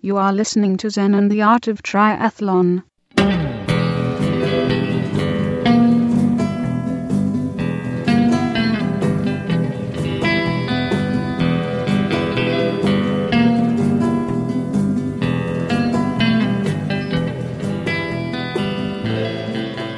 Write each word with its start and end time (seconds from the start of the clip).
You 0.00 0.16
are 0.16 0.32
listening 0.32 0.76
to 0.76 0.90
Zen 0.90 1.12
and 1.12 1.28
the 1.28 1.42
Art 1.42 1.66
of 1.66 1.82
Triathlon. 1.82 2.84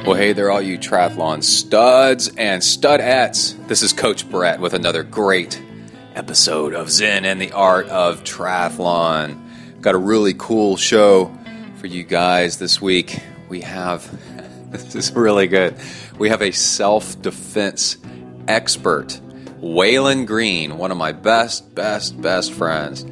Well, 0.03 0.15
hey 0.15 0.33
there, 0.33 0.49
all 0.49 0.63
you 0.63 0.79
triathlon 0.79 1.43
studs 1.43 2.29
and 2.35 2.63
studettes. 2.63 3.67
This 3.67 3.83
is 3.83 3.93
Coach 3.93 4.27
Brett 4.27 4.59
with 4.59 4.73
another 4.73 5.03
great 5.03 5.61
episode 6.15 6.73
of 6.73 6.89
Zen 6.89 7.23
and 7.23 7.39
the 7.39 7.51
Art 7.51 7.87
of 7.89 8.23
Triathlon. 8.23 9.40
Got 9.81 9.95
a 9.95 9.97
really 9.97 10.35
cool 10.35 10.77
show 10.77 11.35
for 11.77 11.87
you 11.87 12.03
guys 12.03 12.59
this 12.59 12.79
week. 12.79 13.19
We 13.49 13.61
have, 13.61 14.07
this 14.71 14.93
is 14.93 15.11
really 15.13 15.47
good. 15.47 15.75
We 16.19 16.29
have 16.29 16.43
a 16.43 16.51
self 16.51 17.19
defense 17.19 17.97
expert, 18.47 19.19
Waylan 19.59 20.27
Green, 20.27 20.77
one 20.77 20.91
of 20.91 20.97
my 20.97 21.13
best, 21.13 21.73
best, 21.73 22.21
best 22.21 22.53
friends, 22.53 23.03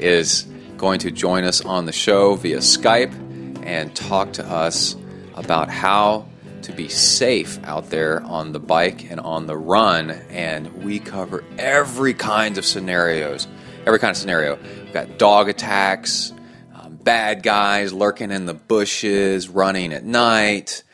is 0.00 0.48
going 0.76 0.98
to 1.00 1.12
join 1.12 1.44
us 1.44 1.64
on 1.64 1.86
the 1.86 1.92
show 1.92 2.34
via 2.34 2.58
Skype 2.58 3.64
and 3.64 3.94
talk 3.94 4.32
to 4.32 4.44
us 4.44 4.96
about 5.36 5.70
how 5.70 6.26
to 6.62 6.72
be 6.72 6.88
safe 6.88 7.62
out 7.62 7.90
there 7.90 8.20
on 8.24 8.50
the 8.50 8.58
bike 8.58 9.12
and 9.12 9.20
on 9.20 9.46
the 9.46 9.56
run. 9.56 10.10
And 10.10 10.82
we 10.82 10.98
cover 10.98 11.44
every 11.56 12.14
kind 12.14 12.58
of 12.58 12.64
scenarios, 12.64 13.46
every 13.86 14.00
kind 14.00 14.10
of 14.10 14.16
scenario. 14.16 14.58
Got 14.96 15.18
dog 15.18 15.50
attacks, 15.50 16.32
um, 16.74 16.96
bad 16.96 17.42
guys 17.42 17.92
lurking 17.92 18.30
in 18.30 18.46
the 18.46 18.54
bushes, 18.54 19.46
running 19.46 19.92
at 19.92 20.04
night, 20.04 20.84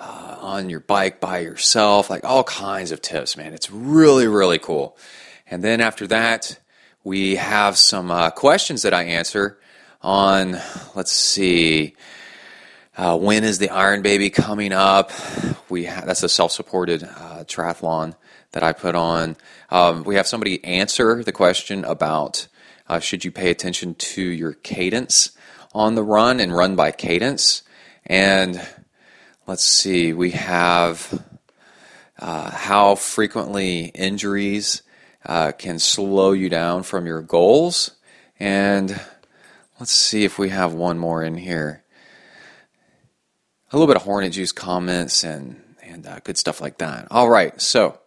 uh, 0.00 0.38
on 0.40 0.70
your 0.70 0.80
bike 0.80 1.20
by 1.20 1.40
yourself, 1.40 2.08
like 2.08 2.24
all 2.24 2.42
kinds 2.42 2.90
of 2.90 3.02
tips, 3.02 3.36
man. 3.36 3.52
It's 3.52 3.70
really, 3.70 4.26
really 4.26 4.58
cool. 4.58 4.96
And 5.46 5.62
then 5.62 5.82
after 5.82 6.06
that, 6.06 6.58
we 7.04 7.36
have 7.36 7.76
some 7.76 8.10
uh, 8.10 8.30
questions 8.30 8.80
that 8.80 8.94
I 8.94 9.02
answer 9.02 9.60
on, 10.00 10.58
let's 10.94 11.12
see, 11.12 11.96
uh, 12.96 13.18
when 13.18 13.44
is 13.44 13.58
the 13.58 13.68
Iron 13.68 14.00
Baby 14.00 14.30
coming 14.30 14.72
up? 14.72 15.12
We 15.68 15.84
ha- 15.84 16.04
that's 16.06 16.22
a 16.22 16.30
self-supported 16.30 17.02
uh, 17.02 17.44
triathlon 17.44 18.14
that 18.52 18.62
I 18.62 18.72
put 18.72 18.94
on. 18.94 19.36
Um, 19.68 20.04
we 20.04 20.14
have 20.14 20.26
somebody 20.26 20.64
answer 20.64 21.22
the 21.22 21.32
question 21.32 21.84
about 21.84 22.48
uh, 22.90 22.98
should 22.98 23.24
you 23.24 23.30
pay 23.30 23.52
attention 23.52 23.94
to 23.94 24.20
your 24.20 24.52
cadence 24.52 25.30
on 25.72 25.94
the 25.94 26.02
run 26.02 26.40
and 26.40 26.52
run 26.52 26.74
by 26.74 26.90
cadence. 26.90 27.62
And 28.04 28.60
let's 29.46 29.62
see, 29.62 30.12
we 30.12 30.32
have 30.32 31.24
uh, 32.18 32.50
how 32.50 32.96
frequently 32.96 33.84
injuries 33.84 34.82
uh, 35.24 35.52
can 35.52 35.78
slow 35.78 36.32
you 36.32 36.48
down 36.48 36.82
from 36.82 37.06
your 37.06 37.22
goals. 37.22 37.92
And 38.40 39.00
let's 39.78 39.92
see 39.92 40.24
if 40.24 40.36
we 40.36 40.48
have 40.48 40.74
one 40.74 40.98
more 40.98 41.22
in 41.22 41.36
here 41.36 41.84
a 43.70 43.76
little 43.76 43.86
bit 43.86 43.94
of 43.94 44.02
Hornet 44.02 44.32
Juice 44.32 44.50
comments 44.50 45.22
and 45.22 45.62
and 45.80 46.04
uh, 46.08 46.18
good 46.24 46.36
stuff 46.36 46.60
like 46.60 46.78
that. 46.78 47.06
All 47.12 47.28
right, 47.28 47.60
so 47.60 48.00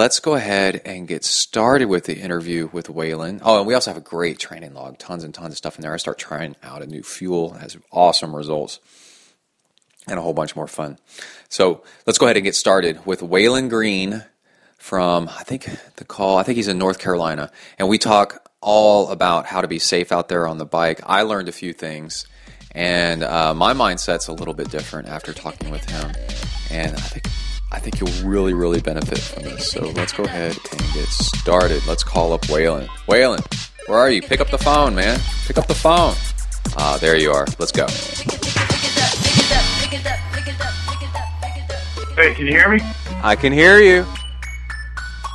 let's 0.00 0.18
go 0.18 0.34
ahead 0.34 0.80
and 0.86 1.06
get 1.06 1.22
started 1.22 1.84
with 1.84 2.04
the 2.04 2.16
interview 2.16 2.70
with 2.72 2.86
Waylan. 2.86 3.38
Oh, 3.44 3.58
and 3.58 3.66
we 3.66 3.74
also 3.74 3.90
have 3.90 3.98
a 3.98 4.00
great 4.00 4.38
training 4.38 4.72
log, 4.72 4.96
tons 4.96 5.24
and 5.24 5.34
tons 5.34 5.52
of 5.52 5.58
stuff 5.58 5.76
in 5.76 5.82
there. 5.82 5.92
I 5.92 5.98
start 5.98 6.16
trying 6.16 6.56
out 6.62 6.80
a 6.80 6.86
new 6.86 7.02
fuel, 7.02 7.52
has 7.52 7.76
awesome 7.92 8.34
results, 8.34 8.80
and 10.08 10.18
a 10.18 10.22
whole 10.22 10.32
bunch 10.32 10.56
more 10.56 10.66
fun. 10.66 10.98
So 11.50 11.82
let's 12.06 12.18
go 12.18 12.24
ahead 12.24 12.38
and 12.38 12.44
get 12.44 12.54
started 12.54 13.04
with 13.04 13.20
Waylan 13.20 13.68
Green 13.68 14.24
from 14.78 15.28
I 15.28 15.42
think 15.42 15.68
the 15.96 16.06
call. 16.06 16.38
I 16.38 16.44
think 16.44 16.56
he's 16.56 16.68
in 16.68 16.78
North 16.78 16.98
Carolina, 16.98 17.52
and 17.78 17.86
we 17.86 17.98
talk 17.98 18.48
all 18.62 19.10
about 19.10 19.44
how 19.44 19.60
to 19.60 19.68
be 19.68 19.78
safe 19.78 20.12
out 20.12 20.30
there 20.30 20.48
on 20.48 20.56
the 20.56 20.64
bike. 20.64 21.02
I 21.04 21.22
learned 21.24 21.50
a 21.50 21.52
few 21.52 21.74
things 21.74 22.26
and 22.72 23.22
uh, 23.22 23.52
my 23.52 23.74
mindset's 23.74 24.28
a 24.28 24.32
little 24.32 24.54
bit 24.54 24.70
different 24.70 25.08
after 25.08 25.34
talking 25.34 25.70
with 25.70 25.84
him. 25.90 26.12
And 26.70 26.94
I 26.94 27.00
think 27.00 27.26
I 27.72 27.78
think 27.78 28.00
you'll 28.00 28.28
really, 28.28 28.52
really 28.52 28.80
benefit 28.80 29.18
from 29.18 29.44
this. 29.44 29.70
So 29.70 29.86
let's 29.90 30.12
go 30.12 30.24
ahead 30.24 30.56
and 30.72 30.80
get 30.92 31.06
started. 31.08 31.86
Let's 31.86 32.02
call 32.02 32.32
up 32.32 32.42
Waylan. 32.42 32.86
Waylan, 33.08 33.40
where 33.88 33.98
are 33.98 34.10
you? 34.10 34.22
Pick 34.22 34.40
up 34.40 34.50
the 34.50 34.58
phone, 34.58 34.94
man. 34.94 35.20
Pick 35.46 35.56
up 35.56 35.66
the 35.68 35.74
phone. 35.74 36.14
Ah, 36.76 36.98
there 37.00 37.16
you 37.16 37.30
are. 37.30 37.46
Let's 37.58 37.72
go. 37.72 37.86
Hey, 42.16 42.34
can 42.34 42.46
you 42.46 42.52
hear 42.52 42.68
me? 42.68 42.80
I 43.22 43.36
can 43.36 43.52
hear 43.52 43.78
you. 43.78 44.04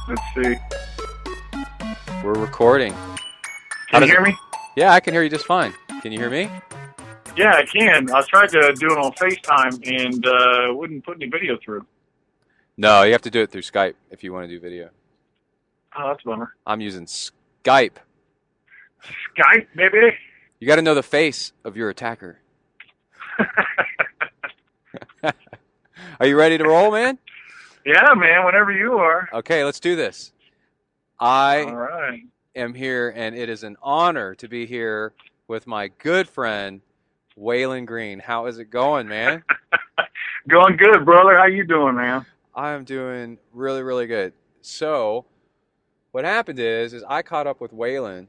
Let's 0.07 0.21
see. 0.35 0.55
We're 2.23 2.33
recording. 2.33 2.93
Can 3.89 4.01
you 4.03 4.07
hear 4.09 4.19
it- 4.19 4.27
me? 4.29 4.37
Yeah, 4.75 4.91
I 4.91 4.99
can 4.99 5.13
hear 5.13 5.23
you 5.23 5.29
just 5.29 5.45
fine. 5.45 5.73
Can 6.01 6.11
you 6.11 6.19
hear 6.19 6.29
me? 6.29 6.49
Yeah, 7.37 7.53
I 7.55 7.65
can. 7.65 8.11
I 8.11 8.21
tried 8.21 8.49
to 8.49 8.73
do 8.77 8.87
it 8.87 8.97
on 8.97 9.11
FaceTime 9.13 10.05
and 10.05 10.25
uh, 10.25 10.73
wouldn't 10.73 11.03
put 11.05 11.15
any 11.15 11.27
video 11.29 11.57
through. 11.63 11.85
No, 12.77 13.03
you 13.03 13.11
have 13.13 13.21
to 13.23 13.29
do 13.31 13.41
it 13.41 13.51
through 13.51 13.61
Skype 13.61 13.93
if 14.11 14.23
you 14.23 14.33
want 14.33 14.47
to 14.47 14.53
do 14.53 14.59
video. 14.59 14.89
Oh, 15.97 16.09
that's 16.09 16.23
a 16.25 16.27
bummer. 16.29 16.53
I'm 16.67 16.81
using 16.81 17.05
Skype. 17.05 17.95
Skype, 19.03 19.67
maybe. 19.75 19.97
You 20.59 20.67
got 20.67 20.75
to 20.77 20.81
know 20.81 20.93
the 20.95 21.03
face 21.03 21.53
of 21.63 21.77
your 21.77 21.89
attacker. 21.89 22.39
Are 26.19 26.27
you 26.27 26.37
ready 26.37 26.57
to 26.57 26.63
roll, 26.65 26.91
man? 26.91 27.17
yeah, 27.85 28.13
man. 28.15 28.45
Whenever 28.45 28.71
you 28.71 28.93
are. 28.97 29.29
Okay, 29.33 29.63
let's 29.63 29.79
do 29.79 29.95
this. 29.95 30.31
I 31.19 31.63
All 31.63 31.75
right. 31.75 32.21
am 32.55 32.73
here, 32.73 33.13
and 33.15 33.35
it 33.35 33.47
is 33.49 33.63
an 33.63 33.77
honor 33.81 34.35
to 34.35 34.47
be 34.49 34.65
here 34.65 35.13
with 35.47 35.65
my 35.67 35.89
good 35.99 36.27
friend 36.27 36.81
Waylan 37.39 37.85
Green. 37.85 38.19
How 38.19 38.47
is 38.47 38.57
it 38.59 38.65
going, 38.65 39.07
man? 39.07 39.43
Going 40.47 40.77
good, 40.77 41.03
brother. 41.05 41.35
How 41.37 41.47
you 41.47 41.65
doing, 41.65 41.95
man? 41.95 42.23
I 42.55 42.71
am 42.71 42.85
doing 42.85 43.37
really, 43.53 43.83
really 43.83 44.07
good. 44.07 44.33
So, 44.61 45.25
what 46.11 46.23
happened 46.23 46.59
is, 46.59 46.93
is 46.93 47.03
I 47.07 47.21
caught 47.21 47.47
up 47.47 47.59
with 47.59 47.73
Waylan 47.73 48.27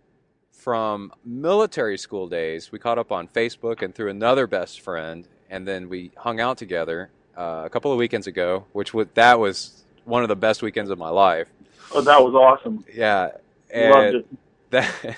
from 0.50 1.12
military 1.24 1.96
school 1.96 2.26
days. 2.26 2.72
We 2.72 2.80
caught 2.80 2.98
up 2.98 3.12
on 3.12 3.28
Facebook 3.28 3.82
and 3.82 3.94
through 3.94 4.10
another 4.10 4.48
best 4.48 4.80
friend, 4.80 5.28
and 5.48 5.66
then 5.66 5.88
we 5.88 6.10
hung 6.16 6.40
out 6.40 6.58
together 6.58 7.10
uh, 7.38 7.62
a 7.64 7.70
couple 7.70 7.92
of 7.92 7.98
weekends 7.98 8.26
ago, 8.26 8.66
which 8.72 8.92
was 8.92 9.06
that 9.14 9.38
was 9.38 9.84
one 10.04 10.22
of 10.22 10.28
the 10.28 10.36
best 10.36 10.60
weekends 10.60 10.90
of 10.90 10.98
my 10.98 11.10
life. 11.10 11.46
Oh, 11.92 12.00
that 12.00 12.20
was 12.20 12.34
awesome. 12.34 12.84
Yeah, 12.92 13.30
Loved 13.72 13.72
and 13.72 14.14
it. 14.16 14.26
that 14.70 15.16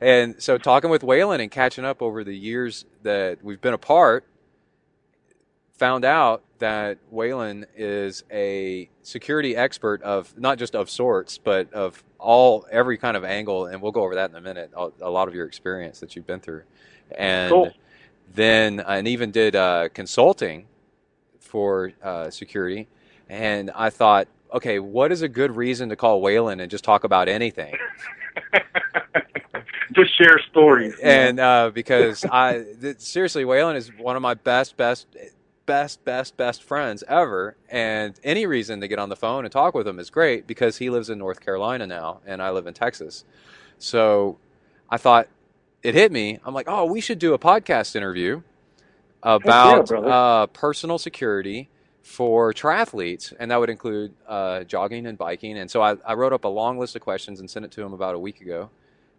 and 0.00 0.40
so 0.40 0.58
talking 0.58 0.90
with 0.90 1.02
Waylan 1.02 1.40
and 1.40 1.50
catching 1.50 1.84
up 1.84 2.00
over 2.02 2.22
the 2.22 2.36
years 2.36 2.84
that 3.02 3.42
we've 3.42 3.60
been 3.60 3.74
apart, 3.74 4.24
found 5.72 6.04
out 6.04 6.44
that 6.64 6.96
Waylan 7.12 7.66
is 7.76 8.24
a 8.32 8.88
security 9.02 9.54
expert 9.54 10.00
of 10.00 10.32
not 10.38 10.56
just 10.56 10.74
of 10.74 10.88
sorts, 10.88 11.36
but 11.36 11.70
of 11.74 12.02
all 12.18 12.66
every 12.70 12.96
kind 12.96 13.18
of 13.18 13.22
angle, 13.24 13.66
and 13.66 13.82
we'll 13.82 13.92
go 13.92 14.02
over 14.02 14.14
that 14.14 14.30
in 14.30 14.36
a 14.36 14.40
minute. 14.40 14.72
A 15.02 15.10
lot 15.10 15.28
of 15.28 15.34
your 15.34 15.44
experience 15.44 16.00
that 16.00 16.16
you've 16.16 16.26
been 16.26 16.40
through, 16.40 16.62
and 17.18 17.50
Cool. 17.50 17.70
then 18.32 18.80
and 18.80 19.06
even 19.06 19.30
did 19.30 19.54
uh, 19.54 19.90
consulting 19.92 20.64
for 21.38 21.92
uh, 22.02 22.30
security. 22.30 22.88
And 23.28 23.70
I 23.74 23.90
thought, 23.90 24.26
okay, 24.54 24.78
what 24.78 25.12
is 25.12 25.20
a 25.20 25.28
good 25.28 25.54
reason 25.54 25.90
to 25.90 25.96
call 25.96 26.22
Waylan 26.22 26.62
and 26.62 26.70
just 26.70 26.82
talk 26.84 27.04
about 27.04 27.28
anything? 27.28 27.74
Just 29.92 30.16
share 30.18 30.40
stories. 30.50 30.94
and 31.00 31.38
uh, 31.38 31.70
because 31.72 32.24
I 32.24 32.64
th- 32.80 32.98
seriously, 32.98 33.44
Waylan 33.44 33.76
is 33.76 33.92
one 33.96 34.16
of 34.16 34.22
my 34.22 34.34
best, 34.34 34.76
best, 34.76 35.06
best, 35.66 36.04
best, 36.04 36.36
best 36.36 36.62
friends 36.62 37.02
ever. 37.08 37.56
And 37.68 38.18
any 38.22 38.46
reason 38.46 38.80
to 38.80 38.88
get 38.88 38.98
on 38.98 39.08
the 39.08 39.16
phone 39.16 39.44
and 39.44 39.52
talk 39.52 39.74
with 39.74 39.86
him 39.86 39.98
is 39.98 40.10
great 40.10 40.46
because 40.46 40.78
he 40.78 40.90
lives 40.90 41.10
in 41.10 41.18
North 41.18 41.40
Carolina 41.40 41.86
now, 41.86 42.20
and 42.26 42.42
I 42.42 42.50
live 42.50 42.66
in 42.66 42.74
Texas. 42.74 43.24
So 43.78 44.38
I 44.90 44.96
thought 44.96 45.28
it 45.82 45.94
hit 45.94 46.12
me. 46.12 46.38
I'm 46.44 46.54
like, 46.54 46.66
oh, 46.68 46.84
we 46.84 47.00
should 47.00 47.18
do 47.18 47.34
a 47.34 47.38
podcast 47.38 47.96
interview 47.96 48.42
about 49.22 49.88
brother. 49.88 50.08
uh, 50.08 50.46
personal 50.48 50.98
security 50.98 51.68
for 52.02 52.52
triathletes, 52.52 53.32
and 53.38 53.50
that 53.50 53.58
would 53.58 53.70
include 53.70 54.12
uh, 54.28 54.64
jogging 54.64 55.06
and 55.06 55.16
biking. 55.16 55.58
And 55.58 55.70
so 55.70 55.80
I, 55.82 55.96
I 56.06 56.14
wrote 56.14 56.32
up 56.32 56.44
a 56.44 56.48
long 56.48 56.78
list 56.78 56.94
of 56.96 57.02
questions 57.02 57.40
and 57.40 57.50
sent 57.50 57.64
it 57.64 57.70
to 57.72 57.82
him 57.82 57.92
about 57.94 58.14
a 58.14 58.18
week 58.18 58.40
ago, 58.40 58.70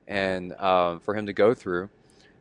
and 0.08 0.54
um, 0.54 1.00
for 1.00 1.16
him 1.16 1.26
to 1.26 1.34
go 1.34 1.54
through, 1.56 1.90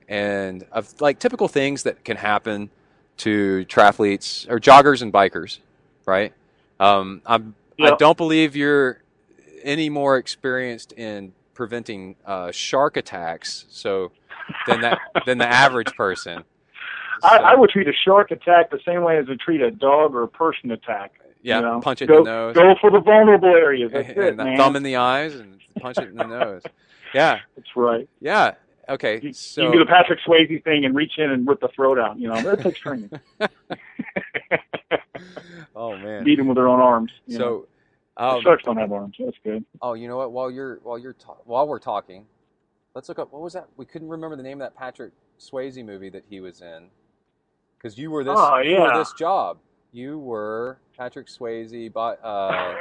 and 0.06 0.64
of 0.70 1.00
like 1.00 1.18
typical 1.18 1.48
things 1.48 1.84
that 1.84 2.04
can 2.04 2.18
happen 2.18 2.70
to 3.18 3.64
triathletes 3.66 4.48
or 4.50 4.58
joggers 4.58 5.02
and 5.02 5.12
bikers, 5.12 5.58
right? 6.06 6.32
Um, 6.80 7.22
I'm, 7.24 7.54
I 7.80 7.94
don't 7.96 8.16
believe 8.16 8.56
you're 8.56 9.02
any 9.62 9.88
more 9.88 10.16
experienced 10.18 10.92
in 10.92 11.32
preventing 11.54 12.16
uh, 12.26 12.50
shark 12.50 12.96
attacks. 12.96 13.64
So 13.70 14.10
than 14.66 14.80
that 14.82 14.98
than 15.26 15.38
the 15.38 15.46
average 15.48 15.94
person. 15.96 16.44
I, 17.22 17.38
So, 17.38 17.44
I 17.44 17.54
would 17.54 17.70
treat 17.70 17.88
a 17.88 17.92
shark 18.04 18.30
attack 18.30 18.70
the 18.70 18.80
same 18.86 19.02
way 19.02 19.16
as 19.18 19.26
I 19.30 19.36
treat 19.42 19.62
a 19.62 19.70
dog 19.70 20.14
or 20.14 20.24
a 20.24 20.28
person 20.28 20.70
attack. 20.70 21.12
yeah, 21.42 21.56
you 21.56 21.62
know? 21.62 21.80
punch 21.80 22.02
it 22.02 22.06
go, 22.06 22.18
in 22.18 22.24
the 22.24 22.30
nose, 22.30 22.54
Go 22.54 22.74
for 22.80 22.90
the 22.90 23.00
vulnerable 23.00 23.48
areas. 23.48 23.92
That's 23.92 24.08
and 24.10 24.18
it, 24.18 24.36
the 24.36 24.44
man. 24.44 24.56
thumb 24.56 24.76
in 24.76 24.82
the 24.82 24.96
eyes, 24.96 25.34
and 25.34 25.58
punch 25.80 25.98
it 25.98 26.08
in 26.08 26.16
the 26.16 26.26
nose. 26.26 26.62
Yeah, 27.14 27.38
That's 27.56 27.68
right. 27.76 28.08
yeah. 28.20 28.54
Okay, 28.88 29.20
You, 29.22 29.32
so 29.32 29.62
you 29.62 29.68
can 29.68 29.78
do 29.78 29.84
the 29.84 29.90
Patrick 29.90 30.18
Swayze 30.26 30.62
thing 30.64 30.84
and 30.84 30.94
reach 30.94 31.12
in 31.18 31.30
and 31.30 31.46
rip 31.46 31.60
the 31.60 31.68
throat 31.68 31.98
out. 31.98 32.18
You 32.18 32.28
know, 32.28 32.42
that 32.42 32.60
takes 32.60 32.78
training. 32.78 33.10
oh 35.76 35.96
man. 35.96 36.24
Beat 36.24 36.36
them 36.36 36.48
with 36.48 36.56
their 36.56 36.68
own 36.68 36.80
arms. 36.80 37.10
You 37.26 37.38
know. 37.38 37.44
So, 37.44 37.66
The 38.16 38.24
um, 38.24 38.42
sharks 38.42 38.64
don't 38.64 38.76
have 38.76 38.92
arms. 38.92 39.16
That's 39.18 39.36
good. 39.42 39.64
oh, 39.82 39.94
you 39.94 40.08
know 40.08 40.16
what? 40.16 40.32
While 40.32 40.50
you're 40.50 40.80
while 40.82 40.98
you're 40.98 41.14
ta- 41.14 41.36
while 41.44 41.66
we're 41.66 41.78
talking, 41.78 42.26
let's 42.94 43.08
look 43.08 43.18
up 43.18 43.32
what 43.32 43.42
was 43.42 43.52
that? 43.54 43.68
We 43.76 43.84
couldn't 43.86 44.08
remember 44.08 44.36
the 44.36 44.42
name 44.42 44.60
of 44.60 44.66
that 44.66 44.76
Patrick 44.76 45.12
Swayze 45.38 45.84
movie 45.84 46.10
that 46.10 46.24
he 46.28 46.40
was 46.40 46.60
in. 46.60 46.88
Because 47.78 47.98
you 47.98 48.10
were 48.10 48.24
this, 48.24 48.34
Oh, 48.36 48.58
you 48.58 48.80
were 48.80 48.96
this 48.96 49.12
job. 49.12 49.58
You 49.92 50.18
were 50.18 50.78
Patrick 50.96 51.26
Swayze, 51.26 51.92
but 51.92 52.18
uh, 52.24 52.74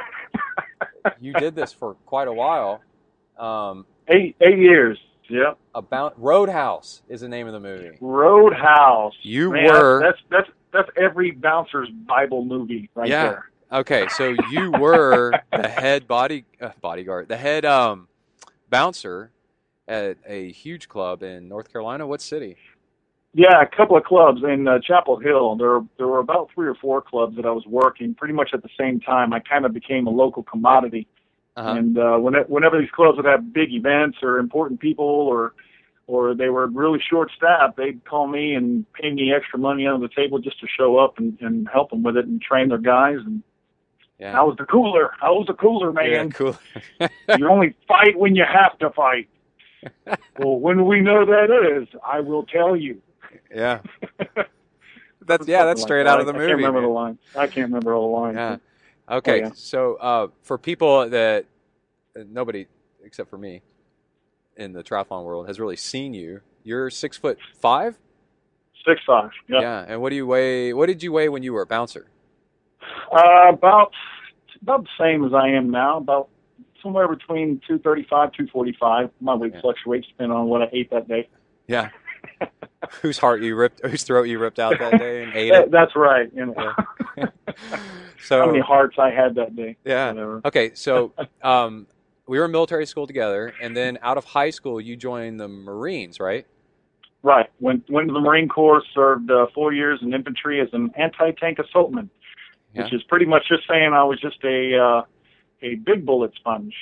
you 1.19 1.33
did 1.33 1.55
this 1.55 1.73
for 1.73 1.95
quite 2.05 2.27
a 2.27 2.33
while. 2.33 2.81
Um, 3.37 3.85
Eight 4.09 4.35
eight 4.41 4.59
years. 4.59 4.99
Yep. 5.29 5.57
about 5.75 6.19
Roadhouse 6.21 7.03
is 7.09 7.21
the 7.21 7.29
name 7.29 7.47
of 7.47 7.53
the 7.53 7.59
movie. 7.61 8.01
Roadhouse. 8.01 9.13
You 9.23 9.51
Man, 9.51 9.67
were 9.67 9.99
That's 9.99 10.17
that's 10.29 10.49
that's 10.73 10.89
every 11.01 11.31
bouncer's 11.31 11.89
Bible 12.07 12.45
movie 12.45 12.89
right 12.95 13.09
Yeah. 13.09 13.19
there. 13.19 13.45
okay. 13.71 14.09
So 14.09 14.31
you 14.33 14.71
were 14.71 15.39
the 15.53 15.67
head 15.69 16.07
body 16.07 16.45
uh, 16.61 16.71
bodyguard, 16.81 17.29
the 17.29 17.37
head 17.37 17.65
um, 17.65 18.09
bouncer 18.69 19.31
at 19.87 20.17
a 20.27 20.51
huge 20.51 20.89
club 20.89 21.23
in 21.23 21.49
North 21.49 21.71
Carolina. 21.71 22.07
What 22.07 22.21
city? 22.21 22.57
Yeah, 23.33 23.61
a 23.61 23.77
couple 23.77 23.97
of 23.97 24.03
clubs 24.03 24.41
in 24.43 24.67
uh, 24.67 24.79
Chapel 24.85 25.19
Hill. 25.19 25.55
There 25.55 25.81
there 25.97 26.07
were 26.07 26.19
about 26.19 26.49
three 26.53 26.67
or 26.67 26.75
four 26.75 27.01
clubs 27.01 27.35
that 27.35 27.45
I 27.45 27.51
was 27.51 27.65
working 27.67 28.15
pretty 28.15 28.33
much 28.33 28.51
at 28.53 28.63
the 28.63 28.69
same 28.79 28.99
time. 28.99 29.33
I 29.33 29.39
kind 29.39 29.65
of 29.65 29.73
became 29.73 30.07
a 30.07 30.11
local 30.11 30.43
commodity. 30.43 31.07
Uh-huh. 31.55 31.69
And 31.77 31.97
uh, 31.97 32.17
when 32.17 32.33
whenever 32.47 32.79
these 32.79 32.89
clubs 32.91 33.17
would 33.17 33.25
have 33.25 33.53
big 33.53 33.71
events 33.73 34.17
or 34.23 34.39
important 34.39 34.79
people 34.79 35.05
or 35.05 35.53
or 36.07 36.33
they 36.35 36.49
were 36.49 36.67
really 36.67 36.99
short 37.09 37.31
staffed, 37.35 37.77
they'd 37.77 38.03
call 38.05 38.27
me 38.27 38.53
and 38.55 38.85
pay 38.93 39.11
me 39.11 39.31
extra 39.33 39.57
money 39.57 39.87
under 39.87 40.05
the 40.05 40.13
table 40.13 40.37
just 40.39 40.59
to 40.59 40.67
show 40.67 40.97
up 40.97 41.17
and, 41.17 41.37
and 41.41 41.69
help 41.71 41.91
them 41.91 42.03
with 42.03 42.17
it 42.17 42.25
and 42.25 42.41
train 42.41 42.69
their 42.69 42.77
guys. 42.77 43.17
And 43.25 43.41
Yeah. 44.19 44.37
I 44.37 44.43
was 44.43 44.57
the 44.57 44.65
cooler. 44.65 45.11
I 45.21 45.29
was 45.29 45.45
the 45.47 45.53
cooler 45.53 45.93
man. 45.93 46.09
Yeah, 46.11 46.25
cool. 46.29 46.57
you 47.37 47.47
only 47.47 47.75
fight 47.87 48.17
when 48.17 48.35
you 48.35 48.43
have 48.43 48.77
to 48.79 48.89
fight. 48.89 49.29
well, 50.39 50.59
when 50.59 50.85
we 50.85 50.99
know 51.01 51.25
that 51.25 51.77
is, 51.81 51.87
I 52.05 52.19
will 52.19 52.43
tell 52.43 52.75
you. 52.75 53.01
yeah. 53.53 53.79
That's 55.25 55.47
yeah. 55.47 55.63
That's 55.65 55.81
like 55.81 55.87
straight 55.87 56.03
that. 56.03 56.09
out 56.09 56.19
of 56.19 56.25
the 56.25 56.33
movie. 56.33 56.45
I 56.45 56.49
can't 56.49 56.57
remember 56.57 56.81
man. 56.81 56.89
the 56.89 56.93
line. 56.93 57.17
I 57.35 57.47
can't 57.47 57.67
remember 57.67 57.93
all 57.93 58.09
the 58.11 58.19
lines. 58.19 58.35
Yeah. 58.35 58.57
Okay. 59.09 59.39
yeah. 59.39 59.49
So 59.53 59.95
uh, 59.95 60.27
for 60.43 60.57
people 60.57 61.09
that 61.09 61.45
nobody 62.15 62.67
except 63.03 63.29
for 63.29 63.37
me 63.37 63.61
in 64.55 64.71
the 64.71 64.83
triathlon 64.83 65.25
world 65.25 65.47
has 65.47 65.59
really 65.59 65.75
seen 65.75 66.13
you, 66.13 66.41
you're 66.63 66.89
six 66.89 67.17
foot 67.17 67.37
five. 67.59 67.97
Six 68.87 69.01
five. 69.05 69.31
Yeah. 69.47 69.61
Yeah. 69.61 69.85
And 69.87 70.01
what 70.01 70.09
do 70.09 70.15
you 70.15 70.27
weigh? 70.27 70.73
What 70.73 70.87
did 70.87 71.03
you 71.03 71.11
weigh 71.11 71.29
when 71.29 71.43
you 71.43 71.53
were 71.53 71.61
a 71.61 71.65
bouncer? 71.67 72.07
Uh, 73.11 73.49
about 73.49 73.91
about 74.61 74.83
the 74.83 74.89
same 74.99 75.25
as 75.25 75.33
I 75.33 75.49
am 75.49 75.69
now. 75.69 75.97
About 75.97 76.29
somewhere 76.81 77.07
between 77.07 77.61
two 77.67 77.79
thirty 77.79 78.05
five, 78.09 78.31
two 78.33 78.47
forty 78.47 78.75
five. 78.79 79.09
My 79.21 79.35
weight 79.35 79.53
Yeah. 79.53 79.61
fluctuates 79.61 80.07
depending 80.07 80.37
on 80.37 80.47
what 80.47 80.61
I 80.61 80.69
ate 80.71 80.89
that 80.91 81.07
day. 81.07 81.29
Yeah. 81.67 81.89
whose 83.01 83.17
heart 83.17 83.41
you 83.41 83.55
ripped? 83.55 83.85
Whose 83.85 84.03
throat 84.03 84.23
you 84.23 84.39
ripped 84.39 84.59
out 84.59 84.77
that 84.79 84.97
day 84.99 85.23
and 85.23 85.33
ate 85.35 85.51
That, 85.51 85.63
it? 85.65 85.71
that's 85.71 85.95
right. 85.95 86.29
You 86.35 86.47
know, 86.47 86.73
Yeah. 87.17 87.25
how 87.71 87.77
So 88.21 88.45
many 88.47 88.59
hearts 88.59 88.95
I 88.97 89.09
had 89.11 89.35
that 89.35 89.55
day. 89.55 89.77
yeah. 89.85 90.09
Whatever. 90.11 90.41
Okay. 90.45 90.71
So 90.73 91.13
um, 91.41 91.87
we 92.27 92.39
were 92.39 92.45
in 92.45 92.51
military 92.51 92.85
school 92.85 93.05
together, 93.07 93.53
and 93.61 93.75
then 93.75 93.99
out 94.01 94.17
of 94.17 94.25
high 94.25 94.49
school, 94.49 94.79
you 94.81 94.95
joined 94.95 95.39
the 95.39 95.47
Marines, 95.47 96.19
right? 96.19 96.45
Right. 97.21 97.49
Went 97.59 97.89
went 97.89 98.07
to 98.09 98.13
the 98.13 98.19
Marine 98.19 98.49
Corps. 98.49 98.81
Served 98.93 99.29
uh, 99.31 99.47
four 99.53 99.71
years 99.73 99.99
in 100.01 100.13
infantry 100.13 100.59
as 100.59 100.67
an 100.73 100.91
anti-tank 100.97 101.57
assaultman, 101.59 102.09
which 102.73 102.91
is 102.93 103.01
pretty 103.03 103.25
much 103.25 103.47
just 103.47 103.63
saying 103.67 103.93
I 103.93 104.03
was 104.03 104.19
just 104.19 104.43
a 104.43 104.77
uh, 104.77 105.01
a 105.61 105.75
big 105.75 106.05
bullet 106.05 106.33
sponge 106.35 106.73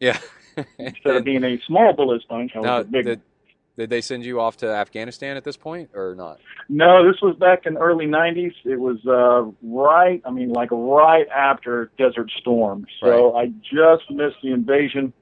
Yeah. 0.00 0.18
instead 0.78 1.16
of 1.16 1.24
being 1.24 1.44
a 1.44 1.58
small 1.66 1.92
bullet 1.94 2.20
sponge. 2.22 2.52
I 2.54 2.58
was 2.58 2.66
now, 2.66 2.78
a 2.80 2.84
big. 2.84 3.04
did, 3.06 3.20
did 3.76 3.90
they 3.90 4.00
send 4.00 4.24
you 4.24 4.40
off 4.40 4.56
to 4.58 4.68
Afghanistan 4.68 5.36
at 5.36 5.44
this 5.44 5.56
point, 5.56 5.90
or 5.94 6.14
not? 6.14 6.40
No, 6.68 7.06
this 7.06 7.20
was 7.20 7.36
back 7.36 7.66
in 7.66 7.76
early 7.76 8.06
'90s. 8.06 8.54
It 8.64 8.80
was 8.80 8.98
uh, 9.06 9.50
right. 9.62 10.22
I 10.24 10.30
mean, 10.30 10.52
like 10.52 10.70
right 10.72 11.28
after 11.28 11.90
Desert 11.98 12.30
Storm. 12.40 12.86
So 13.00 13.36
I 13.36 13.46
just 13.46 14.10
missed 14.10 14.36
the 14.42 14.52
invasion, 14.52 15.12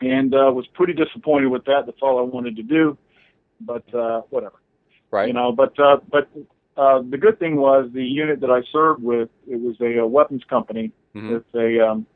and 0.00 0.34
uh, 0.34 0.50
was 0.52 0.66
pretty 0.72 0.94
disappointed 0.94 1.48
with 1.48 1.64
that. 1.66 1.82
That's 1.86 1.98
all 2.00 2.18
I 2.18 2.22
wanted 2.22 2.56
to 2.56 2.62
do, 2.62 2.96
but 3.60 3.92
uh, 3.94 4.22
whatever. 4.30 4.56
Right. 5.10 5.28
You 5.28 5.34
know, 5.34 5.52
but 5.52 5.78
uh, 5.78 5.98
but 6.10 6.28
uh, 6.76 7.02
the 7.08 7.18
good 7.18 7.38
thing 7.38 7.56
was 7.56 7.90
the 7.92 8.04
unit 8.04 8.40
that 8.40 8.50
I 8.50 8.62
served 8.72 9.02
with. 9.02 9.28
It 9.46 9.60
was 9.60 9.76
a, 9.80 10.02
uh 10.02 10.06
weapons 10.06 10.42
company. 10.48 10.90
Mhm. 11.14 11.36
It's 11.36 11.54
a 11.54 11.86
um, 11.86 12.06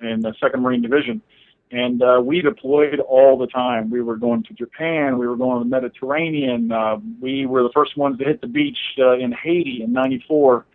in 0.00 0.20
the 0.20 0.34
Second 0.40 0.62
Marine 0.62 0.82
Division, 0.82 1.22
and 1.70 2.02
uh, 2.02 2.20
we 2.22 2.40
deployed 2.40 3.00
all 3.00 3.38
the 3.38 3.46
time. 3.46 3.90
We 3.90 4.02
were 4.02 4.16
going 4.16 4.42
to 4.44 4.54
Japan. 4.54 5.18
We 5.18 5.26
were 5.26 5.36
going 5.36 5.58
to 5.58 5.64
the 5.64 5.70
Mediterranean. 5.70 6.70
Uh, 6.70 6.96
we 7.20 7.46
were 7.46 7.62
the 7.62 7.72
first 7.74 7.96
ones 7.96 8.18
to 8.18 8.24
hit 8.24 8.40
the 8.40 8.46
beach 8.46 8.78
uh, 8.98 9.12
in 9.18 9.32
Haiti 9.32 9.82
in 9.82 9.92
'94 9.92 10.66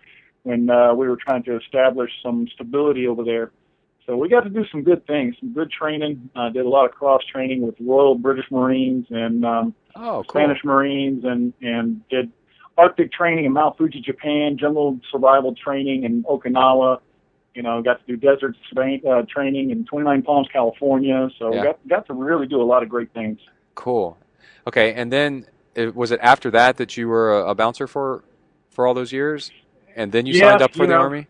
when 0.43 0.69
uh, 0.69 0.93
we 0.93 1.07
were 1.07 1.17
trying 1.17 1.43
to 1.43 1.57
establish 1.57 2.11
some 2.23 2.47
stability 2.53 3.07
over 3.07 3.23
there. 3.23 3.51
So 4.05 4.17
we 4.17 4.27
got 4.27 4.41
to 4.41 4.49
do 4.49 4.65
some 4.71 4.81
good 4.81 5.05
things, 5.05 5.35
some 5.39 5.53
good 5.53 5.71
training. 5.71 6.29
Uh, 6.35 6.49
did 6.49 6.65
a 6.65 6.69
lot 6.69 6.85
of 6.85 6.91
cross 6.91 7.21
training 7.31 7.61
with 7.61 7.75
Royal 7.79 8.15
British 8.15 8.49
Marines 8.49 9.05
and 9.09 9.45
um, 9.45 9.75
Oh, 9.95 10.23
cool. 10.27 10.41
Spanish 10.41 10.63
Marines, 10.63 11.23
and 11.25 11.53
and 11.61 12.07
did 12.09 12.31
Arctic 12.77 13.11
training 13.11 13.45
in 13.45 13.53
Mount 13.53 13.77
Fuji, 13.77 14.01
Japan, 14.01 14.57
jungle 14.57 14.99
survival 15.11 15.53
training 15.55 16.03
in 16.03 16.23
Okinawa. 16.23 16.99
You 17.59 17.63
know, 17.63 17.81
got 17.81 17.99
to 17.99 18.05
do 18.07 18.15
desert 18.15 18.55
uh, 19.05 19.23
training 19.29 19.71
in 19.71 19.83
29 19.83 20.21
Palms, 20.21 20.47
California. 20.53 21.27
So 21.37 21.53
Yeah. 21.53 21.63
got 21.63 21.87
got 21.89 22.07
to 22.07 22.13
really 22.13 22.47
do 22.47 22.61
a 22.61 22.63
lot 22.63 22.83
of 22.83 22.87
great 22.87 23.11
things. 23.11 23.37
Cool. 23.75 24.17
Okay, 24.65 24.93
and 24.93 25.11
then 25.11 25.45
it, 25.75 25.93
was 25.93 26.11
it 26.11 26.21
after 26.23 26.49
that 26.51 26.77
that 26.77 26.95
you 26.95 27.09
were 27.09 27.37
a, 27.37 27.49
a 27.49 27.55
bouncer 27.55 27.85
for 27.85 28.23
for 28.71 28.87
all 28.87 28.93
those 28.93 29.11
years, 29.11 29.51
and 29.93 30.13
then 30.13 30.25
you 30.25 30.33
Yeah, 30.35 30.51
signed 30.51 30.61
up 30.61 30.73
for 30.73 30.87
the 30.87 30.93
know, 30.93 31.01
army? 31.01 31.27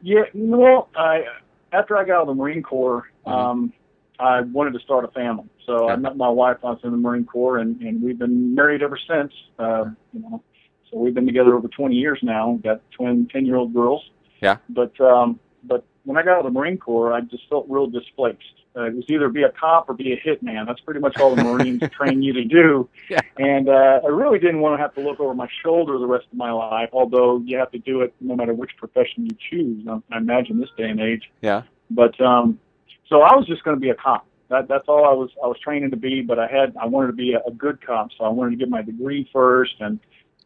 Yeah, 0.00 0.22
well, 0.32 0.88
I 0.96 1.24
after 1.72 1.94
I 1.98 2.04
got 2.06 2.14
out 2.14 2.22
of 2.22 2.28
the 2.28 2.34
Marine 2.36 2.62
Corps, 2.62 3.04
Mhm. 3.26 3.30
um, 3.30 3.72
I 4.18 4.40
wanted 4.40 4.72
to 4.72 4.80
start 4.80 5.04
a 5.04 5.08
family. 5.08 5.44
So 5.66 5.90
I 5.90 5.96
met 5.96 6.16
my 6.16 6.30
wife. 6.30 6.56
I 6.64 6.70
was 6.70 6.80
in 6.84 6.92
the 6.92 6.96
Marine 6.96 7.26
Corps, 7.26 7.58
and, 7.58 7.78
and 7.82 8.02
we've 8.02 8.18
been 8.18 8.54
married 8.54 8.82
ever 8.82 8.98
since. 9.06 9.30
Uh, 9.58 9.90
you 10.14 10.20
know, 10.20 10.42
so 10.90 10.96
we've 10.96 11.12
been 11.12 11.26
together 11.26 11.54
over 11.54 11.68
20 11.68 11.94
years 11.96 12.18
now. 12.22 12.52
We've 12.52 12.62
Got 12.62 12.80
twin 12.92 13.28
10 13.30 13.44
year 13.44 13.56
old 13.56 13.74
girls. 13.74 14.02
Yeah. 14.40 14.56
But 14.70 14.98
um, 15.02 15.38
but 15.64 15.84
when 16.04 16.16
I 16.16 16.22
got 16.22 16.32
out 16.32 16.46
of 16.46 16.52
the 16.52 16.58
Marine 16.58 16.78
Corps, 16.78 17.12
I 17.12 17.20
just 17.20 17.48
felt 17.48 17.66
real 17.68 17.86
displaced. 17.86 18.38
Uh, 18.76 18.84
it 18.84 18.94
was 18.94 19.04
either 19.08 19.28
be 19.28 19.42
a 19.42 19.50
cop 19.50 19.88
or 19.88 19.94
be 19.94 20.12
a 20.12 20.20
hitman. 20.20 20.66
That's 20.66 20.80
pretty 20.80 21.00
much 21.00 21.18
all 21.18 21.34
the 21.34 21.42
Marines 21.42 21.82
train 21.92 22.22
you 22.22 22.32
to 22.32 22.44
do. 22.44 22.88
Yeah. 23.08 23.20
And 23.36 23.68
uh, 23.68 24.00
I 24.04 24.08
really 24.08 24.38
didn't 24.38 24.60
want 24.60 24.78
to 24.78 24.82
have 24.82 24.94
to 24.94 25.00
look 25.00 25.18
over 25.18 25.34
my 25.34 25.48
shoulder 25.62 25.98
the 25.98 26.06
rest 26.06 26.26
of 26.30 26.38
my 26.38 26.52
life. 26.52 26.90
Although 26.92 27.38
you 27.44 27.58
have 27.58 27.72
to 27.72 27.78
do 27.78 28.02
it 28.02 28.14
no 28.20 28.36
matter 28.36 28.54
which 28.54 28.70
profession 28.76 29.26
you 29.26 29.36
choose. 29.50 29.86
I, 29.88 30.00
I 30.14 30.18
imagine 30.18 30.60
this 30.60 30.70
day 30.76 30.88
and 30.88 31.00
age. 31.00 31.30
Yeah. 31.42 31.62
But 31.90 32.20
um, 32.20 32.60
so 33.08 33.22
I 33.22 33.34
was 33.34 33.46
just 33.46 33.64
going 33.64 33.76
to 33.76 33.80
be 33.80 33.90
a 33.90 33.94
cop. 33.94 34.26
That 34.50 34.68
that's 34.68 34.86
all 34.88 35.04
I 35.04 35.12
was 35.12 35.30
I 35.42 35.46
was 35.46 35.58
training 35.58 35.90
to 35.90 35.96
be. 35.96 36.22
But 36.22 36.38
I 36.38 36.46
had 36.46 36.76
I 36.80 36.86
wanted 36.86 37.08
to 37.08 37.12
be 37.12 37.34
a, 37.34 37.40
a 37.46 37.50
good 37.50 37.84
cop, 37.84 38.10
so 38.16 38.24
I 38.24 38.28
wanted 38.28 38.50
to 38.50 38.56
get 38.56 38.68
my 38.68 38.82
degree 38.82 39.28
first 39.32 39.74
and 39.80 39.98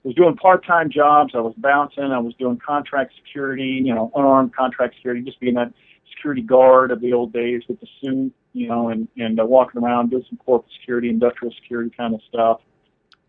was 0.05 0.15
doing 0.15 0.37
part 0.37 0.65
time 0.65 0.91
jobs. 0.91 1.33
I 1.35 1.41
was 1.41 1.55
bouncing. 1.57 2.05
I 2.05 2.19
was 2.19 2.35
doing 2.35 2.59
contract 2.65 3.15
security. 3.17 3.81
You 3.85 3.95
know, 3.95 4.13
unarmed 4.15 4.55
contract 4.55 4.95
security, 4.97 5.23
just 5.23 5.41
being 5.41 5.55
that 5.55 5.73
security 6.15 6.43
guard 6.43 6.91
of 6.91 7.01
the 7.01 7.13
old 7.13 7.33
days 7.33 7.63
with 7.69 7.81
the 7.81 7.87
suit. 8.01 8.33
You 8.53 8.69
know, 8.69 8.89
and 8.91 9.09
and 9.17 9.41
uh, 9.41 9.45
walking 9.45 9.83
around 9.83 10.11
doing 10.11 10.25
some 10.29 10.39
corporate 10.39 10.73
security, 10.79 11.09
industrial 11.09 11.53
security 11.61 11.91
kind 11.97 12.15
of 12.15 12.21
stuff. 12.29 12.61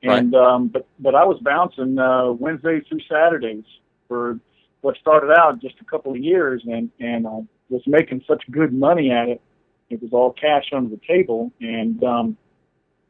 And 0.04 0.36
um, 0.36 0.68
but 0.68 0.86
but 1.00 1.16
I 1.16 1.24
was 1.24 1.40
bouncing 1.42 1.98
uh, 1.98 2.32
Wednesdays 2.34 2.84
through 2.88 3.00
Saturdays 3.10 3.64
for 4.08 4.40
what 4.82 4.98
started 4.98 5.32
out 5.32 5.60
just 5.62 5.76
a 5.82 5.86
couple 5.86 6.12
of 6.12 6.18
years, 6.18 6.62
and 6.66 6.92
and 7.00 7.26
I 7.26 7.40
was 7.70 7.82
making 7.88 8.24
such 8.28 8.44
good 8.52 8.74
money 8.74 9.12
at 9.12 9.30
it. 9.30 9.42
It 9.90 10.02
was 10.02 10.12
all 10.14 10.32
cash 10.32 10.66
under 10.74 10.90
the 10.90 11.02
table, 11.08 11.52
and 11.60 12.04
um, 12.04 12.38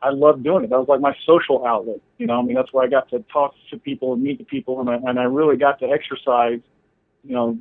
I 0.02 0.10
loved 0.10 0.44
doing 0.44 0.64
it. 0.64 0.70
That 0.70 0.80
was 0.80 0.88
like 0.88 1.02
my 1.02 1.16
social 1.26 1.66
outlet. 1.66 2.00
You 2.18 2.28
know, 2.28 2.40
I 2.40 2.44
mean, 2.44 2.56
that's 2.56 2.72
where 2.74 2.84
I 2.84 2.88
got 2.88 3.10
to 3.10 3.24
talk 3.32 3.56
to 3.72 3.78
people 3.78 4.14
and 4.14 4.22
meet 4.22 4.38
the 4.38 4.44
people, 4.44 4.80
and 4.80 4.90
I, 4.90 4.96
and 4.96 5.20
I 5.20 5.24
really 5.24 5.58
got 5.58 5.80
to 5.80 5.86
exercise, 5.86 6.60
you 7.24 7.34
know, 7.34 7.58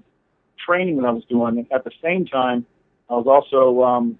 training 0.65 0.97
that 0.97 1.07
I 1.07 1.11
was 1.11 1.25
doing. 1.25 1.67
At 1.73 1.85
the 1.85 1.93
same 2.03 2.27
time, 2.27 2.67
I 3.09 3.15
was 3.15 3.27
also 3.27 3.83
um, 3.83 4.19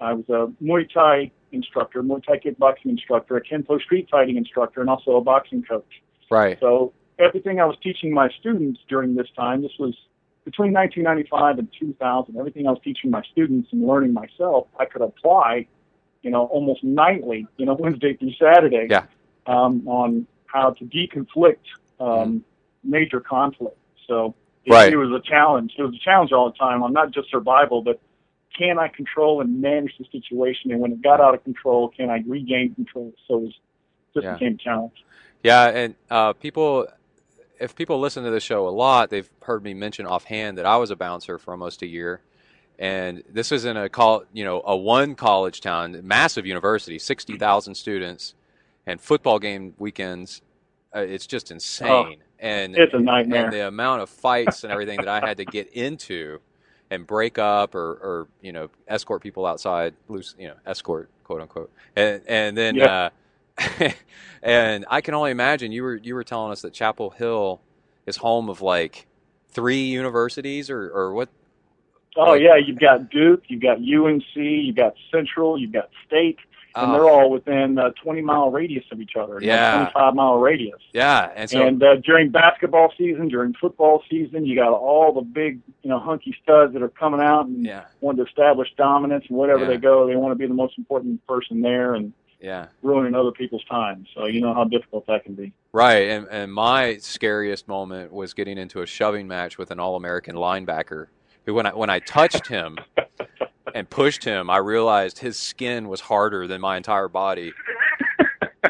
I 0.00 0.12
was 0.14 0.24
a 0.28 0.52
Muay 0.62 0.88
Thai 0.92 1.30
instructor, 1.52 2.02
Muay 2.02 2.24
Thai 2.24 2.38
kickboxing 2.38 2.86
instructor, 2.86 3.36
a 3.36 3.42
Kenpo 3.42 3.80
street 3.80 4.08
fighting 4.10 4.36
instructor, 4.36 4.80
and 4.80 4.88
also 4.88 5.16
a 5.16 5.20
boxing 5.20 5.62
coach. 5.62 6.02
Right. 6.30 6.58
So 6.60 6.92
everything 7.18 7.60
I 7.60 7.64
was 7.64 7.76
teaching 7.82 8.12
my 8.12 8.28
students 8.40 8.80
during 8.88 9.14
this 9.14 9.28
time, 9.36 9.62
this 9.62 9.72
was 9.78 9.94
between 10.44 10.72
1995 10.72 11.58
and 11.58 11.68
2000, 11.78 12.36
everything 12.38 12.66
I 12.66 12.70
was 12.70 12.80
teaching 12.82 13.10
my 13.10 13.22
students 13.32 13.68
and 13.72 13.86
learning 13.86 14.12
myself, 14.12 14.66
I 14.78 14.86
could 14.86 15.02
apply, 15.02 15.66
you 16.22 16.30
know, 16.30 16.46
almost 16.46 16.82
nightly, 16.82 17.46
you 17.56 17.66
know, 17.66 17.74
Wednesday 17.74 18.14
through 18.14 18.32
Saturday, 18.34 18.86
Yeah. 18.90 19.04
um, 19.46 19.86
on 19.86 20.26
how 20.46 20.70
to 20.70 20.84
deconflict 20.84 21.58
um, 22.00 22.44
major 22.84 23.20
conflict. 23.20 23.76
So 24.06 24.34
it, 24.64 24.72
Right. 24.72 24.92
it 24.92 24.96
was 24.96 25.10
a 25.12 25.20
challenge. 25.20 25.74
It 25.78 25.82
was 25.82 25.94
a 25.94 25.98
challenge 25.98 26.32
all 26.32 26.50
the 26.50 26.56
time 26.56 26.82
on 26.82 26.92
not 26.92 27.10
just 27.10 27.30
survival, 27.30 27.82
but 27.82 28.00
can 28.56 28.78
I 28.78 28.88
control 28.88 29.40
and 29.40 29.60
manage 29.60 29.94
the 29.98 30.06
situation? 30.10 30.72
And 30.72 30.80
when 30.80 30.92
it 30.92 31.02
got 31.02 31.20
out 31.20 31.34
of 31.34 31.44
control, 31.44 31.88
can 31.88 32.10
I 32.10 32.22
regain 32.26 32.74
control? 32.74 33.12
So 33.26 33.36
it 33.36 33.40
was, 33.42 33.54
just 34.14 34.24
Yeah. 34.24 34.32
became 34.34 34.54
a 34.54 34.58
challenge. 34.58 35.04
Yeah, 35.44 35.68
and 35.68 35.94
uh, 36.10 36.32
people, 36.32 36.86
if 37.60 37.76
people 37.76 38.00
listen 38.00 38.24
to 38.24 38.30
the 38.30 38.40
show 38.40 38.66
a 38.66 38.70
lot, 38.70 39.10
they've 39.10 39.28
heard 39.42 39.62
me 39.62 39.74
mention 39.74 40.06
offhand 40.06 40.58
that 40.58 40.66
I 40.66 40.76
was 40.76 40.90
a 40.90 40.96
bouncer 40.96 41.38
for 41.38 41.52
almost 41.52 41.82
a 41.82 41.86
year, 41.86 42.20
and 42.78 43.22
this 43.30 43.52
is 43.52 43.64
in 43.64 43.76
a 43.76 43.88
call, 43.88 44.24
you 44.32 44.44
know, 44.44 44.62
a 44.64 44.76
one 44.76 45.14
college 45.14 45.60
town, 45.60 46.00
massive 46.04 46.46
university, 46.46 46.98
sixty 46.98 47.36
thousand 47.36 47.74
students, 47.74 48.34
and 48.86 49.00
football 49.00 49.38
game 49.38 49.74
weekends. 49.78 50.42
Uh, 50.94 51.00
it's 51.00 51.26
just 51.26 51.50
insane, 51.50 52.18
and 52.38 52.76
It's 52.76 52.94
a 52.94 52.98
nightmare. 52.98 53.44
and 53.44 53.52
the 53.52 53.66
amount 53.68 54.02
of 54.02 54.08
fights 54.10 54.64
and 54.64 54.72
everything 54.72 55.00
that 55.00 55.08
I 55.08 55.20
had 55.20 55.36
to 55.38 55.44
get 55.44 55.68
into 55.72 56.40
and 56.90 57.06
break 57.06 57.38
up 57.38 57.74
or, 57.74 57.92
or 57.92 58.28
you 58.40 58.52
know 58.52 58.70
escort 58.86 59.22
people 59.22 59.44
outside 59.44 59.94
loose 60.08 60.34
you 60.38 60.48
know 60.48 60.54
escort 60.66 61.10
quote 61.24 61.42
unquote 61.42 61.70
and 61.96 62.22
and 62.26 62.56
then 62.56 62.76
Yeah. 62.76 63.10
uh, 63.58 63.90
and 64.42 64.86
I 64.88 65.00
can 65.02 65.14
only 65.14 65.30
imagine 65.30 65.72
you 65.72 65.82
were 65.82 65.96
you 65.96 66.14
were 66.14 66.24
telling 66.24 66.52
us 66.52 66.62
that 66.62 66.72
Chapel 66.72 67.10
Hill 67.10 67.60
is 68.06 68.16
home 68.16 68.48
of 68.48 68.62
like 68.62 69.06
three 69.50 69.82
universities 69.82 70.70
or 70.70 70.88
or 70.90 71.12
what 71.12 71.28
Oh 72.18 72.34
yeah, 72.34 72.56
you've 72.56 72.78
got 72.80 73.10
Duke, 73.10 73.44
you've 73.48 73.62
got 73.62 73.78
UNC, 73.78 74.24
you've 74.34 74.76
got 74.76 74.94
Central, 75.12 75.58
you've 75.58 75.72
got 75.72 75.88
State, 76.06 76.38
and 76.74 76.90
Oh, 76.90 76.92
they're 76.92 77.08
all 77.08 77.30
within 77.30 77.78
a 77.78 77.92
20 77.92 78.20
mile 78.22 78.50
radius 78.50 78.84
of 78.92 79.00
each 79.00 79.12
other. 79.18 79.38
Yeah. 79.40 79.88
25 79.92 80.14
mile 80.14 80.38
radius. 80.38 80.80
yeah 80.92 81.30
and 81.34 81.48
so 81.48 81.66
and 81.66 81.82
uh, 81.82 81.96
during 82.04 82.30
basketball 82.30 82.92
season, 82.98 83.28
during 83.28 83.54
football 83.54 84.02
season, 84.10 84.44
you 84.44 84.54
got 84.56 84.72
all 84.72 85.12
the 85.12 85.22
big, 85.22 85.60
you 85.82 85.90
know, 85.90 85.98
hunky 85.98 86.36
studs 86.42 86.72
that 86.74 86.82
are 86.82 86.88
coming 86.90 87.20
out 87.20 87.46
and 87.46 87.64
yeah 87.64 87.84
want 88.00 88.18
to 88.18 88.24
establish 88.24 88.68
dominance. 88.76 89.24
And 89.28 89.38
wherever 89.38 89.62
Yeah. 89.62 89.68
they 89.70 89.76
go, 89.78 90.06
they 90.06 90.16
want 90.16 90.32
to 90.32 90.36
be 90.36 90.46
the 90.46 90.54
most 90.54 90.76
important 90.76 91.24
person 91.26 91.62
there 91.62 91.94
and 91.94 92.12
yeah 92.40 92.66
ruining 92.82 93.14
other 93.14 93.32
people's 93.32 93.64
time. 93.64 94.06
So 94.14 94.26
you 94.26 94.40
know 94.40 94.54
how 94.54 94.64
difficult 94.64 95.06
that 95.06 95.24
can 95.24 95.34
be. 95.34 95.52
Right, 95.72 96.08
and 96.08 96.26
and 96.30 96.52
my 96.52 96.96
scariest 96.98 97.66
moment 97.68 98.12
was 98.12 98.34
getting 98.34 98.58
into 98.58 98.82
a 98.82 98.86
shoving 98.86 99.26
match 99.28 99.56
with 99.58 99.70
an 99.70 99.78
All-American 99.80 100.34
linebacker. 100.36 101.06
When 101.48 101.66
I 101.66 101.74
when 101.74 101.88
I 101.90 101.98
touched 102.00 102.46
him 102.46 102.78
and 103.74 103.88
pushed 103.88 104.24
him, 104.24 104.50
I 104.50 104.58
realized 104.58 105.18
his 105.18 105.38
skin 105.38 105.88
was 105.88 106.00
harder 106.00 106.46
than 106.46 106.60
my 106.60 106.76
entire 106.76 107.08
body, 107.08 107.52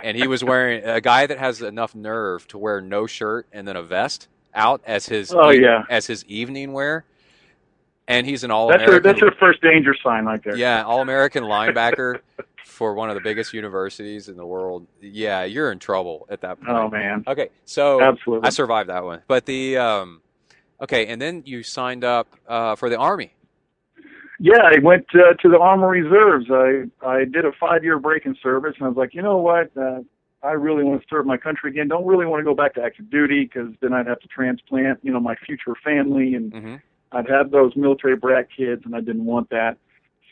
and 0.03 0.17
he 0.17 0.27
was 0.27 0.45
wearing 0.45 0.85
a 0.85 1.01
guy 1.01 1.27
that 1.27 1.39
has 1.39 1.61
enough 1.63 1.95
nerve 1.95 2.47
to 2.49 2.59
wear 2.59 2.81
no 2.81 3.07
shirt 3.07 3.47
and 3.53 3.67
then 3.67 3.77
a 3.77 3.83
vest 3.83 4.29
out 4.55 4.81
as 4.87 5.07
his 5.07 5.33
Oh, 5.35 5.51
yeah. 5.51 5.83
as 5.91 6.07
his 6.07 6.25
evening 6.27 6.73
wear, 6.73 7.05
and 8.07 8.27
he's 8.27 8.45
an 8.45 8.51
All-American. 8.51 9.03
that's 9.03 9.21
your 9.21 9.33
first 9.33 9.61
danger 9.61 9.95
sign 10.03 10.25
right 10.25 10.43
there. 10.43 10.57
Yeah, 10.57 10.83
All 10.85 11.01
American 11.01 11.45
linebacker 11.45 12.21
for 12.65 12.95
one 12.95 13.09
of 13.09 13.15
the 13.17 13.21
biggest 13.21 13.53
universities 13.53 14.29
in 14.29 14.37
the 14.37 14.47
world. 14.47 14.87
Yeah, 15.01 15.43
you're 15.45 15.73
in 15.73 15.79
trouble 15.81 16.27
at 16.31 16.41
that 16.43 16.61
point. 16.61 16.71
Oh 16.77 16.89
man, 16.89 17.25
Okay, 17.27 17.49
so 17.65 18.01
absolutely. 18.01 18.47
I 18.47 18.51
survived 18.51 18.89
that 18.89 19.05
one. 19.05 19.23
But 19.27 19.47
the 19.47 19.79
um, 19.79 20.21
okay, 20.81 21.07
and 21.07 21.21
then 21.21 21.43
you 21.47 21.63
signed 21.63 22.05
up 22.05 22.29
uh, 22.47 22.77
for 22.77 22.89
the 22.89 22.97
army. 22.97 23.33
Yeah, 24.41 24.63
I 24.63 24.79
went 24.81 25.07
uh, 25.15 25.35
to 25.43 25.49
the 25.49 25.59
Army 25.59 26.03
Reserves. 26.03 26.47
I 26.51 26.85
I 27.07 27.25
did 27.25 27.45
a 27.45 27.53
five 27.59 27.83
year 27.83 27.99
break 27.99 28.25
in 28.25 28.37
service, 28.43 28.75
and 28.79 28.87
I 28.87 28.89
was 28.89 28.97
like, 28.97 29.15
you 29.15 29.23
know 29.23 29.39
what? 29.39 29.77
Uh, 29.77 30.01
I 30.43 30.53
really 30.53 30.85
want 30.85 31.03
to 31.03 31.07
serve 31.11 31.27
my 31.27 31.37
country 31.37 31.71
again. 31.71 31.89
Don't 31.89 32.07
really 32.07 32.27
want 32.27 32.41
to 32.41 32.45
go 32.45 32.55
back 32.55 32.75
to 32.75 32.83
active 32.83 33.11
duty 33.11 33.45
because 33.45 33.75
then 33.81 33.93
I'd 33.93 34.07
have 34.07 34.21
to 34.21 34.29
transplant, 34.29 35.01
you 35.03 35.13
know, 35.13 35.19
my 35.19 35.35
future 35.45 35.75
family, 35.85 36.35
and 36.35 36.53
hmm 36.53 36.77
I'd 37.11 37.29
have 37.29 37.51
those 37.51 37.75
military 37.75 38.17
brat 38.17 38.49
kids, 38.55 38.83
and 38.85 38.95
I 38.95 39.01
didn't 39.01 39.25
want 39.25 39.49
that. 39.49 39.79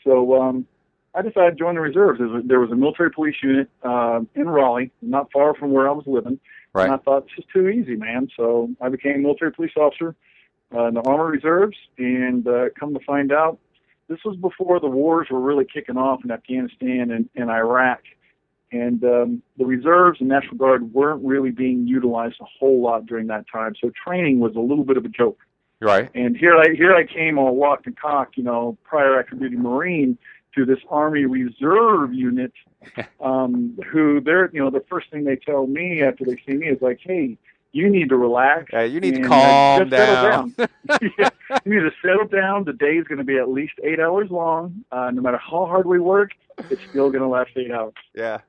So 0.03 0.39
um, 0.39 0.67
I 1.15 1.23
decided 1.23 1.51
to 1.51 1.55
join 1.57 1.73
the 1.73 1.81
reserves. 1.81 2.19
There 2.19 2.27
was 2.27 2.43
a, 2.43 2.47
there 2.47 2.59
was 2.59 2.71
a 2.71 2.75
military 2.75 3.09
police 3.09 3.35
unit 3.41 3.67
uh, 3.83 4.19
in 4.35 4.47
Raleigh, 4.47 4.91
not 5.01 5.31
far 5.31 5.55
from 5.55 5.71
where 5.71 5.89
I 5.89 5.91
was 5.91 6.03
living. 6.05 6.39
And 6.75 6.93
I 6.93 6.97
thought 6.97 7.23
this 7.23 7.39
is 7.39 7.45
too 7.51 7.67
easy, 7.69 7.95
man. 7.95 8.29
So 8.37 8.69
I 8.79 8.89
became 8.89 9.15
a 9.15 9.17
military 9.17 9.51
police 9.51 9.71
officer 9.75 10.15
uh, 10.73 10.85
in 10.85 10.93
the 10.95 11.01
Army 11.01 11.37
Reserves, 11.37 11.77
and 11.97 12.47
uh, 12.47 12.65
come 12.79 12.93
to 12.93 12.99
find 13.05 13.31
out, 13.31 13.59
this 14.07 14.19
was 14.23 14.37
before 14.37 14.79
the 14.79 14.87
wars 14.87 15.27
were 15.29 15.39
really 15.39 15.65
kicking 15.65 15.97
off 15.97 16.23
in 16.23 16.31
Afghanistan 16.31 17.11
and, 17.11 17.29
and 17.35 17.49
Iraq. 17.49 17.99
And 18.71 19.03
um, 19.03 19.41
the 19.57 19.65
reserves 19.65 20.19
and 20.19 20.27
National 20.27 20.57
Guard 20.57 20.93
weren't 20.93 21.23
really 21.23 21.51
being 21.51 21.87
utilized 21.87 22.35
a 22.41 22.45
whole 22.45 22.81
lot 22.81 23.05
during 23.05 23.27
that 23.27 23.45
time. 23.51 23.75
So 23.81 23.91
training 24.03 24.39
was 24.39 24.55
a 24.55 24.59
little 24.59 24.83
bit 24.83 24.97
of 24.97 25.05
a 25.05 25.09
joke. 25.09 25.39
Right. 25.79 26.09
And 26.15 26.35
here 26.35 26.57
I 26.57 26.73
here 26.75 26.93
I 26.95 27.05
came 27.05 27.37
all 27.37 27.57
locked 27.57 27.85
and 27.85 27.97
cocked, 27.97 28.35
you 28.35 28.43
know, 28.43 28.77
prior 28.83 29.19
active 29.19 29.39
duty 29.39 29.55
Marine 29.55 30.17
to 30.55 30.65
this 30.65 30.79
Army 30.89 31.25
Reserve 31.25 32.13
unit, 32.13 32.51
um, 33.21 33.77
who 33.91 34.19
they're 34.19 34.49
you 34.51 34.59
know 34.59 34.71
the 34.71 34.83
first 34.89 35.11
thing 35.11 35.23
they 35.23 35.35
tell 35.35 35.67
me 35.67 36.01
after 36.01 36.25
they 36.25 36.37
see 36.47 36.53
me 36.53 36.67
is 36.67 36.81
like, 36.81 36.99
hey, 37.01 37.37
you 37.71 37.89
need 37.89 38.09
to 38.09 38.17
relax. 38.17 38.71
Yeah, 38.73 38.83
you 38.83 38.99
need 38.99 39.15
to 39.15 39.21
uh, 39.23 39.27
calm 39.27 39.89
settle 39.89 40.29
down. 40.29 40.55
yeah, 41.17 41.29
you 41.65 41.73
need 41.73 41.89
to 41.89 41.91
settle 42.01 42.27
down. 42.27 42.63
The 42.63 42.73
day 42.73 42.97
is 42.97 43.07
going 43.07 43.19
to 43.19 43.23
be 43.23 43.37
at 43.37 43.49
least 43.49 43.73
eight 43.83 43.99
hours 43.99 44.29
long. 44.29 44.83
Uh, 44.91 45.11
no 45.11 45.21
matter 45.21 45.37
how 45.37 45.65
hard 45.65 45.85
we 45.85 45.99
work, 45.99 46.31
it's 46.69 46.81
still 46.89 47.09
going 47.09 47.21
to 47.21 47.27
last 47.27 47.51
eight 47.55 47.71
hours. 47.71 47.93
Yeah. 48.15 48.39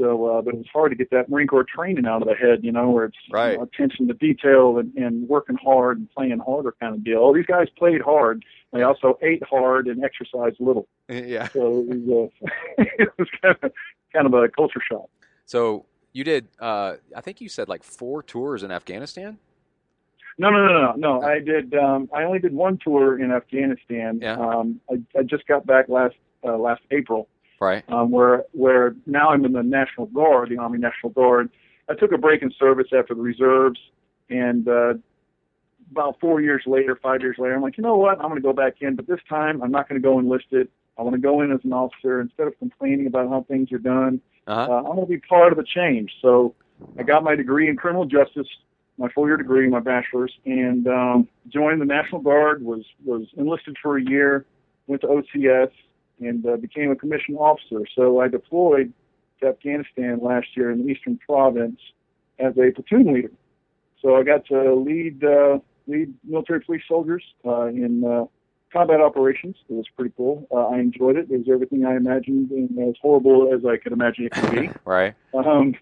So, 0.00 0.26
uh, 0.26 0.42
but 0.42 0.54
it 0.54 0.58
was 0.58 0.66
hard 0.72 0.92
to 0.92 0.96
get 0.96 1.10
that 1.10 1.28
Marine 1.28 1.46
Corps 1.46 1.64
training 1.64 2.06
out 2.06 2.22
of 2.22 2.28
the 2.28 2.34
head, 2.34 2.60
you 2.62 2.72
know, 2.72 2.90
where 2.90 3.06
it's 3.06 3.16
you 3.28 3.34
know, 3.34 3.62
attention 3.62 4.08
to 4.08 4.14
detail 4.14 4.78
and, 4.78 4.94
and 4.96 5.28
working 5.28 5.56
hard 5.62 5.98
and 5.98 6.10
playing 6.10 6.38
harder 6.38 6.74
kind 6.80 6.94
of 6.94 7.04
deal. 7.04 7.18
All 7.18 7.34
these 7.34 7.46
guys 7.46 7.68
played 7.76 8.00
hard. 8.00 8.44
They 8.72 8.82
also 8.82 9.18
ate 9.20 9.42
hard 9.44 9.88
and 9.88 10.02
exercised 10.02 10.56
little. 10.58 10.88
Yeah. 11.10 11.48
So 11.48 11.84
it 11.90 11.98
was, 12.06 12.30
uh, 12.40 12.46
it 12.78 13.08
was 13.18 13.28
kind 13.42 13.56
of 13.62 13.72
kind 14.12 14.26
of 14.26 14.34
a 14.34 14.48
culture 14.48 14.80
shock. 14.88 15.10
So 15.44 15.84
you 16.12 16.24
did. 16.24 16.48
Uh, 16.58 16.94
I 17.14 17.20
think 17.20 17.40
you 17.40 17.48
said 17.48 17.68
like 17.68 17.82
four 17.82 18.22
tours 18.22 18.62
in 18.62 18.70
Afghanistan. 18.70 19.38
No, 20.38 20.48
no, 20.50 20.66
no, 20.66 20.72
no, 20.72 20.92
no. 20.96 21.22
I 21.22 21.38
did. 21.38 21.74
Um, 21.74 22.08
I 22.14 22.22
only 22.22 22.38
did 22.38 22.54
one 22.54 22.78
tour 22.82 23.22
in 23.22 23.30
Afghanistan. 23.30 24.20
Yeah. 24.22 24.38
Um, 24.38 24.80
I, 24.90 25.18
I 25.18 25.22
just 25.22 25.46
got 25.46 25.66
back 25.66 25.88
last 25.88 26.16
uh, 26.44 26.56
last 26.56 26.82
April. 26.90 27.28
Right. 27.60 27.84
um, 27.90 28.10
where 28.10 28.44
where 28.52 28.96
now 29.04 29.28
I'm 29.28 29.44
in 29.44 29.52
the 29.52 29.62
National 29.62 30.06
Guard, 30.06 30.48
the 30.48 30.56
Army 30.56 30.78
National 30.78 31.10
Guard. 31.12 31.50
I 31.90 31.94
took 31.94 32.10
a 32.10 32.16
break 32.16 32.40
in 32.40 32.50
service 32.58 32.86
after 32.96 33.14
the 33.14 33.20
reserves, 33.20 33.78
and 34.30 34.66
uh, 34.66 34.94
about 35.90 36.18
four 36.20 36.40
years 36.40 36.62
later, 36.66 36.98
five 37.02 37.20
years 37.20 37.36
later, 37.38 37.54
I'm 37.54 37.60
like, 37.60 37.76
you 37.76 37.82
know 37.82 37.96
what? 37.96 38.18
I'm 38.18 38.30
going 38.30 38.36
to 38.36 38.40
go 38.40 38.54
back 38.54 38.76
in, 38.80 38.96
but 38.96 39.06
this 39.06 39.20
time 39.28 39.62
I'm 39.62 39.70
not 39.70 39.88
going 39.88 40.00
to 40.00 40.06
go 40.06 40.18
enlisted. 40.18 40.68
I 40.98 41.02
want 41.02 41.14
to 41.16 41.20
go 41.20 41.42
in 41.42 41.52
as 41.52 41.60
an 41.64 41.72
officer 41.72 42.20
instead 42.20 42.46
of 42.46 42.58
complaining 42.58 43.06
about 43.06 43.28
how 43.28 43.44
things 43.48 43.72
are 43.72 43.78
done. 43.78 44.22
Uh 44.50 44.66
huh. 44.66 44.72
Uh, 44.72 44.76
I'm 44.78 44.96
going 44.96 45.00
to 45.00 45.06
be 45.06 45.18
part 45.18 45.52
of 45.52 45.58
the 45.58 45.64
change. 45.64 46.10
So 46.20 46.54
I 46.98 47.04
got 47.04 47.22
my 47.22 47.36
degree 47.36 47.68
in 47.68 47.76
criminal 47.76 48.04
justice, 48.04 48.48
my 48.98 49.08
four-year 49.14 49.36
degree, 49.36 49.68
my 49.68 49.78
bachelor's, 49.78 50.32
and 50.44 50.88
um, 50.88 51.28
joined 51.48 51.80
the 51.80 51.86
National 51.86 52.20
Guard. 52.20 52.64
was 52.64 52.84
was 53.04 53.28
enlisted 53.36 53.76
for 53.80 53.96
a 53.96 54.02
year, 54.02 54.44
went 54.88 55.02
to 55.02 55.06
OCS, 55.06 55.70
and 56.18 56.44
uh, 56.44 56.56
became 56.56 56.90
a 56.90 56.96
commissioned 56.96 57.38
officer. 57.38 57.86
So 57.94 58.20
I 58.20 58.26
deployed 58.26 58.92
to 59.40 59.46
Afghanistan 59.46 60.18
last 60.20 60.48
year 60.56 60.72
in 60.72 60.84
the 60.84 60.92
Eastern 60.92 61.18
Province 61.18 61.80
as 62.40 62.52
a 62.58 62.72
platoon 62.72 63.14
leader. 63.14 63.32
So 64.02 64.16
I 64.16 64.24
got 64.24 64.46
to 64.46 64.74
lead 64.74 65.22
uh, 65.22 65.60
lead 65.86 66.12
military 66.24 66.60
police 66.60 66.82
soldiers 66.88 67.22
uh, 67.46 67.66
in 67.66 68.04
uh, 68.04 68.24
combat 68.72 69.00
operations. 69.00 69.56
It 69.68 69.74
was 69.74 69.86
pretty 69.96 70.12
cool. 70.16 70.46
Uh, 70.50 70.68
I 70.68 70.78
enjoyed 70.78 71.16
it. 71.16 71.30
It 71.30 71.38
was 71.38 71.46
everything 71.52 71.84
I 71.84 71.96
imagined 71.96 72.50
and 72.50 72.70
as 72.88 72.94
horrible 73.00 73.52
as 73.54 73.64
I 73.64 73.76
could 73.76 73.92
imagine 73.92 74.26
it 74.26 74.32
could 74.32 74.50
be. 74.50 74.70
Right. 74.84 75.14
Um, 75.34 75.74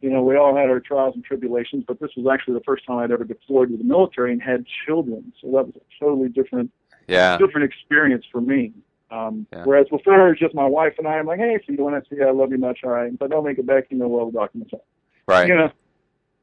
you 0.00 0.10
know, 0.10 0.22
we 0.22 0.36
all 0.36 0.54
had 0.54 0.68
our 0.68 0.80
trials 0.80 1.14
and 1.14 1.24
tribulations, 1.24 1.84
but 1.88 1.98
this 1.98 2.10
was 2.16 2.26
actually 2.30 2.54
the 2.54 2.64
first 2.64 2.84
time 2.86 2.98
I'd 2.98 3.10
ever 3.10 3.24
deployed 3.24 3.70
with 3.70 3.78
the 3.78 3.84
military 3.86 4.32
and 4.32 4.42
had 4.42 4.64
children. 4.86 5.32
So 5.40 5.46
that 5.52 5.66
was 5.66 5.74
a 5.76 6.04
totally 6.04 6.28
different 6.28 6.70
Yeah. 7.08 7.38
different 7.38 7.64
experience 7.72 8.24
for 8.30 8.40
me. 8.40 8.72
Um, 9.10 9.46
Yeah. 9.52 9.64
Whereas 9.64 9.88
before 9.88 10.26
it 10.26 10.30
was 10.30 10.38
just 10.38 10.54
my 10.54 10.66
wife 10.66 10.94
and 10.98 11.06
I. 11.08 11.14
I'm 11.18 11.26
like, 11.26 11.38
hey, 11.38 11.58
see 11.66 11.74
you 11.78 11.84
when 11.84 11.94
I 11.94 12.00
see. 12.10 12.20
I 12.22 12.30
love 12.32 12.50
you 12.50 12.58
much. 12.58 12.80
All 12.84 12.90
right. 12.90 13.12
If 13.12 13.22
I 13.22 13.28
don't 13.28 13.44
make 13.44 13.58
it 13.58 13.66
back, 13.66 13.86
you 13.90 13.96
know, 13.98 14.08
well, 14.08 14.26
the 14.26 14.32
documents 14.38 14.72
are. 14.74 14.80
Right. 15.26 15.48
You 15.48 15.54
know, 15.54 15.70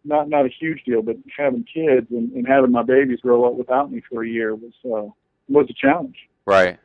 not 0.06 0.28
not 0.30 0.46
a 0.46 0.50
huge 0.50 0.84
deal, 0.84 1.04
but 1.04 1.18
having 1.38 1.64
kids 1.64 2.08
and, 2.10 2.32
and 2.34 2.48
having 2.48 2.72
my 2.72 2.82
babies 2.82 3.20
grow 3.22 3.46
up 3.46 3.54
without 3.54 3.92
me 3.92 4.02
for 4.10 4.24
a 4.24 4.28
year 4.28 4.56
was 4.56 4.74
uh, 4.86 5.12
was 5.50 5.68
a 5.70 5.74
challenge. 5.74 6.18
Right. 6.46 6.80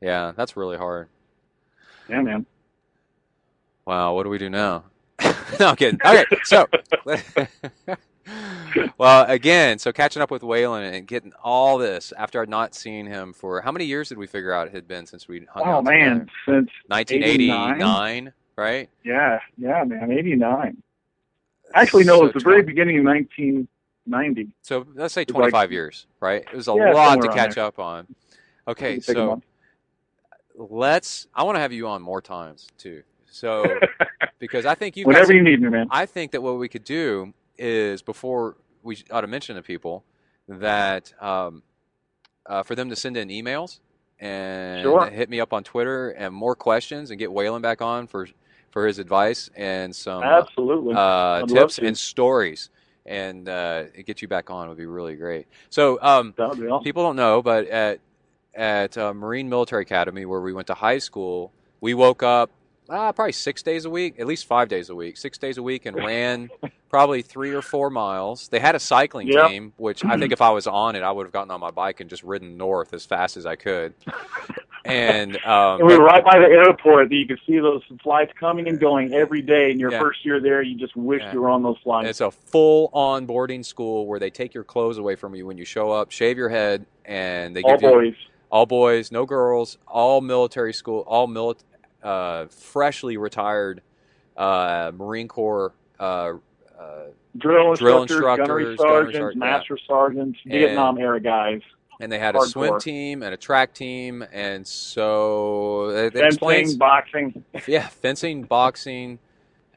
Yeah. 0.00 0.32
That's 0.36 0.56
really 0.56 0.76
hard. 0.76 1.08
Yeah, 2.08 2.22
man. 2.22 2.46
Wow, 3.86 4.14
what 4.14 4.24
do 4.24 4.30
we 4.30 4.38
do 4.38 4.50
now? 4.50 4.84
no, 5.58 5.68
I'm 5.68 5.76
kidding. 5.76 5.98
Okay, 6.04 6.24
so 6.44 6.66
well, 8.98 9.24
again, 9.28 9.78
so 9.78 9.92
catching 9.92 10.22
up 10.22 10.30
with 10.30 10.42
Waylan 10.42 10.92
and 10.94 11.06
getting 11.06 11.32
all 11.42 11.78
this 11.78 12.12
after 12.16 12.42
I'd 12.42 12.48
not 12.48 12.74
seen 12.74 13.06
him 13.06 13.32
for 13.32 13.62
how 13.62 13.72
many 13.72 13.86
years 13.86 14.08
did 14.10 14.18
we 14.18 14.26
figure 14.26 14.52
out 14.52 14.68
it 14.68 14.74
had 14.74 14.86
been 14.86 15.06
since 15.06 15.26
we 15.26 15.46
hung 15.50 15.66
Oh 15.66 15.70
out 15.70 15.78
Oh 15.78 15.82
man, 15.82 16.20
together? 16.20 16.26
since 16.46 16.70
1989, 16.88 18.32
right? 18.56 18.90
yeah, 19.04 19.40
yeah, 19.56 19.84
man, 19.84 20.10
eighty 20.12 20.34
nine. 20.36 20.82
Actually, 21.74 22.04
no, 22.04 22.20
it 22.20 22.22
was 22.24 22.32
So 22.32 22.32
the 22.34 22.40
very 22.40 22.62
beginning 22.62 22.98
of 22.98 23.04
nineteen 23.04 23.68
ninety. 24.08 24.48
So 24.62 24.86
let's 24.94 25.14
say 25.14 25.24
25 25.24 25.52
like- 25.52 25.70
years, 25.70 26.06
right? 26.20 26.42
It 26.42 26.54
was 26.56 26.68
a 26.68 26.74
Yeah, 26.74 26.92
lot 26.92 27.20
to 27.22 27.28
catch 27.28 27.54
there. 27.56 27.64
up 27.64 27.78
on. 27.78 28.06
Okay, 28.66 29.00
so 29.00 29.40
let's. 30.56 31.26
I 31.34 31.42
want 31.44 31.56
to 31.56 31.60
have 31.60 31.72
you 31.72 31.86
on 31.88 32.02
more 32.02 32.20
times 32.20 32.66
too. 32.78 33.02
So 33.26 33.64
because 34.38 34.66
I 34.66 34.74
think 34.74 34.96
you've 34.96 35.06
got 35.08 35.26
some- 35.26 35.36
you 35.36 35.42
need 35.42 35.60
man. 35.60 35.86
I 35.90 36.06
think 36.06 36.32
that 36.32 36.42
what 36.42 36.58
we 36.58 36.68
could 36.68 36.84
do 36.84 37.32
is 37.56 38.02
before 38.02 38.56
we 38.82 38.98
ought 39.10 39.22
to 39.22 39.26
mention 39.26 39.56
to 39.56 39.62
people 39.62 40.04
that 40.48 41.12
um, 41.22 41.62
uh, 42.46 42.62
for 42.62 42.74
them 42.74 42.88
to 42.88 42.96
send 42.96 43.16
in 43.16 43.28
emails 43.28 43.80
and 44.20 44.82
Sure. 44.82 45.06
hit 45.10 45.28
me 45.28 45.40
up 45.40 45.52
on 45.52 45.62
Twitter 45.62 46.10
and 46.10 46.34
more 46.34 46.54
questions 46.56 47.10
and 47.10 47.18
get 47.18 47.30
Waylan 47.30 47.62
back 47.62 47.82
on 47.82 48.06
for 48.06 48.26
for 48.70 48.86
his 48.86 48.98
advice 48.98 49.48
and 49.56 49.94
some 49.94 50.22
Absolutely. 50.22 50.94
uh, 50.96 51.46
tips 51.46 51.78
and 51.78 51.96
stories 51.96 52.70
and 53.08 53.48
uh, 53.48 53.84
get 54.06 54.22
you 54.22 54.28
back 54.28 54.50
on 54.50 54.68
would 54.68 54.78
be 54.78 54.86
really 54.86 55.16
great. 55.16 55.46
So 55.70 55.98
um, 56.02 56.34
awesome. 56.38 56.82
people 56.82 57.02
don't 57.02 57.16
know, 57.16 57.42
but 57.42 57.66
at 57.68 58.00
at 58.54 58.96
uh, 58.98 59.14
Marine 59.14 59.48
Military 59.48 59.82
Academy, 59.82 60.24
where 60.26 60.40
we 60.40 60.52
went 60.52 60.66
to 60.66 60.74
high 60.74 60.98
school, 60.98 61.52
we 61.80 61.94
woke 61.94 62.22
up 62.22 62.50
uh, 62.88 63.12
probably 63.12 63.32
six 63.32 63.62
days 63.62 63.84
a 63.84 63.90
week, 63.90 64.18
at 64.18 64.26
least 64.26 64.46
five 64.46 64.68
days 64.68 64.90
a 64.90 64.94
week, 64.94 65.16
six 65.16 65.38
days 65.38 65.58
a 65.58 65.62
week, 65.62 65.86
and 65.86 65.96
ran 66.04 66.50
probably 66.90 67.22
three 67.22 67.52
or 67.52 67.62
four 67.62 67.90
miles. 67.90 68.48
They 68.48 68.58
had 68.58 68.74
a 68.74 68.80
cycling 68.80 69.28
Yep. 69.28 69.50
team, 69.50 69.72
which 69.76 70.04
I 70.04 70.16
think 70.16 70.32
if 70.32 70.40
I 70.40 70.50
was 70.50 70.66
on 70.66 70.96
it, 70.96 71.02
I 71.02 71.10
would 71.10 71.26
have 71.26 71.32
gotten 71.32 71.50
on 71.50 71.60
my 71.60 71.70
bike 71.70 72.00
and 72.00 72.08
just 72.08 72.22
ridden 72.22 72.56
north 72.56 72.94
as 72.94 73.04
fast 73.04 73.36
as 73.36 73.46
I 73.46 73.56
could. 73.56 73.94
And, 74.84 75.36
um, 75.46 75.80
And 75.80 75.86
we 75.88 75.96
were 75.98 76.04
right 76.04 76.24
by 76.24 76.38
the 76.38 76.46
airport. 76.46 77.08
That 77.10 77.14
you 77.16 77.26
could 77.26 77.40
see 77.46 77.58
those 77.58 77.82
flights 78.02 78.32
coming 78.38 78.68
and 78.68 78.78
going 78.80 79.12
every 79.12 79.42
day. 79.42 79.70
In 79.70 79.78
your 79.78 79.90
Yeah. 79.92 80.00
first 80.00 80.24
year 80.24 80.40
there, 80.40 80.62
you 80.62 80.76
just 80.76 80.96
wish 80.96 81.22
Yeah. 81.22 81.32
you 81.32 81.42
were 81.42 81.50
on 81.50 81.62
those 81.62 81.76
And 81.76 81.82
flights. 81.84 82.08
it's 82.10 82.20
a 82.20 82.30
full 82.30 82.90
on 82.92 83.26
boarding 83.26 83.62
school 83.62 84.06
where 84.06 84.18
they 84.18 84.30
take 84.30 84.54
your 84.54 84.64
clothes 84.64 84.98
away 84.98 85.14
from 85.16 85.34
you 85.34 85.46
when 85.46 85.58
you 85.58 85.64
show 85.64 85.90
up, 85.90 86.10
shave 86.10 86.36
your 86.38 86.48
head, 86.48 86.86
and 87.04 87.54
they 87.54 87.62
All 87.62 87.72
give 87.72 87.82
you 87.82 87.88
boys. 87.90 88.14
all 88.50 88.66
boys, 88.66 89.12
no 89.12 89.26
girls, 89.26 89.78
all 89.86 90.20
military 90.20 90.72
school, 90.72 91.04
all 91.06 91.28
mili- 91.28 91.62
uh, 92.02 92.46
freshly 92.46 93.16
retired 93.16 93.82
uh, 94.36 94.92
Marine 94.96 95.26
Corps. 95.28 95.72
Uh, 95.98 96.34
uh, 96.78 97.06
Drill 97.36 97.74
drill 97.74 98.02
instructors, 98.02 98.10
instructors, 98.10 98.46
gunnery 98.46 98.76
sergeants, 98.76 99.12
sergeant, 99.16 99.34
yeah. 99.34 99.38
master 99.40 99.78
sergeants, 99.86 100.38
And- 100.44 100.52
Vietnam 100.52 100.98
era 100.98 101.20
guys. 101.20 101.60
And 102.00 102.10
they 102.12 102.18
had 102.18 102.36
a 102.36 102.42
swim 102.42 102.78
team 102.78 103.22
and 103.22 103.34
a 103.34 103.36
track 103.36 103.74
team, 103.74 104.24
and 104.32 104.66
so 104.66 105.90
it, 105.90 105.96
it 105.96 106.12
Fencing, 106.12 106.26
explains, 106.26 106.76
boxing. 106.76 107.44
yeah, 107.66 107.88
fencing, 107.88 108.44
boxing. 108.44 109.18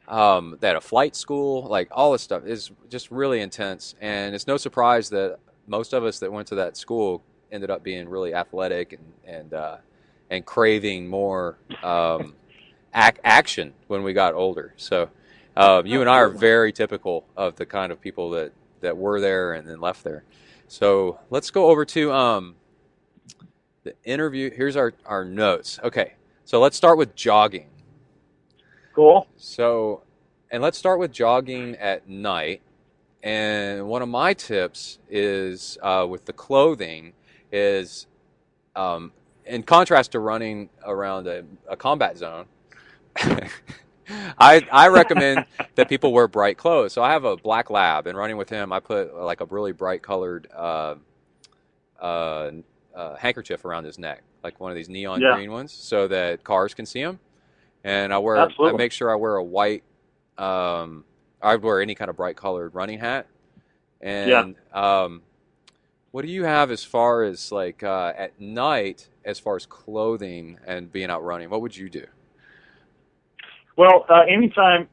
Um, 0.08 0.58
they 0.60 0.68
had 0.68 0.76
a 0.76 0.82
flight 0.82 1.16
school, 1.16 1.64
like 1.64 1.88
all 1.92 2.12
this 2.12 2.22
stuff 2.22 2.46
is 2.46 2.72
just 2.90 3.12
really 3.12 3.42
intense, 3.42 3.96
and 4.02 4.36
it's 4.36 4.48
no 4.48 4.58
surprise 4.58 5.10
that 5.10 5.40
most 5.68 5.94
of 5.94 6.04
us 6.04 6.20
that 6.20 6.32
went 6.32 6.48
to 6.50 6.56
that 6.56 6.78
school 6.78 7.24
ended 7.52 7.70
up 7.70 7.84
being 7.84 8.08
really 8.10 8.34
athletic 8.34 8.94
and 8.94 9.04
and 9.26 9.54
uh, 9.54 9.78
and 10.30 10.46
craving 10.46 11.08
more 11.08 11.58
um, 11.84 12.34
ac- 12.96 13.18
action 13.24 13.74
when 13.88 14.04
we 14.04 14.14
got 14.14 14.34
older. 14.34 14.74
So 14.78 15.10
um, 15.56 15.86
you 15.86 16.02
and 16.02 16.10
I 16.10 16.18
are 16.18 16.30
very 16.30 16.72
typical 16.72 17.26
of 17.36 17.56
the 17.56 17.66
kind 17.66 17.92
of 17.92 18.02
people 18.02 18.32
that 18.32 18.52
that 18.82 18.98
were 18.98 19.22
there 19.22 19.54
and 19.54 19.68
then 19.68 19.80
left 19.80 20.04
there. 20.04 20.24
So 20.72 21.20
let's 21.30 21.52
go 21.52 21.70
over 21.70 21.84
to 21.84 22.14
um, 22.14 22.56
the 23.84 23.94
interview. 24.06 24.50
Here's 24.50 24.78
our 24.78 24.94
our 25.06 25.26
notes. 25.26 25.78
Okay, 25.84 26.14
so 26.46 26.62
let's 26.62 26.78
start 26.78 26.98
with 26.98 27.14
jogging. 27.14 27.68
Cool. 28.96 29.28
So, 29.36 30.04
and 30.50 30.64
let's 30.64 30.78
start 30.78 30.98
with 30.98 31.12
jogging 31.12 31.76
at 31.76 32.08
night. 32.08 32.62
And 33.22 33.86
one 33.90 34.02
of 34.02 34.08
my 34.08 34.34
tips 34.34 35.00
is 35.10 35.78
uh, 35.84 36.08
with 36.10 36.24
the 36.24 36.32
clothing 36.32 37.12
is, 37.52 38.08
um, 38.74 39.12
in 39.46 39.64
contrast 39.64 40.14
to 40.14 40.20
running 40.20 40.70
around 40.86 41.28
a, 41.28 41.44
a 41.68 41.76
combat 41.76 42.18
zone, 42.18 42.46
I 44.38 44.66
I 44.72 44.88
recommend 44.88 45.46
that 45.76 45.90
people 45.90 46.14
wear 46.14 46.28
bright 46.28 46.58
clothes. 46.58 46.94
So 46.94 47.04
I 47.04 47.12
have 47.12 47.24
a 47.24 47.38
black 47.38 47.70
lab, 47.70 48.08
and 48.08 48.18
running 48.18 48.38
with 48.38 48.50
him, 48.50 48.72
I 48.72 48.80
put 48.80 49.12
uh, 49.14 49.24
like 49.26 49.42
a 49.42 49.46
really 49.46 49.72
bright 49.72 50.02
colored 50.02 50.48
uh, 50.56 50.96
uh, 52.02 52.52
uh, 52.96 53.16
handkerchief 53.16 53.66
around 53.66 53.86
his 53.86 53.98
neck, 54.00 54.24
like 54.44 54.60
one 54.60 54.72
of 54.72 54.76
these 54.76 54.90
neon 54.90 55.22
Yeah. 55.22 55.34
green 55.36 55.52
ones, 55.52 55.72
so 55.72 56.08
that 56.08 56.44
cars 56.44 56.74
can 56.74 56.86
see 56.86 57.00
him. 57.02 57.20
And 57.84 58.14
I 58.14 58.18
wear, 58.20 58.38
I 58.70 58.78
make 58.78 58.92
sure 58.92 59.12
I 59.12 59.16
wear 59.16 59.36
a 59.38 59.44
white. 59.44 59.84
Um, 60.38 61.04
I 61.42 61.54
would 61.56 61.64
wear 61.64 61.82
any 61.82 61.96
kind 61.96 62.10
of 62.10 62.16
bright 62.16 62.36
colored 62.36 62.76
running 62.76 63.00
hat. 63.00 63.28
And 64.02 64.56
um, 64.74 65.22
what 66.12 66.24
do 66.24 66.32
you 66.32 66.44
have 66.44 66.72
as 66.72 66.84
far 66.84 67.24
as 67.24 67.52
like 67.52 67.84
uh, 67.84 68.14
at 68.16 68.40
night, 68.40 69.10
as 69.26 69.40
far 69.40 69.56
as 69.56 69.66
clothing 69.66 70.60
and 70.66 70.92
being 70.92 71.10
out 71.10 71.24
running? 71.24 71.50
What 71.50 71.62
would 71.62 71.76
you 71.76 71.90
do? 71.90 72.06
Well, 73.78 74.06
uh, 74.10 74.22
anytime 74.30 74.88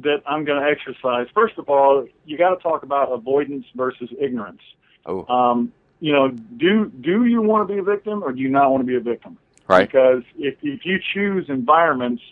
that 0.00 0.22
I'm 0.26 0.44
going 0.44 0.62
to 0.62 0.68
exercise, 0.68 1.26
first 1.34 1.58
of 1.58 1.68
all, 1.68 2.06
you 2.24 2.38
got 2.38 2.50
to 2.54 2.62
talk 2.62 2.82
about 2.82 3.10
avoidance 3.12 3.66
versus 3.74 4.08
ignorance. 4.20 4.62
Oh, 5.06 5.26
Um, 5.26 5.72
you 6.00 6.12
know, 6.12 6.28
do 6.28 6.86
do 6.86 7.24
you 7.26 7.42
want 7.42 7.68
to 7.68 7.74
be 7.74 7.78
a 7.78 7.82
victim 7.82 8.22
or 8.22 8.32
do 8.32 8.40
you 8.40 8.48
not 8.48 8.70
want 8.70 8.82
to 8.82 8.86
be 8.86 8.96
a 8.96 9.00
victim? 9.00 9.38
right. 9.68 9.86
Because 9.86 10.22
if 10.36 10.56
if 10.62 10.80
you 10.84 10.98
choose 11.14 11.46
environments 11.48 12.22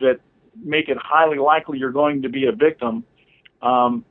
that 0.00 0.20
make 0.62 0.88
it 0.88 0.98
highly 0.98 1.38
likely 1.38 1.78
you're 1.78 1.92
going 1.92 2.22
to 2.22 2.28
be 2.28 2.46
a 2.46 2.52
victim, 2.52 3.04
um, 3.62 4.04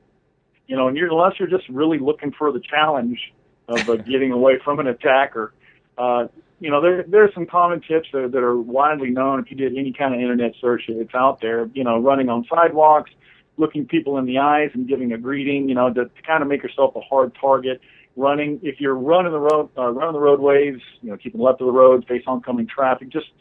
you 0.66 0.76
know, 0.76 0.88
and 0.88 0.96
you're 0.96 1.10
unless 1.10 1.38
you're 1.38 1.48
just 1.48 1.68
really 1.68 1.98
looking 1.98 2.32
for 2.32 2.52
the 2.52 2.60
challenge 2.60 3.32
of 3.68 3.88
uh, 3.88 3.96
getting 3.96 4.32
away 4.32 4.58
from 4.64 4.80
an 4.80 4.86
attacker, 4.86 5.52
uh, 5.98 6.26
you 6.62 6.70
know, 6.70 6.80
there 6.80 7.04
there 7.08 7.24
are 7.24 7.30
some 7.34 7.44
common 7.44 7.80
tips 7.80 8.08
that, 8.12 8.30
that 8.30 8.38
are 8.38 8.56
widely 8.56 9.10
known. 9.10 9.40
If 9.40 9.50
you 9.50 9.56
did 9.56 9.76
any 9.76 9.92
kind 9.92 10.14
of 10.14 10.20
internet 10.20 10.52
search, 10.60 10.82
it's 10.86 11.12
out 11.12 11.40
there. 11.40 11.68
You 11.74 11.82
know, 11.82 11.98
running 11.98 12.28
on 12.28 12.46
sidewalks, 12.48 13.10
looking 13.56 13.84
people 13.84 14.16
in 14.18 14.26
the 14.26 14.38
eyes 14.38 14.70
and 14.72 14.86
giving 14.86 15.12
a 15.12 15.18
greeting. 15.18 15.68
You 15.68 15.74
know, 15.74 15.92
to, 15.92 16.04
to 16.04 16.22
kind 16.24 16.40
of 16.40 16.48
make 16.48 16.62
yourself 16.62 16.94
a 16.94 17.00
hard 17.00 17.36
target. 17.40 17.80
Running, 18.14 18.60
if 18.62 18.80
you're 18.80 18.94
running 18.94 19.32
the 19.32 19.40
road, 19.40 19.70
uh, 19.76 19.88
running 19.90 20.12
the 20.12 20.20
roadways, 20.20 20.78
you 21.00 21.10
know, 21.10 21.16
keeping 21.16 21.40
left 21.40 21.60
of 21.60 21.66
the 21.66 21.72
road, 21.72 22.06
face 22.06 22.22
oncoming 22.28 22.68
traffic. 22.68 23.08
Just 23.08 23.32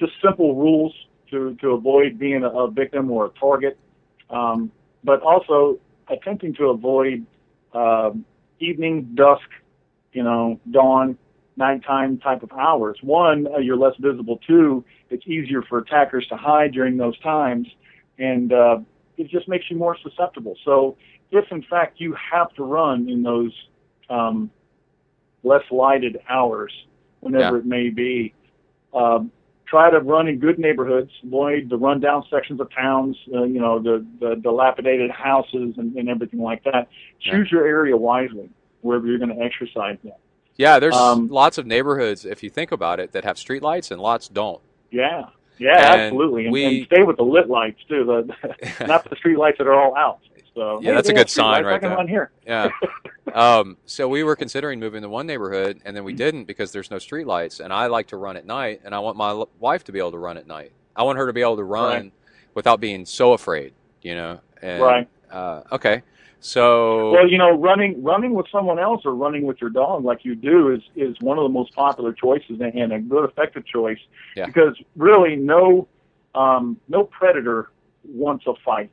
just 0.00 0.12
simple 0.20 0.56
rules 0.56 0.92
to 1.30 1.54
to 1.60 1.70
avoid 1.70 2.18
being 2.18 2.42
a, 2.42 2.48
a 2.48 2.70
victim 2.72 3.08
or 3.08 3.26
a 3.26 3.30
target. 3.38 3.78
Um, 4.30 4.72
but 5.04 5.22
also 5.22 5.78
attempting 6.08 6.54
to 6.54 6.70
avoid 6.70 7.24
um, 7.72 8.24
evening, 8.58 9.14
dusk, 9.14 9.48
you 10.12 10.24
know, 10.24 10.58
dawn, 10.72 11.18
nighttime 11.56 12.18
type 12.18 12.42
of 12.42 12.52
hours. 12.52 12.98
One, 13.02 13.46
uh, 13.46 13.58
you're 13.58 13.76
less 13.76 13.94
visible. 13.98 14.40
Two, 14.46 14.84
it's 15.10 15.26
easier 15.26 15.62
for 15.62 15.78
attackers 15.78 16.26
to 16.28 16.36
hide 16.36 16.72
during 16.72 16.96
those 16.96 17.18
times, 17.20 17.68
and 18.18 18.52
uh, 18.52 18.78
it 19.16 19.28
just 19.28 19.48
makes 19.48 19.70
you 19.70 19.76
more 19.76 19.96
susceptible. 20.02 20.56
So, 20.64 20.96
if 21.30 21.50
in 21.50 21.62
fact 21.62 22.00
you 22.00 22.14
have 22.32 22.52
to 22.54 22.64
run 22.64 23.08
in 23.08 23.22
those 23.22 23.52
um, 24.10 24.50
less 25.42 25.62
lighted 25.70 26.18
hours, 26.28 26.72
whenever 27.20 27.56
Yeah. 27.56 27.60
it 27.60 27.66
may 27.66 27.90
be, 27.90 28.34
um, 28.92 29.30
try 29.66 29.90
to 29.90 29.98
run 30.00 30.28
in 30.28 30.38
good 30.38 30.58
neighborhoods, 30.58 31.10
avoid 31.24 31.68
the 31.68 31.76
rundown 31.76 32.24
sections 32.30 32.60
of 32.60 32.70
towns, 32.72 33.16
uh, 33.34 33.42
you 33.44 33.60
know, 33.60 33.78
the, 33.78 34.04
the 34.20 34.36
dilapidated 34.36 35.10
houses 35.10 35.74
and, 35.78 35.96
and 35.96 36.08
everything 36.08 36.40
like 36.40 36.62
that. 36.64 36.88
Choose 37.20 37.50
your 37.50 37.66
area 37.66 37.96
wisely 37.96 38.50
wherever 38.82 39.06
you're 39.06 39.18
going 39.18 39.34
to 39.34 39.42
exercise 39.42 39.96
that. 40.04 40.18
Yeah, 40.56 40.78
there's 40.78 40.94
Um, 40.94 41.28
lots 41.28 41.58
of 41.58 41.66
neighborhoods, 41.66 42.24
if 42.24 42.42
you 42.42 42.50
think 42.50 42.70
about 42.72 43.00
it, 43.00 43.12
that 43.12 43.24
have 43.24 43.36
streetlights 43.36 43.90
and 43.90 44.00
lots 44.00 44.28
don't. 44.28 44.60
Yeah, 44.90 45.26
yeah, 45.58 45.92
And 45.92 46.00
absolutely, 46.02 46.44
and, 46.44 46.52
we- 46.52 46.64
and 46.64 46.86
stay 46.86 47.02
with 47.02 47.16
the 47.16 47.24
lit 47.24 47.48
lights 47.48 47.80
too, 47.88 48.04
the, 48.04 48.86
not 48.86 49.08
the 49.08 49.16
street 49.16 49.36
lights 49.38 49.58
that 49.58 49.66
are 49.66 49.74
all 49.74 49.96
out. 49.96 50.18
So 50.54 50.78
Yeah, 50.80 50.90
hey, 50.90 50.94
that's 50.94 51.08
a 51.08 51.12
good 51.12 51.28
sign 51.30 51.64
right 51.64 51.80
there. 51.80 51.90
run 51.96 52.06
here. 52.06 52.30
Yeah. 52.46 52.68
um, 53.34 53.76
so 53.86 54.06
we 54.08 54.22
were 54.22 54.36
considering 54.36 54.78
moving 54.78 55.02
to 55.02 55.08
one 55.08 55.26
neighborhood, 55.26 55.80
and 55.84 55.96
then 55.96 56.04
we 56.04 56.12
didn't 56.12 56.44
because 56.44 56.70
there's 56.70 56.92
no 56.92 56.98
streetlights. 56.98 57.58
And 57.58 57.72
I 57.72 57.86
like 57.88 58.06
to 58.08 58.16
run 58.16 58.36
at 58.36 58.46
night, 58.46 58.80
and 58.84 58.94
I 58.94 59.00
want 59.00 59.16
my 59.16 59.44
wife 59.58 59.82
to 59.84 59.92
be 59.92 59.98
able 59.98 60.12
to 60.12 60.18
run 60.18 60.36
at 60.38 60.46
night. 60.46 60.70
I 60.94 61.02
want 61.02 61.18
her 61.18 61.26
to 61.26 61.32
be 61.32 61.40
able 61.40 61.56
to 61.56 61.64
run 61.64 61.90
Right. 61.90 62.12
without 62.54 62.78
being 62.78 63.04
so 63.04 63.32
afraid, 63.32 63.72
you 64.02 64.14
know. 64.14 64.38
And, 64.62 64.80
Right. 64.80 65.08
Uh, 65.34 65.62
okay. 65.72 66.02
So 66.40 67.10
Well, 67.12 67.28
you 67.28 67.38
know, 67.38 67.52
running 67.52 68.02
running 68.02 68.34
with 68.34 68.46
someone 68.52 68.78
else 68.78 69.02
or 69.06 69.14
running 69.14 69.46
with 69.46 69.60
your 69.60 69.70
dog, 69.70 70.04
like 70.04 70.24
you 70.24 70.34
do, 70.34 70.70
is 70.72 70.82
is 70.94 71.16
one 71.20 71.38
of 71.38 71.42
the 71.44 71.48
most 71.48 71.72
popular 71.74 72.12
choices 72.12 72.60
and, 72.60 72.92
a 72.92 72.98
good 72.98 73.24
effective 73.28 73.64
choice. 73.66 73.98
Yeah. 74.36 74.46
Because 74.46 74.76
really, 74.96 75.36
no 75.36 75.88
um, 76.34 76.78
no 76.88 77.04
predator 77.04 77.70
wants 78.06 78.46
a 78.46 78.52
fight. 78.64 78.90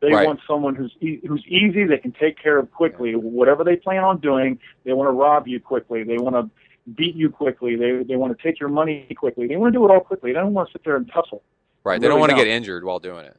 They 0.00 0.12
Right. 0.12 0.26
want 0.26 0.40
someone 0.46 0.74
who's 0.74 0.94
e- 1.00 1.20
who's 1.26 1.44
easy. 1.46 1.84
They 1.84 1.98
can 1.98 2.12
take 2.12 2.38
care 2.38 2.58
of 2.58 2.70
quickly. 2.70 3.14
Whatever 3.14 3.64
they 3.64 3.76
plan 3.76 4.04
on 4.04 4.18
doing, 4.20 4.58
they 4.84 4.92
want 4.92 5.08
to 5.08 5.12
rob 5.12 5.48
you 5.48 5.58
quickly. 5.60 6.04
They 6.04 6.18
want 6.18 6.36
to 6.36 6.50
beat 6.92 7.14
you 7.14 7.30
quickly. 7.30 7.76
They 7.76 8.02
they 8.02 8.16
want 8.16 8.36
to 8.36 8.42
take 8.42 8.60
your 8.60 8.68
money 8.68 9.06
quickly. 9.18 9.46
They 9.46 9.56
want 9.56 9.72
to 9.72 9.78
do 9.78 9.84
it 9.86 9.90
all 9.90 10.00
quickly. 10.00 10.32
They 10.32 10.38
don't 10.40 10.52
want 10.54 10.68
to 10.68 10.72
sit 10.72 10.84
there 10.84 10.96
and 10.96 11.10
tussle. 11.10 11.42
Right. 11.82 11.98
They 12.00 12.08
don't 12.08 12.20
want 12.20 12.30
to 12.30 12.36
get 12.36 12.46
injured 12.46 12.84
while 12.84 12.98
doing 12.98 13.24
it. 13.24 13.36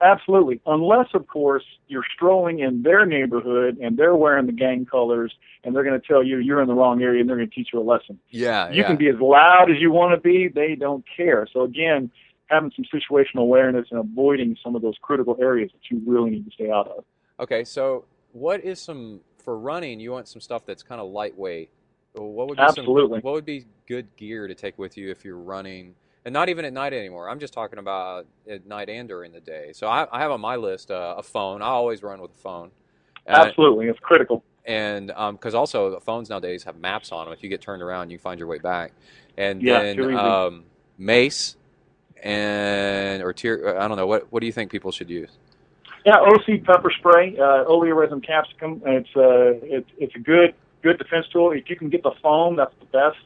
Absolutely. 0.00 0.60
Unless, 0.66 1.08
of 1.14 1.26
course, 1.26 1.64
you're 1.88 2.04
strolling 2.14 2.58
in 2.58 2.82
their 2.82 3.06
neighborhood 3.06 3.78
and 3.78 3.96
they're 3.96 4.14
wearing 4.14 4.46
the 4.46 4.52
gang 4.52 4.84
colors 4.84 5.32
and 5.64 5.74
they're 5.74 5.84
going 5.84 5.98
to 5.98 6.06
tell 6.06 6.22
you 6.22 6.38
you're 6.38 6.60
in 6.60 6.68
the 6.68 6.74
wrong 6.74 7.02
area 7.02 7.20
and 7.20 7.28
they're 7.28 7.36
going 7.36 7.48
to 7.48 7.54
teach 7.54 7.68
you 7.72 7.80
a 7.80 7.82
lesson. 7.82 8.18
Yeah. 8.30 8.68
You 8.68 8.82
yeah. 8.82 8.88
can 8.88 8.96
be 8.96 9.08
as 9.08 9.18
loud 9.18 9.70
as 9.70 9.78
you 9.80 9.90
want 9.90 10.14
to 10.14 10.20
be. 10.20 10.48
They 10.48 10.74
don't 10.74 11.04
care. 11.16 11.46
So 11.50 11.62
again, 11.62 12.10
having 12.46 12.70
some 12.76 12.84
situational 12.84 13.42
awareness 13.42 13.86
and 13.90 13.98
avoiding 13.98 14.56
some 14.62 14.76
of 14.76 14.82
those 14.82 14.96
critical 15.00 15.36
areas 15.40 15.70
that 15.72 15.90
you 15.90 16.02
really 16.06 16.30
need 16.30 16.44
to 16.44 16.50
stay 16.52 16.70
out 16.70 16.88
of. 16.88 17.04
Okay, 17.40 17.64
so 17.64 18.04
what 18.32 18.64
is 18.64 18.80
some 18.80 19.20
for 19.42 19.58
running? 19.58 19.98
You 19.98 20.12
want 20.12 20.28
some 20.28 20.40
stuff 20.40 20.66
that's 20.66 20.82
kind 20.82 21.00
of 21.00 21.10
lightweight. 21.10 21.70
What 22.14 22.48
would 22.48 22.56
be 22.56 22.62
some- 22.62 22.68
Absolutely. 22.68 23.20
what 23.20 23.34
would 23.34 23.44
be 23.44 23.64
good 23.86 24.14
gear 24.16 24.46
to 24.46 24.54
take 24.54 24.78
with 24.78 24.96
you 24.96 25.10
if 25.10 25.24
you're 25.24 25.38
running, 25.38 25.94
and 26.26 26.32
not 26.32 26.48
even 26.48 26.64
at 26.64 26.72
night 26.72 26.92
anymore? 26.92 27.30
I'm 27.30 27.38
just 27.38 27.54
talking 27.54 27.78
about 27.78 28.26
at 28.50 28.66
night 28.66 28.90
and 28.90 29.08
during 29.08 29.32
the 29.32 29.40
day. 29.40 29.70
So 29.72 29.86
I, 29.86 30.08
I 30.10 30.20
have 30.20 30.32
on 30.32 30.40
my 30.40 30.56
list 30.56 30.90
uh, 30.90 31.14
a 31.16 31.22
phone. 31.22 31.62
I 31.62 31.66
always 31.66 32.02
run 32.02 32.20
with 32.20 32.32
a 32.32 32.38
phone. 32.38 32.72
Uh, 33.28 33.44
Absolutely. 33.46 33.86
It's 33.86 33.98
critical. 34.00 34.42
and 34.66 35.06
because 35.06 35.54
also 35.54 35.88
the 35.90 36.00
phones 36.00 36.28
nowadays 36.28 36.64
have 36.64 36.76
maps 36.78 37.12
on 37.12 37.26
them. 37.26 37.32
If 37.32 37.44
you 37.44 37.48
get 37.48 37.60
turned 37.60 37.80
around, 37.80 38.10
you 38.10 38.18
find 38.18 38.40
your 38.40 38.48
way 38.48 38.58
back. 38.58 38.92
And 39.38 39.62
Yeah, 39.62 39.82
then 39.82 40.14
um, 40.14 40.64
mace 40.98 41.56
and 42.22 43.22
or 43.22 43.32
tear. 43.32 43.78
I 43.78 43.86
don't 43.86 43.96
know 43.96 44.06
what 44.06 44.30
what 44.32 44.40
do 44.40 44.46
you 44.46 44.52
think 44.52 44.72
people 44.72 44.90
should 44.90 45.08
use? 45.08 45.30
Yeah, 46.04 46.18
OC 46.18 46.64
pepper 46.64 46.90
spray, 46.98 47.36
uh, 47.36 47.64
oleoresin 47.64 48.24
capsicum. 48.24 48.82
It's 48.84 49.08
uh, 49.16 49.60
it's 49.62 49.90
it's 49.98 50.14
a 50.16 50.20
good 50.20 50.54
good 50.82 50.98
defense 50.98 51.26
tool. 51.32 51.52
If 51.52 51.70
you 51.70 51.76
can 51.76 51.88
get 51.88 52.02
the 52.02 52.12
foam, 52.22 52.56
that's 52.56 52.74
the 52.80 52.86
best. 52.86 53.18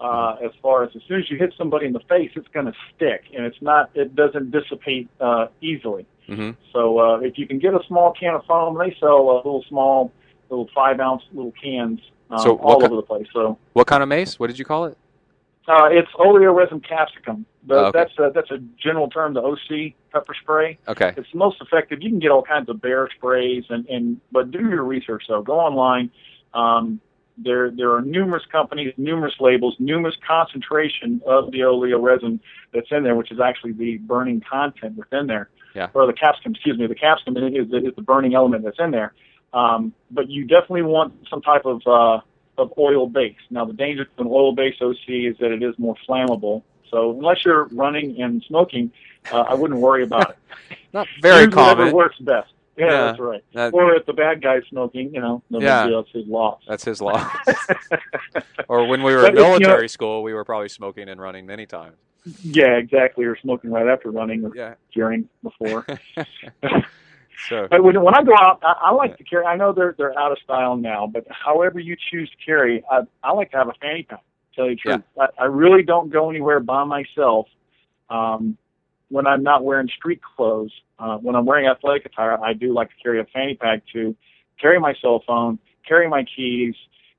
Uh, 0.00 0.36
as 0.44 0.50
far 0.60 0.82
as 0.82 0.90
as 0.96 1.02
soon 1.08 1.20
as 1.20 1.30
you 1.30 1.38
hit 1.38 1.54
somebody 1.56 1.86
in 1.86 1.92
the 1.92 2.00
face, 2.08 2.30
it's 2.34 2.48
going 2.48 2.66
to 2.66 2.74
stick, 2.94 3.22
and 3.34 3.46
it's 3.46 3.62
not. 3.62 3.90
It 3.94 4.14
doesn't 4.16 4.50
dissipate 4.50 5.08
uh, 5.20 5.46
easily. 5.60 6.04
hmm 6.26 6.50
So 6.72 6.98
uh, 6.98 7.18
if 7.20 7.38
you 7.38 7.46
can 7.46 7.58
get 7.58 7.74
a 7.74 7.80
small 7.86 8.12
can 8.12 8.34
of 8.34 8.44
foam, 8.44 8.76
they 8.76 8.94
sell 8.98 9.30
uh, 9.30 9.34
little 9.36 9.64
small, 9.68 10.12
little 10.50 10.68
five 10.74 10.98
ounce 11.00 11.22
little 11.32 11.52
cans 11.62 12.00
um, 12.30 12.38
So 12.38 12.56
all 12.58 12.80
ki- 12.80 12.86
over 12.86 12.96
the 12.96 13.02
place. 13.02 13.26
So 13.32 13.56
What 13.72 13.86
kind 13.86 14.02
of 14.02 14.08
mace? 14.08 14.38
What 14.38 14.48
did 14.48 14.58
you 14.58 14.64
call 14.64 14.86
it? 14.86 14.98
uh, 15.66 15.86
it's 15.90 16.10
oleoresin 16.18 16.86
capsicum. 16.86 17.46
The, 17.66 17.74
Oh, 17.76 17.84
okay. 17.86 17.98
That's 18.00 18.18
a, 18.18 18.30
that's 18.34 18.50
a 18.50 18.58
general 18.76 19.08
term. 19.08 19.32
The 19.32 19.40
OC 19.42 19.94
pepper 20.12 20.34
spray. 20.42 20.76
Okay. 20.88 21.14
It's 21.16 21.32
most 21.34 21.62
effective. 21.62 22.02
You 22.02 22.10
can 22.10 22.18
get 22.18 22.30
all 22.30 22.42
kinds 22.42 22.68
of 22.68 22.82
bear 22.82 23.08
sprays, 23.16 23.64
and, 23.70 23.86
and 23.86 24.20
but 24.32 24.50
do 24.50 24.58
your 24.68 24.82
research 24.84 25.22
though. 25.28 25.40
Go 25.42 25.58
online. 25.58 26.10
Um, 26.52 27.00
there 27.36 27.70
there 27.70 27.92
are 27.94 28.00
numerous 28.00 28.44
companies, 28.50 28.94
numerous 28.96 29.34
labels, 29.40 29.74
numerous 29.78 30.16
concentration 30.26 31.20
of 31.26 31.50
the 31.50 31.64
oleo 31.64 31.98
resin 32.00 32.40
that's 32.72 32.90
in 32.90 33.02
there, 33.02 33.14
which 33.16 33.32
is 33.32 33.40
actually 33.40 33.72
the 33.72 33.98
burning 33.98 34.40
content 34.40 34.96
within 34.96 35.26
there. 35.26 35.48
Yeah. 35.74 35.88
Or 35.94 36.06
the 36.06 36.12
capsicum, 36.12 36.52
excuse 36.52 36.78
me, 36.78 36.86
the 36.86 36.94
capsicum 36.94 37.36
is 37.36 37.68
the, 37.70 37.78
is 37.78 37.94
the 37.96 38.02
burning 38.02 38.34
element 38.34 38.64
that's 38.64 38.78
in 38.78 38.92
there. 38.92 39.12
Um, 39.52 39.92
but 40.10 40.30
you 40.30 40.44
definitely 40.44 40.82
want 40.82 41.14
some 41.28 41.42
type 41.42 41.64
of 41.64 41.82
uh, 41.86 42.20
of 42.56 42.72
oil 42.78 43.08
base. 43.08 43.36
Now 43.50 43.64
the 43.64 43.72
danger 43.72 44.02
of 44.02 44.26
an 44.26 44.30
oil 44.30 44.54
based 44.54 44.80
OC 44.80 44.96
is 45.08 45.36
that 45.38 45.50
it 45.50 45.62
is 45.62 45.78
more 45.78 45.96
flammable. 46.08 46.62
So 46.90 47.10
unless 47.10 47.44
you're 47.44 47.64
running 47.66 48.20
and 48.22 48.42
smoking, 48.46 48.92
uh, 49.32 49.40
I 49.40 49.54
wouldn't 49.54 49.80
worry 49.80 50.04
about 50.04 50.30
it. 50.30 50.38
Not 50.92 51.08
very 51.20 51.46
Use 51.46 51.54
whatever 51.54 51.80
common. 51.82 51.94
works 51.94 52.18
best. 52.18 52.52
Yeah, 52.76 52.86
Yeah. 52.86 52.90
that's 53.06 53.18
right. 53.20 53.44
That- 53.54 53.72
Or 53.74 53.94
if 53.94 54.04
the 54.06 54.12
bad 54.12 54.42
guy's 54.42 54.62
smoking, 54.68 55.14
you 55.14 55.20
know, 55.20 55.42
Yeah. 55.50 55.86
It's 56.00 56.10
his 56.12 56.26
loss. 56.26 56.60
that's 56.68 56.84
his 56.84 57.00
law. 57.00 57.30
or 58.68 58.86
when 58.86 59.02
we 59.02 59.14
were 59.14 59.22
But 59.22 59.30
in 59.30 59.38
if, 59.38 59.38
you 59.38 59.42
know- 59.44 59.58
military 59.58 59.88
school, 59.88 60.22
we 60.22 60.32
were 60.34 60.44
probably 60.44 60.68
smoking 60.68 61.08
and 61.08 61.20
running 61.20 61.46
many 61.46 61.66
times. 61.66 61.96
yeah, 62.42 62.76
exactly. 62.76 63.24
Or 63.26 63.36
smoking 63.36 63.70
right 63.70 63.86
after 63.86 64.10
running, 64.10 64.44
or 64.44 64.52
Yeah. 64.54 64.74
during, 64.94 65.28
before. 65.42 65.86
so 67.48 67.66
But 67.70 67.82
when, 67.84 68.00
when 68.02 68.14
I 68.14 68.22
go 68.22 68.32
out, 68.38 68.60
I, 68.62 68.74
I 68.86 68.90
like 68.92 69.16
to 69.18 69.24
carry. 69.24 69.44
I 69.44 69.56
know 69.56 69.72
they're 69.72 69.94
they're 69.98 70.18
out 70.18 70.32
of 70.32 70.38
style 70.38 70.76
now, 70.76 71.06
but 71.06 71.26
however 71.30 71.78
you 71.78 71.96
choose 72.10 72.30
to 72.30 72.36
carry, 72.44 72.82
I, 72.90 73.00
I 73.22 73.32
like 73.32 73.50
to 73.52 73.56
have 73.58 73.68
a 73.68 73.74
fanny 73.80 74.04
pack. 74.04 74.20
To 74.54 74.56
tell 74.56 74.70
you 74.70 74.76
the 74.76 74.80
truth, 74.92 75.02
I, 75.20 75.26
I 75.38 75.44
really 75.46 75.82
don't 75.82 76.10
go 76.10 76.30
anywhere 76.30 76.60
by 76.60 76.84
myself. 76.84 77.46
Um, 78.08 78.56
when 79.08 79.26
I'm 79.26 79.42
not 79.42 79.64
wearing 79.64 79.88
street 79.88 80.20
clothes, 80.36 80.72
uh, 80.98 81.16
when 81.18 81.36
I'm 81.36 81.44
wearing 81.46 81.66
athletic 81.66 82.06
attire, 82.06 82.42
I 82.42 82.52
do 82.52 82.72
like 82.72 82.88
to 82.90 82.94
carry 83.02 83.20
a 83.20 83.24
fanny 83.24 83.54
pack 83.54 83.82
to 83.92 84.16
carry 84.60 84.78
my 84.80 84.94
cell 85.00 85.22
phone, 85.26 85.58
carry 85.86 86.08
my 86.08 86.24
keys. 86.24 86.74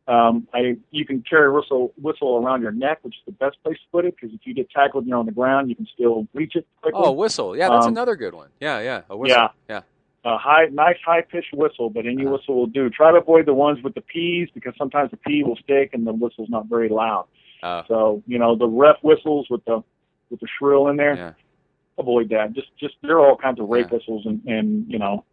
Um, 0.08 0.48
I 0.54 0.78
you 0.92 1.04
can 1.06 1.24
carry 1.28 1.48
a 1.48 1.52
whistle 1.52 1.92
whistle 2.00 2.38
around 2.38 2.62
your 2.62 2.72
neck, 2.72 3.00
which 3.02 3.16
is 3.16 3.22
the 3.26 3.32
best 3.32 3.58
place 3.64 3.78
to 3.78 3.84
put 3.92 4.06
it 4.06 4.16
because 4.16 4.36
if 4.36 4.42
you 4.46 4.54
get 4.54 4.70
tackled 4.70 5.04
and 5.04 5.10
you're 5.10 5.18
on 5.18 5.26
the 5.26 5.32
ground, 5.32 5.70
you 5.70 5.76
can 5.76 5.88
still 5.94 6.28
reach 6.34 6.56
it 6.56 6.68
quickly. 6.82 7.02
oh, 7.04 7.12
whistle. 7.12 7.58
Yeah, 7.58 7.70
that's 7.70 7.88
Um, 7.88 7.94
another 7.94 8.16
good 8.16 8.36
one. 8.36 8.50
Yeah, 8.60 8.82
yeah, 8.82 9.02
a 9.10 9.18
whistle. 9.18 9.38
Yeah. 9.38 9.50
yeah. 9.68 9.82
a 10.34 10.38
high, 10.38 10.66
nice 10.72 10.98
high 11.06 11.22
pitched 11.22 11.54
whistle, 11.54 11.90
but 11.90 12.06
any 12.06 12.24
Uh-huh. 12.24 12.34
whistle 12.38 12.56
will 12.56 12.68
do. 12.68 12.90
Try 12.90 13.12
to 13.12 13.18
avoid 13.18 13.46
the 13.48 13.54
ones 13.54 13.82
with 13.84 13.94
the 13.96 14.02
peas 14.02 14.48
because 14.54 14.74
sometimes 14.78 15.10
the 15.12 15.18
P 15.18 15.44
will 15.44 15.56
stick 15.58 15.92
and 15.94 16.06
the 16.06 16.14
whistle's 16.14 16.50
not 16.50 16.68
very 16.68 16.90
loud. 16.90 17.26
Uh, 17.64 17.82
So 17.88 18.22
you 18.28 18.38
know 18.38 18.56
the 18.56 18.68
ref 18.68 18.98
whistles 19.02 19.48
with 19.50 19.64
the 19.66 19.84
with 20.30 20.40
the 20.40 20.48
shrill 20.60 20.88
in 20.88 20.98
there. 20.98 21.36
Avoid 21.98 22.30
that. 22.30 22.54
Just 22.54 22.68
just 22.78 22.96
there 23.02 23.18
are 23.18 23.26
all 23.30 23.38
kinds 23.38 23.60
of 23.60 23.70
rape 23.70 23.88
Yeah. 23.90 23.98
whistles 23.98 24.26
and 24.26 24.42
and 24.46 24.86
you 24.92 25.00
know 25.00 25.24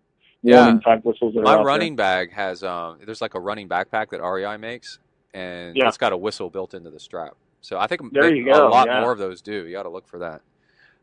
Yeah. 0.43 0.63
warning 0.65 0.81
type 0.81 1.05
whistles 1.05 1.35
that 1.35 1.43
My 1.43 1.61
running 1.63 1.97
bag 1.97 2.33
has 2.33 2.63
um. 2.63 2.99
There's 3.05 3.21
like 3.21 3.35
a 3.35 3.41
running 3.41 3.69
backpack 3.69 4.11
that 4.11 4.21
REI 4.23 4.57
makes, 4.59 4.99
and 5.35 5.77
Yeah. 5.77 5.89
it's 5.89 5.97
got 5.99 6.13
a 6.13 6.17
whistle 6.17 6.51
built 6.51 6.75
into 6.75 6.91
the 6.91 7.01
strap. 7.01 7.33
So 7.61 7.79
I 7.79 7.87
think 7.87 8.13
There 8.13 8.33
you 8.35 8.45
go, 8.45 8.67
a 8.67 8.69
lot 8.69 8.87
yeah. 8.89 9.01
more 9.01 9.13
of 9.13 9.19
those 9.19 9.41
do. 9.43 9.67
You 9.67 9.73
got 9.73 9.85
to 9.85 9.89
look 9.89 10.07
for 10.07 10.19
that. 10.21 10.41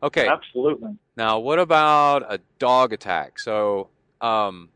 Okay. 0.02 0.28
Absolutely. 0.28 0.96
Now, 1.18 1.40
what 1.40 1.60
about 1.60 2.24
a 2.32 2.40
dog 2.58 2.94
attack? 2.94 3.38
So, 3.40 3.90
um, 4.22 4.70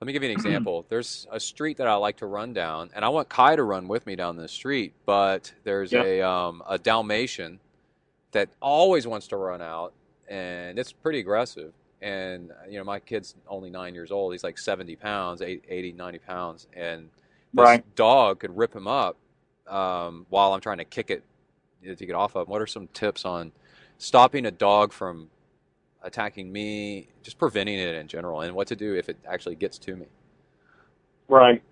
let 0.00 0.06
me 0.06 0.12
give 0.12 0.22
you 0.22 0.28
an 0.30 0.34
example. 0.38 0.84
There's 0.90 1.26
a 1.30 1.40
street 1.40 1.78
that 1.78 1.86
I 1.86 1.94
like 1.94 2.18
to 2.18 2.26
run 2.26 2.52
down, 2.52 2.90
and 2.94 3.02
I 3.04 3.08
want 3.10 3.28
Kai 3.30 3.56
to 3.56 3.62
run 3.62 3.88
with 3.88 4.06
me 4.06 4.16
down 4.16 4.36
this 4.36 4.52
street. 4.52 4.92
But 5.06 5.52
there's 5.64 5.92
Yeah. 5.92 6.02
a 6.04 6.22
um, 6.22 6.62
a 6.68 6.78
Dalmatian 6.78 7.60
that 8.32 8.48
always 8.60 9.06
wants 9.06 9.28
to 9.28 9.36
run 9.36 9.62
out, 9.62 9.92
and 10.28 10.78
it's 10.78 10.92
pretty 10.92 11.20
aggressive. 11.20 11.72
And 12.02 12.50
you 12.68 12.78
know, 12.78 12.84
my 12.84 13.00
kid's 13.00 13.34
only 13.48 13.70
nine 13.70 13.94
years 13.94 14.10
old. 14.10 14.32
He's 14.32 14.44
like 14.44 14.58
70 14.58 14.96
pounds, 14.96 15.42
80, 15.42 15.62
80 15.68 15.92
90 15.92 16.18
pounds, 16.20 16.66
and 16.74 17.10
this 17.56 17.64
Right. 17.64 17.84
dog 17.96 18.40
could 18.40 18.56
rip 18.56 18.74
him 18.74 18.86
up 18.86 19.16
um, 19.68 20.26
while 20.30 20.52
I'm 20.54 20.60
trying 20.60 20.78
to 20.78 20.84
kick 20.84 21.10
it 21.10 21.24
to 21.86 22.06
get 22.06 22.14
off 22.14 22.36
of 22.36 22.46
him. 22.46 22.50
What 22.52 22.62
are 22.62 22.66
some 22.66 22.88
tips 22.88 23.24
on 23.24 23.52
stopping 23.98 24.46
a 24.46 24.50
dog 24.50 24.92
from 24.92 25.28
attacking 26.02 26.50
me, 26.52 27.08
just 27.22 27.38
preventing 27.38 27.78
it 27.78 27.94
in 27.94 28.08
general, 28.08 28.40
and 28.40 28.54
what 28.54 28.68
to 28.68 28.76
do 28.76 28.94
if 28.94 29.08
it 29.08 29.18
actually 29.28 29.56
gets 29.56 29.78
to 29.78 29.96
me? 29.96 30.06
Right. 31.28 31.62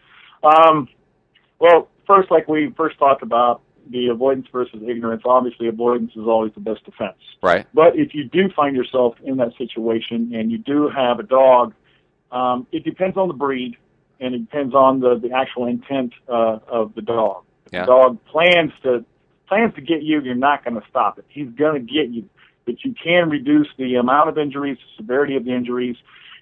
Um, 0.43 0.89
well, 1.59 1.89
first, 2.07 2.31
like 2.31 2.49
we 2.49 2.73
first 2.77 2.99
talked 2.99 3.23
about, 3.23 3.63
the 3.91 4.09
avoidance 4.09 4.47
versus 4.53 4.81
ignorance. 4.87 5.23
Obviously, 5.25 5.69
avoidance 5.69 6.13
is 6.13 6.27
always 6.27 6.53
the 6.55 6.61
best 6.61 6.85
defense. 6.85 7.19
Right. 7.43 7.67
But 7.75 7.97
if 7.97 8.15
you 8.15 8.25
do 8.25 8.51
find 8.55 8.77
yourself 8.77 9.17
in 9.23 9.37
that 9.39 9.57
situation 9.57 10.33
and 10.35 10.51
you 10.51 10.59
do 10.59 10.89
have 10.89 11.19
a 11.19 11.23
dog, 11.23 11.75
um, 12.31 12.67
it 12.73 12.85
depends 12.85 13.17
on 13.17 13.29
the 13.29 13.35
breed 13.35 13.77
and 14.21 14.35
it 14.35 14.39
depends 14.39 14.75
on 14.75 15.01
the, 15.01 15.19
the 15.19 15.33
actual 15.33 15.67
intent 15.67 16.13
uh, 16.29 16.59
of 16.67 16.95
the 16.95 17.03
dog. 17.03 17.45
If 17.67 17.73
Yeah. 17.73 17.81
the 17.81 17.87
dog 17.87 18.25
plans 18.25 18.73
to 18.83 19.05
plans 19.49 19.75
to 19.75 19.81
get 19.81 20.03
you, 20.03 20.21
you're 20.21 20.35
not 20.35 20.65
going 20.65 20.81
to 20.81 20.87
stop 20.89 21.19
it. 21.19 21.25
He's 21.29 21.49
going 21.51 21.75
to 21.75 21.93
get 21.93 22.11
you, 22.11 22.29
but 22.67 22.85
you 22.85 22.95
can 23.03 23.31
reduce 23.31 23.69
the 23.79 23.95
amount 23.95 24.29
of 24.29 24.37
injuries, 24.37 24.77
the 24.77 25.03
severity 25.03 25.37
of 25.37 25.45
the 25.45 25.53
injuries, 25.53 25.97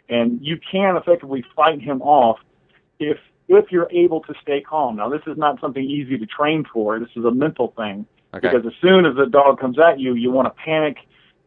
and 0.09 0.41
you 0.43 0.59
can 0.59 0.97
effectively 0.97 1.45
fight 1.55 1.81
him 1.81 2.03
off 2.03 2.39
if 2.99 3.19
if 3.49 3.71
you're 3.71 3.89
able 3.91 4.21
to 4.23 4.35
stay 4.43 4.61
calm. 4.61 4.97
Now, 4.97 5.09
this 5.09 5.23
is 5.27 5.37
not 5.37 5.61
something 5.61 5.83
easy 5.85 6.19
to 6.19 6.27
train 6.27 6.65
for. 6.73 6.99
This 6.99 7.11
is 7.17 7.25
a 7.25 7.31
mental 7.31 7.73
thing 7.77 8.07
Okay. 8.35 8.49
because 8.49 8.67
as 8.67 8.73
soon 8.81 9.07
as 9.07 9.15
the 9.17 9.27
dog 9.27 9.61
comes 9.61 9.79
at 9.79 9.99
you, 10.01 10.15
you 10.15 10.31
want 10.31 10.47
to 10.47 10.63
panic. 10.63 10.97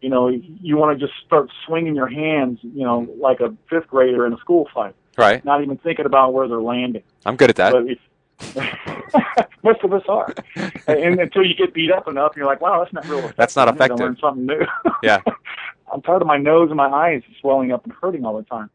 You 0.01 0.09
know, 0.09 0.29
you 0.29 0.77
want 0.77 0.97
to 0.97 1.05
just 1.05 1.17
start 1.25 1.49
swinging 1.65 1.93
your 1.93 2.07
hands, 2.07 2.59
you 2.63 2.85
know, 2.85 3.05
like 3.19 3.41
a 3.41 3.53
fifth 3.69 3.87
grader 3.87 4.25
in 4.25 4.31
a 4.33 4.37
school 4.37 4.69
fight, 4.73 4.95
Right. 5.17 5.43
not 5.43 5.61
even 5.61 5.77
thinking 5.77 6.05
about 6.05 6.33
where 6.33 6.47
they're 6.47 6.61
landing. 6.61 7.03
I'm 7.25 7.35
good 7.35 7.49
at 7.49 7.57
that. 7.57 7.73
But 7.73 7.83
if, 7.87 7.99
most 9.63 9.83
of 9.83 9.91
us 9.91 10.03
are, 10.07 10.33
and 10.87 11.19
until 11.19 11.43
you 11.43 11.53
get 11.53 11.73
beat 11.73 11.91
up 11.91 12.07
enough, 12.07 12.31
you're 12.37 12.45
like, 12.45 12.61
wow, 12.61 12.79
that's 12.81 12.93
not 12.93 13.05
real. 13.07 13.19
Effective. 13.19 13.35
That's 13.35 13.55
not 13.57 13.67
I 13.67 13.71
effective. 13.71 13.99
learn 13.99 14.17
something 14.21 14.45
new. 14.45 14.61
Yeah. 15.03 15.19
I'm 15.93 16.01
tired 16.01 16.21
of 16.21 16.27
my 16.27 16.37
nose 16.37 16.69
and 16.69 16.77
my 16.77 16.87
eyes 16.87 17.21
swelling 17.41 17.73
up 17.73 17.83
and 17.83 17.91
hurting 17.91 18.23
all 18.23 18.37
the 18.37 18.43
time. 18.43 18.69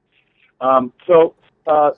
Um, 0.60 0.92
so, 1.06 1.34
uh, 1.66 1.92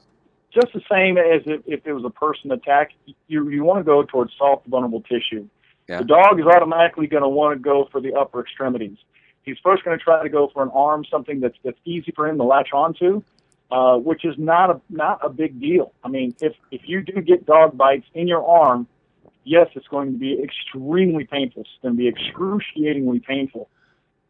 just 0.57 0.73
the 0.73 0.83
same 0.91 1.19
as 1.19 1.43
if, 1.47 1.61
if 1.67 1.87
it 1.87 1.93
was 1.93 2.05
a 2.05 2.11
person 2.11 2.51
attack, 2.51 2.91
you 3.29 3.49
you 3.49 3.63
want 3.63 3.79
to 3.79 3.85
go 3.85 4.03
towards 4.03 4.33
soft, 4.37 4.67
vulnerable 4.67 5.03
tissue. 5.03 5.47
Yeah. 5.89 5.99
The 5.99 6.05
dog 6.05 6.41
is 6.41 6.47
automatically 6.47 7.07
going 7.07 7.23
to 7.23 7.29
want 7.29 7.57
to 7.57 7.63
go 7.63 7.89
for 7.93 8.01
the 8.01 8.15
upper 8.15 8.41
extremities. 8.41 8.99
he's 9.45 9.57
first 9.63 9.85
going 9.85 9.97
to 9.97 10.03
try 10.03 10.23
to 10.23 10.29
go 10.29 10.51
for 10.53 10.63
an 10.63 10.71
arm, 10.75 11.05
something 11.11 11.41
that's 11.41 11.57
that's 11.65 11.79
easy 11.85 12.13
for 12.17 12.27
him 12.29 12.37
to 12.39 12.45
latch 12.45 12.71
onto, 12.73 13.23
uh, 13.71 13.97
which 13.97 14.25
is 14.25 14.35
not 14.37 14.71
a 14.71 14.81
not 14.91 15.21
a 15.23 15.29
big 15.29 15.61
deal. 15.61 15.93
I 16.05 16.09
mean, 16.09 16.35
if 16.41 16.55
if 16.71 16.83
you 16.85 17.03
do 17.03 17.21
get 17.21 17.47
dog 17.47 17.77
bites 17.77 18.07
in 18.15 18.27
your 18.27 18.45
arm, 18.45 18.89
yes, 19.45 19.69
it's 19.75 19.89
going 19.89 20.13
to 20.13 20.19
be 20.19 20.43
extremely 20.43 21.25
painful. 21.25 21.63
It's 21.63 21.71
going 21.83 21.95
to 21.95 21.99
be 21.99 22.09
excruciatingly 22.09 23.21
painful. 23.21 23.69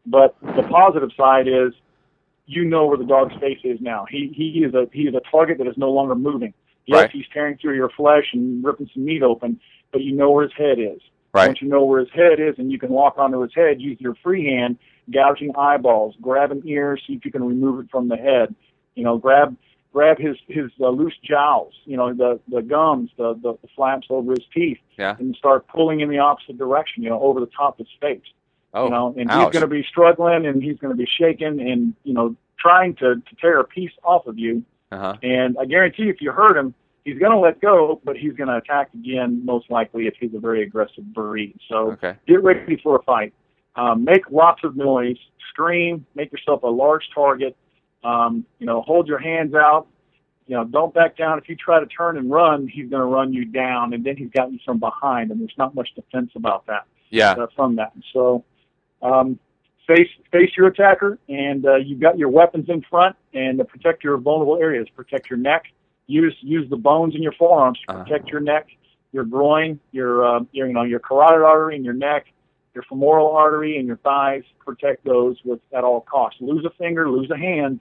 But 0.05 0.35
the 0.41 0.63
positive 0.63 1.09
side 1.17 1.47
is, 1.47 1.73
you 2.47 2.63
know 2.65 2.87
where 2.87 2.97
the 2.97 3.03
dog's 3.05 3.35
face 3.39 3.59
is 3.63 3.79
now. 3.81 4.05
He 4.09 4.31
he 4.35 4.63
is 4.63 4.73
a 4.73 4.87
he 4.91 5.03
is 5.03 5.13
a 5.13 5.21
target 5.29 5.57
that 5.59 5.67
is 5.67 5.77
no 5.77 5.91
longer 5.91 6.15
moving. 6.15 6.53
Yes, 6.85 7.01
Right. 7.03 7.11
he's 7.11 7.25
tearing 7.33 7.57
through 7.57 7.75
your 7.75 7.89
flesh 7.89 8.25
and 8.33 8.63
ripping 8.63 8.89
some 8.93 9.03
meat 9.05 9.21
open, 9.21 9.59
but 9.91 10.01
you 10.01 10.13
know 10.13 10.31
where 10.31 10.43
his 10.43 10.53
head 10.57 10.79
is. 10.79 11.01
Right. 11.33 11.47
Once 11.47 11.61
you 11.61 11.67
know 11.67 11.83
where 11.83 11.99
his 11.99 12.09
head 12.13 12.39
is 12.39 12.55
and 12.57 12.71
you 12.71 12.79
can 12.79 12.89
walk 12.89 13.17
onto 13.17 13.41
his 13.41 13.51
head, 13.53 13.81
use 13.81 13.99
your 13.99 14.15
free 14.23 14.45
hand, 14.45 14.77
gouging 15.11 15.51
eyeballs, 15.57 16.15
grabbing 16.21 16.61
ears, 16.65 17.03
see 17.05 17.13
if 17.13 17.25
you 17.25 17.31
can 17.31 17.43
remove 17.43 17.81
it 17.83 17.91
from 17.91 18.07
the 18.07 18.15
head. 18.15 18.55
You 18.95 19.03
know, 19.03 19.17
grab 19.17 19.55
grab 19.93 20.17
his 20.17 20.37
his 20.47 20.71
uh, 20.79 20.87
loose 20.89 21.17
jowls, 21.23 21.73
you 21.83 21.97
know, 21.97 22.13
the 22.13 22.39
the 22.47 22.61
gums, 22.61 23.09
the, 23.17 23.33
the 23.33 23.57
the 23.61 23.67
flaps 23.75 24.07
over 24.09 24.31
his 24.31 24.45
teeth, 24.53 24.79
Yeah. 24.97 25.17
and 25.19 25.35
start 25.35 25.67
pulling 25.67 25.99
in 25.99 26.09
the 26.09 26.19
opposite 26.19 26.57
direction, 26.57 27.03
you 27.03 27.09
know, 27.09 27.19
over 27.19 27.41
the 27.41 27.47
top 27.57 27.79
of 27.79 27.85
his 27.85 27.95
face. 27.99 28.23
Oh, 28.73 28.85
you 28.85 28.91
know, 28.91 29.15
and 29.17 29.29
he's 29.31 29.49
going 29.51 29.61
to 29.61 29.67
be 29.67 29.83
struggling 29.89 30.45
and 30.45 30.61
he's 30.61 30.77
going 30.77 30.91
to 30.91 30.97
be 30.97 31.07
shaking 31.19 31.59
and 31.61 31.93
you 32.03 32.13
know 32.13 32.35
trying 32.59 32.95
to 32.95 33.15
to 33.15 33.35
tear 33.39 33.59
a 33.59 33.63
piece 33.63 33.91
off 34.03 34.27
of 34.27 34.37
you. 34.37 34.63
Uh-huh. 34.91 35.15
And 35.23 35.57
I 35.59 35.65
guarantee 35.65 36.09
if 36.09 36.21
you 36.21 36.31
hurt 36.31 36.55
him, 36.57 36.73
he's 37.03 37.17
going 37.19 37.31
to 37.31 37.39
let 37.39 37.59
go, 37.61 38.01
but 38.03 38.15
he's 38.17 38.33
going 38.33 38.47
to 38.49 38.55
attack 38.57 38.93
again, 38.93 39.43
most 39.45 39.69
likely 39.69 40.07
if 40.07 40.13
he's 40.19 40.33
a 40.33 40.39
very 40.39 40.63
aggressive 40.63 41.13
breed. 41.13 41.57
So 41.69 41.91
Okay. 41.91 42.15
get 42.27 42.43
ready 42.43 42.77
for 42.83 42.95
a 42.97 43.03
fight. 43.03 43.33
Um, 43.75 44.03
make 44.05 44.29
lots 44.31 44.63
of 44.63 44.75
noise, 44.75 45.17
scream, 45.49 46.05
make 46.15 46.31
yourself 46.31 46.63
a 46.63 46.67
large 46.67 47.03
target. 47.13 47.55
Um, 48.03 48.45
you 48.59 48.65
know, 48.65 48.81
hold 48.81 49.07
your 49.07 49.19
hands 49.19 49.53
out. 49.53 49.87
You 50.47 50.55
know, 50.55 50.63
don't 50.63 50.93
back 50.93 51.17
down. 51.17 51.37
If 51.37 51.49
you 51.49 51.55
try 51.55 51.79
to 51.79 51.85
turn 51.85 52.17
and 52.17 52.31
run, 52.31 52.67
he's 52.67 52.89
going 52.89 53.01
to 53.01 53.05
run 53.05 53.33
you 53.33 53.43
down, 53.43 53.93
and 53.93 54.03
then 54.05 54.15
he's 54.15 54.29
got 54.29 54.51
you 54.51 54.59
from 54.63 54.79
behind, 54.79 55.29
and 55.31 55.41
there's 55.41 55.53
not 55.57 55.75
much 55.75 55.89
defense 55.95 56.31
about 56.35 56.65
that 56.67 56.85
Yeah. 57.09 57.31
uh, 57.31 57.47
from 57.55 57.75
that. 57.75 57.91
So 58.13 58.45
um, 59.01 59.39
face 59.87 60.09
face 60.31 60.51
your 60.57 60.67
attacker, 60.67 61.17
and 61.29 61.65
uh, 61.65 61.75
you've 61.75 61.99
got 61.99 62.17
your 62.17 62.29
weapons 62.29 62.65
in 62.69 62.81
front, 62.89 63.15
and 63.33 63.57
to 63.59 63.65
protect 63.65 64.03
your 64.03 64.17
vulnerable 64.17 64.57
areas. 64.57 64.87
Protect 64.95 65.29
your 65.29 65.39
neck. 65.39 65.65
Use 66.07 66.35
use 66.41 66.69
the 66.69 66.77
bones 66.77 67.15
in 67.15 67.21
your 67.23 67.33
forearms 67.33 67.79
to 67.87 67.93
Uh-huh. 67.93 68.03
protect 68.03 68.29
your 68.29 68.39
neck, 68.41 68.67
your 69.11 69.25
groin, 69.25 69.79
your, 69.91 70.25
uh, 70.25 70.39
your 70.51 70.67
you 70.67 70.73
know 70.73 70.83
your 70.83 70.99
carotid 70.99 71.41
artery 71.41 71.75
in 71.75 71.83
your 71.83 71.93
neck, 71.93 72.25
your 72.73 72.83
femoral 72.83 73.31
artery 73.31 73.77
and 73.77 73.87
your 73.87 73.97
thighs. 73.97 74.43
Protect 74.65 75.03
those 75.05 75.37
with 75.45 75.59
at 75.73 75.83
all 75.83 76.01
costs. 76.01 76.39
Lose 76.41 76.65
a 76.65 76.69
finger, 76.71 77.09
lose 77.09 77.29
a 77.31 77.37
hand. 77.37 77.79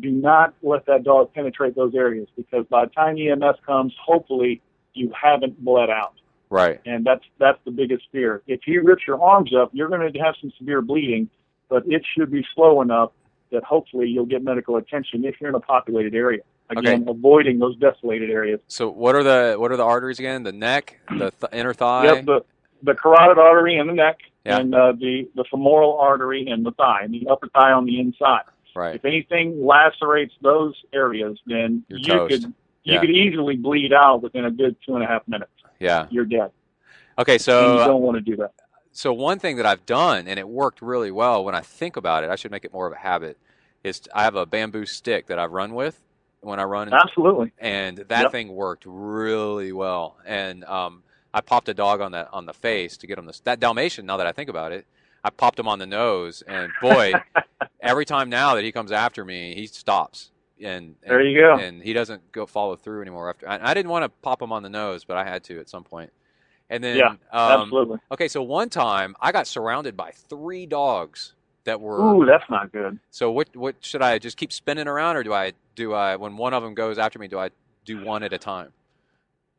Do 0.00 0.10
not 0.10 0.54
let 0.62 0.86
that 0.86 1.04
dog 1.04 1.32
penetrate 1.34 1.76
those 1.76 1.94
areas 1.94 2.26
because 2.36 2.66
by 2.66 2.84
the 2.86 2.90
time 2.90 3.16
EMS 3.16 3.58
comes, 3.64 3.92
hopefully 4.04 4.60
you 4.92 5.12
haven't 5.20 5.64
bled 5.64 5.88
out 5.90 6.14
Right. 6.54 6.80
and 6.86 7.04
that's 7.04 7.24
that's 7.38 7.58
the 7.64 7.70
biggest 7.72 8.04
fear. 8.12 8.42
If 8.46 8.60
he 8.64 8.78
rips 8.78 9.02
your 9.08 9.20
arms 9.22 9.52
up, 9.54 9.70
you're 9.72 9.88
going 9.88 10.12
to 10.12 10.18
have 10.20 10.34
some 10.40 10.52
severe 10.58 10.82
bleeding, 10.82 11.28
but 11.68 11.82
it 11.86 12.02
should 12.16 12.30
be 12.30 12.46
slow 12.54 12.80
enough 12.80 13.10
that 13.50 13.64
hopefully 13.64 14.06
you'll 14.08 14.26
get 14.26 14.42
medical 14.44 14.76
attention 14.76 15.24
if 15.24 15.34
you're 15.40 15.50
in 15.50 15.56
a 15.56 15.60
populated 15.60 16.14
area. 16.14 16.42
Again, 16.70 17.06
avoiding 17.08 17.58
those 17.58 17.76
desolated 17.76 18.30
areas. 18.30 18.60
So 18.68 18.88
what 18.88 19.14
are 19.16 19.22
the 19.22 19.56
what 19.58 19.70
are 19.72 19.76
the 19.76 19.84
arteries 19.84 20.18
again? 20.18 20.44
The 20.44 20.52
neck, 20.52 20.98
the 21.10 21.30
th- 21.30 21.52
inner 21.52 21.74
thigh. 21.74 22.04
Yep, 22.04 22.24
the 22.26 22.44
the 22.84 22.94
carotid 22.94 23.38
artery 23.38 23.76
in 23.76 23.86
the 23.86 23.92
neck 23.92 24.18
Yeah. 24.46 24.58
and 24.60 24.74
uh, 24.74 24.92
the 24.92 25.28
the 25.34 25.44
femoral 25.50 25.98
artery 25.98 26.46
in 26.46 26.62
the 26.62 26.70
thigh, 26.72 27.06
the 27.08 27.26
upper 27.28 27.48
thigh 27.48 27.72
on 27.72 27.84
the 27.84 27.98
inside. 28.00 28.42
Right. 28.76 28.94
If 28.94 29.04
anything 29.04 29.64
lacerates 29.64 30.32
those 30.40 30.74
areas, 30.92 31.38
then 31.46 31.84
You're 31.88 31.98
you 31.98 32.04
toast. 32.06 32.30
could 32.30 32.42
you 32.84 32.94
Yeah. 32.94 33.00
could 33.00 33.10
easily 33.10 33.56
bleed 33.56 33.92
out 33.92 34.22
within 34.22 34.44
a 34.44 34.50
good 34.50 34.76
two 34.86 34.94
and 34.94 35.02
a 35.04 35.06
half 35.06 35.26
minutes. 35.28 35.50
Yeah. 35.78 36.06
You're 36.10 36.24
dead, 36.24 36.50
Okay. 37.18 37.34
and 37.34 37.40
you 37.78 37.84
don't 37.84 38.02
want 38.02 38.16
to 38.16 38.20
do 38.20 38.36
that. 38.36 38.52
so 38.92 39.12
one 39.12 39.38
thing 39.38 39.56
that 39.56 39.66
I've 39.66 39.84
done 39.86 40.28
and 40.28 40.38
it 40.38 40.48
worked 40.48 40.80
really 40.82 41.10
well 41.10 41.44
when 41.44 41.54
I 41.54 41.60
think 41.60 41.96
about 41.96 42.24
it, 42.24 42.30
I 42.30 42.36
should 42.36 42.50
make 42.50 42.64
it 42.64 42.72
more 42.72 42.86
of 42.86 42.92
a 42.92 42.96
habit. 42.96 43.38
Is 43.82 44.00
I 44.14 44.22
have 44.24 44.34
a 44.36 44.46
bamboo 44.46 44.86
stick 44.86 45.26
that 45.26 45.38
I 45.38 45.44
run 45.46 45.74
with 45.74 46.00
when 46.40 46.58
I 46.60 46.64
run, 46.64 46.92
Absolutely. 46.92 47.52
and 47.58 47.98
that 47.98 48.22
Yep. 48.22 48.32
thing 48.32 48.48
worked 48.54 48.84
really 48.86 49.72
well. 49.72 50.16
And 50.24 50.64
um, 50.64 51.02
I 51.34 51.40
popped 51.42 51.68
a 51.68 51.74
dog 51.74 52.00
on 52.00 52.12
the 52.12 52.30
on 52.30 52.46
the 52.46 52.54
face 52.54 52.96
to 52.98 53.06
get 53.06 53.18
him 53.18 53.26
this 53.26 53.40
that 53.40 53.60
Dalmatian. 53.60 54.06
Now 54.06 54.16
that 54.18 54.26
I 54.26 54.32
think 54.32 54.48
about 54.48 54.72
it, 54.72 54.86
I 55.22 55.30
popped 55.30 55.58
him 55.58 55.68
on 55.68 55.78
the 55.78 55.86
nose, 55.86 56.42
and 56.46 56.72
boy, 56.80 57.12
every 57.82 58.04
time 58.06 58.30
now 58.30 58.54
that 58.54 58.64
he 58.64 58.72
comes 58.72 58.90
after 58.92 59.24
me, 59.24 59.54
he 59.54 59.66
stops. 59.66 60.30
And, 60.62 60.94
and 61.02 61.10
There 61.10 61.22
you 61.22 61.40
go. 61.40 61.56
And 61.58 61.82
he 61.82 61.92
doesn't 61.92 62.30
go 62.32 62.46
follow 62.46 62.76
through 62.76 63.02
anymore. 63.02 63.28
After 63.30 63.48
I, 63.48 63.70
I 63.70 63.74
didn't 63.74 63.90
want 63.90 64.04
to 64.04 64.08
pop 64.22 64.40
him 64.40 64.52
on 64.52 64.62
the 64.62 64.68
nose, 64.68 65.04
but 65.04 65.16
I 65.16 65.24
had 65.24 65.42
to 65.44 65.58
at 65.60 65.68
some 65.68 65.84
point. 65.84 66.10
And 66.70 66.82
then, 66.82 66.96
Yeah, 66.96 67.08
um, 67.32 67.62
Absolutely. 67.62 67.98
okay, 68.12 68.28
so 68.28 68.42
one 68.42 68.70
time 68.70 69.14
I 69.20 69.32
got 69.32 69.46
surrounded 69.46 69.96
by 69.96 70.12
three 70.12 70.64
dogs 70.66 71.34
that 71.64 71.80
were. 71.80 72.00
Ooh, 72.00 72.24
that's 72.24 72.48
not 72.48 72.72
good. 72.72 72.98
So 73.10 73.30
what 73.30 73.54
what 73.56 73.76
should 73.80 74.02
I 74.02 74.18
just 74.18 74.36
keep 74.36 74.52
spinning 74.52 74.88
around, 74.88 75.16
or 75.16 75.22
do 75.22 75.32
I 75.32 75.52
do 75.74 75.92
I 75.92 76.16
when 76.16 76.36
one 76.36 76.54
of 76.54 76.62
them 76.62 76.74
goes 76.74 76.98
after 76.98 77.18
me, 77.18 77.28
do 77.28 77.38
I 77.38 77.50
do 77.84 78.02
one 78.04 78.22
at 78.22 78.32
a 78.32 78.38
time? 78.38 78.72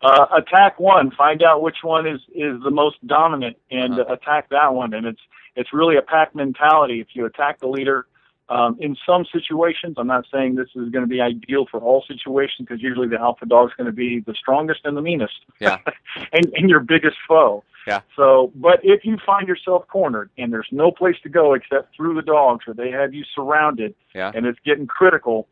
Uh, 0.01 0.25
attack 0.36 0.79
one. 0.79 1.12
Find 1.12 1.41
out 1.43 1.62
which 1.62 1.77
one 1.84 2.08
is 2.08 2.19
is 2.34 2.62
the 2.63 2.71
most 2.71 3.05
dominant, 3.08 3.58
and 3.71 3.99
Uh-huh. 3.99 4.12
uh, 4.12 4.13
attack 4.13 4.49
that 4.49 4.73
one. 4.73 4.93
And 4.93 5.05
it's 5.05 5.21
it's 5.55 5.71
really 5.73 5.97
a 5.97 6.01
pack 6.01 6.36
mentality. 6.36 6.99
If 7.01 7.08
you 7.13 7.25
attack 7.25 7.60
the 7.60 7.67
leader, 7.67 8.08
um, 8.49 8.77
in 8.79 8.95
some 9.05 9.25
situations, 9.31 9.95
I'm 9.97 10.08
not 10.08 10.25
saying 10.31 10.55
this 10.55 10.69
is 10.75 10.89
going 10.89 11.03
to 11.03 11.08
be 11.08 11.19
ideal 11.19 11.65
for 11.69 11.79
all 11.79 12.03
situations 12.08 12.67
because 12.67 12.81
usually 12.81 13.08
the 13.08 13.19
alpha 13.19 13.45
dog 13.45 13.69
is 13.69 13.73
going 13.75 13.88
to 13.88 13.95
be 13.95 14.19
the 14.19 14.36
strongest 14.36 14.81
and 14.84 14.95
the 14.95 15.01
meanest. 15.01 15.34
Yeah. 15.60 15.79
and 16.34 16.45
and 16.55 16.69
your 16.69 16.79
biggest 16.81 17.17
foe. 17.27 17.63
Yeah. 17.88 18.01
So, 18.15 18.51
but 18.55 18.79
if 18.84 19.05
you 19.05 19.17
find 19.25 19.47
yourself 19.47 19.88
cornered 19.88 20.29
and 20.38 20.51
there's 20.51 20.67
no 20.71 20.91
place 20.91 21.15
to 21.23 21.29
go 21.29 21.53
except 21.53 21.95
through 21.95 22.15
the 22.15 22.21
dogs, 22.21 22.65
or 22.67 22.73
they 22.73 22.89
have 22.91 23.13
you 23.13 23.23
surrounded, 23.36 23.93
Yeah. 24.13 24.31
and 24.34 24.45
it's 24.45 24.60
getting 24.65 24.88
critical. 24.88 25.47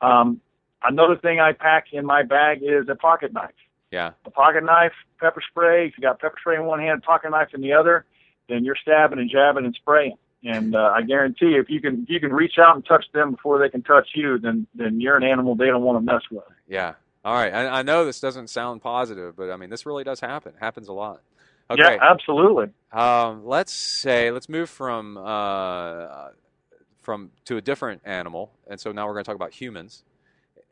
Um, 0.00 0.40
another 0.82 1.16
thing 1.16 1.40
I 1.40 1.52
pack 1.52 1.92
in 1.92 2.04
my 2.06 2.22
bag 2.22 2.60
is 2.62 2.88
a 2.90 2.94
pocket 2.94 3.32
knife 3.32 3.54
Yeah. 3.90 4.12
a 4.26 4.30
pocket 4.30 4.64
knife, 4.64 4.92
pepper 5.20 5.42
spray. 5.50 5.86
If 5.88 5.94
you 5.96 6.02
got 6.02 6.20
pepper 6.20 6.36
spray 6.40 6.56
in 6.56 6.64
one 6.64 6.80
hand, 6.80 7.02
pocket 7.02 7.30
knife 7.30 7.48
in 7.54 7.60
the 7.62 7.72
other, 7.72 8.04
then 8.48 8.64
you're 8.64 8.76
stabbing 8.80 9.18
and 9.18 9.30
jabbing 9.30 9.64
and 9.64 9.74
spraying. 9.74 10.16
And 10.44 10.76
uh, 10.76 10.92
I 10.94 11.02
guarantee 11.02 11.46
you, 11.46 11.60
if 11.60 11.70
you 11.70 11.80
can 11.80 12.02
if 12.02 12.10
you 12.10 12.20
can 12.20 12.32
reach 12.32 12.58
out 12.58 12.74
and 12.76 12.84
touch 12.86 13.06
them 13.14 13.32
before 13.32 13.58
they 13.58 13.68
can 13.70 13.82
touch 13.82 14.08
you, 14.14 14.38
then 14.38 14.66
then 14.74 15.00
you're 15.00 15.16
an 15.16 15.22
animal 15.24 15.54
they 15.56 15.66
don't 15.66 15.82
want 15.82 15.98
to 15.98 16.12
mess 16.12 16.22
with. 16.30 16.44
Yeah. 16.68 16.94
All 17.24 17.34
right. 17.34 17.52
I, 17.52 17.78
I 17.80 17.82
know 17.82 18.04
this 18.04 18.20
doesn't 18.20 18.48
sound 18.50 18.82
positive, 18.82 19.36
but 19.36 19.50
I 19.50 19.56
mean 19.56 19.70
this 19.70 19.86
really 19.86 20.04
does 20.04 20.20
happen. 20.20 20.52
It 20.54 20.60
happens 20.60 20.88
a 20.88 20.92
lot. 20.92 21.22
Okay. 21.70 21.82
Yeah, 21.82 22.10
absolutely. 22.10 22.66
Um, 22.92 23.46
let's 23.46 23.72
say 23.72 24.30
let's 24.30 24.48
move 24.50 24.68
from 24.68 25.16
uh, 25.16 26.28
from 27.00 27.30
to 27.46 27.56
a 27.56 27.62
different 27.62 28.02
animal, 28.04 28.52
and 28.68 28.78
so 28.78 28.92
now 28.92 29.06
we're 29.06 29.14
going 29.14 29.24
to 29.24 29.28
talk 29.28 29.36
about 29.36 29.52
humans, 29.52 30.04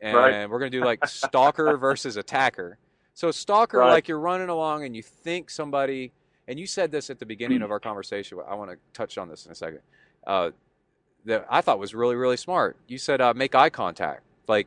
and 0.00 0.14
Right. 0.16 0.50
we're 0.50 0.58
going 0.58 0.70
to 0.70 0.78
do 0.78 0.82
like 0.84 1.06
stalker 1.06 1.76
versus 1.78 2.16
attacker. 2.18 2.78
So 3.14 3.30
stalker, 3.30 3.78
Right. 3.78 3.90
like 3.90 4.08
you're 4.08 4.20
running 4.20 4.48
along 4.48 4.84
and 4.84 4.94
you 4.96 5.02
think 5.02 5.50
somebody, 5.50 6.12
and 6.52 6.60
you 6.60 6.66
said 6.66 6.92
this 6.92 7.08
at 7.08 7.18
the 7.18 7.24
beginning 7.24 7.62
of 7.62 7.70
our 7.70 7.80
conversation. 7.80 8.38
I 8.46 8.54
want 8.54 8.70
to 8.70 8.76
touch 8.92 9.16
on 9.16 9.26
this 9.26 9.46
in 9.46 9.52
a 9.52 9.54
second. 9.54 9.80
Uh, 10.26 10.50
that 11.24 11.46
I 11.48 11.62
thought 11.62 11.78
was 11.78 11.94
really 11.94 12.14
really 12.14 12.36
smart. 12.36 12.76
You 12.86 12.98
said 12.98 13.22
uh, 13.22 13.32
make 13.34 13.54
eye 13.54 13.70
contact, 13.70 14.22
like 14.48 14.66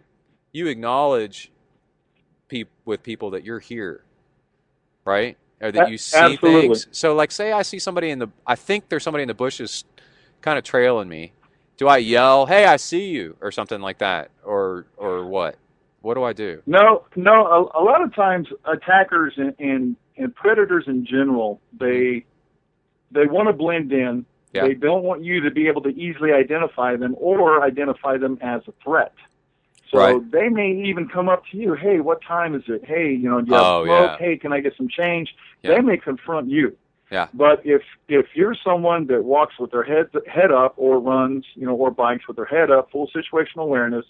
you 0.52 0.68
acknowledge 0.68 1.52
peop- 2.48 2.70
with 2.86 3.04
people 3.04 3.30
that 3.32 3.44
you're 3.44 3.60
here, 3.60 4.04
right? 5.06 5.38
Or 5.62 5.72
that 5.72 5.92
you 5.92 5.98
see 6.00 6.18
absolutely. 6.18 6.62
things. 6.62 6.88
So, 6.92 7.14
like, 7.14 7.32
say 7.32 7.52
I 7.52 7.62
see 7.62 7.78
somebody 7.78 8.10
in 8.10 8.20
the, 8.20 8.28
I 8.48 8.56
think 8.56 8.90
there's 8.90 9.04
somebody 9.04 9.22
in 9.22 9.28
the 9.28 9.36
bushes, 9.36 9.86
kind 10.42 10.58
of 10.58 10.64
trailing 10.64 11.08
me. 11.08 11.34
Do 11.78 11.88
I 11.88 11.98
yell, 11.98 12.48
"Hey, 12.48 12.66
I 12.66 12.78
see 12.78 13.10
you," 13.10 13.38
or 13.42 13.52
something 13.52 13.80
like 13.80 14.00
that, 14.00 14.32
or 14.44 14.88
or 14.98 15.26
what? 15.28 15.58
What 16.02 16.16
do 16.16 16.24
I 16.24 16.34
do? 16.34 16.62
No, 16.66 17.06
no. 17.16 17.46
A, 17.76 17.82
a 17.82 17.84
lot 17.84 18.02
of 18.02 18.14
times, 18.16 18.48
attackers 18.66 19.34
and, 19.38 19.56
and 19.60 19.96
and 20.18 20.34
predators 20.36 20.86
in 20.88 21.06
general, 21.06 21.62
they 21.78 22.26
they 23.12 23.26
want 23.28 23.48
to 23.48 23.54
blend 23.54 23.92
in. 23.92 24.26
Yeah. 24.54 24.68
They 24.68 24.74
don't 24.74 25.04
want 25.04 25.24
you 25.24 25.42
to 25.42 25.52
be 25.52 25.68
able 25.68 25.82
to 25.84 25.90
easily 25.90 26.32
identify 26.32 26.96
them 26.96 27.16
or 27.20 27.62
identify 27.64 28.18
them 28.18 28.38
as 28.42 28.62
a 28.68 28.74
threat. 28.84 29.14
So 29.92 30.00
Right. 30.00 30.32
they 30.32 30.50
may 30.50 30.72
even 30.72 31.08
come 31.08 31.30
up 31.30 31.44
to 31.52 31.58
you, 31.58 31.74
hey, 31.74 32.00
what 32.00 32.22
time 32.24 32.56
is 32.56 32.64
it? 32.68 32.84
Hey, 32.86 33.12
you 33.14 33.30
know, 33.30 33.42
do 33.42 33.52
you 33.52 33.58
Oh, 33.58 33.84
smoke? 33.86 33.88
yeah. 33.88 34.18
Hey, 34.18 34.38
can 34.38 34.52
I 34.54 34.62
get 34.62 34.76
some 34.76 34.88
change? 34.88 35.36
Yeah. 35.62 35.76
They 35.76 35.82
may 35.82 35.98
confront 35.98 36.50
you. 36.50 36.76
Yeah. 37.12 37.28
But 37.34 37.64
if 37.66 37.84
if 38.08 38.26
you're 38.36 38.56
someone 38.56 39.06
that 39.08 39.24
walks 39.24 39.60
with 39.60 39.72
their 39.72 39.84
head 39.84 40.10
head 40.26 40.52
up 40.52 40.74
or 40.78 41.00
runs, 41.00 41.46
you 41.56 41.66
know, 41.68 41.76
or 41.76 41.92
bikes 41.92 42.28
with 42.28 42.36
their 42.36 42.46
head 42.46 42.72
up, 42.72 42.90
full 42.92 43.08
situational 43.10 43.64
awareness, 43.64 44.06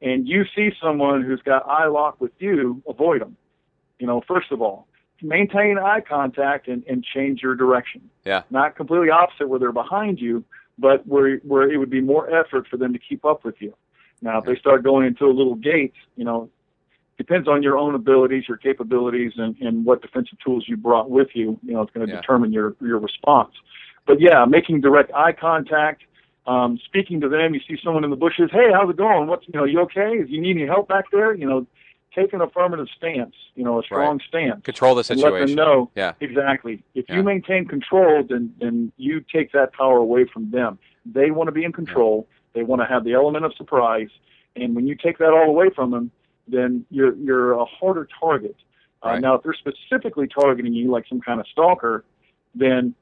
and 0.00 0.26
you 0.26 0.44
see 0.56 0.72
someone 0.82 1.22
who's 1.22 1.40
got 1.42 1.66
eye 1.68 1.86
lock 1.86 2.20
with 2.20 2.32
you, 2.40 2.82
avoid 2.88 3.20
them. 3.20 3.36
You 4.00 4.08
know, 4.08 4.20
first 4.26 4.50
of 4.50 4.60
all, 4.60 4.88
maintain 5.22 5.78
eye 5.78 6.00
contact 6.00 6.68
and, 6.68 6.84
and 6.88 7.04
change 7.04 7.42
your 7.42 7.54
direction. 7.54 8.00
Yeah. 8.24 8.42
Not 8.50 8.76
completely 8.76 9.10
opposite 9.10 9.48
where 9.48 9.58
they're 9.58 9.72
behind 9.72 10.20
you, 10.20 10.44
but 10.78 11.06
where 11.06 11.38
where 11.38 11.70
it 11.70 11.76
would 11.78 11.90
be 11.90 12.00
more 12.00 12.28
effort 12.34 12.66
for 12.68 12.76
them 12.76 12.92
to 12.92 12.98
keep 12.98 13.24
up 13.24 13.44
with 13.44 13.56
you. 13.60 13.74
Now, 14.20 14.38
if 14.38 14.44
they 14.44 14.56
start 14.56 14.84
going 14.84 15.06
into 15.06 15.26
a 15.26 15.34
little 15.34 15.56
gait, 15.56 15.94
you 16.16 16.24
know, 16.24 16.48
depends 17.18 17.48
on 17.48 17.62
your 17.62 17.76
own 17.76 17.94
abilities, 17.94 18.44
your 18.48 18.56
capabilities, 18.56 19.32
and, 19.36 19.56
and 19.60 19.84
what 19.84 20.00
defensive 20.00 20.38
tools 20.44 20.64
you 20.68 20.76
brought 20.76 21.10
with 21.10 21.28
you. 21.34 21.58
You 21.64 21.74
know, 21.74 21.82
it's 21.82 21.92
going 21.92 22.06
to 22.06 22.12
Yeah. 22.12 22.20
determine 22.20 22.52
your 22.52 22.76
your 22.80 22.98
response. 22.98 23.52
But 24.06 24.20
yeah, 24.20 24.44
making 24.44 24.80
direct 24.80 25.12
eye 25.12 25.32
contact, 25.32 26.02
um, 26.46 26.78
speaking 26.84 27.20
to 27.20 27.28
them. 27.28 27.54
You 27.54 27.60
see 27.68 27.78
someone 27.82 28.04
in 28.04 28.10
the 28.10 28.16
bushes. 28.16 28.50
Hey, 28.52 28.70
how's 28.72 28.90
it 28.90 28.96
going? 28.96 29.26
What's 29.28 29.46
you 29.46 29.54
know, 29.58 29.64
you 29.64 29.80
okay? 29.80 30.18
If 30.18 30.30
you 30.30 30.40
need 30.40 30.56
any 30.56 30.66
help 30.66 30.88
back 30.88 31.06
there, 31.12 31.34
you 31.34 31.46
know, 31.46 31.66
take 32.14 32.32
an 32.32 32.40
affirmative 32.40 32.88
stance. 32.96 33.34
You 33.54 33.64
know, 33.64 33.80
a 33.80 33.82
strong 33.82 34.20
stance. 34.26 34.62
Control 34.64 34.94
the 34.94 35.06
And 35.10 35.20
let 35.20 35.30
them 35.30 35.48
situation. 35.48 35.56
know 35.56 35.90
Yeah. 35.94 36.12
exactly. 36.20 36.82
If 36.94 37.06
Yeah. 37.08 37.16
you 37.16 37.22
maintain 37.22 37.66
control, 37.66 38.22
then 38.22 38.54
then 38.60 38.92
you 38.96 39.20
take 39.20 39.52
that 39.52 39.72
power 39.72 39.98
away 39.98 40.24
from 40.24 40.50
them. 40.50 40.78
They 41.04 41.30
want 41.30 41.48
to 41.48 41.52
be 41.52 41.64
in 41.64 41.72
control. 41.72 42.28
They 42.54 42.62
want 42.62 42.82
to 42.82 42.86
have 42.86 43.04
the 43.04 43.14
element 43.14 43.44
of 43.44 43.54
surprise, 43.54 44.10
and 44.56 44.74
when 44.76 44.86
you 44.86 44.94
take 44.94 45.18
that 45.18 45.32
all 45.32 45.48
away 45.48 45.70
from 45.70 45.90
them, 45.90 46.10
then 46.46 46.84
you're 46.90 47.14
you're 47.16 47.52
a 47.52 47.64
harder 47.64 48.08
target. 48.20 48.56
Uh, 49.02 49.18
now, 49.18 49.34
if 49.34 49.42
they're 49.42 49.54
specifically 49.54 50.28
targeting 50.28 50.72
you, 50.72 50.88
like 50.90 51.04
some 51.08 51.20
kind 51.20 51.40
of 51.40 51.46
stalker, 51.48 52.04
then 52.54 52.94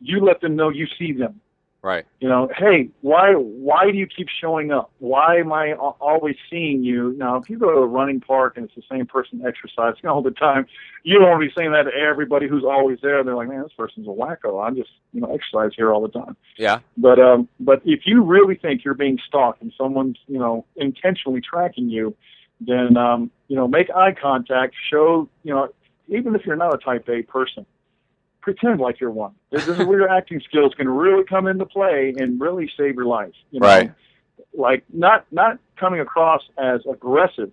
you 0.00 0.20
let 0.20 0.40
them 0.42 0.56
know 0.56 0.68
you 0.68 0.86
see 0.98 1.12
them. 1.12 1.40
Right. 1.82 2.04
You 2.20 2.28
know, 2.28 2.48
hey, 2.56 2.90
why 3.00 3.32
why 3.32 3.90
do 3.90 3.98
you 3.98 4.06
keep 4.06 4.28
showing 4.40 4.70
up? 4.70 4.92
Why 5.00 5.38
am 5.38 5.52
I 5.52 5.72
always 5.72 6.36
seeing 6.48 6.84
you? 6.84 7.12
Now, 7.18 7.36
if 7.38 7.50
you 7.50 7.58
go 7.58 7.72
to 7.72 7.78
a 7.78 7.86
running 7.86 8.20
park 8.20 8.56
and 8.56 8.66
it's 8.66 8.74
the 8.76 8.82
same 8.88 9.04
person 9.04 9.42
exercising 9.44 10.04
all 10.08 10.22
the 10.22 10.30
time, 10.30 10.66
you 11.02 11.18
don't 11.18 11.28
want 11.28 11.42
to 11.42 11.48
be 11.48 11.52
saying 11.56 11.72
that 11.72 11.90
to 11.90 11.90
everybody 11.92 12.46
who's 12.46 12.62
always 12.62 13.00
there. 13.02 13.24
They're 13.24 13.34
like, 13.34 13.48
man, 13.48 13.62
this 13.62 13.72
person's 13.76 14.06
a 14.06 14.10
wacko. 14.10 14.64
I'm 14.64 14.76
just 14.76 14.90
you 15.12 15.20
know 15.20 15.34
exercise 15.34 15.72
here 15.76 15.92
all 15.92 16.00
the 16.00 16.08
time. 16.08 16.36
Yeah. 16.56 16.78
But 16.96 17.18
um, 17.18 17.48
but 17.58 17.82
if 17.84 18.02
you 18.06 18.22
really 18.22 18.54
think 18.54 18.84
you're 18.84 18.94
being 18.94 19.18
stalked 19.26 19.60
and 19.60 19.72
someone's 19.76 20.18
you 20.28 20.38
know 20.38 20.64
intentionally 20.76 21.40
tracking 21.40 21.88
you, 21.88 22.14
then 22.60 22.96
um, 22.96 23.28
you 23.48 23.56
know 23.56 23.66
make 23.66 23.90
eye 23.90 24.12
contact. 24.12 24.76
Show 24.88 25.28
you 25.42 25.52
know 25.52 25.68
even 26.06 26.36
if 26.36 26.46
you're 26.46 26.54
not 26.54 26.74
a 26.74 26.78
Type 26.78 27.08
A 27.08 27.22
person, 27.22 27.66
pretend 28.42 28.80
like 28.80 29.00
you're 29.00 29.10
one. 29.10 29.32
This 29.50 29.66
is 29.68 29.78
where 29.78 29.98
your 30.00 30.08
acting 30.10 30.40
skills 30.48 30.72
can 30.76 30.88
really 30.88 31.24
come 31.24 31.46
into 31.46 31.64
play 31.66 32.12
and 32.18 32.40
really 32.40 32.70
save 32.76 32.94
your 32.96 33.06
life. 33.06 33.32
You 33.50 33.60
know? 33.60 33.66
Right. 33.66 33.92
Like 34.54 34.84
not 34.92 35.24
not 35.30 35.58
coming 35.76 36.00
across 36.00 36.42
as 36.58 36.80
aggressive. 36.90 37.52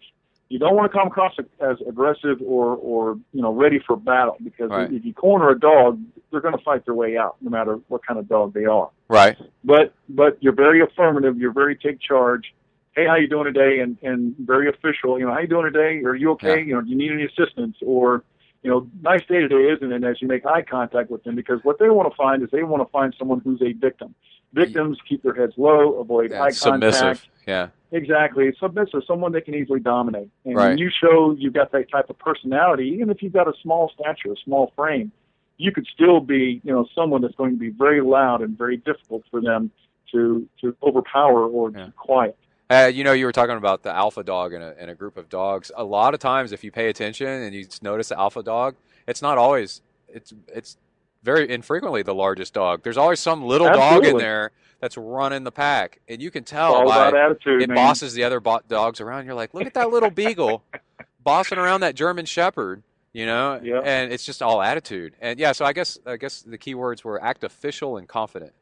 You 0.50 0.58
don't 0.58 0.76
want 0.76 0.92
to 0.92 0.98
come 0.98 1.08
across 1.08 1.34
as 1.62 1.78
aggressive 1.88 2.38
or 2.42 2.76
or 2.76 3.18
you 3.34 3.42
know 3.42 3.54
ready 3.54 3.80
for 3.86 3.96
battle 3.96 4.38
because 4.44 4.70
Right. 4.72 4.92
if 4.92 5.06
you 5.06 5.14
corner 5.14 5.50
a 5.50 5.60
dog, 5.60 6.00
they're 6.32 6.42
going 6.42 6.58
to 6.58 6.64
fight 6.64 6.86
their 6.86 6.96
way 6.96 7.18
out 7.18 7.36
no 7.42 7.50
matter 7.50 7.80
what 7.88 8.06
kind 8.06 8.20
of 8.20 8.28
dog 8.28 8.54
they 8.54 8.66
are 8.66 8.90
Right. 9.08 9.38
but 9.64 9.94
but 10.10 10.38
you're 10.42 10.54
very 10.54 10.82
affirmative. 10.82 11.38
You're 11.38 11.54
very 11.54 11.76
take 11.76 12.00
charge. 12.02 12.54
Hey, 12.96 13.06
how 13.08 13.16
you 13.16 13.28
doing 13.28 13.46
today? 13.54 13.80
And 13.80 13.98
and 14.02 14.36
very 14.40 14.68
official. 14.70 15.20
You 15.20 15.26
know, 15.28 15.34
how 15.34 15.40
you 15.40 15.48
doing 15.48 15.72
today? 15.72 16.04
Are 16.04 16.16
you 16.16 16.32
okay? 16.32 16.58
Yeah. 16.60 16.66
You 16.68 16.74
know, 16.76 16.82
do 16.82 16.90
you 16.90 16.98
need 16.98 17.12
any 17.12 17.26
assistance? 17.26 17.78
Or 17.86 18.24
you 18.64 18.70
know, 18.70 18.88
nice 19.02 19.22
day 19.28 19.40
today, 19.40 19.72
isn't 19.74 19.92
it? 19.92 20.04
As 20.04 20.22
you 20.22 20.28
make 20.28 20.46
eye 20.46 20.62
contact 20.62 21.10
with 21.10 21.24
them, 21.24 21.36
because 21.36 21.60
what 21.64 21.80
they 21.80 21.90
want 21.90 22.12
to 22.12 22.16
find 22.16 22.44
is 22.44 22.50
they 22.52 22.64
want 22.64 22.86
to 22.86 22.92
find 22.92 23.16
someone 23.18 23.42
who's 23.44 23.62
a 23.62 23.74
victim. 23.74 24.14
Victims 24.54 24.98
keep 25.08 25.24
their 25.24 25.34
heads 25.34 25.54
low, 25.58 26.00
avoid 26.00 26.32
Yeah, 26.32 26.44
eye 26.44 26.50
submissive. 26.50 27.00
contact. 27.02 27.28
Yeah. 27.48 27.68
Exactly, 27.92 28.52
submissive, 28.60 29.04
someone 29.08 29.32
they 29.32 29.42
can 29.42 29.56
easily 29.56 29.80
dominate. 29.80 30.30
And 30.46 30.56
Right. 30.56 30.70
when 30.70 30.78
you 30.78 30.90
show 30.92 31.32
you've 31.38 31.54
got 31.54 31.72
that 31.72 31.90
type 31.90 32.10
of 32.10 32.20
personality, 32.20 32.88
even 32.90 33.10
if 33.10 33.24
you've 33.24 33.34
got 33.34 33.48
a 33.48 33.54
small 33.62 33.90
stature, 33.90 34.32
a 34.32 34.36
small 34.44 34.72
frame, 34.76 35.12
you 35.58 35.72
could 35.72 35.88
still 35.88 36.20
be, 36.20 36.62
you 36.64 36.72
know, 36.72 36.86
someone 36.94 37.22
that's 37.22 37.36
going 37.36 37.52
to 37.52 37.58
be 37.60 37.70
very 37.70 38.02
loud 38.02 38.42
and 38.42 38.58
very 38.58 38.78
difficult 38.78 39.24
for 39.32 39.42
them 39.42 39.72
to 40.12 40.48
to 40.62 40.76
overpower 40.84 41.48
or 41.48 41.72
Yeah. 41.72 41.86
to 41.86 41.92
quiet. 41.94 42.36
Uh, 42.70 42.86
you 42.94 43.04
know, 43.04 43.14
you 43.14 43.26
were 43.26 43.32
talking 43.32 43.58
about 43.58 43.82
the 43.84 43.92
alpha 43.92 44.24
dog 44.24 44.54
in 44.54 44.62
a, 44.62 44.74
in 44.80 44.90
a 44.90 44.96
group 44.96 45.18
of 45.18 45.28
dogs. 45.28 45.72
A 45.76 45.84
lot 45.84 46.14
of 46.14 46.20
times, 46.20 46.52
if 46.52 46.64
you 46.64 46.72
pay 46.72 46.88
attention 46.90 47.28
and 47.28 47.56
you 47.56 47.66
notice 47.82 48.10
the 48.10 48.20
alpha 48.20 48.44
dog, 48.44 48.76
it's 49.08 49.22
not 49.22 49.38
always. 49.40 49.82
It's 50.08 50.34
it's 50.48 50.78
very 51.24 51.50
infrequently 51.50 52.04
the 52.04 52.14
largest 52.16 52.54
dog. 52.54 52.84
There's 52.84 52.98
always 52.98 53.20
some 53.20 53.44
little 53.44 53.68
dog 53.68 54.06
in 54.06 54.18
there 54.18 54.52
that's 54.80 54.98
running 54.98 55.44
the 55.44 55.52
pack, 55.52 56.00
and 56.08 56.22
you 56.22 56.30
can 56.32 56.44
tell 56.44 56.86
by 56.86 57.08
attitude, 57.08 57.64
it 57.64 57.70
man. 57.70 57.76
bosses 57.76 58.14
the 58.14 58.24
other 58.24 58.40
bo- 58.40 58.62
dogs 58.68 59.02
around. 59.02 59.26
You're 59.26 59.34
like, 59.36 59.54
look 59.54 59.66
at 59.66 59.74
that 59.74 59.90
little 59.90 60.12
beagle 60.12 60.64
bossing 61.24 61.58
around 61.58 61.82
that 61.82 61.96
German 61.96 62.26
Shepherd, 62.26 62.84
you 63.14 63.26
know, 63.26 63.60
Yeah. 63.62 63.82
and 63.84 64.14
it's 64.14 64.24
just 64.26 64.42
all 64.42 64.62
attitude. 64.62 65.16
And 65.20 65.40
yeah, 65.40 65.52
so 65.54 65.66
I 65.66 65.74
guess 65.74 65.98
I 66.06 66.18
guess 66.18 66.42
the 66.44 66.58
key 66.58 66.76
words 66.76 67.04
were 67.04 67.22
act 67.22 67.44
official 67.44 67.98
and 67.98 68.08
confident. 68.08 68.54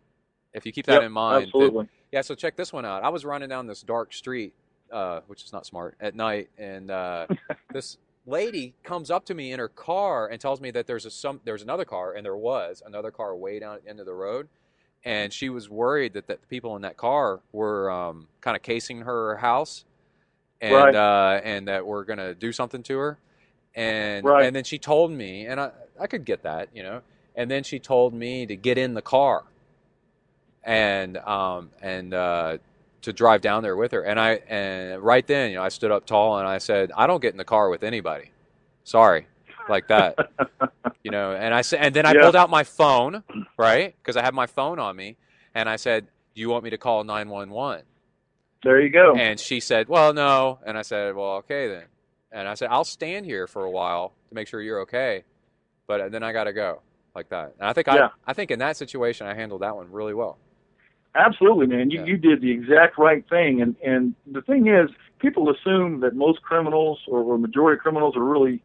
If 0.54 0.66
you 0.66 0.72
keep 0.72 0.86
that 0.88 0.94
Yep, 0.94 1.04
in 1.04 1.12
mind, 1.12 1.44
absolutely. 1.48 1.88
Yeah, 2.12 2.22
so 2.22 2.36
check 2.36 2.56
this 2.56 2.72
one 2.72 2.86
out. 2.86 3.04
I 3.04 3.10
was 3.10 3.26
running 3.26 3.50
down 3.50 3.68
this 3.68 3.82
dark 3.82 4.14
street, 4.14 4.54
uh, 4.92 5.22
which 5.28 5.44
is 5.44 5.52
not 5.52 5.66
smart, 5.66 5.96
at 6.00 6.16
night, 6.16 6.50
and 6.58 6.90
uh, 6.90 7.28
this 7.74 7.98
lady 8.26 8.74
comes 8.84 9.10
up 9.12 9.26
to 9.26 9.34
me 9.34 9.52
in 9.52 9.60
her 9.60 9.70
car 9.70 10.28
and 10.28 10.40
tells 10.40 10.60
me 10.62 10.72
that 10.72 10.88
there's 10.88 11.06
a 11.06 11.12
some 11.12 11.40
there's 11.44 11.62
another 11.62 11.86
car, 11.86 12.14
and 12.14 12.26
there 12.26 12.38
was 12.38 12.82
another 12.86 13.12
car 13.12 13.36
way 13.36 13.60
down 13.60 13.76
at 13.76 13.84
the 13.84 13.90
end 13.90 14.00
of 14.00 14.06
the 14.06 14.14
road, 14.14 14.48
and 15.04 15.34
she 15.34 15.50
was 15.50 15.70
worried 15.70 16.14
that, 16.14 16.28
that 16.28 16.42
the 16.42 16.48
people 16.48 16.76
in 16.76 16.82
that 16.84 16.98
car 16.98 17.40
were 17.52 17.92
um, 17.92 18.28
kind 18.42 18.56
of 18.56 18.64
casing 18.64 19.02
her 19.02 19.36
house, 19.38 19.84
and 20.62 20.74
Right. 20.74 20.96
uh, 20.96 21.42
and 21.44 21.68
that 21.68 21.86
we're 21.86 22.04
gonna 22.06 22.34
do 22.34 22.52
something 22.54 22.84
to 22.84 22.98
her, 22.98 23.18
and 23.76 24.26
Right. 24.26 24.46
and 24.46 24.56
then 24.56 24.64
she 24.64 24.80
told 24.80 25.12
me, 25.12 25.46
and 25.46 25.60
I 25.60 25.72
I 26.00 26.08
could 26.08 26.24
get 26.24 26.44
that, 26.44 26.70
you 26.74 26.84
know, 26.84 27.02
and 27.36 27.52
then 27.52 27.64
she 27.64 27.80
told 27.80 28.14
me 28.14 28.46
to 28.46 28.56
get 28.56 28.78
in 28.78 28.94
the 28.94 29.02
car 29.02 29.44
and 30.68 31.18
um, 31.18 31.72
and 31.82 32.14
uh, 32.14 32.58
to 33.02 33.14
drive 33.14 33.42
down 33.42 33.64
there 33.64 33.76
with 33.78 33.94
her. 33.94 34.04
And 34.04 34.20
I 34.20 34.34
and 34.50 35.02
right 35.02 35.26
then, 35.26 35.50
you 35.52 35.56
know, 35.56 35.64
I 35.64 35.70
stood 35.70 35.92
up 35.92 36.06
tall 36.06 36.38
and 36.38 36.48
I 36.48 36.60
said, 36.60 36.92
"I 36.96 37.08
don't 37.08 37.22
get 37.22 37.32
in 37.32 37.38
the 37.38 37.46
car 37.46 37.70
with 37.70 37.84
anybody. 37.84 38.32
Sorry, 38.84 39.28
like 39.70 39.88
that." 39.88 40.18
you 41.04 41.10
know. 41.10 41.32
And 41.34 41.54
I 41.54 41.62
said, 41.62 41.80
and 41.80 41.96
then 41.96 42.06
I 42.06 42.14
Yeah. 42.14 42.24
pulled 42.24 42.36
out 42.36 42.50
my 42.50 42.66
phone, 42.66 43.24
right, 43.58 43.96
because 43.98 44.18
I 44.18 44.22
had 44.24 44.34
my 44.34 44.46
phone 44.46 44.78
on 44.78 44.96
me, 44.96 45.16
and 45.56 45.70
I 45.70 45.78
said, 45.78 46.06
"Do 46.36 46.42
you 46.42 46.50
want 46.50 46.66
me 46.66 46.70
to 46.70 46.78
call 46.78 47.04
911?" 47.06 47.86
There 48.64 48.82
you 48.82 48.90
go. 48.90 49.16
And 49.16 49.40
she 49.40 49.62
said, 49.62 49.88
"Well, 49.88 50.14
no." 50.14 50.60
And 50.66 50.78
I 50.78 50.82
said, 50.82 51.16
"Well, 51.16 51.38
okay 51.38 51.70
then." 51.70 51.86
And 52.34 52.46
I 52.46 52.56
said, 52.56 52.68
"I'll 52.72 52.84
stand 52.84 53.26
here 53.26 53.48
for 53.48 53.64
a 53.64 53.72
while 53.72 54.14
to 54.28 54.36
make 54.36 54.50
sure 54.50 54.62
you're 54.62 54.82
okay, 54.82 55.24
but 55.88 56.12
then 56.12 56.24
I 56.24 56.34
got 56.34 56.44
to 56.44 56.54
go." 56.54 56.82
Like 57.16 57.30
that. 57.30 57.54
And 57.58 57.68
I 57.68 57.74
think 57.74 57.88
Yeah. 57.88 58.10
I 58.26 58.32
I 58.32 58.34
think 58.34 58.52
in 58.52 58.60
that 58.60 58.76
situation 58.78 59.26
I 59.26 59.34
handled 59.34 59.62
that 59.62 59.76
one 59.76 59.90
really 59.92 60.14
well. 60.14 60.38
Absolutely, 61.16 61.68
man. 61.68 61.90
You 61.90 62.00
Yeah. 62.00 62.06
you 62.06 62.18
did 62.18 62.42
the 62.42 62.52
exact 62.52 62.98
right 62.98 63.28
thing, 63.30 63.62
and 63.62 63.76
and 63.84 64.14
the 64.32 64.42
thing 64.42 64.68
is, 64.68 64.90
people 65.20 65.50
assume 65.50 66.00
that 66.02 66.16
most 66.16 66.42
criminals 66.44 67.00
or, 67.08 67.22
or 67.22 67.38
majority 67.38 67.78
of 67.78 67.82
criminals 67.82 68.16
are 68.16 68.24
really, 68.24 68.62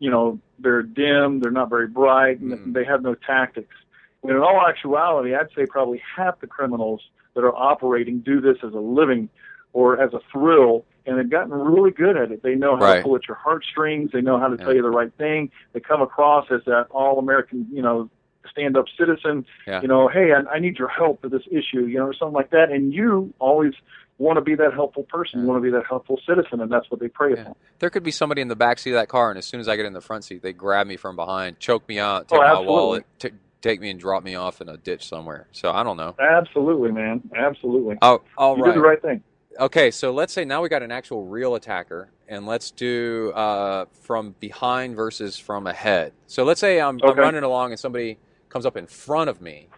you 0.00 0.10
know, 0.10 0.38
they're 0.58 0.82
dim, 0.82 1.40
they're 1.40 1.50
not 1.50 1.70
very 1.70 1.88
bright, 1.88 2.40
and 2.40 2.52
Mhm. 2.52 2.72
they 2.74 2.84
have 2.84 3.02
no 3.02 3.14
tactics. 3.14 3.74
When 4.20 4.36
in 4.36 4.42
all 4.42 4.66
actuality, 4.66 5.34
I'd 5.34 5.50
say 5.56 5.66
probably 5.66 5.98
half 6.16 6.40
the 6.40 6.46
criminals 6.46 7.02
that 7.34 7.44
are 7.44 7.54
operating 7.54 8.20
do 8.20 8.40
this 8.40 8.58
as 8.62 8.72
a 8.74 8.80
living 8.80 9.28
or 9.72 10.00
as 10.00 10.12
a 10.14 10.20
thrill, 10.30 10.84
and 11.06 11.18
they've 11.18 11.28
gotten 11.28 11.52
really 11.52 11.90
good 11.90 12.16
at 12.16 12.30
it. 12.30 12.42
They 12.42 12.54
know 12.54 12.76
how 12.76 12.82
Right. 12.82 12.96
to 12.98 13.02
pull 13.02 13.16
at 13.16 13.26
your 13.26 13.36
heartstrings. 13.36 14.12
They 14.12 14.20
know 14.20 14.38
how 14.38 14.48
to 14.48 14.56
Yeah. 14.56 14.64
tell 14.64 14.74
you 14.74 14.82
the 14.82 14.90
right 14.90 15.12
thing. 15.14 15.50
They 15.72 15.80
come 15.80 16.00
across 16.00 16.50
as 16.50 16.64
that 16.66 16.86
all-American, 16.90 17.66
you 17.72 17.82
know, 17.82 18.08
stand-up 18.50 18.86
citizen 18.98 19.44
Yeah. 19.66 19.80
you 19.82 19.88
know, 19.88 20.08
hey, 20.08 20.32
I, 20.32 20.56
I 20.56 20.58
need 20.58 20.78
your 20.78 20.88
help 20.88 21.22
with 21.22 21.32
this 21.32 21.42
issue, 21.50 21.86
you 21.86 21.98
know, 21.98 22.06
or 22.06 22.14
something 22.14 22.34
like 22.34 22.50
that. 22.50 22.70
And 22.70 22.92
you 22.92 23.32
always 23.38 23.72
want 24.18 24.36
to 24.36 24.40
be 24.42 24.54
that 24.54 24.72
helpful 24.74 25.02
person. 25.04 25.40
You 25.40 25.46
Yeah. 25.46 25.52
want 25.52 25.58
to 25.64 25.70
be 25.70 25.76
that 25.76 25.86
helpful 25.88 26.20
citizen, 26.26 26.60
and 26.60 26.70
that's 26.70 26.90
what 26.90 27.00
they 27.00 27.08
pray 27.08 27.34
Yeah. 27.34 27.40
upon. 27.42 27.54
There 27.80 27.90
could 27.90 28.02
be 28.04 28.10
somebody 28.12 28.42
in 28.42 28.48
the 28.48 28.56
back 28.56 28.78
seat 28.78 28.90
of 28.90 28.94
that 28.96 29.08
car, 29.08 29.30
and 29.30 29.38
as 29.38 29.44
soon 29.46 29.60
as 29.60 29.68
I 29.68 29.76
get 29.76 29.86
in 29.86 29.92
the 29.92 30.00
front 30.00 30.24
seat, 30.24 30.42
they 30.42 30.52
grab 30.52 30.86
me 30.86 30.96
from 30.96 31.16
behind, 31.16 31.58
choke 31.58 31.88
me 31.88 31.98
out, 31.98 32.28
take 32.28 32.38
Oh, 32.38 32.42
my 32.42 32.60
wallet, 32.60 33.04
t- 33.18 33.30
take 33.60 33.80
me 33.80 33.90
and 33.90 33.98
drop 33.98 34.22
me 34.22 34.34
off 34.34 34.60
in 34.60 34.68
a 34.68 34.76
ditch 34.76 35.08
somewhere. 35.08 35.48
So 35.52 35.72
I 35.72 35.82
don't 35.82 35.96
know. 35.96 36.14
Absolutely, 36.20 36.92
man. 36.92 37.22
Absolutely. 37.34 37.96
Oh, 38.02 38.22
all 38.38 38.56
you 38.56 38.62
right. 38.62 38.68
did 38.72 38.76
the 38.76 38.86
right 38.86 39.02
thing. 39.02 39.22
Okay, 39.58 39.90
so 39.92 40.12
let's 40.12 40.32
say 40.32 40.44
now 40.44 40.62
we 40.62 40.68
got 40.68 40.82
an 40.82 40.90
actual 40.92 41.24
real 41.26 41.54
attacker, 41.54 42.10
and 42.28 42.44
let's 42.46 42.70
do 42.72 43.32
uh, 43.34 43.84
from 44.02 44.34
behind 44.40 44.96
versus 44.96 45.38
from 45.38 45.66
ahead. 45.66 46.12
So 46.26 46.44
let's 46.44 46.60
say 46.60 46.80
I'm, 46.80 47.00
I'm 47.02 47.16
running 47.16 47.42
along 47.44 47.70
and 47.70 47.78
somebody 47.80 48.18
comes 48.54 48.66
up 48.66 48.78
in 48.78 48.86
front 48.88 49.30
of 49.30 49.42
me 49.42 49.68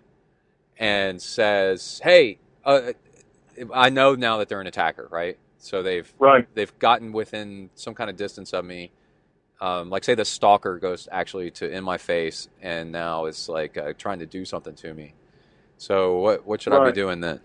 and 0.79 1.21
says, 1.23 2.01
"Hey, 2.05 2.39
uh, 2.65 2.93
I 3.75 3.91
know 3.91 4.15
now 4.15 4.39
that 4.39 4.49
they're 4.51 4.61
an 4.61 4.69
attacker, 4.69 5.09
right? 5.11 5.39
So 5.59 5.83
they've 5.83 6.13
Right. 6.19 6.49
they've 6.55 6.79
gotten 6.79 7.13
within 7.13 7.71
some 7.77 7.95
kind 7.95 8.11
of 8.11 8.17
distance 8.17 8.53
of 8.55 8.65
me. 8.67 8.93
Um, 9.61 9.91
like 9.91 10.05
say 10.05 10.15
the 10.15 10.25
stalker 10.27 10.79
goes 10.79 11.09
actually 11.13 11.51
to 11.53 11.71
in 11.71 11.85
my 11.85 11.99
face, 11.99 12.49
and 12.63 12.93
now 12.93 13.27
is 13.27 13.49
like 13.49 13.79
uh, 13.79 13.95
trying 13.99 14.21
to 14.21 14.27
do 14.27 14.45
something 14.45 14.75
to 14.77 14.95
me. 14.95 15.15
So 15.79 16.19
what 16.19 16.47
what 16.47 16.63
should 16.63 16.75
I 16.75 16.81
be 16.81 16.93
doing 16.93 17.21
then? 17.21 17.41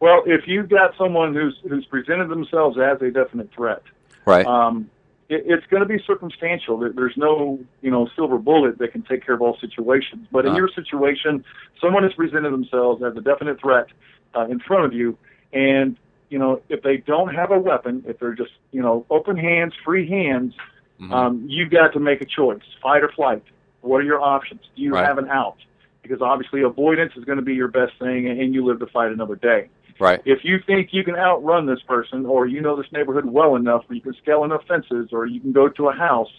Well, 0.00 0.22
if 0.26 0.42
you've 0.46 0.68
got 0.68 0.92
someone 0.98 1.34
who's 1.34 1.56
who's 1.68 1.86
presented 1.86 2.28
themselves 2.30 2.78
as 2.78 3.00
a 3.02 3.10
definite 3.10 3.50
threat, 3.54 3.82
Right. 4.26 4.48
um, 4.48 4.90
it, 5.28 5.42
it's 5.46 5.66
going 5.66 5.82
to 5.82 5.88
be 5.88 5.98
circumstantial. 6.06 6.78
There- 6.78 6.92
There's 6.92 7.16
no, 7.16 7.58
you 7.82 7.90
know, 7.90 8.08
silver 8.16 8.38
bullet 8.38 8.78
that 8.78 8.92
can 8.92 9.02
take 9.02 9.24
care 9.24 9.34
of 9.34 9.42
all 9.42 9.56
situations. 9.60 10.26
But 10.30 10.44
in 10.44 10.50
Uh-huh. 10.52 10.58
your 10.58 10.68
situation, 10.68 11.44
someone 11.80 12.02
has 12.02 12.12
presented 12.14 12.50
themselves 12.52 13.02
as 13.02 13.16
a 13.16 13.20
definite 13.20 13.60
threat 13.60 13.86
uh, 14.34 14.46
in 14.48 14.58
front 14.60 14.84
of 14.84 14.92
you, 14.92 15.16
and 15.52 15.96
you 16.30 16.38
know, 16.38 16.60
if 16.68 16.82
they 16.82 16.96
don't 16.96 17.32
have 17.32 17.52
a 17.52 17.58
weapon, 17.58 18.02
if 18.08 18.18
they're 18.18 18.34
just, 18.34 18.50
you 18.72 18.82
know, 18.82 19.06
open 19.10 19.36
hands, 19.36 19.72
free 19.84 20.08
hands, 20.08 20.52
Mhm. 21.00 21.12
um, 21.12 21.44
you've 21.46 21.70
got 21.70 21.92
to 21.92 22.00
make 22.00 22.20
a 22.20 22.24
choice: 22.24 22.62
fight 22.82 23.04
or 23.04 23.08
flight. 23.10 23.42
What 23.82 23.98
are 23.98 24.04
your 24.04 24.20
options? 24.20 24.62
Do 24.74 24.82
you 24.82 24.92
Right. 24.94 25.04
have 25.06 25.18
an 25.18 25.28
out? 25.28 25.56
Because 26.02 26.20
obviously, 26.22 26.62
avoidance 26.62 27.12
is 27.16 27.24
going 27.24 27.36
to 27.38 27.44
be 27.44 27.54
your 27.54 27.68
best 27.68 27.92
thing, 27.98 28.26
and 28.26 28.52
you 28.54 28.64
live 28.64 28.80
to 28.80 28.86
fight 28.86 29.12
another 29.12 29.36
day. 29.36 29.68
Right. 29.98 30.20
If 30.24 30.40
you 30.44 30.58
think 30.66 30.90
you 30.92 31.04
can 31.04 31.16
outrun 31.16 31.66
this 31.66 31.80
person, 31.86 32.26
or 32.26 32.46
you 32.46 32.60
know 32.60 32.76
this 32.76 32.90
neighborhood 32.92 33.26
well 33.26 33.56
enough, 33.56 33.84
where 33.86 33.96
you 33.96 34.02
can 34.02 34.14
scale 34.14 34.44
enough 34.44 34.62
fences, 34.66 35.08
or 35.12 35.26
you 35.26 35.40
can 35.40 35.52
go 35.52 35.68
to 35.68 35.88
a 35.88 35.92
house, 35.92 36.32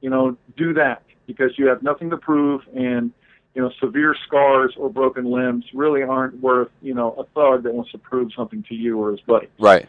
you 0.00 0.10
know, 0.10 0.36
do 0.56 0.74
that 0.74 1.02
because 1.26 1.52
you 1.56 1.66
have 1.66 1.82
nothing 1.82 2.10
to 2.10 2.16
prove, 2.16 2.62
and 2.74 3.12
you 3.54 3.62
know, 3.62 3.70
severe 3.80 4.14
scars 4.26 4.74
or 4.76 4.88
broken 4.88 5.24
limbs 5.24 5.64
really 5.74 6.02
aren't 6.02 6.40
worth 6.40 6.70
you 6.82 6.94
know 6.94 7.12
a 7.12 7.24
thug 7.34 7.64
that 7.64 7.74
wants 7.74 7.90
to 7.92 7.98
prove 7.98 8.32
something 8.36 8.64
to 8.68 8.74
you 8.74 8.98
or 8.98 9.10
his 9.10 9.20
buddy. 9.20 9.48
Right. 9.58 9.88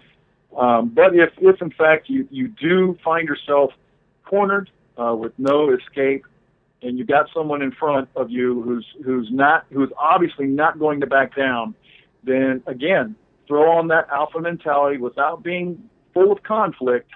Um, 0.58 0.90
but 0.90 1.16
if, 1.16 1.30
if 1.40 1.62
in 1.62 1.72
fact 1.72 2.10
you, 2.10 2.28
you 2.32 2.48
do 2.48 2.98
find 3.04 3.28
yourself 3.28 3.72
cornered 4.26 4.70
uh, 4.98 5.16
with 5.16 5.34
no 5.38 5.72
escape, 5.74 6.26
and 6.82 6.98
you 6.98 7.06
got 7.06 7.28
someone 7.34 7.62
in 7.62 7.72
front 7.72 8.10
of 8.16 8.30
you 8.30 8.62
who's 8.62 8.86
who's 9.06 9.30
not 9.32 9.66
who's 9.72 9.92
obviously 9.98 10.48
not 10.48 10.80
going 10.80 11.02
to 11.02 11.08
back 11.08 11.36
down, 11.36 11.76
then 12.24 12.64
again 12.68 13.16
throw 13.48 13.72
on 13.72 13.88
that 13.88 14.08
alpha 14.10 14.40
mentality 14.40 14.98
without 14.98 15.44
being 15.44 15.90
full 16.14 16.32
of 16.32 16.44
conflict, 16.44 17.10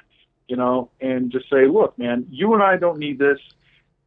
you 0.47 0.55
know, 0.55 0.89
and 0.99 1.31
just 1.31 1.49
say, 1.49 1.67
look, 1.67 1.97
man, 1.97 2.25
you 2.29 2.53
and 2.53 2.63
I 2.63 2.77
don't 2.77 2.97
need 2.99 3.19
this. 3.19 3.37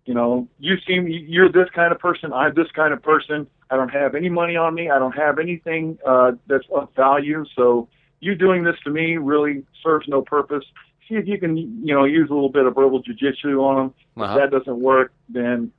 You 0.04 0.14
know, 0.14 0.48
you 0.58 0.76
seem 0.86 1.08
you're 1.08 1.50
this 1.50 1.68
kind 1.74 1.92
of 1.92 1.98
person. 1.98 2.32
I'm 2.32 2.54
this 2.54 2.70
kind 2.74 2.92
of 2.92 3.02
person. 3.02 3.46
I 3.70 3.76
don't 3.76 3.88
have 3.88 4.14
any 4.14 4.28
money 4.28 4.56
on 4.56 4.74
me. 4.74 4.90
I 4.90 4.98
don't 4.98 5.16
have 5.16 5.38
anything 5.38 5.98
uh, 6.06 6.32
that's 6.46 6.64
of 6.72 6.88
value. 6.94 7.44
So 7.56 7.88
you 8.20 8.34
doing 8.34 8.62
this 8.62 8.76
to 8.84 8.90
me 8.90 9.16
really 9.16 9.64
serves 9.82 10.06
no 10.08 10.22
purpose. 10.22 10.64
See 11.08 11.16
if 11.16 11.26
you 11.26 11.38
can, 11.38 11.56
you 11.56 11.94
know, 11.94 12.04
use 12.04 12.30
a 12.30 12.34
little 12.34 12.50
bit 12.50 12.66
of 12.66 12.74
verbal 12.74 13.02
jujitsu 13.02 13.60
on 13.60 13.84
him. 13.86 13.94
Uh-huh. 14.16 14.38
If 14.38 14.50
that 14.50 14.58
doesn't 14.58 14.80
work, 14.80 15.12
then, 15.28 15.72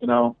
you 0.00 0.06
know, 0.06 0.36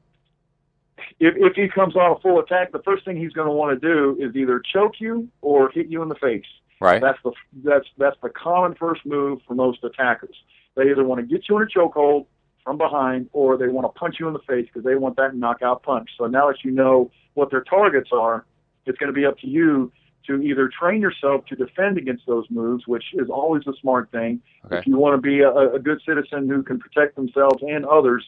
if 1.22 1.34
if 1.36 1.54
he 1.54 1.68
comes 1.68 1.94
on 1.94 2.16
a 2.16 2.20
full 2.20 2.40
attack, 2.40 2.72
the 2.72 2.82
first 2.82 3.04
thing 3.04 3.16
he's 3.16 3.32
going 3.32 3.46
to 3.46 3.52
want 3.52 3.80
to 3.80 3.88
do 3.88 4.16
is 4.20 4.34
either 4.34 4.60
choke 4.60 4.94
you 4.98 5.28
or 5.40 5.70
hit 5.70 5.86
you 5.86 6.02
in 6.02 6.08
the 6.08 6.16
face. 6.16 6.44
Right. 6.80 7.00
That's 7.00 7.18
the 7.22 7.32
that's 7.62 7.86
that's 7.96 8.16
the 8.22 8.28
common 8.28 8.74
first 8.74 9.06
move 9.06 9.38
for 9.46 9.54
most 9.54 9.84
attackers. 9.84 10.34
They 10.74 10.90
either 10.90 11.04
want 11.04 11.20
to 11.20 11.26
get 11.26 11.48
you 11.48 11.56
in 11.58 11.62
a 11.62 11.66
chokehold 11.66 12.26
from 12.64 12.76
behind, 12.76 13.28
or 13.32 13.56
they 13.56 13.68
want 13.68 13.84
to 13.84 13.98
punch 13.98 14.16
you 14.18 14.26
in 14.26 14.32
the 14.32 14.40
face 14.40 14.66
because 14.66 14.84
they 14.84 14.96
want 14.96 15.16
that 15.16 15.36
knockout 15.36 15.84
punch. 15.84 16.10
So 16.18 16.26
now 16.26 16.48
that 16.48 16.64
you 16.64 16.72
know 16.72 17.10
what 17.34 17.50
their 17.50 17.62
targets 17.62 18.10
are, 18.12 18.44
it's 18.86 18.98
going 18.98 19.12
to 19.12 19.18
be 19.18 19.24
up 19.24 19.38
to 19.38 19.46
you 19.46 19.92
to 20.26 20.40
either 20.42 20.68
train 20.68 21.00
yourself 21.00 21.44
to 21.46 21.56
defend 21.56 21.98
against 21.98 22.26
those 22.26 22.46
moves, 22.50 22.86
which 22.86 23.04
is 23.14 23.28
always 23.28 23.62
a 23.66 23.72
smart 23.80 24.10
thing. 24.10 24.40
Okay. 24.64 24.78
If 24.78 24.86
you 24.86 24.96
want 24.96 25.16
to 25.16 25.22
be 25.22 25.40
a, 25.40 25.50
a 25.50 25.78
good 25.78 26.00
citizen 26.06 26.48
who 26.48 26.62
can 26.62 26.78
protect 26.78 27.16
themselves 27.16 27.62
and 27.62 27.84
others, 27.84 28.24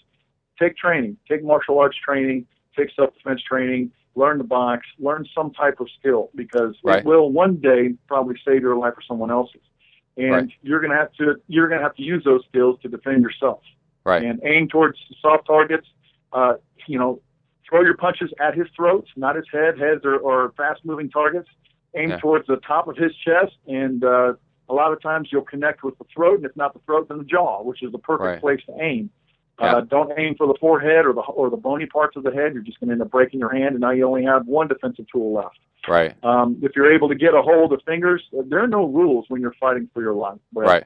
take 0.61 0.77
training, 0.77 1.17
take 1.29 1.45
martial 1.45 1.79
arts 1.79 1.97
training, 2.05 2.47
take 2.77 2.91
self-defense 2.95 3.43
training, 3.43 3.91
learn 4.15 4.39
the 4.39 4.45
box, 4.45 4.87
learn 4.99 5.27
some 5.35 5.53
type 5.53 5.81
of 5.81 5.89
skill 5.99 6.31
because 6.35 6.77
Right. 6.85 6.99
it 7.01 7.05
will 7.05 7.31
one 7.31 7.57
day 7.57 7.95
probably 8.07 8.37
save 8.47 8.63
your 8.63 8.77
life 8.77 8.95
or 8.97 9.03
someone 9.03 9.31
else's. 9.31 9.61
And 10.17 10.31
Right. 10.31 10.49
you're 10.63 10.81
gonna 10.81 10.95
have 10.97 11.13
to 11.15 11.37
you're 11.49 11.69
gonna 11.69 11.83
have 11.83 11.95
to 11.97 12.03
use 12.03 12.23
those 12.25 12.45
skills 12.47 12.79
to 12.83 12.89
defend 12.89 13.23
yourself 13.23 13.63
Right. 14.05 14.23
and 14.23 14.41
aim 14.45 14.69
towards 14.69 14.99
soft 15.21 15.47
targets. 15.47 15.89
Uh, 16.33 16.55
you 16.87 16.99
know, 16.99 17.21
throw 17.69 17.81
your 17.83 17.97
punches 17.97 18.33
at 18.41 18.55
his 18.55 18.69
throat, 18.77 19.07
not 19.17 19.37
his 19.37 19.47
head. 19.51 19.79
Heads 19.79 20.05
or, 20.05 20.17
or 20.17 20.53
fast-moving 20.57 21.11
targets. 21.11 21.49
Aim 21.97 22.11
Yeah. 22.11 22.19
towards 22.19 22.47
the 22.47 22.57
top 22.57 22.89
of 22.89 22.97
his 22.97 23.15
chest, 23.17 23.57
and 23.69 24.05
uh, 24.05 24.35
a 24.69 24.75
lot 24.75 24.93
of 24.93 25.01
times 25.01 25.29
you'll 25.31 25.43
connect 25.43 25.85
with 25.85 25.97
the 25.99 26.05
throat, 26.13 26.37
and 26.37 26.45
if 26.45 26.57
not 26.57 26.73
the 26.75 26.81
throat, 26.81 27.09
then 27.09 27.19
the 27.19 27.25
jaw, 27.25 27.63
which 27.63 27.83
is 27.83 27.93
the 27.93 27.99
perfect 27.99 28.25
Right. 28.25 28.41
place 28.41 28.61
to 28.67 28.75
aim. 28.81 29.11
Yeah. 29.61 29.77
Uh, 29.77 29.81
don't 29.83 30.13
aim 30.19 30.35
for 30.37 30.47
the 30.47 30.55
forehead 30.61 31.07
or 31.07 31.13
the 31.13 31.21
or 31.21 31.49
the 31.49 31.57
bony 31.57 31.87
parts 31.87 32.17
of 32.17 32.25
the 32.25 32.33
head. 32.33 32.55
You're 32.55 32.63
just 32.63 32.81
going 32.81 32.89
to 32.89 32.95
end 32.95 33.03
up 33.03 33.11
breaking 33.11 33.39
your 33.39 33.55
hand, 33.55 33.71
and 33.71 33.81
now 33.81 33.91
you 33.91 34.05
only 34.05 34.25
have 34.25 34.47
one 34.47 34.67
defensive 34.67 35.07
tool 35.13 35.33
left. 35.33 35.59
Right. 35.87 36.15
Um, 36.25 36.59
if 36.63 36.73
you're 36.75 36.93
able 36.93 37.09
to 37.09 37.15
get 37.15 37.35
a 37.35 37.43
hold 37.43 37.73
of 37.73 37.81
fingers, 37.87 38.23
there 38.33 38.63
are 38.63 38.67
no 38.67 38.87
rules 38.87 39.27
when 39.29 39.41
you're 39.41 39.55
fighting 39.61 39.89
for 39.95 40.03
your 40.03 40.15
life. 40.15 40.39
Right. 40.53 40.85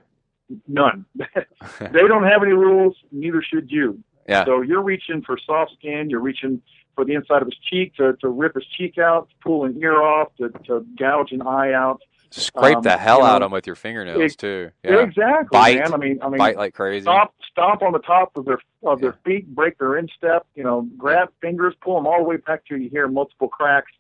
None. 0.67 1.05
they 1.15 2.07
don't 2.09 2.25
have 2.25 2.43
any 2.43 2.53
rules. 2.53 2.97
Neither 3.13 3.43
should 3.43 3.71
you. 3.71 4.03
Yeah. 4.29 4.45
So 4.45 4.61
you're 4.61 4.83
reaching 4.83 5.23
for 5.23 5.39
soft 5.45 5.73
skin. 5.79 6.11
You're 6.11 6.21
reaching 6.21 6.61
for 6.95 7.05
the 7.05 7.15
inside 7.15 7.43
of 7.43 7.49
his 7.49 7.57
cheek 7.71 7.95
to, 7.97 8.15
to 8.21 8.29
rip 8.29 8.55
his 8.55 8.67
cheek 8.77 8.99
out, 8.99 9.29
to 9.29 9.35
pull 9.43 9.65
an 9.65 9.79
ear 9.81 10.03
off, 10.03 10.29
to, 10.39 10.51
to 10.67 10.85
gouge 10.99 11.33
an 11.33 11.43
eye 11.43 11.73
out. 11.73 12.03
Scrape 12.31 12.77
Um, 12.79 12.83
the 12.83 12.97
hell 12.97 13.19
you 13.19 13.23
know, 13.23 13.27
out 13.31 13.43
of 13.43 13.47
them 13.47 13.53
with 13.53 13.67
your 13.67 13.77
fingernails 13.77 14.33
it- 14.33 14.39
too. 14.39 14.71
Yeah. 14.85 15.03
Exactly, 15.03 15.49
Bite. 15.51 15.79
man. 15.79 15.95
I 15.95 15.97
mean, 15.97 16.19
I 16.23 16.29
mean, 16.29 16.39
Bite 16.39 16.57
like 16.57 16.75
crazy. 16.75 17.03
stomp, 17.03 17.33
stomp 17.51 17.83
on 17.83 17.93
the 17.93 17.99
top 18.01 18.37
of 18.37 18.45
their 18.45 18.59
of 18.83 18.99
Yeah. 19.01 19.11
their 19.11 19.13
feet, 19.25 19.55
break 19.55 19.79
their 19.79 19.97
instep. 19.97 20.47
You 20.55 20.65
know, 20.65 20.83
grab 20.97 21.31
fingers, 21.41 21.75
pull 21.81 21.97
them 21.97 22.07
all 22.07 22.19
the 22.19 22.25
way 22.29 22.37
back 22.37 22.65
till 22.67 22.79
you 22.79 22.89
hear 22.91 23.09
multiple 23.09 23.49
cracks. 23.49 23.93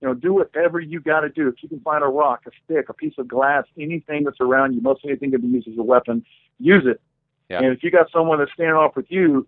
You 0.00 0.08
know, 0.08 0.14
do 0.14 0.34
whatever 0.34 0.80
you 0.80 1.00
got 1.00 1.20
to 1.20 1.28
do. 1.30 1.48
If 1.48 1.62
you 1.62 1.68
can 1.68 1.80
find 1.80 2.02
a 2.04 2.06
rock, 2.08 2.42
a 2.46 2.50
stick, 2.64 2.88
a 2.88 2.92
piece 2.94 3.14
of 3.18 3.28
glass, 3.28 3.64
anything 3.78 4.24
that's 4.24 4.40
around 4.40 4.74
you, 4.74 4.80
most 4.82 5.04
anything 5.04 5.30
can 5.30 5.40
be 5.40 5.48
used 5.48 5.68
as 5.68 5.78
a 5.78 5.82
weapon, 5.82 6.24
use 6.58 6.84
it. 6.86 7.00
Yeah. 7.48 7.58
And 7.58 7.66
if 7.66 7.82
you 7.82 7.90
got 7.90 8.10
someone 8.10 8.38
that's 8.38 8.52
standing 8.52 8.74
off 8.74 8.96
with 8.96 9.10
you, 9.10 9.46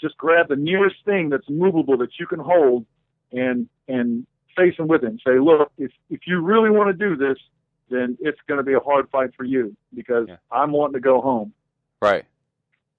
just 0.00 0.16
grab 0.16 0.48
the 0.48 0.56
nearest 0.56 0.96
thing 1.04 1.28
that's 1.30 1.48
movable 1.48 1.96
that 1.98 2.18
you 2.18 2.26
can 2.26 2.38
hold, 2.40 2.84
and 3.32 3.68
and 3.88 4.26
face 4.56 4.76
them 4.76 4.86
with 4.86 5.02
it. 5.02 5.08
And 5.08 5.20
say, 5.26 5.38
look, 5.38 5.70
if 5.78 5.90
if 6.10 6.26
you 6.26 6.40
really 6.40 6.70
want 6.70 6.88
to 6.88 6.92
do 6.92 7.16
this, 7.16 7.38
then 7.94 8.18
it's 8.20 8.40
going 8.48 8.58
to 8.58 8.64
be 8.64 8.74
a 8.74 8.80
hard 8.80 9.08
fight 9.10 9.30
for 9.36 9.44
you 9.44 9.76
because 9.94 10.26
Yeah. 10.28 10.36
I'm 10.50 10.72
wanting 10.72 10.94
to 10.94 11.00
go 11.00 11.20
home. 11.20 11.52
Right. 12.02 12.24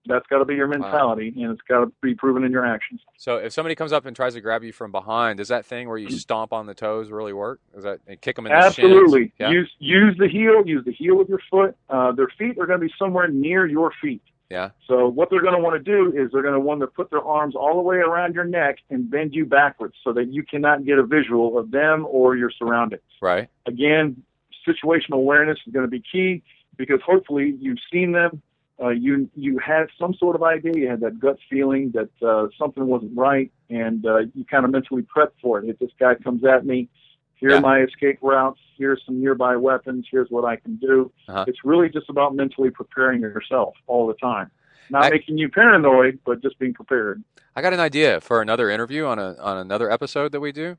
That's 0.08 0.26
got 0.28 0.38
to 0.38 0.46
be 0.46 0.54
your 0.54 0.68
mentality, 0.68 1.34
and 1.36 1.52
it's 1.52 1.64
got 1.68 1.80
to 1.80 1.92
be 2.04 2.14
proven 2.14 2.44
in 2.44 2.52
your 2.52 2.64
actions. 2.64 3.02
So 3.18 3.38
if 3.38 3.54
somebody 3.54 3.74
comes 3.74 3.92
up 3.92 4.06
and 4.06 4.16
tries 4.16 4.36
to 4.36 4.42
grab 4.42 4.64
you 4.64 4.72
from 4.72 4.92
behind, 4.92 5.38
does 5.40 5.48
that 5.48 5.66
thing 5.66 5.90
where 5.90 5.98
you 5.98 6.10
stomp 6.20 6.54
on 6.54 6.68
the 6.68 6.76
toes 6.76 7.10
really 7.10 7.34
work? 7.34 7.60
Is 7.76 7.84
that 7.86 8.02
and 8.06 8.22
kick 8.22 8.36
them 8.36 8.46
in 8.46 8.52
the 8.52 8.58
Absolutely. 8.58 9.34
Yeah. 9.40 9.50
Use 9.50 9.72
use 9.80 10.16
the 10.20 10.28
heel. 10.28 10.62
Use 10.66 10.86
the 10.86 10.92
heel 10.94 11.22
of 11.22 11.28
your 11.30 11.42
foot. 11.50 11.76
Uh, 11.90 12.12
their 12.12 12.28
feet 12.38 12.60
are 12.60 12.68
going 12.68 12.80
to 12.80 12.86
be 12.86 12.94
somewhere 13.00 13.28
near 13.28 13.66
your 13.66 13.92
feet. 14.00 14.22
Yeah. 14.52 14.70
So 14.88 15.08
what 15.08 15.32
they're 15.32 15.42
going 15.42 15.56
to 15.56 15.60
want 15.60 15.84
to 15.84 15.92
do 15.92 16.10
is 16.16 16.32
they're 16.32 16.44
going 16.44 16.54
to 16.54 16.60
want 16.60 16.82
to 16.82 16.88
put 16.88 17.10
their 17.10 17.24
arms 17.24 17.56
all 17.56 17.74
the 17.76 17.82
way 17.82 17.96
around 17.96 18.36
your 18.36 18.44
neck 18.44 18.78
and 18.92 19.10
bend 19.10 19.34
you 19.34 19.44
backwards 19.44 19.96
so 20.04 20.14
that 20.14 20.32
you 20.32 20.44
cannot 20.44 20.86
get 20.86 21.00
a 21.00 21.04
visual 21.04 21.58
of 21.58 21.72
them 21.72 22.06
or 22.08 22.36
your 22.38 22.52
surroundings. 22.52 23.02
Right. 23.24 23.50
Again, 23.66 24.22
situational 24.68 25.16
awareness 25.16 25.58
is 25.66 25.74
going 25.74 25.86
to 25.86 25.90
be 25.90 26.02
key 26.12 26.44
because 26.78 27.00
hopefully 27.06 27.56
you've 27.60 27.80
seen 27.92 28.12
them. 28.12 28.42
Uh, 28.82 28.90
you 28.90 29.30
you 29.36 29.58
had 29.58 29.88
some 29.98 30.14
sort 30.16 30.36
of 30.36 30.44
idea. 30.44 30.74
You 30.76 30.90
had 30.90 31.00
that 31.00 31.18
gut 31.20 31.38
feeling 31.50 31.92
that 31.94 32.10
uh, 32.28 32.48
something 32.60 32.86
wasn't 32.88 33.16
right, 33.18 33.50
and 33.70 34.06
uh, 34.06 34.20
you 34.34 34.44
kind 34.46 34.66
of 34.66 34.72
mentally 34.72 35.02
prep 35.04 35.34
for 35.42 35.60
it. 35.60 35.70
If 35.70 35.80
this 35.80 35.92
guy 35.98 36.16
comes 36.16 36.44
at 36.44 36.66
me, 36.66 36.90
here 37.36 37.52
Yeah. 37.52 37.58
are 37.58 37.62
my 37.62 37.82
escape 37.84 38.20
routes. 38.22 38.60
Here's 38.78 39.02
some 39.06 39.22
nearby 39.22 39.56
weapons. 39.56 40.08
Here's 40.12 40.30
what 40.30 40.44
I 40.44 40.58
can 40.58 40.76
do. 40.76 41.10
Uh-huh. 41.30 41.46
It's 41.48 41.60
really 41.64 41.88
just 41.88 42.10
about 42.10 42.36
mentally 42.36 42.70
preparing 42.70 43.22
yourself 43.22 43.76
all 43.88 44.08
the 44.08 44.14
time, 44.16 44.52
not 44.90 45.06
I- 45.06 45.10
making 45.10 45.38
you 45.38 45.48
paranoid, 45.48 46.20
but 46.26 46.42
just 46.42 46.60
being 46.60 46.74
prepared. 46.74 47.24
I 47.56 47.62
got 47.62 47.72
an 47.72 47.80
idea 47.80 48.20
for 48.20 48.42
another 48.42 48.70
interview 48.70 49.06
on 49.06 49.18
a 49.20 49.36
on 49.40 49.58
another 49.58 49.90
episode 49.90 50.34
that 50.34 50.42
we 50.42 50.52
do. 50.52 50.76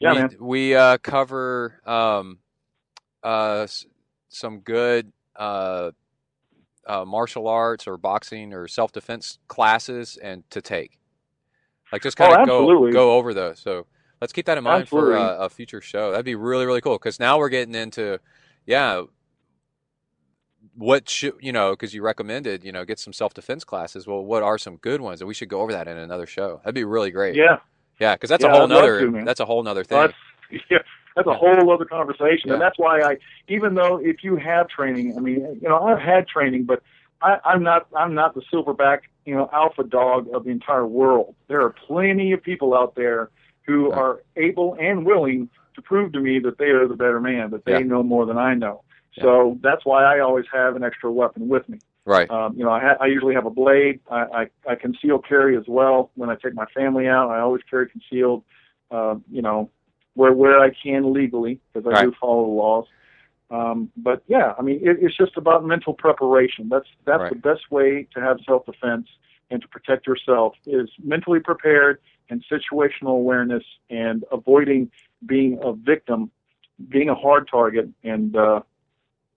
Yeah, 0.00 0.12
we, 0.14 0.18
man. 0.18 0.36
We 0.40 0.74
uh, 0.74 0.96
cover 0.98 1.78
um, 1.84 2.38
uh, 3.22 3.66
some 4.28 4.60
good 4.60 5.12
uh, 5.36 5.92
uh, 6.86 7.04
martial 7.04 7.48
arts 7.48 7.86
or 7.86 7.96
boxing 7.96 8.52
or 8.54 8.68
self 8.68 8.92
defense 8.92 9.38
classes 9.48 10.18
and 10.22 10.48
to 10.50 10.62
take. 10.62 10.98
Like 11.92 12.02
just 12.02 12.16
kind 12.16 12.32
Oh, 12.32 12.34
of 12.34 12.42
go 12.42 12.74
go 12.90 13.16
over 13.16 13.34
those. 13.34 13.60
So 13.60 13.86
let's 14.20 14.32
keep 14.32 14.46
that 14.46 14.58
in 14.58 14.64
mind 14.64 14.88
for 14.88 15.14
Absolutely. 15.14 15.16
uh, 15.16 15.38
a 15.38 15.48
future 15.50 15.80
show. 15.80 16.10
That'd 16.10 16.26
be 16.26 16.34
really 16.34 16.66
really 16.66 16.80
cool 16.80 16.98
because 16.98 17.20
now 17.20 17.38
we're 17.38 17.48
getting 17.50 17.74
into 17.74 18.18
yeah. 18.66 19.02
What 20.76 21.08
should 21.08 21.34
you 21.40 21.52
know? 21.52 21.72
Because 21.72 21.94
you 21.94 22.02
recommended, 22.02 22.64
you 22.64 22.72
know, 22.72 22.84
get 22.84 22.98
some 23.00 23.12
self 23.12 23.34
defense 23.34 23.64
classes. 23.64 24.06
Well, 24.06 24.24
what 24.24 24.42
are 24.42 24.58
some 24.58 24.76
good 24.76 25.00
ones? 25.00 25.20
And 25.20 25.28
we 25.28 25.34
should 25.34 25.48
go 25.48 25.60
over 25.60 25.72
that 25.72 25.88
in 25.88 25.96
another 25.98 26.26
show. 26.26 26.60
That'd 26.64 26.74
be 26.74 26.84
really 26.84 27.10
great. 27.10 27.40
Yeah, 27.40 27.58
Yeah, 28.00 28.14
because 28.14 28.30
that's 28.30 28.44
Yeah, 28.44 28.46
a 28.46 28.50
whole 28.50 28.66
I'd 28.68 28.68
nother 28.68 29.10
to, 29.12 29.12
that's 29.24 29.40
a 29.40 29.46
whole 29.46 29.62
nother 29.62 29.84
thing. 29.84 30.06
That's 30.06 30.14
yeah, 30.70 30.78
that's 31.24 31.36
a 31.36 31.38
whole 31.38 31.70
other 31.72 31.84
conversation, 31.84 32.48
Yeah. 32.48 32.54
and 32.54 32.62
that's 32.62 32.78
why 32.78 33.00
I, 33.02 33.18
even 33.48 33.74
though 33.74 33.96
if 33.98 34.22
you 34.22 34.36
have 34.36 34.68
training, 34.68 35.14
I 35.16 35.20
mean, 35.20 35.58
you 35.60 35.68
know, 35.68 35.78
I've 35.82 36.00
had 36.00 36.26
training, 36.28 36.64
but 36.64 36.82
I, 37.22 37.38
I'm 37.44 37.62
not, 37.62 37.86
I'm 37.96 38.14
not 38.14 38.34
the 38.34 38.42
silverback, 38.52 39.00
you 39.26 39.34
know, 39.34 39.50
alpha 39.52 39.84
dog 39.84 40.28
of 40.32 40.44
the 40.44 40.50
entire 40.50 40.86
world. 40.86 41.34
There 41.48 41.60
are 41.62 41.70
plenty 41.70 42.32
of 42.32 42.42
people 42.42 42.74
out 42.74 42.94
there 42.94 43.30
who 43.62 43.90
Right. 43.90 43.98
are 43.98 44.22
able 44.36 44.76
and 44.80 45.04
willing 45.04 45.50
to 45.74 45.82
prove 45.82 46.12
to 46.12 46.20
me 46.20 46.38
that 46.40 46.58
they 46.58 46.70
are 46.70 46.86
the 46.88 46.96
better 46.96 47.20
man, 47.20 47.50
that 47.50 47.64
they 47.64 47.72
Yeah. 47.72 47.80
know 47.92 48.02
more 48.02 48.24
than 48.24 48.38
I 48.38 48.54
know. 48.54 48.82
So 49.20 49.58
that's 49.62 49.84
why 49.84 50.04
I 50.04 50.20
always 50.20 50.46
have 50.52 50.76
an 50.76 50.84
extra 50.84 51.10
weapon 51.10 51.48
with 51.48 51.68
me. 51.68 51.78
Right. 52.04 52.30
Um, 52.30 52.54
you 52.56 52.64
know, 52.64 52.70
I, 52.70 52.80
ha- 52.80 52.96
I 53.00 53.06
usually 53.06 53.34
have 53.34 53.46
a 53.46 53.50
blade. 53.50 53.98
I, 54.10 54.20
I, 54.40 54.46
I 54.72 54.74
conceal 54.76 55.18
carry 55.18 55.56
as 55.56 55.64
well. 55.66 56.10
When 56.14 56.30
I 56.30 56.36
take 56.36 56.54
my 56.54 56.66
family 56.66 57.08
out, 57.08 57.28
I 57.28 57.40
always 57.40 57.62
carry 57.68 57.88
concealed. 57.88 58.44
Uh, 58.92 59.16
you 59.30 59.42
know, 59.42 59.70
where 60.18 60.32
where 60.32 60.58
I 60.58 60.70
can 60.70 61.12
legally, 61.12 61.60
because 61.72 61.86
I 61.86 61.90
Right. 61.90 62.04
do 62.06 62.12
follow 62.20 62.44
the 62.44 62.52
laws. 62.52 62.86
Um, 63.50 63.90
but 63.96 64.24
yeah, 64.26 64.52
I 64.58 64.62
mean, 64.62 64.80
it, 64.82 64.98
it's 65.00 65.16
just 65.16 65.36
about 65.36 65.64
mental 65.64 65.94
preparation. 65.94 66.68
That's 66.68 66.88
that's 67.04 67.20
Right. 67.22 67.32
the 67.32 67.38
best 67.38 67.70
way 67.70 68.08
to 68.14 68.20
have 68.20 68.38
self 68.44 68.66
defense 68.66 69.06
and 69.50 69.62
to 69.62 69.68
protect 69.68 70.06
yourself 70.08 70.54
is 70.66 70.90
mentally 71.02 71.38
prepared 71.40 72.00
and 72.30 72.44
situational 72.50 73.14
awareness 73.22 73.62
and 73.90 74.24
avoiding 74.32 74.90
being 75.24 75.58
a 75.62 75.72
victim, 75.72 76.30
being 76.88 77.08
a 77.08 77.14
hard 77.14 77.48
target, 77.48 77.88
and 78.02 78.36
uh, 78.36 78.60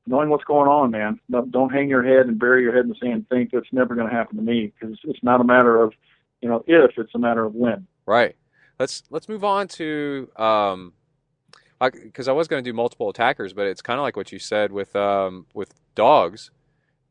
knowing 0.07 0.29
what's 0.29 0.43
going 0.43 0.67
on, 0.67 0.91
man. 0.91 1.19
Don't, 1.29 1.71
hang 1.71 1.87
your 1.87 2.03
head 2.03 2.25
and 2.27 2.37
bury 2.37 2.63
your 2.63 2.73
head 2.73 2.83
in 2.83 2.89
the 2.89 2.95
sand 2.95 3.13
and 3.13 3.29
think 3.29 3.51
that's 3.51 3.71
never 3.71 3.95
going 3.95 4.09
to 4.09 4.13
happen 4.13 4.35
to 4.35 4.43
me 4.43 4.73
because 4.73 4.97
it's 5.05 5.23
not 5.23 5.39
a 5.39 5.45
matter 5.45 5.81
of, 5.81 5.93
you 6.41 6.49
know, 6.49 6.63
if 6.67 6.97
it's 6.97 7.15
a 7.15 7.19
matter 7.19 7.45
of 7.45 7.55
when. 7.55 7.87
Right. 8.05 8.35
Let's 8.81 9.03
let's 9.11 9.29
move 9.29 9.43
on 9.43 9.67
to 9.79 10.27
um, 10.37 10.93
because 11.79 12.27
I 12.27 12.31
was 12.31 12.47
going 12.47 12.63
to 12.63 12.67
do 12.67 12.73
multiple 12.73 13.09
attackers, 13.09 13.53
but 13.53 13.67
it's 13.67 13.79
kind 13.79 13.99
of 13.99 14.03
like 14.03 14.17
what 14.17 14.31
you 14.31 14.39
said 14.39 14.71
with 14.71 14.95
um 14.95 15.45
with 15.53 15.75
dogs. 15.93 16.49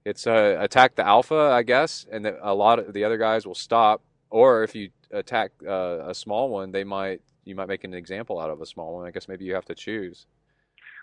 It's 0.04 0.26
uh, 0.26 0.56
attack 0.58 0.96
the 0.96 1.06
alpha, 1.06 1.52
I 1.52 1.62
guess, 1.62 2.06
and 2.10 2.24
the, 2.24 2.36
a 2.42 2.52
lot 2.52 2.80
of 2.80 2.92
the 2.92 3.04
other 3.04 3.18
guys 3.18 3.46
will 3.46 3.54
stop. 3.54 4.02
Or 4.30 4.64
if 4.64 4.74
you 4.74 4.90
attack 5.12 5.52
uh, 5.64 6.08
a 6.08 6.14
small 6.14 6.48
one, 6.48 6.72
they 6.72 6.82
might 6.82 7.20
you 7.44 7.54
might 7.54 7.68
make 7.68 7.84
an 7.84 7.94
example 7.94 8.40
out 8.40 8.50
of 8.50 8.60
a 8.60 8.66
small 8.66 8.94
one. 8.94 9.06
I 9.06 9.12
guess 9.12 9.28
maybe 9.28 9.44
you 9.44 9.54
have 9.54 9.66
to 9.66 9.76
choose. 9.76 10.26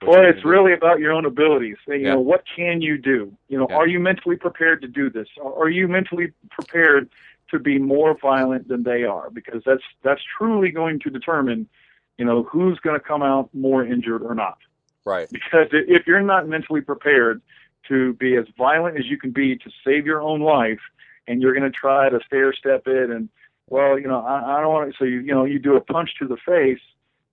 Well, 0.05 0.25
it's 0.25 0.43
really 0.43 0.73
about 0.73 0.99
your 0.99 1.13
own 1.13 1.25
abilities. 1.25 1.77
You 1.87 1.95
Yeah. 1.95 2.13
know, 2.15 2.19
what 2.19 2.43
can 2.55 2.81
you 2.81 2.97
do? 2.97 3.31
You 3.47 3.57
know, 3.59 3.67
Yeah. 3.69 3.77
are 3.77 3.87
you 3.87 4.01
mentally 4.01 4.35
prepared 4.35 4.81
to 4.81 4.87
do 4.89 5.09
this? 5.09 5.29
Are 5.41 5.69
you 5.69 5.87
mentally 5.87 6.33
prepared 6.51 7.09
to 7.51 7.59
be 7.59 7.79
more 7.79 8.17
violent 8.19 8.67
than 8.67 8.83
they 8.83 9.03
are? 9.03 9.29
Because 9.29 9.61
that's 9.65 9.83
that's 10.03 10.21
truly 10.37 10.71
going 10.71 10.99
to 11.01 11.09
determine, 11.09 11.67
you 12.17 12.25
know, 12.25 12.43
who's 12.43 12.79
going 12.79 12.99
to 12.99 13.05
come 13.05 13.23
out 13.23 13.49
more 13.53 13.85
injured 13.85 14.21
or 14.23 14.35
not. 14.35 14.57
right. 15.05 15.29
Because 15.31 15.67
if 15.71 16.07
you're 16.07 16.21
not 16.21 16.47
mentally 16.47 16.81
prepared 16.81 17.41
to 17.87 18.13
be 18.13 18.35
as 18.35 18.45
violent 18.57 18.97
as 18.97 19.05
you 19.05 19.17
can 19.17 19.31
be 19.31 19.55
to 19.57 19.69
save 19.85 20.05
your 20.05 20.21
own 20.21 20.41
life, 20.41 20.81
and 21.27 21.41
you're 21.41 21.53
going 21.53 21.69
to 21.69 21.77
try 21.77 22.09
to 22.09 22.19
stair 22.25 22.53
step 22.53 22.87
it, 22.87 23.09
and 23.09 23.29
well, 23.69 23.99
you 23.99 24.07
know, 24.07 24.21
I, 24.21 24.57
I 24.57 24.61
don't 24.61 24.73
want 24.73 24.91
to. 24.91 24.97
So 24.97 25.05
you 25.05 25.19
you 25.19 25.33
know, 25.33 25.45
you 25.45 25.59
do 25.59 25.75
a 25.75 25.81
punch 25.81 26.11
to 26.19 26.27
the 26.27 26.37
face. 26.37 26.81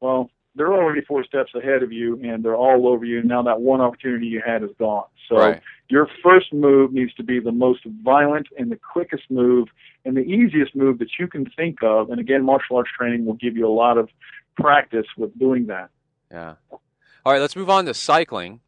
Well, 0.00 0.30
they're 0.54 0.72
already 0.72 1.00
four 1.02 1.24
steps 1.24 1.52
ahead 1.54 1.82
of 1.82 1.92
you, 1.92 2.20
and 2.22 2.44
they're 2.44 2.56
all 2.56 2.86
over 2.88 3.04
you. 3.04 3.22
Now 3.22 3.42
that 3.42 3.60
one 3.60 3.80
opportunity 3.80 4.26
you 4.26 4.42
had 4.44 4.62
is 4.62 4.70
gone. 4.78 5.04
So 5.28 5.36
Right. 5.36 5.62
your 5.88 6.08
first 6.22 6.52
move 6.52 6.92
needs 6.92 7.12
to 7.14 7.24
be 7.24 7.40
the 7.40 7.52
most 7.52 7.84
violent 8.02 8.46
and 8.58 8.70
the 8.70 8.76
quickest 8.76 9.24
move 9.30 9.68
and 10.04 10.16
the 10.16 10.20
easiest 10.22 10.76
move 10.76 10.98
that 10.98 11.08
you 11.18 11.26
can 11.26 11.46
think 11.56 11.82
of. 11.82 12.10
And 12.10 12.20
again, 12.20 12.44
martial 12.44 12.76
arts 12.76 12.90
training 12.96 13.24
will 13.24 13.34
give 13.34 13.56
you 13.56 13.66
a 13.66 13.72
lot 13.72 13.98
of 13.98 14.08
practice 14.56 15.06
with 15.16 15.36
doing 15.38 15.66
that. 15.66 15.90
Yeah. 16.30 16.54
All 16.70 17.32
right, 17.32 17.40
let's 17.40 17.56
move 17.56 17.70
on 17.70 17.86
to 17.86 17.94
cycling. 17.94 18.60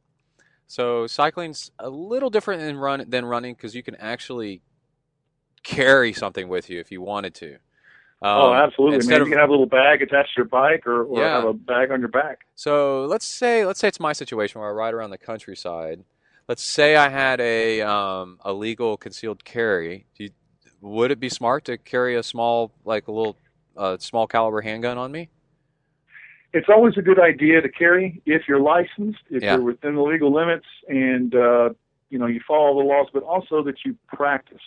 So 0.66 1.06
cycling's 1.06 1.70
a 1.78 1.90
little 1.90 2.30
different 2.30 2.62
than 2.62 2.76
run 2.76 3.04
than 3.08 3.24
running 3.24 3.54
because 3.54 3.74
you 3.76 3.82
can 3.82 3.94
actually 3.96 4.62
carry 5.62 6.12
something 6.12 6.48
with 6.48 6.68
you 6.70 6.80
if 6.80 6.90
you 6.90 7.00
wanted 7.00 7.34
to. 7.36 7.58
Um, 8.26 8.42
oh, 8.42 8.54
absolutely, 8.54 9.06
man. 9.06 9.20
of- 9.22 9.28
you 9.28 9.32
can 9.34 9.38
have 9.40 9.48
a 9.50 9.52
little 9.52 9.66
bag 9.66 10.02
attached 10.02 10.34
to 10.34 10.38
your 10.40 10.46
bike, 10.46 10.86
or, 10.86 11.04
or 11.04 11.20
Yeah. 11.20 11.40
have 11.40 11.44
a 11.48 11.52
bag 11.52 11.90
on 11.92 12.00
your 12.00 12.08
back. 12.08 12.40
So 12.54 13.04
let's 13.04 13.24
say 13.26 13.64
let's 13.64 13.78
say 13.78 13.88
it's 13.88 14.00
my 14.00 14.12
situation 14.12 14.60
where 14.60 14.68
I 14.70 14.72
ride 14.72 14.94
around 14.94 15.10
the 15.10 15.18
countryside. 15.18 16.02
Let's 16.48 16.62
say 16.62 16.96
I 16.96 17.08
had 17.08 17.40
a 17.40 17.82
um, 17.82 18.38
a 18.44 18.52
legal 18.52 18.96
concealed 18.96 19.44
carry. 19.44 20.06
Do 20.16 20.24
you, 20.24 20.30
would 20.80 21.10
it 21.10 21.20
be 21.20 21.28
smart 21.28 21.64
to 21.66 21.78
carry 21.78 22.16
a 22.16 22.22
small 22.22 22.72
like 22.84 23.06
a 23.08 23.12
little 23.12 23.36
uh, 23.76 23.96
small 23.98 24.26
caliber 24.26 24.60
handgun 24.60 24.98
on 24.98 25.12
me? 25.12 25.28
It's 26.52 26.68
always 26.68 26.96
a 26.96 27.02
good 27.02 27.20
idea 27.20 27.60
to 27.60 27.68
carry 27.68 28.22
if 28.24 28.42
you're 28.48 28.60
licensed, 28.60 29.20
if 29.30 29.42
Yeah. 29.42 29.54
you're 29.56 29.62
within 29.64 29.94
the 29.94 30.02
legal 30.02 30.32
limits, 30.32 30.66
and 30.88 31.34
uh, 31.34 31.70
you 32.10 32.18
know 32.18 32.26
you 32.26 32.40
follow 32.46 32.80
the 32.80 32.86
laws, 32.88 33.08
but 33.12 33.22
also 33.22 33.62
that 33.64 33.76
you 33.84 33.96
practiced. 34.08 34.62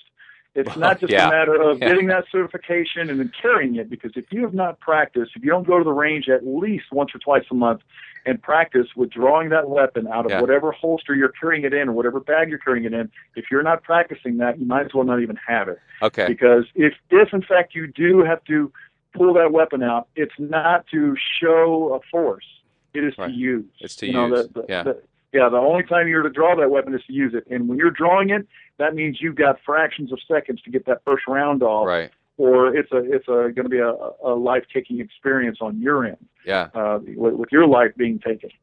It's 0.56 0.76
not 0.76 1.00
just 1.00 1.14
Yeah. 1.14 1.28
a 1.28 1.32
matter 1.32 1.62
of 1.62 1.80
Yeah. 1.80 1.90
getting 1.90 2.08
that 2.08 2.26
certification 2.32 3.10
and 3.10 3.20
then 3.20 3.32
carrying 3.40 3.76
it, 3.76 3.90
because 3.90 4.12
if 4.16 4.32
you 4.32 4.42
have 4.42 4.54
not 4.54 4.80
practiced, 4.80 5.32
if 5.36 5.44
you 5.44 5.52
don't 5.52 5.66
go 5.68 5.78
to 5.78 5.84
the 5.84 5.94
range 5.94 6.28
at 6.28 6.46
least 6.46 6.92
once 6.92 7.14
or 7.14 7.20
twice 7.20 7.46
a 7.52 7.54
month 7.54 7.82
and 8.26 8.42
practice 8.42 8.88
with 8.96 9.10
drawing 9.12 9.50
that 9.50 9.70
weapon 9.70 10.08
out 10.08 10.26
of 10.26 10.32
Yeah. 10.32 10.42
whatever 10.42 10.72
holster 10.72 11.14
you're 11.16 11.30
carrying 11.40 11.64
it 11.66 11.74
in 11.74 11.88
or 11.88 11.92
whatever 11.94 12.20
bag 12.20 12.50
you're 12.50 12.58
carrying 12.58 12.86
it 12.86 12.94
in, 12.94 13.10
if 13.36 13.50
you're 13.52 13.64
not 13.64 13.84
practicing 13.84 14.38
that, 14.38 14.60
you 14.60 14.66
might 14.66 14.86
as 14.88 14.94
well 14.94 15.04
not 15.06 15.22
even 15.22 15.36
have 15.48 15.68
it. 15.70 15.80
Okay. 16.02 16.28
Because 16.28 16.66
if, 16.76 16.94
if 17.12 17.32
in 17.34 17.42
fact 17.44 17.76
you 17.76 17.88
do 17.88 18.24
have 18.24 18.44
to 18.46 18.72
pull 19.14 19.34
that 19.34 19.52
weapon 19.52 19.84
out, 19.84 20.08
it's 20.16 20.38
not 20.40 20.86
to 20.88 21.16
show 21.40 21.94
a 21.94 22.00
force. 22.12 22.46
It 22.94 23.04
is 23.04 23.18
Right. 23.18 23.28
to 23.28 23.34
use. 23.34 23.66
It's 23.80 23.96
to 23.98 24.08
you 24.08 24.14
know, 24.14 24.28
use. 24.28 24.48
The, 24.48 24.62
the, 24.62 24.66
Yeah. 24.68 24.84
The, 24.84 25.02
yeah, 25.32 25.48
the 25.50 25.58
only 25.58 25.84
time 25.84 26.08
you're 26.08 26.24
to 26.24 26.30
draw 26.30 26.56
that 26.56 26.72
weapon 26.72 26.94
is 26.96 27.04
to 27.06 27.14
use 27.14 27.36
it. 27.36 27.46
And 27.52 27.68
when 27.70 27.78
you're 27.78 27.92
drawing 27.92 28.32
it, 28.32 28.48
that 28.80 28.96
means 28.96 29.18
you've 29.22 29.36
got 29.36 29.58
fractions 29.66 30.12
of 30.12 30.20
seconds 30.28 30.62
to 30.64 30.72
get 30.72 30.86
that 30.88 31.02
first 31.06 31.28
round 31.28 31.62
off, 31.62 31.86
Right. 31.86 32.10
or 32.38 32.76
it's 32.76 32.92
a 32.92 32.98
it's 32.98 33.28
a 33.28 33.52
going 33.54 33.64
to 33.64 33.70
be 33.70 33.80
a, 33.80 33.94
a 34.24 34.34
life 34.34 34.64
taking 34.74 35.00
experience 35.00 35.60
on 35.62 35.80
your 35.80 36.06
end 36.06 36.18
Yeah. 36.46 36.70
uh, 36.74 37.00
with, 37.16 37.36
with 37.36 37.50
your 37.52 37.68
life 37.68 37.92
being 37.98 38.20
taken. 38.20 38.50
So 38.50 38.56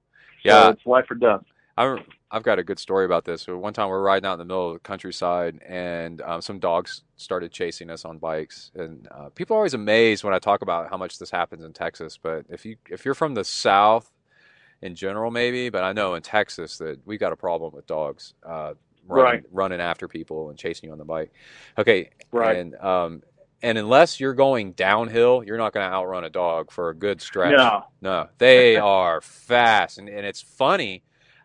Yeah. 0.43 0.71
it's 0.71 0.85
life 0.87 1.07
or 1.11 1.15
death. 1.15 1.43
I, 1.79 1.99
I've 2.31 2.43
got 2.43 2.59
a 2.59 2.65
good 2.65 2.79
story 2.79 3.05
about 3.05 3.27
this. 3.27 3.43
So 3.43 3.57
one 3.59 3.75
time 3.75 3.89
we're 3.89 4.01
riding 4.03 4.27
out 4.27 4.33
in 4.35 4.39
the 4.39 4.47
middle 4.47 4.69
of 4.69 4.73
the 4.75 4.79
countryside, 4.81 5.61
and 5.67 6.23
um, 6.23 6.41
some 6.41 6.59
dogs 6.59 7.03
started 7.17 7.53
chasing 7.53 7.91
us 7.91 8.07
on 8.07 8.17
bikes. 8.17 8.71
And 8.75 9.07
uh, 9.11 9.29
people 9.29 9.55
are 9.55 9.59
always 9.59 9.75
amazed 9.75 10.25
when 10.25 10.33
I 10.33 10.39
talk 10.39 10.63
about 10.63 10.89
how 10.89 10.97
much 10.97 11.19
this 11.19 11.31
happens 11.31 11.63
in 11.63 11.75
Texas. 11.75 12.19
But 12.21 12.47
if 12.49 12.65
you 12.65 12.77
if 12.89 13.05
you're 13.05 13.15
from 13.15 13.35
the 13.35 13.45
South, 13.45 14.11
in 14.83 14.95
general, 14.95 15.31
maybe, 15.31 15.69
but 15.69 15.85
I 15.85 15.93
know 15.93 16.15
in 16.15 16.23
Texas 16.23 16.79
that 16.79 17.01
we've 17.07 17.21
got 17.21 17.33
a 17.33 17.37
problem 17.37 17.73
with 17.75 17.87
dogs 17.87 18.35
uh, 18.45 18.75
running, 19.09 19.25
Right. 19.25 19.43
running 19.53 19.81
after 19.81 20.09
people 20.09 20.51
and 20.51 20.59
chasing 20.59 20.89
you 20.89 20.93
on 20.93 20.99
the 20.99 21.05
bike. 21.05 21.33
Okay, 21.79 22.11
Right. 22.33 22.57
And 22.57 22.75
um, 22.77 23.23
and 23.63 23.79
unless 23.79 24.21
you're 24.21 24.35
going 24.35 24.73
downhill, 24.73 25.43
you're 25.45 25.57
not 25.57 25.73
going 25.73 25.89
to 25.89 25.93
outrun 25.93 26.25
a 26.25 26.31
dog 26.31 26.71
for 26.71 26.91
a 26.91 26.95
good 26.95 27.21
stretch. 27.23 27.57
No. 27.57 27.85
No, 28.03 28.29
they 28.39 28.77
are 28.77 29.21
fast, 29.21 29.99
and, 29.99 30.09
and 30.09 30.27
it's 30.27 30.43
funny. 30.43 31.03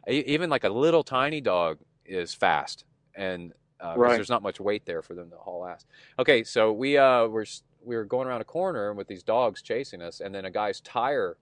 Even 0.08 0.50
like 0.50 0.64
a 0.64 0.70
little 0.70 1.04
tiny 1.04 1.40
dog 1.42 1.78
is 2.06 2.34
fast, 2.34 2.86
and 3.16 3.54
uh 3.80 3.94
Right. 3.98 4.16
there's 4.16 4.30
not 4.30 4.42
much 4.44 4.60
weight 4.60 4.86
there 4.86 5.02
for 5.02 5.14
them 5.14 5.30
to 5.30 5.38
haul 5.38 5.66
ass. 5.66 5.86
Okay, 6.20 6.44
so 6.44 6.74
we 6.74 6.98
uh 6.98 7.28
we're 7.28 7.46
we 7.84 7.96
were 7.96 8.04
going 8.06 8.28
around 8.28 8.42
a 8.42 8.46
corner 8.46 8.94
with 8.94 9.08
these 9.08 9.24
dogs 9.24 9.62
chasing 9.62 10.02
us, 10.02 10.20
and 10.20 10.36
then 10.36 10.46
a 10.46 10.52
guy's 10.52 10.82
tire, 10.82 11.38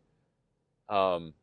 um, 0.89 1.33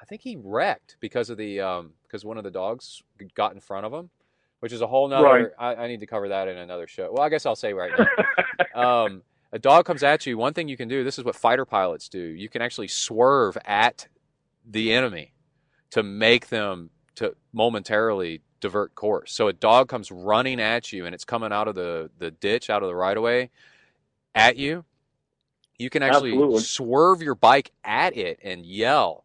I 0.00 0.04
think 0.04 0.22
he 0.22 0.36
wrecked 0.36 0.96
because 1.00 1.30
of 1.30 1.38
the 1.38 1.60
um 1.60 1.92
because 2.02 2.24
one 2.24 2.38
of 2.38 2.44
the 2.44 2.50
dogs 2.50 3.02
got 3.34 3.54
in 3.54 3.60
front 3.60 3.86
of 3.86 3.92
him, 3.92 4.10
which 4.60 4.72
is 4.72 4.80
a 4.80 4.86
whole 4.86 5.08
nother. 5.08 5.24
Right. 5.24 5.48
I, 5.58 5.84
I 5.84 5.88
need 5.88 6.00
to 6.00 6.06
cover 6.06 6.28
that 6.28 6.48
in 6.48 6.56
another 6.56 6.86
show. 6.86 7.10
Well, 7.12 7.22
I 7.22 7.28
guess 7.28 7.46
I'll 7.46 7.56
say 7.56 7.72
right 7.72 7.92
now 7.96 9.04
um, 9.04 9.22
a 9.52 9.58
dog 9.58 9.86
comes 9.86 10.02
at 10.02 10.26
you, 10.26 10.36
one 10.36 10.52
thing 10.52 10.68
you 10.68 10.76
can 10.76 10.88
do, 10.88 11.04
this 11.04 11.18
is 11.18 11.24
what 11.24 11.34
fighter 11.34 11.64
pilots 11.64 12.08
do. 12.08 12.20
You 12.20 12.48
can 12.48 12.62
actually 12.62 12.88
swerve 12.88 13.56
at 13.64 14.08
the 14.68 14.92
enemy 14.92 15.32
to 15.90 16.02
make 16.02 16.48
them 16.48 16.90
to 17.16 17.34
momentarily 17.52 18.42
divert 18.60 18.94
course. 18.94 19.32
So 19.32 19.48
a 19.48 19.52
dog 19.52 19.88
comes 19.88 20.10
running 20.10 20.60
at 20.60 20.92
you 20.92 21.06
and 21.06 21.14
it's 21.14 21.24
coming 21.24 21.52
out 21.52 21.68
of 21.68 21.74
the, 21.74 22.10
the 22.18 22.30
ditch, 22.30 22.68
out 22.68 22.82
of 22.82 22.88
the 22.88 22.94
right 22.94 23.16
of 23.16 23.22
way 23.22 23.50
at 24.34 24.56
you. 24.56 24.84
You 25.78 25.90
can 25.90 26.02
actually 26.02 26.32
Absolutely. 26.32 26.60
swerve 26.60 27.22
your 27.22 27.34
bike 27.34 27.70
at 27.84 28.16
it 28.16 28.40
and 28.42 28.64
yell, 28.64 29.24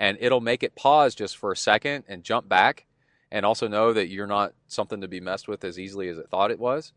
and 0.00 0.18
it'll 0.20 0.42
make 0.42 0.64
it 0.64 0.76
pause 0.76 1.14
just 1.14 1.38
for 1.38 1.52
a 1.52 1.58
second 1.58 2.06
and 2.08 2.24
jump 2.24 2.48
back, 2.48 2.86
and 3.32 3.46
also 3.46 3.68
know 3.68 3.94
that 3.94 4.08
you're 4.08 4.28
not 4.28 4.54
something 4.68 5.02
to 5.02 5.08
be 5.08 5.20
messed 5.20 5.48
with 5.48 5.64
as 5.64 5.78
easily 5.78 6.08
as 6.08 6.18
it 6.18 6.30
thought 6.30 6.52
it 6.52 6.60
was 6.60 6.94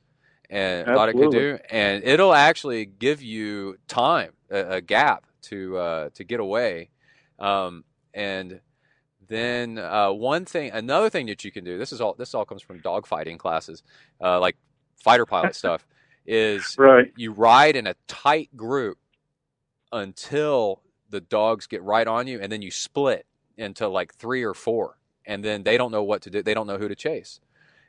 and 0.50 0.90
thought 0.94 1.10
it 1.10 1.16
could 1.18 1.32
do 1.32 1.60
and 1.72 2.04
it'll 2.06 2.34
actually 2.36 2.86
give 2.86 3.22
you 3.24 3.78
time, 3.90 4.34
a, 4.52 4.78
a 4.78 4.82
gap 4.82 5.26
to 5.44 5.78
uh, 5.78 6.10
to 6.16 6.26
get 6.26 6.42
away, 6.42 6.92
um, 7.40 7.86
and 8.16 8.62
then 9.28 9.80
uh, 9.80 10.12
one 10.12 10.46
thing, 10.46 10.72
another 10.72 11.10
thing 11.10 11.28
that 11.28 11.46
you 11.46 11.52
can 11.52 11.66
do. 11.66 11.80
This 11.80 11.94
is 11.94 12.02
all. 12.02 12.16
This 12.16 12.36
all 12.36 12.46
comes 12.46 12.64
from 12.64 12.82
dogfighting 12.82 13.40
classes, 13.40 13.84
uh, 14.22 14.40
like 14.40 14.58
fighter 14.98 15.28
pilot 15.28 15.56
stuff. 15.58 15.86
Is 16.26 16.80
Right. 16.80 17.12
you 17.18 17.34
ride 17.34 17.76
in 17.78 17.88
a 17.88 17.96
tight 18.08 18.56
group 18.58 19.00
until 19.94 20.83
the 21.14 21.22
dogs 21.22 21.68
get 21.68 21.84
right 21.84 22.08
on 22.08 22.28
you, 22.28 22.40
and 22.42 22.52
then 22.52 22.64
you 22.64 22.72
split 22.72 23.26
into 23.58 23.88
like 23.88 24.16
three 24.16 24.44
or 24.44 24.56
four, 24.56 24.98
and 25.26 25.46
then 25.46 25.64
they 25.64 25.78
don't 25.78 25.92
know 25.94 26.04
what 26.04 26.24
to 26.24 26.32
do. 26.32 26.44
They 26.44 26.56
don't 26.56 26.68
know 26.68 26.80
who 26.80 26.90
to 26.90 26.96
chase. 26.96 27.40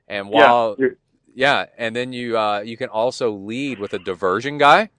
And 0.09 0.29
while 0.29 0.77
yeah. 0.79 0.89
yeah, 1.35 1.67
and 1.79 1.97
then 1.97 2.13
you 2.13 2.39
uh, 2.39 2.61
you 2.61 2.77
can 2.77 2.91
also 2.91 3.33
lead 3.33 3.81
with 3.81 3.95
a 3.95 3.99
diversion 3.99 4.59
guy, 4.59 4.91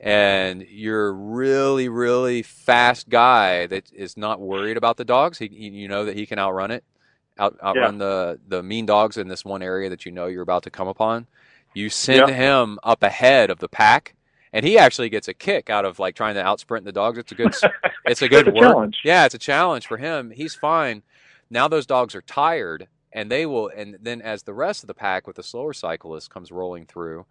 and 0.00 0.62
you're 0.68 1.08
a 1.08 1.12
really 1.12 1.88
really 1.88 2.42
fast 2.42 3.08
guy 3.08 3.66
that 3.68 3.92
is 3.92 4.16
not 4.16 4.40
worried 4.40 4.76
about 4.76 4.96
the 4.96 5.04
dogs. 5.04 5.38
He, 5.38 5.46
you 5.48 5.88
know 5.88 6.04
that 6.06 6.16
he 6.16 6.26
can 6.26 6.38
outrun 6.38 6.72
it, 6.72 6.84
out 7.38 7.56
outrun 7.62 7.98
the 7.98 8.40
the 8.48 8.62
mean 8.62 8.86
dogs 8.86 9.16
in 9.16 9.28
this 9.28 9.44
one 9.44 9.62
area 9.62 9.90
that 9.90 10.06
you 10.06 10.12
know 10.12 10.26
you're 10.26 10.42
about 10.42 10.64
to 10.64 10.70
come 10.70 10.88
upon. 10.88 11.28
You 11.74 11.88
send 11.90 12.28
Yep. 12.28 12.28
him 12.28 12.78
up 12.82 13.02
ahead 13.02 13.50
of 13.50 13.60
the 13.60 13.68
pack, 13.68 14.14
and 14.52 14.66
he 14.66 14.78
actually 14.78 15.08
gets 15.08 15.28
a 15.28 15.34
kick 15.34 15.70
out 15.70 15.84
of 15.84 15.98
like 15.98 16.14
trying 16.14 16.34
to 16.34 16.42
outsprint 16.42 16.84
the 16.84 16.92
dogs. 16.92 17.18
It's 17.18 17.32
a 17.32 17.34
good 17.34 17.54
it's 18.04 18.22
a 18.22 18.28
good 18.28 18.48
It's 18.48 18.56
a 18.56 18.60
challenge. 18.60 18.98
Yeah, 19.04 19.24
it's 19.24 19.34
a 19.34 19.38
challenge 19.38 19.86
for 19.86 19.96
him. 19.96 20.30
He's 20.30 20.54
fine. 20.54 21.02
Now 21.50 21.68
those 21.68 21.86
dogs 21.86 22.14
are 22.14 22.22
tired, 22.22 22.88
and 23.12 23.30
they 23.30 23.46
will. 23.46 23.68
And 23.74 23.98
then 24.00 24.20
as 24.22 24.42
the 24.42 24.54
rest 24.54 24.82
of 24.82 24.88
the 24.88 24.94
pack 24.94 25.26
with 25.26 25.36
the 25.36 25.42
slower 25.42 25.72
cyclist 25.72 26.30
comes 26.30 26.52
rolling 26.52 26.86
through, 26.86 27.26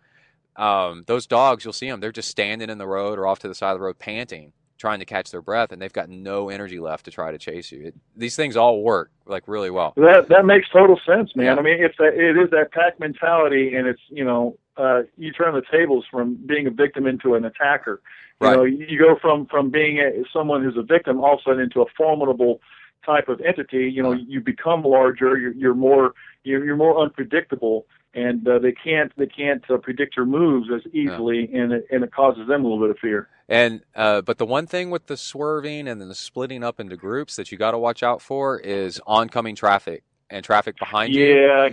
um, 0.55 1.03
those 1.07 1.27
dogs 1.27 1.63
you'll 1.63 1.73
see 1.73 1.89
them. 1.89 1.99
They're 1.99 2.11
just 2.11 2.29
standing 2.29 2.69
in 2.69 2.77
the 2.77 2.87
road 2.87 3.17
or 3.17 3.27
off 3.27 3.39
to 3.39 3.47
the 3.47 3.55
side 3.55 3.71
of 3.71 3.79
the 3.79 3.85
road, 3.85 3.99
panting, 3.99 4.53
trying 4.81 4.99
to 4.99 5.05
catch 5.05 5.29
their 5.29 5.43
breath, 5.43 5.71
and 5.71 5.79
they've 5.79 5.93
got 5.93 6.09
no 6.09 6.49
energy 6.49 6.79
left 6.79 7.05
to 7.05 7.11
try 7.11 7.31
to 7.31 7.37
chase 7.37 7.71
you. 7.71 7.87
It, 7.87 7.95
these 8.17 8.35
things 8.35 8.57
all 8.57 8.81
work 8.81 9.11
like 9.27 9.43
really 9.47 9.69
well. 9.69 9.93
That 9.95 10.27
that 10.29 10.43
makes 10.45 10.67
total 10.69 10.99
sense, 11.05 11.35
man. 11.35 11.45
Yeah. 11.45 11.55
I 11.55 11.61
mean, 11.61 11.81
it's 11.81 11.95
that 11.99 12.15
it 12.15 12.35
is 12.35 12.49
that 12.49 12.71
pack 12.71 12.99
mentality, 12.99 13.75
and 13.75 13.87
it's 13.87 14.01
you 14.09 14.25
know, 14.25 14.57
uh, 14.77 15.03
you 15.17 15.31
turn 15.31 15.53
the 15.53 15.61
tables 15.71 16.05
from 16.09 16.35
being 16.47 16.65
a 16.65 16.71
victim 16.71 17.05
into 17.05 17.35
an 17.35 17.45
attacker. 17.45 18.01
You 18.41 18.47
Right. 18.47 18.55
know, 18.57 18.63
you 18.63 18.97
go 18.97 19.15
from 19.21 19.45
from 19.45 19.69
being 19.69 19.99
a, 19.99 20.23
someone 20.33 20.63
who's 20.63 20.75
a 20.75 20.81
victim 20.81 21.23
all 21.23 21.35
of 21.35 21.39
a 21.41 21.43
sudden 21.43 21.61
into 21.61 21.81
a 21.81 21.85
formidable 21.95 22.59
type 23.05 23.29
of 23.29 23.39
entity. 23.41 23.89
You 23.89 24.01
know, 24.01 24.13
you 24.13 24.41
become 24.41 24.81
larger. 24.81 25.37
You're, 25.37 25.53
you're 25.53 25.75
more 25.75 26.15
you're, 26.43 26.65
you're 26.65 26.75
more 26.75 26.99
unpredictable, 26.99 27.85
and 28.13 28.47
uh, 28.47 28.59
they 28.59 28.71
can't 28.71 29.11
they 29.17 29.27
can't 29.27 29.63
uh, 29.69 29.77
predict 29.77 30.15
your 30.15 30.25
moves 30.25 30.69
as 30.73 30.81
easily, 30.93 31.49
and 31.53 31.71
it, 31.71 31.85
and 31.91 32.03
it 32.03 32.13
causes 32.13 32.47
them 32.47 32.65
a 32.65 32.67
little 32.67 32.83
bit 32.83 32.91
of 32.91 32.99
fear. 32.99 33.29
And 33.47 33.81
uh, 33.95 34.21
but 34.21 34.37
the 34.37 34.45
one 34.45 34.67
thing 34.67 34.89
with 34.89 35.07
the 35.07 35.17
swerving 35.17 35.87
and 35.87 35.99
then 35.99 36.07
the 36.07 36.15
splitting 36.15 36.63
up 36.63 36.79
into 36.79 36.97
groups 36.97 37.35
that 37.35 37.51
you 37.51 37.57
got 37.57 37.71
to 37.71 37.77
watch 37.77 38.03
out 38.03 38.21
for 38.21 38.59
is 38.59 39.01
oncoming 39.05 39.55
traffic 39.55 40.03
and 40.29 40.43
traffic 40.43 40.77
behind 40.77 41.13
you. 41.13 41.25
Yeah, 41.25 41.69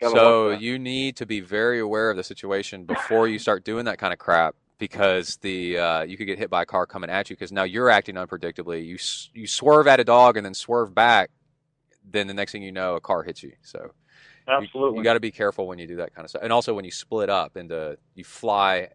gotta 0.00 0.14
So 0.14 0.50
you 0.50 0.78
need 0.78 1.16
to 1.16 1.26
be 1.26 1.40
very 1.40 1.80
aware 1.80 2.10
of 2.10 2.16
the 2.16 2.24
situation 2.24 2.84
before 2.84 3.28
you 3.28 3.38
start 3.38 3.64
doing 3.64 3.86
that 3.86 3.98
kind 3.98 4.12
of 4.12 4.18
crap 4.18 4.54
because 4.78 5.36
the 5.38 5.78
uh, 5.78 6.02
you 6.02 6.16
could 6.16 6.26
get 6.26 6.38
hit 6.38 6.50
by 6.50 6.62
a 6.62 6.66
car 6.66 6.86
coming 6.86 7.08
at 7.08 7.30
you 7.30 7.36
because 7.36 7.52
now 7.52 7.62
you're 7.64 7.88
acting 7.88 8.16
unpredictably. 8.16 8.84
You 8.84 8.98
you 9.32 9.46
swerve 9.46 9.86
at 9.86 10.00
a 10.00 10.04
dog 10.04 10.36
and 10.36 10.44
then 10.44 10.54
swerve 10.54 10.94
back, 10.94 11.30
then 12.08 12.26
the 12.26 12.34
next 12.34 12.52
thing 12.52 12.62
you 12.62 12.72
know, 12.72 12.96
a 12.96 13.00
car 13.00 13.22
hits 13.22 13.42
you. 13.42 13.52
So 13.62 13.92
absolutely. 14.48 14.98
you, 14.98 15.04
got 15.04 15.14
to 15.14 15.20
be 15.20 15.30
careful 15.30 15.66
when 15.66 15.78
you 15.78 15.86
do 15.86 15.96
that 15.96 16.14
kind 16.14 16.24
of 16.24 16.30
stuff, 16.30 16.42
and 16.42 16.52
also 16.52 16.74
when 16.74 16.84
you 16.84 16.90
split 16.90 17.30
up 17.30 17.56
into 17.56 17.96
you 18.14 18.24
fly, 18.24 18.88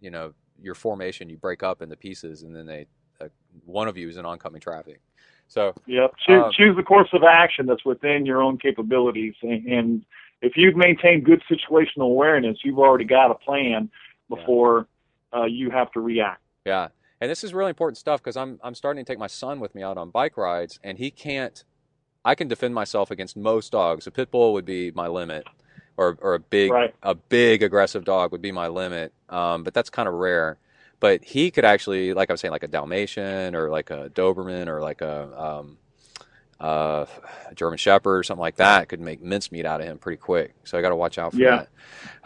you 0.00 0.10
know, 0.10 0.32
your 0.60 0.74
formation 0.74 1.28
you 1.28 1.36
break 1.36 1.62
up 1.62 1.82
into 1.82 1.96
pieces, 1.96 2.42
and 2.42 2.54
then 2.54 2.66
they 2.66 2.86
uh, 3.20 3.28
one 3.64 3.88
of 3.88 3.96
you 3.96 4.08
is 4.08 4.16
in 4.16 4.26
oncoming 4.26 4.60
traffic. 4.60 5.00
So 5.48 5.74
Yep. 5.86 6.14
Choose, 6.26 6.42
Um, 6.44 6.52
choose 6.52 6.76
the 6.76 6.82
course 6.82 7.08
of 7.12 7.22
action 7.24 7.66
that's 7.66 7.84
within 7.84 8.26
your 8.26 8.42
own 8.42 8.58
capabilities. 8.58 9.34
And, 9.42 9.66
and 9.66 10.04
if 10.42 10.56
you've 10.56 10.76
maintained 10.76 11.24
good 11.24 11.42
situational 11.50 12.10
awareness, 12.10 12.58
you've 12.64 12.78
already 12.78 13.04
got 13.04 13.30
a 13.30 13.34
plan 13.34 13.90
before 14.28 14.86
uh, 15.34 15.44
you 15.44 15.70
have 15.70 15.90
to 15.92 16.00
react. 16.00 16.42
Yeah, 16.64 16.88
and 17.20 17.30
this 17.30 17.42
is 17.42 17.54
really 17.54 17.70
important 17.70 17.98
stuff 17.98 18.20
because 18.20 18.36
I'm 18.36 18.60
I'm 18.62 18.74
starting 18.74 19.04
to 19.04 19.10
take 19.10 19.18
my 19.18 19.26
son 19.26 19.58
with 19.60 19.74
me 19.74 19.82
out 19.82 19.98
on 19.98 20.10
bike 20.10 20.36
rides, 20.36 20.78
and 20.84 20.98
he 20.98 21.10
can't. 21.10 21.64
I 22.24 22.34
can 22.34 22.48
defend 22.48 22.74
myself 22.74 23.10
against 23.10 23.36
most 23.36 23.72
dogs. 23.72 24.06
A 24.06 24.10
pit 24.10 24.30
bull 24.30 24.52
would 24.52 24.64
be 24.64 24.90
my 24.92 25.06
limit, 25.08 25.46
or 25.96 26.18
or 26.20 26.34
a 26.34 26.38
big 26.40 26.70
Right. 26.70 26.94
a 27.02 27.14
big 27.14 27.62
aggressive 27.62 28.04
dog 28.04 28.32
would 28.32 28.42
be 28.42 28.52
my 28.52 28.68
limit. 28.68 29.12
Um, 29.28 29.64
but 29.64 29.74
that's 29.74 29.90
kind 29.90 30.08
of 30.08 30.14
rare. 30.14 30.58
But 31.00 31.22
he 31.22 31.50
could 31.50 31.64
actually, 31.64 32.12
like 32.12 32.28
I 32.28 32.32
was 32.32 32.40
saying, 32.40 32.52
like 32.52 32.64
a 32.64 32.68
Dalmatian 32.68 33.54
or 33.54 33.70
like 33.70 33.90
a 33.90 34.10
Doberman 34.10 34.66
or 34.66 34.80
like 34.80 35.00
a 35.00 35.40
um, 35.40 35.78
uh, 36.60 37.06
German 37.54 37.78
Shepherd 37.78 38.18
or 38.18 38.22
something 38.22 38.40
like 38.40 38.56
that 38.56 38.88
could 38.88 39.00
make 39.00 39.22
mincemeat 39.22 39.64
out 39.64 39.80
of 39.80 39.86
him 39.86 39.98
pretty 39.98 40.16
quick. 40.16 40.54
So 40.64 40.76
I 40.76 40.82
got 40.82 40.88
to 40.88 40.96
watch 40.96 41.16
out 41.18 41.32
for 41.32 41.38
Yeah. 41.38 41.56
that. 41.56 41.68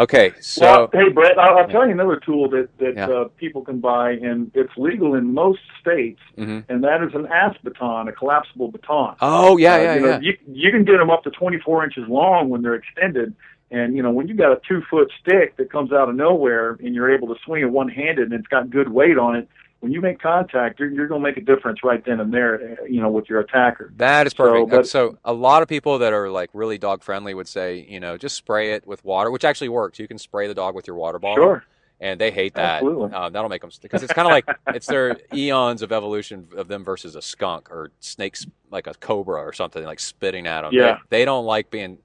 Okay, 0.00 0.32
so 0.40 0.62
well, 0.66 0.90
hey 0.92 1.10
Brett, 1.10 1.38
I'll, 1.38 1.58
I'll 1.58 1.68
tell 1.68 1.86
you 1.86 1.92
another 1.92 2.16
tool 2.16 2.48
that 2.50 2.68
that 2.78 2.94
Yeah. 2.96 3.08
uh, 3.08 3.24
people 3.36 3.62
can 3.62 3.78
buy, 3.80 4.12
and 4.12 4.50
it's 4.54 4.72
legal 4.76 5.14
in 5.14 5.32
most 5.34 5.60
states, 5.80 6.20
Mhm. 6.38 6.64
and 6.68 6.82
that 6.82 7.02
is 7.02 7.14
an 7.14 7.26
asp 7.26 7.62
baton, 7.62 8.08
a 8.08 8.12
collapsible 8.12 8.68
baton. 8.70 9.16
oh 9.20 9.56
yeah, 9.58 9.74
Uh, 9.74 9.78
yeah, 9.78 9.94
you 9.94 10.00
know, 10.00 10.08
yeah. 10.08 10.20
You, 10.20 10.36
you 10.50 10.70
can 10.72 10.84
get 10.84 10.98
them 10.98 11.10
up 11.10 11.22
to 11.24 11.30
24 11.30 11.84
inches 11.84 12.08
long 12.08 12.48
when 12.48 12.62
they're 12.62 12.74
extended. 12.74 13.34
And, 13.70 13.96
you 13.96 14.02
know, 14.02 14.10
when 14.10 14.28
you 14.28 14.34
got 14.34 14.52
a 14.52 14.60
two 14.68 14.82
foot 14.90 15.10
stick 15.20 15.56
that 15.56 15.70
comes 15.72 15.92
out 15.92 16.10
of 16.10 16.14
nowhere 16.14 16.76
and 16.84 16.94
you're 16.94 17.10
able 17.10 17.28
to 17.34 17.40
swing 17.42 17.62
it 17.62 17.70
one 17.70 17.88
handed 17.88 18.30
and 18.30 18.34
it's 18.34 18.46
got 18.48 18.68
good 18.68 18.90
weight 18.90 19.16
on 19.16 19.34
it, 19.34 19.48
when 19.82 19.90
you 19.90 20.00
make 20.00 20.20
contact, 20.20 20.78
you're, 20.78 20.88
you're 20.90 21.08
going 21.08 21.20
to 21.20 21.28
make 21.28 21.36
a 21.36 21.40
difference 21.40 21.82
right 21.82 22.04
then 22.04 22.20
and 22.20 22.32
there, 22.32 22.78
uh, 22.80 22.84
you 22.84 23.00
know, 23.00 23.10
with 23.10 23.28
your 23.28 23.40
attacker. 23.40 23.92
That 23.96 24.28
is 24.28 24.32
perfect. 24.32 24.72
Uh, 24.72 24.76
but- 24.76 24.86
So, 24.88 25.18
a 25.24 25.32
lot 25.32 25.60
of 25.60 25.66
people 25.68 25.98
that 25.98 26.12
are 26.12 26.30
like 26.30 26.50
really 26.52 26.78
dog 26.78 27.02
friendly 27.02 27.34
would 27.34 27.48
say, 27.48 27.84
you 27.88 27.98
know, 27.98 28.16
just 28.16 28.36
spray 28.36 28.74
it 28.74 28.86
with 28.86 29.04
water, 29.04 29.30
which 29.32 29.44
actually 29.44 29.70
works. 29.70 29.98
You 29.98 30.06
can 30.06 30.18
spray 30.18 30.46
the 30.46 30.54
dog 30.54 30.76
with 30.76 30.86
your 30.86 30.94
water 30.94 31.18
bottle, 31.18 31.42
Sure. 31.44 31.64
and 32.00 32.20
they 32.20 32.30
hate 32.30 32.54
that. 32.54 32.76
Absolutely. 32.76 33.10
Uh, 33.12 33.28
that'll 33.30 33.48
make 33.50 33.62
them 33.62 33.70
because 33.82 34.04
it's 34.04 34.12
kind 34.12 34.28
of 34.28 34.30
like 34.30 34.46
it's 34.68 34.86
their 34.86 35.16
eons 35.34 35.82
of 35.82 35.90
evolution 35.90 36.46
of 36.56 36.68
them 36.68 36.84
versus 36.84 37.16
a 37.16 37.22
skunk 37.22 37.68
or 37.68 37.90
snakes, 37.98 38.46
like 38.70 38.86
a 38.86 38.94
cobra 38.94 39.40
or 39.42 39.52
something, 39.52 39.82
like 39.84 39.98
spitting 39.98 40.46
at 40.46 40.62
them. 40.62 40.72
Yeah. 40.72 40.98
They, 41.10 41.18
they 41.18 41.24
don't 41.24 41.44
like 41.44 41.70
being 41.70 41.98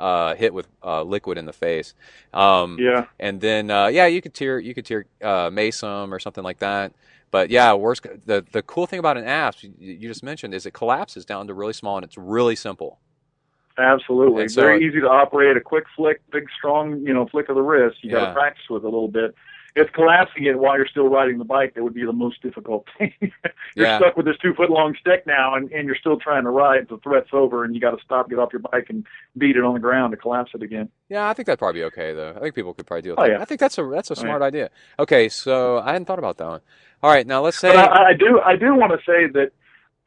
uh, 0.00 0.34
hit 0.34 0.54
with 0.54 0.66
uh, 0.82 1.02
liquid 1.02 1.36
in 1.36 1.44
the 1.44 1.52
face. 1.52 1.92
Um, 2.32 2.78
Yeah. 2.80 3.04
and 3.20 3.38
then 3.38 3.70
uh, 3.70 3.88
yeah, 3.88 4.06
you 4.06 4.22
could 4.22 4.32
tear 4.32 4.58
you 4.58 4.72
could 4.72 4.86
tear 4.86 5.04
uh, 5.22 5.50
or 5.50 6.18
something 6.20 6.44
like 6.44 6.60
that. 6.60 6.92
But 7.30 7.50
yeah, 7.50 7.74
worst 7.74 8.06
the 8.26 8.44
the 8.52 8.62
cool 8.62 8.86
thing 8.86 8.98
about 8.98 9.16
an 9.18 9.24
asp 9.24 9.62
you, 9.62 9.72
you 9.78 10.08
just 10.08 10.22
mentioned 10.22 10.54
is 10.54 10.64
it 10.66 10.72
collapses 10.72 11.24
down 11.24 11.46
to 11.48 11.54
really 11.54 11.72
small 11.74 11.96
and 11.96 12.04
it's 12.04 12.16
really 12.16 12.56
simple. 12.56 13.00
Absolutely. 13.76 14.48
So- 14.48 14.62
Very 14.62 14.84
easy 14.84 15.00
to 15.00 15.08
operate. 15.08 15.56
A 15.56 15.60
quick 15.60 15.84
flick, 15.94 16.20
big, 16.32 16.46
strong, 16.56 17.00
you 17.06 17.14
know, 17.14 17.26
flick 17.26 17.48
of 17.48 17.54
the 17.54 17.62
wrist. 17.62 17.98
You 18.02 18.10
got 18.10 18.26
to 18.28 18.32
practice 18.32 18.64
with 18.68 18.82
it 18.82 18.86
a 18.86 18.90
little 18.90 19.08
bit. 19.08 19.34
If 19.76 19.92
collapsing 19.92 20.44
it 20.46 20.58
while 20.58 20.76
you're 20.76 20.88
still 20.88 21.06
riding 21.08 21.38
the 21.38 21.44
bike, 21.44 21.74
that 21.74 21.84
would 21.84 21.94
be 21.94 22.04
the 22.04 22.12
most 22.12 22.42
difficult 22.42 22.86
thing. 22.98 23.12
you're 23.20 23.30
Yeah. 23.86 23.98
stuck 23.98 24.16
with 24.16 24.26
this 24.26 24.36
two 24.42 24.52
foot 24.54 24.70
long 24.70 24.96
stick 25.00 25.24
now, 25.24 25.54
and, 25.54 25.70
and 25.70 25.86
you're 25.86 25.94
still 25.94 26.18
trying 26.18 26.42
to 26.44 26.50
ride. 26.50 26.88
The 26.88 26.96
threat's 26.98 27.28
over, 27.32 27.62
and 27.62 27.72
you 27.76 27.80
got 27.80 27.92
to 27.96 28.02
stop, 28.02 28.28
get 28.28 28.40
off 28.40 28.52
your 28.52 28.58
bike, 28.72 28.86
and 28.88 29.06
beat 29.36 29.54
it 29.56 29.62
on 29.62 29.74
the 29.74 29.80
ground 29.80 30.10
to 30.10 30.16
collapse 30.16 30.50
it 30.54 30.62
again. 30.64 30.88
Yeah, 31.08 31.28
I 31.28 31.34
think 31.34 31.46
that'd 31.46 31.60
probably 31.60 31.82
be 31.82 31.84
okay 31.84 32.12
though. 32.12 32.32
I 32.36 32.40
think 32.40 32.56
people 32.56 32.74
could 32.74 32.86
probably 32.88 33.02
deal 33.02 33.12
with 33.12 33.20
Oh, 33.20 33.22
that. 33.28 33.30
yeah. 33.34 33.40
I 33.40 33.44
think 33.44 33.60
that's 33.60 33.78
a 33.78 33.84
that's 33.92 34.10
a 34.10 34.14
Oh, 34.14 34.16
smart 34.16 34.42
idea. 34.42 34.70
Okay, 34.98 35.28
so 35.28 35.78
I 35.78 35.92
hadn't 35.92 36.06
thought 36.06 36.18
about 36.18 36.38
that 36.38 36.46
one. 36.48 36.60
All 37.02 37.10
right, 37.10 37.26
now 37.26 37.42
let's 37.42 37.58
say 37.58 37.76
I, 37.76 38.08
I 38.08 38.12
do, 38.14 38.40
I 38.44 38.56
do 38.56 38.74
want 38.74 38.92
to 38.92 38.98
say 38.98 39.28
that 39.32 39.52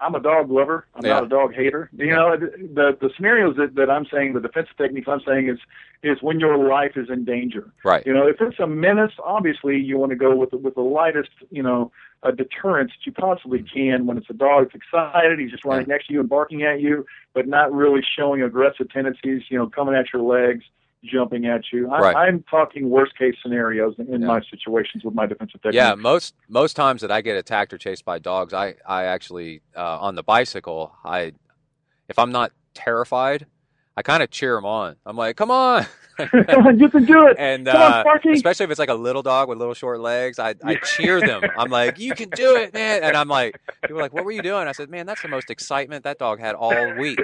I'm 0.02 0.16
a 0.16 0.20
dog 0.20 0.50
lover. 0.50 0.86
I'm 0.96 1.06
Yeah. 1.06 1.14
not 1.14 1.24
a 1.26 1.30
dog 1.30 1.54
hater. 1.54 1.90
You 1.96 2.08
know, 2.10 2.36
the 2.36 2.98
the, 3.00 3.10
scenarios 3.16 3.56
that, 3.58 3.76
that 3.76 3.90
I'm 3.90 4.06
saying, 4.12 4.34
the 4.34 4.40
defensive 4.42 4.76
techniques 4.76 5.08
I'm 5.08 5.22
saying 5.26 5.48
is 5.48 5.60
is 6.04 6.18
when 6.22 6.40
your 6.40 6.58
life 6.68 6.94
is 6.96 7.10
in 7.10 7.24
danger. 7.24 7.72
right. 7.86 8.04
You 8.06 8.14
know, 8.14 8.26
if 8.28 8.42
it's 8.42 8.60
a 8.60 8.66
menace, 8.66 9.12
obviously 9.24 9.78
you 9.78 10.00
want 10.00 10.10
to 10.10 10.16
go 10.16 10.36
with 10.36 10.50
the, 10.50 10.58
with 10.58 10.74
the 10.74 10.82
lightest, 10.82 11.30
you 11.52 11.62
know, 11.62 11.92
uh, 12.24 12.32
deterrence 12.32 12.92
that 12.92 13.06
you 13.06 13.12
possibly 13.12 13.62
can. 13.64 14.08
When 14.08 14.18
it's 14.18 14.30
a 14.30 14.34
dog 14.34 14.64
that's 14.66 14.76
excited, 14.76 15.38
he's 15.38 15.52
just 15.52 15.64
running 15.64 15.88
next 15.88 16.08
to 16.08 16.14
you 16.14 16.20
and 16.20 16.28
barking 16.28 16.64
at 16.64 16.82
you, 16.82 17.06
but 17.36 17.48
not 17.48 17.72
really 17.72 18.02
showing 18.18 18.42
aggressive 18.42 18.90
tendencies. 18.90 19.44
You 19.50 19.60
know, 19.60 19.68
coming 19.68 19.94
at 19.94 20.12
your 20.12 20.24
legs, 20.24 20.64
jumping 21.04 21.46
at 21.46 21.62
you. 21.72 21.90
I, 21.90 22.00
Right. 22.00 22.16
I'm 22.16 22.44
talking 22.50 22.90
worst 22.90 23.18
case 23.18 23.36
scenarios 23.42 23.96
in, 23.98 24.22
Yeah. 24.22 24.28
my 24.28 24.42
situations 24.50 25.04
with 25.04 25.14
my 25.16 25.26
defensive 25.26 25.62
techniques. 25.62 25.76
Yeah, 25.76 25.96
most 25.96 26.36
most 26.50 26.76
times 26.76 27.02
that 27.02 27.12
I 27.12 27.22
get 27.22 27.38
attacked 27.38 27.74
or 27.74 27.78
chased 27.78 28.06
by 28.06 28.20
dogs, 28.20 28.54
I 28.54 28.76
I 28.86 29.06
actually 29.06 29.62
uh, 29.76 30.00
on 30.00 30.16
the 30.16 30.24
bicycle, 30.24 30.94
I 31.04 31.34
if 32.10 32.20
I'm 32.20 32.32
not 32.32 32.52
terrified, 32.74 33.46
I 33.98 34.02
kind 34.02 34.22
of 34.24 34.30
cheer 34.30 34.56
them 34.56 34.66
on. 34.66 34.96
I'm 35.06 35.16
like, 35.18 35.36
"Come 35.42 35.52
on!" 35.52 35.86
you 36.20 36.90
can 36.90 37.06
do 37.06 37.28
it. 37.28 37.36
and 37.40 37.68
uh, 37.68 38.04
on, 38.06 38.32
especially 38.34 38.66
if 38.66 38.70
it's 38.70 38.80
like 38.80 38.90
a 38.90 38.94
little 38.94 39.24
dog 39.24 39.50
with 39.50 39.58
little 39.58 39.74
short 39.74 40.00
legs, 40.02 40.38
I 40.40 40.56
I 40.64 40.76
cheer 40.96 41.20
them. 41.20 41.42
I'm 41.58 41.70
like, 41.72 42.00
"You 42.00 42.14
can 42.14 42.30
do 42.30 42.58
it, 42.58 42.74
man!" 42.74 43.04
And 43.04 43.18
I'm 43.18 43.28
like, 43.28 43.60
people 43.82 43.98
are 43.98 44.02
like, 44.02 44.14
"What 44.14 44.26
were 44.26 44.32
you 44.32 44.42
doing?" 44.44 44.68
I 44.68 44.72
said, 44.74 44.90
"Man, 44.90 45.06
that's 45.06 45.22
the 45.22 45.30
most 45.30 45.50
excitement 45.50 46.04
that 46.04 46.20
dog 46.20 46.40
had 46.40 46.54
all 46.56 46.94
week." 46.96 47.20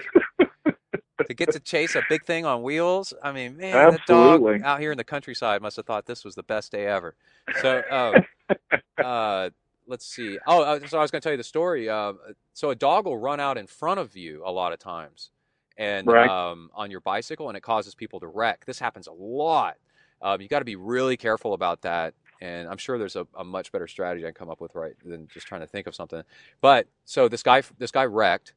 To 1.28 1.36
get 1.36 1.52
to 1.52 1.60
chase 1.60 1.96
a 1.96 2.02
big 2.04 2.26
thing 2.26 2.46
on 2.46 2.64
wheels. 2.64 3.14
I 3.24 3.32
mean, 3.34 3.58
man, 3.58 3.88
that 3.90 4.06
Absolutely. 4.06 4.06
dog 4.06 4.62
out 4.64 4.82
here 4.82 4.92
in 4.92 4.98
the 4.98 5.06
countryside 5.06 5.62
must 5.62 5.78
have 5.78 5.86
thought 5.86 6.08
this 6.08 6.26
was 6.26 6.36
the 6.36 6.44
best 6.44 6.72
day 6.72 6.88
ever. 6.88 7.16
So, 7.52 7.86
uh, 7.90 8.16
uh, 9.04 9.50
let's 9.88 10.06
see. 10.08 10.40
Oh, 10.48 10.64
uh, 10.64 10.80
so 10.88 11.00
I 11.00 11.02
was 11.02 11.12
going 11.12 11.22
to 11.22 11.26
tell 11.26 11.34
you 11.34 11.38
the 11.38 11.44
story. 11.44 11.90
Uh, 11.90 12.14
so 12.54 12.72
a 12.72 12.76
dog 12.76 13.06
will 13.06 13.18
run 13.18 13.40
out 13.40 13.58
in 13.58 13.68
front 13.68 14.00
of 14.00 14.16
you 14.18 14.44
a 14.46 14.52
lot 14.52 14.74
of 14.74 14.80
times, 14.80 15.32
and 15.78 16.12
Right. 16.12 16.22
um, 16.22 16.70
on 16.74 16.92
your 16.92 17.02
bicycle, 17.02 17.50
and 17.50 17.58
it 17.58 17.62
causes 17.64 17.96
people 17.96 18.20
to 18.22 18.28
wreck. 18.28 18.66
This 18.66 18.80
happens 18.80 19.08
a 19.08 19.14
lot. 19.14 19.78
Um, 20.22 20.42
you 20.42 20.48
got 20.48 20.60
to 20.60 20.66
be 20.66 20.76
really 20.76 21.18
careful 21.18 21.54
about 21.54 21.82
that. 21.84 22.16
And 22.42 22.68
I'm 22.70 22.78
sure 22.78 23.00
there's 23.00 23.16
a, 23.16 23.28
a 23.38 23.44
much 23.44 23.72
better 23.72 23.88
strategy 23.88 24.26
I 24.26 24.30
can 24.30 24.36
come 24.36 24.50
up 24.50 24.62
with 24.62 24.76
right 24.76 24.94
than 25.04 25.28
just 25.30 25.48
trying 25.48 25.62
to 25.62 25.68
think 25.68 25.88
of 25.88 25.96
something. 25.96 26.24
But 26.62 26.88
so 27.06 27.28
this 27.28 27.44
guy, 27.44 27.64
this 27.80 27.92
guy 27.92 28.06
wrecked, 28.06 28.54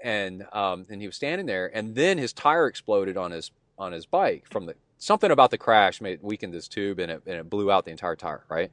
and 0.00 0.46
um, 0.52 0.86
and 0.88 1.00
he 1.00 1.06
was 1.06 1.16
standing 1.16 1.46
there, 1.46 1.70
and 1.74 1.94
then 1.94 2.18
his 2.18 2.32
tire 2.32 2.66
exploded 2.66 3.16
on 3.16 3.30
his 3.30 3.50
on 3.78 3.92
his 3.92 4.06
bike 4.06 4.44
from 4.50 4.66
the 4.66 4.74
something 4.98 5.30
about 5.30 5.50
the 5.50 5.58
crash 5.58 6.00
made 6.00 6.22
weakened 6.22 6.54
his 6.54 6.68
tube, 6.68 6.98
and 6.98 7.10
it 7.10 7.22
and 7.26 7.36
it 7.36 7.50
blew 7.50 7.70
out 7.70 7.84
the 7.84 7.90
entire 7.90 8.16
tire, 8.16 8.44
right? 8.48 8.70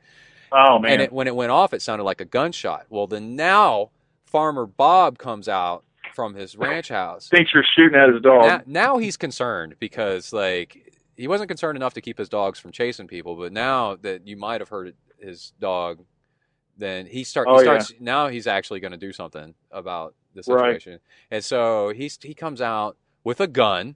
Oh 0.52 0.80
man. 0.80 0.94
And 0.94 1.02
it, 1.02 1.12
when 1.12 1.28
it 1.28 1.36
went 1.36 1.52
off, 1.52 1.74
it 1.74 1.82
sounded 1.82 2.04
like 2.04 2.22
a 2.22 2.26
gunshot. 2.26 2.86
Well, 2.90 3.08
then 3.08 3.36
now 3.36 3.90
Farmer 4.26 4.66
Bob 4.66 5.18
comes 5.18 5.50
out 5.50 5.84
from 6.14 6.36
his 6.36 6.56
ranch 6.56 6.90
house. 6.90 7.28
Thinks 7.28 7.54
you're 7.54 7.64
shooting 7.76 8.00
at 8.00 8.14
his 8.14 8.22
dog. 8.22 8.46
Now, 8.46 8.62
now 8.66 8.98
he's 8.98 9.18
concerned 9.18 9.76
because 9.80 10.32
like 10.32 10.94
he 11.18 11.28
wasn't 11.28 11.50
concerned 11.50 11.76
enough 11.76 11.94
to 11.96 12.02
keep 12.02 12.18
his 12.18 12.30
dogs 12.30 12.60
from 12.60 12.72
chasing 12.72 13.08
people, 13.08 13.36
but 13.36 13.52
now 13.52 13.96
that 13.98 14.28
you 14.28 14.38
might 14.38 14.62
have 14.62 14.70
hurt 14.70 14.96
his 15.20 15.54
dog, 15.60 16.00
then 16.78 17.06
he 17.06 17.24
start 17.24 17.48
Oh, 17.50 17.60
he 17.60 17.66
yeah. 17.66 17.80
starts 17.80 17.94
now 18.00 18.28
he's 18.28 18.48
actually 18.48 18.80
going 18.80 18.92
to 18.92 18.98
do 18.98 19.12
something 19.12 19.56
about 19.72 20.14
the 20.36 20.54
Right. 20.54 20.86
And 21.32 21.44
so 21.44 21.90
he's 21.90 22.18
he 22.22 22.34
comes 22.34 22.62
out 22.62 22.98
with 23.24 23.40
a 23.40 23.48
gun. 23.48 23.96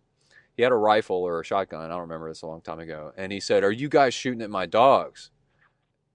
He 0.55 0.63
had 0.63 0.71
a 0.71 0.75
rifle 0.75 1.17
or 1.17 1.39
a 1.39 1.45
shotgun. 1.45 1.81
I 1.81 1.87
don't 1.87 2.01
remember. 2.01 2.27
this 2.27 2.41
a 2.41 2.47
long 2.47 2.61
time 2.61 2.79
ago. 2.79 3.13
And 3.15 3.31
he 3.31 3.39
said, 3.39 3.63
"Are 3.63 3.71
you 3.71 3.87
guys 3.89 4.13
shooting 4.13 4.41
at 4.41 4.49
my 4.49 4.65
dogs?" 4.65 5.31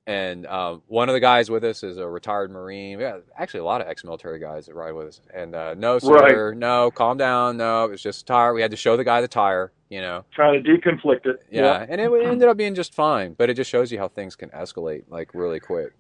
And 0.07 0.47
um, 0.49 0.83
one 0.87 1.09
of 1.09 1.15
the 1.15 1.21
guys 1.21 1.51
with 1.51 1.65
us 1.65 1.83
is 1.83 1.97
a 1.97 2.07
retired 2.07 2.51
Marine. 2.51 2.99
We 2.99 3.05
got 3.05 3.23
actually 3.39 3.61
a 3.61 3.65
lot 3.65 3.81
of 3.81 3.87
ex-military 3.89 4.39
guys 4.39 4.67
that 4.67 4.75
ride 4.75 4.93
with 4.93 5.07
us. 5.09 5.21
And 5.33 5.55
uh, 5.55 5.73
no, 5.79 5.99
sir, 5.99 6.53
no, 6.53 6.91
calm 6.91 7.17
down. 7.17 7.57
No, 7.57 7.87
it 7.87 7.91
was 7.93 8.03
just 8.03 8.21
a 8.21 8.25
tire. 8.27 8.53
We 8.53 8.61
had 8.61 8.71
to 8.73 8.77
show 8.77 8.99
the 8.99 9.05
guy 9.05 9.23
the 9.23 9.29
tire. 9.29 9.73
You 9.89 10.03
know, 10.03 10.25
Trying 10.35 10.63
to 10.63 10.71
deconflict 10.71 11.25
it. 11.25 11.43
yeah, 11.51 11.87
and 11.89 12.01
it 12.01 12.11
ended 12.27 12.49
up 12.49 12.57
being 12.59 12.75
just 12.75 12.93
fine. 12.93 13.33
But 13.33 13.49
it 13.49 13.55
just 13.55 13.71
shows 13.71 13.91
you 13.93 13.99
how 13.99 14.09
things 14.09 14.37
can 14.37 14.51
escalate 14.51 15.05
like 15.09 15.31
really 15.35 15.61
quick. 15.61 15.93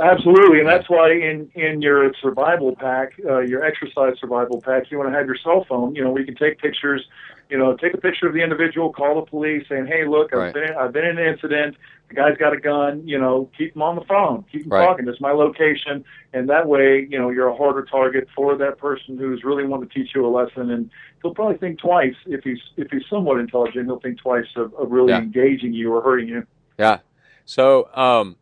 Absolutely, 0.00 0.60
and 0.60 0.68
that's 0.68 0.88
why 0.88 1.12
in 1.12 1.50
in 1.54 1.82
your 1.82 2.10
survival 2.22 2.74
pack, 2.74 3.12
uh, 3.28 3.40
your 3.40 3.62
exercise 3.62 4.14
survival 4.18 4.62
pack, 4.62 4.90
you 4.90 4.96
want 4.96 5.10
to 5.12 5.16
have 5.16 5.26
your 5.26 5.36
cell 5.36 5.66
phone. 5.68 5.94
You 5.94 6.02
know, 6.02 6.10
we 6.10 6.24
can 6.24 6.34
take 6.34 6.58
pictures. 6.58 7.04
You 7.50 7.58
know, 7.58 7.76
take 7.76 7.92
a 7.92 7.98
picture 7.98 8.26
of 8.26 8.32
the 8.32 8.40
individual, 8.40 8.92
call 8.92 9.16
the 9.16 9.28
police, 9.28 9.66
saying, 9.68 9.86
"Hey, 9.86 10.06
look, 10.06 10.32
I've 10.32 10.38
Right. 10.38 10.54
been 10.54 10.72
I've 10.78 10.92
been 10.92 11.04
in 11.04 11.18
an 11.18 11.26
incident. 11.26 11.76
The 12.08 12.14
guy's 12.14 12.38
got 12.38 12.54
a 12.54 12.60
gun. 12.60 13.06
You 13.06 13.18
know, 13.18 13.50
keep 13.58 13.76
him 13.76 13.82
on 13.82 13.96
the 13.96 14.04
phone, 14.04 14.44
keep 14.50 14.64
him 14.64 14.70
Right. 14.70 14.86
talking. 14.86 15.04
This 15.04 15.16
is 15.16 15.20
my 15.20 15.32
location, 15.32 16.02
and 16.32 16.48
that 16.48 16.66
way, 16.66 17.06
you 17.10 17.18
know, 17.18 17.28
you're 17.28 17.48
a 17.48 17.56
harder 17.56 17.82
target 17.82 18.26
for 18.34 18.56
that 18.56 18.78
person 18.78 19.18
who's 19.18 19.44
really 19.44 19.64
wanting 19.66 19.88
to 19.88 19.94
teach 19.94 20.14
you 20.14 20.24
a 20.24 20.28
lesson, 20.28 20.70
and 20.70 20.90
he'll 21.20 21.34
probably 21.34 21.58
think 21.58 21.78
twice 21.78 22.14
if 22.24 22.42
he's 22.42 22.60
if 22.78 22.90
he's 22.90 23.04
somewhat 23.10 23.38
intelligent. 23.38 23.84
He'll 23.84 24.00
think 24.00 24.18
twice 24.18 24.46
of, 24.56 24.72
of 24.74 24.90
really 24.90 25.10
Yeah. 25.10 25.18
engaging 25.18 25.74
you 25.74 25.92
or 25.92 26.00
hurting 26.00 26.28
you. 26.28 26.46
Yeah. 26.78 27.00
So 27.44 27.90
um, 27.94 28.36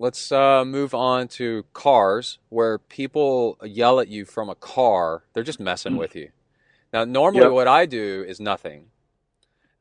let's 0.00 0.32
uh, 0.32 0.64
move 0.64 0.94
on 0.94 1.28
to 1.28 1.64
cars 1.74 2.38
where 2.48 2.78
people 2.78 3.58
yell 3.62 4.00
at 4.00 4.08
you 4.08 4.24
from 4.24 4.48
a 4.48 4.54
car. 4.56 5.24
They're 5.34 5.44
just 5.44 5.60
messing 5.60 5.94
Mm. 5.94 5.98
with 5.98 6.16
you. 6.16 6.30
Now, 6.92 7.04
normally 7.04 7.42
Yep. 7.42 7.52
what 7.52 7.68
I 7.68 7.86
do 7.86 8.24
is 8.26 8.40
nothing. 8.40 8.86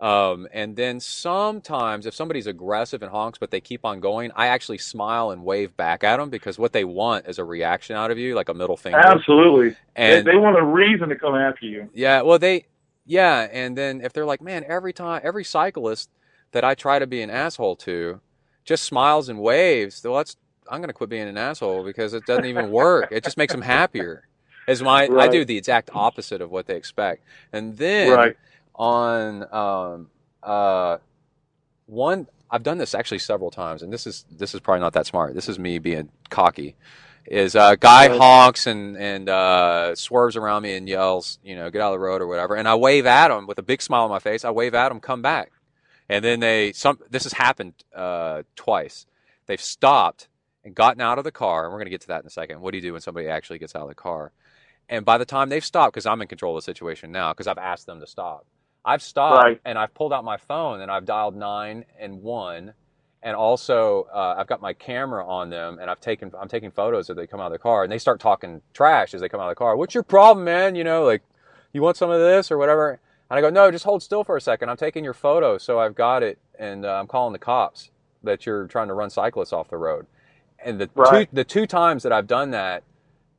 Um, 0.01 0.47
and 0.53 0.75
then 0.75 0.99
sometimes 0.99 2.05
if 2.05 2.13
somebody's 2.13 2.47
aggressive 2.47 3.01
and 3.01 3.11
honks, 3.11 3.39
but 3.39 3.51
they 3.51 3.61
keep 3.61 3.85
on 3.85 3.99
going, 4.01 4.31
I 4.35 4.47
actually 4.47 4.77
smile 4.77 5.31
and 5.31 5.43
wave 5.43 5.75
back 5.77 6.03
at 6.03 6.17
them 6.17 6.29
because 6.29 6.59
what 6.59 6.73
they 6.73 6.85
want 6.85 7.27
is 7.27 7.39
a 7.39 7.43
reaction 7.45 7.95
out 7.95 8.11
of 8.11 8.17
you, 8.17 8.35
like 8.35 8.49
a 8.49 8.53
middle 8.53 8.77
finger. 8.77 8.99
Absolutely, 8.99 9.75
And 9.95 10.25
they, 10.27 10.31
they 10.33 10.37
want 10.37 10.57
a 10.57 10.63
reason 10.65 11.09
to 11.09 11.15
come 11.17 11.35
after 11.35 11.65
you. 11.65 11.89
yeah, 11.93 12.21
well, 12.21 12.39
they, 12.39 12.65
yeah, 13.05 13.47
and 13.51 13.77
then 13.77 14.01
if 14.01 14.13
they're 14.13 14.25
like, 14.25 14.41
man, 14.41 14.63
every 14.67 14.93
time, 14.93 15.21
every 15.23 15.43
cyclist 15.43 16.09
that 16.51 16.63
I 16.63 16.75
try 16.75 16.99
to 16.99 17.07
be 17.07 17.21
an 17.21 17.29
asshole 17.29 17.75
to, 17.77 18.21
just 18.69 18.83
smiles 18.83 19.29
and 19.29 19.39
waves. 19.39 20.01
Well, 20.03 20.17
that's 20.17 20.37
I'm 20.69 20.79
gonna 20.79 20.93
quit 20.93 21.09
being 21.09 21.27
an 21.27 21.37
asshole 21.37 21.83
because 21.83 22.13
it 22.13 22.25
doesn't 22.25 22.45
even 22.45 22.69
work. 22.71 23.11
It 23.11 23.23
just 23.23 23.35
makes 23.35 23.51
them 23.51 23.63
happier. 23.63 24.27
Is 24.67 24.83
my 24.83 25.09
I 25.17 25.27
do 25.27 25.43
the 25.43 25.57
exact 25.57 25.89
opposite 25.93 26.41
of 26.41 26.51
what 26.51 26.67
they 26.67 26.75
expect, 26.75 27.23
and 27.51 27.75
then 27.75 28.09
Right. 28.09 28.37
on 28.75 29.51
um, 29.51 30.09
uh, 30.43 30.99
one 31.87 32.27
I've 32.51 32.61
done 32.61 32.77
this 32.77 32.93
actually 32.93 33.19
several 33.19 33.49
times, 33.49 33.81
and 33.81 33.91
this 33.91 34.05
is 34.05 34.25
this 34.31 34.53
is 34.53 34.59
probably 34.59 34.81
not 34.81 34.93
that 34.93 35.07
smart. 35.07 35.33
This 35.33 35.49
is 35.49 35.57
me 35.57 35.79
being 35.79 36.09
cocky. 36.29 36.75
Is 37.25 37.55
a 37.55 37.75
guy 37.79 38.15
honks 38.15 38.67
and 38.67 38.95
and 38.95 39.27
uh, 39.29 39.95
swerves 39.95 40.35
around 40.35 40.61
me 40.61 40.75
and 40.75 40.87
yells, 40.87 41.39
you 41.43 41.55
know, 41.55 41.71
get 41.71 41.81
out 41.81 41.93
of 41.93 41.99
the 41.99 42.05
road 42.05 42.21
or 42.21 42.27
whatever, 42.27 42.55
and 42.55 42.67
I 42.67 42.75
wave 42.75 43.07
at 43.07 43.31
him 43.31 43.47
with 43.47 43.57
a 43.57 43.63
big 43.63 43.81
smile 43.81 44.03
on 44.03 44.09
my 44.11 44.19
face. 44.19 44.45
I 44.45 44.51
wave 44.51 44.75
at 44.75 44.91
him, 44.91 44.99
come 44.99 45.23
back, 45.23 45.51
and 46.09 46.23
then 46.25 46.39
they 46.39 46.73
some 46.73 46.99
this 47.09 47.23
has 47.23 47.33
happened 47.33 47.73
uh, 47.95 48.43
twice. 48.55 49.05
They've 49.47 49.61
stopped 49.61 50.27
and 50.63 50.75
gotten 50.75 51.01
out 51.01 51.17
of 51.17 51.23
the 51.23 51.31
car, 51.31 51.65
and 51.65 51.71
we're 51.71 51.79
going 51.79 51.87
to 51.87 51.91
get 51.91 52.01
to 52.01 52.07
that 52.07 52.21
in 52.21 52.27
a 52.27 52.31
second. 52.31 52.61
What 52.61 52.71
do 52.71 52.77
you 52.77 52.81
do 52.81 52.93
when 52.93 53.01
somebody 53.01 53.27
actually 53.27 53.59
gets 53.59 53.75
out 53.75 53.83
of 53.83 53.89
the 53.89 53.95
car? 53.95 54.31
And 54.89 55.05
by 55.05 55.17
the 55.17 55.25
time 55.25 55.49
they've 55.49 55.63
stopped, 55.65 55.93
because 55.93 56.05
I'm 56.05 56.21
in 56.21 56.27
control 56.27 56.57
of 56.57 56.63
the 56.63 56.65
situation 56.65 57.11
now, 57.11 57.31
because 57.33 57.47
I've 57.47 57.57
asked 57.57 57.85
them 57.85 57.99
to 58.01 58.07
stop, 58.07 58.45
I've 58.85 59.01
stopped 59.03 59.43
Right. 59.43 59.61
and 59.65 59.77
I've 59.77 59.93
pulled 59.93 60.13
out 60.13 60.23
my 60.23 60.37
phone 60.37 60.81
and 60.81 60.91
I've 60.91 61.05
dialed 61.05 61.35
nine 61.35 61.85
and 61.99 62.21
one, 62.21 62.73
and 63.23 63.35
also 63.35 64.07
uh, 64.13 64.35
I've 64.37 64.47
got 64.47 64.61
my 64.61 64.73
camera 64.73 65.27
on 65.27 65.49
them 65.49 65.79
and 65.79 65.89
I've 65.89 66.01
taken 66.01 66.31
I'm 66.39 66.47
taking 66.47 66.71
photos 66.71 67.09
as 67.09 67.15
they 67.17 67.27
come 67.27 67.39
out 67.39 67.47
of 67.47 67.51
the 67.53 67.59
car 67.59 67.83
and 67.83 67.91
they 67.91 67.99
start 67.99 68.19
talking 68.19 68.61
trash 68.73 69.13
as 69.13 69.21
they 69.21 69.29
come 69.29 69.39
out 69.41 69.47
of 69.49 69.51
the 69.51 69.59
car. 69.59 69.75
What's 69.77 69.93
your 69.93 70.03
problem, 70.03 70.45
man? 70.45 70.75
You 70.75 70.83
know, 70.83 71.03
like 71.05 71.21
you 71.73 71.81
want 71.81 71.97
some 71.97 72.09
of 72.11 72.19
this 72.19 72.51
or 72.51 72.57
whatever. 72.57 72.99
And 73.29 73.37
I 73.37 73.41
go, 73.41 73.49
no, 73.49 73.71
just 73.71 73.85
hold 73.85 74.03
still 74.03 74.23
for 74.23 74.37
a 74.37 74.41
second. 74.41 74.69
I'm 74.69 74.77
taking 74.77 75.03
your 75.03 75.13
photo, 75.13 75.57
so 75.57 75.79
I've 75.79 75.95
got 75.95 76.23
it, 76.23 76.39
and 76.57 76.85
uh, 76.85 76.95
I'm 76.99 77.07
calling 77.07 77.33
the 77.33 77.39
cops 77.39 77.91
that 78.23 78.45
you're 78.45 78.67
trying 78.67 78.87
to 78.87 78.93
run 78.93 79.09
cyclists 79.09 79.53
off 79.53 79.69
the 79.69 79.77
road. 79.77 80.07
And 80.63 80.79
the 80.81 80.89
Right. 80.95 81.27
two 81.27 81.27
the 81.33 81.43
two 81.45 81.67
times 81.67 82.03
that 82.03 82.11
I've 82.11 82.27
done 82.27 82.51
that, 82.51 82.83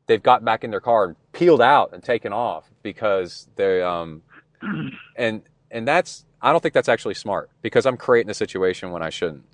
they've 0.06 0.22
got 0.22 0.44
back 0.44 0.64
in 0.64 0.70
their 0.70 0.80
car 0.80 1.04
and 1.06 1.16
peeled 1.32 1.62
out 1.62 1.92
and 1.92 2.02
taken 2.02 2.32
off 2.32 2.70
because 2.82 3.48
they 3.56 3.82
um 3.82 4.22
and 5.16 5.42
and 5.70 5.88
that's 5.88 6.24
I 6.42 6.52
don't 6.52 6.62
think 6.62 6.74
that's 6.74 6.88
actually 6.88 7.14
smart 7.14 7.50
because 7.62 7.86
I'm 7.86 7.96
creating 7.98 8.30
a 8.30 8.34
situation 8.34 8.90
when 8.90 9.02
I 9.02 9.10
shouldn't. 9.10 9.44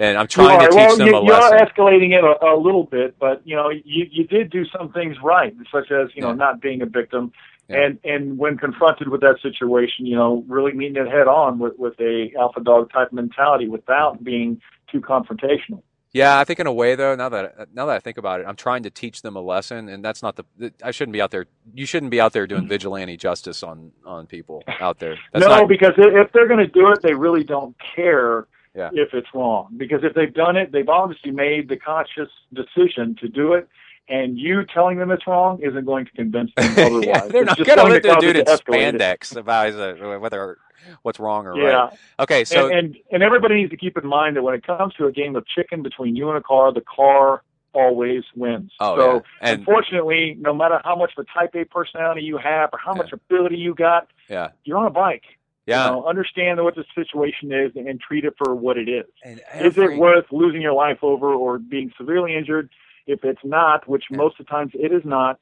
And 0.00 0.18
I'm 0.18 0.28
trying 0.28 0.60
to 0.60 0.68
teach 0.68 0.88
well, 0.88 0.96
them 0.96 1.08
you, 1.08 1.14
a 1.14 1.20
you 1.22 1.32
are 1.34 1.52
escalating 1.52 2.12
it 2.18 2.24
a, 2.24 2.54
a 2.54 2.56
little 2.58 2.84
bit, 2.84 3.16
but 3.20 3.42
you 3.46 3.56
know, 3.56 3.70
you 3.70 4.06
you 4.10 4.26
did 4.26 4.50
do 4.50 4.64
some 4.76 4.92
things 4.92 5.16
right, 5.22 5.54
such 5.72 5.90
as 5.90 6.08
you 6.14 6.22
know 6.22 6.30
Yeah. 6.30 6.36
not 6.36 6.60
being 6.62 6.82
a 6.82 6.86
victim, 6.86 7.32
Yeah. 7.68 7.84
and 7.84 7.98
and 8.04 8.38
when 8.38 8.58
confronted 8.58 9.08
with 9.08 9.20
that 9.22 9.36
situation, 9.42 10.06
you 10.06 10.16
know, 10.16 10.44
really 10.46 10.72
meeting 10.72 10.96
it 10.96 11.10
head 11.10 11.26
on 11.26 11.58
with 11.58 11.78
with 11.78 11.98
a 12.00 12.32
alpha 12.38 12.60
dog 12.60 12.92
type 12.92 13.12
mentality 13.12 13.68
without 13.68 14.22
being 14.22 14.60
too 14.90 15.00
confrontational. 15.00 15.82
Yeah, 16.12 16.38
I 16.38 16.44
think 16.44 16.60
in 16.60 16.66
a 16.66 16.72
way 16.72 16.94
though, 16.94 17.14
now 17.14 17.28
that 17.28 17.74
now 17.74 17.86
that 17.86 17.96
I 17.96 17.98
think 17.98 18.16
about 18.16 18.40
it, 18.40 18.46
I'm 18.46 18.56
trying 18.56 18.84
to 18.84 18.90
teach 18.90 19.20
them 19.20 19.36
a 19.36 19.40
lesson, 19.40 19.88
and 19.88 20.02
that's 20.04 20.22
not 20.22 20.36
the. 20.36 20.72
I 20.82 20.90
shouldn't 20.90 21.12
be 21.12 21.20
out 21.20 21.30
there. 21.30 21.46
You 21.74 21.84
shouldn't 21.84 22.10
be 22.10 22.20
out 22.20 22.32
there 22.32 22.46
doing 22.46 22.62
mm-hmm. 22.62 22.70
vigilante 22.70 23.16
justice 23.16 23.62
on 23.62 23.92
on 24.06 24.26
people 24.26 24.62
out 24.80 24.98
there. 24.98 25.16
That's 25.32 25.44
no, 25.44 25.50
not, 25.50 25.68
because 25.68 25.92
if 25.98 26.32
they're 26.32 26.48
going 26.48 26.64
to 26.64 26.72
do 26.72 26.90
it, 26.90 27.02
they 27.02 27.12
really 27.12 27.44
don't 27.44 27.76
care 27.94 28.46
Yeah. 28.74 28.90
if 28.92 29.12
it's 29.12 29.28
wrong. 29.34 29.74
Because 29.76 30.04
if 30.04 30.14
they've 30.14 30.32
done 30.32 30.56
it, 30.56 30.72
they've 30.72 30.88
obviously 30.88 31.32
made 31.32 31.68
the 31.68 31.76
conscious 31.76 32.30
decision 32.54 33.16
to 33.20 33.28
do 33.28 33.52
it. 33.52 33.68
And 34.08 34.38
you 34.38 34.64
telling 34.72 34.98
them 34.98 35.10
it's 35.10 35.26
wrong 35.26 35.60
isn't 35.62 35.84
going 35.84 36.04
to 36.06 36.10
convince 36.12 36.52
them 36.56 36.72
otherwise. 36.78 37.04
yeah, 37.04 37.26
they're 37.26 37.42
It's 37.42 37.58
not 37.58 37.66
going 37.76 37.92
let 37.92 38.02
the 38.02 38.08
cause 38.10 38.22
it 38.22 38.26
dude 38.26 38.36
in 38.36 38.44
to 38.44 38.56
spandex 38.56 39.36
about 39.36 39.72
uh, 39.74 40.18
whether 40.20 40.58
what's 41.02 41.18
wrong 41.18 41.46
or 41.46 41.56
Yeah, 41.58 41.76
right. 41.76 41.98
Okay, 42.20 42.44
so 42.44 42.66
and, 42.68 42.74
and 42.76 42.96
and 43.10 43.22
everybody 43.22 43.56
needs 43.56 43.70
to 43.70 43.76
keep 43.76 43.96
in 43.98 44.06
mind 44.06 44.36
that 44.36 44.42
when 44.42 44.54
it 44.54 44.64
comes 44.66 44.94
to 44.94 45.06
a 45.06 45.12
game 45.12 45.34
of 45.34 45.44
chicken 45.46 45.82
between 45.82 46.14
you 46.14 46.28
and 46.28 46.38
a 46.38 46.42
car, 46.42 46.72
the 46.72 46.82
car 46.82 47.42
always 47.72 48.22
wins. 48.36 48.72
oh 48.80 48.96
so 48.96 49.12
yeah, 49.14 49.20
and 49.50 49.58
unfortunately, 49.58 50.36
no 50.40 50.54
matter 50.54 50.80
how 50.84 50.94
much 50.96 51.12
of 51.18 51.26
a 51.26 51.38
Type 51.38 51.54
A 51.56 51.64
personality 51.64 52.22
you 52.22 52.38
have 52.38 52.70
or 52.72 52.78
how 52.78 52.92
Yeah. 52.92 52.98
much 52.98 53.12
ability 53.12 53.56
you 53.56 53.74
got, 53.74 54.08
yeah, 54.28 54.50
you're 54.64 54.78
on 54.78 54.86
a 54.86 54.90
bike. 54.90 55.24
yeah. 55.66 55.84
You 55.86 55.90
know, 55.90 56.06
understand 56.06 56.62
what 56.62 56.76
the 56.76 56.84
situation 56.94 57.52
is 57.52 57.72
and, 57.74 58.00
treat 58.00 58.24
it 58.24 58.34
for 58.38 58.54
what 58.54 58.78
it 58.78 58.88
is. 58.88 59.04
And 59.24 59.40
Is 59.60 59.76
it 59.76 59.98
worth 59.98 60.26
losing 60.30 60.62
your 60.62 60.72
life 60.74 60.98
over 61.02 61.34
or 61.34 61.58
being 61.58 61.92
severely 61.98 62.34
injured? 62.36 62.70
If 63.06 63.24
it's 63.24 63.40
not, 63.44 63.88
which 63.88 64.04
Yeah. 64.10 64.16
most 64.18 64.38
of 64.40 64.46
the 64.46 64.50
times 64.50 64.72
it 64.74 64.92
is 64.92 65.04
not, 65.04 65.38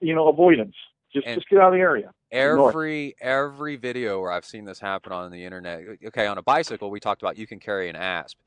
you 0.00 0.14
know, 0.14 0.28
avoidance. 0.28 0.74
Just 1.12 1.26
And- 1.26 1.36
just 1.36 1.48
get 1.48 1.58
out 1.58 1.68
of 1.68 1.74
the 1.74 1.80
area. 1.80 2.12
Every 2.30 3.14
every 3.20 3.76
video 3.76 4.20
where 4.20 4.32
I've 4.32 4.46
seen 4.46 4.64
this 4.64 4.80
happen 4.80 5.12
on 5.12 5.30
the 5.30 5.44
internet. 5.44 5.82
Okay, 6.06 6.26
on 6.26 6.38
a 6.38 6.42
bicycle, 6.42 6.90
we 6.90 7.00
talked 7.00 7.20
about 7.20 7.36
you 7.36 7.46
can 7.46 7.60
carry 7.60 7.88
an 7.90 7.96
asp. 7.96 8.38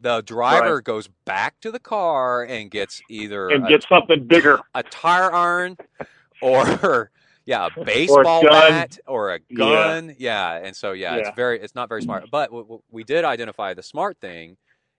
The 0.00 0.22
driver 0.22 0.80
goes 0.80 1.08
back 1.26 1.60
to 1.60 1.70
the 1.70 1.78
car 1.78 2.44
and 2.44 2.70
gets 2.70 3.02
either 3.10 3.50
And 3.50 3.66
a, 3.66 3.68
get 3.68 3.82
something 3.86 4.26
bigger. 4.26 4.60
a 4.74 4.82
tire 4.84 5.30
iron 5.34 5.76
or 6.40 7.10
yeah, 7.44 7.68
a 7.76 7.84
baseball 7.84 8.42
gun. 8.42 8.50
bat 8.70 8.98
or 9.06 9.34
a 9.34 9.38
gun. 9.54 10.14
Yeah, 10.18 10.54
and 10.54 10.74
so 10.74 10.92
yeah, 10.92 11.16
Yeah. 11.16 11.20
it's 11.28 11.36
very 11.36 11.60
it's 11.60 11.74
not 11.74 11.90
very 11.90 12.00
smart. 12.00 12.30
But 12.30 12.50
we 12.90 13.04
did 13.04 13.26
identify 13.26 13.74
the 13.74 13.82
smart 13.82 14.16
thing 14.18 14.56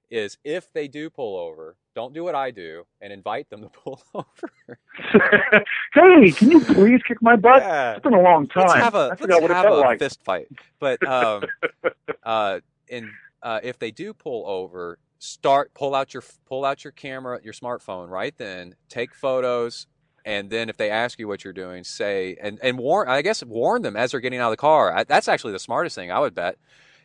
is 0.10 0.38
if 0.44 0.72
they 0.74 0.88
do 0.88 1.10
pull 1.10 1.38
over, 1.38 1.76
don't 1.96 2.14
do 2.14 2.24
what 2.24 2.36
I 2.36 2.52
do 2.52 2.86
and 3.02 3.12
invite 3.12 3.50
them 3.50 3.62
to 3.62 3.70
pull 3.84 4.02
over. 4.14 4.80
hey, 5.94 6.32
can 6.32 6.52
you 6.52 6.62
please 6.62 7.02
kick 7.08 7.22
my 7.22 7.36
butt? 7.36 7.62
Yeah. 7.64 7.94
It's 7.94 8.04
been 8.04 8.14
a 8.14 8.22
long 8.22 8.48
time. 8.48 8.68
let's 8.68 8.74
have 8.76 8.96
a 8.96 8.98
I 8.98 9.08
let's 9.10 9.22
forgot 9.22 9.42
what 9.42 9.52
it 9.52 9.56
have 9.56 9.66
felt 9.66 9.78
a 9.78 9.82
like. 9.82 10.00
fist 10.00 10.24
fight. 10.24 10.48
But 10.80 11.06
um, 11.08 11.44
uh, 12.24 12.60
in 12.88 13.12
uh, 13.42 13.60
if 13.64 13.80
they 13.80 13.92
do 13.92 14.14
pull 14.14 14.48
over, 14.48 15.00
start 15.20 15.74
pull 15.74 15.96
out 15.96 16.14
your 16.14 16.24
pull 16.48 16.66
out 16.66 16.84
your 16.84 16.92
camera, 16.92 17.40
your 17.44 17.54
smartphone 17.54 18.10
right 18.10 18.36
then. 18.38 18.76
Take 18.90 19.14
photos, 19.16 19.88
and 20.26 20.50
then 20.50 20.70
if 20.70 20.78
they 20.78 20.90
ask 20.90 21.20
you 21.20 21.28
what 21.28 21.44
you're 21.44 21.54
doing, 21.54 21.84
say 21.84 22.38
and 22.42 22.60
and 22.64 22.78
warn. 22.78 23.08
I 23.10 23.22
guess 23.22 23.44
warn 23.44 23.82
them 23.82 23.96
as 23.96 24.12
they're 24.12 24.20
getting 24.20 24.40
out 24.40 24.48
of 24.48 24.54
the 24.54 24.58
car. 24.58 24.96
I, 24.96 25.04
that's 25.04 25.28
actually 25.28 25.54
the 25.54 25.60
smartest 25.60 25.96
thing 25.96 26.12
I 26.12 26.20
would 26.20 26.36
bet 26.36 26.58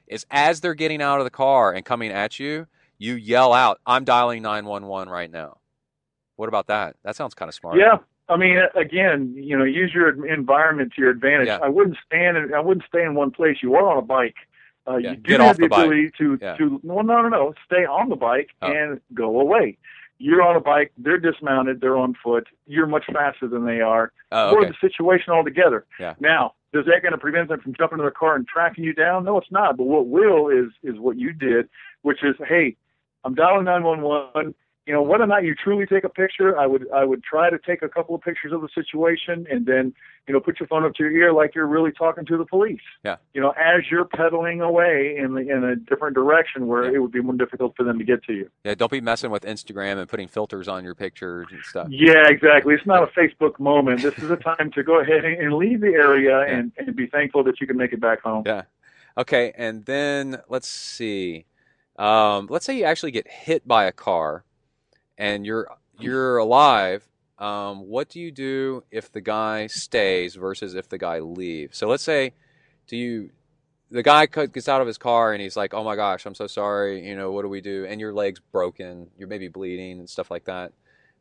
is 0.06 0.26
as 0.30 0.60
they're 0.60 0.74
getting 0.74 1.00
out 1.00 1.18
of 1.20 1.24
the 1.24 1.30
car 1.30 1.72
and 1.72 1.84
coming 1.84 2.10
at 2.10 2.38
you, 2.38 2.66
you 3.02 3.14
yell 3.14 3.52
out, 3.52 3.80
"I'm 3.86 4.04
dialing 4.04 4.42
911 4.42 5.08
right 5.12 5.30
now." 5.30 5.58
What 6.36 6.48
about 6.48 6.66
that? 6.68 6.96
That 7.04 7.16
sounds 7.16 7.34
kind 7.34 7.48
of 7.48 7.54
smart. 7.54 7.76
Yeah, 7.78 7.98
I 8.28 8.36
mean, 8.36 8.58
again, 8.74 9.34
you 9.36 9.56
know, 9.56 9.64
use 9.64 9.92
your 9.94 10.26
environment 10.26 10.92
to 10.96 11.02
your 11.02 11.10
advantage. 11.10 11.48
Yeah. 11.48 11.58
I 11.62 11.68
wouldn't 11.68 11.96
stand. 12.06 12.36
In, 12.36 12.54
I 12.54 12.60
wouldn't 12.60 12.86
stay 12.86 13.02
in 13.02 13.14
one 13.14 13.30
place. 13.30 13.58
You 13.62 13.74
are 13.74 13.86
on 13.88 13.98
a 13.98 14.02
bike. 14.02 14.36
Uh, 14.88 14.96
Yeah, 14.96 15.10
You 15.10 15.16
do 15.16 15.22
get 15.22 15.40
have 15.40 15.56
the 15.56 15.62
the 15.62 15.68
bike. 15.68 15.78
ability 15.80 16.10
to 16.18 16.38
Yeah. 16.40 16.56
to. 16.56 16.80
No, 16.82 17.00
no, 17.02 17.22
no, 17.22 17.28
no. 17.28 17.54
Stay 17.66 17.84
on 17.84 18.08
the 18.08 18.16
bike 18.16 18.50
Oh. 18.62 18.72
and 18.72 19.00
go 19.14 19.38
away. 19.40 19.78
You're 20.18 20.42
on 20.42 20.56
a 20.56 20.60
bike. 20.60 20.92
They're 20.98 21.18
dismounted. 21.18 21.80
They're 21.80 21.96
on 21.96 22.14
foot. 22.14 22.46
You're 22.66 22.86
much 22.86 23.04
faster 23.12 23.48
than 23.48 23.64
they 23.66 23.80
are. 23.80 24.12
Oh, 24.30 24.54
Or 24.56 24.64
the 24.64 24.74
situation 24.80 25.32
altogether. 25.32 25.84
Yeah. 25.98 26.14
Now, 26.20 26.54
is 26.72 26.86
that 26.86 27.02
going 27.02 27.12
to 27.12 27.18
prevent 27.18 27.48
them 27.48 27.60
from 27.60 27.74
jumping 27.74 27.98
in 27.98 28.04
their 28.04 28.12
car 28.12 28.36
and 28.36 28.46
tracking 28.46 28.84
you 28.84 28.92
down? 28.94 29.24
No, 29.24 29.36
it's 29.38 29.50
not. 29.50 29.76
But 29.76 29.84
what 29.84 30.06
will 30.06 30.48
is 30.48 30.70
is 30.84 30.98
what 30.98 31.16
you 31.18 31.32
did, 31.32 31.68
which 32.02 32.22
is, 32.22 32.36
hey, 32.48 32.76
I'm 33.24 33.34
dialing 33.34 33.64
911. 33.64 34.54
You 34.84 34.92
know, 34.92 35.00
whether 35.02 35.22
or 35.22 35.28
not 35.28 35.44
you 35.44 35.54
truly 35.54 35.86
take 35.86 36.02
a 36.02 36.08
picture, 36.08 36.58
I 36.58 36.66
would 36.66 36.90
I 36.92 37.04
would 37.04 37.22
try 37.22 37.50
to 37.50 37.56
take 37.56 37.82
a 37.82 37.88
couple 37.88 38.16
of 38.16 38.20
pictures 38.20 38.52
of 38.52 38.62
the 38.62 38.68
situation 38.74 39.46
and 39.48 39.64
then 39.64 39.94
you 40.26 40.34
know 40.34 40.40
put 40.40 40.58
your 40.58 40.66
phone 40.66 40.84
up 40.84 40.94
to 40.94 41.04
your 41.04 41.12
ear 41.12 41.32
like 41.32 41.54
you're 41.54 41.68
really 41.68 41.92
talking 41.92 42.24
to 42.26 42.36
the 42.36 42.44
police. 42.44 42.80
Yeah. 43.04 43.18
You 43.32 43.40
know, 43.42 43.50
as 43.50 43.82
you're 43.92 44.04
pedaling 44.04 44.60
away 44.60 45.14
in 45.16 45.34
the, 45.34 45.42
in 45.42 45.62
a 45.62 45.76
different 45.76 46.16
direction 46.16 46.66
where 46.66 46.86
Yeah. 46.86 46.96
it 46.96 46.98
would 46.98 47.12
be 47.12 47.20
more 47.20 47.36
difficult 47.36 47.76
for 47.76 47.84
them 47.84 47.96
to 48.00 48.04
get 48.04 48.24
to 48.24 48.32
you. 48.32 48.50
Yeah, 48.64 48.74
don't 48.74 48.90
be 48.90 49.00
messing 49.00 49.30
with 49.30 49.44
Instagram 49.44 49.98
and 49.98 50.08
putting 50.08 50.26
filters 50.26 50.66
on 50.66 50.82
your 50.82 50.96
pictures 50.96 51.46
and 51.52 51.62
stuff. 51.62 51.86
Yeah, 51.88 52.26
exactly. 52.26 52.74
It's 52.74 52.84
not 52.84 53.04
a 53.04 53.06
Facebook 53.06 53.60
moment. 53.60 54.02
This 54.02 54.18
is 54.18 54.30
a 54.32 54.36
time 54.36 54.72
to 54.74 54.82
go 54.82 54.98
ahead 54.98 55.24
and 55.24 55.52
leave 55.54 55.80
the 55.80 55.94
area 55.94 56.40
Yeah. 56.40 56.56
and, 56.56 56.72
and 56.76 56.96
be 56.96 57.06
thankful 57.06 57.44
that 57.44 57.60
you 57.60 57.68
can 57.68 57.76
make 57.76 57.92
it 57.92 58.00
back 58.00 58.20
home. 58.22 58.42
Yeah. 58.46 58.62
Okay, 59.16 59.52
and 59.56 59.84
then 59.84 60.40
let's 60.48 60.66
see. 60.66 61.44
Um, 61.96 62.46
let's 62.50 62.64
say 62.64 62.76
you 62.76 62.84
actually 62.84 63.10
get 63.10 63.28
hit 63.28 63.66
by 63.66 63.84
a 63.84 63.92
car, 63.92 64.44
and 65.18 65.44
you're 65.46 65.68
you're 66.00 66.38
alive. 66.38 67.06
Um, 67.38 67.88
what 67.88 68.08
do 68.08 68.20
you 68.20 68.30
do 68.30 68.84
if 68.90 69.10
the 69.10 69.20
guy 69.20 69.66
stays 69.66 70.34
versus 70.36 70.74
if 70.74 70.88
the 70.88 70.98
guy 70.98 71.18
leaves? 71.20 71.76
So 71.76 71.88
let's 71.88 72.02
say, 72.02 72.32
do 72.86 72.96
you 72.96 73.30
the 73.90 74.02
guy 74.02 74.26
gets 74.26 74.68
out 74.68 74.80
of 74.80 74.86
his 74.86 74.96
car 74.96 75.32
and 75.32 75.42
he's 75.42 75.56
like, 75.56 75.74
"Oh 75.74 75.84
my 75.84 75.96
gosh, 75.96 76.24
I'm 76.24 76.34
so 76.34 76.46
sorry. 76.46 77.06
You 77.06 77.14
know, 77.14 77.30
what 77.32 77.42
do 77.42 77.48
we 77.48 77.60
do?" 77.60 77.84
And 77.88 78.00
your 78.00 78.12
leg's 78.12 78.40
broken, 78.40 79.08
you're 79.18 79.28
maybe 79.28 79.48
bleeding 79.48 79.98
and 79.98 80.08
stuff 80.08 80.30
like 80.30 80.44
that. 80.44 80.72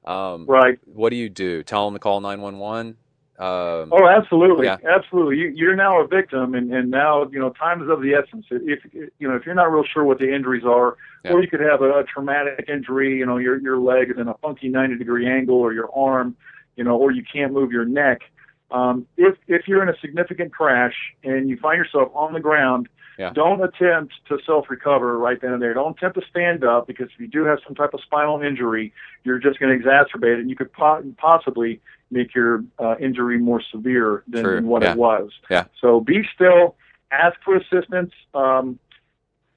Um, 0.05 0.45
Right. 0.47 0.79
what 0.85 1.09
do 1.09 1.15
you 1.17 1.29
do? 1.29 1.63
Tell 1.63 1.87
him 1.87 1.93
to 1.93 1.99
call 1.99 2.21
911. 2.21 2.97
Um, 3.41 3.89
Oh, 3.91 4.07
absolutely, 4.07 4.67
Yeah. 4.67 4.77
absolutely. 4.87 5.37
You, 5.37 5.47
you're 5.55 5.75
now 5.75 5.99
a 5.99 6.07
victim, 6.07 6.53
and, 6.53 6.71
and 6.71 6.91
now 6.91 7.27
you 7.31 7.39
know 7.39 7.49
time 7.49 7.81
is 7.81 7.89
of 7.89 8.01
the 8.01 8.13
essence. 8.13 8.45
If 8.51 8.79
you 8.93 9.27
know 9.27 9.35
if 9.35 9.45
you're 9.47 9.55
not 9.55 9.71
real 9.71 9.83
sure 9.83 10.03
what 10.03 10.19
the 10.19 10.31
injuries 10.33 10.63
are, 10.63 10.95
Yeah. 11.25 11.31
or 11.33 11.41
you 11.41 11.47
could 11.49 11.59
have 11.61 11.81
a, 11.81 11.99
a 11.99 12.03
traumatic 12.03 12.65
injury. 12.69 13.17
You 13.17 13.25
know, 13.25 13.37
your 13.37 13.57
your 13.59 13.79
leg 13.79 14.11
is 14.11 14.17
in 14.19 14.27
a 14.27 14.35
funky 14.35 14.69
90 14.69 14.95
degree 14.97 15.27
angle, 15.27 15.55
or 15.55 15.73
your 15.73 15.89
arm, 15.97 16.35
you 16.75 16.83
know, 16.83 16.95
or 16.95 17.09
you 17.11 17.23
can't 17.23 17.51
move 17.51 17.71
your 17.71 17.85
neck. 17.85 18.21
Um, 18.69 19.07
if 19.17 19.35
if 19.47 19.67
you're 19.67 19.81
in 19.81 19.89
a 19.89 19.97
significant 19.99 20.53
crash 20.53 20.93
and 21.23 21.49
you 21.49 21.57
find 21.57 21.77
yourself 21.79 22.11
on 22.13 22.33
the 22.33 22.39
ground, 22.39 22.89
Yeah. 23.17 23.31
don't 23.33 23.63
attempt 23.63 24.13
to 24.29 24.37
self 24.45 24.69
recover 24.69 25.17
right 25.17 25.41
then 25.41 25.53
and 25.53 25.61
there. 25.63 25.73
Don't 25.73 25.97
attempt 25.97 26.19
to 26.19 26.25
stand 26.29 26.63
up 26.63 26.85
because 26.85 27.07
if 27.11 27.19
you 27.19 27.27
do 27.27 27.43
have 27.45 27.57
some 27.65 27.73
type 27.73 27.95
of 27.95 28.01
spinal 28.01 28.39
injury, 28.43 28.93
you're 29.23 29.39
just 29.39 29.59
going 29.59 29.71
to 29.75 29.83
exacerbate 29.83 30.35
it, 30.35 30.41
and 30.41 30.49
you 30.51 30.55
could 30.55 30.71
po- 30.73 31.03
possibly 31.17 31.81
make 32.11 32.35
your 32.35 32.63
uh, 32.77 32.95
injury 32.99 33.39
more 33.39 33.61
severe 33.71 34.23
than, 34.27 34.43
True, 34.43 34.61
what 34.61 34.83
yeah. 34.83 34.91
it 34.91 34.97
was. 34.97 35.31
Yeah. 35.49 35.65
So 35.79 36.01
be 36.01 36.23
still, 36.35 36.75
ask 37.11 37.37
for 37.43 37.55
assistance, 37.55 38.11
um, 38.33 38.77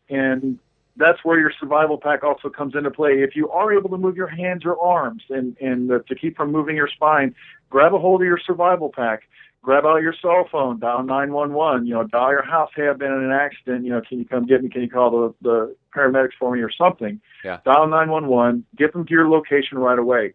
and 0.09 0.59
that's 0.97 1.25
where 1.25 1.39
your 1.39 1.53
survival 1.59 1.99
pack 1.99 2.23
also 2.23 2.49
comes 2.49 2.75
into 2.75 2.91
play. 2.91 3.23
If 3.23 3.35
you 3.35 3.51
are 3.51 3.77
able 3.77 3.91
to 3.91 3.97
move 3.97 4.17
your 4.17 4.29
hands 4.29 4.65
or 4.65 4.81
arms 4.81 5.23
and 5.29 5.57
and 5.61 5.91
uh, 5.91 5.99
to 6.09 6.15
keep 6.15 6.37
from 6.37 6.53
moving 6.53 6.77
your 6.77 6.89
spine, 6.89 7.35
grab 7.71 7.95
a 7.95 7.99
hold 7.99 8.23
of 8.23 8.27
your 8.27 8.39
survival 8.39 8.91
pack. 8.95 9.23
Grab 9.63 9.87
out 9.87 10.03
your 10.03 10.15
cell 10.21 10.47
phone, 10.53 10.79
dial 10.79 11.03
911. 11.03 11.87
You 11.87 11.95
know, 11.95 12.05
dial 12.05 12.33
your 12.33 12.45
house. 12.45 12.71
Hey, 12.77 12.87
I've 12.87 12.99
been 12.99 13.11
in 13.11 13.25
an 13.25 13.33
accident. 13.33 13.83
You 13.83 13.93
know, 13.93 14.03
can 14.07 14.19
you 14.19 14.27
come 14.27 14.45
get 14.45 14.63
me? 14.63 14.69
Can 14.69 14.83
you 14.83 14.91
call 14.91 15.11
the 15.11 15.35
the 15.41 15.77
paramedics 15.97 16.35
for 16.39 16.55
me 16.55 16.61
or 16.61 16.71
something? 16.71 17.19
Yeah. 17.43 17.61
Dial 17.65 17.87
911. 17.89 18.67
Get 18.77 18.93
them 18.93 19.07
to 19.07 19.11
your 19.11 19.27
location 19.27 19.79
right 19.79 19.99
away. 19.99 20.35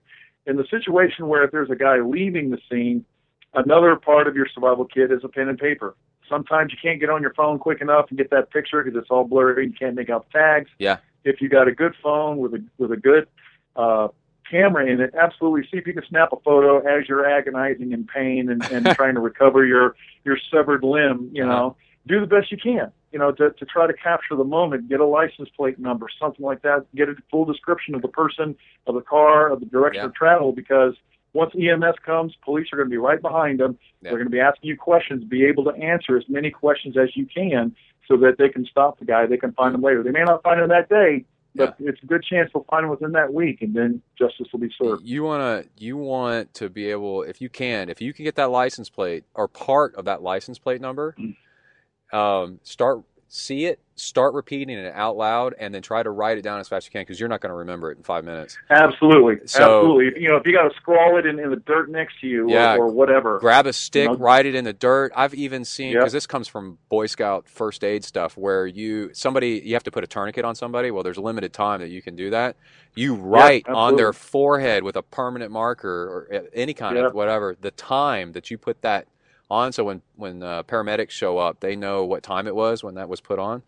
In 0.50 0.56
the 0.58 0.66
situation 0.66 1.28
where 1.28 1.44
if 1.44 1.52
there's 1.52 1.70
a 1.70 1.76
guy 1.76 2.00
leaving 2.00 2.50
the 2.50 2.58
scene, 2.70 3.06
another 3.54 3.96
part 3.96 4.28
of 4.28 4.36
your 4.36 4.48
survival 4.52 4.84
kit 4.84 5.12
is 5.12 5.24
a 5.24 5.28
pen 5.28 5.48
and 5.48 5.60
paper. 5.60 5.96
Sometimes 6.28 6.72
you 6.72 6.80
can't 6.82 7.00
get 7.00 7.12
on 7.12 7.22
your 7.22 7.36
phone 7.36 7.60
quick 7.60 7.82
enough 7.82 8.08
and 8.10 8.18
get 8.18 8.32
that 8.32 8.50
picture 8.50 8.84
because 8.84 9.00
it's 9.00 9.12
all 9.12 9.26
blurry. 9.26 9.68
You 9.68 9.74
can't 9.74 9.94
make 9.94 10.10
out 10.10 10.26
the 10.26 10.40
tags. 10.40 10.72
Yeah. 10.80 10.98
If 11.24 11.40
you 11.40 11.50
got 11.50 11.68
a 11.68 11.72
good 11.72 11.94
phone 12.02 12.38
with 12.38 12.56
a 12.56 12.64
with 12.80 12.92
a 12.92 12.98
good 12.98 13.28
uh, 13.76 14.08
camera 14.50 14.88
in 14.88 15.02
it, 15.02 15.14
absolutely 15.14 15.70
see 15.70 15.78
if 15.78 15.86
you 15.86 15.94
can 15.94 16.04
snap 16.10 16.30
a 16.34 16.38
photo 16.38 16.80
as 16.80 17.08
you're 17.08 17.30
agonizing 17.30 17.92
in 17.92 18.06
pain 18.06 18.50
and, 18.50 18.64
and 18.72 18.86
trying 18.96 19.14
to 19.14 19.22
recover 19.22 19.64
your 19.66 19.96
your 20.26 20.38
severed 20.52 20.84
limb. 20.84 21.30
You 21.32 21.44
Uh-huh. 21.44 21.74
Do 22.08 22.20
the 22.20 22.28
best 22.28 22.52
you 22.52 22.58
can. 22.58 22.92
You 23.12 23.18
know, 23.20 23.32
to 23.32 23.50
to 23.52 23.66
try 23.66 23.88
to 23.88 23.94
capture 23.94 24.36
the 24.36 24.44
moment. 24.44 24.88
Get 24.88 25.00
a 25.00 25.06
license 25.06 25.50
plate 25.56 25.80
number, 25.80 26.08
something 26.20 26.46
like 26.46 26.62
that. 26.62 26.86
Get 26.96 27.10
a 27.10 27.16
full 27.32 27.46
description 27.46 27.96
of 27.96 28.02
the 28.02 28.08
person, 28.08 28.56
of 28.86 28.96
the 28.96 29.02
car, 29.02 29.52
of 29.52 29.60
the 29.60 29.66
direction 29.66 30.02
Yeah. 30.02 30.08
of 30.08 30.14
travel, 30.14 30.52
because 30.52 30.96
once 31.34 31.54
EMS 31.56 31.96
comes, 32.06 32.36
police 32.44 32.68
are 32.72 32.78
going 32.78 32.88
to 32.88 32.92
be 32.92 32.98
right 32.98 33.22
behind 33.22 33.60
them. 33.60 33.78
Yeah. 34.02 34.10
They're 34.10 34.20
going 34.20 34.28
to 34.28 34.32
be 34.32 34.40
asking 34.40 34.70
you 34.70 34.78
questions. 34.78 35.24
Be 35.24 35.46
able 35.46 35.64
to 35.66 35.72
answer 35.72 36.18
as 36.18 36.24
many 36.30 36.52
questions 36.52 36.98
as 36.98 37.16
you 37.16 37.26
can, 37.26 37.76
so 38.08 38.18
that 38.18 38.38
they 38.38 38.50
can 38.50 38.66
stop 38.66 39.00
the 39.00 39.06
guy. 39.06 39.26
They 39.26 39.38
can 39.38 39.54
find 39.54 39.74
him 39.74 39.82
later. 39.82 40.04
They 40.04 40.12
may 40.12 40.24
not 40.24 40.44
find 40.44 40.60
him 40.60 40.70
that 40.70 40.90
day, 40.90 41.26
but 41.56 41.76
it's 41.80 42.02
a 42.04 42.06
good 42.06 42.24
chance 42.24 42.52
they'll 42.54 42.64
find 42.70 42.84
him 42.84 42.90
within 42.92 43.14
that 43.14 43.34
week, 43.34 43.62
and 43.62 43.74
then 43.74 44.02
justice 44.18 44.48
will 44.52 44.60
be 44.60 44.72
served. 44.80 45.04
You 45.04 45.24
want 45.24 45.64
to 45.64 45.70
you 45.84 45.98
want 45.98 46.54
to 46.56 46.70
be 46.70 46.90
able 46.92 47.24
if 47.24 47.42
you 47.42 47.50
can 47.50 47.90
if 47.90 48.02
you 48.02 48.14
can 48.14 48.24
get 48.26 48.36
that 48.36 48.52
license 48.52 48.90
plate 48.90 49.24
or 49.34 49.48
part 49.48 49.96
of 49.96 50.06
that 50.06 50.22
license 50.22 50.60
plate 50.60 50.80
number, 50.82 51.16
mm. 51.20 51.36
Um, 52.12 52.60
start 52.64 53.02
see 53.32 53.66
it, 53.66 53.80
start 53.94 54.34
repeating 54.34 54.76
it 54.76 54.92
out 54.96 55.16
loud, 55.16 55.54
and 55.60 55.72
then 55.72 55.84
try 55.84 56.02
to 56.02 56.10
write 56.10 56.40
it 56.40 56.42
down 56.42 56.60
as 56.60 56.68
fast 56.68 56.86
as 56.86 56.86
you 56.88 56.92
can 56.94 57.02
because 57.04 57.20
you're 57.20 57.30
not 57.30 57.40
going 57.42 57.52
to 57.52 57.56
remember 57.56 57.92
it 57.92 57.98
in 58.00 58.04
five 58.04 58.24
minutes. 58.26 58.58
Absolutely, 58.72 59.36
So- 59.46 59.62
absolutely. 59.84 60.20
You 60.24 60.30
know, 60.30 60.36
if 60.38 60.48
you 60.48 60.52
got 60.54 60.68
to 60.68 60.76
scrawl 60.78 61.16
it 61.20 61.28
in, 61.28 61.38
in 61.38 61.52
the 61.52 61.58
dirt 61.58 61.92
next 61.92 62.20
to 62.22 62.28
you, 62.28 62.50
Yeah. 62.50 62.74
or, 62.76 62.86
or 62.86 62.88
whatever. 62.88 63.38
Grab 63.38 63.68
a 63.68 63.74
stick, 63.74 64.10
know- 64.10 64.18
write 64.18 64.48
it 64.48 64.56
in 64.56 64.64
the 64.64 64.74
dirt. 64.74 65.12
I've 65.16 65.36
even 65.36 65.64
seen 65.64 65.92
Yep. 65.92 66.00
because 66.00 66.14
this 66.14 66.26
comes 66.26 66.48
from 66.48 66.80
Boy 66.90 67.06
Scout 67.06 67.48
first 67.48 67.84
aid 67.84 68.04
stuff 68.04 68.36
where 68.36 68.66
you 68.66 69.14
somebody 69.14 69.62
you 69.64 69.76
have 69.76 69.84
to 69.84 69.92
put 69.92 70.04
a 70.04 70.08
tourniquet 70.08 70.44
on 70.44 70.56
somebody. 70.56 70.90
Well, 70.90 71.04
there's 71.04 71.18
a 71.18 71.22
limited 71.22 71.54
time 71.54 71.82
that 71.82 71.90
you 71.90 72.02
can 72.02 72.16
do 72.16 72.32
that. 72.32 72.56
You 72.96 73.14
write 73.14 73.70
on 73.70 73.96
their 73.96 74.12
forehead 74.12 74.82
with 74.82 74.96
a 74.96 75.04
permanent 75.04 75.52
marker 75.52 75.88
or 76.32 76.36
uh, 76.36 76.40
any 76.56 76.74
kind 76.74 76.96
Yep. 76.98 77.06
of 77.06 77.14
whatever 77.14 77.56
the 77.62 77.70
time 77.72 78.32
that 78.32 78.50
you 78.50 78.58
put 78.58 78.82
that 78.82 79.06
on. 79.50 79.72
So 79.72 79.84
when 79.84 80.02
when 80.16 80.44
uh, 80.44 80.64
paramedics 80.64 81.12
show 81.12 81.38
up, 81.38 81.60
they 81.60 81.76
know 81.76 82.06
what 82.06 82.24
time 82.24 82.48
it 82.48 82.56
was 82.56 82.84
when 82.84 82.96
that 82.96 83.10
was 83.10 83.22
put 83.22 83.40
on. 83.40 83.64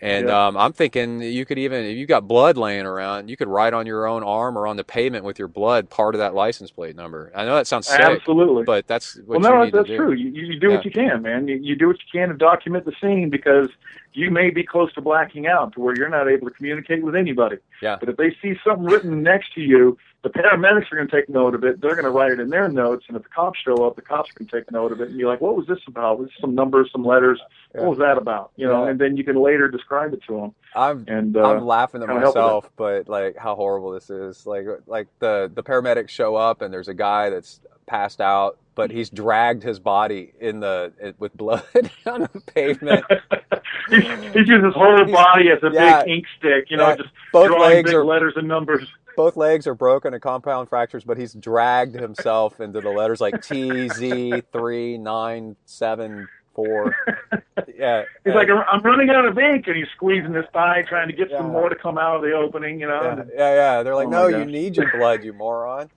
And 0.00 0.28
Yep. 0.28 0.34
um, 0.34 0.56
I'm 0.56 0.72
thinking 0.72 1.20
you 1.22 1.44
could 1.44 1.58
even 1.58 1.84
if 1.84 1.96
you 1.96 2.06
got 2.06 2.28
blood 2.28 2.56
laying 2.56 2.86
around, 2.86 3.28
you 3.28 3.36
could 3.36 3.48
write 3.48 3.74
on 3.74 3.84
your 3.84 4.06
own 4.06 4.22
arm 4.22 4.56
or 4.56 4.66
on 4.68 4.76
the 4.76 4.84
pavement 4.84 5.24
with 5.24 5.40
your 5.40 5.48
blood 5.48 5.90
part 5.90 6.14
of 6.14 6.20
that 6.20 6.34
license 6.34 6.70
plate 6.70 6.94
number. 6.94 7.32
I 7.34 7.44
know 7.44 7.56
that 7.56 7.66
sounds 7.66 7.88
sick, 7.88 8.00
Absolutely. 8.00 8.62
but 8.62 8.86
that's 8.86 9.16
what 9.26 9.40
well, 9.40 9.50
you 9.52 9.58
no, 9.58 9.64
need 9.64 9.74
that's 9.74 9.86
to 9.88 9.92
do. 9.92 9.96
true. 9.96 10.12
You, 10.12 10.30
you 10.30 10.60
do 10.60 10.70
what 10.70 10.84
you 10.84 10.92
can, 10.92 11.22
man. 11.22 11.48
You, 11.48 11.56
you 11.56 11.74
do 11.74 11.88
what 11.88 11.96
you 11.96 12.20
can 12.20 12.28
to 12.28 12.36
document 12.36 12.84
the 12.84 12.92
scene 13.00 13.28
because 13.28 13.68
you 14.12 14.30
may 14.30 14.50
be 14.50 14.62
close 14.62 14.92
to 14.94 15.00
blacking 15.00 15.48
out 15.48 15.72
to 15.74 15.80
where 15.80 15.96
you're 15.96 16.08
not 16.08 16.28
able 16.28 16.48
to 16.48 16.54
communicate 16.54 17.02
with 17.02 17.16
anybody. 17.16 17.56
Yeah. 17.82 17.96
But 17.98 18.08
if 18.08 18.16
they 18.16 18.36
see 18.40 18.56
something 18.64 18.84
written 18.84 19.22
next 19.22 19.52
to 19.54 19.60
you, 19.60 19.98
the 20.22 20.30
paramedics 20.30 20.90
are 20.92 20.96
going 20.96 21.08
to 21.08 21.14
take 21.16 21.28
note 21.28 21.54
of 21.54 21.62
it. 21.64 21.80
They're 21.80 21.94
going 21.94 22.04
to 22.04 22.10
write 22.10 22.32
it 22.32 22.40
in 22.40 22.48
their 22.50 22.68
notes, 22.68 23.04
and 23.08 23.16
if 23.16 23.22
the 23.22 23.28
cops 23.28 23.58
show 23.64 23.86
up, 23.86 23.94
the 23.96 24.02
cops 24.02 24.32
can 24.32 24.46
take 24.46 24.70
note 24.72 24.90
of 24.90 25.00
it 25.00 25.10
and 25.10 25.18
be 25.18 25.24
like, 25.24 25.40
"What 25.40 25.56
was 25.56 25.66
this 25.66 25.78
about? 25.86 26.18
Was 26.18 26.28
some 26.40 26.54
numbers, 26.54 26.90
some 26.92 27.04
letters? 27.04 27.40
Yeah. 27.74 27.82
What 27.82 27.90
was 27.90 27.98
that 28.00 28.18
about?" 28.18 28.50
You 28.56 28.66
know, 28.66 28.84
Yeah. 28.84 28.90
and 28.90 29.00
then 29.00 29.16
you 29.16 29.22
can 29.24 29.36
later 29.36 29.68
describe 29.68 30.12
it 30.12 30.22
to 30.26 30.40
them. 30.40 30.54
I'm 30.74 31.04
And 31.06 31.36
uh, 31.36 31.42
I'm 31.44 31.64
laughing 31.64 32.02
at 32.02 32.08
kinda 32.08 32.20
help 32.20 32.34
with 32.34 32.42
myself, 32.42 32.70
but 32.76 33.08
like 33.08 33.36
how 33.36 33.54
horrible 33.54 33.92
this 33.92 34.10
is. 34.10 34.44
Like 34.46 34.66
like 34.86 35.06
the 35.20 35.50
the 35.54 35.62
paramedics 35.62 36.08
show 36.10 36.34
up 36.34 36.62
and 36.62 36.72
there's 36.74 36.88
a 36.88 36.94
guy 36.94 37.30
that's 37.30 37.60
passed 37.86 38.20
out, 38.20 38.58
but 38.74 38.90
he's 38.90 39.08
dragged 39.10 39.62
his 39.62 39.78
body 39.78 40.32
in 40.40 40.60
the 40.60 40.92
it, 41.00 41.14
with 41.18 41.34
blood 41.36 41.62
on 42.06 42.22
the 42.32 42.42
pavement. 42.54 43.04
he's, 43.88 44.02
he 44.02 44.38
uses 44.40 44.64
his 44.64 44.74
whole 44.74 45.04
body 45.06 45.50
as 45.50 45.62
a 45.62 45.70
yeah. 45.72 46.02
big 46.02 46.10
ink 46.18 46.26
stick. 46.38 46.66
You 46.70 46.76
know, 46.76 46.88
Yeah. 46.88 46.96
just 46.96 47.08
Both 47.32 47.48
drawing 47.48 47.62
legs 47.62 47.90
big 47.90 47.94
are 47.94 48.04
letters 48.04 48.34
and 48.36 48.46
numbers. 48.48 48.86
Both 49.18 49.36
legs 49.36 49.66
are 49.66 49.74
broken 49.74 50.14
and 50.14 50.22
compound 50.22 50.68
fractures, 50.68 51.02
but 51.02 51.18
he's 51.18 51.32
dragged 51.34 51.96
himself 51.96 52.60
into 52.60 52.80
the 52.80 52.88
letters 52.88 53.20
like 53.20 53.42
T 53.42 53.88
Z 53.88 54.42
three 54.52 54.96
nine 54.96 55.56
seven 55.64 56.28
four. 56.54 56.94
Yeah, 57.76 58.04
He's 58.24 58.34
like, 58.34 58.48
I'm 58.48 58.80
running 58.82 59.10
out 59.10 59.24
of 59.24 59.36
ink, 59.36 59.66
and 59.66 59.76
he's 59.76 59.88
squeezing 59.96 60.34
his 60.34 60.44
thigh, 60.52 60.84
trying 60.88 61.08
to 61.08 61.12
get 61.14 61.30
Yeah. 61.30 61.38
some 61.38 61.50
more 61.50 61.68
to 61.68 61.74
come 61.74 61.98
out 61.98 62.14
of 62.14 62.22
the 62.22 62.30
opening. 62.32 62.78
You 62.80 62.86
know, 62.86 63.02
yeah, 63.02 63.24
yeah, 63.36 63.54
yeah. 63.54 63.82
They're 63.82 63.96
like, 63.96 64.06
Oh 64.06 64.10
no, 64.10 64.26
you 64.28 64.44
need 64.44 64.76
your 64.76 64.90
blood, 64.96 65.24
you 65.24 65.32
moron. 65.32 65.90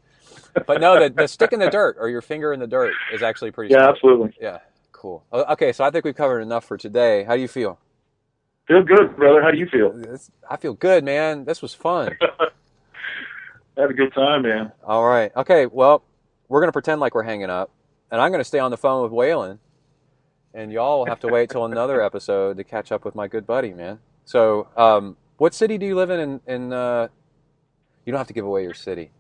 But 0.65 0.81
no, 0.81 0.99
the, 0.99 1.09
the 1.11 1.27
stick 1.27 1.53
in 1.53 1.59
the 1.59 1.69
dirt 1.69 1.97
or 1.99 2.09
your 2.09 2.21
finger 2.23 2.53
in 2.53 2.59
the 2.59 2.67
dirt 2.67 2.91
is 3.13 3.21
actually 3.21 3.51
pretty. 3.51 3.71
yeah, 3.71 3.81
smart. 3.81 3.95
absolutely. 3.97 4.33
Yeah, 4.41 4.59
cool. 4.93 5.23
Okay, 5.31 5.71
so 5.73 5.83
I 5.83 5.91
think 5.91 6.05
we've 6.05 6.15
covered 6.15 6.41
enough 6.41 6.65
for 6.65 6.75
today. 6.77 7.23
How 7.23 7.35
do 7.35 7.41
you 7.41 7.47
feel? 7.47 7.77
Feel 8.67 8.81
good, 8.83 9.15
brother. 9.15 9.43
How 9.43 9.51
do 9.51 9.57
you 9.59 9.67
feel? 9.67 9.93
I 10.49 10.57
feel 10.57 10.73
good, 10.73 11.03
man. 11.03 11.45
This 11.45 11.61
was 11.61 11.75
fun. 11.75 12.17
Had 13.77 13.89
a 13.89 13.93
good 13.93 14.13
time, 14.13 14.43
man. 14.43 14.71
All 14.83 15.05
right. 15.05 15.31
Okay. 15.35 15.65
Well, 15.65 16.03
we're 16.47 16.59
going 16.59 16.67
to 16.67 16.73
pretend 16.73 16.99
like 16.99 17.15
we're 17.15 17.23
hanging 17.23 17.49
up, 17.49 17.71
and 18.11 18.19
I'm 18.19 18.31
going 18.31 18.41
to 18.41 18.45
stay 18.45 18.59
on 18.59 18.71
the 18.71 18.77
phone 18.77 19.03
with 19.03 19.11
Waylan, 19.11 19.59
and 20.53 20.71
y'all 20.71 20.99
will 20.99 21.05
have 21.05 21.19
to 21.21 21.27
wait 21.29 21.49
till 21.49 21.65
another 21.65 22.01
episode 22.05 22.57
to 22.57 22.63
catch 22.63 22.91
up 22.91 23.05
with 23.05 23.15
my 23.15 23.27
good 23.27 23.47
buddy, 23.47 23.73
man. 23.73 23.99
So, 24.25 24.67
um, 24.75 25.15
what 25.37 25.53
city 25.53 25.77
do 25.77 25.85
you 25.85 25.95
live 25.95 26.09
in? 26.09 26.19
In, 26.19 26.41
in 26.47 26.73
uh, 26.73 27.07
you 28.05 28.11
don't 28.11 28.19
have 28.19 28.27
to 28.27 28.33
give 28.33 28.45
away 28.45 28.63
your 28.63 28.73
city. 28.73 29.11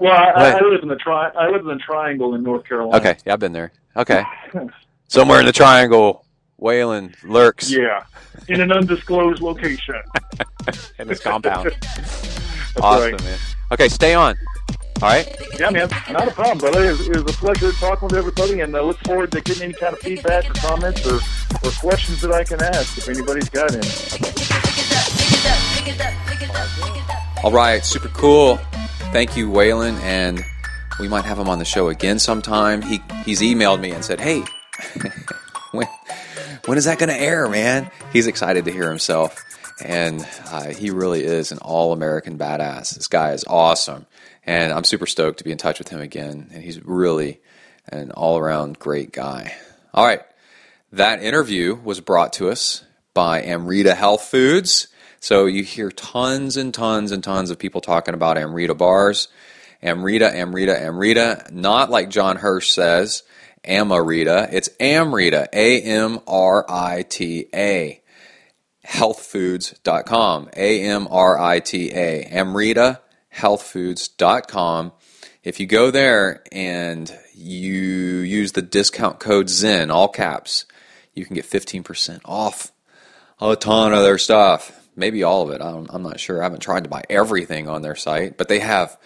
Well, 0.00 0.12
I, 0.12 0.52
I 0.52 0.60
live 0.60 0.82
in 0.82 0.88
the 0.88 0.96
tri- 0.96 1.30
I 1.36 1.48
live 1.48 1.62
in 1.62 1.66
the 1.66 1.76
Triangle 1.76 2.34
in 2.34 2.42
North 2.42 2.64
Carolina. 2.64 2.96
Okay, 2.96 3.18
yeah, 3.26 3.32
I've 3.32 3.40
been 3.40 3.52
there. 3.52 3.72
Okay, 3.96 4.22
somewhere 5.08 5.40
in 5.40 5.46
the 5.46 5.52
triangle, 5.52 6.24
Waylan 6.60 7.14
lurks 7.24 7.70
Yeah, 7.70 8.04
in 8.48 8.60
an 8.60 8.70
undisclosed 8.72 9.42
location. 9.42 10.00
in 10.98 11.08
this 11.08 11.20
compound. 11.20 11.72
That's 12.74 12.80
awesome, 12.84 13.12
right. 13.12 13.24
man. 13.24 13.38
Okay, 13.72 13.88
stay 13.88 14.14
on. 14.14 14.36
All 15.00 15.08
right. 15.08 15.28
Yeah, 15.58 15.70
man, 15.70 15.88
not 16.10 16.26
a 16.26 16.32
problem, 16.32 16.58
brother. 16.58 16.84
It 16.84 16.98
was, 16.98 17.08
it 17.08 17.22
was 17.22 17.34
a 17.34 17.38
pleasure 17.38 17.70
talking 17.72 18.08
with 18.08 18.16
everybody, 18.16 18.60
and 18.60 18.76
I 18.76 18.80
look 18.80 18.98
forward 19.00 19.30
to 19.32 19.40
getting 19.40 19.64
any 19.64 19.74
kind 19.74 19.92
of 19.92 20.00
feedback 20.00 20.50
or 20.50 20.54
comments 20.54 21.06
or, 21.06 21.20
or 21.62 21.70
questions 21.80 22.20
that 22.22 22.32
I 22.32 22.42
can 22.42 22.60
ask 22.62 22.98
if 22.98 23.08
anybody's 23.08 23.48
got 23.48 23.72
any. 23.72 23.86
All 27.44 27.52
right, 27.52 27.84
super 27.84 28.08
cool. 28.08 28.56
Thank 29.12 29.36
you, 29.36 29.48
Waylan, 29.48 29.98
and 30.00 30.42
we 30.98 31.06
might 31.06 31.24
have 31.24 31.38
him 31.38 31.48
on 31.48 31.60
the 31.60 31.64
show 31.64 31.88
again 31.88 32.18
sometime. 32.18 32.82
He 32.82 33.00
he's 33.24 33.40
emailed 33.40 33.80
me 33.80 33.92
and 33.92 34.04
said, 34.04 34.20
"Hey, 34.20 34.42
when 35.70 35.86
when 36.66 36.76
is 36.76 36.86
that 36.86 36.98
going 36.98 37.08
to 37.08 37.16
air, 37.16 37.48
man?" 37.48 37.90
He's 38.12 38.26
excited 38.26 38.64
to 38.64 38.72
hear 38.72 38.88
himself, 38.88 39.44
and 39.82 40.26
uh, 40.46 40.66
he 40.66 40.90
really 40.90 41.24
is 41.24 41.52
an 41.52 41.58
all-American 41.58 42.38
badass. 42.38 42.94
This 42.94 43.08
guy 43.08 43.32
is 43.32 43.44
awesome, 43.46 44.06
and 44.44 44.72
I'm 44.72 44.84
super 44.84 45.06
stoked 45.06 45.38
to 45.38 45.44
be 45.44 45.52
in 45.52 45.58
touch 45.58 45.78
with 45.78 45.88
him 45.88 46.00
again. 46.00 46.50
And 46.52 46.62
he's 46.62 46.84
really 46.84 47.40
an 47.88 48.10
all-around 48.10 48.78
great 48.78 49.12
guy. 49.12 49.54
All 49.94 50.04
right, 50.04 50.22
that 50.92 51.22
interview 51.22 51.74
was 51.74 52.00
brought 52.00 52.32
to 52.34 52.48
us 52.48 52.84
by 53.14 53.42
Amrita 53.42 53.94
Health 53.94 54.22
Foods. 54.22 54.88
So 55.20 55.46
you 55.46 55.64
hear 55.64 55.90
tons 55.90 56.56
and 56.56 56.72
tons 56.72 57.10
and 57.10 57.24
tons 57.24 57.50
of 57.50 57.58
people 57.58 57.80
talking 57.80 58.14
about 58.14 58.38
Amrita 58.38 58.74
bars. 58.74 59.28
Amrita, 59.82 60.32
Amrita, 60.32 60.80
Amrita. 60.80 61.46
Not 61.52 61.90
like 61.90 62.10
John 62.10 62.36
Hirsch 62.36 62.70
says, 62.70 63.22
Amarita. 63.64 64.52
It's 64.52 64.70
Amrita, 64.80 65.48
A 65.52 65.80
M 65.82 66.20
R 66.26 66.64
I 66.68 67.02
T 67.02 67.48
A. 67.54 68.00
Healthfoods.com. 68.88 70.50
A 70.56 70.82
M 70.82 71.08
R 71.10 71.38
I 71.38 71.60
T 71.60 71.92
A. 71.92 72.24
Amrita 72.24 73.00
healthfoods.com. 73.38 74.92
If 75.42 75.60
you 75.60 75.66
go 75.66 75.90
there 75.90 76.42
and 76.52 77.16
you 77.34 77.72
use 77.72 78.52
the 78.52 78.62
discount 78.62 79.20
code 79.20 79.48
ZEN, 79.48 79.90
all 79.90 80.08
caps, 80.08 80.66
you 81.14 81.24
can 81.24 81.34
get 81.34 81.44
15% 81.44 82.20
off 82.24 82.72
a 83.40 83.56
ton 83.56 83.94
of 83.94 84.02
their 84.02 84.18
stuff. 84.18 84.74
Maybe 84.96 85.22
all 85.22 85.42
of 85.42 85.50
it. 85.50 85.62
I'm, 85.62 85.86
I'm 85.90 86.02
not 86.02 86.18
sure. 86.18 86.40
I 86.40 86.44
haven't 86.44 86.60
tried 86.60 86.84
to 86.84 86.90
buy 86.90 87.04
everything 87.08 87.68
on 87.68 87.82
their 87.82 87.94
site, 87.94 88.36
but 88.36 88.48
they 88.48 88.58
have 88.58 88.98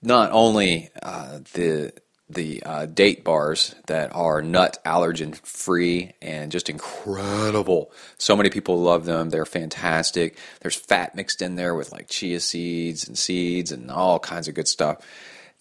not 0.00 0.30
only 0.32 0.90
uh, 1.02 1.40
the 1.54 1.92
the 2.34 2.62
uh, 2.64 2.86
date 2.86 3.24
bars 3.24 3.74
that 3.86 4.14
are 4.14 4.42
nut 4.42 4.78
allergen 4.84 5.34
free 5.46 6.12
and 6.20 6.52
just 6.52 6.68
incredible. 6.68 7.92
So 8.18 8.36
many 8.36 8.50
people 8.50 8.80
love 8.80 9.04
them. 9.04 9.30
They're 9.30 9.44
fantastic. 9.44 10.36
There's 10.60 10.76
fat 10.76 11.14
mixed 11.14 11.42
in 11.42 11.56
there 11.56 11.74
with 11.74 11.92
like 11.92 12.08
chia 12.08 12.40
seeds 12.40 13.06
and 13.06 13.16
seeds 13.16 13.72
and 13.72 13.90
all 13.90 14.18
kinds 14.18 14.48
of 14.48 14.54
good 14.54 14.68
stuff. 14.68 14.98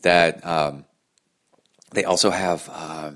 That 0.01 0.45
um, 0.45 0.85
they 1.91 2.05
also 2.05 2.29
have. 2.29 2.69
Uh, 2.71 3.11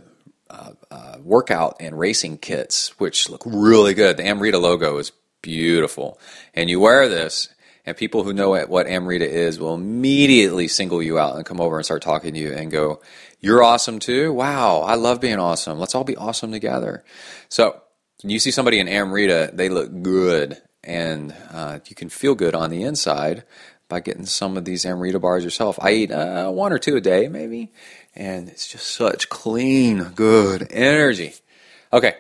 uh, 0.48 0.72
uh, 0.92 1.18
workout 1.24 1.78
and 1.80 1.98
racing 1.98 2.38
kits, 2.38 2.98
which 3.00 3.30
look 3.30 3.42
really 3.46 3.96
good. 3.96 4.16
The 4.16 4.28
Amrita 4.28 4.60
logo 4.60 4.98
is 5.00 5.12
beautiful, 5.42 6.20
and 6.54 6.70
you 6.70 6.80
wear 6.80 7.10
this, 7.10 7.50
and 7.86 7.98
people 7.98 8.24
who 8.24 8.32
know 8.32 8.50
what- 8.52 8.70
what 8.70 8.88
Amrita 8.88 9.28
is 9.28 9.60
will 9.60 9.74
immediately 9.74 10.68
single 10.68 11.02
you 11.02 11.18
out 11.18 11.36
and 11.36 11.46
come 11.46 11.60
over 11.60 11.78
and 11.78 11.84
start 11.86 12.04
talking 12.04 12.36
to 12.36 12.40
you 12.40 12.54
and 12.54 12.72
go, 12.72 13.02
"You're 13.40 13.64
awesome 13.64 14.00
too! 14.00 14.34
Wow, 14.34 14.82
I 14.82 14.96
love 14.96 15.22
being 15.22 15.40
awesome. 15.40 15.80
Let's 15.80 15.96
all 15.96 16.04
be 16.04 16.18
awesome 16.18 16.52
together." 16.52 17.04
So 17.50 17.82
you 18.24 18.40
see 18.40 18.52
somebody 18.52 18.80
in 18.80 18.88
Amrita, 18.88 19.52
they 19.54 19.70
look 19.70 20.02
good, 20.02 20.62
and 20.84 21.36
uh, 21.52 21.80
you 21.88 21.96
can 21.96 22.10
feel 22.10 22.36
good 22.36 22.56
on 22.56 22.70
the 22.70 22.84
inside 22.84 23.44
by 23.88 24.00
getting 24.00 24.26
some 24.26 24.58
of 24.58 24.66
these 24.66 24.86
Amrita 24.86 25.20
bars 25.20 25.44
yourself. 25.44 25.78
I 25.82 25.92
eat 25.92 26.12
uh, 26.12 26.50
one 26.50 26.74
or 26.74 26.80
two 26.80 26.96
a 26.96 27.02
day, 27.02 27.28
maybe, 27.28 27.72
and 28.16 28.50
it's 28.50 28.68
just 28.68 28.88
such 28.88 29.30
clean, 29.30 30.04
good 30.16 30.68
energy. 30.72 31.34
Okay. 31.94 32.16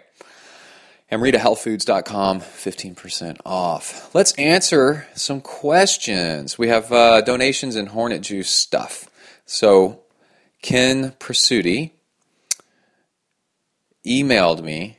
AmritaHealthFoods.com, 1.11 2.41
15% 2.41 3.38
off. 3.45 4.13
Let's 4.13 4.34
answer 4.34 5.07
some 5.13 5.39
questions. 5.39 6.57
We 6.57 6.68
have 6.70 6.91
uh, 6.91 7.22
donations 7.22 7.76
and 7.76 7.89
Hornet 7.89 8.22
Juice 8.22 8.49
stuff. 8.49 9.07
So, 9.45 10.01
Ken 10.66 11.11
Prasuti 11.20 11.91
emailed 14.03 14.63
me, 14.63 14.97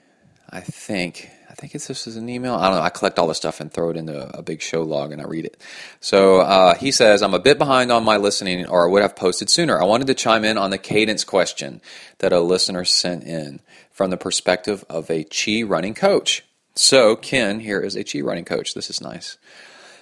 I 0.49 0.61
think. 0.61 1.29
I 1.51 1.55
think 1.55 1.75
it's 1.75 1.89
this 1.89 2.07
is 2.07 2.15
an 2.15 2.29
email. 2.29 2.55
I 2.55 2.69
don't 2.69 2.77
know. 2.77 2.83
I 2.83 2.89
collect 2.89 3.19
all 3.19 3.27
this 3.27 3.39
stuff 3.39 3.59
and 3.59 3.73
throw 3.73 3.91
it 3.91 3.97
into 3.97 4.31
a 4.39 4.43
big 4.43 4.63
show 4.63 4.83
log 4.83 5.11
and 5.11 5.21
I 5.21 5.25
read 5.25 5.45
it. 5.45 5.61
So 5.99 6.39
uh, 6.39 6.77
he 6.77 6.93
says, 6.93 7.21
I'm 7.21 7.35
a 7.35 7.41
bit 7.41 7.59
behind 7.59 7.91
on 7.91 8.05
my 8.05 8.17
listening 8.17 8.65
or 8.67 8.87
I 8.87 8.93
would 8.93 9.03
have 9.03 9.17
posted 9.17 9.51
sooner. 9.51 9.81
I 9.81 9.87
wanted 9.87 10.07
to 10.07 10.15
chime 10.15 10.45
in 10.45 10.57
on 10.57 10.71
the 10.71 10.79
cadence 10.79 11.25
question 11.25 11.81
that 12.19 12.33
a 12.33 12.39
listener 12.39 12.85
sent 12.85 13.25
in 13.25 13.59
from 13.91 14.11
the 14.11 14.17
perspective 14.17 14.85
of 14.89 15.11
a 15.11 15.25
Chi 15.25 15.65
running 15.65 15.95
coach. 15.95 16.45
So, 16.77 17.17
Ken 17.17 17.59
here 17.59 17.81
is 17.81 17.97
a 17.97 18.05
Chi 18.05 18.21
running 18.21 18.45
coach. 18.45 18.75
This 18.75 18.89
is 18.89 19.01
nice. 19.01 19.37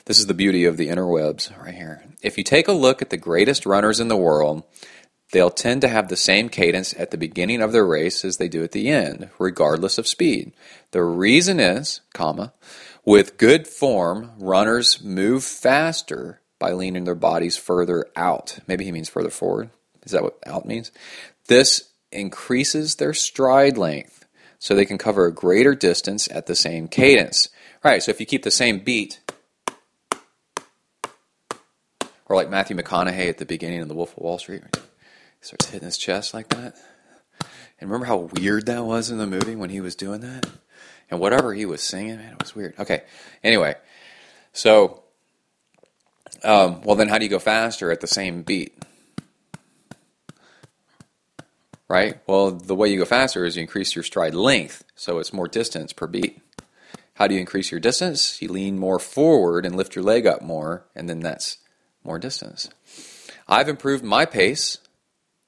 This 0.05 0.19
is 0.19 0.27
the 0.27 0.35
beauty 0.35 0.67
of 0.67 0.77
the 0.77 0.89
interwebs 0.89 1.59
right 1.59 1.75
here. 1.75 2.05
If 2.21 2.37
you 2.37 2.45
take 2.45 2.69
a 2.69 2.73
look 2.73 3.01
at 3.01 3.09
the 3.09 3.17
greatest 3.17 3.65
runners 3.65 4.01
in 4.01 4.09
the 4.09 4.17
world, 4.17 4.65
they'll 5.35 5.51
tend 5.51 5.83
to 5.83 5.89
have 5.89 6.09
the 6.09 6.17
same 6.17 6.49
cadence 6.49 6.95
at 6.95 7.11
the 7.11 7.19
beginning 7.19 7.61
of 7.61 7.73
their 7.73 7.85
race 7.85 8.25
as 8.25 8.37
they 8.37 8.49
do 8.49 8.63
at 8.63 8.71
the 8.71 8.89
end, 8.89 9.29
regardless 9.39 9.99
of 9.99 10.07
speed. 10.07 10.53
The 10.93 11.03
reason 11.03 11.59
is, 11.59 12.01
comma, 12.15 12.53
with 13.05 13.37
good 13.37 13.67
form, 13.67 14.31
runners 14.39 15.03
move 15.03 15.43
faster 15.43 16.41
by 16.61 16.73
leaning 16.73 17.03
their 17.03 17.17
bodies 17.17 17.57
further 17.57 18.07
out. 18.15 18.61
Maybe 18.69 18.85
he 18.85 18.93
means 18.93 19.09
further 19.09 19.29
forward. 19.29 19.71
Is 20.05 20.13
that 20.13 20.23
what 20.23 20.39
out 20.47 20.67
means? 20.67 20.93
This 21.49 21.91
increases 22.13 22.95
their 22.95 23.13
stride 23.13 23.77
length 23.77 24.25
so 24.61 24.75
they 24.75 24.87
can 24.87 24.99
cover 24.99 25.27
a 25.27 25.35
greater 25.35 25.75
distance 25.75 26.29
at 26.31 26.47
the 26.47 26.55
same 26.55 26.87
cadence. 26.87 27.49
All 27.85 27.91
right, 27.91 28.03
so 28.03 28.11
if 28.11 28.21
you 28.21 28.27
keep 28.27 28.45
the 28.45 28.53
same 28.53 28.79
beat, 28.79 29.19
or 32.27 32.37
like 32.37 32.49
Matthew 32.49 32.77
McConaughey 32.77 33.29
at 33.29 33.39
the 33.39 33.45
beginning 33.45 33.81
of 33.81 33.89
The 33.89 33.95
Wolf 33.95 34.13
of 34.17 34.23
Wall 34.23 34.39
Street, 34.39 34.63
starts 35.45 35.67
hitting 35.67 35.87
his 35.87 35.99
chest 35.99 36.35
like 36.35 36.49
that. 36.49 36.75
And 37.81 37.91
remember 37.91 38.07
how 38.07 38.31
weird 38.35 38.67
that 38.67 38.85
was 38.85 39.11
in 39.11 39.19
the 39.19 39.27
movie 39.27 39.57
when 39.57 39.71
he 39.71 39.81
was 39.81 39.95
doing 39.95 40.21
that? 40.21 40.49
And 41.11 41.21
whatever 41.21 41.53
he 41.53 41.67
was 41.67 41.83
singing, 41.83 42.17
man, 42.17 42.33
it 42.33 42.43
was 42.43 42.55
weird. 42.55 42.75
Okay, 42.79 43.03
anyway, 43.43 43.75
so, 44.53 45.03
um, 46.43 46.81
well, 46.83 46.97
then 46.97 47.09
how 47.09 47.19
do 47.19 47.25
you 47.25 47.31
go 47.31 47.39
faster 47.39 47.91
at 47.91 48.01
the 48.01 48.07
same 48.07 48.43
beat? 48.43 48.75
Right? 51.89 52.21
Well, 52.27 52.51
the 52.51 52.75
way 52.75 52.89
you 52.89 52.99
go 52.99 53.05
faster 53.05 53.45
is 53.45 53.57
you 53.57 53.63
increase 53.63 53.95
your 53.95 54.03
stride 54.03 54.35
length, 54.35 54.85
so 54.95 55.19
it's 55.19 55.33
more 55.33 55.47
distance 55.47 55.93
per 55.93 56.07
beat. 56.07 56.41
How 57.15 57.27
do 57.29 57.35
you 57.35 57.41
increase 57.41 57.71
your 57.71 57.81
distance? 57.81 58.41
You 58.41 58.49
lean 58.49 58.79
more 58.79 58.99
forward 58.99 59.67
and 59.67 59.77
lift 59.77 59.95
your 59.95 60.05
leg 60.05 60.27
up 60.27 60.43
more, 60.43 60.87
and 60.97 61.09
then 61.09 61.21
that's 61.21 61.59
more 62.03 62.19
distance. 62.19 62.71
I've 63.47 63.69
improved 63.69 64.03
my 64.03 64.25
pace. 64.25 64.79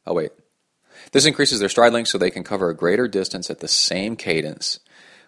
Oh, 0.07 0.15
wait. 0.15 0.31
This 1.13 1.27
increases 1.27 1.61
their 1.61 1.69
stride 1.69 1.93
length 1.93 2.09
so 2.09 2.19
they 2.19 2.31
can 2.31 2.45
cover 2.45 2.71
a 2.71 2.77
greater 2.77 3.09
distance 3.09 3.51
at 3.51 3.61
the 3.61 3.69
same 3.69 4.17
cadence 4.17 4.81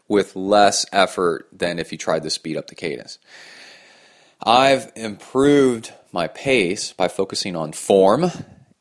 with 0.08 0.34
less 0.34 0.86
effort 0.92 1.46
than 1.52 1.78
if 1.78 1.92
you 1.92 1.98
tried 1.98 2.22
to 2.22 2.30
speed 2.30 2.56
up 2.56 2.68
the 2.68 2.74
cadence. 2.74 3.18
I've 4.42 4.90
improved 4.96 5.92
my 6.12 6.28
pace 6.28 6.92
by 6.92 7.08
focusing 7.08 7.56
on 7.56 7.72
form 7.72 8.30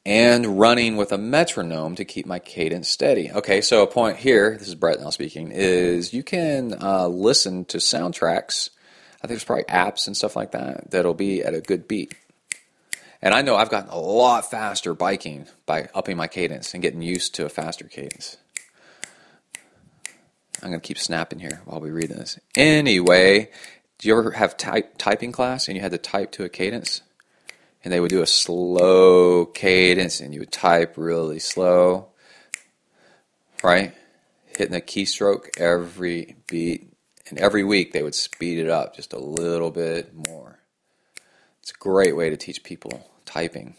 and 0.05 0.57
running 0.57 0.95
with 0.95 1.11
a 1.11 1.17
metronome 1.17 1.95
to 1.95 2.05
keep 2.05 2.25
my 2.25 2.39
cadence 2.39 2.87
steady. 2.87 3.29
Okay, 3.29 3.59
so 3.59 3.83
a 3.83 3.87
point 3.87 4.17
here, 4.17 4.55
this 4.57 4.69
is 4.69 4.75
Brett 4.75 5.01
now 5.01 5.09
speaking, 5.09 5.51
is 5.51 6.13
you 6.13 6.23
can 6.23 6.81
uh, 6.81 7.07
listen 7.07 7.65
to 7.65 7.77
soundtracks. 7.79 8.69
I 9.21 9.27
think 9.27 9.39
there's 9.39 9.43
probably 9.43 9.65
apps 9.65 10.07
and 10.07 10.15
stuff 10.15 10.35
like 10.35 10.51
that 10.51 10.91
that'll 10.91 11.13
be 11.13 11.43
at 11.43 11.53
a 11.53 11.59
good 11.59 11.87
beat. 11.87 12.13
And 13.21 13.33
I 13.33 13.41
know 13.41 13.55
I've 13.55 13.69
gotten 13.69 13.89
a 13.89 13.99
lot 13.99 14.49
faster 14.49 14.93
biking 14.93 15.47
by 15.65 15.89
upping 15.93 16.17
my 16.17 16.27
cadence 16.27 16.73
and 16.73 16.83
getting 16.83 17.01
used 17.01 17.35
to 17.35 17.45
a 17.45 17.49
faster 17.49 17.85
cadence. 17.85 18.37
I'm 20.61 20.69
going 20.69 20.81
to 20.81 20.87
keep 20.87 20.97
snapping 20.97 21.39
here 21.39 21.61
while 21.65 21.79
we 21.79 21.91
read 21.91 22.09
this. 22.09 22.39
Anyway, 22.55 23.49
do 23.97 24.07
you 24.07 24.17
ever 24.17 24.31
have 24.31 24.57
type, 24.57 24.97
typing 24.97 25.31
class 25.31 25.67
and 25.67 25.75
you 25.75 25.81
had 25.81 25.91
to 25.91 25.97
type 25.97 26.31
to 26.33 26.43
a 26.43 26.49
cadence 26.49 27.01
and 27.87 27.93
they 27.93 28.01
would 28.01 28.09
do 28.09 28.21
a 28.21 28.27
slow 28.27 29.45
cadence, 29.45 30.19
and 30.19 30.33
you 30.33 30.41
would 30.41 30.51
type 30.51 30.95
really 30.97 31.39
slow, 31.39 32.09
right? 33.63 33.93
Hitting 34.45 34.75
a 34.75 34.81
keystroke 34.81 35.57
every 35.57 36.35
beat, 36.47 36.91
and 37.29 37.39
every 37.39 37.63
week 37.63 37.93
they 37.93 38.03
would 38.03 38.13
speed 38.13 38.57
it 38.57 38.69
up 38.69 38.93
just 38.93 39.13
a 39.13 39.19
little 39.19 39.71
bit 39.71 40.13
more. 40.13 40.56
It's 41.67 41.75
a 41.75 41.83
great 41.83 42.15
way 42.15 42.29
to 42.29 42.37
teach 42.37 42.63
people 42.63 43.11
typing. 43.25 43.75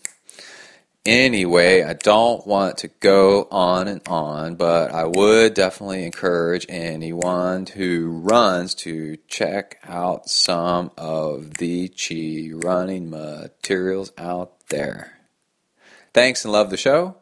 Anyway, 1.07 1.83
I 1.83 1.95
don't 1.95 2.47
want 2.47 2.77
to 2.79 2.89
go 2.89 3.49
on 3.51 3.89
and 3.89 4.07
on, 4.07 4.57
but 4.57 4.93
I 4.93 5.07
would 5.07 5.55
definitely 5.55 6.05
encourage 6.05 6.67
anyone 6.69 7.65
who 7.65 8.11
runs 8.11 8.75
to 8.85 9.17
check 9.27 9.79
out 9.85 10.29
some 10.29 10.91
of 10.99 11.55
the 11.55 11.89
Chi 11.89 12.51
running 12.53 13.09
materials 13.09 14.13
out 14.19 14.69
there. 14.69 15.21
Thanks 16.13 16.45
and 16.45 16.53
love 16.53 16.69
the 16.69 16.77
show. 16.77 17.17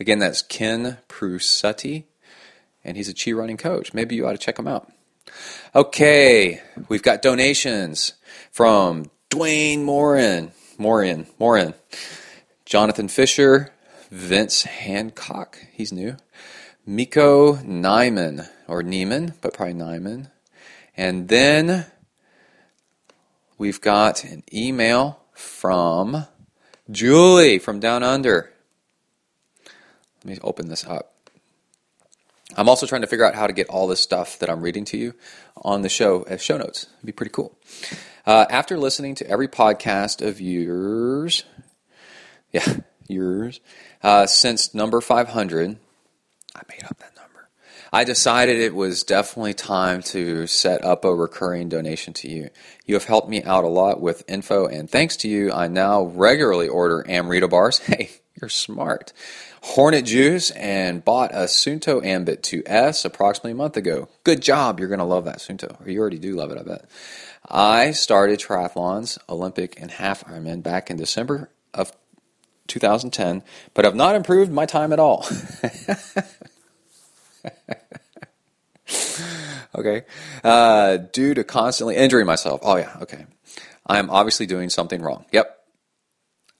Again, 0.00 0.18
that's 0.18 0.42
Ken 0.42 0.98
Prusetti, 1.08 2.06
and 2.82 2.96
he's 2.96 3.08
a 3.08 3.14
Chi 3.14 3.30
running 3.30 3.56
coach. 3.56 3.94
Maybe 3.94 4.16
you 4.16 4.26
ought 4.26 4.32
to 4.32 4.38
check 4.38 4.58
him 4.58 4.66
out. 4.66 4.90
Okay, 5.72 6.60
we've 6.88 7.04
got 7.04 7.22
donations 7.22 8.14
from 8.50 9.08
Dwayne 9.30 9.84
Morin. 9.84 10.50
Morin. 10.76 11.26
Morin. 11.38 11.74
Jonathan 12.64 13.08
Fisher, 13.08 13.72
Vince 14.10 14.64
Hancock, 14.64 15.58
he's 15.72 15.92
new. 15.92 16.16
Miko 16.84 17.54
Nyman, 17.56 18.48
or 18.66 18.82
Neiman, 18.82 19.34
but 19.40 19.54
probably 19.54 19.74
Nyman. 19.74 20.30
And 20.96 21.28
then 21.28 21.86
we've 23.56 23.80
got 23.80 24.24
an 24.24 24.42
email 24.52 25.20
from 25.32 26.26
Julie 26.90 27.58
from 27.58 27.78
Down 27.78 28.02
Under. 28.02 28.52
Let 30.24 30.24
me 30.24 30.38
open 30.42 30.68
this 30.68 30.84
up. 30.84 31.14
I'm 32.56 32.68
also 32.68 32.86
trying 32.86 33.02
to 33.02 33.06
figure 33.06 33.24
out 33.24 33.36
how 33.36 33.46
to 33.46 33.52
get 33.52 33.68
all 33.68 33.86
this 33.86 34.00
stuff 34.00 34.40
that 34.40 34.50
I'm 34.50 34.60
reading 34.60 34.84
to 34.86 34.98
you 34.98 35.14
on 35.56 35.82
the 35.82 35.88
show 35.88 36.24
as 36.24 36.42
show 36.42 36.58
notes. 36.58 36.88
It'd 36.94 37.06
be 37.06 37.12
pretty 37.12 37.30
cool. 37.30 37.56
Uh, 38.26 38.46
after 38.50 38.78
listening 38.78 39.14
to 39.16 39.26
every 39.28 39.48
podcast 39.48 40.26
of 40.26 40.40
yours, 40.40 41.44
yeah, 42.52 42.76
yours. 43.08 43.60
Uh, 44.02 44.26
since 44.26 44.74
number 44.74 45.00
500, 45.00 45.76
I 46.54 46.60
made 46.68 46.84
up 46.84 46.98
that 46.98 47.16
number. 47.16 47.48
I 47.92 48.04
decided 48.04 48.56
it 48.58 48.74
was 48.74 49.02
definitely 49.02 49.54
time 49.54 50.02
to 50.02 50.46
set 50.46 50.84
up 50.84 51.04
a 51.04 51.14
recurring 51.14 51.68
donation 51.68 52.12
to 52.14 52.30
you. 52.30 52.50
You 52.86 52.94
have 52.94 53.04
helped 53.04 53.28
me 53.28 53.42
out 53.42 53.64
a 53.64 53.68
lot 53.68 54.00
with 54.00 54.28
info, 54.28 54.66
and 54.66 54.88
thanks 54.88 55.16
to 55.18 55.28
you, 55.28 55.50
I 55.52 55.68
now 55.68 56.02
regularly 56.04 56.68
order 56.68 57.04
Amrita 57.08 57.48
bars. 57.48 57.80
Hey, 57.90 58.10
you're 58.40 58.48
smart. 58.48 59.12
Hornet 59.62 60.06
juice 60.06 60.50
and 60.52 61.04
bought 61.04 61.32
a 61.32 61.44
Suunto 61.44 62.02
Ambit 62.02 62.42
2S 62.42 63.04
approximately 63.04 63.52
a 63.52 63.56
month 63.56 63.76
ago. 63.76 64.08
Good 64.24 64.40
job. 64.40 64.78
You're 64.78 64.88
going 64.88 65.00
to 65.00 65.04
love 65.04 65.26
that 65.26 65.38
Suunto. 65.38 65.86
You 65.86 66.00
already 66.00 66.18
do 66.18 66.34
love 66.34 66.50
it, 66.50 66.58
I 66.58 66.62
bet. 66.62 66.88
I 67.50 67.90
started 67.92 68.38
triathlons, 68.38 69.18
Olympic 69.28 69.80
and 69.80 69.90
half 69.90 70.24
Ironman 70.24 70.62
back 70.62 70.90
in 70.90 70.96
December 70.96 71.50
of 71.74 71.92
2010, 72.68 73.42
but 73.74 73.84
have 73.84 73.96
not 73.96 74.14
improved 74.14 74.52
my 74.52 74.66
time 74.66 74.92
at 74.92 75.00
all. 75.00 75.24
okay. 79.74 80.02
Uh, 80.44 80.98
due 80.98 81.34
to 81.34 81.42
constantly 81.44 81.96
injuring 81.96 82.26
myself. 82.26 82.60
Oh, 82.62 82.76
yeah. 82.76 82.96
Okay. 83.02 83.26
I'm 83.86 84.10
obviously 84.10 84.46
doing 84.46 84.70
something 84.70 85.02
wrong. 85.02 85.24
Yep. 85.32 85.56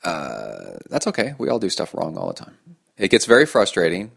Uh, 0.02 0.78
that's 0.88 1.06
okay. 1.06 1.34
We 1.38 1.48
all 1.48 1.60
do 1.60 1.70
stuff 1.70 1.94
wrong 1.94 2.16
all 2.16 2.28
the 2.28 2.34
time. 2.34 2.56
It 2.96 3.10
gets 3.10 3.26
very 3.26 3.46
frustrating, 3.46 4.10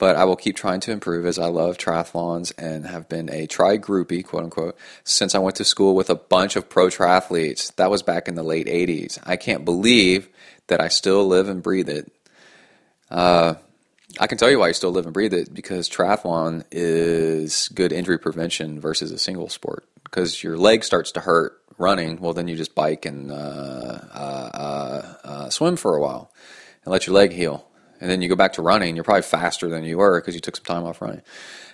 but 0.00 0.16
I 0.16 0.24
will 0.24 0.34
keep 0.34 0.56
trying 0.56 0.80
to 0.80 0.92
improve 0.92 1.26
as 1.26 1.38
I 1.38 1.48
love 1.48 1.76
triathlons 1.76 2.54
and 2.56 2.86
have 2.86 3.06
been 3.06 3.28
a 3.30 3.46
tri 3.46 3.76
groupie, 3.76 4.24
quote 4.24 4.44
unquote, 4.44 4.78
since 5.04 5.34
I 5.34 5.38
went 5.38 5.56
to 5.56 5.64
school 5.64 5.94
with 5.94 6.08
a 6.08 6.14
bunch 6.14 6.56
of 6.56 6.70
pro 6.70 6.86
triathletes. 6.86 7.76
That 7.76 7.90
was 7.90 8.02
back 8.02 8.26
in 8.26 8.34
the 8.34 8.42
late 8.42 8.66
80s. 8.66 9.18
I 9.24 9.36
can't 9.36 9.62
believe 9.62 10.30
that 10.68 10.80
I 10.80 10.88
still 10.88 11.26
live 11.26 11.50
and 11.50 11.62
breathe 11.62 11.90
it. 11.90 12.10
Uh, 13.10 13.56
I 14.18 14.26
can 14.26 14.38
tell 14.38 14.50
you 14.50 14.58
why 14.58 14.68
you 14.68 14.74
still 14.74 14.90
live 14.90 15.04
and 15.04 15.12
breathe 15.12 15.34
it 15.34 15.52
because 15.52 15.86
triathlon 15.86 16.64
is 16.72 17.68
good 17.68 17.92
injury 17.92 18.18
prevention 18.18 18.80
versus 18.80 19.12
a 19.12 19.18
single 19.18 19.50
sport. 19.50 19.86
Because 20.02 20.42
your 20.42 20.56
leg 20.56 20.82
starts 20.82 21.12
to 21.12 21.20
hurt 21.20 21.60
running, 21.76 22.20
well, 22.20 22.32
then 22.32 22.48
you 22.48 22.56
just 22.56 22.74
bike 22.74 23.04
and 23.04 23.30
uh, 23.30 23.34
uh, 23.34 24.50
uh, 24.54 25.14
uh, 25.24 25.50
swim 25.50 25.76
for 25.76 25.94
a 25.94 26.00
while 26.00 26.32
and 26.86 26.90
let 26.90 27.06
your 27.06 27.14
leg 27.14 27.32
heal. 27.32 27.66
And 28.00 28.10
then 28.10 28.22
you 28.22 28.28
go 28.28 28.36
back 28.36 28.54
to 28.54 28.62
running, 28.62 28.94
you're 28.94 29.04
probably 29.04 29.22
faster 29.22 29.68
than 29.68 29.84
you 29.84 29.98
were 29.98 30.20
because 30.20 30.34
you 30.34 30.40
took 30.40 30.56
some 30.56 30.64
time 30.64 30.84
off 30.84 31.02
running. 31.02 31.22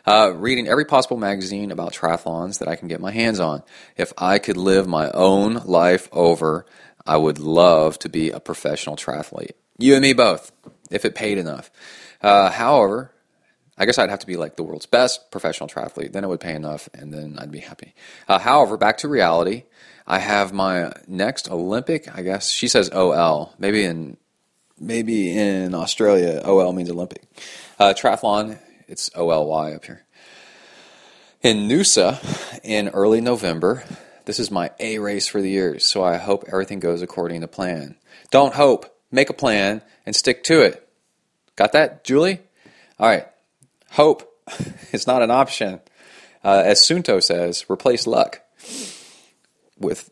Uh, 0.06 0.32
reading 0.34 0.68
every 0.68 0.84
possible 0.84 1.16
magazine 1.16 1.70
about 1.70 1.92
triathlons 1.92 2.58
that 2.58 2.68
I 2.68 2.76
can 2.76 2.88
get 2.88 3.00
my 3.00 3.10
hands 3.12 3.40
on. 3.40 3.62
If 3.96 4.12
I 4.18 4.38
could 4.38 4.56
live 4.56 4.86
my 4.86 5.10
own 5.10 5.54
life 5.64 6.08
over, 6.12 6.66
I 7.06 7.16
would 7.16 7.38
love 7.38 7.98
to 8.00 8.08
be 8.08 8.30
a 8.30 8.40
professional 8.40 8.96
triathlete. 8.96 9.52
You 9.78 9.94
and 9.94 10.02
me 10.02 10.12
both, 10.12 10.52
if 10.90 11.04
it 11.04 11.14
paid 11.14 11.38
enough. 11.38 11.70
Uh, 12.22 12.50
however, 12.50 13.12
I 13.78 13.84
guess 13.84 13.98
I'd 13.98 14.10
have 14.10 14.20
to 14.20 14.26
be 14.26 14.36
like 14.36 14.56
the 14.56 14.62
world's 14.62 14.86
best 14.86 15.30
professional 15.30 15.68
triathlete. 15.68 16.12
Then 16.12 16.24
it 16.24 16.28
would 16.28 16.40
pay 16.40 16.54
enough, 16.54 16.88
and 16.94 17.12
then 17.12 17.36
I'd 17.38 17.50
be 17.50 17.60
happy. 17.60 17.94
Uh, 18.26 18.38
however, 18.38 18.76
back 18.76 18.98
to 18.98 19.08
reality. 19.08 19.64
I 20.06 20.18
have 20.18 20.52
my 20.52 20.92
next 21.06 21.50
Olympic. 21.50 22.08
I 22.16 22.22
guess 22.22 22.48
she 22.48 22.68
says 22.68 22.90
OL. 22.90 23.54
Maybe 23.58 23.84
in 23.84 24.16
maybe 24.78 25.36
in 25.36 25.74
Australia, 25.74 26.42
OL 26.44 26.72
means 26.72 26.90
Olympic. 26.90 27.22
Uh, 27.78 27.94
triathlon. 27.96 28.58
It's 28.88 29.10
OLY 29.14 29.74
up 29.74 29.84
here. 29.84 30.04
In 31.42 31.68
Noosa 31.68 32.60
in 32.62 32.88
early 32.88 33.20
November, 33.20 33.84
this 34.24 34.38
is 34.40 34.50
my 34.50 34.70
A 34.80 34.98
race 34.98 35.28
for 35.28 35.40
the 35.40 35.50
year, 35.50 35.78
so 35.78 36.02
I 36.02 36.16
hope 36.16 36.44
everything 36.48 36.80
goes 36.80 37.02
according 37.02 37.40
to 37.40 37.48
plan. 37.48 37.96
Don't 38.30 38.54
hope, 38.54 38.86
make 39.10 39.30
a 39.30 39.34
plan 39.34 39.82
and 40.04 40.14
stick 40.14 40.42
to 40.44 40.60
it. 40.60 40.88
Got 41.56 41.72
that, 41.72 42.04
Julie? 42.04 42.40
All 42.98 43.08
right. 43.08 43.26
Hope 43.90 44.30
is 44.92 45.06
not 45.06 45.22
an 45.22 45.30
option. 45.30 45.80
Uh, 46.44 46.62
as 46.64 46.80
Suunto 46.80 47.22
says, 47.22 47.66
replace 47.68 48.06
luck 48.06 48.42
with 49.78 50.10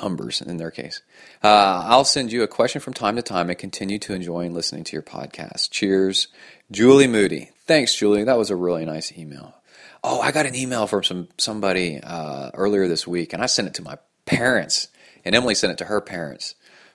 numbers 0.00 0.40
in 0.40 0.56
their 0.56 0.70
case. 0.70 1.02
Uh, 1.42 1.82
I'll 1.86 2.04
send 2.04 2.32
you 2.32 2.42
a 2.42 2.48
question 2.48 2.80
from 2.80 2.94
time 2.94 3.16
to 3.16 3.22
time 3.22 3.50
and 3.50 3.58
continue 3.58 3.98
to 4.00 4.14
enjoy 4.14 4.48
listening 4.48 4.84
to 4.84 4.92
your 4.92 5.02
podcast. 5.02 5.70
Cheers, 5.70 6.28
Julie 6.70 7.06
Moody. 7.06 7.50
Thanks, 7.66 7.94
Julie. 7.94 8.24
That 8.24 8.38
was 8.38 8.50
a 8.50 8.56
really 8.56 8.84
nice 8.84 9.16
email. 9.16 9.54
Oh, 10.02 10.20
I 10.20 10.32
got 10.32 10.46
an 10.46 10.54
email 10.54 10.86
from 10.86 11.02
some 11.02 11.28
somebody 11.38 12.00
uh, 12.02 12.50
earlier 12.54 12.88
this 12.88 13.06
week, 13.06 13.32
and 13.32 13.42
I 13.42 13.46
sent 13.46 13.68
it 13.68 13.74
to 13.74 13.82
my 13.82 13.98
parents, 14.26 14.88
and 15.24 15.34
Emily 15.34 15.54
sent 15.54 15.72
it 15.72 15.78
to 15.78 15.84
her 15.86 16.00
parents. 16.00 16.54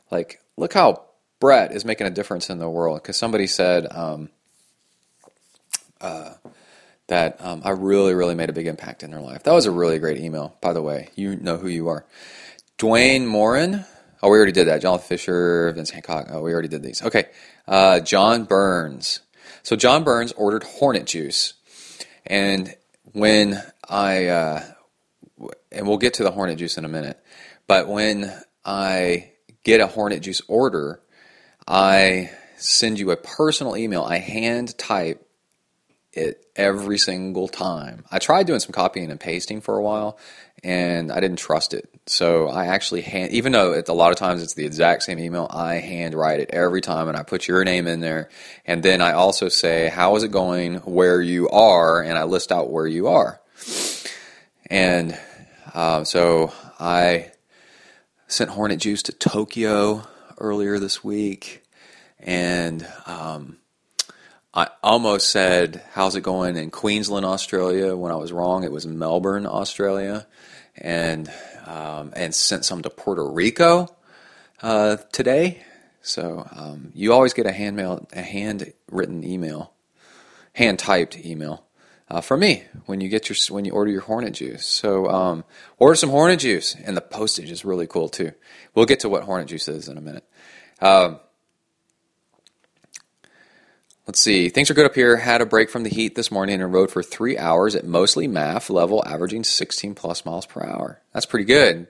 Like, 0.10 0.42
look 0.58 0.74
how 0.74 1.04
Brett 1.44 1.74
is 1.74 1.84
making 1.84 2.08
a 2.08 2.10
difference 2.10 2.50
in 2.50 2.60
the 2.60 2.70
world. 2.70 3.02
Because 3.02 3.18
somebody 3.18 3.48
said 3.48 3.86
um, 3.92 4.30
uh, 6.00 6.36
that 7.08 7.44
um, 7.44 7.62
I 7.66 7.72
really, 7.72 8.14
really 8.14 8.34
made 8.34 8.50
a 8.50 8.54
big 8.54 8.68
impact 8.68 9.04
in 9.04 9.12
their 9.12 9.20
life. 9.20 9.44
That 9.44 9.52
was 9.52 9.66
a 9.66 9.72
really 9.72 10.00
great 10.00 10.22
email, 10.22 10.56
by 10.62 10.72
the 10.72 10.82
way. 10.82 11.10
You 11.16 11.36
know 11.36 11.58
who 11.58 11.68
you 11.68 11.90
are. 11.90 12.06
Dwayne 12.78 13.26
Morin. 13.26 13.86
Oh, 14.22 14.30
we 14.30 14.38
already 14.38 14.52
did 14.52 14.68
that. 14.68 14.82
Jonathan 14.82 15.08
Fisher, 15.08 15.72
Vince 15.74 15.90
Hancock. 15.90 16.28
Oh, 16.30 16.42
we 16.42 16.54
already 16.54 16.70
did 16.70 16.82
these. 16.82 17.02
Okay. 17.02 17.26
Uh, 17.68 18.00
John 18.00 18.46
Burns. 18.46 19.20
So 19.64 19.76
John 19.76 20.04
Burns 20.04 20.32
ordered 20.34 20.64
Hornet 20.64 21.06
Juice, 21.06 21.54
and 22.26 22.74
when 23.14 23.62
I, 23.88 24.28
uh, 24.28 24.64
and 25.72 25.88
we'll 25.88 25.98
get 25.98 26.16
to 26.16 26.24
the 26.24 26.32
Hornet 26.32 26.58
juice 26.58 26.78
in 26.78 26.86
a 26.86 26.90
minute, 26.90 27.20
but 27.68 27.88
when 27.88 28.34
I 28.66 29.32
get 29.64 29.82
a 29.82 29.88
Hornet 29.88 30.22
juice 30.22 30.42
order, 30.48 31.02
I 31.68 32.32
send 32.58 33.00
you 33.00 33.12
a 33.12 33.18
personal 33.18 33.78
email. 33.78 34.04
I 34.04 34.18
hand 34.18 34.78
type 34.78 35.26
it 36.12 36.46
every 36.56 36.98
single 36.98 37.48
time. 37.48 38.06
I 38.12 38.20
tried 38.20 38.48
doing 38.48 38.60
some 38.60 38.72
copying 38.72 39.12
and 39.12 39.20
pasting 39.20 39.62
for 39.62 39.78
a 39.78 39.84
while, 39.84 40.18
and 40.64 41.12
I 41.12 41.20
didn't 41.20 41.40
trust 41.40 41.74
it. 41.74 41.90
So 42.06 42.48
I 42.48 42.68
actually 42.68 43.02
hand, 43.02 43.32
even 43.32 43.52
though 43.52 43.82
a 43.86 43.94
lot 43.94 44.12
of 44.12 44.18
times 44.18 44.42
it's 44.42 44.54
the 44.54 44.66
exact 44.66 45.04
same 45.04 45.20
email, 45.20 45.48
I 45.50 45.76
hand 45.76 46.16
write 46.16 46.40
it 46.40 46.50
every 46.52 46.82
time, 46.82 47.08
and 47.08 47.18
I 47.18 47.24
put 47.24 47.48
your 47.48 47.64
name 47.64 47.88
in 47.88 48.00
there, 48.00 48.30
and 48.66 48.82
then 48.82 49.02
I 49.02 49.14
also 49.14 49.50
say 49.50 49.90
how 49.90 50.16
is 50.16 50.24
it 50.24 50.32
going, 50.32 50.76
where 50.76 51.22
you 51.22 51.50
are, 51.50 52.02
and 52.02 52.18
I 52.18 52.24
list 52.24 52.52
out 52.52 52.72
where 52.72 52.88
you 52.88 53.08
are. 53.08 53.42
And 54.70 55.18
uh, 55.74 56.04
so 56.06 56.54
I 56.80 57.32
sent 58.28 58.50
Hornet 58.52 58.80
Juice 58.80 59.04
to 59.04 59.12
Tokyo 59.12 60.08
earlier 60.38 60.80
this 60.80 61.04
week, 61.04 61.64
and 62.20 62.88
um, 63.06 63.58
I 64.54 64.70
almost 64.82 65.30
said, 65.30 65.84
How's 65.92 66.16
it 66.16 66.22
going 66.22 66.58
in 66.58 66.72
Queensland, 66.72 67.26
Australia? 67.26 67.96
When 67.96 68.12
I 68.12 68.16
was 68.16 68.32
wrong, 68.32 68.64
it 68.64 68.72
was 68.72 68.86
Melbourne, 68.86 69.46
Australia 69.46 70.26
and 70.76 71.32
um, 71.66 72.14
and 72.16 72.34
sent 72.34 72.66
some 72.66 72.82
to 72.82 72.90
Puerto 72.90 73.28
Rico 73.28 73.88
uh, 74.62 74.98
today. 75.12 75.64
So 76.02 76.48
um, 76.56 76.92
you 76.94 77.14
always 77.14 77.34
get 77.34 77.46
a 77.46 77.52
hand 77.52 77.76
mail, 77.76 78.08
a 78.14 78.22
handwritten 78.22 79.24
email, 79.24 79.74
hand 80.54 80.80
typed 80.80 81.18
email 81.26 81.66
uh, 82.10 82.22
from 82.22 82.42
me 82.42 82.64
when 82.86 83.02
you 83.02 83.10
get 83.10 83.30
your 83.30 83.38
when 83.56 83.66
you 83.66 83.72
order 83.72 83.92
your 83.92 84.02
Hornet 84.02 84.34
juice. 84.34 84.66
So 84.66 85.08
um, 85.08 85.44
order 85.78 85.96
some 85.96 86.10
Hornet 86.10 86.40
juice, 86.40 86.76
and 86.84 86.98
the 86.98 87.02
postage 87.02 87.52
is 87.52 87.64
really 87.64 87.88
cool 87.88 88.10
too. 88.10 88.34
We'll 88.76 88.86
get 88.86 89.00
to 89.02 89.10
what 89.10 89.24
Hornet 89.24 89.48
juice 89.48 89.68
is 89.68 89.88
in 89.88 89.98
a 89.98 90.02
minute. 90.02 90.28
Let's 94.06 94.20
see. 94.20 94.50
Things 94.50 94.70
are 94.70 94.74
good 94.74 94.86
up 94.86 94.96
here. 94.96 95.16
Had 95.16 95.40
a 95.40 95.46
break 95.46 95.70
from 95.70 95.84
the 95.84 95.90
heat 95.90 96.16
this 96.16 96.30
morning 96.30 96.62
and 96.62 96.74
rode 96.74 96.92
for 96.92 97.02
three 97.02 97.38
hours 97.38 97.74
at 97.74 97.86
mostly 97.86 98.28
MAF 98.28 98.70
level, 98.70 99.02
averaging 99.06 99.46
16 99.46 99.96
plus 99.96 100.26
miles 100.26 100.46
per 100.46 100.62
hour. 100.62 101.02
That's 101.14 101.26
pretty 101.26 101.46
good. 101.46 101.88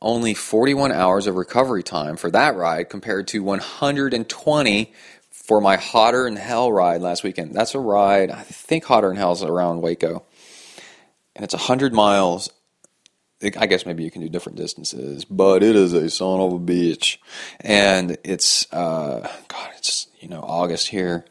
Only 0.00 0.32
41 0.32 0.92
hours 0.92 1.26
of 1.26 1.34
recovery 1.34 1.82
time 1.82 2.16
for 2.16 2.30
that 2.30 2.54
ride 2.54 2.88
compared 2.88 3.26
to 3.28 3.42
120 3.42 4.92
for 5.28 5.60
my 5.60 5.76
Hotter 5.76 6.24
than 6.24 6.36
Hell 6.36 6.70
ride 6.70 7.00
last 7.00 7.24
weekend. 7.24 7.52
That's 7.52 7.74
a 7.74 7.80
ride, 7.80 8.30
I 8.30 8.42
think 8.42 8.84
Hotter 8.84 9.08
than 9.08 9.16
Hell's 9.16 9.42
around 9.42 9.80
Waco. 9.80 10.22
And 11.34 11.44
it's 11.44 11.54
100 11.54 11.92
miles. 11.92 12.48
I 13.42 13.66
guess 13.66 13.86
maybe 13.86 14.02
you 14.02 14.10
can 14.10 14.22
do 14.22 14.28
different 14.28 14.58
distances, 14.58 15.24
but 15.24 15.62
it 15.62 15.76
is 15.76 15.92
a 15.92 16.10
son 16.10 16.40
of 16.40 16.52
a 16.52 16.58
bitch. 16.58 17.18
And 17.60 18.18
it's, 18.24 18.72
uh, 18.72 19.30
God, 19.46 19.70
it's, 19.76 20.08
you 20.20 20.28
know, 20.28 20.40
August 20.40 20.88
here. 20.88 21.24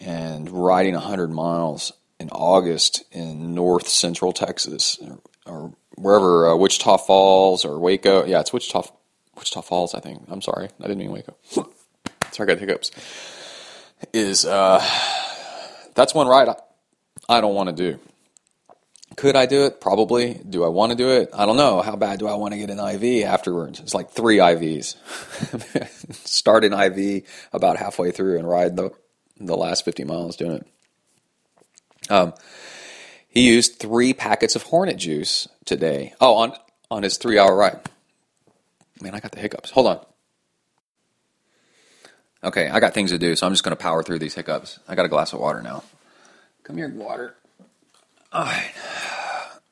And 0.00 0.50
riding 0.50 0.94
100 0.94 1.30
miles 1.30 1.92
in 2.18 2.28
August 2.30 3.04
in 3.12 3.54
north 3.54 3.88
central 3.88 4.32
Texas 4.32 4.98
or, 5.00 5.20
or 5.46 5.72
wherever, 5.96 6.48
uh, 6.48 6.56
Wichita 6.56 6.98
Falls 6.98 7.64
or 7.64 7.78
Waco. 7.78 8.26
Yeah, 8.26 8.40
it's 8.40 8.52
Wichita, 8.52 8.82
Wichita 9.36 9.62
Falls, 9.62 9.94
I 9.94 10.00
think. 10.00 10.22
I'm 10.28 10.42
sorry. 10.42 10.68
I 10.80 10.82
didn't 10.82 10.98
mean 10.98 11.12
Waco. 11.12 11.34
sorry, 11.50 11.70
I 12.40 12.44
got 12.44 12.58
hiccups 12.58 12.90
is 14.12 14.44
uh, 14.44 14.78
that's 15.94 16.14
one 16.14 16.26
ride 16.26 16.48
I, 16.48 16.56
I 17.28 17.40
don't 17.40 17.54
want 17.54 17.68
to 17.68 17.74
do. 17.74 18.00
Could 19.16 19.36
I 19.36 19.46
do 19.46 19.66
it? 19.66 19.80
Probably. 19.80 20.34
Do 20.34 20.64
I 20.64 20.68
want 20.68 20.90
to 20.90 20.96
do 20.96 21.10
it? 21.10 21.30
I 21.34 21.46
don't 21.46 21.56
know. 21.56 21.82
How 21.82 21.96
bad 21.96 22.18
do 22.18 22.26
I 22.26 22.34
want 22.34 22.54
to 22.54 22.58
get 22.58 22.70
an 22.70 22.78
IV 22.78 23.24
afterwards? 23.24 23.80
It's 23.80 23.94
like 23.94 24.10
three 24.10 24.38
IVs. 24.38 24.96
Start 26.26 26.64
an 26.64 26.72
IV 26.72 27.24
about 27.52 27.76
halfway 27.76 28.10
through 28.10 28.38
and 28.38 28.48
ride 28.48 28.76
the 28.76 28.90
the 29.38 29.56
last 29.56 29.84
50 29.84 30.04
miles 30.04 30.36
doing 30.36 30.58
it. 30.58 30.66
Um, 32.10 32.32
he 33.28 33.48
used 33.48 33.78
three 33.78 34.12
packets 34.12 34.54
of 34.56 34.62
Hornet 34.64 34.98
juice 34.98 35.48
today. 35.64 36.14
Oh, 36.20 36.34
on 36.34 36.52
on 36.90 37.02
his 37.02 37.16
three 37.16 37.38
hour 37.38 37.56
ride. 37.56 37.80
Man, 39.00 39.14
I 39.14 39.20
got 39.20 39.32
the 39.32 39.40
hiccups. 39.40 39.70
Hold 39.70 39.86
on. 39.88 40.00
Okay, 42.44 42.68
I 42.68 42.80
got 42.80 42.92
things 42.92 43.10
to 43.10 43.18
do, 43.18 43.36
so 43.36 43.46
I'm 43.46 43.52
just 43.52 43.62
going 43.62 43.76
to 43.76 43.80
power 43.82 44.02
through 44.02 44.18
these 44.18 44.34
hiccups. 44.34 44.80
I 44.88 44.94
got 44.94 45.04
a 45.04 45.08
glass 45.08 45.32
of 45.32 45.40
water 45.40 45.62
now. 45.62 45.84
Come 46.64 46.76
here, 46.76 46.88
water. 46.88 47.36
All 48.32 48.44
right. 48.44 48.72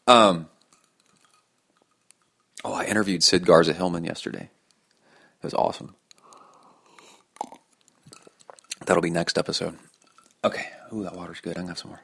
Um. 0.07 0.49
Oh, 2.63 2.75
I 2.75 2.85
interviewed 2.85 3.23
Sid 3.23 3.47
Garza 3.47 3.73
Hillman 3.73 4.05
yesterday. 4.05 4.51
It 5.43 5.45
was 5.45 5.55
awesome. 5.55 5.95
That'll 8.85 9.03
be 9.03 9.11
next 9.11 9.39
episode. 9.39 9.79
Okay. 10.45 10.67
Ooh, 10.93 11.03
that 11.05 11.15
water's 11.15 11.41
good. 11.41 11.57
I 11.57 11.61
can 11.61 11.69
have 11.69 11.79
some 11.79 11.91
more. 11.91 12.03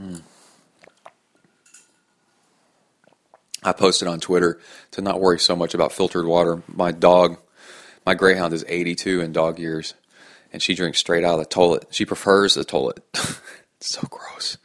Mm. 0.00 0.22
I 3.62 3.72
posted 3.72 4.08
on 4.08 4.20
Twitter 4.20 4.58
to 4.92 5.02
not 5.02 5.20
worry 5.20 5.38
so 5.38 5.54
much 5.54 5.74
about 5.74 5.92
filtered 5.92 6.26
water. 6.26 6.62
My 6.66 6.92
dog 6.92 7.38
my 8.06 8.14
greyhound 8.14 8.54
is 8.54 8.64
82 8.66 9.20
in 9.20 9.32
dog 9.32 9.58
years, 9.58 9.94
and 10.52 10.62
she 10.62 10.74
drinks 10.74 10.98
straight 10.98 11.24
out 11.24 11.34
of 11.34 11.40
the 11.40 11.46
toilet. 11.46 11.86
She 11.90 12.04
prefers 12.04 12.54
the 12.54 12.64
toilet. 12.64 13.04
so 13.80 14.06
gross. 14.08 14.58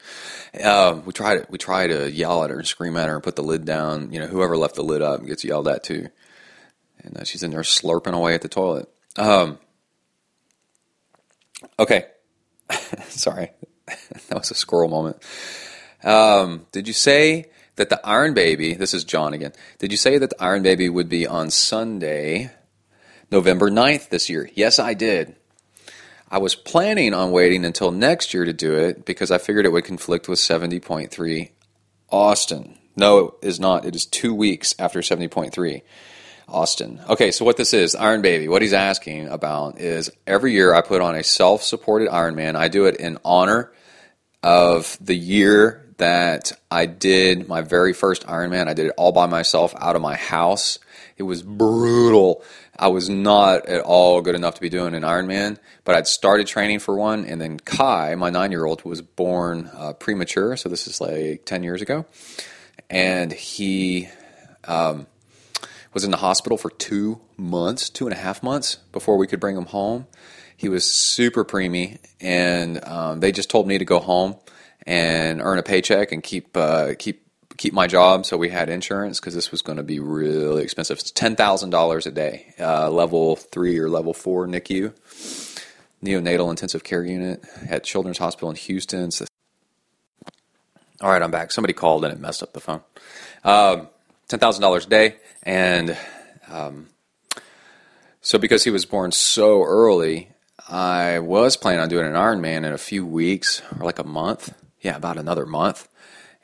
Um, 0.63 1.05
we 1.05 1.13
try 1.13 1.37
to 1.37 1.47
we 1.49 1.57
try 1.57 1.87
to 1.87 2.11
yell 2.11 2.43
at 2.43 2.49
her 2.49 2.57
and 2.57 2.67
scream 2.67 2.97
at 2.97 3.07
her 3.07 3.15
and 3.15 3.23
put 3.23 3.35
the 3.35 3.43
lid 3.43 3.65
down. 3.65 4.11
You 4.11 4.19
know, 4.19 4.27
whoever 4.27 4.57
left 4.57 4.75
the 4.75 4.83
lid 4.83 5.01
up 5.01 5.25
gets 5.25 5.43
yelled 5.43 5.67
at 5.67 5.83
too. 5.83 6.09
And 7.03 7.17
uh, 7.17 7.23
she's 7.23 7.43
in 7.43 7.51
there 7.51 7.61
slurping 7.61 8.13
away 8.13 8.33
at 8.33 8.41
the 8.41 8.49
toilet. 8.49 8.89
Um, 9.17 9.59
okay, 11.79 12.05
sorry, 13.07 13.51
that 13.87 14.37
was 14.37 14.51
a 14.51 14.55
squirrel 14.55 14.89
moment. 14.89 15.17
Um, 16.03 16.67
did 16.71 16.87
you 16.87 16.93
say 16.93 17.45
that 17.75 17.89
the 17.89 18.05
Iron 18.05 18.33
Baby? 18.33 18.73
This 18.73 18.93
is 18.93 19.03
John 19.03 19.33
again. 19.33 19.53
Did 19.79 19.91
you 19.91 19.97
say 19.97 20.17
that 20.17 20.31
the 20.31 20.43
Iron 20.43 20.63
Baby 20.63 20.89
would 20.89 21.09
be 21.09 21.25
on 21.25 21.49
Sunday? 21.49 22.51
November 23.31 23.69
9th 23.69 24.09
this 24.09 24.29
year. 24.29 24.49
Yes, 24.53 24.79
I 24.79 24.93
did. 24.93 25.35
I 26.35 26.37
was 26.37 26.53
planning 26.53 27.13
on 27.13 27.31
waiting 27.31 27.63
until 27.63 27.91
next 27.91 28.33
year 28.33 28.43
to 28.43 28.51
do 28.51 28.75
it 28.75 29.05
because 29.05 29.31
I 29.31 29.37
figured 29.37 29.65
it 29.65 29.71
would 29.71 29.85
conflict 29.85 30.27
with 30.27 30.37
70.3 30.37 31.49
Austin. 32.09 32.77
No, 32.97 33.37
it 33.41 33.47
is 33.47 33.57
not. 33.57 33.85
It 33.85 33.95
is 33.95 34.05
two 34.05 34.35
weeks 34.35 34.75
after 34.77 34.99
70.3 34.99 35.81
Austin. 36.49 36.99
Okay, 37.07 37.31
so 37.31 37.45
what 37.45 37.55
this 37.55 37.73
is, 37.73 37.95
Iron 37.95 38.21
Baby, 38.21 38.49
what 38.49 38.61
he's 38.61 38.73
asking 38.73 39.29
about 39.29 39.79
is 39.79 40.11
every 40.27 40.51
year 40.51 40.73
I 40.73 40.81
put 40.81 40.99
on 40.99 41.15
a 41.15 41.23
self 41.23 41.63
supported 41.63 42.09
Ironman. 42.09 42.55
I 42.57 42.67
do 42.67 42.87
it 42.87 42.97
in 42.97 43.17
honor 43.23 43.71
of 44.43 44.97
the 44.99 45.15
year 45.15 45.85
that 45.99 46.51
I 46.69 46.85
did 46.85 47.47
my 47.47 47.61
very 47.61 47.93
first 47.93 48.27
Ironman. 48.27 48.67
I 48.67 48.73
did 48.73 48.87
it 48.87 48.93
all 48.97 49.13
by 49.13 49.27
myself 49.27 49.73
out 49.79 49.95
of 49.95 50.01
my 50.01 50.17
house. 50.17 50.79
It 51.15 51.23
was 51.23 51.41
brutal. 51.43 52.43
I 52.77 52.89
was 52.89 53.09
not 53.09 53.67
at 53.67 53.81
all 53.81 54.21
good 54.21 54.35
enough 54.35 54.55
to 54.55 54.61
be 54.61 54.69
doing 54.69 54.93
an 54.95 55.03
Ironman, 55.03 55.57
but 55.83 55.95
I'd 55.95 56.07
started 56.07 56.47
training 56.47 56.79
for 56.79 56.95
one, 56.95 57.25
and 57.25 57.39
then 57.39 57.59
Kai, 57.59 58.15
my 58.15 58.29
nine 58.29 58.51
year 58.51 58.65
old, 58.65 58.83
was 58.83 59.01
born 59.01 59.69
uh, 59.73 59.93
premature, 59.93 60.57
so 60.57 60.67
this 60.67 60.87
is 60.87 60.99
like 60.99 61.45
10 61.45 61.63
years 61.63 61.81
ago, 61.81 62.05
and 62.89 63.31
he 63.31 64.09
um, 64.65 65.07
was 65.93 66.03
in 66.03 66.11
the 66.11 66.17
hospital 66.17 66.57
for 66.57 66.69
two 66.69 67.21
months, 67.37 67.89
two 67.89 68.05
and 68.05 68.13
a 68.13 68.17
half 68.17 68.43
months 68.43 68.75
before 68.91 69.17
we 69.17 69.27
could 69.27 69.39
bring 69.39 69.55
him 69.55 69.65
home. 69.65 70.07
He 70.57 70.69
was 70.69 70.85
super 70.85 71.45
preemie, 71.45 71.99
and 72.19 72.83
um, 72.85 73.19
they 73.21 73.31
just 73.31 73.49
told 73.49 73.67
me 73.67 73.77
to 73.77 73.85
go 73.85 73.99
home 73.99 74.35
and 74.85 75.41
earn 75.41 75.59
a 75.59 75.63
paycheck 75.63 76.11
and 76.11 76.21
keep 76.21 76.55
uh, 76.55 76.93
keep 76.99 77.24
keep 77.57 77.73
my 77.73 77.87
job, 77.87 78.25
so 78.25 78.37
we 78.37 78.49
had 78.49 78.69
insurance 78.69 79.19
because 79.19 79.33
this 79.33 79.51
was 79.51 79.61
going 79.61 79.77
to 79.77 79.83
be 79.83 79.99
really 79.99 80.63
expensive. 80.63 80.97
It's 80.99 81.11
ten 81.11 81.35
thousand 81.35 81.69
dollars 81.69 82.05
a 82.05 82.11
day, 82.11 82.53
uh, 82.59 82.89
level 82.89 83.35
three 83.35 83.77
or 83.79 83.89
level 83.89 84.13
four 84.13 84.47
NICU, 84.47 84.93
neonatal 86.03 86.49
intensive 86.49 86.83
care 86.83 87.03
unit 87.03 87.43
at 87.69 87.83
Children's 87.83 88.17
Hospital 88.17 88.49
in 88.49 88.55
Houston. 88.55 89.11
So, 89.11 89.25
all 91.01 91.09
right, 91.09 91.21
I'm 91.21 91.31
back. 91.31 91.51
Somebody 91.51 91.73
called 91.73 92.03
and 92.05 92.13
it 92.13 92.19
messed 92.19 92.43
up 92.43 92.53
the 92.53 92.59
phone. 92.59 92.81
Um, 93.43 93.89
ten 94.27 94.39
thousand 94.39 94.61
dollars 94.61 94.85
a 94.85 94.89
day, 94.89 95.15
and 95.43 95.97
um, 96.49 96.87
so 98.21 98.37
because 98.37 98.63
he 98.63 98.69
was 98.69 98.85
born 98.85 99.11
so 99.11 99.63
early, 99.63 100.29
I 100.67 101.19
was 101.19 101.57
planning 101.57 101.81
on 101.81 101.89
doing 101.89 102.05
an 102.05 102.13
Ironman 102.13 102.57
in 102.57 102.73
a 102.73 102.77
few 102.77 103.05
weeks 103.05 103.61
or 103.79 103.85
like 103.85 103.99
a 103.99 104.03
month. 104.03 104.53
Yeah, 104.81 104.97
about 104.97 105.17
another 105.17 105.47
month 105.47 105.87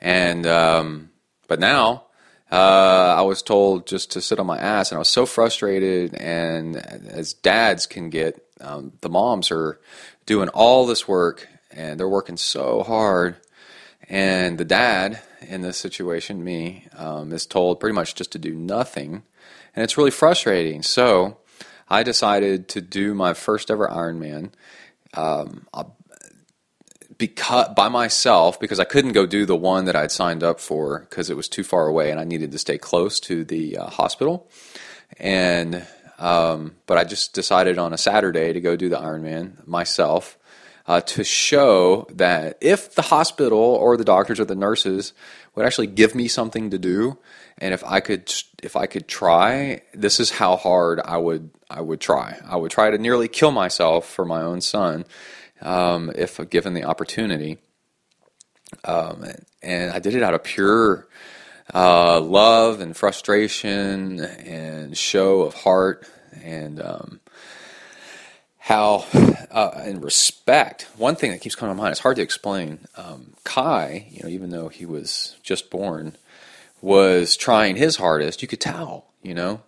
and 0.02 0.46
um, 0.48 1.10
but 1.46 1.60
now 1.60 2.06
uh, 2.50 3.14
I 3.18 3.22
was 3.22 3.40
told 3.40 3.86
just 3.86 4.10
to 4.12 4.20
sit 4.20 4.40
on 4.40 4.46
my 4.46 4.58
ass, 4.58 4.90
and 4.90 4.96
I 4.96 4.98
was 4.98 5.08
so 5.08 5.24
frustrated. 5.24 6.14
And 6.14 6.76
as 6.76 7.32
dads 7.32 7.86
can 7.86 8.10
get, 8.10 8.44
um, 8.60 8.92
the 9.00 9.08
moms 9.08 9.50
are 9.52 9.80
doing 10.26 10.48
all 10.50 10.84
this 10.84 11.06
work, 11.06 11.48
and 11.70 11.98
they're 11.98 12.08
working 12.08 12.36
so 12.36 12.82
hard. 12.82 13.36
And 14.08 14.58
the 14.58 14.64
dad 14.64 15.20
in 15.40 15.62
this 15.62 15.78
situation, 15.78 16.42
me, 16.42 16.88
um, 16.96 17.32
is 17.32 17.46
told 17.46 17.78
pretty 17.78 17.94
much 17.94 18.16
just 18.16 18.32
to 18.32 18.38
do 18.38 18.54
nothing, 18.54 19.22
and 19.74 19.84
it's 19.84 19.96
really 19.96 20.10
frustrating. 20.10 20.82
So 20.82 21.38
I 21.88 22.02
decided 22.02 22.68
to 22.70 22.80
do 22.80 23.14
my 23.14 23.34
first 23.34 23.70
ever 23.70 23.86
Ironman. 23.86 24.50
Um, 25.14 25.68
because 27.22 27.68
by 27.76 27.88
myself 27.88 28.58
because 28.58 28.80
I 28.80 28.84
couldn't 28.84 29.12
go 29.12 29.26
do 29.26 29.46
the 29.46 29.54
one 29.54 29.84
that 29.84 29.94
I'd 29.94 30.10
signed 30.10 30.42
up 30.42 30.58
for 30.58 31.06
because 31.08 31.30
it 31.30 31.36
was 31.36 31.48
too 31.48 31.62
far 31.62 31.86
away 31.86 32.10
and 32.10 32.18
I 32.18 32.24
needed 32.24 32.50
to 32.50 32.58
stay 32.58 32.78
close 32.78 33.20
to 33.20 33.44
the 33.44 33.78
uh, 33.78 33.86
hospital. 33.86 34.50
And 35.20 35.86
um, 36.18 36.74
but 36.86 36.98
I 36.98 37.04
just 37.04 37.32
decided 37.32 37.78
on 37.78 37.92
a 37.92 37.96
Saturday 37.96 38.52
to 38.52 38.60
go 38.60 38.74
do 38.74 38.88
the 38.88 38.96
Ironman 38.96 39.64
myself 39.68 40.36
uh, 40.88 41.00
to 41.00 41.22
show 41.22 42.08
that 42.10 42.58
if 42.60 42.96
the 42.96 43.02
hospital 43.02 43.60
or 43.60 43.96
the 43.96 44.04
doctors 44.04 44.40
or 44.40 44.44
the 44.44 44.56
nurses 44.56 45.12
would 45.54 45.64
actually 45.64 45.86
give 45.86 46.16
me 46.16 46.26
something 46.26 46.70
to 46.70 46.78
do, 46.78 47.18
and 47.58 47.72
if 47.72 47.84
I 47.84 48.00
could 48.00 48.34
if 48.64 48.74
I 48.74 48.86
could 48.86 49.06
try, 49.06 49.82
this 49.94 50.18
is 50.18 50.30
how 50.32 50.56
hard 50.56 50.98
I 50.98 51.18
would 51.18 51.50
I 51.70 51.82
would 51.82 52.00
try. 52.00 52.40
I 52.44 52.56
would 52.56 52.72
try 52.72 52.90
to 52.90 52.98
nearly 52.98 53.28
kill 53.28 53.52
myself 53.52 54.08
for 54.08 54.24
my 54.24 54.42
own 54.42 54.60
son 54.60 55.04
um, 55.62 56.12
if 56.14 56.38
given 56.50 56.74
the 56.74 56.84
opportunity. 56.84 57.58
Um, 58.84 59.24
and 59.62 59.92
I 59.92 59.98
did 59.98 60.14
it 60.14 60.22
out 60.22 60.34
of 60.34 60.42
pure 60.42 61.06
uh, 61.74 62.20
love 62.20 62.80
and 62.80 62.96
frustration 62.96 64.20
and 64.20 64.96
show 64.96 65.42
of 65.42 65.54
heart 65.54 66.08
and 66.42 66.80
um, 66.80 67.20
how 68.58 69.04
uh, 69.50 69.70
and 69.76 70.02
respect. 70.02 70.88
One 70.96 71.16
thing 71.16 71.30
that 71.32 71.40
keeps 71.40 71.54
coming 71.54 71.74
to 71.74 71.80
mind. 71.80 71.92
It's 71.92 72.00
hard 72.00 72.16
to 72.16 72.22
explain. 72.22 72.80
Um, 72.96 73.34
Kai, 73.44 74.06
you 74.10 74.22
know, 74.22 74.28
even 74.28 74.50
though 74.50 74.68
he 74.68 74.86
was 74.86 75.36
just 75.42 75.70
born, 75.70 76.16
was 76.80 77.36
trying 77.36 77.76
his 77.76 77.96
hardest. 77.96 78.42
You 78.42 78.48
could 78.48 78.60
tell, 78.60 79.06
you 79.22 79.34
know, 79.34 79.62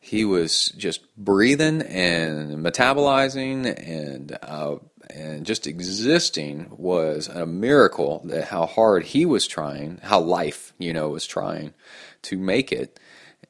he 0.00 0.24
was 0.24 0.66
just 0.76 1.00
breathing 1.16 1.82
and 1.82 2.64
metabolizing 2.64 3.66
and 3.88 4.36
uh, 4.42 4.76
and 5.14 5.46
just 5.46 5.66
existing 5.66 6.68
was 6.70 7.28
a 7.28 7.46
miracle. 7.46 8.22
That 8.24 8.44
how 8.44 8.66
hard 8.66 9.04
he 9.04 9.26
was 9.26 9.46
trying, 9.46 10.00
how 10.02 10.20
life, 10.20 10.72
you 10.78 10.92
know, 10.92 11.10
was 11.10 11.26
trying 11.26 11.74
to 12.22 12.38
make 12.38 12.72
it. 12.72 12.98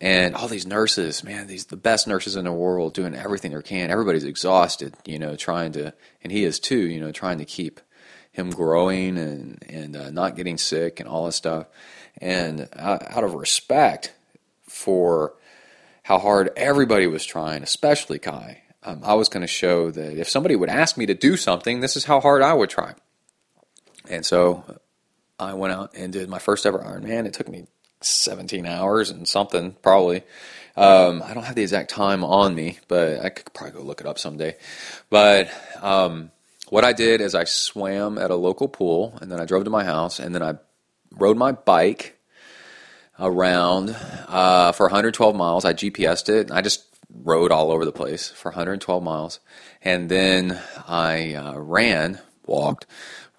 And 0.01 0.35
all 0.35 0.49
these 0.49 0.67
nurses, 0.67 1.23
man, 1.23 1.47
these 1.47 1.67
the 1.67 1.77
best 1.77 2.09
nurses 2.09 2.35
in 2.35 2.45
the 2.45 2.53
world 2.53 2.95
doing 2.95 3.15
everything 3.15 3.53
they 3.53 3.63
can. 3.63 3.91
Everybody's 3.91 4.25
exhausted, 4.25 4.95
you 5.05 5.19
know, 5.19 5.37
trying 5.37 5.73
to, 5.73 5.95
and 6.23 6.33
he 6.33 6.45
is 6.45 6.59
too, 6.59 6.89
you 6.89 6.99
know, 6.99 7.13
trying 7.13 7.39
to 7.39 7.45
keep 7.45 7.81
him 8.33 8.51
growing 8.51 9.17
and 9.19 9.63
and 9.69 9.97
uh, 9.97 10.11
not 10.11 10.37
getting 10.37 10.59
sick 10.59 10.99
and 10.99 11.09
all 11.09 11.27
this 11.27 11.37
stuff. 11.37 11.67
And 12.19 12.69
out 12.77 13.25
of 13.25 13.35
respect 13.35 14.13
for 14.65 15.35
how 16.03 16.19
hard 16.19 16.51
everybody 16.57 17.07
was 17.07 17.25
trying, 17.25 17.63
especially 17.63 18.19
Kai, 18.19 18.62
um, 18.85 19.01
I 19.05 19.15
was 19.15 19.29
going 19.29 19.43
to 19.43 19.47
show 19.47 19.91
that 19.91 20.19
if 20.19 20.29
somebody 20.29 20.57
would 20.57 20.69
ask 20.69 20.97
me 20.97 21.07
to 21.07 21.15
do 21.15 21.37
something, 21.37 21.81
this 21.81 21.97
is 21.97 22.05
how 22.05 22.21
hard 22.21 22.43
I 22.43 22.53
would 22.53 22.71
try. 22.71 22.95
And 24.09 24.27
so 24.27 24.65
I 25.39 25.55
went 25.55 25.73
out 25.73 25.95
and 25.95 26.13
did 26.13 26.29
my 26.29 26.39
first 26.39 26.67
ever 26.67 26.79
Ironman. 26.79 27.27
It 27.27 27.35
took 27.35 27.49
me 27.49 27.67
17 28.01 28.67
hours 28.67 29.11
and 29.11 29.27
something, 29.27 29.77
probably. 29.83 30.23
Um, 30.77 31.23
I 31.23 31.35
don't 31.35 31.45
have 31.45 31.55
the 31.55 31.63
exact 31.63 31.91
time 31.91 32.25
on 32.25 32.55
me, 32.55 32.79
but 32.89 33.21
I 33.25 33.29
could 33.29 33.53
probably 33.53 33.79
go 33.79 33.83
look 33.85 34.01
it 34.01 34.07
up 34.07 34.19
someday. 34.19 34.57
But 35.11 35.51
um, 35.81 36.31
what 36.71 36.85
I 36.85 36.93
did 36.93 37.21
is 37.21 37.35
I 37.35 37.45
swam 37.45 38.19
at 38.19 38.31
a 38.31 38.37
local 38.37 38.69
pool, 38.69 39.19
and 39.21 39.31
then 39.31 39.41
I 39.41 39.45
drove 39.45 39.65
to 39.65 39.71
my 39.71 39.85
house, 39.85 40.19
and 40.19 40.35
then 40.35 40.43
I 40.43 40.55
rode 41.11 41.37
my 41.37 41.53
bike 41.53 42.19
around 43.21 43.95
uh, 44.29 44.73
for 44.73 44.87
112 44.87 45.37
miles. 45.37 45.65
I 45.65 45.75
GPSed 45.75 46.29
it. 46.31 46.51
I 46.51 46.63
just 46.63 46.92
rode 47.15 47.53
all 47.53 47.71
over 47.71 47.85
the 47.85 47.93
place 47.93 48.31
for 48.31 48.51
112 48.51 49.03
miles, 49.03 49.41
and 49.83 50.09
then 50.09 50.61
I 50.87 51.35
uh, 51.35 51.59
ran, 51.59 52.21
walked. 52.47 52.87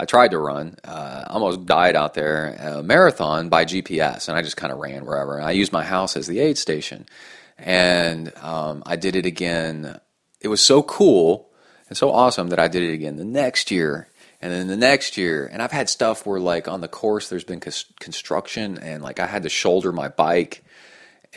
I 0.00 0.04
tried 0.04 0.30
to 0.30 0.38
run, 0.38 0.76
uh, 0.84 1.24
almost 1.26 1.66
died 1.66 1.96
out 1.96 2.14
there, 2.14 2.54
a 2.60 2.82
marathon 2.82 3.48
by 3.48 3.64
GPS, 3.64 4.28
and 4.28 4.38
I 4.38 4.42
just 4.42 4.56
kind 4.56 4.72
of 4.72 4.78
ran 4.78 5.04
wherever. 5.04 5.36
And 5.36 5.46
I 5.46 5.50
used 5.50 5.72
my 5.72 5.82
house 5.82 6.16
as 6.16 6.26
the 6.26 6.38
aid 6.38 6.56
station, 6.56 7.06
and 7.56 8.32
um, 8.36 8.82
I 8.86 8.96
did 8.96 9.16
it 9.16 9.26
again. 9.26 10.00
It 10.40 10.48
was 10.48 10.60
so 10.60 10.82
cool 10.82 11.50
and 11.88 11.96
so 11.96 12.12
awesome 12.12 12.48
that 12.48 12.60
I 12.60 12.68
did 12.68 12.82
it 12.82 12.92
again 12.92 13.16
the 13.16 13.24
next 13.24 13.70
year, 13.72 14.08
and 14.40 14.52
then 14.52 14.68
the 14.68 14.76
next 14.76 15.16
year. 15.16 15.48
And 15.50 15.60
I've 15.60 15.72
had 15.72 15.88
stuff 15.88 16.26
where, 16.26 16.38
like, 16.38 16.68
on 16.68 16.80
the 16.80 16.88
course, 16.88 17.28
there's 17.28 17.44
been 17.44 17.60
construction, 17.60 18.78
and 18.78 19.02
like 19.02 19.18
I 19.18 19.26
had 19.26 19.42
to 19.42 19.48
shoulder 19.48 19.92
my 19.92 20.08
bike 20.08 20.62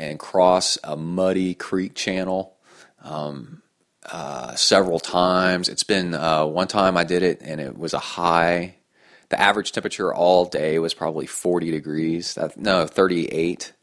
and 0.02 0.20
cross 0.20 0.78
a 0.84 0.98
muddy 0.98 1.54
creek 1.54 1.94
channel. 1.96 2.56
Um, 3.04 3.62
uh, 4.06 4.56
several 4.56 5.00
times. 5.00 5.70
It's 5.70 5.84
been 5.84 6.16
uh, 6.16 6.46
one 6.46 6.68
time 6.68 6.98
I 6.98 7.04
did 7.04 7.22
it 7.22 7.42
and 7.42 7.62
it 7.62 7.78
was 7.78 7.94
a 7.94 8.00
high. 8.00 8.76
The 9.30 9.40
average 9.40 9.72
temperature 9.72 10.14
all 10.14 10.46
day 10.46 10.80
was 10.80 10.94
probably 10.94 11.28
40 11.28 11.72
degrees. 11.72 12.34
That, 12.34 12.58
no, 12.58 12.88
38. 12.88 13.74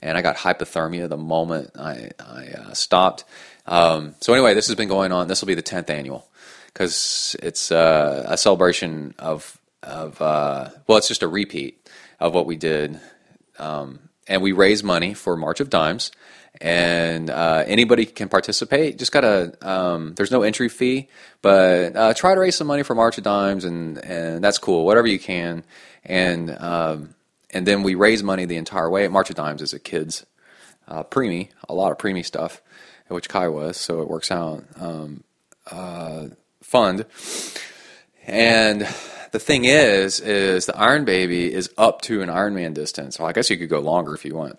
And 0.00 0.18
I 0.18 0.22
got 0.22 0.36
hypothermia 0.36 1.08
the 1.08 1.16
moment 1.16 1.70
I, 1.78 2.10
I 2.20 2.48
uh, 2.48 2.74
stopped. 2.74 3.24
Um, 3.66 4.14
so, 4.20 4.34
anyway, 4.34 4.54
this 4.54 4.66
has 4.66 4.76
been 4.76 4.88
going 4.88 5.10
on. 5.10 5.28
This 5.28 5.40
will 5.40 5.46
be 5.46 5.54
the 5.54 5.62
10th 5.62 5.88
annual 5.88 6.28
because 6.66 7.34
it's 7.42 7.72
uh, 7.72 8.24
a 8.28 8.36
celebration 8.36 9.14
of, 9.18 9.58
of 9.82 10.20
uh, 10.20 10.68
well, 10.86 10.98
it's 10.98 11.08
just 11.08 11.22
a 11.22 11.28
repeat 11.28 11.88
of 12.20 12.34
what 12.34 12.46
we 12.46 12.56
did. 12.56 13.00
Um, 13.58 14.00
and 14.28 14.42
we 14.42 14.52
raise 14.52 14.82
money 14.82 15.14
for 15.14 15.36
March 15.36 15.60
of 15.60 15.70
Dimes 15.70 16.10
and 16.60 17.30
uh, 17.30 17.64
anybody 17.66 18.04
can 18.06 18.28
participate. 18.28 18.98
Just 18.98 19.12
gotta 19.12 19.54
um, 19.66 20.14
there's 20.14 20.30
no 20.30 20.42
entry 20.42 20.68
fee, 20.68 21.08
but 21.40 21.96
uh, 21.96 22.14
try 22.14 22.34
to 22.34 22.40
raise 22.40 22.56
some 22.56 22.66
money 22.66 22.82
for 22.82 22.94
March 22.94 23.18
of 23.18 23.24
Dimes, 23.24 23.64
and 23.64 23.98
and 23.98 24.44
that's 24.44 24.58
cool. 24.58 24.84
Whatever 24.84 25.06
you 25.06 25.18
can, 25.18 25.64
and 26.04 26.50
um, 26.60 27.14
and 27.50 27.66
then 27.66 27.82
we 27.82 27.94
raise 27.94 28.22
money 28.22 28.44
the 28.44 28.56
entire 28.56 28.90
way. 28.90 29.08
March 29.08 29.30
of 29.30 29.36
Dimes 29.36 29.62
is 29.62 29.72
a 29.72 29.78
kids 29.78 30.26
uh, 30.86 31.02
preemie, 31.04 31.48
a 31.68 31.74
lot 31.74 31.90
of 31.90 31.98
preemie 31.98 32.24
stuff, 32.24 32.60
which 33.08 33.28
Kai 33.28 33.48
was, 33.48 33.76
so 33.76 34.02
it 34.02 34.08
works 34.08 34.30
out. 34.30 34.64
Um, 34.78 35.24
uh, 35.70 36.26
fund, 36.62 37.06
and 38.26 38.86
the 39.32 39.38
thing 39.38 39.64
is, 39.64 40.20
is 40.20 40.66
the 40.66 40.76
Iron 40.76 41.04
Baby 41.04 41.52
is 41.52 41.70
up 41.76 42.02
to 42.02 42.22
an 42.22 42.28
Ironman 42.28 42.74
distance. 42.74 43.16
So 43.16 43.24
I 43.24 43.32
guess 43.32 43.50
you 43.50 43.56
could 43.56 43.68
go 43.68 43.80
longer 43.80 44.14
if 44.14 44.24
you 44.24 44.34
want, 44.34 44.58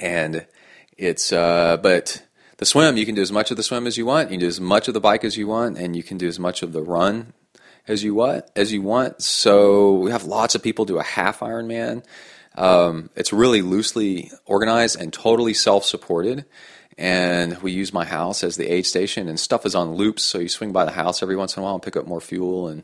and 0.00 0.46
it's 0.96 1.32
uh, 1.32 1.76
but 1.76 2.22
the 2.56 2.66
swim 2.66 2.96
you 2.96 3.06
can 3.06 3.14
do 3.14 3.22
as 3.22 3.30
much 3.30 3.50
of 3.50 3.56
the 3.56 3.62
swim 3.62 3.86
as 3.86 3.96
you 3.96 4.06
want. 4.06 4.30
You 4.30 4.38
can 4.38 4.40
do 4.40 4.48
as 4.48 4.60
much 4.60 4.88
of 4.88 4.94
the 4.94 5.00
bike 5.00 5.22
as 5.22 5.36
you 5.36 5.46
want, 5.46 5.78
and 5.78 5.94
you 5.94 6.02
can 6.02 6.18
do 6.18 6.26
as 6.26 6.38
much 6.38 6.62
of 6.62 6.72
the 6.72 6.82
run 6.82 7.34
as 7.86 8.02
you 8.02 8.14
want. 8.14 8.44
As 8.56 8.72
you 8.72 8.82
want. 8.82 9.22
So 9.22 9.94
we 9.94 10.10
have 10.10 10.24
lots 10.24 10.54
of 10.54 10.62
people 10.62 10.84
do 10.84 10.98
a 10.98 11.04
half 11.04 11.40
Ironman. 11.40 12.04
Um, 12.56 13.10
it's 13.14 13.32
really 13.32 13.62
loosely 13.62 14.32
organized 14.44 15.00
and 15.00 15.12
totally 15.12 15.54
self-supported. 15.54 16.44
And 16.96 17.62
we 17.62 17.70
use 17.70 17.92
my 17.92 18.04
house 18.04 18.42
as 18.42 18.56
the 18.56 18.66
aid 18.66 18.84
station, 18.84 19.28
and 19.28 19.38
stuff 19.38 19.64
is 19.64 19.76
on 19.76 19.94
loops. 19.94 20.24
So 20.24 20.40
you 20.40 20.48
swing 20.48 20.72
by 20.72 20.84
the 20.84 20.90
house 20.90 21.22
every 21.22 21.36
once 21.36 21.56
in 21.56 21.60
a 21.60 21.64
while 21.64 21.74
and 21.74 21.82
pick 21.82 21.96
up 21.96 22.08
more 22.08 22.20
fuel. 22.20 22.66
And 22.66 22.82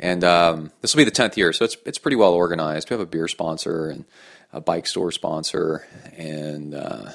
and 0.00 0.24
um, 0.24 0.72
this 0.80 0.94
will 0.94 1.00
be 1.00 1.04
the 1.04 1.10
tenth 1.10 1.36
year, 1.36 1.52
so 1.52 1.64
it's 1.64 1.76
it's 1.86 1.98
pretty 1.98 2.16
well 2.16 2.32
organized. 2.32 2.90
We 2.90 2.94
have 2.94 3.00
a 3.00 3.06
beer 3.06 3.28
sponsor 3.28 3.88
and 3.88 4.04
a 4.52 4.60
bike 4.60 4.86
store 4.86 5.12
sponsor, 5.12 5.86
and 6.16 6.74
uh, 6.74 7.10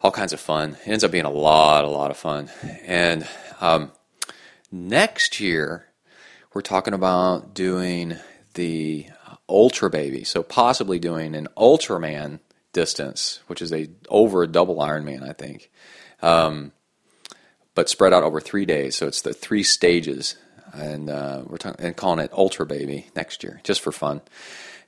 all 0.00 0.10
kinds 0.10 0.32
of 0.32 0.40
fun. 0.40 0.76
It 0.86 0.88
ends 0.88 1.04
up 1.04 1.12
being 1.12 1.24
a 1.24 1.30
lot, 1.30 1.84
a 1.84 1.88
lot 1.88 2.10
of 2.10 2.16
fun. 2.16 2.50
And 2.84 3.28
um, 3.60 3.92
next 4.72 5.38
year, 5.38 5.86
we're 6.54 6.62
talking 6.62 6.94
about 6.94 7.54
doing 7.54 8.16
the 8.54 9.06
Ultra 9.48 9.90
Baby. 9.90 10.24
So 10.24 10.42
possibly 10.42 10.98
doing 10.98 11.34
an 11.34 11.48
Ultraman 11.56 12.40
distance, 12.72 13.40
which 13.46 13.62
is 13.62 13.72
a 13.72 13.88
over 14.08 14.42
a 14.42 14.48
double 14.48 14.76
Ironman, 14.76 15.28
I 15.28 15.34
think, 15.34 15.70
um, 16.22 16.72
but 17.74 17.88
spread 17.88 18.12
out 18.12 18.22
over 18.22 18.40
three 18.40 18.64
days. 18.64 18.96
So 18.96 19.06
it's 19.06 19.22
the 19.22 19.34
three 19.34 19.62
stages, 19.62 20.36
and 20.72 21.10
uh, 21.10 21.42
we're 21.46 21.58
talking 21.58 21.84
and 21.84 21.96
calling 21.96 22.24
it 22.24 22.32
Ultra 22.32 22.66
Baby 22.66 23.06
next 23.14 23.42
year, 23.42 23.60
just 23.64 23.80
for 23.80 23.92
fun. 23.92 24.20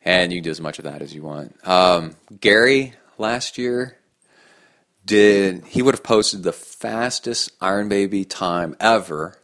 And 0.04 0.32
you 0.32 0.38
can 0.38 0.44
do 0.44 0.50
as 0.50 0.60
much 0.60 0.78
of 0.78 0.84
that 0.84 1.02
as 1.02 1.14
you 1.14 1.22
want. 1.22 1.56
Um, 1.66 2.16
Gary 2.40 2.92
last 3.16 3.56
year 3.56 3.96
did 5.04 5.64
he 5.66 5.82
would 5.82 5.94
have 5.94 6.02
posted 6.02 6.42
the 6.42 6.52
fastest 6.52 7.50
Iron 7.60 7.88
Baby 7.88 8.24
time 8.24 8.76
ever, 8.80 9.38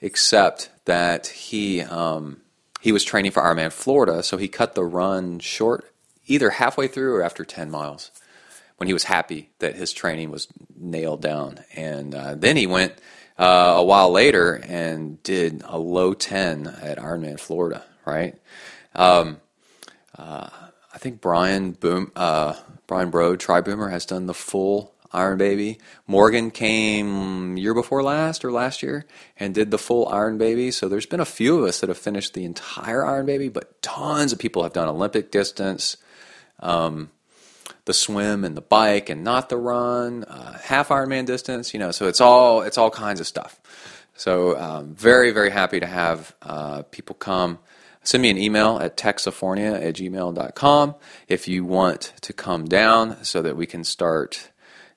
except 0.00 0.70
that 0.84 1.28
he 1.28 1.80
um, 1.80 2.40
he 2.80 2.92
was 2.92 3.04
training 3.04 3.32
for 3.32 3.42
Ironman 3.42 3.72
Florida, 3.72 4.22
so 4.22 4.36
he 4.36 4.48
cut 4.48 4.74
the 4.74 4.84
run 4.84 5.38
short, 5.38 5.90
either 6.26 6.50
halfway 6.50 6.88
through 6.88 7.14
or 7.14 7.22
after 7.22 7.44
ten 7.44 7.70
miles, 7.70 8.10
when 8.76 8.86
he 8.86 8.92
was 8.92 9.04
happy 9.04 9.50
that 9.60 9.76
his 9.76 9.92
training 9.92 10.30
was 10.30 10.48
nailed 10.76 11.22
down, 11.22 11.60
and 11.74 12.14
uh, 12.14 12.34
then 12.34 12.56
he 12.56 12.66
went 12.66 12.94
uh, 13.38 13.74
a 13.76 13.84
while 13.84 14.10
later 14.10 14.54
and 14.54 15.22
did 15.22 15.62
a 15.66 15.78
low 15.78 16.14
ten 16.14 16.66
at 16.66 16.98
Ironman 16.98 17.38
Florida, 17.38 17.84
right? 18.04 18.38
Um, 18.94 19.40
uh, 20.16 20.48
I 20.92 20.98
think 20.98 21.20
Brian 21.20 21.72
Boom. 21.72 22.12
Uh, 22.14 22.54
Brian 22.86 23.10
Broad, 23.10 23.40
Tri 23.40 23.60
Boomer, 23.60 23.88
has 23.88 24.06
done 24.06 24.26
the 24.26 24.34
full 24.34 24.94
Iron 25.12 25.38
Baby. 25.38 25.78
Morgan 26.06 26.50
came 26.50 27.56
year 27.56 27.72
before 27.72 28.02
last 28.02 28.44
or 28.44 28.52
last 28.52 28.82
year 28.82 29.06
and 29.38 29.54
did 29.54 29.70
the 29.70 29.78
full 29.78 30.08
Iron 30.08 30.38
Baby. 30.38 30.70
So 30.70 30.88
there's 30.88 31.06
been 31.06 31.20
a 31.20 31.24
few 31.24 31.58
of 31.58 31.64
us 31.64 31.80
that 31.80 31.88
have 31.88 31.98
finished 31.98 32.34
the 32.34 32.44
entire 32.44 33.04
Iron 33.04 33.26
Baby, 33.26 33.48
but 33.48 33.80
tons 33.80 34.32
of 34.32 34.38
people 34.38 34.64
have 34.64 34.72
done 34.72 34.88
Olympic 34.88 35.30
distance, 35.30 35.96
um, 36.60 37.10
the 37.84 37.92
swim 37.92 38.44
and 38.44 38.56
the 38.56 38.62
bike 38.62 39.10
and 39.10 39.22
not 39.22 39.48
the 39.48 39.56
run, 39.56 40.24
uh, 40.24 40.58
half 40.58 40.88
Ironman 40.88 41.26
distance. 41.26 41.74
You 41.74 41.80
know, 41.80 41.90
so 41.90 42.08
it's 42.08 42.20
all 42.20 42.62
it's 42.62 42.78
all 42.78 42.90
kinds 42.90 43.20
of 43.20 43.26
stuff. 43.26 43.60
So 44.16 44.58
um, 44.58 44.94
very 44.94 45.30
very 45.30 45.50
happy 45.50 45.80
to 45.80 45.86
have 45.86 46.34
uh, 46.42 46.82
people 46.90 47.14
come 47.14 47.58
send 48.04 48.22
me 48.22 48.30
an 48.30 48.38
email 48.38 48.78
at 48.78 48.96
texifornia 48.96 49.74
at 49.82 49.94
gmail.com 49.94 50.94
if 51.26 51.48
you 51.48 51.64
want 51.64 52.12
to 52.20 52.32
come 52.32 52.66
down 52.66 53.24
so 53.24 53.40
that 53.42 53.56
we 53.56 53.66
can 53.66 53.82
start 53.82 54.50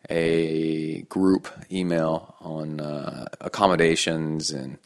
a 0.10 1.02
group 1.04 1.48
email 1.72 2.36
on 2.40 2.80
uh, 2.80 3.26
accommodations 3.42 4.52
and 4.52 4.78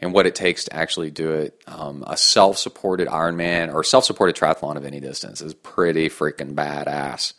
and 0.00 0.12
what 0.12 0.26
it 0.26 0.34
takes 0.34 0.64
to 0.64 0.74
actually 0.74 1.10
do 1.10 1.32
it. 1.32 1.62
Um, 1.66 2.04
a 2.06 2.16
self-supported 2.16 3.08
Ironman 3.08 3.72
or 3.72 3.84
self-supported 3.84 4.34
triathlon 4.34 4.76
of 4.76 4.84
any 4.84 5.00
distance 5.00 5.40
is 5.40 5.54
pretty 5.54 6.08
freaking 6.08 6.54
badass. 6.54 7.34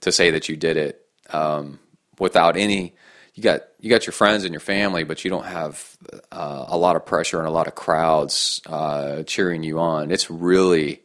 To 0.00 0.10
say 0.10 0.32
that 0.32 0.48
you 0.48 0.56
did 0.56 0.76
it 0.76 1.06
um, 1.30 1.78
without 2.18 2.56
any, 2.56 2.96
you 3.34 3.42
got 3.42 3.62
you 3.78 3.88
got 3.88 4.04
your 4.04 4.12
friends 4.12 4.42
and 4.42 4.52
your 4.52 4.60
family, 4.60 5.04
but 5.04 5.24
you 5.24 5.30
don't 5.30 5.46
have 5.46 5.96
uh, 6.32 6.64
a 6.68 6.76
lot 6.76 6.96
of 6.96 7.06
pressure 7.06 7.38
and 7.38 7.46
a 7.46 7.52
lot 7.52 7.68
of 7.68 7.76
crowds 7.76 8.60
uh, 8.66 9.22
cheering 9.22 9.62
you 9.62 9.78
on. 9.78 10.10
It's 10.10 10.28
really 10.28 11.02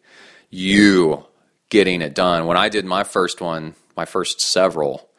you 0.49 1.26
getting 1.69 2.02
it 2.02 2.15
done. 2.15 2.48
When 2.48 2.57
I 2.57 2.69
did 2.69 2.86
my 2.86 3.03
first 3.03 3.40
one, 3.40 3.76
my 3.95 4.06
first 4.06 4.41
several, 4.41 5.10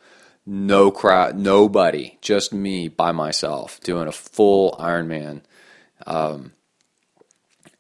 no 0.45 0.91
crowd, 0.91 1.37
nobody, 1.37 2.19
just 2.21 2.53
me 2.53 2.89
by 2.89 3.13
myself 3.13 3.81
doing 3.81 4.09
a 4.09 4.13
full 4.13 4.73
Ironman. 4.73 5.43
Um, 6.09 6.53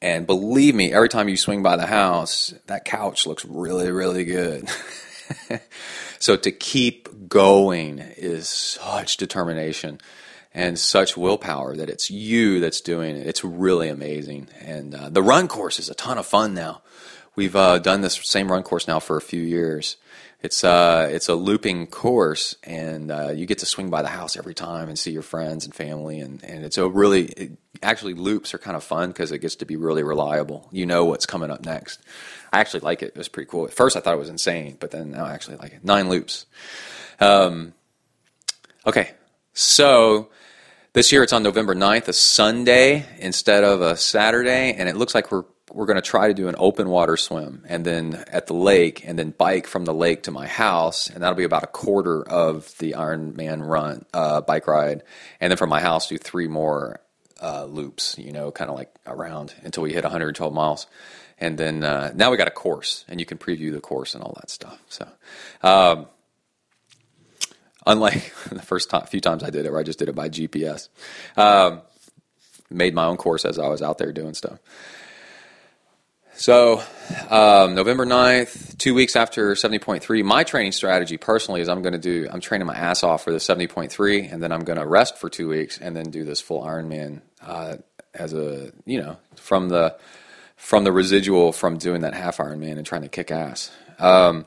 and 0.01 0.27
believe 0.27 0.75
me, 0.75 0.93
every 0.93 1.09
time 1.09 1.29
you 1.29 1.37
swing 1.37 1.63
by 1.63 1.77
the 1.77 1.87
house, 1.87 2.55
that 2.67 2.85
couch 2.85 3.27
looks 3.27 3.45
really, 3.45 3.91
really 3.91 4.25
good. 4.25 4.69
so 6.21 6.37
to 6.37 6.53
keep 6.53 7.29
going 7.29 7.99
is 7.99 8.49
such 8.49 9.17
determination 9.17 9.99
and 10.55 10.79
such 10.79 11.17
willpower 11.17 11.75
that 11.77 11.91
it's 11.91 12.11
you 12.11 12.61
that's 12.61 12.81
doing 12.81 13.17
it. 13.17 13.27
It's 13.27 13.43
really 13.43 13.89
amazing. 13.89 14.49
And 14.61 14.95
uh, 14.95 15.09
the 15.09 15.23
run 15.23 15.49
course 15.49 15.79
is 15.79 15.89
a 15.89 15.95
ton 15.95 16.19
of 16.19 16.27
fun 16.27 16.55
now. 16.55 16.83
We've 17.35 17.57
uh, 17.57 17.79
done 17.79 18.03
this 18.03 18.21
same 18.25 18.53
run 18.53 18.63
course 18.63 18.87
now 18.87 19.01
for 19.01 19.17
a 19.17 19.23
few 19.23 19.43
years. 19.43 19.97
It's 20.41 20.63
uh, 20.63 21.09
it's 21.11 21.29
a 21.29 21.35
looping 21.35 21.89
course, 21.89 22.55
and 22.63 23.11
uh, 23.11 23.31
you 23.31 23.45
get 23.45 23.59
to 23.59 23.67
swing 23.67 23.91
by 23.91 24.03
the 24.03 24.09
house 24.09 24.37
every 24.37 24.55
time 24.55 24.89
and 24.89 24.97
see 24.97 25.11
your 25.11 25.23
friends 25.23 25.65
and 25.65 25.75
family, 25.75 26.21
and, 26.21 26.43
and 26.45 26.65
it's 26.65 26.79
a 26.79 26.89
really 26.89 27.25
it, 27.25 27.59
actually 27.83 28.15
loops 28.15 28.55
are 28.55 28.59
kind 28.59 28.77
of 28.77 28.85
fun 28.85 29.09
because 29.09 29.33
it 29.33 29.39
gets 29.39 29.57
to 29.57 29.67
be 29.67 29.75
really 29.75 30.05
reliable. 30.05 30.69
You 30.71 30.87
know 30.87 31.07
what's 31.07 31.27
coming 31.27 31.51
up 31.51 31.65
next. 31.65 32.01
I 32.53 32.61
actually 32.61 32.81
like 32.81 33.03
it. 33.03 33.09
It 33.09 33.17
was 33.17 33.29
pretty 33.29 33.51
cool. 33.51 33.65
At 33.65 33.73
first, 33.73 33.97
I 33.97 34.01
thought 34.01 34.15
it 34.15 34.19
was 34.19 34.29
insane, 34.29 34.77
but 34.79 34.93
then 34.93 35.17
I 35.17 35.35
actually 35.35 35.57
like 35.57 35.73
it. 35.73 35.85
Nine 35.85 36.09
loops. 36.09 36.47
Um, 37.19 37.75
okay, 38.87 39.11
so 39.55 40.31
this 40.93 41.11
year 41.11 41.25
it's 41.25 41.33
on 41.33 41.43
November 41.43 41.75
9th, 41.75 42.07
a 42.07 42.13
Sunday 42.13 43.07
instead 43.19 43.65
of 43.65 43.81
a 43.81 43.97
Saturday, 43.97 44.73
and 44.75 44.89
it 44.89 44.97
looks 44.97 45.17
like 45.17 45.33
we're 45.33 45.45
we're 45.73 45.87
going 45.87 45.97
to 45.97 46.03
try 46.03 46.29
to 46.29 46.35
do 46.35 46.49
an 46.49 46.55
open 46.59 46.89
water 46.89 47.17
swim 47.17 47.65
and 47.69 47.85
then 47.85 48.25
at 48.29 48.47
the 48.47 48.55
lake 48.55 49.07
and 49.07 49.19
then 49.19 49.31
bike 49.31 49.67
from 49.67 49.85
the 49.85 49.95
lake 49.95 50.25
to 50.25 50.31
my 50.31 50.47
house 50.47 51.09
and 51.09 51.23
that'll 51.23 51.37
be 51.37 51.45
about 51.45 51.65
a 51.65 51.69
quarter 51.69 52.23
of 52.23 52.77
the 52.79 52.93
Ironman 52.93 53.67
run 53.67 54.05
uh, 54.13 54.41
bike 54.41 54.67
ride. 54.67 55.03
And 55.41 55.51
then 55.51 55.57
from 55.57 55.71
my 55.71 55.81
house 55.81 56.09
do 56.09 56.19
three 56.19 56.49
more 56.49 57.01
uh, 57.41 57.65
loops 57.65 58.17
you 58.19 58.33
know 58.33 58.51
kind 58.51 58.71
of 58.71 58.77
like 58.77 58.95
around 59.07 59.55
until 59.63 59.83
we 59.83 59.93
hit 59.93 60.05
112 60.05 60.53
miles. 60.53 60.87
And 61.41 61.57
then 61.57 61.85
uh, 61.85 62.13
now 62.15 62.31
we 62.31 62.37
got 62.37 62.49
a 62.49 62.53
course 62.53 63.05
and 63.09 63.21
you 63.21 63.27
can 63.27 63.39
preview 63.39 63.73
the 63.73 63.81
course 63.81 64.15
and 64.15 64.25
all 64.25 64.37
that 64.41 64.51
stuff. 64.51 64.81
So 64.89 65.09
um, 65.63 66.07
unlike 67.87 68.35
the 68.51 68.63
first 68.63 68.91
time, 68.91 69.07
few 69.07 69.21
times 69.21 69.43
I 69.43 69.51
did 69.51 69.67
it 69.67 69.71
where 69.71 69.81
I 69.81 69.85
just 69.85 69.99
did 69.99 70.09
it 70.09 70.15
by 70.15 70.29
GPS 70.29 70.89
um, 71.37 71.83
made 72.71 72.95
my 72.95 73.05
own 73.07 73.17
course 73.17 73.45
as 73.45 73.59
I 73.59 73.69
was 73.69 73.83
out 73.83 73.99
there 73.99 74.13
doing 74.13 74.35
stuff 74.35 74.59
so, 76.39 76.81
um, 77.29 77.75
November 77.75 78.07
9th, 78.07 78.79
two 78.79 78.95
weeks 78.95 79.17
after 79.17 79.53
70.3, 79.55 80.25
my 80.25 80.45
training 80.45 80.71
strategy 80.71 81.17
personally 81.17 81.61
is 81.61 81.69
I'm 81.69 81.83
going 81.83 81.95
to 81.95 81.99
do, 81.99 82.29
I'm 82.31 82.41
training 82.41 82.67
my 82.67 82.77
ass 82.77 83.03
off 83.03 83.25
for 83.25 83.33
the 83.33 83.39
70.3, 83.39 84.33
and 84.33 84.41
then 84.41 84.53
I'm 84.53 84.63
going 84.63 84.79
to 84.79 84.87
rest 84.87 85.19
for 85.19 85.29
two 85.29 85.49
weeks 85.49 85.79
and 85.79 85.97
then 85.97 86.11
do 86.11 86.23
this 86.23 86.41
full 86.41 86.63
Ironman 86.63 87.23
uh, 87.45 87.79
as 88.15 88.35
a, 88.35 88.73
you 88.87 89.01
know, 89.03 89.17
from 89.35 89.69
the, 89.69 89.99
from 90.57 90.85
the 90.85 90.93
residual 90.93 91.53
from 91.53 91.77
doing 91.77 92.03
that 92.03 92.15
half 92.15 92.37
Ironman 92.37 92.77
and 92.77 92.87
trying 92.87 93.03
to 93.03 93.09
kick 93.09 93.31
ass. 93.33 93.73
Um, 93.99 94.47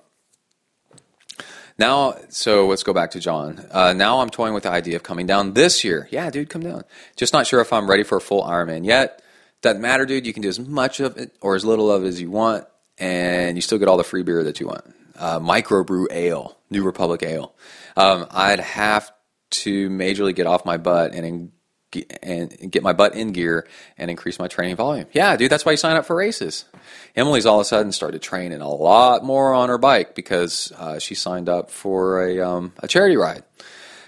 now, 1.78 2.16
so 2.30 2.68
let's 2.68 2.84
go 2.84 2.94
back 2.94 3.12
to 3.12 3.20
John. 3.20 3.66
Uh, 3.70 3.92
now 3.94 4.22
I'm 4.22 4.30
toying 4.30 4.54
with 4.54 4.64
the 4.64 4.72
idea 4.72 4.96
of 4.96 5.04
coming 5.04 5.26
down 5.26 5.56
this 5.56 5.84
year. 5.84 6.08
Yeah, 6.10 6.30
dude, 6.30 6.50
come 6.50 6.62
down. 6.62 6.84
Just 7.18 7.34
not 7.34 7.48
sure 7.48 7.60
if 7.60 7.74
I'm 7.74 7.90
ready 7.90 8.04
for 8.04 8.18
a 8.18 8.22
full 8.22 8.44
Ironman 8.44 8.86
yet. 8.86 9.22
Doesn't 9.62 9.82
matter, 9.82 10.06
dude. 10.06 10.26
You 10.26 10.34
can 10.34 10.42
do 10.42 10.50
as 10.50 10.60
much 10.60 11.00
of 11.00 11.18
it 11.18 11.36
or 11.40 11.56
as 11.56 11.64
little 11.64 11.92
of 11.92 12.04
it 12.04 12.08
as 12.08 12.20
you 12.20 12.32
want, 12.32 12.66
and 12.98 13.56
you 13.56 13.62
still 13.62 13.78
get 13.78 13.88
all 13.88 13.98
the 13.98 14.04
free 14.04 14.24
beer 14.24 14.44
that 14.44 14.60
you 14.60 14.68
want. 14.68 14.84
Uh, 15.18 15.40
microbrew 15.40 16.08
ale, 16.10 16.58
New 16.72 16.84
Republic 16.84 17.22
ale. 17.22 17.54
Um, 17.96 18.26
I'd 18.32 18.60
have 18.60 19.12
to 19.52 19.90
majorly 19.90 20.34
get 20.34 20.48
off 20.48 20.66
my 20.66 20.78
butt 20.78 21.14
and 21.14 21.26
in, 21.26 21.52
and 22.24 22.72
get 22.72 22.82
my 22.82 22.94
butt 22.94 23.14
in 23.16 23.34
gear 23.34 23.68
and 24.00 24.10
increase 24.10 24.40
my 24.40 24.48
training 24.48 24.78
volume. 24.78 25.06
Yeah, 25.14 25.36
dude, 25.38 25.52
that's 25.52 25.64
why 25.64 25.74
you 25.74 25.78
sign 25.78 25.96
up 25.96 26.06
for 26.06 26.16
races. 26.16 26.66
Emily's 27.16 27.46
all 27.46 27.60
of 27.60 27.62
a 27.62 27.66
sudden 27.66 27.92
started 27.92 28.22
training 28.24 28.62
a 28.62 28.70
lot 28.70 29.24
more 29.24 29.54
on 29.54 29.70
her 29.70 29.78
bike 29.78 30.16
because 30.16 30.72
uh, 30.78 30.98
she 30.98 31.14
signed 31.14 31.50
up 31.50 31.70
for 31.70 32.26
a 32.26 32.40
um, 32.40 32.74
a 32.80 32.88
charity 32.88 33.18
ride. 33.18 33.44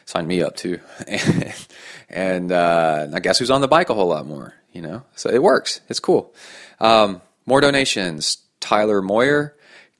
Signed 0.06 0.28
me 0.28 0.42
up 0.42 0.56
too, 0.56 0.80
and, 1.08 1.54
and 2.10 2.52
uh, 2.52 3.08
I 3.14 3.20
guess 3.20 3.38
who's 3.38 3.52
on 3.52 3.62
the 3.62 3.68
bike 3.68 3.90
a 3.90 3.94
whole 3.94 4.08
lot 4.08 4.26
more 4.26 4.56
you 4.74 4.82
know, 4.82 5.04
so 5.16 5.30
it 5.30 5.42
works. 5.42 5.82
It's 5.88 6.00
cool. 6.00 6.34
Um, 6.80 7.22
more 7.46 7.62
donations. 7.62 8.40
Tyler 8.60 9.02
Moyer, 9.02 9.56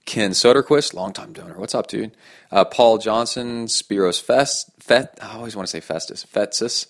Ken 0.06 0.32
Soderquist, 0.32 0.94
longtime 0.94 1.34
donor. 1.34 1.58
What's 1.58 1.76
up, 1.76 1.88
dude? 1.88 2.16
Uh, 2.52 2.66
Paul 2.66 2.98
Johnson, 2.98 3.66
Spiros 3.68 4.22
Fest, 4.22 4.72
Fet, 4.80 5.18
I 5.22 5.36
always 5.36 5.56
want 5.56 5.68
to 5.68 5.72
say 5.72 5.80
Festus, 5.80 6.26
Fetsis, 6.26 6.88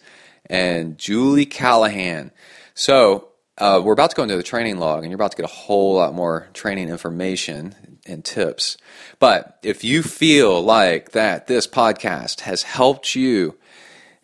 and 0.49 0.97
Julie 0.97 1.45
Callahan. 1.45 2.31
So 2.73 3.29
uh, 3.57 3.81
we're 3.83 3.93
about 3.93 4.11
to 4.11 4.15
go 4.15 4.23
into 4.23 4.37
the 4.37 4.43
training 4.43 4.77
log, 4.77 5.03
and 5.03 5.11
you're 5.11 5.15
about 5.15 5.31
to 5.31 5.37
get 5.37 5.45
a 5.45 5.53
whole 5.53 5.95
lot 5.95 6.13
more 6.13 6.47
training 6.53 6.89
information 6.89 7.99
and 8.05 8.23
tips. 8.25 8.77
But 9.19 9.59
if 9.63 9.83
you 9.83 10.03
feel 10.03 10.61
like 10.61 11.11
that 11.11 11.47
this 11.47 11.67
podcast 11.67 12.41
has 12.41 12.63
helped 12.63 13.15
you 13.15 13.57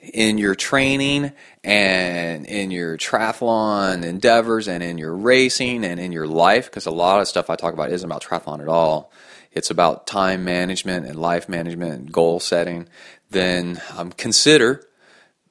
in 0.02 0.38
your 0.38 0.56
training 0.56 1.32
and 1.64 2.46
in 2.46 2.72
your 2.72 2.98
triathlon 2.98 4.04
endeavors 4.04 4.68
and 4.68 4.82
in 4.82 4.98
your 4.98 5.16
racing 5.16 5.84
and 5.84 6.00
in 6.00 6.12
your 6.12 6.28
life, 6.28 6.66
because 6.66 6.86
a 6.86 6.92
lot 6.92 7.22
of 7.22 7.28
stuff 7.28 7.50
I 7.50 7.56
talk 7.56 7.74
about 7.74 7.92
isn't 7.92 8.10
about 8.10 8.24
triathlon 8.24 8.62
at 8.62 8.68
all. 8.68 9.12
It's 9.52 9.70
about 9.70 10.08
time 10.08 10.44
management 10.44 11.06
and 11.06 11.20
life 11.20 11.50
management 11.50 11.94
and 11.94 12.12
goal 12.12 12.40
setting. 12.40 12.88
Then 13.30 13.82
um, 13.98 14.12
consider 14.12 14.86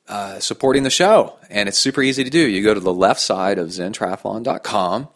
uh, 0.08 0.38
supporting 0.40 0.84
the 0.84 0.90
show. 0.90 1.38
And 1.50 1.68
it's 1.68 1.78
super 1.78 2.02
easy 2.02 2.24
to 2.24 2.30
do. 2.30 2.48
You 2.48 2.62
go 2.62 2.74
to 2.74 2.80
the 2.80 2.94
left 2.94 3.20
side 3.20 3.58
of 3.58 3.68
zentriathlon.com 3.68 5.08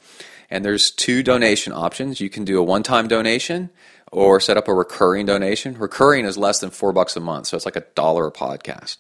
and 0.51 0.65
there's 0.65 0.91
two 0.91 1.23
donation 1.23 1.73
options. 1.73 2.21
You 2.21 2.29
can 2.29 2.45
do 2.45 2.59
a 2.59 2.63
one 2.63 2.83
time 2.83 3.09
donation 3.09 3.71
or 4.13 4.39
set 4.39 4.57
up 4.57 4.69
a 4.69 4.75
recurring 4.75 5.27
donation. 5.27 5.77
Recurring 5.77 6.27
is 6.27 6.37
less 6.37 6.61
than 6.61 6.71
four 6.71 6.93
bucks 6.93 7.17
a 7.17 7.21
month, 7.21 7.47
so 7.47 7.57
it's 7.57 7.65
like 7.65 7.77
a 7.77 7.85
dollar 7.95 8.29
a 8.29 8.33
podcast. 8.33 8.99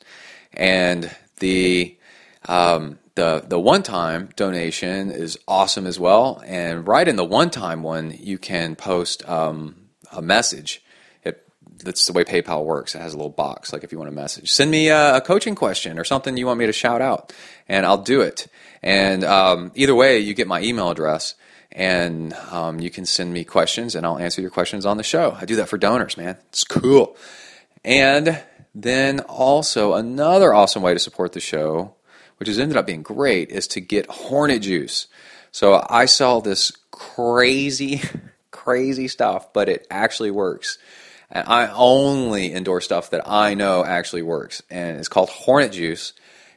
And 0.54 1.14
the 1.38 1.96
um, 2.48 2.98
the 3.14 3.44
the 3.46 3.60
one 3.60 3.82
time 3.82 4.30
donation 4.36 5.10
is 5.10 5.38
awesome 5.46 5.86
as 5.86 6.00
well. 6.00 6.42
And 6.46 6.88
right 6.88 7.06
in 7.06 7.16
the 7.16 7.24
one 7.24 7.50
time 7.50 7.82
one, 7.82 8.16
you 8.18 8.38
can 8.38 8.74
post 8.74 9.28
um, 9.28 9.76
a 10.10 10.22
message. 10.22 10.82
It, 11.24 11.46
that's 11.84 12.06
the 12.06 12.14
way 12.14 12.24
PayPal 12.24 12.64
works. 12.64 12.94
It 12.94 13.00
has 13.00 13.12
a 13.12 13.16
little 13.16 13.30
box, 13.30 13.72
like 13.72 13.84
if 13.84 13.92
you 13.92 13.98
want 13.98 14.08
a 14.08 14.14
message, 14.14 14.50
send 14.50 14.70
me 14.70 14.88
a, 14.88 15.16
a 15.16 15.20
coaching 15.20 15.54
question 15.54 15.98
or 15.98 16.04
something 16.04 16.36
you 16.36 16.46
want 16.46 16.58
me 16.58 16.66
to 16.66 16.72
shout 16.72 17.02
out, 17.02 17.34
and 17.68 17.84
I'll 17.84 18.02
do 18.02 18.22
it. 18.22 18.46
And 18.82 19.24
um, 19.24 19.72
either 19.74 19.94
way, 19.94 20.18
you 20.18 20.32
get 20.32 20.48
my 20.48 20.62
email 20.62 20.90
address 20.90 21.34
and 21.72 22.34
um, 22.50 22.80
you 22.80 22.90
can 22.90 23.06
send 23.06 23.32
me 23.32 23.44
questions 23.44 23.94
and 23.94 24.04
I'll 24.04 24.18
answer 24.18 24.40
your 24.40 24.50
questions 24.50 24.84
on 24.84 24.98
the 24.98 25.02
show. 25.02 25.36
I 25.40 25.46
do 25.46 25.56
that 25.56 25.68
for 25.68 25.78
donors, 25.78 26.16
man. 26.16 26.36
It's 26.48 26.64
cool. 26.64 27.16
And 27.84 28.42
then 28.74 29.20
also 29.20 29.94
another 29.94 30.54
awesome 30.54 30.82
way 30.82 30.92
to 30.92 30.98
support 30.98 31.32
the 31.32 31.40
show, 31.40 31.94
which 32.36 32.48
has 32.48 32.58
ended 32.58 32.76
up 32.76 32.86
being 32.86 33.02
great, 33.02 33.50
is 33.50 33.66
to 33.68 33.80
get 33.80 34.06
Hornet 34.06 34.62
Juice. 34.62 35.08
So 35.50 35.84
I 35.88 36.04
sell 36.04 36.40
this 36.40 36.72
crazy, 36.90 38.02
crazy 38.50 39.08
stuff, 39.08 39.52
but 39.52 39.68
it 39.68 39.86
actually 39.90 40.30
works. 40.30 40.78
And 41.30 41.48
I 41.48 41.68
only 41.68 42.52
endorse 42.52 42.84
stuff 42.84 43.10
that 43.10 43.26
I 43.26 43.54
know 43.54 43.84
actually 43.84 44.22
works. 44.22 44.62
And 44.70 44.98
it's 44.98 45.08
called 45.08 45.30
Hornet 45.30 45.72
Juice. 45.72 46.12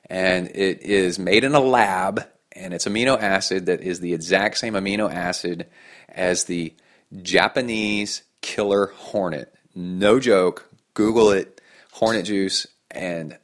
And 0.10 0.50
it 0.50 0.82
is 0.82 1.18
made 1.18 1.46
in 1.46 1.56
a 1.56 1.60
lab 1.62 2.26
and 2.56 2.74
it's 2.74 2.86
amino 2.86 3.20
acid 3.22 3.66
that 3.68 3.82
is 3.82 4.00
the 4.00 4.14
exact 4.14 4.58
same 4.58 4.74
amino 4.74 5.12
acid 5.14 5.68
as 6.10 6.46
the 6.46 6.74
Japanese 7.22 8.24
killer 8.42 8.88
hornet. 8.96 9.54
No 9.74 10.20
joke. 10.20 10.70
Google 10.94 11.32
it, 11.32 11.60
hornet 11.92 12.26
juice, 12.26 12.66
and 12.90 13.38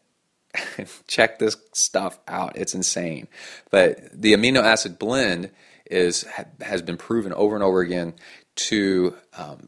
check 1.08 1.40
this 1.40 1.58
stuff 1.74 2.18
out. 2.28 2.56
It's 2.56 2.74
insane. 2.74 3.28
But 3.70 4.00
the 4.14 4.34
amino 4.34 4.64
acid 4.64 4.98
blend 4.98 5.52
is 5.90 6.26
has 6.62 6.82
been 6.82 6.98
proven 6.98 7.34
over 7.34 7.56
and 7.56 7.64
over 7.64 7.82
again 7.82 8.14
to 8.56 9.16
um, 9.38 9.68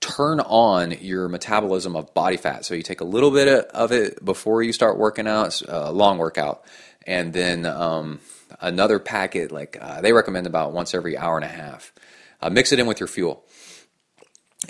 turn 0.00 0.40
on 0.40 0.92
your 0.92 1.28
metabolism 1.28 1.96
of 1.96 2.12
body 2.12 2.36
fat. 2.36 2.64
So 2.66 2.74
you 2.74 2.82
take 2.82 3.00
a 3.00 3.06
little 3.06 3.30
bit 3.30 3.48
of 3.48 3.92
it 3.92 4.22
before 4.22 4.62
you 4.62 4.72
start 4.72 4.98
working 4.98 5.26
out, 5.26 5.62
a 5.66 5.90
long 5.90 6.18
workout, 6.18 6.62
and 7.06 7.32
then 7.32 7.64
um, 7.64 8.20
another 8.60 8.98
packet, 8.98 9.52
like 9.52 9.76
uh, 9.80 10.00
they 10.00 10.12
recommend 10.12 10.46
about 10.46 10.72
once 10.72 10.94
every 10.94 11.16
hour 11.16 11.36
and 11.36 11.44
a 11.44 11.48
half. 11.48 11.92
Uh, 12.40 12.50
mix 12.50 12.72
it 12.72 12.78
in 12.78 12.86
with 12.86 13.00
your 13.00 13.06
fuel. 13.06 13.44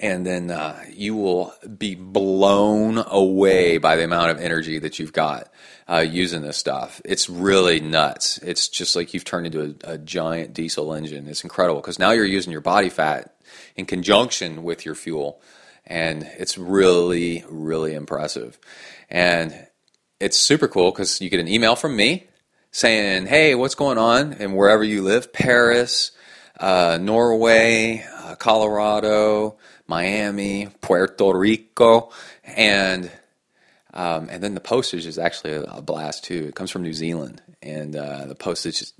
And 0.00 0.26
then 0.26 0.50
uh, 0.50 0.82
you 0.90 1.14
will 1.14 1.54
be 1.78 1.94
blown 1.94 2.98
away 2.98 3.78
by 3.78 3.96
the 3.96 4.04
amount 4.04 4.32
of 4.32 4.40
energy 4.40 4.78
that 4.80 4.98
you've 4.98 5.12
got 5.12 5.52
uh, 5.88 5.98
using 5.98 6.42
this 6.42 6.56
stuff. 6.56 7.00
It's 7.04 7.28
really 7.30 7.80
nuts. 7.80 8.38
It's 8.38 8.68
just 8.68 8.96
like 8.96 9.14
you've 9.14 9.24
turned 9.24 9.46
into 9.46 9.76
a, 9.84 9.92
a 9.92 9.98
giant 9.98 10.52
diesel 10.52 10.92
engine. 10.92 11.28
It's 11.28 11.44
incredible 11.44 11.80
because 11.80 11.98
now 11.98 12.10
you're 12.10 12.24
using 12.24 12.50
your 12.50 12.60
body 12.60 12.88
fat 12.88 13.36
in 13.76 13.86
conjunction 13.86 14.64
with 14.64 14.84
your 14.84 14.94
fuel. 14.94 15.40
And 15.86 16.28
it's 16.38 16.58
really, 16.58 17.44
really 17.48 17.94
impressive. 17.94 18.58
And 19.10 19.68
it's 20.18 20.38
super 20.38 20.66
cool 20.66 20.90
because 20.90 21.20
you 21.20 21.30
get 21.30 21.40
an 21.40 21.48
email 21.48 21.76
from 21.76 21.94
me 21.94 22.26
saying, 22.74 23.26
hey, 23.26 23.54
what's 23.54 23.76
going 23.76 23.98
on? 23.98 24.32
And 24.32 24.56
wherever 24.56 24.82
you 24.82 25.02
live, 25.02 25.32
Paris, 25.32 26.10
uh, 26.58 26.98
Norway, 27.00 28.04
uh, 28.16 28.34
Colorado, 28.34 29.56
Miami, 29.86 30.66
Puerto 30.80 31.32
Rico, 31.32 32.10
and 32.42 33.10
um, 33.92 34.28
and 34.28 34.42
then 34.42 34.54
the 34.54 34.60
postage 34.60 35.06
is 35.06 35.20
actually 35.20 35.52
a, 35.52 35.80
blast 35.80 36.24
too. 36.24 36.46
It 36.48 36.56
comes 36.56 36.72
from 36.72 36.82
New 36.82 36.92
Zealand, 36.92 37.40
and 37.62 37.94
uh, 37.94 38.26
the 38.26 38.34
postage. 38.34 38.82
Is, 38.82 38.92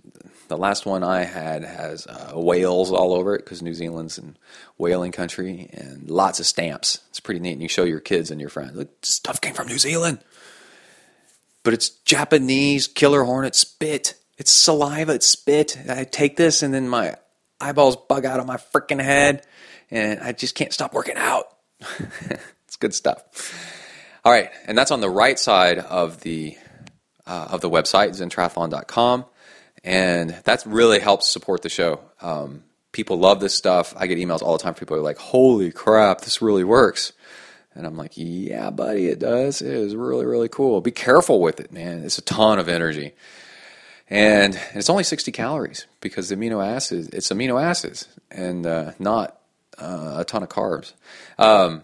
the 0.47 0.57
last 0.59 0.87
one 0.87 1.03
I 1.03 1.25
had 1.25 1.65
has 1.65 2.07
uh, 2.07 2.33
whales 2.35 2.93
all 2.93 3.15
over 3.15 3.35
it 3.35 3.45
because 3.45 3.63
New 3.63 3.75
Zealand's 3.75 4.19
a 4.19 4.23
whaling 4.77 5.11
country, 5.11 5.69
and 5.73 6.09
lots 6.09 6.39
of 6.39 6.47
stamps. 6.47 7.01
It's 7.11 7.19
pretty 7.19 7.41
neat. 7.41 7.55
And 7.55 7.63
you 7.63 7.69
show 7.69 7.83
your 7.83 7.99
kids 7.99 8.31
and 8.31 8.41
your 8.41 8.51
friends, 8.51 8.77
look, 8.77 8.91
stuff 9.03 9.41
came 9.41 9.55
from 9.55 9.67
New 9.67 9.79
Zealand, 9.79 10.21
but 11.65 11.75
it's 11.75 11.89
Japanese 11.89 12.87
killer 12.87 13.25
hornet 13.25 13.57
spit. 13.57 14.15
It's 14.39 14.53
saliva. 14.53 15.15
It's 15.15 15.27
spit. 15.27 15.77
I 15.89 16.05
take 16.05 16.37
this, 16.37 16.63
and 16.63 16.73
then 16.73 16.89
my 16.89 17.17
eyeballs 17.61 17.97
bug 17.97 18.25
out 18.25 18.39
of 18.39 18.47
my 18.47 18.57
freaking 18.57 19.03
head, 19.03 19.45
and 19.91 20.21
I 20.21 20.33
just 20.33 20.55
can't 20.55 20.73
stop 20.73 20.95
working 20.95 21.17
out. 21.17 21.47
it's 22.67 22.77
good 22.77 22.95
stuff. 22.95 23.23
All 24.25 24.33
right, 24.33 24.51
and 24.67 24.77
that's 24.79 24.91
on 24.91 25.01
the 25.01 25.11
right 25.11 25.39
side 25.39 25.79
of 25.79 26.21
the 26.21 26.57
uh, 27.27 27.49
of 27.51 27.61
the 27.61 27.71
website, 27.71 28.11
zentriathlon.com, 28.11 29.25
and 29.83 30.31
that 30.45 30.63
really 30.67 31.01
helps 31.01 31.29
support 31.29 31.63
the 31.63 31.69
show. 31.69 32.01
Um, 32.21 32.65
people 32.93 33.19
love 33.19 33.41
this 33.41 33.55
stuff. 33.55 33.95
I 33.97 34.07
get 34.07 34.19
emails 34.19 34.43
all 34.43 34.57
the 34.57 34.63
time. 34.63 34.75
People 34.75 34.97
are 34.97 35.03
like, 35.03 35.19
"Holy 35.19 35.73
crap, 35.73 36.23
this 36.23 36.43
really 36.43 36.65
works!" 36.65 37.13
And 37.75 37.87
I'm 37.87 37.97
like, 37.97 38.13
"Yeah, 38.15 38.71
buddy, 38.71 39.09
it 39.09 39.19
does. 39.19 39.63
It 39.63 39.73
is 39.73 39.97
really, 39.97 40.27
really 40.27 40.49
cool. 40.49 40.81
Be 40.81 40.91
careful 40.91 41.41
with 41.41 41.61
it, 41.61 41.73
man. 41.73 42.05
It's 42.05 42.19
a 42.19 42.23
ton 42.23 42.59
of 42.59 42.69
energy." 42.69 43.15
and 44.11 44.61
it's 44.75 44.91
only 44.91 45.03
60 45.03 45.33
calories 45.33 45.87
because 46.03 46.29
the 46.29 46.37
amino 46.37 46.63
acids 46.63 47.09
it's 47.09 47.31
amino 47.31 47.61
acids 47.61 48.07
and 48.31 48.67
uh, 48.67 48.93
not 48.99 49.41
uh, 49.79 50.17
a 50.19 50.25
ton 50.27 50.43
of 50.43 50.51
carbs 50.51 50.93
um, 51.39 51.83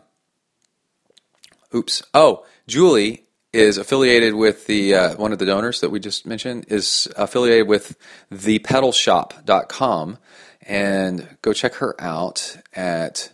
Oops. 1.74 2.02
Oh, 2.14 2.44
Julie 2.66 3.26
is 3.52 3.78
affiliated 3.78 4.34
with 4.34 4.66
the 4.66 4.94
uh, 4.94 5.16
one 5.16 5.32
of 5.32 5.38
the 5.38 5.46
donors 5.46 5.80
that 5.80 5.90
we 5.90 6.00
just 6.00 6.26
mentioned 6.26 6.66
is 6.68 7.08
affiliated 7.16 7.68
with 7.68 7.96
thepedalshop.com 8.32 10.18
and 10.62 11.28
go 11.42 11.52
check 11.52 11.74
her 11.74 12.00
out 12.00 12.58
at 12.74 13.32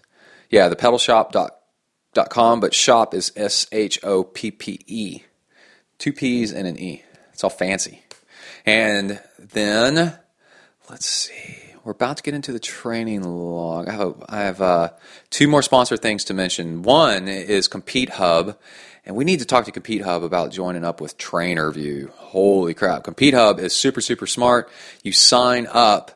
yeah 0.50 0.68
thepedalshop.com 0.68 1.55
but 2.60 2.74
shop 2.74 3.14
is 3.14 3.32
S 3.36 3.66
H 3.72 3.98
O 4.02 4.24
P 4.24 4.50
P 4.50 4.80
E 4.86 5.22
two 5.98 6.12
P's 6.12 6.52
and 6.52 6.66
an 6.66 6.78
E 6.78 7.02
it's 7.32 7.44
all 7.44 7.50
fancy 7.50 8.02
and 8.64 9.20
then 9.38 10.18
let's 10.88 11.06
see 11.06 11.66
we're 11.86 11.92
about 11.92 12.16
to 12.16 12.24
get 12.24 12.34
into 12.34 12.50
the 12.50 12.58
training 12.58 13.22
log. 13.22 13.88
I 13.88 13.92
have, 13.92 14.24
I 14.28 14.38
have 14.40 14.60
uh, 14.60 14.90
two 15.30 15.46
more 15.46 15.62
sponsor 15.62 15.96
things 15.96 16.24
to 16.24 16.34
mention. 16.34 16.82
One 16.82 17.28
is 17.28 17.68
Compete 17.68 18.10
Hub, 18.10 18.58
and 19.04 19.14
we 19.14 19.24
need 19.24 19.38
to 19.38 19.44
talk 19.44 19.66
to 19.66 19.70
Compete 19.70 20.02
Hub 20.02 20.24
about 20.24 20.50
joining 20.50 20.84
up 20.84 21.00
with 21.00 21.16
TrainerView. 21.16 22.10
Holy 22.10 22.74
crap! 22.74 23.04
Compete 23.04 23.34
Hub 23.34 23.60
is 23.60 23.72
super 23.72 24.00
super 24.00 24.26
smart. 24.26 24.68
You 25.04 25.12
sign 25.12 25.68
up 25.70 26.15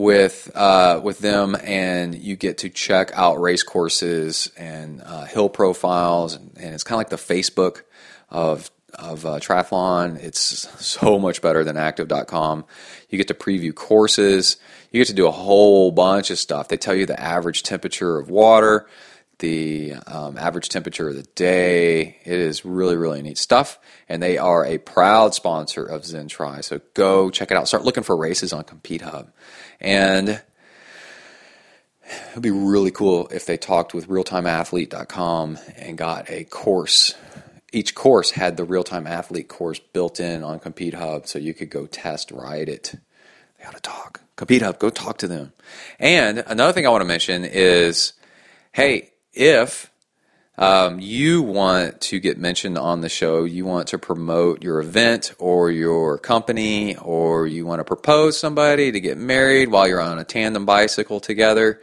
with 0.00 0.50
uh, 0.54 1.00
with 1.02 1.18
them, 1.18 1.56
and 1.62 2.14
you 2.14 2.36
get 2.36 2.58
to 2.58 2.68
check 2.68 3.10
out 3.14 3.40
race 3.40 3.62
courses 3.62 4.50
and 4.56 5.02
uh, 5.04 5.24
hill 5.26 5.48
profiles, 5.48 6.34
and, 6.34 6.56
and 6.56 6.74
it's 6.74 6.82
kind 6.82 6.94
of 6.94 6.98
like 6.98 7.10
the 7.10 7.34
Facebook 7.34 7.82
of 8.30 8.70
of 8.94 9.24
uh, 9.26 9.38
triathlon. 9.38 10.22
It's 10.22 10.40
so 10.84 11.18
much 11.18 11.42
better 11.42 11.64
than 11.64 11.76
active.com. 11.76 12.64
You 13.08 13.18
get 13.18 13.28
to 13.28 13.34
preview 13.34 13.74
courses. 13.74 14.56
You 14.90 15.00
get 15.00 15.08
to 15.08 15.14
do 15.14 15.26
a 15.26 15.32
whole 15.32 15.92
bunch 15.92 16.30
of 16.30 16.38
stuff. 16.38 16.68
They 16.68 16.76
tell 16.76 16.94
you 16.94 17.06
the 17.06 17.20
average 17.20 17.62
temperature 17.62 18.18
of 18.18 18.28
water, 18.30 18.88
the 19.38 19.94
um, 20.06 20.36
average 20.36 20.68
temperature 20.68 21.08
of 21.08 21.14
the 21.14 21.28
day. 21.34 22.18
It 22.24 22.38
is 22.38 22.64
really, 22.64 22.96
really 22.96 23.22
neat 23.22 23.38
stuff. 23.38 23.78
And 24.08 24.22
they 24.22 24.38
are 24.38 24.64
a 24.64 24.78
proud 24.78 25.34
sponsor 25.34 25.84
of 25.84 26.02
ZenTri. 26.02 26.64
So 26.64 26.80
go 26.94 27.30
check 27.30 27.50
it 27.50 27.56
out. 27.56 27.68
Start 27.68 27.84
looking 27.84 28.02
for 28.02 28.16
races 28.16 28.52
on 28.52 28.64
Compete 28.64 29.02
Hub. 29.02 29.30
And 29.80 30.28
it 30.28 30.42
would 32.34 32.42
be 32.42 32.50
really 32.50 32.90
cool 32.90 33.28
if 33.28 33.46
they 33.46 33.56
talked 33.56 33.94
with 33.94 34.08
realtimeathlete.com 34.08 35.58
and 35.76 35.96
got 35.96 36.30
a 36.30 36.44
course 36.44 37.14
each 37.72 37.94
course 37.94 38.32
had 38.32 38.56
the 38.56 38.64
real 38.64 38.82
time 38.82 39.06
athlete 39.06 39.48
course 39.48 39.78
built 39.78 40.20
in 40.20 40.42
on 40.42 40.58
Compete 40.58 40.94
Hub, 40.94 41.26
so 41.26 41.38
you 41.38 41.54
could 41.54 41.70
go 41.70 41.86
test 41.86 42.30
ride 42.30 42.68
it. 42.68 42.94
They 43.58 43.64
got 43.64 43.74
to 43.74 43.80
talk. 43.80 44.22
Compete 44.36 44.62
Hub, 44.62 44.78
go 44.78 44.90
talk 44.90 45.18
to 45.18 45.28
them. 45.28 45.52
And 45.98 46.42
another 46.46 46.72
thing 46.72 46.86
I 46.86 46.90
want 46.90 47.02
to 47.02 47.06
mention 47.06 47.44
is 47.44 48.14
hey, 48.72 49.10
if 49.32 49.89
um, 50.60 51.00
you 51.00 51.40
want 51.40 52.02
to 52.02 52.20
get 52.20 52.36
mentioned 52.36 52.76
on 52.76 53.00
the 53.00 53.08
show, 53.08 53.44
you 53.44 53.64
want 53.64 53.88
to 53.88 53.98
promote 53.98 54.62
your 54.62 54.78
event 54.78 55.32
or 55.38 55.70
your 55.70 56.18
company, 56.18 56.96
or 56.96 57.46
you 57.46 57.64
want 57.64 57.80
to 57.80 57.84
propose 57.84 58.38
somebody 58.38 58.92
to 58.92 59.00
get 59.00 59.16
married 59.16 59.70
while 59.70 59.88
you're 59.88 60.02
on 60.02 60.18
a 60.18 60.24
tandem 60.24 60.66
bicycle 60.66 61.18
together, 61.18 61.80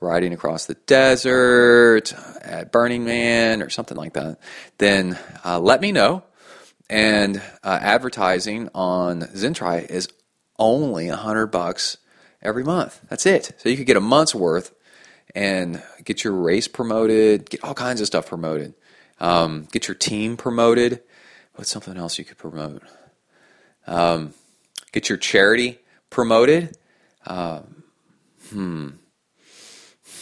riding 0.00 0.32
across 0.32 0.64
the 0.64 0.72
desert 0.86 2.14
at 2.40 2.72
Burning 2.72 3.04
Man 3.04 3.60
or 3.60 3.68
something 3.68 3.96
like 3.96 4.14
that, 4.14 4.38
then 4.78 5.18
uh, 5.44 5.60
let 5.60 5.82
me 5.82 5.92
know. 5.92 6.22
And 6.88 7.42
uh, 7.62 7.78
advertising 7.82 8.70
on 8.74 9.20
Zentri 9.20 9.86
is 9.90 10.08
only 10.58 11.08
a 11.08 11.16
hundred 11.16 11.48
bucks 11.48 11.98
every 12.40 12.64
month. 12.64 13.00
That's 13.10 13.26
it. 13.26 13.52
So 13.58 13.68
you 13.68 13.76
could 13.76 13.86
get 13.86 13.98
a 13.98 14.00
month's 14.00 14.34
worth 14.34 14.74
and 15.34 15.82
get 16.04 16.24
your 16.24 16.32
race 16.32 16.68
promoted, 16.68 17.50
get 17.50 17.62
all 17.64 17.74
kinds 17.74 18.00
of 18.00 18.06
stuff 18.06 18.28
promoted, 18.28 18.74
um, 19.20 19.66
get 19.72 19.88
your 19.88 19.94
team 19.94 20.36
promoted. 20.36 21.02
What's 21.54 21.70
something 21.70 21.96
else 21.96 22.18
you 22.18 22.24
could 22.24 22.38
promote? 22.38 22.82
Um, 23.86 24.34
get 24.92 25.08
your 25.08 25.18
charity 25.18 25.78
promoted. 26.10 26.76
Um, 27.26 27.84
hmm 28.50 28.88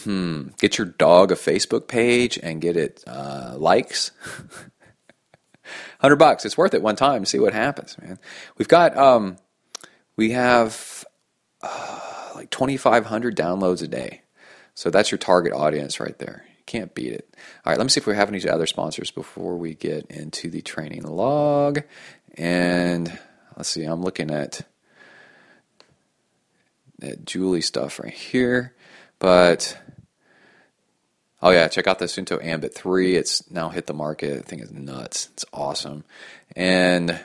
hmm, 0.03 0.49
get 0.59 0.77
your 0.77 0.87
dog 0.87 1.31
a 1.31 1.35
Facebook 1.35 1.87
page 1.87 2.37
and 2.41 2.61
get 2.61 2.77
it 2.77 3.03
uh, 3.07 3.55
likes. 3.57 4.11
Hundred 5.99 6.17
bucks, 6.17 6.45
it's 6.45 6.57
worth 6.57 6.73
it 6.73 6.81
one 6.81 6.97
time. 6.97 7.23
See 7.25 7.39
what 7.39 7.53
happens, 7.53 7.97
man. 7.97 8.19
We've 8.57 8.67
got 8.67 8.97
um, 8.97 9.37
we 10.17 10.31
have 10.31 11.05
uh, 11.61 12.31
like 12.35 12.49
twenty 12.49 12.75
five 12.75 13.05
hundred 13.05 13.37
downloads 13.37 13.81
a 13.81 13.87
day, 13.87 14.22
so 14.75 14.89
that's 14.89 15.11
your 15.11 15.17
target 15.17 15.53
audience 15.53 15.99
right 15.99 16.17
there. 16.19 16.45
Can't 16.65 16.93
beat 16.93 17.13
it. 17.13 17.35
All 17.65 17.71
right, 17.71 17.77
let 17.77 17.83
me 17.83 17.89
see 17.89 17.99
if 17.99 18.07
we 18.07 18.15
have 18.15 18.29
any 18.29 18.47
other 18.47 18.65
sponsors 18.65 19.11
before 19.11 19.57
we 19.57 19.73
get 19.73 20.05
into 20.09 20.49
the 20.49 20.61
training 20.61 21.03
log. 21.03 21.81
And 22.37 23.17
let's 23.57 23.69
see, 23.69 23.83
I'm 23.83 24.01
looking 24.01 24.31
at 24.31 24.61
at 27.01 27.25
Julie 27.25 27.61
stuff 27.61 27.99
right 27.99 28.13
here, 28.13 28.73
but 29.19 29.77
Oh 31.45 31.49
yeah, 31.49 31.67
check 31.67 31.87
out 31.87 31.99
the 31.99 32.05
Suunto 32.05 32.41
Ambit 32.41 32.73
3. 32.73 33.17
It's 33.17 33.51
now 33.51 33.67
hit 33.67 33.85
the 33.85 33.93
market. 33.93 34.39
I 34.39 34.41
think 34.43 34.61
it's 34.61 34.71
nuts. 34.71 35.27
It's 35.33 35.43
awesome. 35.51 36.05
And 36.55 37.19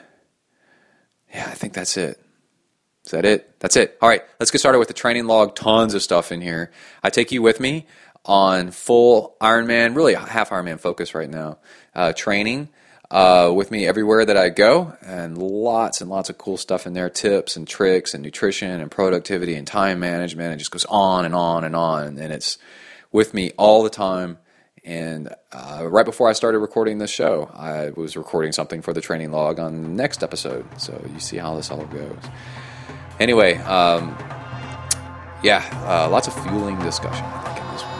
yeah, 1.33 1.45
I 1.47 1.53
think 1.53 1.71
that's 1.71 1.95
it. 1.95 2.21
Is 3.09 3.11
that 3.13 3.25
it? 3.25 3.59
That's 3.59 3.75
it. 3.75 3.97
All 4.03 4.07
right, 4.07 4.21
let's 4.39 4.51
get 4.51 4.59
started 4.59 4.77
with 4.77 4.87
the 4.87 4.93
training 4.93 5.25
log. 5.25 5.55
Tons 5.55 5.95
of 5.95 6.03
stuff 6.03 6.31
in 6.31 6.41
here. 6.41 6.69
I 7.01 7.09
take 7.09 7.31
you 7.31 7.41
with 7.41 7.59
me 7.59 7.87
on 8.23 8.69
full 8.69 9.35
Ironman, 9.41 9.95
really 9.95 10.13
half 10.13 10.51
Ironman 10.51 10.79
focus 10.79 11.15
right 11.15 11.27
now. 11.27 11.57
Uh, 11.95 12.13
training 12.13 12.69
uh, 13.09 13.51
with 13.51 13.71
me 13.71 13.87
everywhere 13.87 14.25
that 14.25 14.37
I 14.37 14.49
go, 14.49 14.95
and 15.01 15.39
lots 15.39 16.01
and 16.01 16.09
lots 16.11 16.29
of 16.29 16.37
cool 16.37 16.55
stuff 16.55 16.85
in 16.85 16.93
there 16.93 17.09
tips 17.09 17.55
and 17.55 17.67
tricks 17.67 18.13
and 18.13 18.21
nutrition 18.21 18.79
and 18.79 18.91
productivity 18.91 19.55
and 19.55 19.65
time 19.65 19.99
management. 19.99 20.53
It 20.53 20.57
just 20.57 20.69
goes 20.69 20.85
on 20.85 21.25
and 21.25 21.33
on 21.33 21.63
and 21.63 21.75
on. 21.75 22.19
And 22.19 22.31
it's 22.31 22.59
with 23.11 23.33
me 23.33 23.53
all 23.57 23.81
the 23.81 23.89
time. 23.89 24.37
And 24.85 25.33
uh, 25.51 25.87
right 25.89 26.05
before 26.05 26.29
I 26.29 26.33
started 26.33 26.59
recording 26.59 26.99
this 26.99 27.09
show, 27.09 27.49
I 27.55 27.89
was 27.89 28.15
recording 28.15 28.51
something 28.51 28.83
for 28.83 28.93
the 28.93 29.01
training 29.01 29.31
log 29.31 29.57
on 29.57 29.81
the 29.81 29.89
next 29.89 30.21
episode. 30.21 30.67
So 30.79 31.03
you 31.11 31.19
see 31.19 31.37
how 31.37 31.55
this 31.55 31.71
all 31.71 31.85
goes. 31.85 32.23
Anyway, 33.19 33.57
um, 33.59 34.15
yeah, 35.43 35.63
uh, 35.85 36.09
lots 36.09 36.27
of 36.27 36.33
fueling 36.43 36.79
discussion, 36.79 37.25
I 37.25 37.41
think, 37.43 37.59
in 37.59 37.71
this 37.73 37.83
one. 37.83 37.99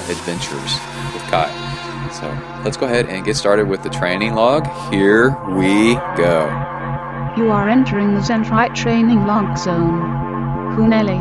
And 0.00 0.10
adventures 0.10 0.78
with 1.12 1.22
Kai. 1.30 1.50
So 2.12 2.28
let's 2.64 2.76
go 2.76 2.86
ahead 2.86 3.06
and 3.08 3.24
get 3.24 3.36
started 3.36 3.68
with 3.68 3.82
the 3.82 3.90
training 3.90 4.34
log. 4.34 4.66
Here 4.90 5.30
we 5.50 5.94
go. 6.16 6.48
You 7.36 7.50
are 7.50 7.68
entering 7.68 8.14
the 8.14 8.20
Zentrite 8.20 8.74
training 8.74 9.26
log 9.26 9.56
zone. 9.58 10.00
Huneli. 10.76 11.20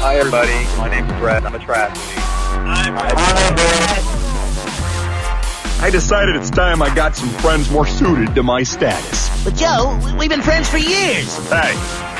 Hi, 0.00 0.16
everybody. 0.16 0.64
My 0.76 0.88
name's 0.88 1.12
Brett. 1.20 1.44
I'm 1.44 1.54
a 1.54 1.58
triathlete. 1.58 2.18
I 5.82 5.88
decided 5.88 6.36
it's 6.36 6.50
time 6.50 6.82
I 6.82 6.94
got 6.94 7.16
some 7.16 7.30
friends 7.40 7.70
more 7.70 7.86
suited 7.86 8.34
to 8.34 8.42
my 8.42 8.62
status. 8.62 9.30
But 9.42 9.54
Joe, 9.56 9.98
we've 10.18 10.28
been 10.28 10.42
friends 10.42 10.68
for 10.68 10.76
years. 10.76 11.48
Hey, 11.48 11.74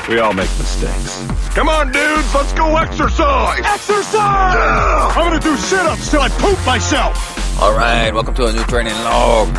we 0.09 0.17
all 0.17 0.33
make 0.33 0.49
mistakes. 0.57 1.23
Come 1.53 1.69
on, 1.69 1.91
dudes, 1.91 2.33
let's 2.33 2.53
go 2.53 2.75
exercise! 2.77 3.61
Exercise! 3.63 4.15
Yeah! 4.15 5.13
I'm 5.15 5.29
gonna 5.29 5.39
do 5.39 5.55
sit-ups 5.57 6.09
till 6.09 6.21
I 6.21 6.29
poop 6.29 6.57
myself! 6.65 7.61
All 7.61 7.77
right, 7.77 8.11
welcome 8.11 8.33
to 8.33 8.47
a 8.47 8.51
new 8.51 8.63
training 8.63 8.95
log. 9.03 9.49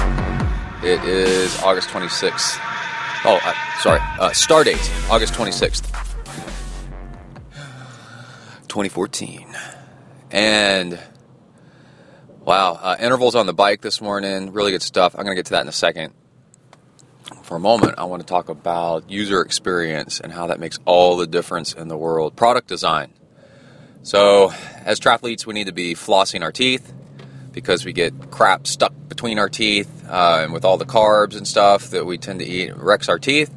It 0.83 1.05
is 1.05 1.63
August 1.63 1.91
26th. 1.91 2.59
Oh, 3.25 3.39
uh, 3.45 3.55
sorry. 3.79 4.01
Uh, 4.19 4.33
star 4.33 4.65
date, 4.65 4.91
August 5.11 5.35
26th, 5.35 5.83
2014. 8.67 9.47
And 10.33 10.99
wow, 12.45 12.79
uh, 12.81 12.97
intervals 12.99 13.35
on 13.35 13.47
the 13.47 13.55
bike 13.55 13.81
this 13.81 14.01
morning, 14.01 14.53
really 14.53 14.73
good 14.73 14.83
stuff. 14.83 15.15
I'm 15.15 15.25
going 15.25 15.37
to 15.37 15.39
get 15.39 15.47
to 15.47 15.53
that 15.53 15.63
in 15.63 15.69
a 15.69 15.73
second. 15.73 16.13
For 17.45 17.57
a 17.57 17.61
moment, 17.61 17.95
I 17.99 18.05
want 18.05 18.23
to 18.23 18.27
talk 18.27 18.49
about 18.49 19.11
user 19.11 19.41
experience 19.41 20.21
and 20.21 20.33
how 20.33 20.49
that 20.49 20.59
makes 20.59 20.79
all 20.85 21.17
the 21.17 21.27
difference 21.27 21.73
in 21.73 21.89
the 21.89 21.97
world. 21.97 22.35
Product 22.35 22.67
design. 22.67 23.13
So, 24.03 24.53
as 24.85 24.99
triathletes, 24.99 25.47
we 25.47 25.55
need 25.55 25.67
to 25.67 25.73
be 25.73 25.95
flossing 25.95 26.43
our 26.43 26.51
teeth 26.51 26.93
because 27.53 27.85
we 27.85 27.93
get 27.93 28.31
crap 28.31 28.67
stuck 28.67 28.93
between 29.09 29.39
our 29.39 29.49
teeth, 29.49 29.89
uh, 30.09 30.41
and 30.43 30.53
with 30.53 30.65
all 30.65 30.79
the 30.79 30.87
carbs 30.87 31.37
and 31.37 31.47
stuff 31.47 31.91
that 31.91 32.05
we 32.05 32.19
tend 32.19 32.41
to 32.41 32.47
eat, 32.47 32.75
wrecks 32.77 33.09
our 33.09 33.19
teeth. 33.19 33.55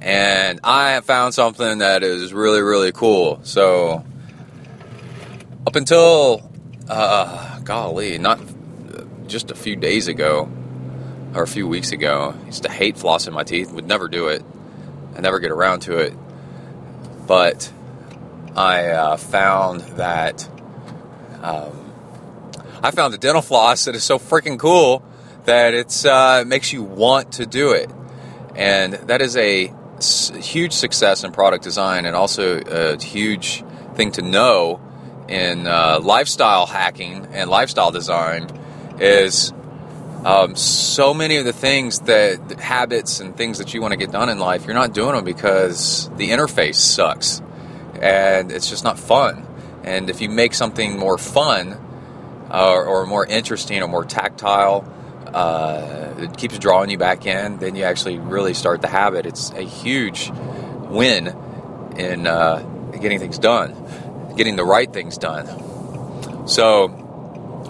And 0.00 0.60
I 0.64 0.92
have 0.92 1.04
found 1.04 1.34
something 1.34 1.78
that 1.78 2.02
is 2.02 2.32
really, 2.32 2.62
really 2.62 2.90
cool. 2.90 3.40
So, 3.44 4.04
up 5.66 5.76
until, 5.76 6.50
uh, 6.88 7.57
golly, 7.68 8.16
not 8.16 8.40
just 9.26 9.50
a 9.50 9.54
few 9.54 9.76
days 9.76 10.08
ago 10.08 10.48
or 11.34 11.42
a 11.42 11.46
few 11.46 11.68
weeks 11.68 11.92
ago, 11.92 12.34
I 12.34 12.46
used 12.46 12.62
to 12.62 12.70
hate 12.70 12.96
flossing 12.96 13.34
my 13.34 13.44
teeth, 13.44 13.70
would 13.72 13.86
never 13.86 14.08
do 14.08 14.28
it, 14.28 14.42
I 15.14 15.20
never 15.20 15.38
get 15.38 15.50
around 15.50 15.80
to 15.80 15.98
it. 15.98 16.14
But 17.26 17.70
I 18.56 18.86
uh, 18.86 19.16
found 19.18 19.82
that 19.98 20.48
um, 21.42 21.92
I 22.82 22.90
found 22.90 23.12
a 23.12 23.18
dental 23.18 23.42
floss 23.42 23.84
that 23.84 23.94
is 23.94 24.02
so 24.02 24.18
freaking 24.18 24.58
cool 24.58 25.04
that 25.44 25.74
it's 25.74 26.06
uh, 26.06 26.38
it 26.40 26.48
makes 26.48 26.72
you 26.72 26.82
want 26.82 27.32
to 27.32 27.44
do 27.44 27.72
it, 27.72 27.90
and 28.56 28.94
that 28.94 29.20
is 29.20 29.36
a 29.36 29.70
huge 30.40 30.72
success 30.72 31.22
in 31.22 31.32
product 31.32 31.64
design, 31.64 32.06
and 32.06 32.16
also 32.16 32.62
a 32.62 32.98
huge 32.98 33.62
thing 33.94 34.10
to 34.12 34.22
know 34.22 34.80
in 35.28 35.66
uh, 35.66 36.00
lifestyle 36.02 36.66
hacking 36.66 37.26
and 37.32 37.50
lifestyle 37.50 37.90
design 37.90 38.48
is 38.98 39.52
um, 40.24 40.56
so 40.56 41.14
many 41.14 41.36
of 41.36 41.44
the 41.44 41.52
things 41.52 42.00
that, 42.00 42.60
habits 42.60 43.20
and 43.20 43.36
things 43.36 43.58
that 43.58 43.72
you 43.72 43.80
want 43.80 43.92
to 43.92 43.98
get 43.98 44.10
done 44.10 44.28
in 44.28 44.38
life, 44.38 44.64
you're 44.64 44.74
not 44.74 44.92
doing 44.92 45.14
them 45.14 45.24
because 45.24 46.10
the 46.16 46.30
interface 46.30 46.76
sucks 46.76 47.40
and 48.00 48.50
it's 48.50 48.68
just 48.68 48.84
not 48.84 48.98
fun. 48.98 49.46
And 49.84 50.10
if 50.10 50.20
you 50.20 50.28
make 50.28 50.54
something 50.54 50.98
more 50.98 51.18
fun 51.18 51.76
or 52.50 53.06
more 53.06 53.24
interesting 53.26 53.82
or 53.82 53.88
more 53.88 54.04
tactile, 54.04 54.84
uh, 55.32 56.14
it 56.18 56.36
keeps 56.36 56.58
drawing 56.58 56.90
you 56.90 56.98
back 56.98 57.26
in, 57.26 57.58
then 57.58 57.76
you 57.76 57.84
actually 57.84 58.18
really 58.18 58.54
start 58.54 58.80
the 58.80 58.88
habit. 58.88 59.26
It's 59.26 59.50
a 59.52 59.62
huge 59.62 60.30
win 60.30 61.28
in 61.96 62.26
uh, 62.26 62.58
getting 63.00 63.18
things 63.18 63.38
done, 63.38 63.72
getting 64.38 64.56
the 64.56 64.64
right 64.64 64.90
things 64.90 65.18
done. 65.18 65.46
So 66.48 66.86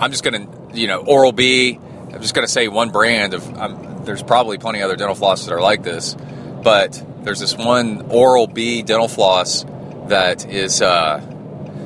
I'm 0.01 0.13
just 0.13 0.23
going 0.23 0.47
to, 0.47 0.79
you 0.79 0.87
know, 0.87 1.01
Oral 1.01 1.33
B, 1.33 1.81
I'm 2.13 2.23
just 2.23 2.35
going 2.35 2.47
to 2.47 2.53
say 2.53 2.69
one 2.69 2.91
brand 2.91 3.35
of, 3.35 3.59
um, 3.59 4.05
there's 4.05 4.23
probably 4.23 4.59
plenty 4.59 4.83
other 4.83 4.95
dental 4.95 5.17
floss 5.17 5.45
that 5.47 5.53
are 5.53 5.61
like 5.61 5.83
this, 5.83 6.17
but 6.63 7.03
there's 7.23 7.41
this 7.41 7.57
one 7.57 8.11
Oral 8.11 8.47
B 8.47 8.83
dental 8.83 9.09
floss 9.09 9.65
that 10.07 10.47
is, 10.47 10.81
uh, 10.81 11.21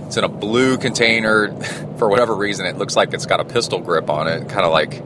it's 0.06 0.18
in 0.18 0.24
a 0.24 0.28
blue 0.28 0.76
container. 0.76 1.58
For 1.98 2.08
whatever 2.08 2.34
reason, 2.34 2.66
it 2.66 2.76
looks 2.76 2.96
like 2.96 3.14
it's 3.14 3.26
got 3.26 3.40
a 3.40 3.44
pistol 3.44 3.78
grip 3.78 4.10
on 4.10 4.26
it, 4.26 4.48
kind 4.48 4.66
of 4.66 4.72
like 4.72 5.02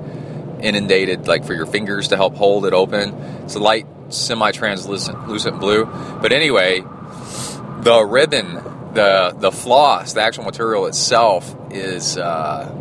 inundated, 0.60 1.28
like 1.28 1.44
for 1.44 1.52
your 1.52 1.66
fingers 1.66 2.08
to 2.08 2.16
help 2.16 2.34
hold 2.36 2.64
it 2.64 2.72
open. 2.72 3.12
It's 3.44 3.54
a 3.54 3.58
light, 3.58 3.86
semi-translucent 4.08 5.28
lucent 5.28 5.60
blue. 5.60 5.84
But 5.84 6.32
anyway, 6.32 6.80
the 6.80 8.02
ribbon, 8.08 8.62
the 8.96 9.36
the 9.38 9.52
floss, 9.52 10.14
the 10.14 10.22
actual 10.22 10.44
material 10.44 10.86
itself 10.86 11.54
is 11.70 12.18
uh, 12.18 12.72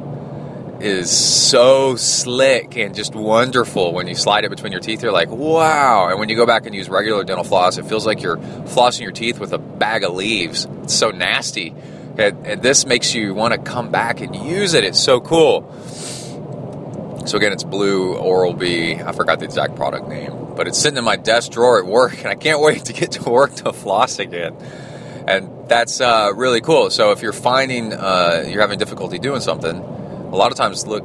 is 0.79 1.15
so 1.15 1.95
slick 1.95 2.77
and 2.77 2.95
just 2.95 3.13
wonderful. 3.13 3.93
When 3.93 4.07
you 4.07 4.15
slide 4.15 4.45
it 4.45 4.49
between 4.49 4.71
your 4.71 4.81
teeth, 4.81 5.03
you're 5.03 5.11
like, 5.11 5.29
wow. 5.29 6.07
And 6.09 6.19
when 6.19 6.29
you 6.29 6.35
go 6.35 6.45
back 6.45 6.65
and 6.65 6.73
use 6.73 6.89
regular 6.89 7.23
dental 7.23 7.43
floss, 7.43 7.77
it 7.77 7.85
feels 7.85 8.05
like 8.05 8.21
you're 8.21 8.37
flossing 8.37 9.01
your 9.01 9.11
teeth 9.11 9.39
with 9.39 9.53
a 9.53 9.57
bag 9.57 10.03
of 10.03 10.15
leaves. 10.15 10.67
It's 10.83 10.95
so 10.95 11.11
nasty. 11.11 11.73
And, 12.17 12.47
and 12.47 12.61
this 12.61 12.85
makes 12.85 13.13
you 13.13 13.33
want 13.33 13.53
to 13.53 13.59
come 13.59 13.91
back 13.91 14.21
and 14.21 14.35
use 14.35 14.73
it. 14.73 14.83
It's 14.83 14.99
so 14.99 15.19
cool. 15.19 15.69
So 17.25 17.37
again, 17.37 17.51
it's 17.51 17.63
blue 17.63 18.15
Oral 18.15 18.53
B. 18.53 18.95
I 18.95 19.11
forgot 19.11 19.39
the 19.39 19.45
exact 19.45 19.75
product 19.75 20.07
name, 20.07 20.53
but 20.55 20.67
it's 20.67 20.77
sitting 20.77 20.97
in 20.97 21.03
my 21.03 21.15
desk 21.15 21.51
drawer 21.51 21.79
at 21.79 21.85
work, 21.85 22.17
and 22.19 22.27
I 22.27 22.35
can't 22.35 22.61
wait 22.61 22.85
to 22.85 22.93
get 22.93 23.11
to 23.13 23.29
work 23.29 23.55
to 23.55 23.73
floss 23.73 24.19
again. 24.19 24.55
And 25.27 25.67
that's 25.67 26.01
uh, 26.01 26.31
really 26.35 26.61
cool. 26.61 26.89
So 26.91 27.11
if 27.11 27.21
you're 27.21 27.33
finding 27.33 27.93
uh, 27.93 28.45
you're 28.47 28.61
having 28.61 28.77
difficulty 28.77 29.17
doing 29.17 29.41
something, 29.41 29.75
a 29.75 30.35
lot 30.35 30.51
of 30.51 30.57
times 30.57 30.85
look, 30.85 31.03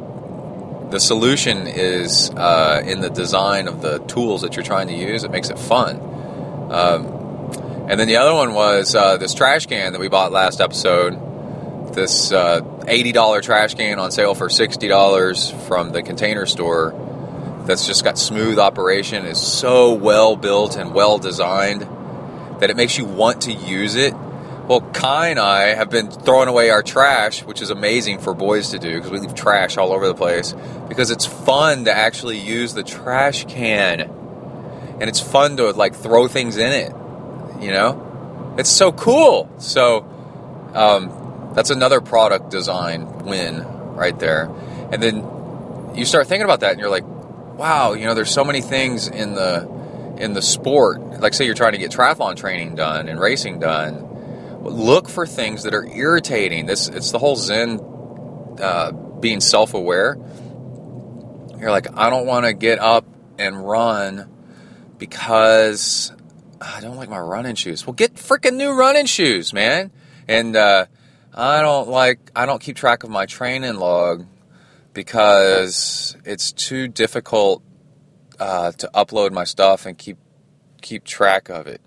the 0.91 1.01
solution 1.01 1.67
is 1.67 2.31
uh, 2.31 2.83
in 2.85 3.01
the 3.01 3.11
design 3.11 3.69
of 3.69 3.81
the 3.81 3.99
tools 4.01 4.43
that 4.43 4.57
you're 4.57 4.65
trying 4.65 4.89
to 4.89 4.95
use. 4.95 5.25
It 5.25 5.31
makes 5.31 5.49
it 5.49 5.59
fun. 5.59 6.01
Um, 6.71 7.07
and 7.89 7.99
then 7.99 8.09
the 8.09 8.17
other 8.17 8.35
one 8.35 8.55
was 8.55 8.95
uh, 8.95 9.17
this 9.17 9.35
trash 9.35 9.67
can 9.67 9.93
that 9.93 10.01
we 10.01 10.09
bought 10.09 10.33
last 10.33 10.61
episode. 10.61 11.95
This 11.95 12.31
uh, 12.31 12.61
$80 12.61 13.43
trash 13.43 13.75
can 13.75 13.99
on 13.99 14.13
sale 14.13 14.35
for 14.35 14.49
$60 14.49 15.67
from 15.67 15.91
the 15.91 16.03
container 16.03 16.47
store 16.47 16.95
that's 17.67 17.87
just 17.87 18.05
got 18.05 18.19
smooth 18.19 18.59
operation, 18.59 19.27
is 19.27 19.41
so 19.41 19.93
well 19.93 20.37
built 20.37 20.77
and 20.77 20.95
well 20.95 21.19
designed 21.19 21.83
that 22.61 22.71
it 22.71 22.77
makes 22.77 22.97
you 22.97 23.05
want 23.05 23.43
to 23.43 23.53
use 23.53 23.97
it. 23.97 24.15
Well, 24.15 24.81
Kai 24.81 25.29
and 25.29 25.39
I 25.39 25.75
have 25.75 25.91
been 25.91 26.11
throwing 26.11 26.49
away 26.49 26.71
our 26.71 26.83
trash, 26.83 27.43
which 27.43 27.61
is 27.61 27.71
amazing 27.71 28.21
for 28.21 28.35
boys 28.35 28.71
to 28.71 28.79
do 28.79 28.95
because 28.95 29.11
we 29.11 29.19
leave 29.19 29.35
trash 29.35 29.77
all 29.77 29.93
over 29.93 30.07
the 30.07 30.15
place 30.15 30.55
because 30.89 31.11
it's 31.11 31.27
fun 31.27 31.87
to 31.87 31.93
actually 31.93 32.39
use 32.39 32.73
the 32.75 32.85
trash 32.85 33.47
can. 33.47 34.01
And 34.01 35.03
it's 35.03 35.21
fun 35.21 35.57
to 35.57 35.71
like 35.73 35.95
throw 35.95 36.29
things 36.29 36.57
in 36.57 36.73
it 36.73 36.93
you 37.61 37.71
know 37.71 38.55
it's 38.59 38.71
so 38.71 38.91
cool 38.93 39.49
so 39.59 40.07
um, 40.75 41.53
that's 41.55 41.71
another 41.71 42.01
product 42.01 42.51
design 42.51 43.25
win 43.25 43.63
right 43.95 44.19
there 44.19 44.51
and 44.93 45.03
then 45.03 45.95
you 45.95 46.05
start 46.05 46.27
thinking 46.27 46.45
about 46.45 46.61
that 46.61 46.73
and 46.73 46.81
you're 46.81 46.91
like 46.91 47.05
wow 47.57 47.93
you 47.93 48.07
know 48.07 48.15
there's 48.15 48.31
so 48.31 48.45
many 48.45 48.61
things 48.61 49.09
in 49.09 49.35
the 49.35 49.80
in 50.21 50.33
the 50.35 50.43
sport 50.43 51.01
like 51.21 51.35
say 51.35 51.45
you're 51.45 51.55
trying 51.55 51.73
to 51.73 51.79
get 51.79 51.91
triathlon 51.91 52.37
training 52.37 52.75
done 52.75 53.09
and 53.09 53.19
racing 53.19 53.59
done 53.59 54.07
look 54.63 55.09
for 55.09 55.27
things 55.27 55.63
that 55.63 55.75
are 55.75 55.87
irritating 55.87 56.67
this 56.67 56.89
it's 56.89 57.11
the 57.11 57.19
whole 57.19 57.37
zen 57.37 57.81
uh, 58.61 58.93
being 59.21 59.41
self-aware 59.41 60.17
you're 61.59 61.71
like 61.71 61.87
i 61.97 62.11
don't 62.11 62.27
want 62.27 62.45
to 62.45 62.53
get 62.53 62.79
up 62.79 63.05
and 63.39 63.67
run 63.67 64.29
because 64.99 66.13
I 66.61 66.81
don't 66.81 66.97
like 66.97 67.09
my 67.09 67.19
running 67.19 67.55
shoes. 67.55 67.87
Well, 67.87 67.95
get 67.95 68.15
freaking 68.15 68.57
new 68.57 68.73
running 68.73 69.07
shoes, 69.07 69.53
man. 69.53 69.91
And 70.29 70.55
uh, 70.55 70.87
I 71.35 71.63
don't 71.63 71.89
like, 71.89 72.31
I 72.37 72.47
don't 72.47 72.61
keep 72.61 72.77
track 72.77 73.03
of 73.03 73.11
my 73.11 73.27
training 73.27 73.77
log 73.77 74.27
because 74.93 76.17
it's 76.25 76.53
too 76.53 76.87
difficult 76.87 77.63
uh, 78.41 78.73
to 78.73 78.91
upload 78.95 79.31
my 79.31 79.45
stuff 79.45 79.87
and 79.87 79.97
keep 79.97 80.19
keep 80.83 81.05
track 81.05 81.49
of 81.49 81.67
it. 81.67 81.81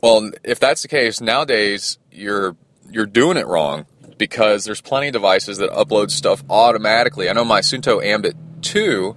Well, 0.00 0.32
if 0.42 0.58
that's 0.58 0.82
the 0.82 0.88
case, 0.88 1.20
nowadays 1.20 1.98
you're 2.10 2.56
you're 2.90 3.06
doing 3.06 3.36
it 3.36 3.46
wrong 3.46 3.86
because 4.18 4.64
there's 4.64 4.80
plenty 4.80 5.08
of 5.08 5.12
devices 5.12 5.58
that 5.58 5.70
upload 5.70 6.10
stuff 6.10 6.42
automatically. 6.50 7.28
I 7.28 7.32
know 7.32 7.44
my 7.44 7.60
Suunto 7.60 8.02
Ambit 8.04 8.36
2 8.62 9.14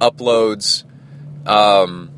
uploads 0.00 0.84
um, 1.46 2.10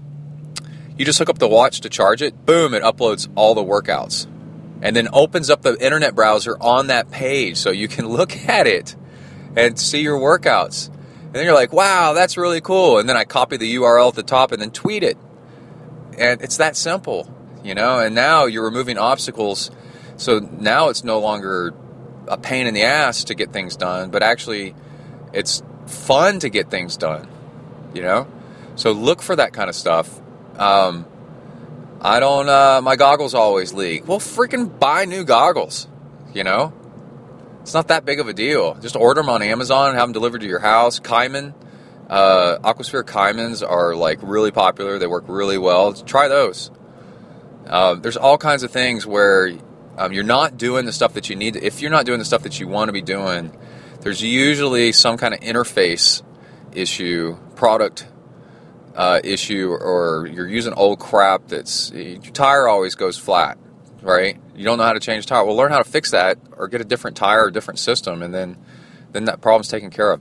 you 0.97 1.05
just 1.05 1.19
hook 1.19 1.29
up 1.29 1.39
the 1.39 1.49
watch 1.49 1.81
to 1.81 1.89
charge 1.89 2.23
it, 2.23 2.47
boom, 2.47 2.75
it 2.75 2.83
uploads 2.83 3.29
all 3.35 3.55
the 3.55 3.65
workouts. 3.65 4.27
And 4.83 4.95
then 4.95 5.09
opens 5.13 5.51
up 5.51 5.63
the 5.63 5.77
internet 5.85 6.15
browser 6.15 6.57
on 6.61 6.89
that 6.89 7.11
page 7.11 7.57
so 7.57 7.71
you 7.71 7.89
can 7.89 8.07
look 8.09 8.37
at 8.49 8.67
it 8.67 8.95
and 9.57 9.79
see 9.79 10.03
your 10.03 10.19
workouts. 10.19 10.91
And 11.35 11.41
then 11.41 11.47
you're 11.47 11.55
like, 11.55 11.73
wow, 11.73 12.13
that's 12.13 12.37
really 12.37 12.61
cool. 12.61 12.99
And 13.01 13.09
then 13.09 13.17
I 13.17 13.25
copy 13.25 13.57
the 13.57 13.75
URL 13.75 14.11
at 14.11 14.15
the 14.15 14.23
top 14.23 14.53
and 14.53 14.63
then 14.63 14.71
tweet 14.71 15.03
it. 15.03 15.19
And 16.17 16.41
it's 16.41 16.59
that 16.59 16.77
simple, 16.77 17.29
you 17.65 17.75
know? 17.75 17.99
And 17.99 18.15
now 18.15 18.45
you're 18.45 18.63
removing 18.63 18.99
obstacles. 18.99 19.73
So 20.17 20.39
now 20.39 20.91
it's 20.91 21.03
no 21.03 21.19
longer 21.19 21.75
a 22.29 22.39
pain 22.39 22.69
in 22.69 22.75
the 22.75 22.85
ass 22.85 23.25
to 23.25 23.35
get 23.35 23.53
things 23.53 23.75
done, 23.75 24.11
but 24.11 24.23
actually 24.23 24.77
it's 25.33 25.61
fun 25.89 26.39
to 26.39 26.49
get 26.49 26.71
things 26.71 26.97
done, 26.97 27.27
you 27.95 28.03
know? 28.03 28.29
So 28.77 28.93
look 28.93 29.21
for 29.21 29.35
that 29.35 29.53
kind 29.53 29.69
of 29.69 29.75
stuff. 29.75 30.21
Um, 30.57 31.05
I 32.01 32.21
don't, 32.21 32.49
uh, 32.49 32.81
my 32.81 32.95
goggles 32.95 33.35
always 33.35 33.73
leak. 33.73 34.07
Well, 34.07 34.21
freaking 34.21 34.79
buy 34.79 35.05
new 35.05 35.25
goggles, 35.25 35.89
you 36.33 36.45
know? 36.45 36.73
It's 37.65 37.73
not 37.73 37.89
that 37.89 38.05
big 38.05 38.21
of 38.21 38.29
a 38.29 38.35
deal. 38.35 38.75
Just 38.75 38.95
order 38.95 39.23
them 39.23 39.31
on 39.31 39.41
Amazon 39.41 39.89
and 39.89 39.99
have 39.99 40.09
them 40.09 40.13
delivered 40.13 40.43
to 40.43 40.47
your 40.47 40.59
house. 40.59 41.01
Kaiman, 41.01 41.55
uh, 42.11 42.59
Aquasphere 42.59 43.05
Kaimans 43.05 43.67
are 43.67 43.97
like 43.97 44.19
really 44.23 44.51
popular. 44.51 44.99
They 44.99 45.07
work 45.07 45.25
really 45.29 45.57
well. 45.57 45.95
Try 45.95 46.29
those. 46.29 46.71
Uh, 47.67 47.95
there's 47.95 48.19
all 48.19 48.37
kinds 48.37 48.65
of 48.65 48.71
things 48.71 49.07
where 49.07 49.51
um, 49.97 50.13
you're 50.13 50.25
not 50.25 50.59
doing 50.59 50.85
the 50.85 50.93
stuff 50.93 51.15
that 51.15 51.31
you 51.31 51.37
need. 51.37 51.55
To, 51.55 51.65
if 51.65 51.81
you're 51.81 51.91
not 51.91 52.05
doing 52.05 52.19
the 52.19 52.27
stuff 52.27 52.43
that 52.43 52.61
you 52.61 52.69
want 52.69 52.91
to 52.91 52.93
be 52.93 53.01
doing, 53.01 53.57
there's 54.03 54.23
usually 54.23 54.93
some 54.93 55.17
kind 55.17 55.33
of 55.33 55.41
interface 55.41 56.23
issue, 56.73 57.39
product 57.57 58.07
uh, 58.95 59.21
issue, 59.25 59.71
or 59.71 60.29
you're 60.31 60.47
using 60.47 60.75
old 60.75 60.99
crap 60.99 61.49
that's 61.49 61.91
your 61.93 62.21
tire 62.21 62.69
always 62.69 62.95
goes 62.95 63.17
flat 63.17 63.57
right? 64.05 64.39
You 64.55 64.65
don't 64.65 64.79
know 64.79 64.85
how 64.85 64.93
to 64.93 65.01
change 65.01 65.27
tire. 65.27 65.45
Well, 65.45 65.57
learn 65.57 65.73
how 65.73 65.79
to 65.79 65.89
fix 65.89 66.13
that, 66.13 66.39
or 66.57 66.69
get 66.69 66.81
a 66.81 66.85
different 66.85 67.17
tire, 67.17 67.47
or 67.47 67.51
different 67.51 67.79
system, 67.79 68.23
and 68.23 68.33
then 68.33 68.57
then 69.13 69.25
that 69.27 69.41
problem's 69.41 69.69
taken 69.69 69.91
care 69.91 70.13
of. 70.13 70.21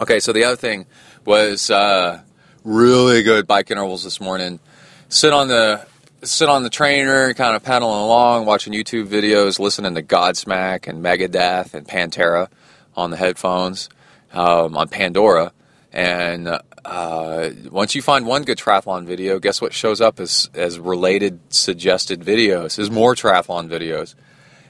Okay, 0.00 0.20
so 0.20 0.32
the 0.32 0.44
other 0.44 0.56
thing 0.56 0.86
was 1.24 1.70
uh, 1.70 2.20
really 2.64 3.22
good 3.22 3.46
bike 3.46 3.70
intervals 3.70 4.02
this 4.04 4.20
morning. 4.20 4.60
Sit 5.08 5.32
on 5.32 5.48
the 5.48 5.86
sit 6.22 6.48
on 6.48 6.62
the 6.62 6.70
trainer, 6.70 7.32
kind 7.34 7.56
of 7.56 7.62
pedaling 7.62 8.00
along, 8.00 8.46
watching 8.46 8.72
YouTube 8.72 9.06
videos, 9.06 9.58
listening 9.58 9.94
to 9.94 10.02
Godsmack 10.02 10.86
and 10.86 11.04
Megadeth 11.04 11.74
and 11.74 11.86
Pantera 11.86 12.48
on 12.96 13.10
the 13.10 13.16
headphones 13.16 13.88
um, 14.32 14.76
on 14.76 14.88
Pandora, 14.88 15.52
and 15.92 16.48
uh, 16.48 16.60
once 16.84 17.94
you 17.94 18.02
find 18.02 18.26
one 18.26 18.44
good 18.44 18.58
triathlon 18.58 19.06
video, 19.06 19.38
guess 19.38 19.60
what 19.60 19.72
shows 19.72 20.00
up 20.00 20.20
as, 20.20 20.48
as 20.54 20.78
related 20.78 21.40
suggested 21.52 22.20
videos? 22.20 22.78
Is 22.78 22.90
more 22.90 23.14
triathlon 23.14 23.68
videos. 23.68 24.14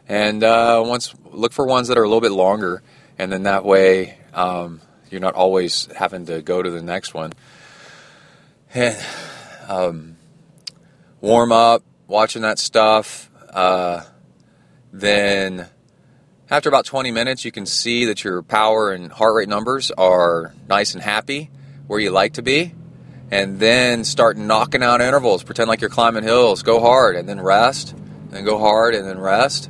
And 0.08 0.42
uh, 0.42 0.82
once 0.84 1.14
look 1.30 1.52
for 1.52 1.66
ones 1.66 1.88
that 1.88 1.98
are 1.98 2.02
a 2.02 2.08
little 2.08 2.20
bit 2.20 2.32
longer, 2.32 2.82
and 3.18 3.30
then 3.32 3.44
that 3.44 3.64
way 3.64 4.18
um, 4.34 4.80
you're 5.10 5.20
not 5.20 5.34
always 5.34 5.88
having 5.96 6.26
to 6.26 6.42
go 6.42 6.62
to 6.62 6.70
the 6.70 6.82
next 6.82 7.14
one. 7.14 7.32
And 8.74 8.96
um, 9.68 10.16
warm 11.20 11.52
up, 11.52 11.82
watching 12.06 12.42
that 12.42 12.58
stuff. 12.58 13.30
Uh, 13.50 14.02
then 14.92 15.66
after 16.50 16.68
about 16.68 16.86
20 16.86 17.12
minutes, 17.12 17.44
you 17.44 17.52
can 17.52 17.66
see 17.66 18.06
that 18.06 18.24
your 18.24 18.42
power 18.42 18.92
and 18.92 19.12
heart 19.12 19.34
rate 19.34 19.48
numbers 19.48 19.92
are 19.92 20.52
nice 20.68 20.94
and 20.94 21.02
happy 21.02 21.50
where 21.90 21.98
you 21.98 22.12
like 22.12 22.34
to 22.34 22.42
be, 22.42 22.72
and 23.32 23.58
then 23.58 24.04
start 24.04 24.36
knocking 24.36 24.80
out 24.80 25.00
intervals. 25.00 25.42
Pretend 25.42 25.68
like 25.68 25.80
you're 25.80 25.90
climbing 25.90 26.22
hills. 26.22 26.62
Go 26.62 26.78
hard 26.78 27.16
and 27.16 27.28
then 27.28 27.40
rest, 27.40 27.90
and 27.94 28.30
then 28.30 28.44
go 28.44 28.60
hard 28.60 28.94
and 28.94 29.08
then 29.08 29.18
rest. 29.18 29.68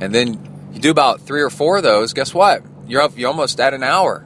And 0.00 0.14
then 0.14 0.70
you 0.72 0.78
do 0.78 0.92
about 0.92 1.22
three 1.22 1.42
or 1.42 1.50
four 1.50 1.78
of 1.78 1.82
those. 1.82 2.12
Guess 2.12 2.32
what? 2.32 2.62
You're 2.86 3.02
up. 3.02 3.18
You're 3.18 3.28
almost 3.28 3.58
at 3.58 3.74
an 3.74 3.82
hour. 3.82 4.24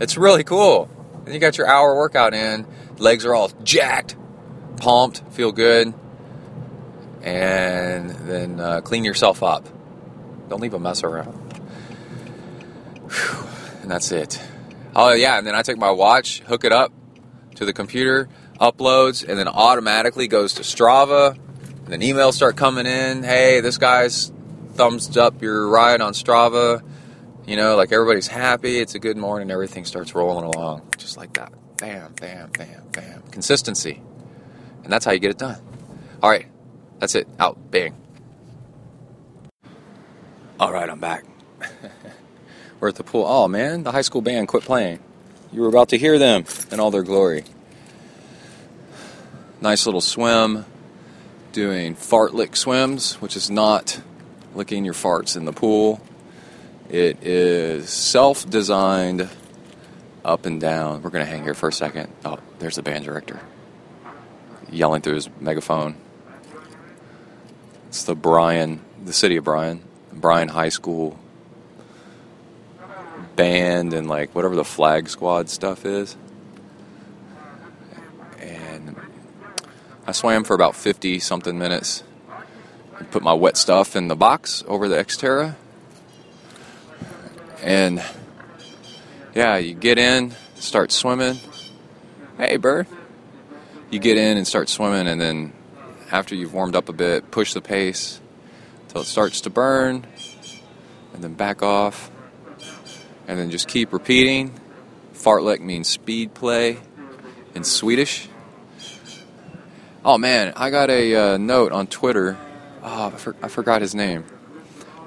It's 0.00 0.16
really 0.16 0.44
cool. 0.44 0.88
And 1.26 1.34
you 1.34 1.40
got 1.40 1.58
your 1.58 1.66
hour 1.66 1.94
workout 1.94 2.32
in. 2.32 2.66
Legs 2.96 3.26
are 3.26 3.34
all 3.34 3.50
jacked, 3.62 4.16
pumped, 4.78 5.30
feel 5.34 5.52
good, 5.52 5.92
and 7.20 8.08
then 8.26 8.60
uh, 8.60 8.80
clean 8.80 9.04
yourself 9.04 9.42
up. 9.42 9.68
Don't 10.48 10.62
leave 10.62 10.72
a 10.72 10.80
mess 10.80 11.04
around. 11.04 11.34
Whew. 13.10 13.46
And 13.82 13.90
that's 13.90 14.10
it. 14.10 14.40
Oh 14.98 15.12
yeah, 15.12 15.36
and 15.36 15.46
then 15.46 15.54
I 15.54 15.60
take 15.60 15.76
my 15.76 15.90
watch, 15.90 16.40
hook 16.40 16.64
it 16.64 16.72
up 16.72 16.90
to 17.56 17.66
the 17.66 17.74
computer, 17.74 18.30
uploads, 18.58 19.28
and 19.28 19.38
then 19.38 19.46
automatically 19.46 20.26
goes 20.26 20.54
to 20.54 20.62
Strava. 20.62 21.32
And 21.32 21.86
then 21.88 22.00
emails 22.00 22.32
start 22.32 22.56
coming 22.56 22.86
in. 22.86 23.22
Hey, 23.22 23.60
this 23.60 23.76
guy's 23.76 24.32
thumbs 24.72 25.14
up 25.18 25.42
your 25.42 25.68
ride 25.68 26.00
on 26.00 26.14
Strava. 26.14 26.82
You 27.46 27.56
know, 27.56 27.76
like 27.76 27.92
everybody's 27.92 28.26
happy. 28.26 28.78
It's 28.78 28.94
a 28.94 28.98
good 28.98 29.18
morning. 29.18 29.50
Everything 29.50 29.84
starts 29.84 30.14
rolling 30.14 30.46
along 30.46 30.88
just 30.96 31.18
like 31.18 31.34
that. 31.34 31.52
Bam, 31.76 32.14
bam, 32.14 32.48
bam, 32.52 32.82
bam. 32.92 33.22
Consistency, 33.30 34.00
and 34.82 34.90
that's 34.90 35.04
how 35.04 35.12
you 35.12 35.18
get 35.18 35.30
it 35.30 35.38
done. 35.38 35.60
All 36.22 36.30
right, 36.30 36.46
that's 37.00 37.14
it. 37.14 37.28
Out. 37.38 37.70
Bang. 37.70 37.94
All 40.58 40.72
right, 40.72 40.88
I'm 40.88 41.00
back. 41.00 41.26
We're 42.80 42.88
at 42.88 42.96
the 42.96 43.04
pool. 43.04 43.24
Oh 43.26 43.48
man, 43.48 43.84
the 43.84 43.92
high 43.92 44.02
school 44.02 44.20
band 44.20 44.48
quit 44.48 44.62
playing. 44.62 45.00
You 45.52 45.62
were 45.62 45.68
about 45.68 45.90
to 45.90 45.98
hear 45.98 46.18
them 46.18 46.44
in 46.70 46.80
all 46.80 46.90
their 46.90 47.02
glory. 47.02 47.44
Nice 49.60 49.86
little 49.86 50.02
swim, 50.02 50.66
doing 51.52 51.94
fart 51.94 52.34
lick 52.34 52.56
swims, 52.56 53.14
which 53.14 53.36
is 53.36 53.50
not 53.50 54.00
licking 54.54 54.84
your 54.84 54.94
farts 54.94 55.36
in 55.36 55.46
the 55.46 55.52
pool. 55.52 56.00
It 56.90 57.22
is 57.22 57.88
self 57.88 58.48
designed 58.48 59.28
up 60.24 60.44
and 60.44 60.60
down. 60.60 61.02
We're 61.02 61.10
going 61.10 61.24
to 61.24 61.30
hang 61.30 61.44
here 61.44 61.54
for 61.54 61.68
a 61.68 61.72
second. 61.72 62.12
Oh, 62.24 62.38
there's 62.58 62.76
the 62.76 62.82
band 62.82 63.04
director 63.04 63.40
yelling 64.70 65.00
through 65.00 65.14
his 65.14 65.30
megaphone. 65.40 65.96
It's 67.88 68.04
the 68.04 68.14
Bryan, 68.14 68.80
the 69.04 69.12
city 69.12 69.36
of 69.36 69.44
Bryan, 69.44 69.82
Bryan 70.12 70.48
High 70.48 70.68
School 70.68 71.18
band 73.36 73.92
and 73.92 74.08
like 74.08 74.34
whatever 74.34 74.56
the 74.56 74.64
flag 74.64 75.08
squad 75.08 75.48
stuff 75.48 75.84
is. 75.84 76.16
And 78.40 78.96
I 80.06 80.12
swam 80.12 80.44
for 80.44 80.54
about 80.54 80.74
50 80.74 81.18
something 81.20 81.58
minutes. 81.58 82.02
Put 83.10 83.22
my 83.22 83.34
wet 83.34 83.56
stuff 83.56 83.94
in 83.94 84.08
the 84.08 84.16
box 84.16 84.64
over 84.66 84.88
the 84.88 84.96
Xterra. 84.96 85.54
And 87.62 88.02
yeah, 89.34 89.58
you 89.58 89.74
get 89.74 89.98
in, 89.98 90.34
start 90.54 90.90
swimming. 90.90 91.38
Hey, 92.38 92.56
bird. 92.56 92.86
You 93.90 93.98
get 93.98 94.16
in 94.16 94.36
and 94.36 94.46
start 94.46 94.68
swimming, 94.68 95.06
and 95.06 95.20
then 95.20 95.52
after 96.10 96.34
you've 96.34 96.54
warmed 96.54 96.74
up 96.74 96.88
a 96.88 96.92
bit, 96.92 97.30
push 97.30 97.52
the 97.52 97.60
pace 97.60 98.20
until 98.82 99.02
it 99.02 99.06
starts 99.06 99.42
to 99.42 99.50
burn, 99.50 100.06
and 101.12 101.22
then 101.22 101.34
back 101.34 101.62
off 101.62 102.10
and 103.26 103.38
then 103.38 103.50
just 103.50 103.68
keep 103.68 103.92
repeating. 103.92 104.58
Fartlek 105.14 105.60
means 105.60 105.88
speed 105.88 106.34
play 106.34 106.78
in 107.54 107.64
Swedish. 107.64 108.28
Oh 110.04 110.18
man, 110.18 110.52
I 110.56 110.70
got 110.70 110.90
a 110.90 111.14
uh, 111.16 111.36
note 111.36 111.72
on 111.72 111.86
Twitter. 111.86 112.36
Oh, 112.82 113.06
I, 113.06 113.10
for- 113.10 113.36
I 113.42 113.48
forgot 113.48 113.82
his 113.82 113.94
name. 113.94 114.24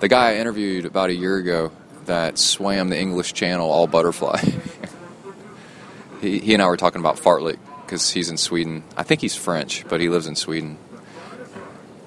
The 0.02 0.08
guy 0.08 0.32
I 0.32 0.36
interviewed 0.38 0.86
about 0.86 1.10
a 1.10 1.16
year 1.16 1.38
ago 1.38 1.72
that 2.06 2.38
swam 2.38 2.90
the 2.90 3.00
English 3.00 3.34
Channel 3.34 3.70
all 3.70 3.88
butterfly. 3.88 4.42
he, 6.22 6.40
he 6.40 6.54
and 6.54 6.62
I 6.62 6.68
were 6.68 6.78
talking 6.78 7.00
about 7.00 7.18
Fartlek 7.18 7.60
because 7.86 8.10
he's 8.10 8.30
in 8.30 8.38
Sweden. 8.38 8.84
I 8.98 9.04
think 9.04 9.22
he's 9.22 9.36
French, 9.36 9.88
but 9.88 10.02
he 10.02 10.10
lives 10.10 10.28
in 10.28 10.36
Sweden. 10.36 10.78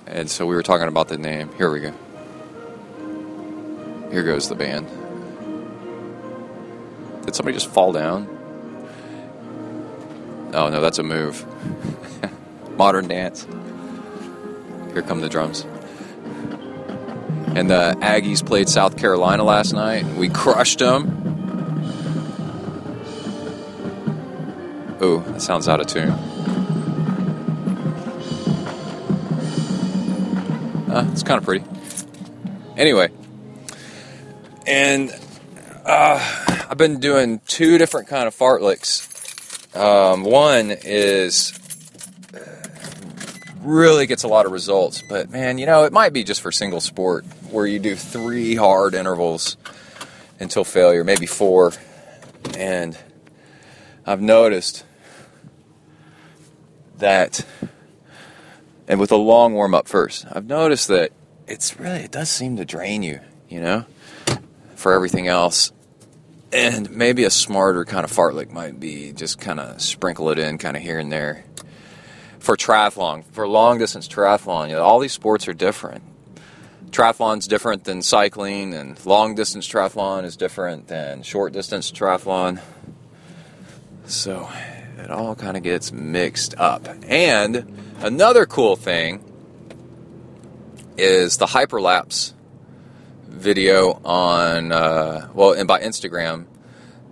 And 0.06 0.28
so 0.28 0.44
we 0.44 0.54
were 0.54 0.62
talking 0.62 0.88
about 0.88 1.08
the 1.08 1.16
name. 1.16 1.50
Here 1.56 1.70
we 1.70 1.80
go. 1.80 1.94
Here 4.10 4.22
goes 4.22 4.48
the 4.48 4.54
band. 4.54 4.86
Did 7.32 7.36
somebody 7.36 7.56
just 7.56 7.70
fall 7.70 7.92
down? 7.92 8.28
Oh 10.52 10.68
no, 10.68 10.82
that's 10.82 10.98
a 10.98 11.02
move. 11.02 11.46
Modern 12.76 13.08
dance. 13.08 13.46
Here 14.92 15.00
come 15.00 15.22
the 15.22 15.30
drums. 15.30 15.64
And 17.56 17.70
the 17.70 17.96
Aggies 18.02 18.44
played 18.44 18.68
South 18.68 18.98
Carolina 18.98 19.44
last 19.44 19.72
night. 19.72 20.04
We 20.04 20.28
crushed 20.28 20.80
them. 20.80 21.20
Oh, 25.00 25.20
that 25.28 25.40
sounds 25.40 25.68
out 25.68 25.80
of 25.80 25.86
tune. 25.86 26.10
Uh, 30.90 31.08
it's 31.12 31.22
kind 31.22 31.38
of 31.38 31.44
pretty. 31.44 31.64
Anyway, 32.76 33.08
and 34.66 35.10
uh, 35.86 36.41
I've 36.72 36.78
been 36.78 37.00
doing 37.00 37.42
two 37.46 37.76
different 37.76 38.08
kind 38.08 38.26
of 38.26 38.34
fartlicks. 38.34 39.76
Um, 39.76 40.24
one 40.24 40.70
is 40.70 41.52
uh, 42.34 42.38
really 43.60 44.06
gets 44.06 44.22
a 44.22 44.28
lot 44.28 44.46
of 44.46 44.52
results, 44.52 45.02
but 45.06 45.28
man, 45.28 45.58
you 45.58 45.66
know, 45.66 45.84
it 45.84 45.92
might 45.92 46.14
be 46.14 46.24
just 46.24 46.40
for 46.40 46.50
single 46.50 46.80
sport 46.80 47.26
where 47.50 47.66
you 47.66 47.78
do 47.78 47.94
three 47.94 48.54
hard 48.54 48.94
intervals 48.94 49.58
until 50.40 50.64
failure, 50.64 51.04
maybe 51.04 51.26
four. 51.26 51.74
And 52.56 52.96
I've 54.06 54.22
noticed 54.22 54.86
that, 56.96 57.44
and 58.88 58.98
with 58.98 59.12
a 59.12 59.16
long 59.16 59.52
warm 59.52 59.74
up 59.74 59.88
first, 59.88 60.24
I've 60.32 60.46
noticed 60.46 60.88
that 60.88 61.12
it's 61.46 61.78
really, 61.78 61.98
it 61.98 62.10
does 62.10 62.30
seem 62.30 62.56
to 62.56 62.64
drain 62.64 63.02
you, 63.02 63.20
you 63.50 63.60
know, 63.60 63.84
for 64.74 64.94
everything 64.94 65.28
else. 65.28 65.70
And 66.52 66.90
maybe 66.90 67.24
a 67.24 67.30
smarter 67.30 67.84
kind 67.84 68.04
of 68.04 68.12
fartlek 68.12 68.50
might 68.50 68.78
be 68.78 69.12
just 69.12 69.40
kind 69.40 69.58
of 69.58 69.80
sprinkle 69.80 70.28
it 70.30 70.38
in 70.38 70.58
kind 70.58 70.76
of 70.76 70.82
here 70.82 70.98
and 70.98 71.10
there. 71.10 71.44
For 72.40 72.56
triathlon, 72.56 73.24
for 73.32 73.48
long 73.48 73.78
distance 73.78 74.06
triathlon, 74.06 74.68
you 74.68 74.74
know, 74.74 74.82
all 74.82 74.98
these 74.98 75.12
sports 75.12 75.48
are 75.48 75.54
different. 75.54 76.02
Triathlon's 76.90 77.46
different 77.46 77.84
than 77.84 78.02
cycling, 78.02 78.74
and 78.74 79.04
long 79.06 79.34
distance 79.34 79.66
triathlon 79.66 80.24
is 80.24 80.36
different 80.36 80.88
than 80.88 81.22
short 81.22 81.54
distance 81.54 81.90
triathlon. 81.90 82.60
So 84.04 84.46
it 84.98 85.10
all 85.10 85.34
kind 85.34 85.56
of 85.56 85.62
gets 85.62 85.90
mixed 85.90 86.54
up. 86.58 86.86
And 87.08 87.78
another 88.00 88.44
cool 88.44 88.76
thing 88.76 89.24
is 90.98 91.38
the 91.38 91.46
hyperlapse 91.46 92.34
video 93.32 94.00
on 94.04 94.72
uh, 94.72 95.28
well 95.34 95.52
and 95.52 95.66
by 95.66 95.80
instagram 95.80 96.46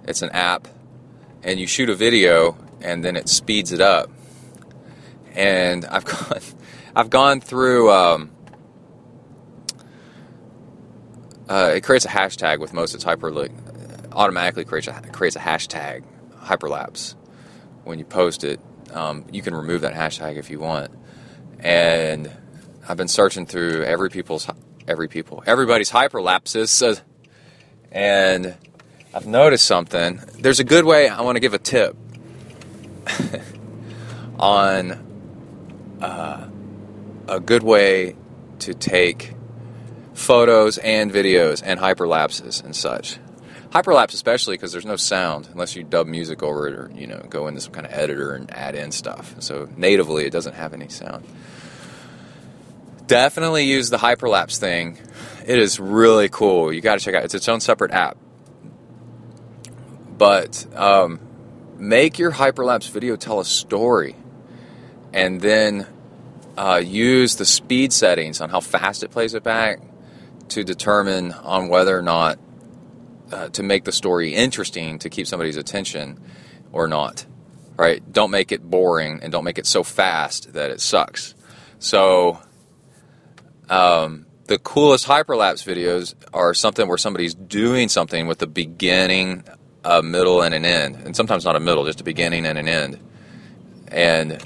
it's 0.04 0.22
an 0.22 0.30
app 0.30 0.68
and 1.42 1.58
you 1.58 1.66
shoot 1.66 1.88
a 1.88 1.94
video 1.94 2.56
and 2.80 3.04
then 3.04 3.16
it 3.16 3.28
speeds 3.28 3.72
it 3.72 3.80
up. 3.80 4.10
And 5.34 5.84
i've 5.86 6.04
gone 6.04 6.40
i've 6.96 7.10
gone 7.10 7.40
through 7.40 7.90
um, 7.90 8.30
uh, 11.48 11.72
it 11.74 11.82
creates 11.82 12.04
a 12.04 12.08
hashtag 12.08 12.58
with 12.60 12.72
most 12.72 12.94
of 12.94 12.96
its 12.96 13.04
hyperlink 13.04 13.52
automatically 14.12 14.64
creates 14.64 14.88
a, 14.88 14.92
creates 15.12 15.36
a 15.36 15.40
hashtag 15.40 16.02
hyperlapse 16.42 17.14
when 17.84 17.98
you 17.98 18.04
post 18.04 18.44
it. 18.44 18.60
Um, 18.92 19.24
you 19.30 19.40
can 19.40 19.54
remove 19.54 19.82
that 19.82 19.94
hashtag 19.94 20.36
if 20.36 20.50
you 20.50 20.58
want. 20.58 20.90
And 21.60 22.30
i've 22.88 22.96
been 22.96 23.08
searching 23.08 23.46
through 23.46 23.84
every 23.84 24.10
people's 24.10 24.48
every 24.90 25.08
people, 25.08 25.42
everybody's 25.46 25.90
hyperlapses. 25.90 26.82
Uh, 26.86 27.00
and 27.92 28.56
I've 29.14 29.26
noticed 29.26 29.64
something. 29.64 30.20
There's 30.38 30.60
a 30.60 30.64
good 30.64 30.84
way, 30.84 31.08
I 31.08 31.22
want 31.22 31.36
to 31.36 31.40
give 31.40 31.54
a 31.54 31.58
tip 31.58 31.96
on 34.38 35.98
uh, 36.00 36.48
a 37.28 37.40
good 37.40 37.62
way 37.62 38.16
to 38.60 38.74
take 38.74 39.34
photos 40.12 40.76
and 40.78 41.12
videos 41.12 41.62
and 41.64 41.78
hyperlapses 41.78 42.62
and 42.62 42.74
such. 42.74 43.18
Hyperlapse, 43.70 44.14
especially 44.14 44.54
because 44.54 44.72
there's 44.72 44.84
no 44.84 44.96
sound 44.96 45.48
unless 45.52 45.76
you 45.76 45.84
dub 45.84 46.08
music 46.08 46.42
over 46.42 46.66
it 46.66 46.74
or 46.74 46.90
you 46.92 47.06
know 47.06 47.24
go 47.30 47.46
into 47.46 47.60
some 47.60 47.72
kind 47.72 47.86
of 47.86 47.92
editor 47.92 48.34
and 48.34 48.52
add 48.52 48.74
in 48.74 48.90
stuff. 48.90 49.36
So 49.38 49.68
natively, 49.76 50.26
it 50.26 50.30
doesn't 50.30 50.54
have 50.54 50.74
any 50.74 50.88
sound 50.88 51.24
definitely 53.10 53.64
use 53.64 53.90
the 53.90 53.96
hyperlapse 53.96 54.58
thing. 54.58 54.96
It 55.44 55.58
is 55.58 55.80
really 55.80 56.28
cool. 56.28 56.72
You 56.72 56.80
got 56.80 56.96
to 56.96 57.04
check 57.04 57.14
it 57.14 57.18
out. 57.18 57.24
It's 57.24 57.34
its 57.34 57.48
own 57.48 57.58
separate 57.58 57.90
app. 57.90 58.16
But 60.16 60.64
um, 60.76 61.18
make 61.76 62.20
your 62.20 62.30
hyperlapse 62.30 62.88
video 62.88 63.16
tell 63.16 63.40
a 63.40 63.44
story, 63.44 64.14
and 65.12 65.40
then 65.40 65.88
uh, 66.56 66.80
use 66.84 67.34
the 67.34 67.44
speed 67.44 67.92
settings 67.92 68.40
on 68.40 68.48
how 68.48 68.60
fast 68.60 69.02
it 69.02 69.10
plays 69.10 69.34
it 69.34 69.42
back 69.42 69.80
to 70.50 70.62
determine 70.62 71.32
on 71.32 71.68
whether 71.68 71.98
or 71.98 72.02
not 72.02 72.38
uh, 73.32 73.48
to 73.48 73.64
make 73.64 73.82
the 73.82 73.92
story 73.92 74.34
interesting 74.34 75.00
to 75.00 75.10
keep 75.10 75.26
somebody's 75.26 75.56
attention 75.56 76.20
or 76.70 76.86
not. 76.86 77.26
Right? 77.76 78.00
Don't 78.12 78.30
make 78.30 78.52
it 78.52 78.62
boring 78.62 79.18
and 79.20 79.32
don't 79.32 79.42
make 79.42 79.58
it 79.58 79.66
so 79.66 79.82
fast 79.82 80.52
that 80.52 80.70
it 80.70 80.80
sucks. 80.80 81.34
So 81.80 82.40
um, 83.70 84.26
the 84.46 84.58
coolest 84.58 85.06
hyperlapse 85.06 85.64
videos 85.64 86.14
are 86.34 86.52
something 86.54 86.88
where 86.88 86.98
somebody's 86.98 87.34
doing 87.34 87.88
something 87.88 88.26
with 88.26 88.42
a 88.42 88.48
beginning, 88.48 89.44
a 89.84 90.02
middle, 90.02 90.42
and 90.42 90.52
an 90.52 90.64
end, 90.64 90.96
and 90.96 91.14
sometimes 91.14 91.44
not 91.44 91.54
a 91.54 91.60
middle, 91.60 91.84
just 91.86 92.00
a 92.00 92.04
beginning 92.04 92.44
and 92.46 92.58
an 92.58 92.68
end. 92.68 92.98
And 93.88 94.42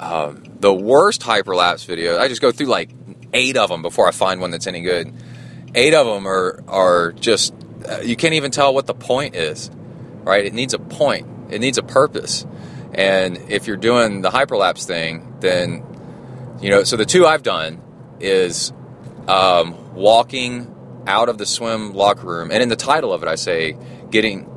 um, 0.00 0.42
the 0.60 0.72
worst 0.72 1.20
hyperlapse 1.20 1.84
video, 1.84 2.18
I 2.18 2.28
just 2.28 2.40
go 2.40 2.52
through 2.52 2.66
like 2.68 2.90
eight 3.34 3.58
of 3.58 3.68
them 3.68 3.82
before 3.82 4.08
I 4.08 4.12
find 4.12 4.40
one 4.40 4.50
that's 4.50 4.66
any 4.66 4.80
good. 4.80 5.12
Eight 5.74 5.92
of 5.92 6.06
them 6.06 6.26
are 6.26 6.64
are 6.66 7.12
just 7.12 7.52
uh, 7.86 8.00
you 8.00 8.16
can't 8.16 8.34
even 8.34 8.50
tell 8.50 8.72
what 8.72 8.86
the 8.86 8.94
point 8.94 9.36
is, 9.36 9.70
right? 10.22 10.44
It 10.44 10.54
needs 10.54 10.72
a 10.72 10.78
point, 10.78 11.26
it 11.50 11.60
needs 11.60 11.76
a 11.76 11.82
purpose. 11.82 12.46
And 12.94 13.36
if 13.50 13.66
you're 13.66 13.76
doing 13.76 14.22
the 14.22 14.30
hyperlapse 14.30 14.86
thing, 14.86 15.36
then 15.40 15.84
you 16.62 16.70
know. 16.70 16.84
So 16.84 16.96
the 16.96 17.04
two 17.04 17.26
I've 17.26 17.42
done 17.42 17.82
is 18.24 18.72
um, 19.28 19.94
walking 19.94 20.70
out 21.06 21.28
of 21.28 21.38
the 21.38 21.46
swim 21.46 21.92
locker 21.92 22.26
room, 22.26 22.50
and 22.50 22.62
in 22.62 22.68
the 22.68 22.76
title 22.76 23.12
of 23.12 23.22
it, 23.22 23.28
I 23.28 23.34
say 23.34 23.76
getting 24.10 24.50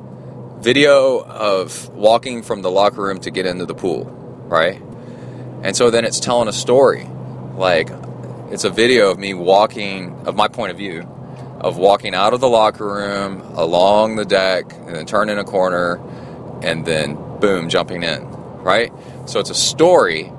video 0.60 1.18
of 1.22 1.88
walking 1.90 2.42
from 2.42 2.62
the 2.62 2.70
locker 2.70 3.02
room 3.02 3.20
to 3.20 3.30
get 3.30 3.46
into 3.46 3.66
the 3.66 3.74
pool, 3.74 4.04
right? 4.48 4.82
And 5.62 5.76
so 5.76 5.90
then 5.90 6.04
it's 6.04 6.20
telling 6.20 6.48
a 6.48 6.52
story, 6.52 7.08
like 7.54 7.90
it's 8.50 8.64
a 8.64 8.70
video 8.70 9.10
of 9.10 9.18
me 9.18 9.34
walking, 9.34 10.14
of 10.26 10.34
my 10.34 10.48
point 10.48 10.72
of 10.72 10.78
view, 10.78 11.02
of 11.60 11.76
walking 11.76 12.14
out 12.14 12.32
of 12.32 12.40
the 12.40 12.48
locker 12.48 12.86
room, 12.86 13.40
along 13.56 14.16
the 14.16 14.24
deck, 14.24 14.72
and 14.72 14.94
then 14.94 15.06
turning 15.06 15.38
a 15.38 15.44
corner, 15.44 16.00
and 16.62 16.84
then 16.86 17.16
boom, 17.40 17.68
jumping 17.68 18.02
in, 18.02 18.24
right? 18.62 18.92
So 19.26 19.40
it's 19.40 19.50
a 19.50 19.54
story. 19.54 20.32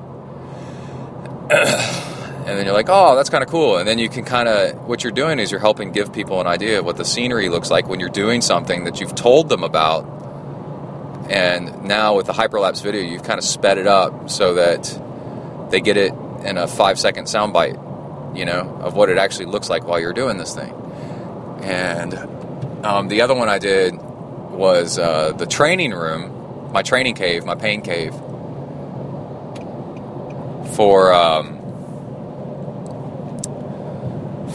and 2.50 2.58
then 2.58 2.66
you're 2.66 2.74
like, 2.74 2.90
oh, 2.90 3.16
that's 3.16 3.30
kind 3.30 3.44
of 3.44 3.50
cool. 3.50 3.78
And 3.78 3.88
then 3.88 4.00
you 4.00 4.10
can 4.10 4.26
kind 4.26 4.50
of, 4.50 4.88
what 4.88 5.04
you're 5.04 5.14
doing 5.14 5.38
is 5.38 5.52
you're 5.52 5.60
helping 5.60 5.92
give 5.92 6.12
people 6.12 6.42
an 6.42 6.48
idea 6.48 6.80
of 6.80 6.86
what 6.86 6.98
the 6.98 7.06
scenery 7.06 7.48
looks 7.48 7.70
like 7.70 7.88
when 7.88 8.00
you're 8.00 8.10
doing 8.10 8.42
something 8.42 8.86
that 8.86 9.00
you've 9.00 9.14
told 9.14 9.50
them 9.50 9.64
about. 9.64 10.04
And 11.30 11.84
now 11.84 12.16
with 12.16 12.26
the 12.26 12.34
hyperlapse 12.34 12.82
video, 12.82 13.04
you've 13.04 13.22
kind 13.22 13.38
of 13.38 13.44
sped 13.44 13.78
it 13.78 13.86
up 13.86 14.32
so 14.32 14.56
that 14.56 15.00
they 15.70 15.80
get 15.80 15.96
it 15.96 16.12
in 16.44 16.58
a 16.58 16.68
five 16.68 16.98
second 16.98 17.26
soundbite, 17.26 18.36
you 18.36 18.46
know, 18.46 18.62
of 18.82 18.96
what 18.96 19.10
it 19.10 19.20
actually 19.20 19.46
looks 19.46 19.70
like 19.70 19.84
while 19.84 20.00
you're 20.00 20.12
doing 20.12 20.38
this 20.38 20.56
thing. 20.56 20.74
And 21.62 22.16
um, 22.84 23.10
the 23.10 23.22
other 23.22 23.36
one 23.36 23.48
I 23.48 23.60
did 23.60 23.94
was 23.94 24.98
uh, 24.98 25.34
the 25.34 25.46
training 25.46 25.92
room, 25.92 26.72
my 26.74 26.82
training 26.82 27.14
cave, 27.14 27.46
my 27.46 27.54
pain 27.54 27.84
cave 27.84 28.16
for. 30.76 31.14
Um, 31.14 31.59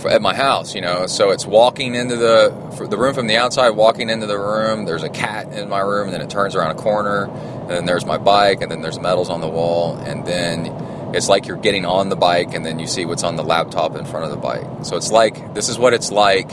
at 0.06 0.22
my 0.22 0.34
house, 0.34 0.74
you 0.74 0.80
know. 0.80 1.06
So 1.06 1.30
it's 1.30 1.46
walking 1.46 1.94
into 1.94 2.16
the 2.16 2.50
the 2.88 2.96
room 2.96 3.14
from 3.14 3.26
the 3.26 3.36
outside, 3.36 3.70
walking 3.70 4.10
into 4.10 4.26
the 4.26 4.38
room. 4.38 4.84
There's 4.84 5.02
a 5.02 5.08
cat 5.08 5.52
in 5.52 5.68
my 5.68 5.80
room, 5.80 6.08
and 6.08 6.14
then 6.14 6.20
it 6.20 6.30
turns 6.30 6.54
around 6.54 6.72
a 6.72 6.80
corner, 6.80 7.24
and 7.24 7.70
then 7.70 7.84
there's 7.86 8.04
my 8.04 8.18
bike, 8.18 8.60
and 8.60 8.70
then 8.70 8.82
there's 8.82 8.98
medals 8.98 9.30
on 9.30 9.40
the 9.40 9.48
wall, 9.48 9.96
and 9.96 10.26
then 10.26 10.66
it's 11.14 11.28
like 11.28 11.46
you're 11.46 11.56
getting 11.56 11.84
on 11.84 12.08
the 12.08 12.16
bike, 12.16 12.54
and 12.54 12.64
then 12.64 12.78
you 12.78 12.86
see 12.86 13.04
what's 13.04 13.22
on 13.22 13.36
the 13.36 13.44
laptop 13.44 13.96
in 13.96 14.04
front 14.04 14.24
of 14.24 14.30
the 14.30 14.36
bike. 14.36 14.84
So 14.84 14.96
it's 14.96 15.10
like 15.10 15.54
this 15.54 15.68
is 15.68 15.78
what 15.78 15.94
it's 15.94 16.10
like 16.10 16.48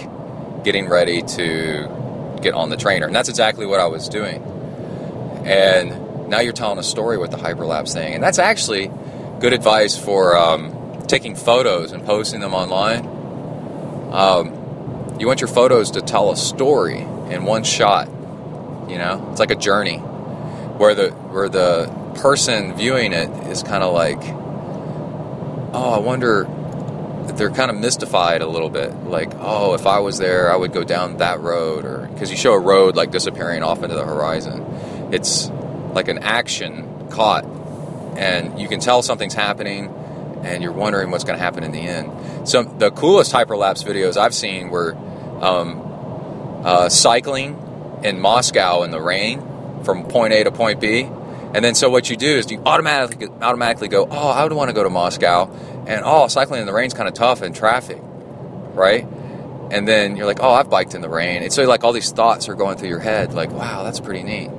getting 0.63 0.87
ready 0.87 1.21
to 1.21 2.37
get 2.41 2.53
on 2.53 2.69
the 2.69 2.77
trainer, 2.77 3.07
and 3.07 3.15
that's 3.15 3.29
exactly 3.29 3.65
what 3.65 3.79
I 3.79 3.87
was 3.87 4.07
doing. 4.09 4.43
And 5.45 6.29
now 6.29 6.39
you're 6.39 6.53
telling 6.53 6.77
a 6.77 6.83
story 6.83 7.17
with 7.17 7.31
the 7.31 7.37
hyperlapse 7.37 7.93
thing, 7.93 8.13
and 8.13 8.23
that's 8.23 8.39
actually 8.39 8.91
good 9.39 9.53
advice 9.53 9.97
for 9.97 10.37
um, 10.37 11.03
taking 11.07 11.35
photos 11.35 11.91
and 11.91 12.05
posting 12.05 12.39
them 12.39 12.53
online 12.53 13.20
um, 14.11 15.17
you 15.19 15.27
want 15.27 15.41
your 15.41 15.47
photos 15.47 15.91
to 15.91 16.01
tell 16.01 16.31
a 16.31 16.37
story 16.37 16.99
in 16.99 17.45
one 17.45 17.63
shot. 17.63 18.07
You 18.89 18.97
know, 18.97 19.27
it's 19.31 19.39
like 19.39 19.51
a 19.51 19.55
journey 19.55 19.97
where 19.97 20.95
the 20.95 21.11
where 21.11 21.49
the 21.49 21.87
person 22.15 22.75
viewing 22.75 23.13
it 23.13 23.29
is 23.47 23.63
kind 23.63 23.83
of 23.83 23.93
like, 23.93 24.21
oh, 25.73 25.93
I 25.95 25.99
wonder. 25.99 26.47
They're 27.35 27.51
kind 27.51 27.71
of 27.71 27.77
mystified 27.77 28.41
a 28.41 28.47
little 28.47 28.69
bit, 28.69 28.93
like, 29.05 29.31
oh, 29.37 29.73
if 29.73 29.85
I 29.85 29.99
was 29.99 30.17
there, 30.17 30.51
I 30.51 30.55
would 30.55 30.73
go 30.73 30.83
down 30.83 31.17
that 31.17 31.39
road, 31.39 31.85
or 31.85 32.07
because 32.07 32.29
you 32.29 32.35
show 32.35 32.53
a 32.53 32.59
road 32.59 32.95
like 32.95 33.11
disappearing 33.11 33.63
off 33.63 33.83
into 33.83 33.95
the 33.95 34.03
horizon. 34.03 34.65
It's 35.13 35.49
like 35.93 36.07
an 36.09 36.17
action 36.19 37.07
caught, 37.09 37.45
and 38.17 38.59
you 38.59 38.67
can 38.67 38.79
tell 38.79 39.01
something's 39.01 39.35
happening, 39.35 39.93
and 40.43 40.63
you're 40.63 40.71
wondering 40.71 41.11
what's 41.11 41.23
going 41.23 41.37
to 41.37 41.43
happen 41.43 41.63
in 41.63 41.71
the 41.71 41.79
end. 41.79 42.47
So 42.47 42.63
the 42.63 42.91
coolest 42.91 43.31
hyperlapse 43.33 43.83
videos 43.83 44.17
I've 44.17 44.33
seen 44.33 44.69
were 44.69 44.95
um, 45.41 46.61
uh, 46.63 46.89
cycling 46.89 47.99
in 48.03 48.19
Moscow 48.19 48.83
in 48.83 48.91
the 48.91 49.01
rain 49.01 49.41
from 49.83 50.05
point 50.05 50.33
A 50.33 50.43
to 50.43 50.51
point 50.51 50.79
B. 50.79 51.03
And 51.53 51.65
then 51.65 51.75
so 51.75 51.89
what 51.89 52.09
you 52.09 52.15
do 52.15 52.37
is 52.37 52.49
you 52.49 52.61
automatically 52.65 53.27
automatically 53.41 53.89
go, 53.89 54.07
oh, 54.09 54.29
I 54.29 54.43
would 54.43 54.53
want 54.53 54.69
to 54.69 54.73
go 54.73 54.83
to 54.83 54.89
Moscow, 54.89 55.51
and 55.85 56.01
oh, 56.05 56.27
cycling 56.27 56.61
in 56.61 56.65
the 56.65 56.73
rain's 56.73 56.93
kind 56.93 57.09
of 57.09 57.13
tough 57.13 57.41
in 57.41 57.51
traffic, 57.53 57.99
right? 58.01 59.05
And 59.71 59.87
then 59.87 60.15
you're 60.15 60.25
like, 60.25 60.39
oh, 60.41 60.51
I've 60.51 60.69
biked 60.69 60.95
in 60.95 61.01
the 61.01 61.09
rain. 61.09 61.43
And 61.43 61.51
so 61.51 61.63
like 61.63 61.83
all 61.83 61.93
these 61.93 62.11
thoughts 62.11 62.47
are 62.49 62.55
going 62.55 62.77
through 62.77 62.89
your 62.89 62.99
head, 62.99 63.33
like, 63.33 63.51
wow, 63.51 63.83
that's 63.83 63.99
pretty 63.99 64.23
neat. 64.23 64.49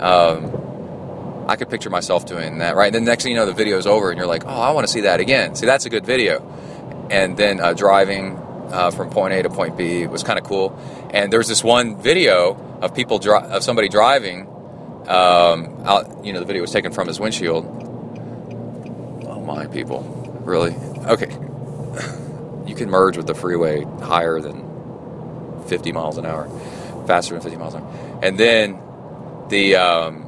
Um, 0.00 0.50
I 1.46 1.56
could 1.56 1.68
picture 1.68 1.90
myself 1.90 2.26
doing 2.26 2.58
that, 2.58 2.76
right? 2.76 2.86
And 2.86 2.94
then 2.94 3.04
next 3.04 3.24
thing 3.24 3.32
you 3.32 3.38
know, 3.38 3.46
the 3.46 3.52
video's 3.52 3.86
over, 3.86 4.10
and 4.10 4.18
you're 4.18 4.26
like, 4.26 4.44
oh, 4.46 4.48
I 4.48 4.70
want 4.70 4.86
to 4.86 4.92
see 4.92 5.02
that 5.02 5.20
again. 5.20 5.54
See, 5.54 5.66
that's 5.66 5.86
a 5.86 5.90
good 5.90 6.06
video. 6.06 6.40
And 7.10 7.36
then 7.36 7.60
uh, 7.60 7.74
driving 7.74 8.36
uh, 8.72 8.90
from 8.90 9.10
point 9.10 9.34
A 9.34 9.42
to 9.42 9.50
point 9.50 9.76
B 9.76 10.06
was 10.06 10.22
kind 10.22 10.38
of 10.38 10.44
cool. 10.44 10.78
And 11.12 11.32
there's 11.32 11.48
this 11.48 11.62
one 11.62 12.00
video 12.00 12.54
of 12.80 12.94
people 12.94 13.18
dri- 13.18 13.38
of 13.38 13.62
somebody 13.62 13.88
driving. 13.88 14.48
Um, 15.06 15.82
out, 15.84 16.24
you 16.24 16.32
know, 16.32 16.40
the 16.40 16.46
video 16.46 16.62
was 16.62 16.70
taken 16.70 16.90
from 16.92 17.08
his 17.08 17.20
windshield. 17.20 17.66
Oh 19.28 19.40
my, 19.44 19.66
people, 19.66 20.00
really? 20.44 20.74
Okay, 21.06 21.30
you 22.66 22.74
can 22.74 22.88
merge 22.88 23.18
with 23.18 23.26
the 23.26 23.34
freeway 23.34 23.84
higher 24.00 24.40
than 24.40 25.62
50 25.66 25.92
miles 25.92 26.16
an 26.16 26.24
hour, 26.24 26.48
faster 27.06 27.34
than 27.34 27.42
50 27.42 27.58
miles 27.58 27.74
an 27.74 27.82
hour, 27.82 28.20
and 28.22 28.38
then 28.38 28.80
the. 29.50 29.76
Um, 29.76 30.23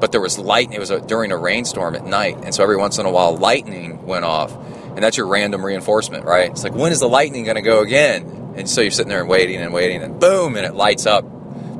but 0.00 0.12
there 0.12 0.20
was 0.20 0.38
light. 0.38 0.72
It 0.72 0.78
was 0.78 0.90
a, 0.90 1.00
during 1.00 1.32
a 1.32 1.36
rainstorm 1.36 1.94
at 1.94 2.04
night, 2.04 2.38
and 2.44 2.54
so 2.54 2.62
every 2.62 2.76
once 2.76 2.98
in 2.98 3.06
a 3.06 3.10
while, 3.10 3.36
lightning 3.36 4.06
went 4.06 4.24
off, 4.24 4.54
and 4.54 4.98
that's 4.98 5.16
your 5.16 5.26
random 5.26 5.64
reinforcement, 5.64 6.24
right? 6.24 6.50
It's 6.50 6.64
like 6.64 6.74
when 6.74 6.92
is 6.92 7.00
the 7.00 7.08
lightning 7.08 7.44
going 7.44 7.56
to 7.56 7.62
go 7.62 7.80
again? 7.80 8.54
And 8.56 8.68
so 8.68 8.80
you're 8.80 8.90
sitting 8.90 9.10
there 9.10 9.20
and 9.20 9.28
waiting 9.28 9.60
and 9.60 9.72
waiting, 9.72 10.02
and 10.02 10.18
boom, 10.18 10.56
and 10.56 10.66
it 10.66 10.74
lights 10.74 11.06
up 11.06 11.24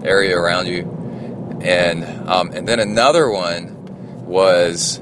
the 0.01 0.09
area 0.09 0.37
around 0.39 0.67
you. 0.67 0.83
And 1.61 2.05
um, 2.29 2.51
and 2.53 2.69
then 2.69 2.79
another 2.81 3.31
one 3.31 4.27
was 4.27 4.99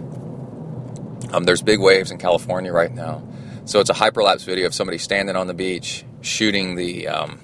um, 1.33 1.45
there's 1.45 1.63
big 1.63 1.81
waves 1.81 2.11
in 2.11 2.19
California 2.19 2.73
right 2.73 2.93
now, 2.93 3.27
so 3.65 3.81
it's 3.81 3.91
a 3.91 3.95
hyperlapse 3.95 4.45
video 4.45 4.67
of 4.67 4.75
somebody 4.75 4.99
standing 4.99 5.37
on 5.37 5.47
the 5.47 5.55
beach 5.55 6.05
shooting 6.23 6.75
the 6.75 7.09
um, 7.09 7.41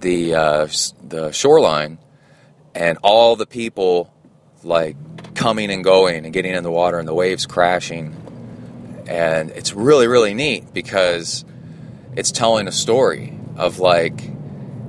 the 0.00 0.34
uh, 0.34 0.68
the 1.02 1.32
shoreline, 1.32 1.98
and 2.74 2.98
all 3.02 3.36
the 3.36 3.46
people 3.46 4.13
like 4.64 4.96
coming 5.34 5.70
and 5.70 5.84
going 5.84 6.24
and 6.24 6.32
getting 6.32 6.54
in 6.54 6.62
the 6.62 6.70
water 6.70 6.98
and 6.98 7.06
the 7.06 7.14
waves 7.14 7.46
crashing. 7.46 8.14
And 9.06 9.50
it's 9.50 9.74
really, 9.74 10.06
really 10.06 10.34
neat 10.34 10.72
because 10.72 11.44
it's 12.16 12.30
telling 12.30 12.68
a 12.68 12.72
story 12.72 13.38
of 13.56 13.78
like, 13.78 14.20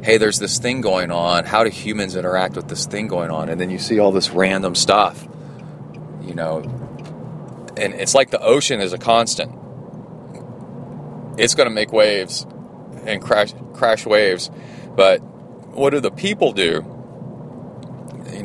hey, 0.04 0.18
there's 0.18 0.40
this 0.40 0.60
thing 0.60 0.82
going 0.82 1.12
on. 1.12 1.46
How 1.46 1.64
do 1.64 1.70
humans 1.70 2.16
interact 2.16 2.56
with 2.56 2.68
this 2.68 2.86
thing 2.86 3.08
going 3.08 3.32
on? 3.32 3.50
And 3.50 3.60
then 3.60 3.70
you 3.70 3.80
see 3.80 4.00
all 4.00 4.12
this 4.12 4.30
random 4.30 4.76
stuff, 4.76 5.28
you 6.22 6.36
know. 6.36 6.60
And 7.78 7.94
it's 7.96 8.16
like 8.16 8.30
the 8.30 8.42
ocean 8.42 8.80
is 8.80 8.94
a 8.94 8.98
constant. 8.98 9.52
It's 11.38 11.56
going 11.56 11.68
to 11.68 11.74
make 11.74 11.92
waves 11.92 12.46
and 13.06 13.22
crash 13.22 13.54
crash 13.74 14.06
waves, 14.06 14.50
but 14.96 15.22
what 15.74 15.90
do 15.90 16.00
the 16.00 16.12
people 16.12 16.54
do? 16.54 16.95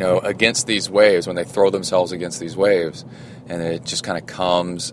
Know, 0.01 0.19
against 0.19 0.67
these 0.67 0.91
waves 0.91 1.29
when 1.29 1.37
they 1.37 1.45
throw 1.45 1.71
themselves 1.71 2.11
against 2.11 2.41
these 2.41 2.57
waves, 2.57 3.05
and 3.49 3.63
it 3.63 3.85
just 3.85 4.03
kind 4.03 4.19
of 4.19 4.27
comes. 4.27 4.93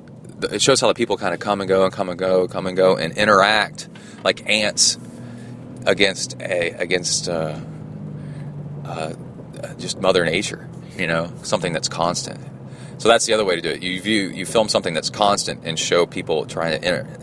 It 0.51 0.61
shows 0.61 0.79
how 0.79 0.87
the 0.87 0.93
people 0.93 1.17
kind 1.17 1.33
of 1.33 1.39
come 1.39 1.61
and 1.61 1.67
go 1.67 1.83
and 1.83 1.91
come 1.91 2.09
and 2.09 2.19
go, 2.19 2.47
come 2.47 2.67
and 2.67 2.77
go, 2.77 2.95
and 2.95 3.17
interact 3.17 3.89
like 4.23 4.47
ants 4.47 4.99
against 5.87 6.39
a 6.39 6.69
against 6.71 7.27
uh, 7.27 7.59
uh, 8.85 9.13
just 9.79 9.99
Mother 9.99 10.23
Nature. 10.25 10.69
You 10.95 11.07
know, 11.07 11.31
something 11.43 11.73
that's 11.73 11.89
constant. 11.89 12.39
So 12.99 13.07
that's 13.07 13.25
the 13.25 13.33
other 13.33 13.45
way 13.45 13.55
to 13.55 13.61
do 13.61 13.69
it. 13.69 13.83
You 13.83 14.01
view 14.01 14.29
you 14.29 14.45
film 14.45 14.69
something 14.69 14.93
that's 14.93 15.09
constant 15.09 15.61
and 15.63 15.77
show 15.77 16.05
people 16.05 16.45
trying 16.45 16.79
to 16.79 16.87
inter, 16.87 17.17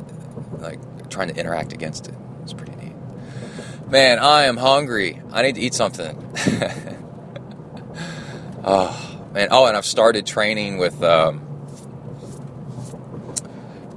like 0.59 1.11
trying 1.11 1.29
to 1.29 1.37
interact 1.37 1.73
against 1.73 2.09
it. 2.09 2.15
It's 2.43 2.53
pretty 2.53 2.75
neat. 2.77 2.95
Man, 3.91 4.19
I 4.19 4.45
am 4.45 4.57
hungry. 4.57 5.21
I 5.33 5.43
need 5.43 5.57
to 5.57 5.61
eat 5.61 5.75
something. 5.75 6.17
Oh 8.67 9.29
man! 9.35 9.49
Oh, 9.51 9.67
and 9.67 9.77
I've 9.77 9.85
started 9.85 10.27
training 10.27 10.79
with 10.79 11.03
um, 11.03 11.41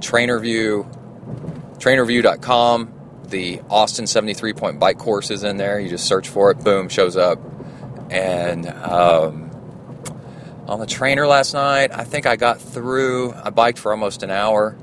TrainerView, 0.00 1.78
TrainerView.com. 1.78 2.94
The 3.28 3.62
Austin 3.70 4.06
73 4.06 4.52
point 4.52 4.78
bike 4.78 4.98
course 4.98 5.30
is 5.30 5.42
in 5.42 5.56
there. 5.56 5.80
You 5.80 5.88
just 5.88 6.06
search 6.06 6.28
for 6.28 6.50
it, 6.50 6.62
boom, 6.62 6.90
shows 6.90 7.16
up. 7.16 7.40
And 8.10 8.66
um, 8.66 9.50
on 10.66 10.80
the 10.80 10.86
trainer 10.86 11.26
last 11.26 11.54
night, 11.54 11.90
I 11.90 12.04
think 12.04 12.26
I 12.26 12.36
got 12.36 12.60
through. 12.60 13.32
I 13.32 13.48
biked 13.48 13.78
for 13.78 13.90
almost 13.90 14.22
an 14.22 14.30
hour, 14.30 14.76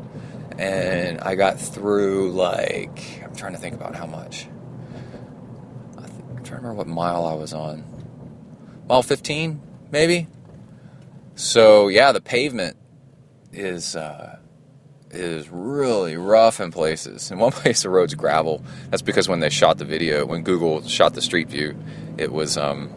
and 0.57 1.21
I 1.21 1.35
got 1.35 1.59
through 1.59 2.31
like 2.31 3.21
I'm 3.23 3.35
trying 3.35 3.53
to 3.53 3.59
think 3.59 3.75
about 3.75 3.93
how 3.93 4.07
much. 4.07 4.47
I 5.99 6.05
am 6.05 6.43
trying 6.43 6.43
to 6.43 6.53
remember 6.55 6.73
what 6.73 6.87
mile 6.87 7.23
I 7.23 7.35
was 7.35 7.53
on. 7.53 7.83
Mile 8.87 9.03
15, 9.03 9.61
maybe. 9.95 10.27
So 11.35 11.87
yeah, 11.87 12.11
the 12.11 12.19
pavement 12.19 12.75
is 13.53 13.95
uh, 13.95 14.39
is 15.09 15.47
really 15.49 16.17
rough 16.17 16.59
in 16.59 16.69
places. 16.69 17.31
In 17.31 17.39
one 17.39 17.51
place, 17.61 17.83
the 17.83 17.89
road's 17.89 18.13
gravel. 18.13 18.61
That's 18.89 19.01
because 19.01 19.29
when 19.29 19.39
they 19.39 19.49
shot 19.49 19.77
the 19.77 19.85
video, 19.85 20.25
when 20.25 20.43
Google 20.43 20.85
shot 20.85 21.13
the 21.13 21.21
Street 21.21 21.47
View, 21.47 21.77
it 22.17 22.33
was 22.33 22.57
um, 22.57 22.93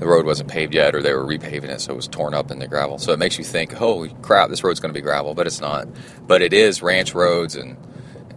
the 0.00 0.08
road 0.08 0.26
wasn't 0.26 0.50
paved 0.50 0.74
yet, 0.74 0.96
or 0.96 1.02
they 1.02 1.14
were 1.14 1.24
repaving 1.24 1.70
it, 1.70 1.80
so 1.80 1.92
it 1.92 1.96
was 1.96 2.08
torn 2.08 2.34
up 2.34 2.50
in 2.50 2.58
the 2.58 2.66
gravel. 2.66 2.98
So 2.98 3.12
it 3.12 3.20
makes 3.20 3.38
you 3.38 3.44
think, 3.44 3.72
holy 3.72 4.12
crap, 4.22 4.50
this 4.50 4.64
road's 4.64 4.80
going 4.80 4.92
to 4.92 4.98
be 4.98 5.02
gravel, 5.02 5.34
but 5.34 5.46
it's 5.46 5.60
not. 5.60 5.86
But 6.26 6.42
it 6.42 6.52
is 6.52 6.82
ranch 6.82 7.14
roads 7.14 7.54
and 7.54 7.76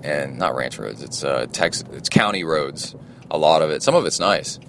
and 0.03 0.37
not 0.37 0.55
ranch 0.55 0.77
roads. 0.77 1.01
It's 1.01 1.23
uh, 1.23 1.47
Texas, 1.51 1.83
it's 1.93 2.09
county 2.09 2.43
roads. 2.43 2.95
A 3.31 3.39
lot 3.39 3.63
of 3.63 3.71
it. 3.71 3.81
Some 3.81 3.95
of 3.95 4.05
it's 4.05 4.19
nice. 4.19 4.59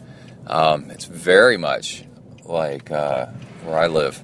Um, 0.49 0.91
it's 0.91 1.05
very 1.05 1.59
much 1.59 2.05
like 2.45 2.91
uh, 2.91 3.27
where 3.65 3.79
I 3.79 3.87
live. 3.87 4.23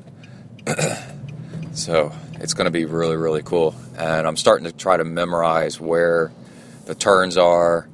so 1.75 2.13
it's 2.41 2.55
going 2.55 2.65
to 2.65 2.71
be 2.71 2.87
really, 2.87 3.17
really 3.17 3.43
cool. 3.43 3.75
And 3.97 4.27
I'm 4.27 4.37
starting 4.37 4.65
to 4.65 4.73
try 4.73 4.97
to 4.97 5.05
memorize 5.05 5.79
where 5.79 6.33
the 6.87 6.95
turns 6.95 7.37
are 7.37 7.89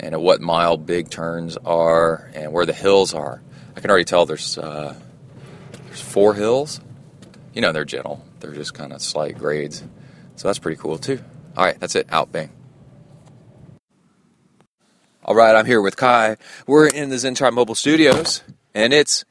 and 0.00 0.14
at 0.14 0.20
what 0.20 0.40
mile 0.40 0.76
big 0.76 1.10
turns 1.10 1.56
are 1.58 2.30
and 2.34 2.52
where 2.52 2.66
the 2.66 2.72
hills 2.72 3.14
are. 3.14 3.40
I 3.76 3.80
can 3.80 3.90
already 3.90 4.04
tell 4.04 4.26
there's 4.26 4.58
uh, 4.58 4.94
there's 5.84 6.00
four 6.00 6.34
hills. 6.34 6.80
You 7.54 7.60
know, 7.60 7.72
they're 7.72 7.84
gentle. 7.84 8.24
They're 8.40 8.52
just 8.52 8.74
kind 8.74 8.92
of 8.92 9.00
slight 9.00 9.38
grades. 9.38 9.82
So 10.36 10.48
that's 10.48 10.58
pretty 10.58 10.80
cool 10.80 10.98
too. 10.98 11.22
All 11.56 11.64
right, 11.64 11.78
that's 11.78 11.94
it. 11.94 12.06
Out, 12.10 12.32
bang. 12.32 12.50
All 15.24 15.34
right, 15.34 15.54
I'm 15.54 15.66
here 15.66 15.82
with 15.82 15.96
Kai. 15.96 16.36
We're 16.66 16.88
in 16.88 17.10
the 17.10 17.16
ZenTri 17.16 17.52
Mobile 17.52 17.74
Studios, 17.74 18.42
and 18.74 18.92
it's 18.94 19.24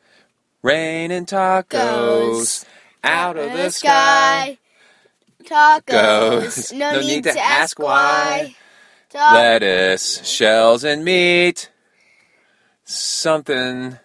raining 0.61 1.26
tacos 1.26 2.64
out 3.03 3.38
of 3.38 3.52
the 3.53 3.70
sky. 3.72 4.57
Tacos. 5.44 6.72
No, 6.74 6.94
No 6.94 6.99
need, 7.02 7.07
need 7.07 7.24
to, 7.24 7.40
ask 7.40 7.80
why. 7.80 8.56
why. 9.11 9.34
Lettuce, 9.34 10.28
shells, 10.28 10.84
and 10.84 11.03
meat. 11.03 11.72
Something. 12.86 13.98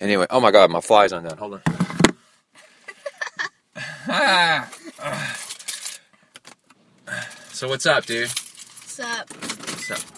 Anyway, 0.00 0.26
oh 0.30 0.40
my 0.40 0.52
god, 0.52 0.70
my 0.70 0.80
fly's 0.80 1.10
undone. 1.10 1.36
Hold 1.36 1.54
on. 1.54 1.62
so 7.52 7.68
what's 7.68 7.86
up, 7.86 8.06
dude? 8.06 8.28
What's 8.28 9.00
up? 9.00 9.28
What's 9.30 9.90
up? 9.90 10.15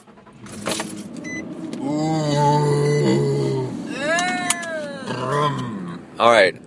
All 6.19 6.33
right, 6.33 6.61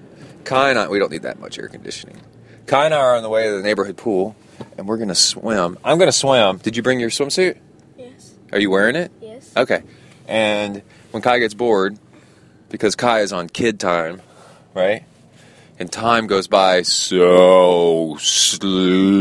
Kai 0.45 0.69
and 0.69 0.79
I, 0.79 0.87
we 0.87 0.97
don't 0.97 1.11
need 1.11 1.23
that 1.23 1.39
much 1.39 1.59
air 1.59 1.67
conditioning. 1.67 2.17
Kai 2.67 2.85
and 2.85 2.93
I 2.93 2.99
are 2.99 3.15
on 3.17 3.23
the 3.23 3.29
way 3.29 3.47
to 3.47 3.57
the 3.57 3.61
neighborhood 3.61 3.97
pool, 3.97 4.35
and 4.77 4.87
we're 4.87 4.97
gonna 4.97 5.13
swim. 5.13 5.77
I'm 5.83 5.99
gonna 5.99 6.13
swim. 6.13 6.57
Did 6.57 6.77
you 6.77 6.83
bring 6.83 7.01
your 7.01 7.09
swimsuit? 7.09 7.57
Yes. 7.97 8.33
Are 8.53 8.59
you 8.59 8.69
wearing 8.69 8.95
it? 8.95 9.11
Yes. 9.21 9.51
Okay. 9.57 9.83
And 10.27 10.81
when 11.11 11.21
Kai 11.21 11.39
gets 11.39 11.53
bored, 11.53 11.97
because 12.69 12.95
Kai 12.95 13.19
is 13.19 13.33
on 13.33 13.49
kid 13.49 13.79
time, 13.79 14.21
right? 14.73 15.03
And 15.79 15.91
time 15.91 16.27
goes 16.27 16.47
by 16.47 16.83
so 16.83 18.15
slow. 18.19 19.11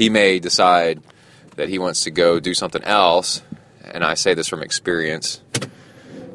He 0.00 0.08
may 0.08 0.38
decide 0.38 1.02
that 1.56 1.68
he 1.68 1.78
wants 1.78 2.04
to 2.04 2.10
go 2.10 2.40
do 2.40 2.54
something 2.54 2.82
else, 2.84 3.42
and 3.84 4.02
I 4.02 4.14
say 4.14 4.32
this 4.32 4.48
from 4.48 4.62
experience. 4.62 5.42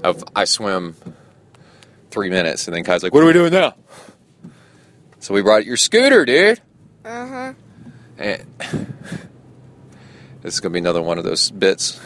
Of 0.04 0.24
I 0.36 0.46
swim 0.46 0.96
three 2.12 2.30
minutes, 2.30 2.68
and 2.68 2.76
then 2.76 2.84
Kai's 2.84 3.02
like, 3.02 3.12
"What 3.12 3.24
are 3.24 3.26
we 3.26 3.34
doing 3.34 3.52
now?" 3.52 3.74
So 5.18 5.34
we 5.34 5.42
brought 5.42 5.66
your 5.66 5.78
scooter, 5.78 6.26
dude. 6.26 6.62
Uh 7.04 7.28
huh. 7.28 7.54
And 8.20 8.46
this 10.44 10.54
is 10.54 10.60
gonna 10.60 10.74
be 10.74 10.78
another 10.78 11.02
one 11.02 11.18
of 11.18 11.24
those 11.24 11.50
bits. 11.50 12.00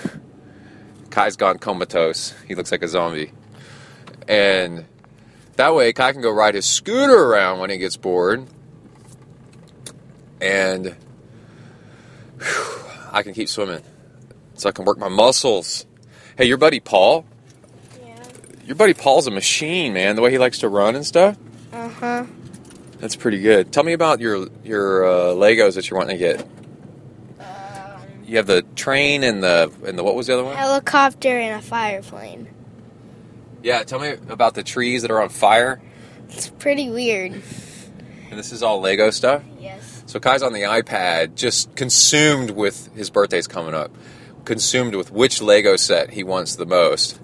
Kai's 1.10 1.36
gone 1.36 1.58
comatose. 1.58 2.36
He 2.48 2.56
looks 2.56 2.72
like 2.72 2.84
a 2.84 2.88
zombie, 2.88 3.34
and 4.30 4.86
that 5.58 5.76
way 5.76 5.92
Kai 5.92 6.14
can 6.14 6.22
go 6.22 6.32
ride 6.32 6.56
his 6.56 6.66
scooter 6.66 7.22
around 7.22 7.60
when 7.60 7.70
he 7.70 7.78
gets 7.78 7.98
bored, 7.98 8.48
and 10.40 10.96
whew, 12.42 12.86
I 13.12 13.24
can 13.24 13.34
keep 13.34 13.50
swimming, 13.50 13.82
so 14.56 14.70
I 14.70 14.72
can 14.72 14.86
work 14.86 14.98
my 14.98 15.10
muscles. 15.10 15.86
Hey, 16.38 16.46
your 16.46 16.58
buddy 16.58 16.80
Paul. 16.80 17.26
Yeah. 18.06 18.24
Your 18.66 18.76
buddy 18.76 18.94
Paul's 18.94 19.28
a 19.28 19.32
machine, 19.32 19.94
man. 19.94 20.16
The 20.16 20.22
way 20.22 20.32
he 20.32 20.38
likes 20.38 20.60
to 20.60 20.70
run 20.70 20.96
and 20.96 21.06
stuff. 21.06 21.38
Uh 21.74 21.90
huh. 21.90 22.26
That's 23.00 23.16
pretty 23.16 23.40
good. 23.42 23.72
Tell 23.72 23.84
me 23.84 23.94
about 23.94 24.20
your 24.20 24.48
your 24.64 25.06
uh, 25.06 25.12
Legos 25.36 25.76
that 25.76 25.90
you're 25.90 25.98
wanting 26.00 26.18
to 26.18 26.20
get. 26.20 26.42
Um, 27.40 28.02
You 28.26 28.38
have 28.38 28.48
the 28.48 28.62
train 28.76 29.24
and 29.24 29.42
the 29.44 29.72
and 29.86 29.98
the 29.98 30.04
what 30.04 30.16
was 30.16 30.28
the 30.28 30.34
other 30.34 30.44
one? 30.44 30.56
helicopter 30.56 31.30
and 31.40 31.60
a 31.60 31.62
fire 31.62 32.02
plane. 32.02 32.48
Yeah, 33.64 33.84
tell 33.84 34.00
me 34.00 34.16
about 34.30 34.54
the 34.56 34.64
trees 34.64 35.02
that 35.02 35.12
are 35.12 35.22
on 35.22 35.30
fire. 35.30 35.82
It's 36.30 36.50
pretty 36.50 36.90
weird. 36.90 37.34
And 37.34 38.38
this 38.40 38.52
is 38.52 38.62
all 38.64 38.80
Lego 38.82 39.10
stuff. 39.10 39.44
Yes. 39.60 39.89
So 40.10 40.20
Kai's 40.20 40.42
on 40.42 40.54
the 40.54 40.64
iPad, 40.64 41.36
just 41.36 41.76
consumed 41.76 42.50
with 42.50 42.92
his 42.96 43.12
birthday's 43.12 43.46
coming 43.46 43.76
up, 43.76 43.92
consumed 44.44 44.96
with 44.96 45.12
which 45.12 45.40
Lego 45.40 45.76
set 45.76 46.10
he 46.10 46.24
wants 46.24 46.56
the 46.56 46.66
most. 46.66 47.22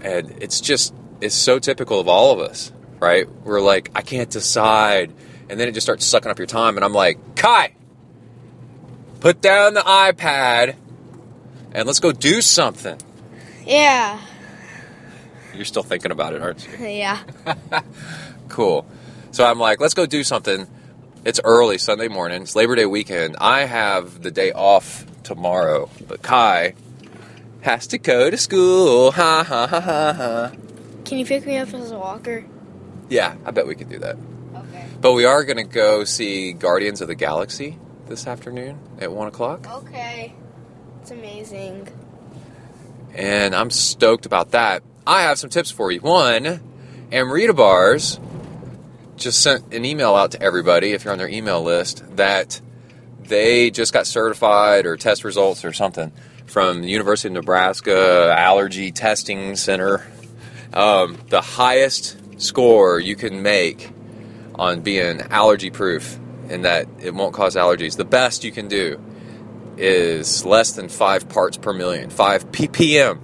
And 0.00 0.30
it's 0.40 0.60
just 0.60 0.94
it's 1.20 1.34
so 1.34 1.58
typical 1.58 1.98
of 1.98 2.06
all 2.06 2.32
of 2.32 2.48
us, 2.48 2.70
right? 3.00 3.28
We're 3.42 3.60
like, 3.60 3.90
I 3.92 4.02
can't 4.02 4.30
decide, 4.30 5.12
and 5.48 5.58
then 5.58 5.66
it 5.66 5.72
just 5.72 5.84
starts 5.84 6.06
sucking 6.06 6.30
up 6.30 6.38
your 6.38 6.46
time, 6.46 6.76
and 6.76 6.84
I'm 6.84 6.94
like, 6.94 7.34
Kai, 7.34 7.74
put 9.18 9.40
down 9.40 9.74
the 9.74 9.80
iPad, 9.80 10.76
and 11.72 11.88
let's 11.88 11.98
go 11.98 12.12
do 12.12 12.40
something. 12.40 13.00
Yeah. 13.66 14.20
You're 15.56 15.64
still 15.64 15.82
thinking 15.82 16.12
about 16.12 16.34
it, 16.34 16.40
aren't 16.40 16.68
you? 16.68 16.86
Yeah. 16.86 17.20
Cool. 18.48 18.86
So 19.32 19.44
I'm 19.44 19.58
like, 19.58 19.80
let's 19.80 19.94
go 19.94 20.06
do 20.06 20.22
something. 20.22 20.68
It's 21.24 21.40
early 21.44 21.78
Sunday 21.78 22.08
morning. 22.08 22.42
It's 22.42 22.56
Labor 22.56 22.76
Day 22.76 22.86
weekend. 22.86 23.36
I 23.40 23.60
have 23.64 24.22
the 24.22 24.30
day 24.30 24.52
off 24.52 25.04
tomorrow, 25.22 25.90
but 26.08 26.22
Kai 26.22 26.74
has 27.60 27.86
to 27.88 27.98
go 27.98 28.30
to 28.30 28.36
school. 28.38 29.12
Ha 29.12 29.44
ha 29.46 29.66
ha 29.66 29.80
ha 29.80 30.12
ha. 30.14 30.52
Can 31.04 31.18
you 31.18 31.26
pick 31.26 31.44
me 31.44 31.58
up 31.58 31.72
as 31.74 31.90
a 31.90 31.98
walker? 31.98 32.44
Yeah, 33.10 33.36
I 33.44 33.50
bet 33.50 33.66
we 33.66 33.74
could 33.74 33.90
do 33.90 33.98
that. 33.98 34.16
Okay. 34.54 34.86
But 35.00 35.12
we 35.12 35.24
are 35.26 35.44
going 35.44 35.58
to 35.58 35.64
go 35.64 36.04
see 36.04 36.52
Guardians 36.52 37.00
of 37.02 37.08
the 37.08 37.14
Galaxy 37.14 37.76
this 38.06 38.26
afternoon 38.26 38.78
at 38.98 39.12
one 39.12 39.28
o'clock, 39.28 39.68
Okay. 39.70 40.34
It's 41.02 41.10
amazing. 41.10 41.88
and 43.14 43.54
I'm 43.54 43.70
stoked 43.70 44.26
about 44.26 44.50
that. 44.52 44.82
I 45.06 45.22
have 45.22 45.38
some 45.38 45.48
tips 45.50 45.70
for 45.70 45.90
you. 45.90 46.00
One, 46.00 46.60
Amrita 47.12 47.52
Bars 47.54 48.18
just 49.20 49.42
sent 49.42 49.72
an 49.72 49.84
email 49.84 50.14
out 50.14 50.32
to 50.32 50.42
everybody, 50.42 50.92
if 50.92 51.04
you're 51.04 51.12
on 51.12 51.18
their 51.18 51.28
email 51.28 51.62
list, 51.62 52.04
that 52.16 52.60
they 53.24 53.70
just 53.70 53.92
got 53.92 54.06
certified 54.06 54.86
or 54.86 54.96
test 54.96 55.22
results 55.24 55.64
or 55.64 55.72
something 55.72 56.12
from 56.46 56.82
the 56.82 56.88
University 56.88 57.28
of 57.28 57.34
Nebraska 57.34 58.34
Allergy 58.36 58.90
Testing 58.90 59.54
Center. 59.56 60.04
Um, 60.72 61.18
the 61.28 61.40
highest 61.40 62.16
score 62.40 62.98
you 62.98 63.14
can 63.14 63.42
make 63.42 63.92
on 64.54 64.80
being 64.80 65.20
allergy 65.20 65.70
proof 65.70 66.18
and 66.48 66.64
that 66.64 66.88
it 67.00 67.14
won't 67.14 67.34
cause 67.34 67.54
allergies. 67.54 67.96
The 67.96 68.04
best 68.04 68.42
you 68.42 68.50
can 68.50 68.68
do 68.68 69.00
is 69.76 70.44
less 70.44 70.72
than 70.72 70.88
five 70.88 71.28
parts 71.28 71.56
per 71.56 71.72
million, 71.72 72.10
five 72.10 72.50
ppm 72.50 73.20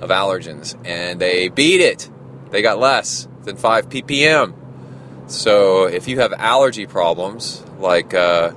of 0.00 0.10
allergens, 0.10 0.76
and 0.86 1.20
they 1.20 1.48
beat 1.48 1.80
it. 1.80 2.08
They 2.50 2.62
got 2.62 2.78
less 2.78 3.26
than 3.42 3.56
five 3.56 3.88
ppm. 3.88 4.54
So 5.26 5.84
if 5.84 6.06
you 6.08 6.20
have 6.20 6.32
allergy 6.32 6.86
problems, 6.86 7.64
like 7.78 8.12
uh, 8.14 8.52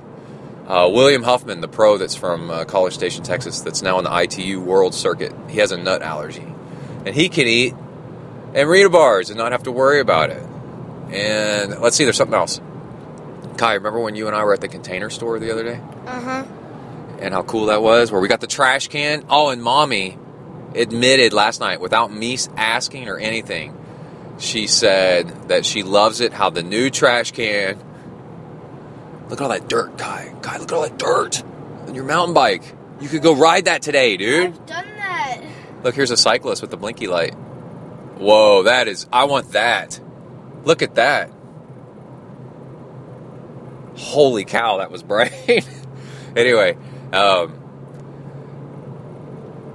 uh, 0.66 0.90
William 0.92 1.22
Huffman, 1.22 1.60
the 1.60 1.68
pro 1.68 1.96
that's 1.98 2.14
from 2.14 2.50
uh, 2.50 2.64
College 2.66 2.94
Station, 2.94 3.24
Texas, 3.24 3.60
that's 3.62 3.82
now 3.82 3.96
on 3.98 4.04
the 4.04 4.14
ITU 4.22 4.60
World 4.60 4.94
Circuit, 4.94 5.32
he 5.48 5.58
has 5.58 5.72
a 5.72 5.76
nut 5.78 6.02
allergy, 6.02 6.46
and 7.06 7.14
he 7.14 7.28
can 7.28 7.46
eat 7.46 7.74
Amrita 8.54 8.90
bars 8.90 9.30
and 9.30 9.38
not 9.38 9.52
have 9.52 9.62
to 9.64 9.72
worry 9.72 10.00
about 10.00 10.30
it. 10.30 10.42
And 11.10 11.80
let's 11.80 11.96
see, 11.96 12.04
there's 12.04 12.16
something 12.16 12.34
else. 12.38 12.60
Kai, 13.56 13.74
remember 13.74 14.00
when 14.00 14.14
you 14.14 14.26
and 14.26 14.36
I 14.36 14.44
were 14.44 14.52
at 14.52 14.60
the 14.60 14.68
container 14.68 15.10
store 15.10 15.38
the 15.38 15.50
other 15.50 15.64
day? 15.64 15.80
Uh 16.06 16.20
huh. 16.20 16.44
and 17.20 17.34
how 17.34 17.42
cool 17.42 17.66
that 17.66 17.82
was 17.82 18.12
where 18.12 18.20
we 18.20 18.28
got 18.28 18.40
the 18.40 18.46
trash 18.46 18.88
can 18.88 19.24
oh 19.28 19.48
and 19.50 19.60
mommy 19.62 20.16
admitted 20.74 21.32
last 21.32 21.58
night 21.60 21.80
without 21.80 22.12
me 22.12 22.38
asking 22.56 23.08
or 23.08 23.18
anything 23.18 23.76
she 24.38 24.66
said 24.66 25.48
that 25.48 25.66
she 25.66 25.82
loves 25.82 26.20
it 26.20 26.32
how 26.32 26.50
the 26.50 26.62
new 26.62 26.90
trash 26.90 27.32
can 27.32 27.78
look 29.28 29.40
at 29.40 29.42
all 29.42 29.48
that 29.48 29.68
dirt 29.68 29.96
guy 29.98 30.32
guy 30.42 30.58
look 30.58 30.70
at 30.70 30.76
all 30.76 30.82
that 30.82 30.98
dirt 30.98 31.42
on 31.86 31.94
your 31.94 32.04
mountain 32.04 32.34
bike. 32.34 32.74
You 33.00 33.08
could 33.08 33.22
go 33.22 33.34
ride 33.34 33.66
that 33.66 33.82
today 33.82 34.16
dude. 34.16 34.46
I've 34.46 34.66
done 34.66 34.86
that. 34.96 35.40
look 35.82 35.94
here's 35.94 36.10
a 36.10 36.16
cyclist 36.16 36.62
with 36.62 36.70
the 36.70 36.76
blinky 36.76 37.06
light. 37.06 37.34
Whoa 37.34 38.64
that 38.64 38.88
is 38.88 39.06
i 39.12 39.24
want 39.24 39.52
that. 39.52 40.00
Look 40.64 40.82
at 40.82 40.96
that. 40.96 41.30
Holy 43.96 44.44
cow 44.44 44.78
that 44.78 44.90
was 44.90 45.02
bright 45.04 45.66
anyway 46.36 46.76
um, 47.12 47.57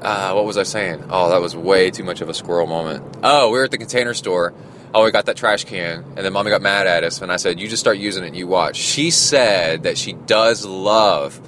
uh, 0.04 0.34
what 0.34 0.46
was 0.46 0.58
I 0.58 0.64
saying? 0.64 1.06
Oh, 1.10 1.30
that 1.30 1.42
was 1.42 1.56
way 1.56 1.90
too 1.90 2.04
much 2.04 2.22
of 2.22 2.30
a 2.30 2.34
squirrel 2.34 2.68
moment. 2.68 3.18
Oh, 3.24 3.52
we 3.52 3.58
were 3.58 3.64
at 3.64 3.72
the 3.72 3.78
container 3.78 4.14
store. 4.14 4.54
Oh, 4.94 5.06
we 5.06 5.12
got 5.12 5.26
that 5.26 5.38
trash 5.38 5.64
can, 5.64 6.04
and 6.04 6.18
then 6.18 6.34
mommy 6.34 6.52
got 6.52 6.62
mad 6.62 6.86
at 6.86 7.04
us, 7.04 7.22
and 7.22 7.32
I 7.32 7.38
said, 7.38 7.60
"You 7.60 7.68
just 7.68 7.80
start 7.80 7.98
using 7.98 8.24
it, 8.24 8.28
and 8.28 8.36
you 8.36 8.46
watch." 8.46 8.76
She 8.76 9.10
said 9.10 9.84
that 9.84 9.98
she 9.98 10.14
does 10.14 10.66
love 10.66 11.42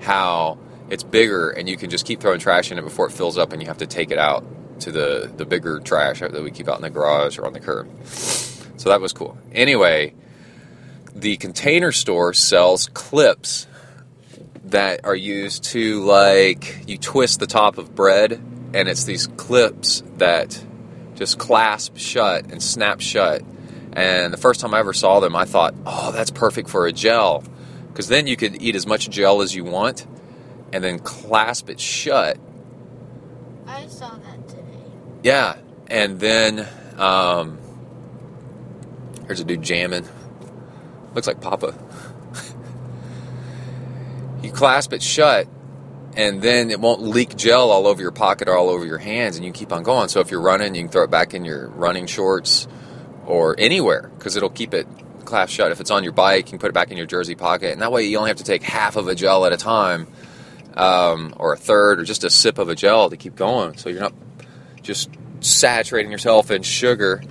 how 0.00 0.58
it's 0.88 1.02
bigger, 1.02 1.50
and 1.50 1.68
you 1.68 1.76
can 1.76 1.90
just 1.90 2.06
keep 2.06 2.20
throwing 2.20 2.38
trash 2.38 2.70
in 2.70 2.78
it 2.78 2.82
before 2.82 3.06
it 3.06 3.12
fills 3.12 3.38
up, 3.38 3.52
and 3.52 3.60
you 3.60 3.66
have 3.68 3.78
to 3.78 3.86
take 3.86 4.10
it 4.10 4.18
out 4.18 4.44
to 4.80 4.92
the 4.92 5.32
the 5.36 5.44
bigger 5.44 5.80
trash 5.80 6.20
that 6.20 6.42
we 6.42 6.50
keep 6.50 6.68
out 6.68 6.76
in 6.76 6.82
the 6.82 6.90
garage 6.90 7.38
or 7.38 7.46
on 7.46 7.54
the 7.54 7.60
curb. 7.60 7.88
So 8.04 8.88
that 8.88 9.00
was 9.00 9.12
cool. 9.12 9.38
Anyway, 9.52 10.14
the 11.14 11.36
container 11.38 11.92
store 11.92 12.34
sells 12.34 12.88
clips 12.88 13.66
that 14.72 15.04
are 15.04 15.14
used 15.14 15.64
to 15.64 16.02
like 16.04 16.84
you 16.86 16.98
twist 16.98 17.40
the 17.40 17.46
top 17.46 17.78
of 17.78 17.94
bread 17.94 18.32
and 18.74 18.88
it's 18.88 19.04
these 19.04 19.26
clips 19.26 20.02
that 20.16 20.62
just 21.14 21.38
clasp 21.38 21.96
shut 21.96 22.50
and 22.50 22.62
snap 22.62 23.00
shut. 23.00 23.42
And 23.92 24.32
the 24.32 24.38
first 24.38 24.60
time 24.60 24.74
i 24.74 24.78
ever 24.78 24.94
saw 24.94 25.20
them 25.20 25.36
i 25.36 25.44
thought 25.44 25.74
oh 25.86 26.10
that's 26.12 26.30
perfect 26.30 26.68
for 26.68 26.86
a 26.86 26.92
gel. 26.92 27.44
Because 27.88 28.08
then 28.08 28.26
you 28.26 28.36
could 28.36 28.62
eat 28.62 28.74
as 28.74 28.86
much 28.86 29.08
gel 29.10 29.42
as 29.42 29.54
you 29.54 29.64
want 29.64 30.06
and 30.72 30.82
then 30.82 30.98
clasp 30.98 31.68
it 31.68 31.78
shut. 31.78 32.38
I 33.66 33.86
saw 33.86 34.16
that 34.16 34.48
today. 34.48 34.62
yeah 35.22 35.56
and 35.88 36.18
then 36.18 36.66
um 36.96 37.58
here's 39.26 39.40
a 39.40 39.44
dude 39.44 39.62
jamming. 39.62 40.08
Looks 41.14 41.26
like 41.26 41.42
papa 41.42 41.74
you 44.42 44.52
clasp 44.52 44.92
it 44.92 45.02
shut 45.02 45.48
and 46.14 46.42
then 46.42 46.70
it 46.70 46.80
won't 46.80 47.02
leak 47.02 47.36
gel 47.36 47.70
all 47.70 47.86
over 47.86 48.02
your 48.02 48.10
pocket 48.10 48.48
or 48.48 48.56
all 48.56 48.68
over 48.68 48.84
your 48.84 48.98
hands 48.98 49.36
and 49.36 49.44
you 49.44 49.52
keep 49.52 49.72
on 49.72 49.82
going. 49.82 50.08
So 50.08 50.20
if 50.20 50.30
you're 50.30 50.40
running 50.40 50.74
you 50.74 50.82
can 50.82 50.90
throw 50.90 51.04
it 51.04 51.10
back 51.10 51.34
in 51.34 51.44
your 51.44 51.68
running 51.68 52.06
shorts 52.06 52.68
or 53.26 53.54
anywhere 53.58 54.10
because 54.16 54.36
it'll 54.36 54.50
keep 54.50 54.74
it 54.74 54.86
clasped 55.24 55.54
shut. 55.54 55.72
If 55.72 55.80
it's 55.80 55.90
on 55.90 56.02
your 56.04 56.12
bike 56.12 56.46
you 56.46 56.50
can 56.50 56.58
put 56.58 56.68
it 56.68 56.74
back 56.74 56.90
in 56.90 56.96
your 56.96 57.06
jersey 57.06 57.34
pocket 57.34 57.72
and 57.72 57.82
that 57.82 57.92
way 57.92 58.04
you 58.04 58.18
only 58.18 58.30
have 58.30 58.38
to 58.38 58.44
take 58.44 58.62
half 58.62 58.96
of 58.96 59.08
a 59.08 59.14
gel 59.14 59.46
at 59.46 59.52
a 59.52 59.56
time 59.56 60.06
um, 60.74 61.34
or 61.36 61.52
a 61.52 61.56
third 61.56 62.00
or 62.00 62.04
just 62.04 62.24
a 62.24 62.30
sip 62.30 62.58
of 62.58 62.68
a 62.68 62.74
gel 62.74 63.10
to 63.10 63.16
keep 63.16 63.36
going. 63.36 63.76
So 63.76 63.88
you're 63.88 64.00
not 64.00 64.14
just 64.82 65.10
saturating 65.40 66.12
yourself 66.12 66.50
in 66.50 66.62
sugar 66.62 67.22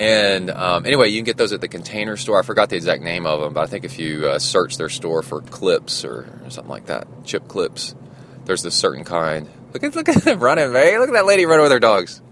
and 0.00 0.50
um, 0.50 0.86
anyway, 0.86 1.10
you 1.10 1.18
can 1.18 1.26
get 1.26 1.36
those 1.36 1.52
at 1.52 1.60
the 1.60 1.68
Container 1.68 2.16
Store. 2.16 2.38
I 2.38 2.42
forgot 2.42 2.70
the 2.70 2.76
exact 2.76 3.02
name 3.02 3.26
of 3.26 3.42
them, 3.42 3.52
but 3.52 3.60
I 3.60 3.66
think 3.66 3.84
if 3.84 3.98
you 3.98 4.28
uh, 4.28 4.38
search 4.38 4.78
their 4.78 4.88
store 4.88 5.22
for 5.22 5.42
clips 5.42 6.06
or, 6.06 6.26
something 6.48 6.70
like 6.70 6.86
that, 6.86 7.06
chip 7.26 7.46
clips, 7.48 7.94
there's 8.46 8.62
this 8.62 8.74
certain 8.74 9.04
kind. 9.04 9.46
Look 9.74 9.84
at 9.84 9.94
look 9.94 10.08
at 10.08 10.22
them 10.22 10.40
running, 10.40 10.72
man! 10.72 11.00
Look 11.00 11.10
at 11.10 11.12
that 11.12 11.26
lady 11.26 11.44
running 11.44 11.64
with 11.64 11.72
her 11.72 11.78
dogs. 11.78 12.22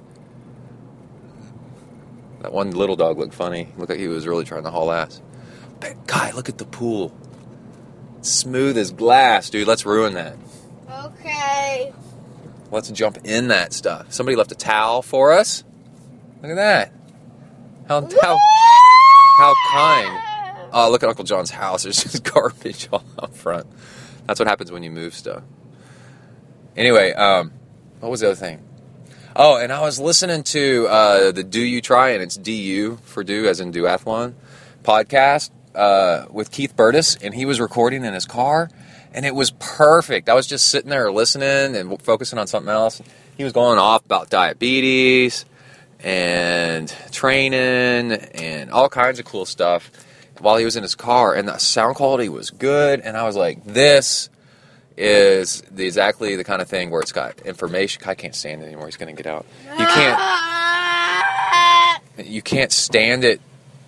That 2.41 2.55
one 2.55 2.71
little 2.71 2.97
dog 2.97 3.19
looked 3.19 3.35
funny. 3.35 3.69
Looked 3.77 3.91
like 3.91 3.99
he 3.99 4.09
was 4.09 4.27
really 4.27 4.47
trying 4.47 4.63
to 4.63 4.71
haul 4.71 4.91
ass. 4.91 5.21
But 5.79 6.07
guy, 6.07 6.33
look 6.33 6.49
at 6.49 6.57
the 6.57 6.65
pool. 6.65 7.15
Smooth 8.23 8.79
as 8.79 8.93
glass, 8.93 9.51
dude. 9.51 9.69
Let's 9.69 9.85
ruin 9.85 10.15
that. 10.15 10.37
Okay. 11.05 11.93
let's 12.71 12.91
jump 12.91 13.19
in 13.25 13.49
that 13.49 13.75
stuff. 13.75 14.11
Somebody 14.11 14.37
left 14.37 14.53
a 14.53 14.57
towel 14.57 15.03
for 15.03 15.33
us. 15.33 15.65
Look 16.41 16.51
at 16.51 16.57
that. 16.57 16.98
How 17.89 18.07
how 18.21 18.39
how 19.39 19.55
kind. 19.73 20.23
Oh, 20.73 20.91
look 20.91 21.03
at 21.03 21.09
Uncle 21.09 21.25
John's 21.25 21.51
house. 21.51 21.83
There's 21.85 22.03
just 22.03 22.23
garbage 22.23 22.89
all 22.93 23.05
out 23.21 23.35
front. 23.35 23.67
That's 24.27 24.39
what 24.39 24.47
happens 24.47 24.71
when 24.71 24.83
you 24.83 24.91
move 24.91 25.15
stuff. 25.15 25.43
Anyway, 26.77 27.13
um, 27.13 27.53
what 28.01 28.11
was 28.11 28.21
the 28.21 28.27
other 28.27 28.37
thing? 28.37 28.63
Oh, 29.35 29.57
and 29.57 29.73
I 29.73 29.81
was 29.81 29.99
listening 29.99 30.43
to 30.45 30.87
uh, 30.89 31.33
the 31.33 31.43
Do 31.43 31.61
You 31.61 31.81
Try, 31.81 32.11
and 32.11 32.23
it's 32.23 32.37
DU 32.37 32.99
for 33.05 33.25
do, 33.25 33.47
as 33.47 33.61
in 33.61 33.73
duathlon 33.73 34.35
podcast 34.83 35.51
uh, 35.75 36.27
with 36.31 36.51
Keith 36.51 36.77
Burtis, 36.77 37.17
and 37.17 37.35
he 37.35 37.47
was 37.47 37.59
recording 37.59 38.05
in 38.05 38.13
his 38.13 38.27
car, 38.27 38.69
and 39.15 39.25
it 39.25 39.35
was 39.35 39.53
perfect. 39.53 40.29
I 40.29 40.35
was 40.35 40.47
just 40.47 40.67
sitting 40.67 40.91
there 40.91 41.11
listening 41.11 41.75
and 41.75 42.01
focusing 42.03 42.39
on 42.39 42.47
something 42.49 42.71
else. 42.71 43.01
He 43.39 43.45
was 43.45 43.53
going 43.55 43.79
off 43.79 44.05
about 44.05 44.29
diabetes 44.29 45.47
and 46.03 46.89
training 47.11 48.13
and 48.13 48.71
all 48.71 48.89
kinds 48.89 49.19
of 49.19 49.25
cool 49.25 49.45
stuff 49.45 49.91
while 50.41 50.57
he 50.57 50.65
was 50.65 50.77
in 50.77 50.83
his 50.83 50.95
car, 50.95 51.35
and 51.35 51.49
the 51.49 51.59
sound 51.59 51.97
quality 51.97 52.29
was 52.29 52.51
good. 52.51 53.01
And 53.01 53.17
I 53.17 53.25
was 53.25 53.37
like, 53.37 53.65
this 53.65 54.31
is 54.97 55.63
the, 55.71 55.87
exactly 55.87 56.37
the 56.37 56.45
kind 56.45 56.63
of 56.63 56.69
thing 56.69 56.91
where 56.91 57.01
it's 57.01 57.13
got 57.13 57.41
information. 57.41 58.03
I 58.07 58.15
can't 58.15 58.35
stand 58.35 58.63
it 58.63 58.67
anymore. 58.67 58.87
He's 58.87 58.97
going 58.97 59.15
to 59.15 59.23
get 59.23 59.31
out. 59.31 59.47
You 59.79 59.87
can't. 59.87 60.21
You 62.25 62.43
can't 62.43 62.73
stand 62.73 63.23
it. 63.23 63.41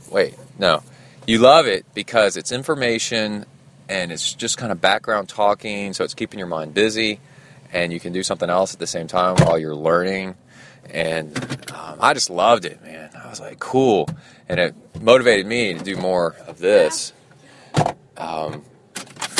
Wait, 0.09 0.37
no. 0.57 0.85
You 1.27 1.39
love 1.39 1.67
it 1.67 1.85
because 1.95 2.37
it's 2.37 2.53
information 2.53 3.45
and 3.89 4.13
it's 4.13 4.35
just 4.35 4.57
kind 4.57 4.71
of 4.71 4.81
background 4.81 5.29
talking, 5.29 5.93
so 5.95 6.05
it's 6.05 6.15
keeping 6.15 6.39
your 6.39 6.47
mind 6.47 6.73
busy, 6.73 7.19
and 7.73 7.93
you 7.93 7.99
can 7.99 8.13
do 8.13 8.23
something 8.23 8.49
else 8.49 8.73
at 8.73 8.79
the 8.79 8.87
same 8.87 9.09
time 9.09 9.35
while 9.37 9.59
you're 9.59 9.75
learning. 9.75 10.37
And 10.93 11.37
um, 11.73 11.99
I 12.01 12.15
just 12.15 12.31
loved 12.31 12.65
it, 12.65 12.83
man. 12.83 13.11
I 13.15 13.29
was 13.29 13.41
like, 13.41 13.59
cool, 13.59 14.09
and 14.49 14.59
it 14.59 14.75
motivated 15.01 15.47
me 15.47 15.75
to 15.75 15.85
do 15.85 15.97
more 15.97 16.35
of 16.47 16.59
this, 16.59 17.13
um, 18.17 18.65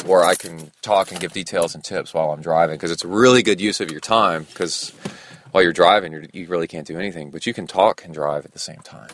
where 0.05 0.25
I 0.25 0.35
can 0.35 0.71
talk 0.81 1.11
and 1.11 1.21
give 1.21 1.33
details 1.33 1.75
and 1.75 1.83
tips 1.83 2.15
while 2.15 2.31
I'm 2.31 2.41
driving, 2.41 2.77
because 2.77 2.91
it's 2.91 3.05
a 3.05 3.09
really 3.09 3.43
good 3.43 3.61
use 3.61 3.81
of 3.81 3.91
your 3.91 4.01
time. 4.01 4.45
Because 4.45 4.91
while 5.51 5.63
you're 5.63 5.73
driving, 5.73 6.13
you're, 6.13 6.25
you 6.33 6.47
really 6.47 6.69
can't 6.69 6.87
do 6.87 6.99
anything, 6.99 7.31
but 7.31 7.47
you 7.47 7.53
can 7.53 7.67
talk 7.67 8.05
and 8.05 8.15
drive 8.15 8.45
at 8.45 8.53
the 8.53 8.59
same 8.59 8.81
time. 8.85 9.11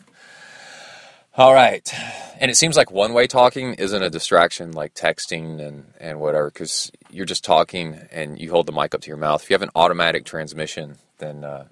All 1.39 1.53
right. 1.53 1.93
And 2.41 2.51
it 2.51 2.55
seems 2.55 2.77
like 2.77 2.91
one 2.91 3.13
way 3.13 3.27
talking 3.27 3.75
isn't 3.75 4.03
a 4.03 4.09
distraction 4.09 4.73
like 4.73 4.95
texting 4.95 5.61
and, 5.61 5.93
and 6.01 6.19
whatever, 6.19 6.51
because 6.51 6.91
you're 7.11 7.27
just 7.27 7.45
talking 7.45 8.01
and 8.11 8.39
you 8.41 8.51
hold 8.51 8.67
the 8.67 8.73
mic 8.73 8.95
up 8.95 9.03
to 9.03 9.09
your 9.09 9.19
mouth. 9.19 9.43
If 9.43 9.51
you 9.51 9.55
have 9.55 9.63
an 9.63 9.71
automatic 9.75 10.25
transmission, 10.25 10.97
then 11.19 11.45
uh, 11.45 11.67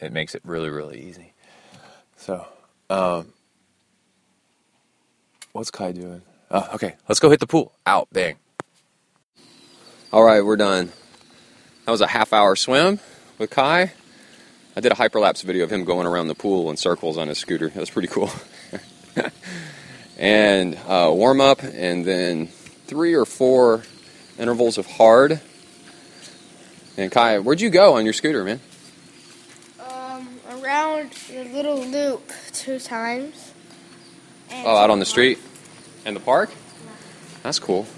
it 0.00 0.12
makes 0.12 0.34
it 0.34 0.42
really, 0.44 0.70
really 0.70 1.00
easy. 1.00 1.32
So, 2.16 2.46
um, 2.88 3.32
what's 5.52 5.70
Kai 5.70 5.92
doing? 5.92 6.22
Oh, 6.50 6.68
okay, 6.74 6.94
let's 7.08 7.20
go 7.20 7.30
hit 7.30 7.40
the 7.40 7.46
pool. 7.46 7.72
Out, 7.86 8.08
bang. 8.12 8.36
All 10.12 10.24
right, 10.24 10.44
we're 10.44 10.56
done. 10.56 10.90
That 11.84 11.92
was 11.92 12.00
a 12.00 12.06
half 12.06 12.32
hour 12.32 12.56
swim 12.56 12.98
with 13.38 13.50
Kai. 13.50 13.92
I 14.76 14.80
did 14.80 14.92
a 14.92 14.94
hyperlapse 14.94 15.42
video 15.42 15.64
of 15.64 15.72
him 15.72 15.84
going 15.84 16.06
around 16.06 16.28
the 16.28 16.34
pool 16.34 16.70
in 16.70 16.76
circles 16.76 17.16
on 17.18 17.28
his 17.28 17.38
scooter. 17.38 17.68
That 17.68 17.80
was 17.80 17.90
pretty 17.90 18.08
cool. 18.08 18.30
and 20.18 20.76
uh, 20.86 21.10
warm 21.12 21.40
up, 21.40 21.62
and 21.62 22.04
then 22.04 22.46
three 22.46 23.14
or 23.14 23.24
four 23.24 23.82
intervals 24.38 24.78
of 24.78 24.86
hard. 24.86 25.40
And 26.96 27.10
Kai, 27.10 27.38
where'd 27.38 27.60
you 27.60 27.70
go 27.70 27.94
on 27.94 28.04
your 28.04 28.12
scooter, 28.12 28.44
man? 28.44 28.60
Around 30.70 31.10
the 31.28 31.42
little 31.46 31.84
loop 31.84 32.30
two 32.52 32.78
times. 32.78 33.52
Oh, 34.52 34.76
out 34.76 34.88
on 34.88 35.00
the 35.00 35.04
street? 35.04 35.40
In 36.06 36.14
the 36.14 36.20
park? 36.20 36.48
That's 37.42 37.58
cool. 37.58 37.88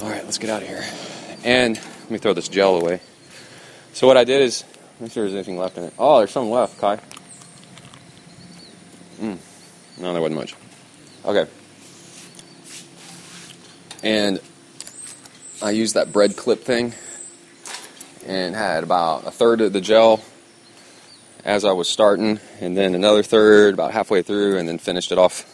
All 0.00 0.08
right, 0.08 0.24
let's 0.24 0.38
get 0.38 0.48
out 0.48 0.62
of 0.62 0.68
here. 0.68 0.82
And 1.44 1.76
let 1.76 2.10
me 2.10 2.16
throw 2.16 2.32
this 2.32 2.48
gel 2.48 2.76
away. 2.76 3.00
So 3.92 4.06
what 4.06 4.16
I 4.16 4.24
did 4.24 4.40
is, 4.40 4.64
make 5.00 5.12
sure 5.12 5.24
there's 5.24 5.34
anything 5.34 5.58
left 5.58 5.76
in 5.76 5.84
it. 5.84 5.92
Oh, 5.98 6.16
there's 6.16 6.30
some 6.30 6.48
left, 6.48 6.78
Kai. 6.78 6.98
Mm. 9.20 9.36
No, 9.98 10.12
there 10.14 10.22
wasn't 10.22 10.40
much. 10.40 10.54
Okay. 11.26 11.46
And 14.02 14.40
I 15.60 15.72
used 15.72 15.92
that 15.92 16.10
bread 16.10 16.38
clip 16.38 16.64
thing 16.64 16.94
and 18.26 18.56
had 18.56 18.82
about 18.82 19.26
a 19.26 19.30
third 19.30 19.60
of 19.60 19.74
the 19.74 19.82
gel 19.82 20.22
as 21.48 21.64
I 21.64 21.72
was 21.72 21.88
starting, 21.88 22.40
and 22.60 22.76
then 22.76 22.94
another 22.94 23.22
third 23.22 23.72
about 23.72 23.92
halfway 23.92 24.20
through, 24.20 24.58
and 24.58 24.68
then 24.68 24.76
finished 24.76 25.10
it 25.12 25.16
off 25.16 25.46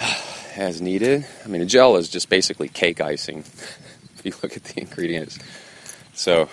as 0.56 0.80
needed. 0.80 1.26
I 1.44 1.48
mean, 1.48 1.60
a 1.60 1.66
gel 1.66 1.96
is 1.96 2.08
just 2.08 2.30
basically 2.30 2.68
cake 2.68 3.02
icing 3.02 3.40
if 4.16 4.22
you 4.24 4.32
look 4.42 4.56
at 4.56 4.64
the 4.64 4.80
ingredients. 4.80 5.38
So, 6.14 6.48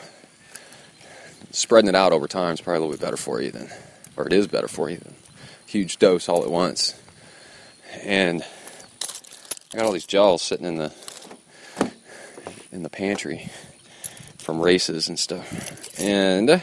spreading 1.52 1.88
it 1.88 1.96
out 1.96 2.12
over 2.12 2.28
time 2.28 2.54
is 2.54 2.60
probably 2.60 2.80
a 2.80 2.82
little 2.82 2.98
bit 2.98 3.02
better 3.02 3.16
for 3.16 3.42
you 3.42 3.52
than, 3.52 3.70
or 4.18 4.28
it 4.28 4.34
is 4.34 4.48
better 4.48 4.68
for 4.68 4.90
you 4.90 4.98
than 4.98 5.16
huge 5.66 6.00
dose 6.00 6.28
all 6.28 6.44
at 6.44 6.52
once. 6.52 7.00
And 8.04 8.44
I 9.74 9.78
got 9.78 9.86
all 9.86 9.94
these 9.94 10.06
gels 10.06 10.42
sitting 10.42 10.66
in 10.66 10.76
the 10.76 10.94
in 12.74 12.84
the 12.84 12.90
pantry 12.90 13.50
from 14.38 14.60
races 14.60 15.08
and 15.08 15.18
stuff. 15.18 15.98
And 15.98 16.62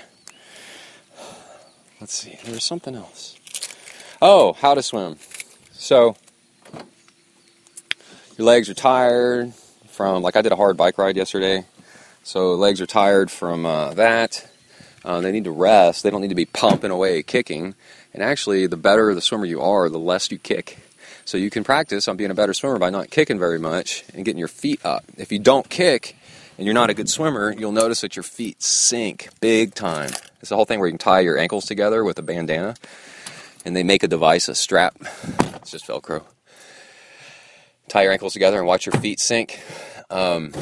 let's 2.01 2.14
see, 2.14 2.39
there 2.44 2.55
was 2.55 2.64
something 2.64 2.94
else. 2.94 3.39
Oh, 4.20 4.55
how 4.55 4.74
to 4.74 4.82
swim. 4.82 5.16
So 5.73 6.16
your 8.39 8.47
legs 8.47 8.68
are 8.68 8.74
tired 8.74 9.55
from 9.89 10.23
like 10.23 10.36
I 10.36 10.43
did 10.43 10.52
a 10.52 10.56
hard 10.56 10.77
bike 10.77 10.98
ride 10.98 11.16
yesterday, 11.16 11.64
so 12.23 12.55
legs 12.55 12.81
are 12.81 12.86
tired 12.86 13.31
from 13.31 13.66
uh, 13.66 13.94
that. 13.94 14.48
Uh, 15.05 15.20
they 15.20 15.31
need 15.31 15.44
to 15.44 15.52
rest. 15.52 16.02
They 16.02 16.10
don't 16.10 16.20
need 16.20 16.31
to 16.31 16.35
be 16.35 16.47
pumping 16.47 16.90
away 16.90 17.23
kicking. 17.23 17.77
And 18.12 18.23
actually, 18.23 18.66
the 18.66 18.77
better 18.77 19.14
the 19.14 19.20
swimmer 19.20 19.44
you 19.44 19.60
are, 19.60 19.89
the 19.89 20.01
less 20.01 20.31
you 20.32 20.39
kick. 20.39 20.78
So 21.24 21.39
you 21.39 21.51
can 21.51 21.64
practice 21.64 22.09
on 22.09 22.16
being 22.16 22.31
a 22.31 22.35
better 22.35 22.55
swimmer 22.55 22.78
by 22.78 22.90
not 22.90 23.10
kicking 23.10 23.39
very 23.39 23.59
much 23.59 24.05
and 24.14 24.24
getting 24.24 24.39
your 24.39 24.48
feet 24.48 24.85
up. 24.85 25.05
If 25.16 25.31
you 25.31 25.39
don't 25.39 25.68
kick 25.68 26.16
and 26.56 26.64
you're 26.64 26.74
not 26.74 26.90
a 26.90 26.94
good 26.94 27.09
swimmer, 27.09 27.52
you'll 27.52 27.73
notice 27.73 28.01
that 28.01 28.16
your 28.16 28.23
feet 28.23 28.62
sink 28.62 29.28
big 29.40 29.74
time. 29.74 30.10
It's 30.47 30.51
the 30.51 30.55
whole 30.55 30.64
thing 30.64 30.78
where 30.78 30.86
you 30.86 30.93
can 30.93 30.98
tie 30.98 31.18
your 31.18 31.36
ankles 31.36 31.64
together 31.64 32.05
with 32.05 32.20
a 32.20 32.23
bandana, 32.23 32.77
and 33.64 33.74
they 33.74 33.82
make 33.82 34.05
a 34.05 34.06
device, 34.06 34.48
a 34.48 34.55
strap. 34.55 34.94
It's 35.56 35.73
just 35.73 35.89
Velcro. 35.89 36.23
Tie 37.89 38.05
your 38.05 38.12
ankles 38.12 38.32
together 38.32 38.56
and 38.56 38.64
watch 38.64 38.86
your 38.86 38.93
feet 39.01 39.18
sink. 39.18 39.60
Um, 40.09 40.52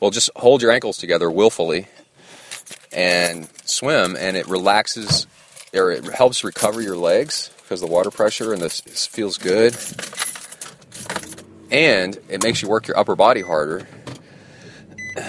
well, 0.00 0.10
just 0.10 0.28
hold 0.36 0.60
your 0.60 0.70
ankles 0.70 0.98
together 0.98 1.30
willfully 1.30 1.86
and 2.92 3.48
swim, 3.64 4.16
and 4.18 4.36
it 4.36 4.46
relaxes 4.48 5.26
or 5.72 5.90
it 5.90 6.04
helps 6.04 6.44
recover 6.44 6.82
your 6.82 6.98
legs 6.98 7.50
because 7.62 7.80
the 7.80 7.86
water 7.86 8.10
pressure 8.10 8.52
and 8.52 8.60
this, 8.60 8.82
this 8.82 9.06
feels 9.06 9.38
good. 9.38 9.74
And 11.70 12.18
it 12.28 12.42
makes 12.42 12.60
you 12.60 12.68
work 12.68 12.86
your 12.86 12.98
upper 12.98 13.16
body 13.16 13.40
harder, 13.40 13.86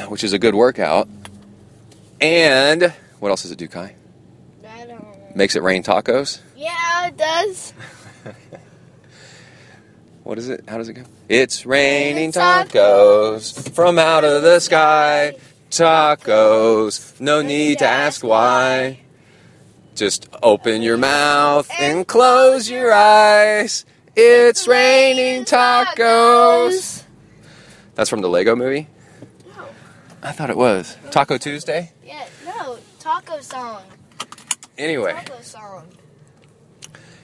which 0.10 0.26
is 0.26 0.34
a 0.34 0.40
good 0.40 0.56
workout. 0.56 1.08
And 2.20 2.94
what 3.26 3.32
else 3.32 3.42
does 3.42 3.50
it 3.50 3.58
do, 3.58 3.68
Kai? 3.68 3.96
I 4.70 4.86
don't 4.86 4.90
know. 4.90 5.18
Makes 5.34 5.56
it 5.56 5.64
rain 5.64 5.82
tacos. 5.82 6.42
Yeah, 6.56 7.08
it 7.08 7.18
does. 7.18 7.74
What 10.22 10.40
is 10.40 10.50
it? 10.50 10.68
How 10.68 10.80
does 10.80 10.90
it 10.90 10.94
go? 10.94 11.04
It's 11.30 11.68
raining 11.68 12.32
tacos 12.32 13.72
from 13.76 14.00
out 14.00 14.24
of 14.24 14.42
the 14.42 14.60
sky. 14.60 15.36
Tacos, 15.70 17.20
no 17.22 17.44
need 17.44 17.78
to 17.80 17.88
ask 17.88 18.24
why. 18.24 19.02
Just 19.94 20.28
open 20.42 20.82
your 20.82 20.98
mouth 20.98 21.70
and 21.80 22.08
close 22.08 22.68
your 22.68 22.92
eyes. 22.92 23.86
It's 24.16 24.68
raining 24.68 25.46
tacos. 25.46 27.04
That's 27.94 28.10
from 28.10 28.22
the 28.22 28.30
Lego 28.30 28.56
movie? 28.56 28.88
I 30.24 30.32
thought 30.32 30.50
it 30.50 30.58
was. 30.58 30.98
Taco 31.12 31.38
Tuesday? 31.38 31.92
Taco 33.06 33.40
song. 33.40 33.84
Anyway. 34.80 35.14
Taco 35.14 35.40
song. 35.42 35.88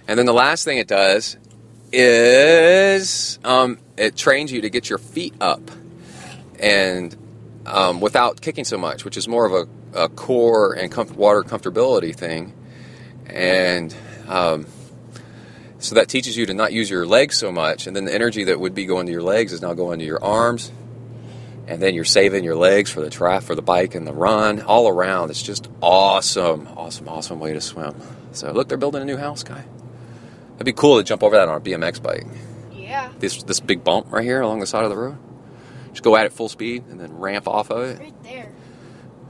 And 0.07 0.19
then 0.19 0.27
the 0.27 0.33
last 0.33 0.63
thing 0.63 0.77
it 0.77 0.87
does 0.87 1.37
is 1.91 3.39
um, 3.43 3.79
it 3.97 4.15
trains 4.15 4.51
you 4.51 4.61
to 4.61 4.69
get 4.69 4.91
your 4.91 4.99
feet 4.99 5.33
up 5.41 5.71
and 6.59 7.17
um, 7.65 7.99
without 7.99 8.41
kicking 8.41 8.63
so 8.63 8.77
much, 8.77 9.03
which 9.03 9.17
is 9.17 9.27
more 9.27 9.43
of 9.47 9.67
a, 9.95 10.03
a 10.03 10.09
core 10.09 10.73
and 10.73 10.91
comf- 10.91 11.15
water 11.15 11.41
comfortability 11.41 12.15
thing. 12.15 12.53
And 13.25 13.95
um, 14.27 14.67
so 15.79 15.95
that 15.95 16.09
teaches 16.09 16.37
you 16.37 16.45
to 16.45 16.53
not 16.53 16.73
use 16.73 16.91
your 16.91 17.07
legs 17.07 17.37
so 17.37 17.51
much, 17.51 17.87
and 17.87 17.95
then 17.95 18.05
the 18.05 18.13
energy 18.13 18.43
that 18.43 18.59
would 18.59 18.75
be 18.75 18.85
going 18.85 19.07
to 19.07 19.11
your 19.11 19.23
legs 19.23 19.51
is 19.51 19.63
now 19.63 19.73
going 19.73 19.97
to 19.97 20.05
your 20.05 20.23
arms 20.23 20.71
and 21.71 21.81
then 21.81 21.95
you're 21.95 22.03
saving 22.03 22.43
your 22.43 22.57
legs 22.57 22.91
for 22.91 22.99
the 22.99 23.09
trap 23.09 23.43
for 23.43 23.55
the 23.55 23.61
bike 23.61 23.95
and 23.95 24.05
the 24.05 24.11
run 24.11 24.61
all 24.61 24.89
around. 24.89 25.29
It's 25.29 25.41
just 25.41 25.69
awesome, 25.81 26.67
awesome, 26.75 27.07
awesome 27.07 27.39
way 27.39 27.53
to 27.53 27.61
swim. 27.61 27.95
So 28.33 28.51
look, 28.51 28.67
they're 28.67 28.77
building 28.77 29.01
a 29.01 29.05
new 29.05 29.15
house, 29.15 29.43
guy. 29.43 29.63
It'd 30.55 30.65
be 30.65 30.73
cool 30.73 30.97
to 30.97 31.03
jump 31.03 31.23
over 31.23 31.37
that 31.37 31.47
on 31.47 31.55
a 31.55 31.61
BMX 31.61 32.03
bike. 32.03 32.27
Yeah. 32.73 33.09
This 33.19 33.43
this 33.43 33.61
big 33.61 33.85
bump 33.85 34.11
right 34.11 34.25
here 34.25 34.41
along 34.41 34.59
the 34.59 34.67
side 34.67 34.83
of 34.83 34.89
the 34.89 34.97
road. 34.97 35.17
Just 35.91 36.03
go 36.03 36.17
at 36.17 36.25
it 36.25 36.33
full 36.33 36.49
speed 36.49 36.83
and 36.89 36.99
then 36.99 37.17
ramp 37.17 37.47
off 37.47 37.71
of 37.71 37.83
it. 37.83 37.99
Right 37.99 38.23
there. 38.23 38.51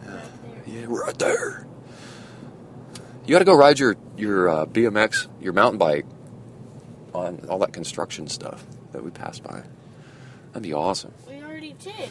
Right 0.04 0.66
there. 0.66 0.66
Yeah, 0.66 0.86
right 0.88 1.20
there. 1.20 1.68
You 3.26 3.36
got 3.36 3.40
to 3.40 3.46
go 3.46 3.54
ride 3.54 3.78
your 3.78 3.98
your 4.18 4.50
uh, 4.50 4.66
BMX, 4.66 5.28
your 5.40 5.54
mountain 5.54 5.78
bike, 5.78 6.08
on 7.14 7.46
all 7.50 7.60
that 7.60 7.72
construction 7.72 8.28
stuff 8.28 8.66
that 8.94 9.04
we 9.04 9.12
passed 9.12 9.44
by. 9.44 9.62
That'd 10.48 10.64
be 10.64 10.74
awesome. 10.74 11.14
We 11.28 11.42
already 11.44 11.74
did. 11.74 12.10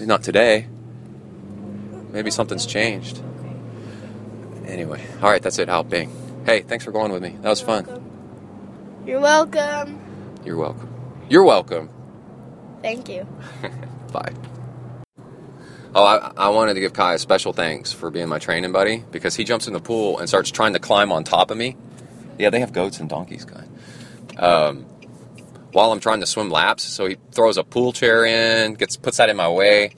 Not 0.00 0.22
today. 0.22 0.66
Maybe 2.12 2.30
something's 2.30 2.66
changed. 2.66 3.22
Anyway, 4.66 5.04
all 5.22 5.30
right, 5.30 5.42
that's 5.42 5.58
it. 5.58 5.68
Out 5.68 5.88
Bing. 5.88 6.10
Hey, 6.44 6.62
thanks 6.62 6.84
for 6.84 6.92
going 6.92 7.12
with 7.12 7.22
me. 7.22 7.36
That 7.42 7.48
was 7.48 7.60
fun. 7.60 7.86
You're 9.06 9.20
welcome. 9.20 10.00
You're 10.44 10.56
welcome. 10.56 10.92
You're 11.28 11.44
welcome. 11.44 11.90
Thank 12.82 13.08
you. 13.08 13.26
Bye. 14.12 14.32
Oh, 15.94 16.04
I, 16.04 16.32
I 16.36 16.48
wanted 16.50 16.74
to 16.74 16.80
give 16.80 16.92
Kai 16.92 17.14
a 17.14 17.18
special 17.18 17.52
thanks 17.52 17.92
for 17.92 18.10
being 18.10 18.28
my 18.28 18.38
training 18.38 18.70
buddy 18.72 19.02
because 19.10 19.34
he 19.34 19.44
jumps 19.44 19.66
in 19.66 19.72
the 19.72 19.80
pool 19.80 20.18
and 20.18 20.28
starts 20.28 20.50
trying 20.50 20.74
to 20.74 20.78
climb 20.78 21.10
on 21.10 21.24
top 21.24 21.50
of 21.50 21.56
me. 21.56 21.76
Yeah, 22.38 22.50
they 22.50 22.60
have 22.60 22.72
goats 22.72 23.00
and 23.00 23.08
donkeys, 23.08 23.46
Kai. 23.46 23.64
Um, 24.38 24.84
while 25.76 25.92
I'm 25.92 26.00
trying 26.00 26.20
to 26.20 26.26
swim 26.26 26.48
laps, 26.48 26.84
so 26.84 27.04
he 27.04 27.18
throws 27.32 27.58
a 27.58 27.62
pool 27.62 27.92
chair 27.92 28.24
in, 28.24 28.72
gets 28.74 28.96
puts 28.96 29.18
that 29.18 29.28
in 29.28 29.36
my 29.36 29.50
way, 29.50 29.90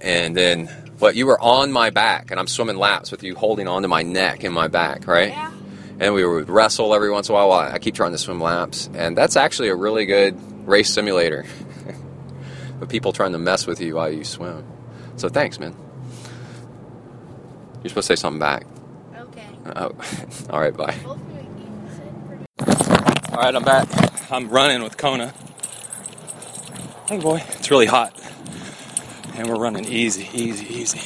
and 0.00 0.34
then 0.34 0.68
what? 0.98 1.16
You 1.16 1.26
were 1.26 1.38
on 1.38 1.70
my 1.70 1.90
back, 1.90 2.30
and 2.30 2.40
I'm 2.40 2.46
swimming 2.46 2.78
laps 2.78 3.10
with 3.10 3.22
you 3.22 3.34
holding 3.34 3.68
onto 3.68 3.88
my 3.88 4.02
neck 4.02 4.42
and 4.42 4.54
my 4.54 4.68
back, 4.68 5.06
right? 5.06 5.28
Yeah. 5.28 5.52
and 6.00 6.14
we 6.14 6.24
would 6.24 6.48
wrestle 6.48 6.94
every 6.94 7.10
once 7.10 7.28
in 7.28 7.34
a 7.34 7.36
while 7.36 7.50
while 7.50 7.70
I 7.70 7.78
keep 7.78 7.94
trying 7.94 8.12
to 8.12 8.18
swim 8.18 8.40
laps. 8.40 8.88
And 8.94 9.14
that's 9.14 9.36
actually 9.36 9.68
a 9.68 9.76
really 9.76 10.06
good 10.06 10.34
race 10.66 10.90
simulator. 10.90 11.44
but 12.80 12.88
people 12.88 13.12
trying 13.12 13.32
to 13.32 13.38
mess 13.38 13.66
with 13.66 13.82
you 13.82 13.96
while 13.96 14.10
you 14.10 14.24
swim. 14.24 14.64
So 15.16 15.28
thanks, 15.28 15.60
man. 15.60 15.76
You're 17.82 17.90
supposed 17.90 18.08
to 18.08 18.16
say 18.16 18.20
something 18.20 18.40
back. 18.40 18.66
Okay. 19.14 19.46
Oh, 19.76 19.92
all 20.50 20.60
right, 20.60 20.74
bye. 20.74 20.96
All 23.36 23.42
right, 23.42 23.54
I'm 23.54 23.64
back. 23.64 23.86
I'm 24.32 24.48
running 24.48 24.82
with 24.82 24.96
Kona. 24.96 25.34
Hey, 27.06 27.18
boy. 27.18 27.44
It's 27.50 27.70
really 27.70 27.84
hot. 27.84 28.18
And 29.34 29.46
we're 29.46 29.58
running 29.58 29.84
easy, 29.84 30.26
easy, 30.32 30.64
easy. 30.74 31.02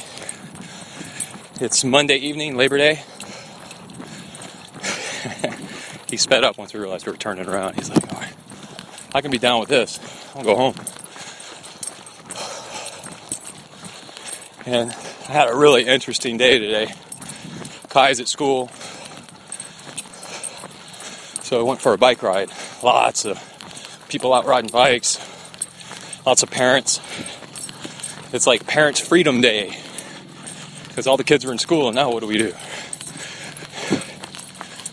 It's 1.59 1.83
Monday 1.83 2.15
evening, 2.15 2.55
Labor 2.55 2.77
Day. 2.77 3.03
he 6.09 6.15
sped 6.15 6.45
up 6.45 6.57
once 6.57 6.73
we 6.73 6.79
realized 6.79 7.05
we 7.05 7.11
were 7.11 7.17
turning 7.17 7.49
around. 7.49 7.75
He's 7.75 7.89
like, 7.89 8.13
all 8.13 8.21
right, 8.21 8.33
I 9.13 9.19
can 9.19 9.31
be 9.31 9.37
down 9.37 9.59
with 9.59 9.67
this. 9.67 9.99
I'll 10.33 10.45
go 10.45 10.55
home. 10.55 10.75
And 14.65 14.91
I 15.27 15.33
had 15.33 15.49
a 15.49 15.53
really 15.53 15.85
interesting 15.85 16.37
day 16.37 16.59
today. 16.59 16.93
Kai's 17.89 18.21
at 18.21 18.29
school. 18.29 18.69
So 21.51 21.59
I 21.59 21.63
went 21.63 21.81
for 21.81 21.91
a 21.91 21.97
bike 21.97 22.23
ride. 22.23 22.49
Lots 22.81 23.25
of 23.25 24.05
people 24.07 24.33
out 24.33 24.45
riding 24.45 24.71
bikes. 24.71 25.19
Lots 26.25 26.43
of 26.43 26.49
parents. 26.49 27.01
It's 28.31 28.47
like 28.47 28.65
Parents 28.65 29.01
Freedom 29.01 29.41
Day. 29.41 29.77
Because 30.87 31.07
all 31.07 31.17
the 31.17 31.25
kids 31.25 31.43
are 31.43 31.51
in 31.51 31.57
school, 31.57 31.87
and 31.87 31.95
now 31.97 32.09
what 32.09 32.21
do 32.21 32.27
we 32.27 32.37
do? 32.37 32.51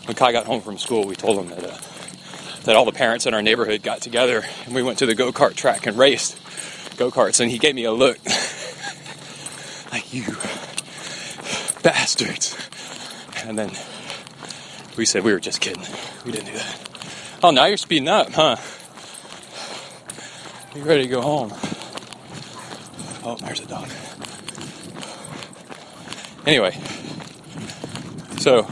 When 0.05 0.17
Kai 0.17 0.33
got 0.33 0.47
home 0.47 0.59
from 0.59 0.77
school, 0.77 1.05
we 1.05 1.15
told 1.15 1.39
him 1.39 1.47
that, 1.47 1.63
uh, 1.63 1.77
that 2.65 2.75
all 2.75 2.83
the 2.83 2.91
parents 2.91 3.25
in 3.25 3.33
our 3.33 3.41
neighborhood 3.41 3.81
got 3.81 4.01
together 4.01 4.43
and 4.65 4.75
we 4.75 4.83
went 4.83 4.99
to 4.99 5.05
the 5.05 5.15
go 5.15 5.31
kart 5.31 5.55
track 5.55 5.87
and 5.87 5.97
raced 5.97 6.37
go 6.97 7.09
karts. 7.09 7.39
And 7.39 7.49
he 7.49 7.57
gave 7.57 7.73
me 7.73 7.85
a 7.85 7.93
look 7.93 8.17
like, 9.93 10.13
you 10.13 10.25
bastards. 11.83 12.57
And 13.45 13.57
then 13.57 13.71
we 14.99 15.05
said 15.05 15.23
we 15.23 15.31
were 15.31 15.39
just 15.39 15.61
kidding. 15.61 15.81
We 16.25 16.33
didn't 16.33 16.47
do 16.47 16.57
that. 16.57 16.89
Oh, 17.41 17.51
now 17.51 17.67
you're 17.67 17.77
speeding 17.77 18.09
up, 18.09 18.31
huh? 18.31 18.57
You 20.75 20.83
ready 20.83 21.03
to 21.03 21.07
go 21.07 21.21
home? 21.21 21.53
Oh, 23.23 23.37
there's 23.39 23.61
a 23.61 23.65
dog. 23.65 23.87
Anyway, 26.45 26.71
so 28.39 28.63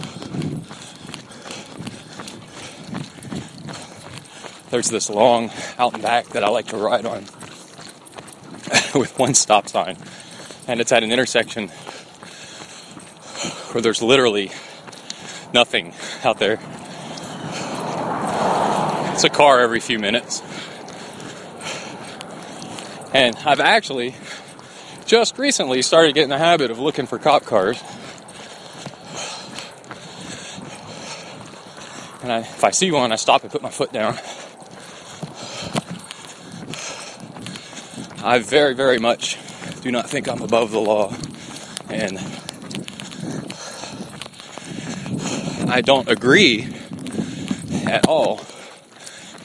there's 4.69 4.89
this 4.89 5.09
long 5.09 5.49
out 5.77 5.93
and 5.93 6.03
back 6.03 6.25
that 6.29 6.43
I 6.43 6.49
like 6.49 6.67
to 6.67 6.77
ride 6.77 7.05
on 7.05 7.21
with 8.99 9.13
one 9.17 9.33
stop 9.33 9.69
sign, 9.69 9.95
and 10.67 10.81
it's 10.81 10.91
at 10.91 11.03
an 11.03 11.11
intersection 11.13 11.69
where 13.71 13.81
there's 13.81 14.01
literally 14.01 14.51
nothing 15.53 15.93
out 16.23 16.39
there. 16.39 16.59
It's 19.13 19.23
a 19.23 19.29
car 19.29 19.59
every 19.59 19.79
few 19.79 19.99
minutes. 19.99 20.41
And 23.13 23.35
I've 23.45 23.59
actually 23.59 24.15
just 25.05 25.39
recently 25.39 25.81
started 25.81 26.13
getting 26.13 26.29
the 26.29 26.37
habit 26.37 26.69
of 26.69 26.77
looking 26.77 27.07
for 27.07 27.17
cop 27.17 27.45
cars. 27.45 27.81
And 32.21 32.31
I, 32.31 32.39
if 32.39 32.63
I 32.63 32.71
see 32.71 32.91
one, 32.91 33.11
I 33.11 33.15
stop 33.15 33.43
and 33.43 33.51
put 33.51 33.61
my 33.61 33.69
foot 33.69 33.93
down. 33.93 34.15
I 38.23 38.39
very, 38.39 38.75
very 38.75 38.99
much 38.99 39.37
do 39.81 39.91
not 39.91 40.09
think 40.09 40.27
I'm 40.27 40.41
above 40.41 40.71
the 40.71 40.81
law. 40.81 41.13
And 41.89 42.19
I 45.69 45.81
don't 45.81 46.09
agree 46.09 46.73
at 47.85 48.07
all 48.07 48.37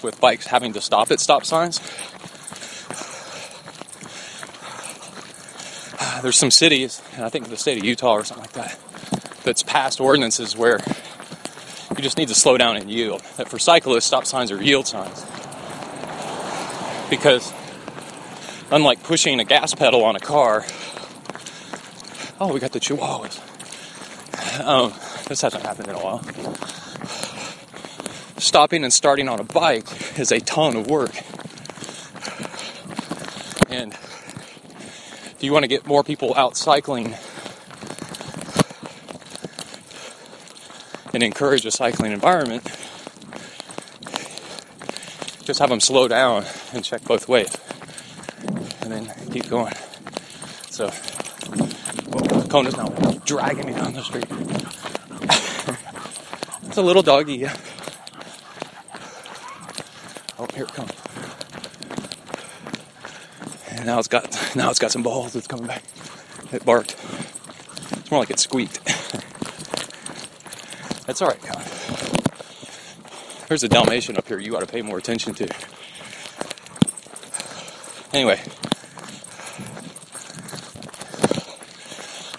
with 0.03 0.19
bikes 0.20 0.47
having 0.47 0.73
to 0.74 0.81
stop 0.81 1.11
at 1.11 1.20
stop 1.20 1.44
signs. 1.44 1.81
There's 6.23 6.36
some 6.36 6.53
cities, 6.53 7.03
and 7.16 7.24
I 7.24 7.28
think 7.28 7.49
the 7.49 7.57
state 7.57 7.78
of 7.78 7.85
Utah 7.85 8.12
or 8.12 8.24
something 8.24 8.44
like 8.44 8.53
that, 8.53 8.78
that's 9.43 9.65
passed 9.65 10.01
ordinances 10.01 10.57
where 10.57 10.78
you 11.90 11.97
just 11.97 12.16
need 12.16 12.28
to 12.28 12.35
slow 12.35 12.57
down 12.57 12.77
and 12.77 12.89
yield. 12.89 13.23
That 13.39 13.49
for 13.49 13.59
cyclists, 13.59 14.05
stop 14.05 14.24
signs 14.24 14.53
are 14.53 14.62
yield 14.62 14.86
signs. 14.86 15.27
Because 17.11 17.53
unlike 18.70 19.03
pushing 19.03 19.40
a 19.40 19.44
gas 19.44 19.74
pedal 19.74 20.05
on 20.05 20.15
a 20.15 20.20
car, 20.20 20.65
oh, 22.40 22.53
we 22.53 22.61
got 22.61 22.70
the 22.70 22.81
chihuahuas. 22.81 23.40
Um, 24.65 24.93
this 25.28 25.40
hasn't 25.40 25.62
happened 25.62 25.89
in 25.89 25.94
a 25.94 25.99
while. 25.99 26.23
Stopping 28.39 28.85
and 28.85 28.93
starting 28.93 29.28
on 29.28 29.40
a 29.40 29.44
bike 29.44 30.19
is 30.19 30.32
a 30.32 30.40
ton 30.40 30.77
of 30.77 30.89
work. 30.89 31.15
And 33.70 33.93
if 33.93 35.36
you 35.40 35.53
want 35.53 35.62
to 35.62 35.69
get 35.69 35.86
more 35.86 36.05
people 36.05 36.35
out 36.35 36.57
cycling 36.57 37.15
and 41.15 41.23
encourage 41.23 41.65
a 41.65 41.70
cycling 41.70 42.12
environment, 42.12 42.65
just 45.44 45.59
have 45.61 45.70
them 45.70 45.81
slow 45.81 46.09
down 46.09 46.44
and 46.73 46.85
check 46.85 47.03
both 47.05 47.28
ways. 47.28 47.57
And 48.82 48.90
then 48.93 49.12
keep 49.31 49.49
going. 49.49 49.74
So, 50.70 50.86
well, 52.09 52.43
Kona's 52.49 52.77
now 52.77 52.89
dragging 53.24 53.66
me 53.66 53.73
down 53.73 53.93
the 53.94 54.03
street. 54.03 54.27
It's 56.73 56.78
a 56.78 56.82
little 56.82 57.03
doggy, 57.03 57.35
yeah. 57.35 57.55
Oh, 60.39 60.47
here 60.55 60.65
it 60.65 60.73
comes. 60.73 60.90
And 63.69 63.85
now 63.85 63.99
it's 63.99 64.09
got 64.09 64.57
now 64.57 64.70
it's 64.70 64.78
got 64.78 64.90
some 64.90 65.03
balls. 65.03 65.36
It's 65.36 65.47
coming 65.47 65.66
back. 65.66 65.82
It 66.51 66.65
barked. 66.65 66.97
It's 67.99 68.11
more 68.11 68.20
like 68.20 68.31
it 68.31 68.39
squeaked. 68.39 68.82
That's 71.05 71.20
all 71.20 71.28
right, 71.28 71.43
Con. 71.43 71.62
There's 73.49 73.65
a 73.65 73.69
Dalmatian 73.69 74.16
up 74.16 74.27
here. 74.27 74.39
You 74.39 74.57
ought 74.57 74.61
to 74.61 74.66
pay 74.66 74.81
more 74.81 74.97
attention 74.97 75.35
to. 75.35 75.55
Anyway, 78.15 78.40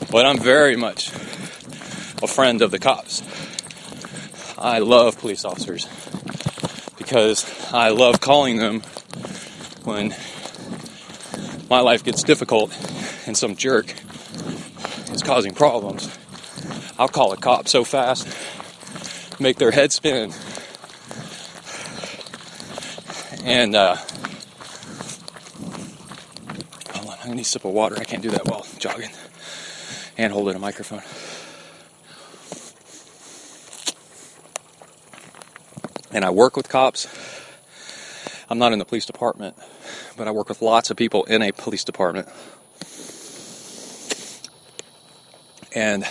but 0.09 0.25
I'm 0.25 0.39
very 0.39 0.75
much 0.75 1.11
a 2.23 2.27
friend 2.27 2.63
of 2.63 2.71
the 2.71 2.79
cops. 2.79 3.21
I 4.63 4.79
love 4.79 5.19
police 5.19 5.43
officers 5.43 5.89
because 6.97 7.45
I 7.73 7.89
love 7.89 8.21
calling 8.21 8.59
them 8.59 8.81
when 9.83 10.15
my 11.69 11.81
life 11.81 12.05
gets 12.05 12.23
difficult 12.23 12.71
and 13.27 13.35
some 13.35 13.57
jerk 13.57 13.93
is 15.11 15.21
causing 15.21 15.53
problems, 15.53 16.09
I'll 16.97 17.09
call 17.09 17.33
a 17.33 17.37
cop 17.37 17.67
so 17.67 17.83
fast, 17.83 18.25
make 19.37 19.57
their 19.57 19.71
head 19.71 19.91
spin, 19.91 20.31
and 23.43 23.75
uh, 23.75 23.97
hold 26.93 27.09
on, 27.09 27.17
I 27.21 27.33
need 27.33 27.41
a 27.41 27.43
sip 27.43 27.65
of 27.65 27.73
water. 27.73 27.97
I 27.99 28.05
can't 28.05 28.23
do 28.23 28.29
that 28.29 28.45
while 28.45 28.65
jogging 28.79 29.11
and 30.17 30.31
holding 30.31 30.55
a 30.55 30.59
microphone. 30.59 31.01
And 36.13 36.23
I 36.23 36.29
work 36.29 36.55
with 36.55 36.69
cops. 36.69 37.07
I'm 38.49 38.59
not 38.59 38.71
in 38.71 38.79
the 38.79 38.85
police 38.85 39.05
department, 39.05 39.55
but 40.15 40.27
I 40.27 40.31
work 40.31 40.47
with 40.47 40.61
lots 40.61 40.91
of 40.91 40.97
people 40.97 41.23
in 41.23 41.41
a 41.41 41.51
police 41.51 41.83
department. 41.83 42.27
And 45.75 46.05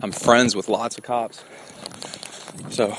I'm 0.00 0.12
friends 0.12 0.54
with 0.54 0.68
lots 0.68 0.96
of 0.96 1.02
cops. 1.02 1.42
So, 2.70 2.90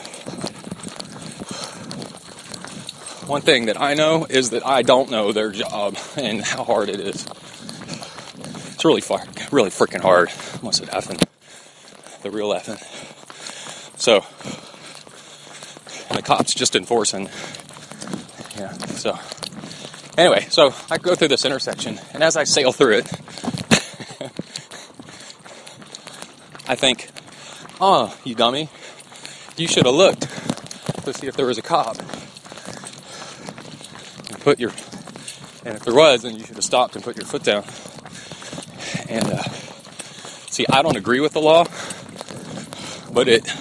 one 3.27 3.41
thing 3.41 3.68
that 3.68 3.80
I 3.80 3.94
know 3.94 4.26
is 4.30 4.49
that 4.49 4.65
I 4.65 4.82
don't 4.82 5.10
know 5.10 5.32
their 5.32 5.52
job 5.52 5.98
and 6.18 6.41
how 6.41 6.65
hard 6.65 6.90
it 6.90 6.99
is. 6.99 7.26
It's 8.73 8.84
really 8.84 9.02
far, 9.02 9.23
really 9.52 9.69
freaking 9.69 10.02
hard. 10.02 10.27
It 10.27 10.90
effing, 10.90 11.23
the 12.22 12.32
real 12.32 12.49
effing. 12.49 12.94
So, 14.06 14.22
the 16.14 16.22
cops 16.22 16.53
just 16.53 16.76
enforcing. 16.76 17.27
Yeah. 18.56 18.72
So, 18.73 19.18
anyway, 20.15 20.45
so 20.48 20.76
I 20.91 20.99
go 20.99 21.15
through 21.15 21.30
this 21.30 21.44
intersection, 21.44 21.99
and 22.14 22.22
as 22.22 22.38
I 22.38 22.44
sail 22.44 22.72
through 22.72 22.98
it, 22.98 23.11
I 26.68 26.76
think, 26.76 27.10
oh, 27.82 28.15
you 28.23 28.36
dummy, 28.36 28.69
you 29.57 29.68
should 29.68 29.88
have 29.88 29.95
looked 29.95 30.30
to 31.03 31.11
see 31.11 31.26
if 31.26 31.36
there 31.36 31.48
was 31.48 31.57
a 31.57 31.64
cop. 31.64 31.98
And 31.98 32.07
put 34.41 34.60
your, 34.60 34.69
and 35.65 35.77
if 35.77 35.84
there 35.84 35.95
was, 35.95 36.22
then 36.22 36.36
you 36.36 36.45
should 36.45 36.57
have 36.57 36.64
stopped 36.64 36.95
and 36.95 37.03
put 37.03 37.18
your 37.18 37.26
foot 37.26 37.41
down. 37.41 37.64
And 39.10 39.26
uh, 39.26 39.41
see, 40.52 40.68
I 40.72 40.84
don't 40.84 40.95
agree 40.95 41.22
with 41.22 41.34
the 41.34 41.41
law, 41.41 41.65
but 43.11 43.27
it, 43.27 43.52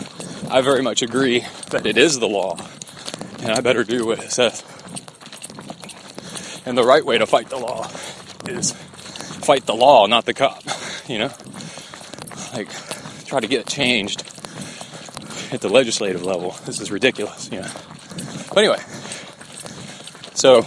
I 0.55 0.61
very 0.61 0.83
much 0.83 1.03
agree 1.03 1.45
that 1.71 1.85
it 1.85 1.99
is 1.99 2.21
the 2.21 2.29
law, 2.29 2.57
and 3.41 3.51
I 3.51 3.61
better 3.61 3.83
do 3.83 4.07
what 4.07 4.21
it 4.23 4.31
says. 4.31 4.63
And 6.65 6.79
the 6.79 6.85
right 6.85 7.05
way 7.05 7.19
to 7.19 7.27
fight 7.27 7.49
the 7.51 7.57
law 7.57 7.89
is 8.47 8.71
fight 8.71 9.67
the 9.67 9.75
law, 9.75 10.07
not 10.07 10.27
the 10.27 10.33
cop. 10.33 10.63
You 11.09 11.19
know, 11.19 11.33
like 12.53 12.69
try 13.25 13.41
to 13.41 13.49
get 13.49 13.63
it 13.63 13.67
changed 13.67 14.21
at 15.53 15.61
the 15.61 15.69
legislative 15.69 16.23
level. 16.23 16.53
This 16.67 16.81
is 16.81 16.89
ridiculous. 16.89 17.51
You 17.51 17.63
know. 17.63 17.71
But 18.51 18.59
anyway, 18.59 18.79
so 20.35 20.59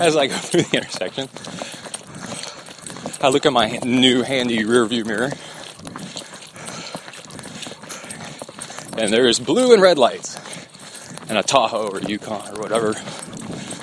as 0.00 0.16
I 0.16 0.26
go 0.26 0.34
through 0.34 0.62
the 0.62 0.76
intersection, 0.76 1.28
I 3.24 3.28
look 3.28 3.46
at 3.46 3.52
my 3.52 3.78
new 3.84 4.22
handy 4.22 4.64
rear 4.64 4.84
view 4.86 5.04
mirror, 5.04 5.30
and 8.98 9.12
there's 9.12 9.38
blue 9.38 9.72
and 9.72 9.82
red 9.82 9.98
lights, 9.98 10.38
and 11.28 11.38
a 11.38 11.42
Tahoe 11.42 11.88
or 11.88 12.00
Yukon 12.00 12.56
or 12.56 12.60
whatever 12.60 12.94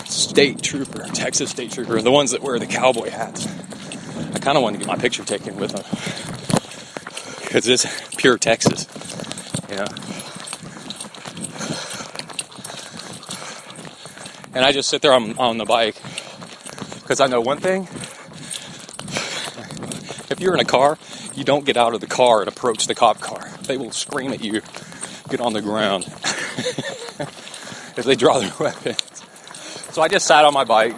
state 0.05 0.61
trooper, 0.61 1.03
Texas 1.13 1.51
state 1.51 1.71
trooper, 1.71 2.01
the 2.01 2.11
ones 2.11 2.31
that 2.31 2.41
wear 2.41 2.59
the 2.59 2.67
cowboy 2.67 3.09
hats. 3.09 3.47
I 4.33 4.39
kind 4.39 4.57
of 4.57 4.63
want 4.63 4.75
to 4.75 4.79
get 4.79 4.87
my 4.87 4.95
picture 4.95 5.23
taken 5.23 5.55
with 5.57 5.71
them 5.71 5.83
because 7.41 7.67
it's 7.67 7.85
pure 8.15 8.37
Texas, 8.37 8.87
you 9.69 9.75
know. 9.75 9.85
And 14.55 14.63
I 14.63 14.71
just 14.71 14.89
sit 14.89 15.01
there 15.01 15.13
on, 15.13 15.37
on 15.37 15.57
the 15.57 15.65
bike 15.65 15.95
because 17.01 17.19
I 17.19 17.27
know 17.27 17.41
one 17.41 17.59
thing. 17.59 17.83
If 20.29 20.37
you're 20.39 20.53
in 20.53 20.59
a 20.59 20.65
car, 20.65 20.97
you 21.35 21.43
don't 21.43 21.65
get 21.65 21.77
out 21.77 21.93
of 21.93 22.01
the 22.01 22.07
car 22.07 22.39
and 22.39 22.47
approach 22.47 22.87
the 22.87 22.95
cop 22.95 23.19
car. 23.19 23.49
They 23.63 23.77
will 23.77 23.91
scream 23.91 24.31
at 24.31 24.43
you, 24.43 24.61
get 25.29 25.39
on 25.41 25.53
the 25.53 25.61
ground 25.61 26.03
if 27.97 28.03
they 28.05 28.15
draw 28.15 28.39
their 28.39 28.53
weapons. 28.59 28.97
So 29.91 30.01
I 30.01 30.07
just 30.07 30.25
sat 30.25 30.45
on 30.45 30.53
my 30.53 30.63
bike 30.63 30.95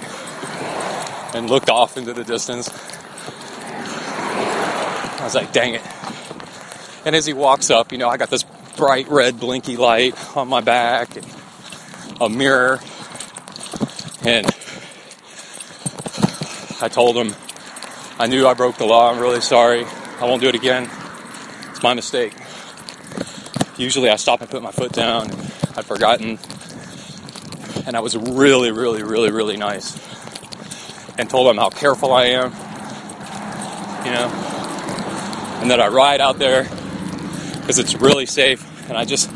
and 1.36 1.50
looked 1.50 1.70
off 1.70 1.98
into 1.98 2.14
the 2.14 2.24
distance. 2.24 2.70
I 5.20 5.24
was 5.24 5.36
like, 5.36 5.52
dang 5.52 5.76
it. 5.76 5.82
And 7.06 7.16
as 7.16 7.26
he 7.26 7.34
walks 7.34 7.70
up, 7.70 7.92
you 7.92 7.98
know, 7.98 8.10
I 8.10 8.18
got 8.18 8.30
this 8.30 8.44
bright 8.78 9.08
red 9.10 9.40
blinky 9.40 9.78
light 9.78 10.16
on 10.38 10.48
my 10.48 10.62
back 10.62 11.16
and 11.16 11.26
a 12.22 12.30
mirror. 12.30 12.80
And 14.24 14.46
I 16.82 16.88
told 16.90 17.18
him, 17.18 17.36
I 18.18 18.28
knew 18.28 18.48
I 18.48 18.54
broke 18.54 18.78
the 18.78 18.86
law. 18.86 19.12
I'm 19.12 19.20
really 19.20 19.42
sorry. 19.42 19.86
I 20.20 20.26
won't 20.26 20.42
do 20.42 20.48
it 20.48 20.56
again. 20.56 20.90
It's 21.72 21.84
my 21.84 21.94
mistake. 21.94 22.34
Usually 23.78 24.10
I 24.10 24.16
stop 24.16 24.42
and 24.42 24.50
put 24.50 24.62
my 24.62 24.72
foot 24.72 24.94
down. 24.94 25.30
I'd 25.76 25.86
forgotten. 25.86 26.40
And 27.86 27.96
I 27.96 28.00
was 28.00 28.16
really, 28.16 28.72
really, 28.72 29.04
really, 29.04 29.32
really 29.32 29.58
nice. 29.58 30.00
And 31.18 31.30
told 31.30 31.48
him 31.48 31.58
how 31.58 31.70
careful 31.70 32.14
I 32.14 32.26
am. 32.26 32.52
You 34.06 34.12
know? 34.12 34.28
And 35.62 35.72
that 35.72 35.80
I 35.80 35.88
ride 35.90 36.22
out 36.22 36.40
there 36.40 36.64
because 37.60 37.80
it's 37.80 37.96
really 37.96 38.26
safe. 38.26 38.64
And 38.88 38.98
I 38.98 39.06
just 39.06 39.30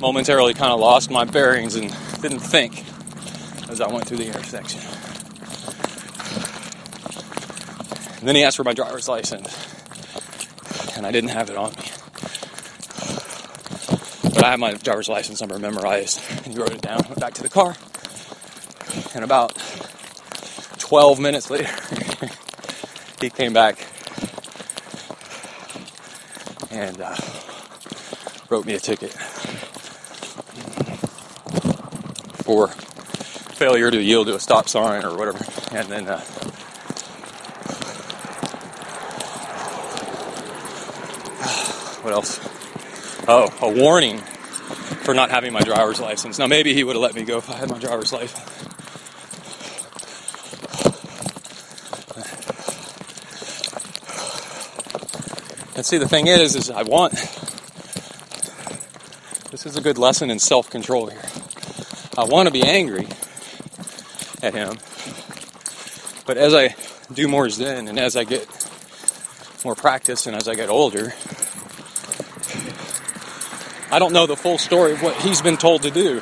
momentarily 0.00 0.54
kind 0.54 0.72
of 0.72 0.80
lost 0.80 1.10
my 1.10 1.24
bearings 1.24 1.74
and 1.74 1.94
didn't 2.22 2.40
think 2.40 2.84
as 3.68 3.80
I 3.80 3.92
went 3.92 4.06
through 4.06 4.18
the 4.18 4.26
intersection. 4.26 4.80
And 8.18 8.26
then 8.26 8.34
he 8.34 8.42
asked 8.42 8.56
for 8.56 8.64
my 8.64 8.72
driver's 8.72 9.08
license, 9.08 9.54
and 10.96 11.06
I 11.06 11.12
didn't 11.12 11.30
have 11.30 11.50
it 11.50 11.56
on 11.56 11.72
me. 11.72 11.90
But 14.38 14.44
I 14.44 14.50
have 14.52 14.60
my 14.60 14.74
driver's 14.74 15.08
license 15.08 15.40
number 15.40 15.58
memorized, 15.58 16.22
and 16.44 16.54
he 16.54 16.60
wrote 16.60 16.70
it 16.70 16.80
down. 16.80 17.00
Went 17.08 17.18
back 17.18 17.34
to 17.34 17.42
the 17.42 17.48
car, 17.48 17.74
and 19.12 19.24
about 19.24 19.52
12 20.78 21.18
minutes 21.18 21.50
later, 21.50 21.66
he 23.20 23.30
came 23.30 23.52
back 23.52 23.84
and 26.70 27.00
uh, 27.00 27.16
wrote 28.48 28.64
me 28.64 28.74
a 28.74 28.78
ticket 28.78 29.10
for 32.44 32.68
failure 32.68 33.90
to 33.90 34.00
yield 34.00 34.28
to 34.28 34.36
a 34.36 34.40
stop 34.40 34.68
sign 34.68 35.04
or 35.04 35.16
whatever. 35.16 35.44
And 35.72 35.88
then 35.88 36.06
uh, 36.06 36.20
what 42.02 42.12
else? 42.12 42.38
Oh, 43.30 43.52
a 43.60 43.70
warning 43.70 44.22
for 45.04 45.14
not 45.14 45.30
having 45.30 45.52
my 45.52 45.60
driver's 45.60 46.00
license. 46.00 46.38
Now 46.38 46.46
maybe 46.46 46.74
he 46.74 46.84
would 46.84 46.96
have 46.96 47.02
let 47.02 47.14
me 47.14 47.22
go 47.22 47.38
if 47.38 47.48
I 47.50 47.56
had 47.56 47.70
my 47.70 47.78
driver's 47.78 48.12
license. 48.12 48.42
And 55.76 55.86
see, 55.86 55.98
the 55.98 56.08
thing 56.08 56.26
is, 56.26 56.56
is 56.56 56.70
I 56.70 56.82
want. 56.82 57.12
This 59.52 59.64
is 59.64 59.76
a 59.76 59.80
good 59.80 59.96
lesson 59.96 60.28
in 60.28 60.40
self-control 60.40 61.06
here. 61.06 61.22
I 62.16 62.24
want 62.24 62.48
to 62.48 62.52
be 62.52 62.64
angry 62.64 63.06
at 64.42 64.54
him, 64.54 64.76
but 66.26 66.36
as 66.36 66.52
I 66.52 66.74
do 67.14 67.28
more 67.28 67.48
Zen 67.48 67.86
and 67.86 67.96
as 67.98 68.16
I 68.16 68.24
get 68.24 68.48
more 69.64 69.76
practice 69.76 70.26
and 70.26 70.34
as 70.34 70.48
I 70.48 70.56
get 70.56 70.68
older, 70.68 71.14
I 73.90 73.98
don't 73.98 74.12
know 74.12 74.26
the 74.26 74.36
full 74.36 74.58
story 74.58 74.92
of 74.92 75.02
what 75.02 75.16
he's 75.16 75.40
been 75.42 75.56
told 75.56 75.82
to 75.82 75.90
do. 75.90 76.20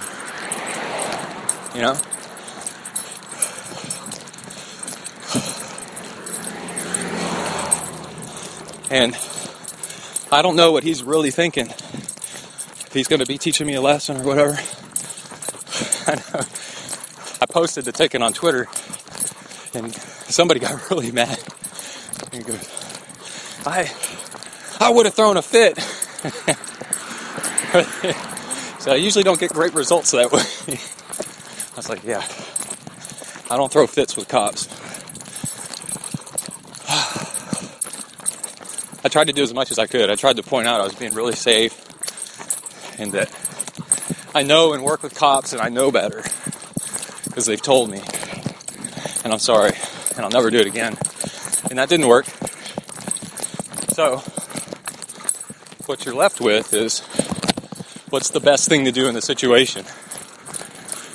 You 1.75 1.83
know? 1.83 1.99
And 8.89 9.17
I 10.33 10.43
don't 10.43 10.57
know 10.57 10.73
what 10.73 10.85
he's 10.85 11.03
really 11.03 11.31
thinking. 11.31 11.67
If 11.67 12.91
he's 12.93 13.09
going 13.09 13.21
to 13.21 13.27
be 13.27 13.39
teaching 13.39 13.67
me 13.67 13.75
a 13.75 13.81
lesson 13.81 14.19
or 14.19 14.23
whatever. 14.23 14.53
I. 16.07 16.47
I 17.41 17.47
posted 17.47 17.85
the 17.85 17.93
ticket 17.93 18.23
on 18.23 18.33
Twitter 18.33 18.67
and 19.75 19.95
somebody 19.95 20.61
got 20.61 20.91
really 20.91 21.13
mad. 21.13 21.39
He 22.33 22.41
goes, 22.41 22.69
I, 23.67 23.91
I 24.81 24.91
would 24.91 25.07
have 25.07 25.15
thrown 25.15 25.37
a 25.37 25.43
fit. 25.43 25.79
So 28.87 28.93
I 28.93 28.95
usually 28.95 29.25
don't 29.25 29.41
get 29.41 29.53
great 29.53 29.75
results 29.75 30.13
that 30.13 30.31
way. 30.31 30.43
I 30.43 31.77
was 31.77 31.89
like, 31.89 32.05
yeah, 32.05 32.25
I 33.51 33.57
don't 33.57 33.73
throw 33.73 33.85
fits 33.89 34.17
with 34.17 34.29
cops. 34.29 34.69
I 39.05 39.09
tried 39.09 39.27
to 39.27 39.33
do 39.33 39.43
as 39.43 39.53
much 39.53 39.73
as 39.73 39.81
I 39.81 39.89
could. 39.89 40.09
I 40.09 40.15
tried 40.15 40.37
to 40.37 40.45
point 40.45 40.69
out 40.69 40.81
I 40.81 40.85
was 40.85 40.95
being 40.95 41.15
really 41.15 41.35
safe 41.35 41.75
and 43.01 43.11
that 43.11 43.29
I 44.37 44.45
know 44.45 44.73
and 44.73 44.85
work 44.85 45.03
with 45.03 45.17
cops 45.17 45.53
and 45.53 45.61
I 45.61 45.69
know 45.69 45.91
better 45.91 46.23
because 47.25 47.47
they've 47.47 47.61
told 47.61 47.91
me. 47.91 48.01
And 49.25 49.33
I'm 49.33 49.41
sorry, 49.41 49.73
and 50.15 50.21
I'll 50.21 50.31
never 50.31 50.51
do 50.51 50.59
it 50.59 50.69
again. 50.69 50.97
And 51.71 51.81
that 51.81 51.89
didn't 51.89 52.07
work. 52.07 52.27
So, 53.97 54.19
what 55.87 56.05
you're 56.05 56.15
left 56.15 56.41
with 56.41 56.73
is 56.73 57.03
what's 58.11 58.31
the 58.31 58.41
best 58.41 58.69
thing 58.69 58.85
to 58.85 58.93
do 58.93 59.09
in 59.09 59.15
the 59.15 59.23
situation? 59.23 59.85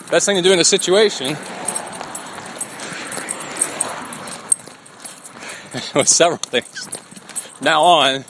Best 0.10 0.26
thing 0.26 0.36
to 0.36 0.42
do 0.42 0.52
in 0.52 0.58
the 0.58 0.66
situation 0.66 1.38
was 5.96 6.10
several 6.10 6.38
things. 6.38 6.90
Now 7.62 7.84
on, 7.84 8.26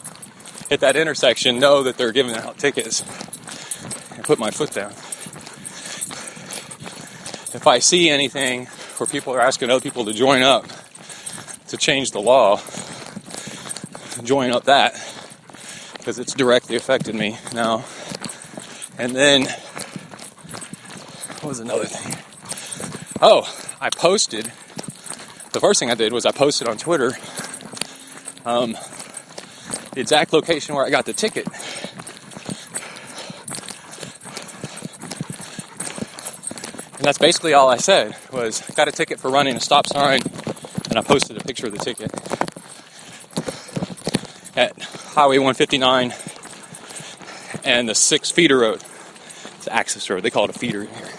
at 0.69 0.79
that 0.81 0.95
intersection, 0.95 1.59
know 1.59 1.83
that 1.83 1.97
they're 1.97 2.11
giving 2.11 2.35
out 2.35 2.57
tickets 2.57 3.01
and 4.15 4.23
put 4.23 4.37
my 4.37 4.51
foot 4.51 4.71
down. 4.71 4.91
If 7.53 7.65
I 7.67 7.79
see 7.79 8.09
anything 8.09 8.67
where 8.97 9.07
people 9.07 9.33
are 9.33 9.41
asking 9.41 9.69
other 9.69 9.81
people 9.81 10.05
to 10.05 10.13
join 10.13 10.41
up 10.41 10.65
to 11.67 11.77
change 11.77 12.11
the 12.11 12.21
law, 12.21 12.57
join 14.23 14.51
up 14.51 14.65
that 14.65 14.93
because 15.97 16.19
it's 16.19 16.33
directly 16.33 16.75
affected 16.75 17.15
me 17.15 17.37
now. 17.53 17.83
And 18.97 19.15
then, 19.15 19.43
what 21.41 21.49
was 21.49 21.59
another 21.59 21.85
thing? 21.85 22.15
Oh, 23.21 23.51
I 23.79 23.89
posted. 23.89 24.45
The 25.53 25.59
first 25.59 25.79
thing 25.79 25.91
I 25.91 25.95
did 25.95 26.13
was 26.13 26.25
I 26.25 26.31
posted 26.31 26.67
on 26.67 26.77
Twitter 26.77 27.13
um, 28.45 28.73
the 29.93 30.01
exact 30.01 30.33
location 30.33 30.75
where 30.75 30.85
I 30.85 30.89
got 30.89 31.05
the 31.05 31.13
ticket. 31.13 31.47
And 36.97 37.05
that's 37.05 37.17
basically 37.17 37.53
all 37.53 37.67
I 37.69 37.77
said 37.77 38.15
was 38.31 38.61
got 38.75 38.87
a 38.87 38.91
ticket 38.91 39.19
for 39.19 39.31
running 39.31 39.55
a 39.55 39.59
stop 39.59 39.87
sign 39.87 40.21
and 40.89 40.99
I 40.99 41.01
posted 41.01 41.37
a 41.37 41.43
picture 41.43 41.67
of 41.67 41.73
the 41.73 41.79
ticket 41.79 42.11
at 44.55 44.79
Highway 45.15 45.39
159 45.39 46.13
and 47.63 47.87
the 47.87 47.95
six 47.95 48.31
feeder 48.31 48.59
road. 48.59 48.81
It's 49.57 49.67
an 49.67 49.73
access 49.73 50.09
road. 50.09 50.23
They 50.23 50.29
call 50.29 50.45
it 50.45 50.55
a 50.55 50.59
feeder 50.59 50.83
here. 50.85 51.09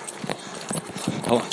Hold 1.29 1.43
on. 1.43 1.49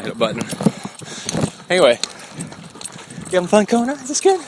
Oh, 0.00 0.14
button. 0.18 0.42
Anyway, 1.70 1.98
you 3.26 3.34
having 3.34 3.46
fun, 3.46 3.66
Kona? 3.66 3.92
Is 3.92 4.08
this 4.08 4.20
good? 4.20 4.40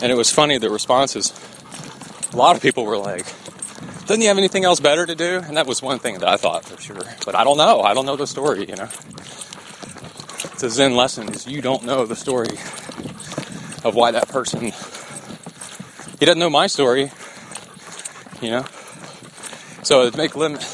And 0.00 0.12
it 0.12 0.16
was 0.16 0.30
funny, 0.30 0.58
the 0.58 0.70
responses. 0.70 1.32
A 2.32 2.36
lot 2.36 2.56
of 2.56 2.62
people 2.62 2.84
were 2.84 2.98
like, 2.98 3.26
doesn't 4.06 4.22
you 4.22 4.28
have 4.28 4.38
anything 4.38 4.64
else 4.64 4.80
better 4.80 5.04
to 5.04 5.14
do? 5.14 5.42
And 5.44 5.56
that 5.56 5.66
was 5.66 5.82
one 5.82 5.98
thing 5.98 6.18
that 6.20 6.28
I 6.28 6.36
thought 6.36 6.64
for 6.64 6.80
sure. 6.80 7.02
But 7.26 7.34
I 7.34 7.44
don't 7.44 7.58
know. 7.58 7.82
I 7.82 7.92
don't 7.92 8.06
know 8.06 8.16
the 8.16 8.26
story, 8.26 8.60
you 8.66 8.76
know. 8.76 8.88
It's 10.58 10.62
a 10.62 10.70
Zen 10.70 10.96
lesson 10.96 11.28
is 11.28 11.46
you 11.46 11.60
don't 11.60 11.84
know 11.84 12.06
the 12.06 12.16
story 12.16 12.56
of 13.84 13.94
why 13.94 14.10
that 14.10 14.28
person 14.28 14.72
he 16.18 16.26
doesn't 16.26 16.38
know 16.40 16.50
my 16.50 16.66
story, 16.66 17.12
you 18.42 18.50
know. 18.50 18.64
So 19.82 20.10
to 20.10 20.16
make 20.16 20.34
limit 20.34 20.66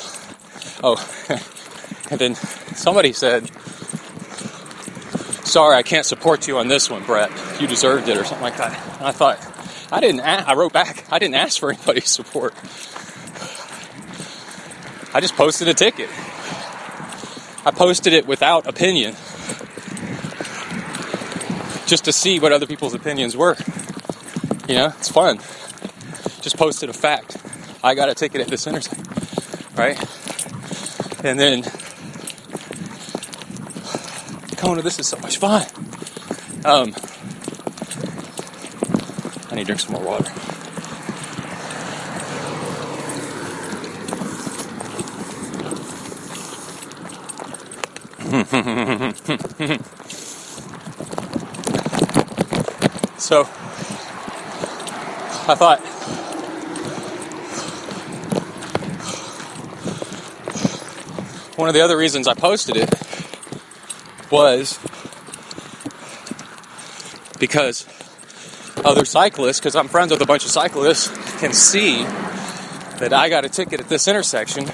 oh 0.82 0.96
and 2.10 2.18
then 2.18 2.34
somebody 2.34 3.12
said 3.12 3.50
sorry 5.44 5.76
I 5.76 5.82
can't 5.82 6.06
support 6.06 6.48
you 6.48 6.56
on 6.58 6.68
this 6.68 6.88
one, 6.88 7.04
Brett. 7.04 7.30
You 7.60 7.66
deserved 7.66 8.08
it 8.08 8.16
or 8.16 8.24
something 8.24 8.42
like 8.42 8.56
that. 8.56 8.98
And 8.98 9.06
I 9.06 9.12
thought 9.12 9.38
I 9.92 10.00
didn't 10.00 10.20
a- 10.20 10.48
I 10.48 10.54
wrote 10.54 10.72
back, 10.72 11.04
I 11.10 11.18
didn't 11.18 11.36
ask 11.36 11.60
for 11.60 11.70
anybody's 11.70 12.10
support. 12.10 12.54
I 15.14 15.20
just 15.20 15.36
posted 15.36 15.68
a 15.68 15.74
ticket. 15.74 16.08
I 17.66 17.70
posted 17.70 18.12
it 18.12 18.26
without 18.26 18.66
opinion. 18.66 19.14
Just 21.86 22.04
to 22.06 22.12
see 22.12 22.40
what 22.40 22.52
other 22.52 22.66
people's 22.66 22.94
opinions 22.94 23.36
were. 23.36 23.56
You 24.68 24.74
know, 24.74 24.86
it's 24.98 25.10
fun. 25.10 25.36
Just 26.40 26.56
posted 26.56 26.88
a 26.88 26.92
fact. 26.92 27.36
I 27.82 27.94
got 27.94 28.08
a 28.08 28.14
ticket 28.14 28.40
at 28.40 28.48
this 28.48 28.66
intersection, 28.66 29.04
right? 29.76 29.98
And 31.22 31.38
then, 31.38 31.62
Kona, 34.56 34.82
this 34.82 34.98
is 34.98 35.06
so 35.06 35.18
much 35.18 35.36
fun. 35.36 35.66
Um, 36.64 36.94
I 39.54 39.58
need 39.58 39.68
to 39.68 39.74
drink 39.76 39.80
some 39.82 39.92
more 39.92 40.02
water. 40.02 40.24
so, 53.16 53.42
I 55.46 55.54
thought, 55.54 55.78
one 61.56 61.68
of 61.68 61.74
the 61.74 61.80
other 61.80 61.96
reasons 61.96 62.26
I 62.26 62.34
posted 62.34 62.76
it 62.76 62.92
was 64.32 64.80
because 67.38 67.86
other 68.84 69.04
cyclists, 69.04 69.58
because 69.58 69.74
I'm 69.74 69.88
friends 69.88 70.12
with 70.12 70.20
a 70.20 70.26
bunch 70.26 70.44
of 70.44 70.50
cyclists, 70.50 71.08
can 71.38 71.52
see 71.52 72.02
that 72.98 73.12
I 73.12 73.28
got 73.28 73.44
a 73.44 73.48
ticket 73.48 73.80
at 73.80 73.88
this 73.88 74.06
intersection, 74.06 74.66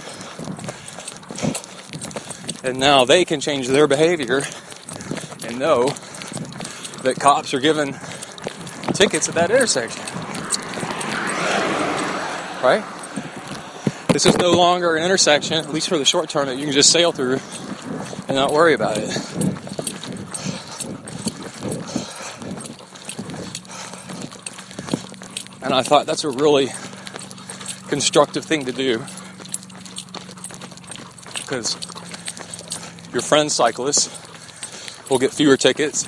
and 2.65 2.79
now 2.79 3.05
they 3.05 3.25
can 3.25 3.41
change 3.41 3.69
their 3.69 3.87
behavior 3.87 4.43
and 5.45 5.59
know 5.59 5.89
that 7.03 7.17
cops 7.19 7.55
are 7.55 7.61
giving 7.61 7.95
tickets 8.93 9.29
at 9.29 9.35
that 9.37 9.51
intersection. 9.51 10.03
Right? 12.63 12.85
This 14.13 14.27
is 14.27 14.37
no 14.37 14.51
longer 14.51 14.97
an 14.97 15.05
intersection, 15.05 15.57
at 15.57 15.73
least 15.73 15.89
for 15.89 15.97
the 15.97 16.05
short 16.05 16.29
term, 16.29 16.49
that 16.49 16.57
you 16.57 16.65
can 16.65 16.75
just 16.75 16.91
sail 16.91 17.13
through 17.13 17.41
and 18.29 18.37
not 18.37 18.53
worry 18.53 18.75
about 18.75 18.99
it. 18.99 19.50
And 25.71 25.79
I 25.79 25.85
thought 25.85 26.05
that's 26.05 26.25
a 26.25 26.31
really 26.31 26.67
constructive 27.87 28.45
thing 28.45 28.65
to 28.65 28.73
do. 28.73 28.99
Because 31.37 31.77
your 33.13 33.23
friend 33.23 33.53
cyclists 33.53 34.11
will 35.09 35.21
get 35.21 35.33
fewer 35.33 35.57
tickets. 35.57 36.07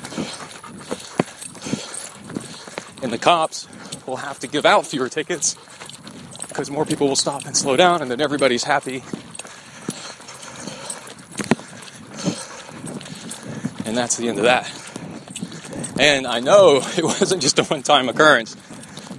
And 3.05 3.13
the 3.13 3.19
cops 3.19 3.69
will 4.05 4.17
have 4.17 4.41
to 4.41 4.49
give 4.49 4.67
out 4.67 4.85
fewer 4.85 5.09
tickets 5.09 5.55
because 6.49 6.69
more 6.69 6.85
people 6.85 7.07
will 7.07 7.15
stop 7.15 7.47
and 7.47 7.57
slow 7.57 7.77
down 7.77 8.03
and 8.03 8.11
then 8.11 8.21
everybody's 8.21 8.65
happy. 8.65 9.05
And 13.87 13.97
that's 13.97 14.17
the 14.17 14.29
end 14.29 14.39
of 14.39 14.45
that. 14.45 14.69
And 16.01 16.27
i 16.27 16.41
know 16.41 16.79
it 16.97 17.05
wasn't 17.05 17.43
just 17.43 17.61
a 17.61 17.63
one-time 17.63 18.09
occurrence 18.09 18.57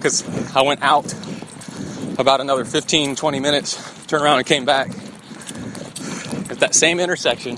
because 0.04 0.54
i 0.54 0.62
went 0.62 0.82
out 0.82 1.14
about 2.20 2.42
another 2.42 2.66
15 2.66 3.16
20 3.16 3.40
minutes 3.40 4.06
turned 4.08 4.22
around 4.22 4.38
and 4.38 4.46
came 4.46 4.66
back 4.66 4.90
at 6.50 6.60
that 6.60 6.76
same 6.76 7.00
intersection 7.00 7.56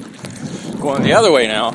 going 0.79 1.01
the 1.01 1.13
other 1.13 1.31
way 1.31 1.47
now 1.47 1.71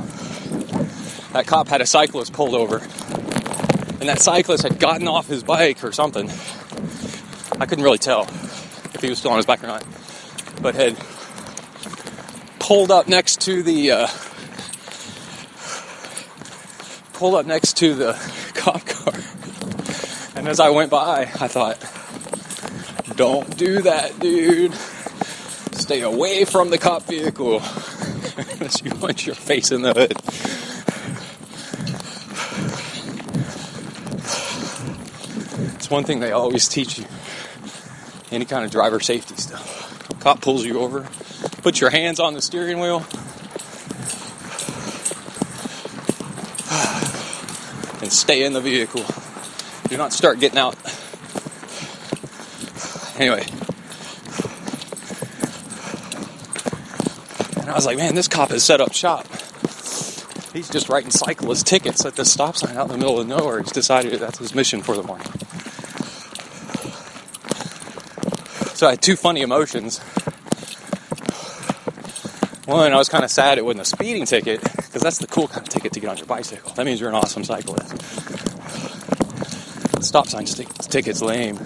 that 1.32 1.44
cop 1.48 1.66
had 1.66 1.80
a 1.80 1.86
cyclist 1.86 2.32
pulled 2.32 2.54
over 2.54 2.76
and 2.78 4.08
that 4.08 4.20
cyclist 4.20 4.62
had 4.62 4.78
gotten 4.78 5.08
off 5.08 5.26
his 5.26 5.42
bike 5.42 5.82
or 5.82 5.90
something 5.90 6.30
i 7.60 7.66
couldn't 7.66 7.82
really 7.82 7.98
tell 7.98 8.22
if 8.22 9.00
he 9.00 9.10
was 9.10 9.18
still 9.18 9.32
on 9.32 9.38
his 9.38 9.46
bike 9.46 9.64
or 9.64 9.66
not 9.66 9.84
but 10.62 10.76
had 10.76 10.96
pulled 12.60 12.92
up 12.92 13.08
next 13.08 13.40
to 13.40 13.64
the 13.64 13.90
uh, 13.90 14.06
pulled 17.14 17.34
up 17.34 17.44
next 17.44 17.76
to 17.76 17.94
the 17.94 18.12
cop 18.54 18.86
car. 18.86 19.19
And 20.40 20.48
as 20.48 20.58
I 20.58 20.70
went 20.70 20.90
by, 20.90 21.30
I 21.38 21.48
thought, 21.48 21.78
don't 23.14 23.58
do 23.58 23.82
that, 23.82 24.18
dude. 24.20 24.72
Stay 25.72 26.00
away 26.00 26.46
from 26.46 26.70
the 26.70 26.78
cop 26.78 27.02
vehicle. 27.02 27.56
Unless 28.54 28.82
you 28.82 28.94
want 28.94 29.26
your 29.26 29.34
face 29.34 29.70
in 29.70 29.82
the 29.82 29.92
hood. 29.92 30.12
It's 35.74 35.90
one 35.90 36.04
thing 36.04 36.20
they 36.20 36.32
always 36.32 36.68
teach 36.68 36.98
you. 36.98 37.04
Any 38.32 38.46
kind 38.46 38.64
of 38.64 38.70
driver 38.70 38.98
safety 38.98 39.36
stuff. 39.36 40.08
Cop 40.20 40.40
pulls 40.40 40.64
you 40.64 40.80
over, 40.80 41.06
put 41.60 41.82
your 41.82 41.90
hands 41.90 42.18
on 42.18 42.32
the 42.32 42.40
steering 42.40 42.80
wheel, 42.80 43.00
and 48.00 48.10
stay 48.10 48.42
in 48.42 48.54
the 48.54 48.62
vehicle. 48.62 49.04
Do 49.90 49.96
not 49.96 50.12
start 50.12 50.38
getting 50.38 50.58
out. 50.58 50.76
Anyway. 53.18 53.44
And 57.56 57.68
I 57.68 57.74
was 57.74 57.84
like, 57.84 57.98
man, 57.98 58.14
this 58.14 58.28
cop 58.28 58.50
has 58.50 58.62
set 58.62 58.80
up 58.80 58.92
shop. 58.94 59.26
He's 60.52 60.70
just 60.70 60.88
writing 60.88 61.10
cyclist 61.10 61.66
tickets 61.66 62.04
at 62.06 62.14
this 62.14 62.32
stop 62.32 62.56
sign 62.56 62.76
out 62.76 62.86
in 62.86 62.92
the 62.92 62.98
middle 62.98 63.18
of 63.18 63.26
nowhere. 63.26 63.60
He's 63.60 63.72
decided 63.72 64.18
that's 64.20 64.38
his 64.38 64.54
mission 64.54 64.80
for 64.80 64.96
the 64.96 65.02
morning. 65.02 65.26
So 68.74 68.86
I 68.86 68.90
had 68.90 69.02
two 69.02 69.16
funny 69.16 69.42
emotions. 69.42 69.98
One, 72.66 72.92
I 72.92 72.96
was 72.96 73.08
kind 73.08 73.24
of 73.24 73.30
sad 73.30 73.58
it 73.58 73.64
wasn't 73.64 73.82
a 73.82 73.84
speeding 73.84 74.24
ticket, 74.24 74.62
because 74.62 75.02
that's 75.02 75.18
the 75.18 75.26
cool 75.26 75.48
kind 75.48 75.62
of 75.62 75.68
ticket 75.68 75.92
to 75.94 76.00
get 76.00 76.08
on 76.08 76.16
your 76.16 76.26
bicycle. 76.26 76.72
That 76.74 76.86
means 76.86 77.00
you're 77.00 77.08
an 77.08 77.16
awesome 77.16 77.42
cyclist. 77.42 78.49
Stop 80.00 80.28
sign 80.28 80.46
ticket's 80.46 81.20
lame. 81.20 81.56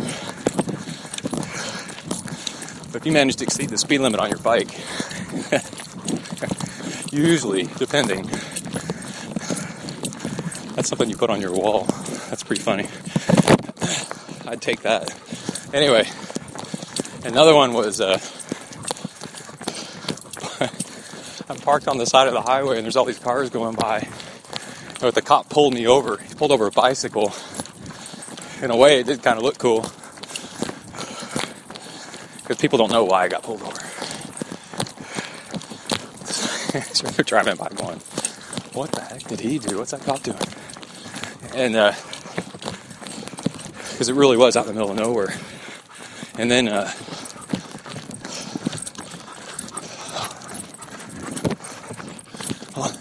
But 2.90 3.00
if 3.00 3.06
you 3.06 3.12
manage 3.12 3.36
to 3.36 3.44
exceed 3.44 3.70
the 3.70 3.78
speed 3.78 3.98
limit 3.98 4.18
on 4.18 4.28
your 4.28 4.38
bike, 4.38 4.70
usually, 7.12 7.64
depending, 7.78 8.24
that's 10.74 10.88
something 10.88 11.08
you 11.08 11.16
put 11.16 11.30
on 11.30 11.40
your 11.40 11.52
wall. 11.52 11.84
That's 12.28 12.42
pretty 12.42 12.62
funny. 12.62 12.88
I'd 14.50 14.60
take 14.60 14.82
that. 14.82 15.14
Anyway, 15.72 16.08
another 17.24 17.54
one 17.54 17.72
was 17.72 18.00
uh, 18.00 18.18
I'm 21.48 21.56
parked 21.58 21.88
on 21.88 21.98
the 21.98 22.06
side 22.06 22.26
of 22.26 22.34
the 22.34 22.42
highway 22.42 22.76
and 22.76 22.84
there's 22.84 22.96
all 22.96 23.04
these 23.04 23.18
cars 23.18 23.50
going 23.50 23.76
by. 23.76 24.08
But 25.00 25.14
the 25.14 25.22
cop 25.22 25.48
pulled 25.48 25.74
me 25.74 25.86
over. 25.86 26.16
He 26.16 26.34
pulled 26.34 26.52
over 26.52 26.66
a 26.66 26.72
bicycle. 26.72 27.32
In 28.64 28.70
a 28.70 28.76
way, 28.76 29.00
it 29.00 29.06
did 29.06 29.22
kind 29.22 29.36
of 29.36 29.44
look 29.44 29.58
cool. 29.58 29.82
Because 32.40 32.56
people 32.58 32.78
don't 32.78 32.90
know 32.90 33.04
why 33.04 33.24
I 33.24 33.28
got 33.28 33.42
pulled 33.42 33.60
over. 33.60 33.74
so 36.94 37.06
they're 37.08 37.24
driving 37.24 37.56
by 37.56 37.68
going, 37.68 37.98
what 38.72 38.90
the 38.92 39.02
heck 39.02 39.22
did 39.24 39.40
he 39.40 39.58
do? 39.58 39.76
What's 39.76 39.90
that 39.90 40.00
cop 40.00 40.22
doing? 40.22 40.38
And, 41.54 41.74
because 43.90 44.08
it 44.08 44.14
really 44.14 44.38
was 44.38 44.56
out 44.56 44.66
in 44.66 44.68
the 44.68 44.74
middle 44.80 44.92
of 44.92 44.96
nowhere. 44.96 45.34
And 46.38 46.50
then, 46.50 46.68
uh, 46.68 46.90
hold 52.72 52.86
on. 52.86 52.92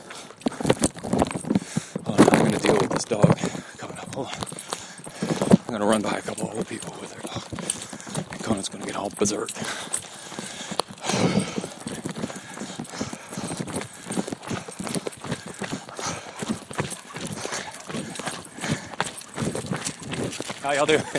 Hold 2.03 2.19
on, 2.19 2.27
I'm 2.33 2.39
going 2.39 2.51
to 2.51 2.59
deal 2.59 2.75
with 2.75 2.89
this 2.89 3.05
dog 3.05 3.37
coming 3.77 3.97
up. 3.97 4.13
Hold 4.13 4.27
on. 4.27 4.42
I'm 5.73 5.79
going 5.79 5.89
to 5.89 5.91
run 5.91 6.03
by 6.03 6.19
a 6.19 6.21
couple 6.21 6.51
other 6.51 6.63
people 6.63 6.95
with 7.01 7.09
their 7.09 7.21
dog. 7.21 7.41
Kona's 8.43 8.69
going 8.69 8.81
to 8.81 8.85
get 8.85 8.95
all 8.95 9.09
berserk. 9.09 9.49
How 20.61 20.73
y'all 20.73 20.85
doing? 20.85 21.01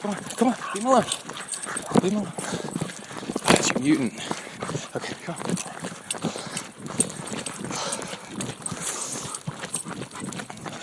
Come 0.00 0.10
on, 0.10 0.16
come 0.36 0.48
on, 0.48 0.56
leave 0.74 0.82
him 0.82 0.86
alone. 0.86 1.04
Leave 2.02 2.12
him 2.12 2.18
alone. 2.18 2.32
That's 3.46 3.70
your 3.70 3.80
mutant. 3.80 4.14
Okay, 4.96 5.14
come 5.24 5.36
on. 5.36 5.56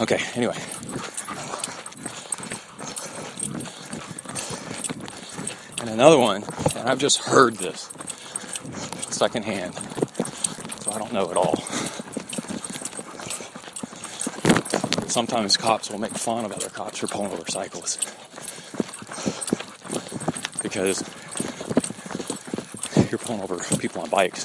Okay, 0.01 0.19
anyway. 0.35 0.55
And 5.81 5.89
another 5.89 6.19
one, 6.19 6.43
and 6.75 6.89
I've 6.89 6.99
just 6.99 7.19
heard 7.23 7.55
this 7.55 7.89
secondhand, 9.09 9.75
so 10.81 10.91
I 10.91 10.97
don't 10.97 11.13
know 11.13 11.29
at 11.31 11.37
all. 11.37 11.55
Sometimes 15.07 15.55
cops 15.55 15.89
will 15.89 15.99
make 15.99 16.11
fun 16.11 16.43
of 16.43 16.51
other 16.51 16.69
cops 16.69 16.97
for 16.99 17.07
pulling 17.07 17.31
over 17.31 17.49
cyclists 17.49 17.97
because 20.61 21.03
you're 23.09 23.19
pulling 23.19 23.41
over 23.41 23.59
people 23.79 24.01
on 24.01 24.09
bikes. 24.09 24.43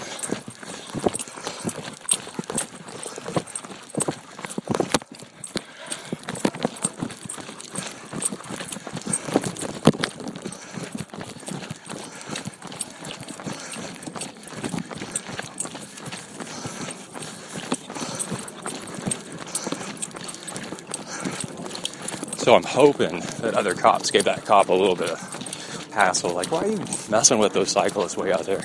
I'm 22.61 22.67
hoping 22.67 23.21
that 23.41 23.55
other 23.55 23.75
cops 23.75 24.11
gave 24.11 24.25
that 24.25 24.45
cop 24.45 24.69
a 24.69 24.75
little 24.75 24.95
bit 24.95 25.09
of 25.09 25.91
hassle. 25.95 26.35
Like, 26.35 26.53
why 26.53 26.65
are 26.65 26.69
you 26.69 26.85
messing 27.09 27.39
with 27.39 27.55
those 27.55 27.71
cyclists 27.71 28.19
way 28.19 28.35
out 28.35 28.45
there? 28.45 28.61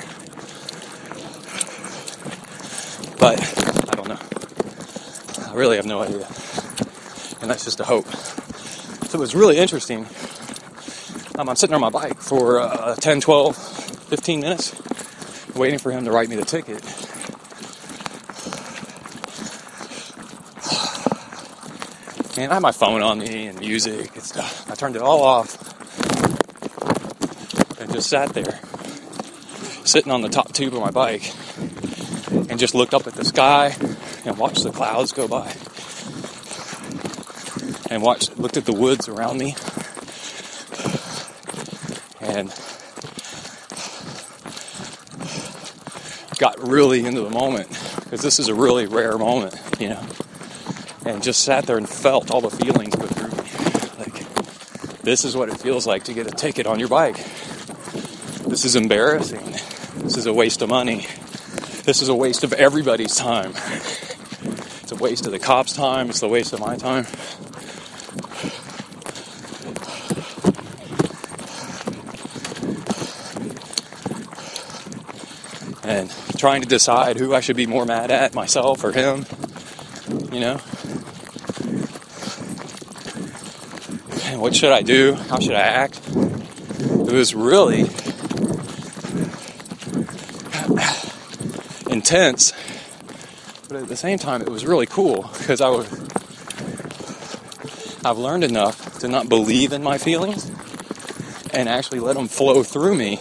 But 3.18 3.40
I 3.90 3.96
don't 3.96 4.10
know. 4.10 5.48
I 5.50 5.54
really 5.56 5.78
have 5.78 5.86
no 5.86 6.02
idea. 6.02 6.28
And 7.40 7.50
that's 7.50 7.64
just 7.64 7.80
a 7.80 7.86
hope. 7.86 8.06
So 9.08 9.18
it 9.18 9.22
was 9.22 9.34
really 9.34 9.60
interesting. 9.60 10.06
Um, 11.40 11.48
I'm 11.48 11.56
sitting 11.56 11.74
on 11.74 11.80
my 11.80 11.90
bike 11.90 12.20
for 12.20 12.60
uh, 12.60 12.96
10, 12.96 13.22
12, 13.22 13.56
15 13.56 14.42
minutes 14.42 14.76
waiting 15.56 15.80
for 15.80 15.90
him 15.94 16.04
to 16.04 16.12
write 16.12 16.28
me 16.28 16.36
the 16.36 16.44
ticket. 16.44 16.84
And 22.38 22.52
I 22.52 22.56
had 22.56 22.62
my 22.62 22.74
phone 22.74 23.02
on 23.02 23.20
me 23.20 23.48
and 23.48 23.58
music 23.60 24.14
and 24.14 24.24
stuff. 24.24 24.70
I 24.70 24.76
turned 24.76 24.98
it 24.98 25.02
all 25.02 25.24
off 25.24 25.56
and 27.80 27.94
just 27.94 28.10
sat 28.10 28.34
there, 28.34 28.60
sitting 29.86 30.12
on 30.12 30.22
the 30.22 30.28
top 30.28 30.52
tube 30.52 30.74
of 30.74 30.82
my 30.82 30.92
bike, 30.92 31.34
and 32.50 32.60
just 32.60 32.76
looked 32.76 32.94
up 32.94 33.08
at 33.08 33.14
the 33.14 33.24
sky 33.24 33.74
and 34.26 34.38
watched 34.38 34.64
the 34.64 34.72
clouds 34.72 35.14
go 35.14 35.30
by. 35.30 35.56
And 37.90 38.04
watched, 38.04 38.38
looked 38.38 38.58
at 38.58 38.66
the 38.66 38.74
woods 38.74 39.08
around 39.08 39.38
me, 39.38 39.56
and 42.20 42.50
got 46.38 46.68
really 46.68 47.06
into 47.06 47.22
the 47.22 47.30
moment 47.30 47.70
because 48.04 48.22
this 48.22 48.40
is 48.40 48.50
a 48.50 48.54
really 48.54 48.88
rare 48.88 49.18
moment, 49.18 49.58
you 49.80 49.88
know 49.88 50.06
and 51.06 51.22
just 51.24 51.44
sat 51.44 51.66
there 51.66 51.78
and 51.78 51.88
felt 51.88 52.32
all 52.32 52.42
the 52.42 52.50
feelings 52.50 52.96
go 52.96 53.06
through 53.06 53.30
me. 53.30 53.50
Like, 54.00 55.02
this 55.04 55.24
is 55.24 55.38
what 55.38 55.50
it 55.50 55.58
feels 55.58 55.86
like 55.86 56.04
to 56.06 56.14
get 56.14 56.28
a 56.28 56.32
ticket 56.32 56.66
on 56.66 56.80
your 56.80 56.90
bike. 56.90 57.18
This 58.48 58.66
is 58.66 58.76
embarrassing. 58.76 59.46
This 59.98 60.18
is 60.18 60.26
a 60.26 60.34
waste 60.34 60.62
of 60.62 60.70
money. 60.70 61.08
This 61.84 62.02
is 62.02 62.10
a 62.10 62.16
waste 62.16 62.44
of 62.44 62.54
everybody's 62.54 63.16
time. 63.16 63.54
It's 64.82 64.92
a 64.92 64.96
waste 64.96 65.26
of 65.26 65.32
the 65.32 65.40
cops' 65.40 65.74
time. 65.74 66.10
It's 66.10 66.24
a 66.24 66.28
waste 66.28 66.54
of 66.54 66.60
my 66.60 66.76
time. 66.76 67.06
And 75.84 76.12
trying 76.40 76.64
to 76.64 76.68
decide 76.68 77.18
who 77.18 77.36
I 77.36 77.42
should 77.42 77.56
be 77.56 77.68
more 77.68 77.86
mad 77.86 78.10
at, 78.10 78.34
myself 78.34 78.84
or 78.84 78.92
him, 78.92 79.26
you 80.32 80.40
know? 80.40 80.60
What 84.46 84.56
should 84.56 84.72
I 84.72 84.84
do? 84.84 85.16
How 85.16 85.40
should 85.40 85.56
I 85.56 85.62
act? 85.62 86.00
It 86.08 87.12
was 87.12 87.34
really 87.34 87.90
intense 91.90 92.54
But 93.68 93.78
at 93.78 93.88
the 93.88 93.96
same 93.96 94.20
time, 94.20 94.44
it 94.44 94.50
was 94.50 94.64
really 94.64 94.86
cool 94.86 95.24
because 95.40 95.62
I 95.62 95.70
was. 95.70 95.92
I've 98.06 98.20
learned 98.20 98.44
enough 98.44 99.00
to 99.00 99.08
not 99.08 99.30
believe 99.30 99.74
in 99.74 99.82
my 99.82 99.98
feelings 99.98 100.52
and 101.52 101.68
actually 101.68 102.02
let 102.02 102.16
them 102.16 102.28
flow 102.28 102.62
through 102.62 102.94
me 102.94 103.20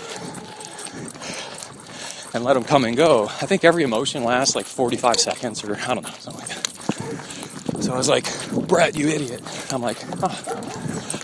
and 2.34 2.44
let 2.44 2.52
them 2.52 2.64
come 2.64 2.84
and 2.84 2.98
go. 2.98 3.28
I 3.28 3.46
think 3.46 3.64
every 3.64 3.82
emotion 3.82 4.24
lasts 4.24 4.54
like 4.54 4.66
45 4.66 5.18
seconds 5.18 5.64
or 5.64 5.74
I 5.74 5.94
don't 5.94 6.02
know, 6.02 6.12
something 6.18 6.40
like 6.40 6.48
that. 6.50 7.82
So 7.82 7.94
I 7.94 7.96
was 7.96 8.10
like, 8.10 8.26
Brett, 8.68 8.94
you 8.94 9.08
idiot. 9.08 9.40
I'm 9.72 9.80
like, 9.80 9.96
oh, 10.22 10.63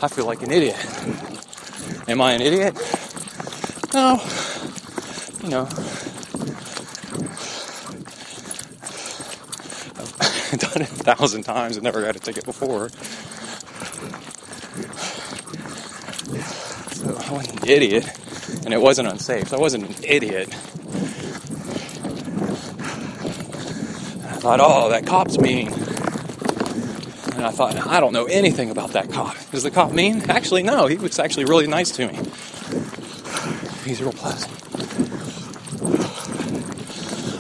I 0.03 0.09
feel 0.09 0.25
like 0.25 0.43
an 0.43 0.51
idiot. 0.51 0.77
Am 2.09 2.21
I 2.23 2.33
an 2.33 2.41
idiot? 2.41 2.75
No. 3.93 4.19
You 5.43 5.51
know. 5.51 5.69
I've 10.53 10.59
done 10.59 10.83
it 10.83 10.91
a 10.91 11.05
thousand 11.05 11.43
times 11.43 11.77
and 11.77 11.85
never 11.85 12.03
got 12.03 12.17
a 12.17 12.19
ticket 12.19 12.45
before. 12.45 12.89
So 16.95 17.17
I 17.17 17.33
wasn't 17.33 17.63
an 17.63 17.69
idiot, 17.69 18.09
and 18.65 18.73
it 18.73 18.81
wasn't 18.81 19.09
unsafe. 19.09 19.49
So 19.49 19.59
I 19.59 19.61
wasn't 19.61 19.85
an 19.85 19.95
idiot. 20.03 20.49
I 24.25 24.43
thought, 24.43 24.61
oh, 24.61 24.89
that 24.89 25.07
cop's 25.07 25.39
mean. 25.39 25.71
And 27.41 27.47
I 27.47 27.53
thought, 27.53 27.75
I 27.87 28.01
don't 28.01 28.13
know 28.13 28.27
anything 28.27 28.69
about 28.69 28.91
that 28.91 29.11
cop. 29.11 29.35
Is 29.55 29.63
the 29.63 29.71
cop 29.71 29.93
mean? 29.93 30.29
Actually, 30.29 30.63
no. 30.63 30.87
He 30.89 30.97
was 30.97 31.19
actually 31.19 31.47
really 31.47 31.67
nice 31.67 31.91
to 31.93 32.07
me. 32.07 32.15
He's 33.83 34.03
real 34.03 34.13
pleasant. 34.13 34.53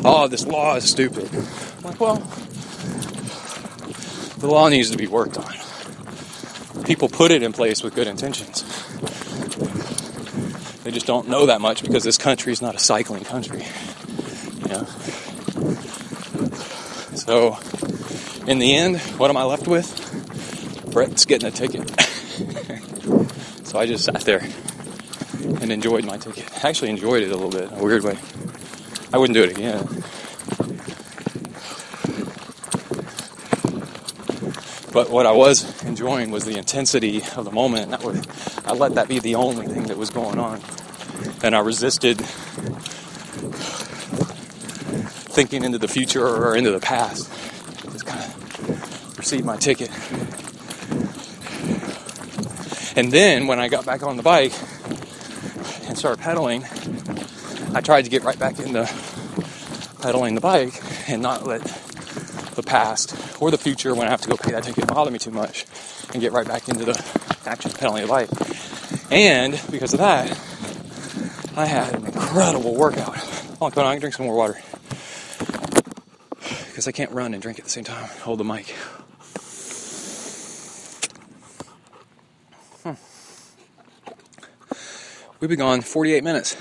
Oh, 0.03 0.27
this 0.27 0.47
law 0.47 0.77
is 0.77 0.89
stupid. 0.91 1.29
I'm 1.35 1.83
like, 1.83 2.01
well, 2.01 2.17
the 4.39 4.47
law 4.47 4.71
needs 4.71 4.91
to 4.91 4.97
be 4.97 5.07
worked 5.07 5.37
on. 5.37 5.53
People 6.87 7.11
put 7.11 7.31
it 7.31 7.43
in 7.43 7.53
place 7.53 7.83
with 7.83 7.95
good 7.95 8.07
intentions. 8.07 8.63
They 10.83 10.93
just 10.93 11.07
don't 11.07 11.29
know 11.29 11.45
that 11.45 11.61
much 11.61 11.83
because 11.83 12.05
this 12.05 12.17
country 12.17 12.55
is 12.55 12.63
not 12.63 12.75
a 12.75 12.79
cycling 12.79 13.25
country. 13.25 13.67
You 14.63 14.69
know? 14.69 14.85
So, 17.17 17.59
in 18.51 18.59
the 18.59 18.75
end, 18.75 18.99
what 19.17 19.31
am 19.31 19.37
I 19.37 19.45
left 19.45 19.69
with? 19.69 19.89
Brett's 20.91 21.25
getting 21.25 21.47
a 21.47 21.53
ticket. 21.53 21.89
so 23.65 23.79
I 23.79 23.87
just 23.87 24.05
sat 24.05 24.23
there 24.23 24.43
and 25.61 25.71
enjoyed 25.71 26.05
my 26.05 26.17
ticket. 26.17 26.65
Actually, 26.65 26.91
enjoyed 26.91 27.23
it 27.23 27.31
a 27.31 27.37
little 27.37 27.51
bit 27.51 27.71
a 27.71 27.81
weird 27.81 28.03
way. 28.03 28.19
I 29.13 29.19
wouldn't 29.19 29.37
do 29.37 29.45
it 29.45 29.51
again. 29.57 29.87
But 34.93 35.11
what 35.11 35.27
I 35.27 35.33
was 35.33 35.85
enjoying 35.85 36.33
was 36.33 36.45
the 36.45 36.59
intensity 36.59 37.23
of 37.37 37.45
the 37.45 37.53
moment. 37.53 37.93
That 37.93 38.03
was, 38.03 38.21
I 38.65 38.73
let 38.73 38.97
that 38.97 39.07
be 39.07 39.21
the 39.21 39.37
only 39.37 39.69
thing 39.69 39.85
that 39.85 39.97
was 39.97 40.11
going 40.11 40.41
on. 40.41 40.61
And 41.45 41.55
I 41.55 41.61
resisted 41.61 42.21
thinking 45.31 45.63
into 45.63 45.79
the 45.79 45.87
future 45.87 46.27
or 46.27 46.57
into 46.57 46.73
the 46.73 46.81
past. 46.81 47.31
Received 49.31 49.47
my 49.47 49.57
ticket. 49.59 49.91
And 52.97 53.13
then 53.13 53.47
when 53.47 53.61
I 53.61 53.69
got 53.69 53.87
back 53.87 54.03
on 54.03 54.17
the 54.17 54.25
bike 54.25 54.53
and 55.87 55.97
started 55.97 56.21
pedaling, 56.21 56.65
I 57.73 57.81
tried 57.81 58.03
to 58.07 58.11
get 58.11 58.25
right 58.25 58.37
back 58.37 58.59
into 58.59 58.91
pedaling 60.03 60.35
the 60.35 60.41
bike 60.41 60.83
and 61.09 61.23
not 61.23 61.47
let 61.47 61.63
the 62.57 62.65
past 62.65 63.15
or 63.41 63.53
the 63.53 63.57
future 63.57 63.95
when 63.95 64.09
I 64.09 64.11
have 64.11 64.21
to 64.23 64.29
go 64.29 64.37
pay 64.37 64.51
that 64.51 64.65
ticket 64.65 64.89
bother 64.89 65.13
me 65.13 65.21
too 65.21 65.31
much 65.31 65.65
and 66.13 66.21
get 66.21 66.33
right 66.33 66.49
back 66.49 66.69
into 66.69 66.85
the 66.85 67.01
action 67.47 67.71
of 67.71 67.79
pedaling 67.79 68.03
the 68.03 68.09
bike. 68.09 68.31
And 69.13 69.61
because 69.71 69.93
of 69.93 70.01
that, 70.01 70.29
I 71.57 71.67
had 71.67 71.95
an 71.95 72.05
incredible 72.05 72.75
workout. 72.75 73.17
Hold 73.61 73.79
on, 73.79 73.87
I 73.87 73.93
can 73.93 74.01
drink 74.01 74.17
some 74.17 74.27
more 74.27 74.35
water. 74.35 74.61
Because 76.67 76.89
I 76.89 76.91
can't 76.91 77.13
run 77.13 77.33
and 77.33 77.41
drink 77.41 77.61
at 77.61 77.65
the 77.65 77.71
same 77.71 77.85
time. 77.85 78.09
Hold 78.23 78.41
the 78.41 78.45
mic. 78.45 78.75
We've 85.41 85.49
been 85.49 85.59
gone 85.59 85.81
48 85.81 86.23
minutes. 86.23 86.55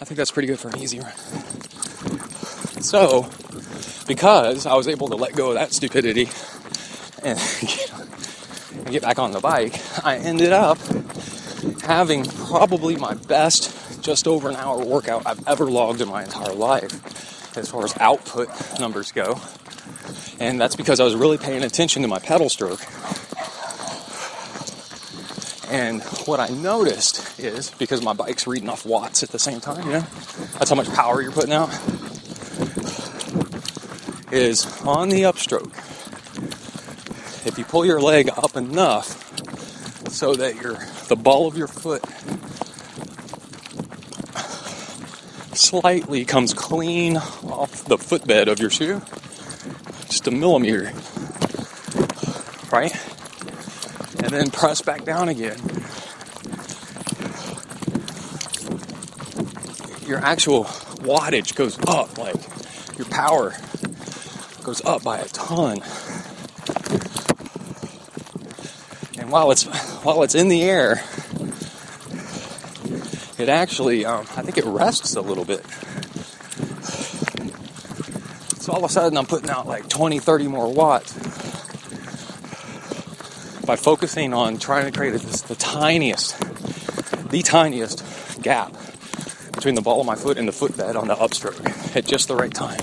I 0.00 0.04
think 0.04 0.16
that's 0.16 0.30
pretty 0.30 0.46
good 0.46 0.58
for 0.58 0.68
an 0.68 0.78
easy 0.78 1.00
run. 1.00 1.12
So, 2.80 3.28
because 4.06 4.64
I 4.64 4.74
was 4.74 4.88
able 4.88 5.08
to 5.08 5.16
let 5.16 5.34
go 5.34 5.48
of 5.48 5.54
that 5.56 5.74
stupidity 5.74 6.30
and 7.22 7.38
get 8.90 9.02
back 9.02 9.18
on 9.18 9.32
the 9.32 9.40
bike, 9.40 9.78
I 10.02 10.16
ended 10.16 10.52
up 10.52 10.78
having 11.82 12.24
probably 12.24 12.96
my 12.96 13.12
best 13.14 14.02
just 14.02 14.26
over 14.26 14.48
an 14.48 14.56
hour 14.56 14.82
workout 14.82 15.26
I've 15.26 15.46
ever 15.46 15.66
logged 15.66 16.00
in 16.00 16.08
my 16.08 16.24
entire 16.24 16.54
life 16.54 17.56
as 17.58 17.68
far 17.68 17.84
as 17.84 17.94
output 17.98 18.48
numbers 18.80 19.12
go. 19.12 19.38
And 20.40 20.60
that's 20.60 20.76
because 20.76 21.00
I 21.00 21.04
was 21.04 21.14
really 21.14 21.38
paying 21.38 21.64
attention 21.64 22.02
to 22.02 22.08
my 22.08 22.18
pedal 22.18 22.48
stroke. 22.48 22.80
And 25.70 26.02
what 26.26 26.40
I 26.40 26.48
noticed 26.48 27.38
is 27.38 27.70
because 27.72 28.02
my 28.02 28.14
bike's 28.14 28.46
reading 28.46 28.68
off 28.70 28.86
watts 28.86 29.22
at 29.22 29.28
the 29.30 29.38
same 29.38 29.60
time, 29.60 29.86
you 29.86 29.92
know, 29.92 30.06
that's 30.58 30.70
how 30.70 30.76
much 30.76 30.88
power 30.90 31.20
you're 31.20 31.32
putting 31.32 31.52
out, 31.52 31.68
is 34.32 34.66
on 34.82 35.10
the 35.10 35.22
upstroke. 35.22 35.74
If 37.46 37.58
you 37.58 37.64
pull 37.64 37.84
your 37.84 38.00
leg 38.00 38.30
up 38.30 38.56
enough 38.56 39.24
so 40.10 40.34
that 40.34 40.56
your 40.56 40.78
the 41.08 41.16
ball 41.16 41.46
of 41.46 41.56
your 41.56 41.68
foot 41.68 42.04
slightly 45.56 46.24
comes 46.24 46.54
clean 46.54 47.16
off 47.16 47.84
the 47.84 47.98
footbed 47.98 48.48
of 48.48 48.58
your 48.58 48.70
shoe, 48.70 49.02
just 50.08 50.26
a 50.26 50.30
millimeter, 50.30 50.92
right? 52.72 52.92
And 54.18 54.32
then 54.32 54.50
press 54.50 54.82
back 54.82 55.04
down 55.04 55.28
again. 55.28 55.58
Your 60.06 60.18
actual 60.18 60.64
wattage 60.64 61.54
goes 61.54 61.78
up, 61.86 62.16
like 62.18 62.36
your 62.98 63.06
power 63.08 63.54
goes 64.62 64.84
up 64.84 65.02
by 65.02 65.18
a 65.18 65.28
ton. 65.28 65.82
And 69.18 69.30
while 69.30 69.50
it's 69.50 69.64
while 70.02 70.22
it's 70.22 70.34
in 70.34 70.48
the 70.48 70.62
air, 70.62 71.02
it 73.38 73.48
actually 73.48 74.04
um, 74.04 74.26
I 74.36 74.42
think 74.42 74.56
it 74.56 74.64
rests 74.64 75.14
a 75.16 75.20
little 75.20 75.44
bit. 75.44 75.64
So 78.68 78.74
all 78.74 78.84
of 78.84 78.90
a 78.90 78.92
sudden 78.92 79.16
I'm 79.16 79.24
putting 79.24 79.48
out 79.48 79.66
like 79.66 79.88
20, 79.88 80.18
30 80.18 80.48
more 80.48 80.70
watts 80.70 81.14
by 83.64 83.76
focusing 83.76 84.34
on 84.34 84.58
trying 84.58 84.84
to 84.84 84.92
create 84.92 85.12
this, 85.12 85.40
the 85.40 85.54
tiniest, 85.54 86.38
the 87.30 87.40
tiniest 87.42 88.42
gap 88.42 88.76
between 89.54 89.74
the 89.74 89.80
ball 89.80 90.02
of 90.02 90.06
my 90.06 90.16
foot 90.16 90.36
and 90.36 90.46
the 90.46 90.52
footbed 90.52 90.96
on 90.96 91.08
the 91.08 91.14
upstroke 91.14 91.96
at 91.96 92.04
just 92.04 92.28
the 92.28 92.36
right 92.36 92.52
time. 92.52 92.78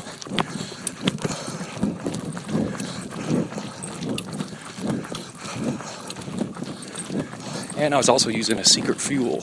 And 7.78 7.94
I 7.94 7.98
was 7.98 8.10
also 8.10 8.32
using 8.32 8.58
a 8.58 8.66
secret 8.66 9.00
fuel 9.00 9.42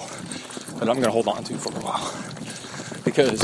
that 0.80 0.88
I'm 0.88 0.96
going 0.96 1.02
to 1.02 1.12
hold 1.12 1.28
on 1.28 1.44
to 1.44 1.54
for 1.56 1.68
a 1.68 1.80
while 1.80 3.04
because 3.04 3.40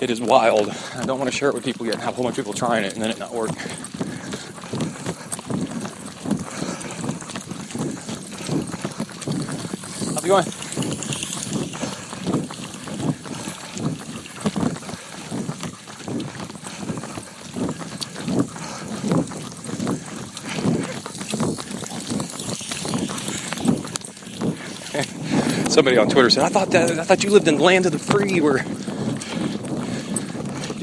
it 0.00 0.10
is 0.10 0.20
wild. 0.20 0.68
I 0.94 1.04
don't 1.04 1.18
want 1.18 1.30
to 1.30 1.36
share 1.36 1.48
it 1.48 1.54
with 1.54 1.64
people 1.64 1.86
yet 1.86 1.94
and 1.94 2.04
have 2.04 2.12
a 2.14 2.16
whole 2.16 2.24
bunch 2.24 2.38
of 2.38 2.44
people 2.44 2.54
trying 2.54 2.84
it 2.84 2.94
and 2.94 3.02
then 3.02 3.10
it 3.10 3.18
not 3.18 3.32
work. 3.32 3.50
How's 10.14 10.24
it 10.24 10.28
going? 10.28 10.44
Somebody 25.70 25.96
on 25.98 26.08
Twitter 26.08 26.30
said, 26.30 26.44
"I 26.44 26.48
thought 26.48 26.70
that 26.70 26.98
I 26.98 27.04
thought 27.04 27.24
you 27.24 27.30
lived 27.30 27.48
in 27.48 27.58
land 27.58 27.86
of 27.86 27.92
the 27.92 27.98
free, 27.98 28.40
where 28.40 28.64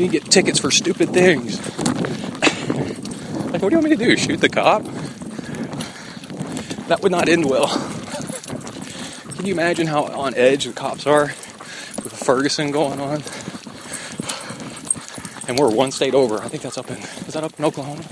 you 0.01 0.09
get 0.09 0.25
tickets 0.25 0.59
for 0.59 0.71
stupid 0.71 1.09
things." 1.09 1.59
like, 3.51 3.61
what 3.61 3.69
do 3.69 3.75
you 3.75 3.77
want 3.77 3.83
me 3.83 3.89
to 3.91 3.95
do? 3.95 4.17
Shoot 4.17 4.41
the 4.41 4.49
cop? 4.49 4.83
That 6.87 7.01
would 7.01 7.11
not 7.11 7.29
end 7.29 7.49
well. 7.49 7.67
Can 9.35 9.45
you 9.45 9.53
imagine 9.53 9.87
how 9.87 10.03
on 10.05 10.35
edge 10.35 10.65
the 10.65 10.73
cops 10.73 11.07
are 11.07 11.27
with 12.03 12.13
Ferguson 12.13 12.71
going 12.71 12.99
on? 12.99 13.23
And 15.47 15.57
we're 15.57 15.75
one 15.75 15.91
state 15.91 16.13
over. 16.13 16.37
I 16.37 16.47
think 16.47 16.63
that's 16.63 16.77
up 16.77 16.89
in 16.89 16.97
is 16.97 17.33
that 17.33 17.43
up 17.43 17.57
in 17.57 17.65
Oklahoma? 17.65 18.03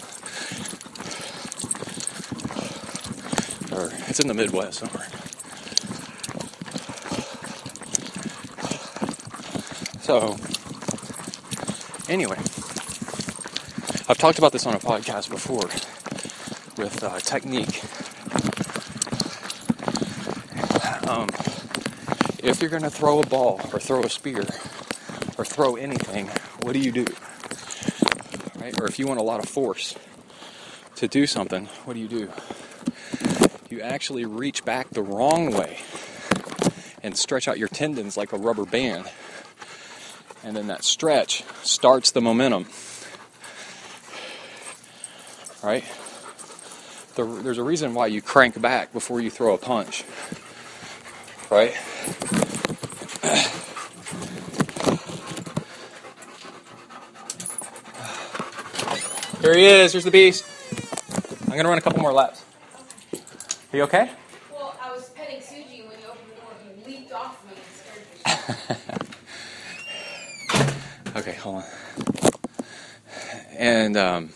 Or 3.71 3.91
it's 4.09 4.19
in 4.19 4.27
the 4.27 4.33
Midwest 4.33 4.79
somewhere. 4.79 5.07
So 10.01 10.35
anyway, 12.09 12.37
I've 14.07 14.17
talked 14.17 14.39
about 14.39 14.51
this 14.51 14.65
on 14.65 14.73
a 14.73 14.79
podcast 14.79 15.29
before 15.29 15.67
with 16.83 17.03
uh, 17.03 17.19
technique. 17.19 17.83
Um, 21.07 21.29
if 22.43 22.57
you're 22.61 22.69
going 22.69 22.83
to 22.83 22.89
throw 22.89 23.19
a 23.19 23.25
ball 23.25 23.61
or 23.71 23.79
throw 23.79 24.03
a 24.03 24.09
spear 24.09 24.41
or 25.37 25.45
throw 25.45 25.75
anything, 25.75 26.27
what 26.61 26.73
do 26.73 26.79
you 26.79 26.91
do? 26.91 27.05
Right? 28.59 28.79
Or 28.79 28.87
if 28.87 28.97
you 28.97 29.07
want 29.07 29.19
a 29.19 29.23
lot 29.23 29.41
of 29.43 29.47
force 29.47 29.95
to 30.95 31.07
do 31.07 31.27
something, 31.27 31.67
what 31.85 31.93
do 31.93 31.99
you 31.99 32.07
do? 32.07 32.29
You 33.69 33.81
actually 33.81 34.25
reach 34.25 34.65
back 34.65 34.89
the 34.89 35.03
wrong 35.03 35.51
way 35.51 35.79
and 37.03 37.15
stretch 37.15 37.47
out 37.47 37.59
your 37.59 37.67
tendons 37.67 38.17
like 38.17 38.33
a 38.33 38.37
rubber 38.37 38.65
band. 38.65 39.09
And 40.43 40.55
then 40.55 40.67
that 40.67 40.83
stretch 40.83 41.43
starts 41.63 42.11
the 42.11 42.21
momentum. 42.21 42.65
Right? 45.61 45.83
The, 47.15 47.25
there's 47.25 47.57
a 47.57 47.63
reason 47.63 47.93
why 47.93 48.07
you 48.07 48.21
crank 48.21 48.59
back 48.61 48.93
before 48.93 49.19
you 49.21 49.29
throw 49.29 49.53
a 49.53 49.57
punch. 49.57 50.05
Right? 51.51 51.73
Here 59.41 59.55
he 59.57 59.65
is. 59.65 59.91
Here's 59.93 60.03
the 60.03 60.11
beast. 60.11 60.45
I'm 61.49 61.55
gonna 61.57 61.69
run 61.69 61.77
a 61.77 61.81
couple 61.81 62.01
more 62.01 62.13
laps. 62.13 62.43
Are 63.13 63.77
you 63.77 63.83
okay? 63.83 64.11
Well, 64.51 64.75
I 64.81 64.91
was 64.91 65.09
petting 65.09 65.39
Suji 65.39 65.87
when 65.87 65.97
you 65.99 66.07
opened 66.07 66.29
the 66.29 66.35
door. 66.41 66.51
You 66.65 66.71
leaped 66.85 67.11
off 67.11 67.43
me 67.45 67.53
and 67.55 67.65
scared 70.53 70.75
me. 71.15 71.19
Okay, 71.19 71.28
hold 71.39 71.57
on. 71.57 71.63
And 73.57 73.97
um, 73.97 74.29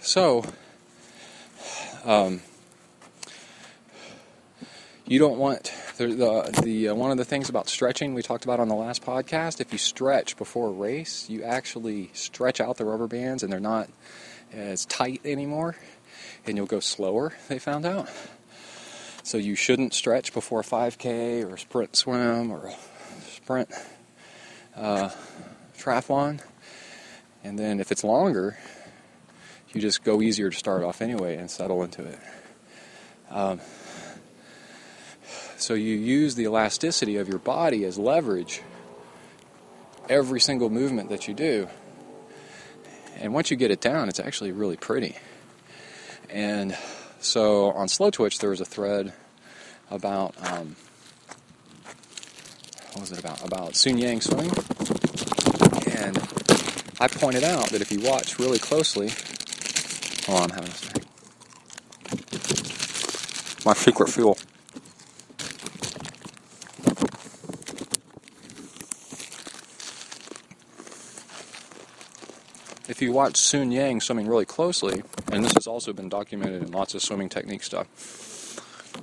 so, 0.00 0.44
um, 2.04 2.40
you 5.06 5.18
don't 5.18 5.38
want 5.38 5.72
the 5.96 6.06
the, 6.06 6.60
the 6.62 6.88
uh, 6.88 6.94
one 6.94 7.10
of 7.10 7.18
the 7.18 7.24
things 7.24 7.48
about 7.48 7.68
stretching 7.68 8.14
we 8.14 8.22
talked 8.22 8.44
about 8.44 8.60
on 8.60 8.68
the 8.68 8.74
last 8.74 9.04
podcast. 9.04 9.60
If 9.60 9.72
you 9.72 9.78
stretch 9.78 10.36
before 10.36 10.68
a 10.68 10.72
race, 10.72 11.28
you 11.28 11.42
actually 11.42 12.10
stretch 12.14 12.60
out 12.60 12.76
the 12.76 12.84
rubber 12.84 13.06
bands, 13.06 13.42
and 13.42 13.52
they're 13.52 13.60
not 13.60 13.88
as 14.52 14.86
tight 14.86 15.20
anymore, 15.24 15.76
and 16.46 16.56
you'll 16.56 16.66
go 16.66 16.80
slower. 16.80 17.34
They 17.48 17.58
found 17.58 17.84
out. 17.84 18.08
So 19.24 19.38
you 19.38 19.54
shouldn't 19.54 19.94
stretch 19.94 20.32
before 20.32 20.60
a 20.60 20.64
5K 20.64 21.48
or 21.48 21.56
sprint 21.56 21.94
swim 21.94 22.50
or 22.50 22.72
sprint 23.42 23.70
uh, 24.76 25.10
triathlon. 25.76 26.40
And 27.42 27.58
then 27.58 27.80
if 27.80 27.90
it's 27.90 28.04
longer, 28.04 28.56
you 29.72 29.80
just 29.80 30.04
go 30.04 30.22
easier 30.22 30.48
to 30.48 30.56
start 30.56 30.84
off 30.84 31.02
anyway 31.02 31.36
and 31.36 31.50
settle 31.50 31.82
into 31.82 32.04
it. 32.04 32.18
Um, 33.30 33.60
so 35.56 35.74
you 35.74 35.96
use 35.96 36.36
the 36.36 36.44
elasticity 36.44 37.16
of 37.16 37.28
your 37.28 37.40
body 37.40 37.84
as 37.84 37.98
leverage 37.98 38.62
every 40.08 40.40
single 40.40 40.70
movement 40.70 41.08
that 41.08 41.26
you 41.26 41.34
do. 41.34 41.68
And 43.16 43.34
once 43.34 43.50
you 43.50 43.56
get 43.56 43.72
it 43.72 43.80
down, 43.80 44.08
it's 44.08 44.20
actually 44.20 44.52
really 44.52 44.76
pretty. 44.76 45.16
And 46.30 46.76
so 47.18 47.72
on 47.72 47.88
Slowtwitch, 47.88 48.38
there 48.38 48.50
was 48.50 48.60
a 48.60 48.64
thread 48.64 49.12
about 49.90 50.34
um, 50.48 50.76
what 52.92 53.00
was 53.00 53.12
it 53.12 53.18
about? 53.18 53.44
About 53.44 53.74
Sun 53.74 53.98
Yang 53.98 54.20
swimming. 54.22 54.50
And 55.98 56.18
I 57.00 57.08
pointed 57.08 57.42
out 57.42 57.68
that 57.70 57.80
if 57.80 57.90
you 57.90 58.00
watch 58.00 58.38
really 58.38 58.58
closely, 58.58 59.10
on, 60.28 60.50
I'm 60.50 60.50
having 60.50 60.70
a 60.70 60.74
second. 60.74 61.06
My 63.64 63.74
secret 63.74 64.08
fuel. 64.10 64.36
If 72.88 73.00
you 73.00 73.12
watch 73.12 73.36
Sun 73.36 73.72
Yang 73.72 74.02
swimming 74.02 74.28
really 74.28 74.44
closely, 74.44 75.02
and 75.32 75.42
this 75.44 75.54
has 75.54 75.66
also 75.66 75.92
been 75.92 76.10
documented 76.10 76.62
in 76.62 76.72
lots 76.72 76.94
of 76.94 77.02
swimming 77.02 77.30
technique 77.30 77.62
stuff, 77.62 77.88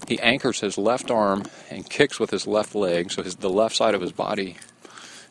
he 0.09 0.19
anchors 0.21 0.59
his 0.59 0.75
left 0.75 1.11
arm 1.11 1.43
and 1.69 1.88
kicks 1.88 2.19
with 2.19 2.31
his 2.31 2.47
left 2.47 2.73
leg, 2.73 3.11
so 3.11 3.21
his, 3.21 3.35
the 3.35 3.49
left 3.49 3.75
side 3.75 3.93
of 3.93 4.01
his 4.01 4.11
body 4.11 4.57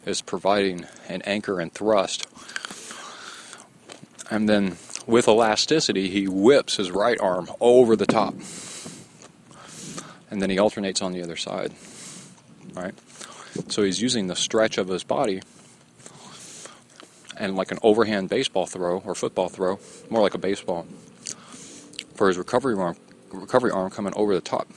is 0.07 0.23
providing 0.23 0.87
an 1.09 1.21
anchor 1.23 1.59
and 1.59 1.73
thrust. 1.73 2.29
And 4.31 4.49
then 4.49 4.77
with 5.05 5.27
elasticity, 5.27 6.09
he 6.11 6.29
whips 6.29 6.77
his 6.77 6.93
right 6.93 7.19
arm 7.19 7.51
over 7.61 7.97
the 7.97 8.07
top. 8.07 8.35
And 10.31 10.41
then 10.41 10.49
he 10.49 10.61
alternates 10.61 11.03
on 11.03 11.11
the 11.11 11.25
other 11.25 11.37
side. 11.37 11.73
Right? 12.73 12.95
So 13.67 13.83
he's 13.83 14.01
using 14.01 14.29
the 14.29 14.37
stretch 14.37 14.79
of 14.79 14.87
his 14.87 15.03
body 15.03 15.43
and 17.37 17.57
like 17.57 17.73
an 17.73 17.81
overhand 17.83 18.29
baseball 18.29 18.67
throw 18.67 19.01
or 19.01 19.17
football 19.17 19.49
throw, 19.49 19.81
more 20.09 20.23
like 20.23 20.35
a 20.35 20.39
baseball, 20.39 20.87
for 22.15 22.29
his 22.29 22.39
recovery 22.39 22.77
arm 22.77 22.97
recovery 23.33 23.71
arm 23.71 23.91
coming 23.91 24.13
over 24.17 24.35
the 24.35 24.41
top. 24.41 24.69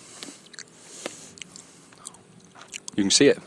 You 2.95 3.03
can 3.03 3.11
see 3.11 3.27
it. 3.27 3.39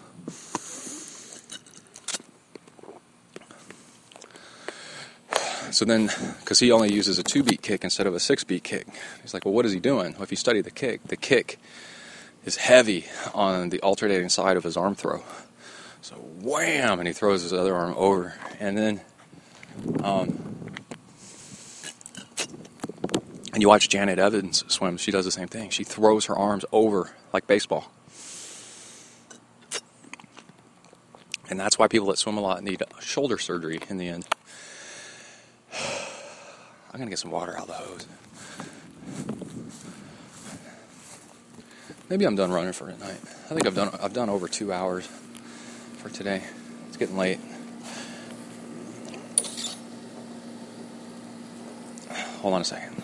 So 5.70 5.84
then, 5.84 6.08
because 6.38 6.60
he 6.60 6.70
only 6.70 6.92
uses 6.92 7.18
a 7.18 7.24
two 7.24 7.42
beat 7.42 7.60
kick 7.60 7.82
instead 7.82 8.06
of 8.06 8.14
a 8.14 8.20
six 8.20 8.44
beat 8.44 8.62
kick, 8.62 8.86
he's 9.22 9.34
like, 9.34 9.44
well, 9.44 9.52
what 9.52 9.66
is 9.66 9.72
he 9.72 9.80
doing? 9.80 10.12
Well, 10.12 10.22
if 10.22 10.30
you 10.30 10.36
study 10.36 10.60
the 10.60 10.70
kick, 10.70 11.02
the 11.08 11.16
kick 11.16 11.58
is 12.44 12.56
heavy 12.56 13.06
on 13.34 13.70
the 13.70 13.80
alternating 13.80 14.28
side 14.28 14.56
of 14.56 14.62
his 14.62 14.76
arm 14.76 14.94
throw. 14.94 15.24
So 16.00 16.14
wham, 16.14 17.00
and 17.00 17.08
he 17.08 17.12
throws 17.12 17.42
his 17.42 17.52
other 17.52 17.74
arm 17.74 17.94
over, 17.96 18.34
and 18.60 18.78
then, 18.78 19.00
um, 20.02 20.63
and 23.54 23.62
you 23.62 23.68
watch 23.68 23.88
Janet 23.88 24.18
Evans 24.18 24.64
swim. 24.66 24.96
She 24.96 25.12
does 25.12 25.24
the 25.24 25.30
same 25.30 25.46
thing. 25.46 25.70
She 25.70 25.84
throws 25.84 26.26
her 26.26 26.36
arms 26.36 26.64
over 26.72 27.12
like 27.32 27.46
baseball, 27.46 27.92
and 31.48 31.58
that's 31.58 31.78
why 31.78 31.86
people 31.86 32.08
that 32.08 32.18
swim 32.18 32.36
a 32.36 32.40
lot 32.40 32.62
need 32.64 32.82
shoulder 33.00 33.38
surgery 33.38 33.80
in 33.88 33.96
the 33.96 34.08
end. 34.08 34.26
I'm 36.92 36.98
gonna 36.98 37.10
get 37.10 37.20
some 37.20 37.30
water 37.30 37.56
out 37.56 37.68
of 37.68 37.68
the 37.68 37.74
hose. 37.74 38.06
Maybe 42.10 42.24
I'm 42.24 42.36
done 42.36 42.50
running 42.50 42.72
for 42.72 42.90
tonight. 42.90 43.20
I 43.22 43.54
think 43.54 43.66
I've 43.66 43.74
done 43.74 43.96
I've 44.02 44.12
done 44.12 44.28
over 44.28 44.48
two 44.48 44.72
hours 44.72 45.08
for 45.98 46.08
today. 46.08 46.42
It's 46.88 46.96
getting 46.96 47.16
late. 47.16 47.38
Hold 52.40 52.54
on 52.54 52.60
a 52.60 52.64
second. 52.64 53.03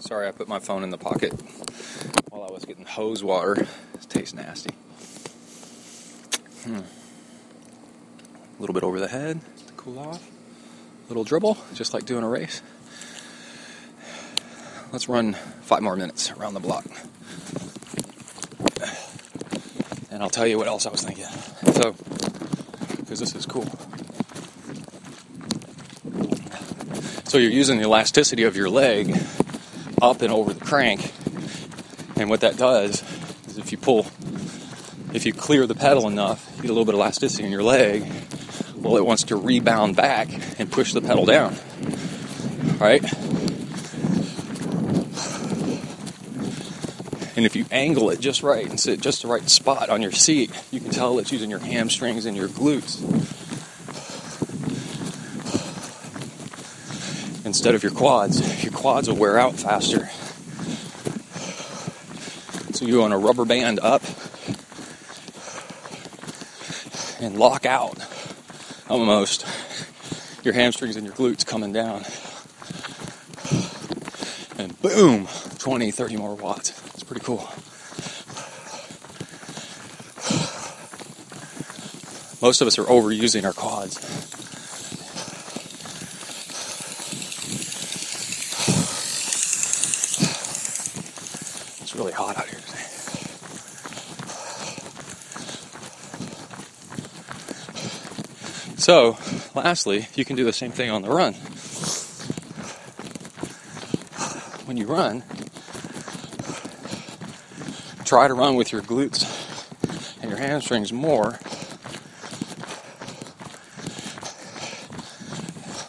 Sorry, 0.00 0.28
I 0.28 0.30
put 0.30 0.46
my 0.46 0.60
phone 0.60 0.84
in 0.84 0.90
the 0.90 0.98
pocket 0.98 1.32
while 2.30 2.44
I 2.44 2.52
was 2.52 2.64
getting 2.64 2.86
hose 2.86 3.24
water. 3.24 3.66
It 3.94 4.06
tastes 4.08 4.34
nasty. 4.34 4.70
Hmm. 6.62 6.95
Little 8.66 8.80
bit 8.80 8.84
over 8.84 8.98
the 8.98 9.06
head 9.06 9.40
to 9.68 9.72
cool 9.74 10.00
off. 10.00 10.28
A 11.04 11.08
little 11.08 11.22
dribble, 11.22 11.56
just 11.74 11.94
like 11.94 12.04
doing 12.04 12.24
a 12.24 12.28
race. 12.28 12.62
Let's 14.90 15.08
run 15.08 15.34
five 15.62 15.82
more 15.82 15.94
minutes 15.94 16.32
around 16.32 16.54
the 16.54 16.58
block. 16.58 16.84
And 20.10 20.20
I'll 20.20 20.30
tell 20.30 20.48
you 20.48 20.58
what 20.58 20.66
else 20.66 20.84
I 20.84 20.90
was 20.90 21.02
thinking. 21.02 21.26
So, 21.74 21.94
because 22.96 23.20
this 23.20 23.36
is 23.36 23.46
cool. 23.46 23.66
So 27.26 27.38
you're 27.38 27.52
using 27.52 27.78
the 27.78 27.84
elasticity 27.84 28.42
of 28.42 28.56
your 28.56 28.68
leg 28.68 29.16
up 30.02 30.22
and 30.22 30.32
over 30.32 30.52
the 30.52 30.64
crank. 30.64 31.12
And 32.16 32.28
what 32.28 32.40
that 32.40 32.56
does 32.56 33.04
is 33.46 33.58
if 33.58 33.70
you 33.70 33.78
pull, 33.78 34.08
if 35.14 35.24
you 35.24 35.32
clear 35.32 35.68
the 35.68 35.76
pedal 35.76 36.08
enough, 36.08 36.52
you 36.56 36.62
get 36.62 36.70
a 36.72 36.74
little 36.74 36.84
bit 36.84 36.94
of 36.94 36.98
elasticity 36.98 37.44
in 37.44 37.52
your 37.52 37.62
leg, 37.62 38.10
well, 38.86 38.96
it 38.96 39.04
wants 39.04 39.24
to 39.24 39.36
rebound 39.36 39.96
back 39.96 40.28
and 40.60 40.70
push 40.70 40.92
the 40.92 41.00
pedal 41.00 41.26
down. 41.26 41.56
Right? 42.78 43.02
And 47.36 47.44
if 47.44 47.56
you 47.56 47.66
angle 47.70 48.10
it 48.10 48.20
just 48.20 48.42
right 48.42 48.66
and 48.66 48.78
sit 48.78 49.00
just 49.00 49.22
the 49.22 49.28
right 49.28 49.48
spot 49.48 49.90
on 49.90 50.02
your 50.02 50.12
seat, 50.12 50.50
you 50.70 50.80
can 50.80 50.90
tell 50.90 51.18
it's 51.18 51.32
using 51.32 51.50
your 51.50 51.58
hamstrings 51.58 52.26
and 52.26 52.36
your 52.36 52.48
glutes 52.48 53.02
instead 57.44 57.74
of 57.74 57.82
your 57.82 57.92
quads. 57.92 58.62
Your 58.62 58.72
quads 58.72 59.08
will 59.08 59.16
wear 59.16 59.38
out 59.38 59.54
faster. 59.54 60.08
So 62.72 62.86
you 62.86 63.00
want 63.00 63.12
a 63.12 63.18
rubber 63.18 63.44
band 63.44 63.80
up 63.80 64.02
and 67.20 67.36
lock 67.38 67.66
out 67.66 67.98
almost 68.88 69.46
your 70.44 70.54
hamstrings 70.54 70.96
and 70.96 71.04
your 71.06 71.14
glutes 71.14 71.44
coming 71.44 71.72
down. 71.72 72.04
And 74.58 74.80
boom, 74.80 75.28
20, 75.58 75.90
30 75.90 76.16
more 76.16 76.34
watts. 76.34 76.70
It's 76.94 77.02
pretty 77.02 77.24
cool. 77.24 77.48
Most 82.42 82.60
of 82.60 82.68
us 82.68 82.78
are 82.78 82.84
overusing 82.84 83.44
our 83.44 83.52
quads. 83.52 83.96
It's 91.82 91.96
really 91.96 92.12
hot 92.12 92.36
out 92.36 92.46
here 92.46 92.60
today. 92.60 92.82
So, 98.86 99.18
lastly, 99.52 100.06
you 100.14 100.24
can 100.24 100.36
do 100.36 100.44
the 100.44 100.52
same 100.52 100.70
thing 100.70 100.90
on 100.90 101.02
the 101.02 101.10
run. 101.10 101.34
When 104.64 104.76
you 104.76 104.86
run, 104.86 105.24
try 108.04 108.28
to 108.28 108.34
run 108.34 108.54
with 108.54 108.70
your 108.70 108.82
glutes 108.82 109.26
and 110.22 110.30
your 110.30 110.38
hamstrings 110.38 110.92
more. 110.92 111.40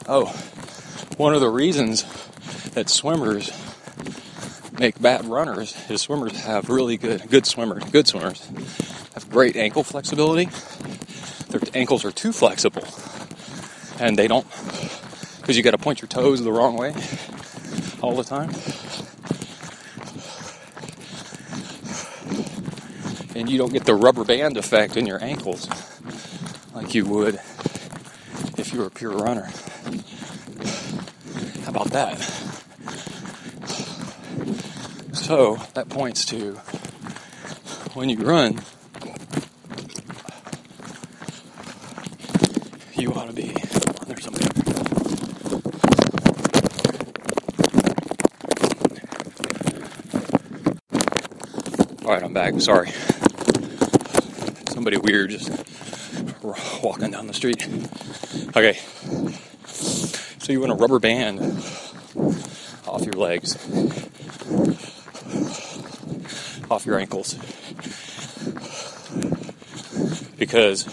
Oh, 0.07 0.25
one 1.17 1.35
of 1.35 1.41
the 1.41 1.49
reasons 1.49 2.03
that 2.71 2.89
swimmers 2.89 3.51
make 4.79 4.99
bad 4.99 5.23
runners 5.25 5.77
is 5.87 6.01
swimmers 6.01 6.35
have 6.45 6.67
really 6.67 6.97
good 6.97 7.29
good 7.29 7.45
swimmers 7.45 7.83
good 7.85 8.07
swimmers 8.07 8.47
have 9.13 9.27
great 9.29 9.55
ankle 9.55 9.83
flexibility 9.83 10.49
ankles 11.77 12.03
are 12.03 12.11
too 12.11 12.33
flexible. 12.33 12.87
And 13.99 14.17
they 14.17 14.27
don't 14.27 14.45
because 15.39 15.55
you 15.55 15.63
got 15.63 15.71
to 15.71 15.77
point 15.77 16.01
your 16.01 16.09
toes 16.09 16.43
the 16.43 16.51
wrong 16.51 16.75
way 16.75 16.93
all 18.01 18.15
the 18.15 18.23
time. 18.23 18.49
And 23.35 23.49
you 23.49 23.57
don't 23.57 23.71
get 23.71 23.85
the 23.85 23.95
rubber 23.95 24.23
band 24.23 24.57
effect 24.57 24.97
in 24.97 25.05
your 25.05 25.23
ankles 25.23 25.69
like 26.73 26.95
you 26.95 27.05
would 27.05 27.35
if 28.57 28.71
you 28.73 28.79
were 28.79 28.87
a 28.87 28.91
pure 28.91 29.15
runner. 29.15 29.45
How 31.63 31.69
about 31.69 31.91
that? 31.91 32.19
So 35.13 35.57
that 35.75 35.89
points 35.89 36.25
to 36.25 36.53
when 37.93 38.09
you 38.09 38.17
run 38.17 38.61
you 43.07 43.13
ought 43.13 43.27
to 43.27 43.33
be. 43.33 43.55
All 52.05 52.13
right, 52.13 52.23
I'm 52.23 52.33
back. 52.33 52.59
Sorry. 52.59 52.89
Somebody 54.69 54.97
weird 54.97 55.29
just 55.29 55.49
walking 56.83 57.11
down 57.11 57.27
the 57.27 57.33
street. 57.33 57.67
Okay. 58.55 58.77
So 59.65 60.51
you 60.51 60.59
want 60.59 60.73
a 60.73 60.75
rubber 60.75 60.99
band 60.99 61.39
off 62.87 63.03
your 63.03 63.13
legs, 63.13 63.55
off 66.69 66.85
your 66.85 66.99
ankles, 66.99 67.35
because 70.37 70.85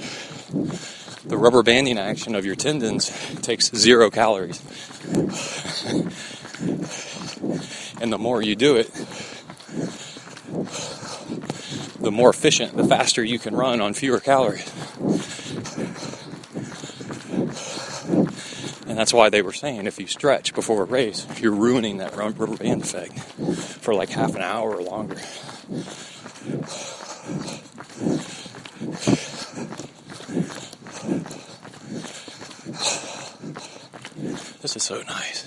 the 1.34 1.40
rubber 1.40 1.64
banding 1.64 1.98
action 1.98 2.36
of 2.36 2.46
your 2.46 2.54
tendons 2.54 3.10
takes 3.42 3.68
zero 3.74 4.08
calories. 4.08 4.62
and 8.00 8.12
the 8.12 8.18
more 8.18 8.40
you 8.40 8.54
do 8.54 8.76
it, 8.76 8.86
the 11.98 12.12
more 12.12 12.30
efficient, 12.30 12.76
the 12.76 12.84
faster 12.84 13.24
you 13.24 13.40
can 13.40 13.56
run 13.56 13.80
on 13.80 13.94
fewer 13.94 14.20
calories. 14.20 14.72
And 18.86 18.96
that's 18.96 19.12
why 19.12 19.28
they 19.28 19.42
were 19.42 19.52
saying 19.52 19.88
if 19.88 19.98
you 19.98 20.06
stretch 20.06 20.54
before 20.54 20.82
a 20.82 20.86
race, 20.86 21.26
you're 21.40 21.50
ruining 21.50 21.96
that 21.96 22.14
rubber 22.14 22.46
band 22.46 22.82
effect 22.82 23.18
for 23.18 23.92
like 23.92 24.10
half 24.10 24.36
an 24.36 24.42
hour 24.42 24.76
or 24.76 24.82
longer. 24.82 25.18
This 34.64 34.76
is 34.76 34.82
so 34.82 35.02
nice. 35.02 35.44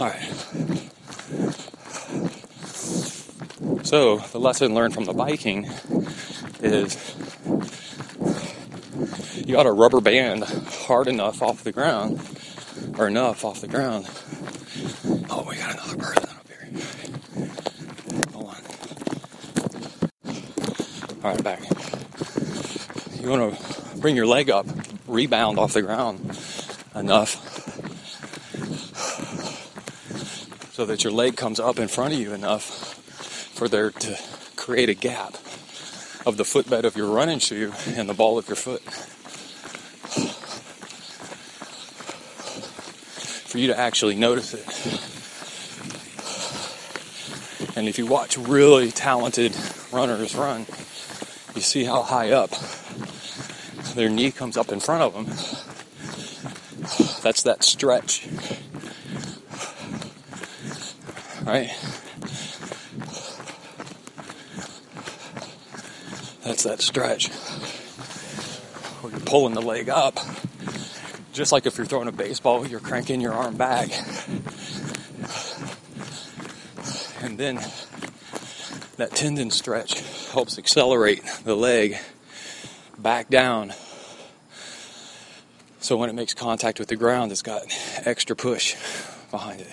All 0.00 0.08
right. 0.08 0.28
So, 3.92 4.16
the 4.16 4.40
lesson 4.40 4.74
learned 4.74 4.94
from 4.94 5.04
the 5.04 5.12
biking 5.12 5.66
is 6.62 7.14
you 9.36 9.52
got 9.52 9.66
a 9.66 9.70
rubber 9.70 10.00
band 10.00 10.44
hard 10.44 11.08
enough 11.08 11.42
off 11.42 11.62
the 11.62 11.72
ground, 11.72 12.18
or 12.98 13.06
enough 13.06 13.44
off 13.44 13.60
the 13.60 13.68
ground. 13.68 14.08
Oh, 15.28 15.44
we 15.46 15.56
got 15.56 15.74
another 15.74 15.96
person 15.98 16.24
up 16.24 16.48
here. 16.48 16.70
Hold 18.32 18.46
on. 18.46 18.56
All 21.22 21.34
right, 21.34 21.44
back. 21.44 21.60
You 23.20 23.28
want 23.28 23.54
to 23.54 23.98
bring 23.98 24.16
your 24.16 24.26
leg 24.26 24.48
up, 24.48 24.64
rebound 25.06 25.58
off 25.58 25.74
the 25.74 25.82
ground 25.82 26.18
enough 26.94 27.36
so 30.72 30.86
that 30.86 31.04
your 31.04 31.12
leg 31.12 31.36
comes 31.36 31.60
up 31.60 31.78
in 31.78 31.88
front 31.88 32.14
of 32.14 32.18
you 32.18 32.32
enough 32.32 32.91
for 33.62 33.68
there 33.68 33.92
to 33.92 34.18
create 34.56 34.88
a 34.88 34.94
gap 34.94 35.34
of 36.26 36.36
the 36.36 36.44
footbed 36.44 36.84
of 36.84 36.96
your 36.96 37.06
running 37.06 37.38
shoe 37.38 37.72
and 37.94 38.08
the 38.08 38.12
ball 38.12 38.36
of 38.36 38.48
your 38.48 38.56
foot. 38.56 38.82
For 43.48 43.58
you 43.58 43.68
to 43.68 43.78
actually 43.78 44.16
notice 44.16 44.52
it. 44.52 44.66
And 47.76 47.86
if 47.86 47.98
you 47.98 48.06
watch 48.06 48.36
really 48.36 48.90
talented 48.90 49.56
runners 49.92 50.34
run, 50.34 50.66
you 51.54 51.60
see 51.60 51.84
how 51.84 52.02
high 52.02 52.32
up 52.32 52.50
their 53.94 54.08
knee 54.08 54.32
comes 54.32 54.56
up 54.56 54.72
in 54.72 54.80
front 54.80 55.04
of 55.04 55.14
them. 55.14 55.26
That's 57.22 57.44
that 57.44 57.62
stretch. 57.62 58.26
Right? 61.44 61.70
That 66.62 66.80
stretch. 66.80 67.28
Where 69.00 69.10
you're 69.10 69.20
pulling 69.20 69.54
the 69.54 69.62
leg 69.62 69.88
up. 69.88 70.20
Just 71.32 71.50
like 71.50 71.66
if 71.66 71.76
you're 71.76 71.86
throwing 71.86 72.06
a 72.06 72.12
baseball, 72.12 72.64
you're 72.64 72.78
cranking 72.78 73.20
your 73.20 73.32
arm 73.32 73.56
back. 73.56 73.90
And 77.20 77.36
then 77.36 77.56
that 78.96 79.10
tendon 79.10 79.50
stretch 79.50 80.00
helps 80.30 80.56
accelerate 80.56 81.24
the 81.44 81.56
leg 81.56 81.98
back 82.96 83.28
down. 83.28 83.72
So 85.80 85.96
when 85.96 86.10
it 86.10 86.14
makes 86.14 86.32
contact 86.32 86.78
with 86.78 86.88
the 86.88 86.96
ground, 86.96 87.32
it's 87.32 87.42
got 87.42 87.62
extra 88.04 88.36
push 88.36 88.76
behind 89.32 89.62
it. 89.62 89.68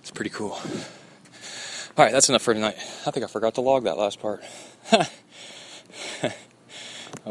It's 0.00 0.10
pretty 0.10 0.30
cool. 0.30 0.60
All 1.98 2.04
right, 2.04 2.12
that's 2.12 2.28
enough 2.28 2.42
for 2.42 2.52
tonight. 2.52 2.76
I 3.06 3.10
think 3.10 3.24
I 3.24 3.26
forgot 3.26 3.54
to 3.54 3.62
log 3.62 3.84
that 3.84 3.96
last 3.96 4.20
part. 4.20 4.44
oh 4.92 5.08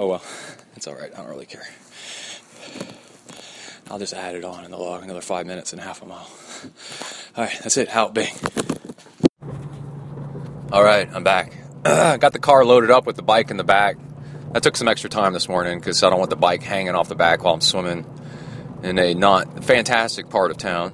well, 0.08 0.24
it's 0.76 0.88
all 0.88 0.96
right. 0.96 1.12
I 1.14 1.18
don't 1.18 1.30
really 1.30 1.46
care. 1.46 1.68
I'll 3.92 4.00
just 4.00 4.16
add 4.16 4.34
it 4.34 4.44
on 4.44 4.66
in 4.66 4.72
the 4.72 4.78
log, 4.78 5.04
another 5.04 5.22
five 5.22 5.46
minutes 5.46 5.72
and 5.72 5.80
half 5.80 6.02
a 6.02 6.08
mile. 6.08 6.28
All 7.38 7.44
right, 7.44 7.60
that's 7.62 7.78
it. 7.78 7.90
Out, 7.90 8.16
bang. 8.16 8.34
All 10.72 10.84
right, 10.84 11.08
I'm 11.14 11.24
back. 11.24 11.54
Got 11.84 12.34
the 12.34 12.40
car 12.40 12.66
loaded 12.66 12.90
up 12.90 13.06
with 13.06 13.18
the 13.18 13.22
bike 13.22 13.52
in 13.52 13.58
the 13.58 13.64
back. 13.64 13.98
I 14.56 14.60
took 14.60 14.76
some 14.78 14.88
extra 14.88 15.12
time 15.12 15.34
this 15.34 15.48
morning 15.48 15.78
because 15.78 16.02
I 16.02 16.10
don't 16.10 16.18
want 16.18 16.32
the 16.32 16.38
bike 16.38 16.64
hanging 16.64 16.96
off 16.96 17.08
the 17.08 17.14
back 17.14 17.44
while 17.44 17.54
I'm 17.54 17.62
swimming 17.62 18.04
in 18.82 18.98
a 18.98 19.14
not 19.14 19.64
fantastic 19.64 20.32
part 20.32 20.50
of 20.50 20.58
town. 20.58 20.92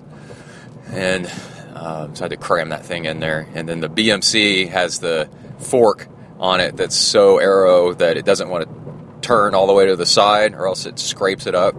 And 0.87 1.31
uh, 1.73 2.13
so 2.13 2.21
I 2.21 2.25
had 2.25 2.31
to 2.31 2.37
cram 2.37 2.69
that 2.69 2.85
thing 2.85 3.05
in 3.05 3.19
there. 3.19 3.47
And 3.53 3.67
then 3.67 3.79
the 3.79 3.89
BMC 3.89 4.69
has 4.69 4.99
the 4.99 5.29
fork 5.59 6.07
on 6.39 6.59
it 6.59 6.75
that's 6.75 6.95
so 6.95 7.37
aero 7.37 7.93
that 7.93 8.17
it 8.17 8.25
doesn't 8.25 8.49
want 8.49 8.67
to 8.67 9.27
turn 9.27 9.53
all 9.53 9.67
the 9.67 9.73
way 9.73 9.85
to 9.85 9.95
the 9.95 10.05
side 10.05 10.53
or 10.53 10.67
else 10.67 10.85
it 10.85 10.99
scrapes 10.99 11.45
it 11.45 11.55
up. 11.55 11.75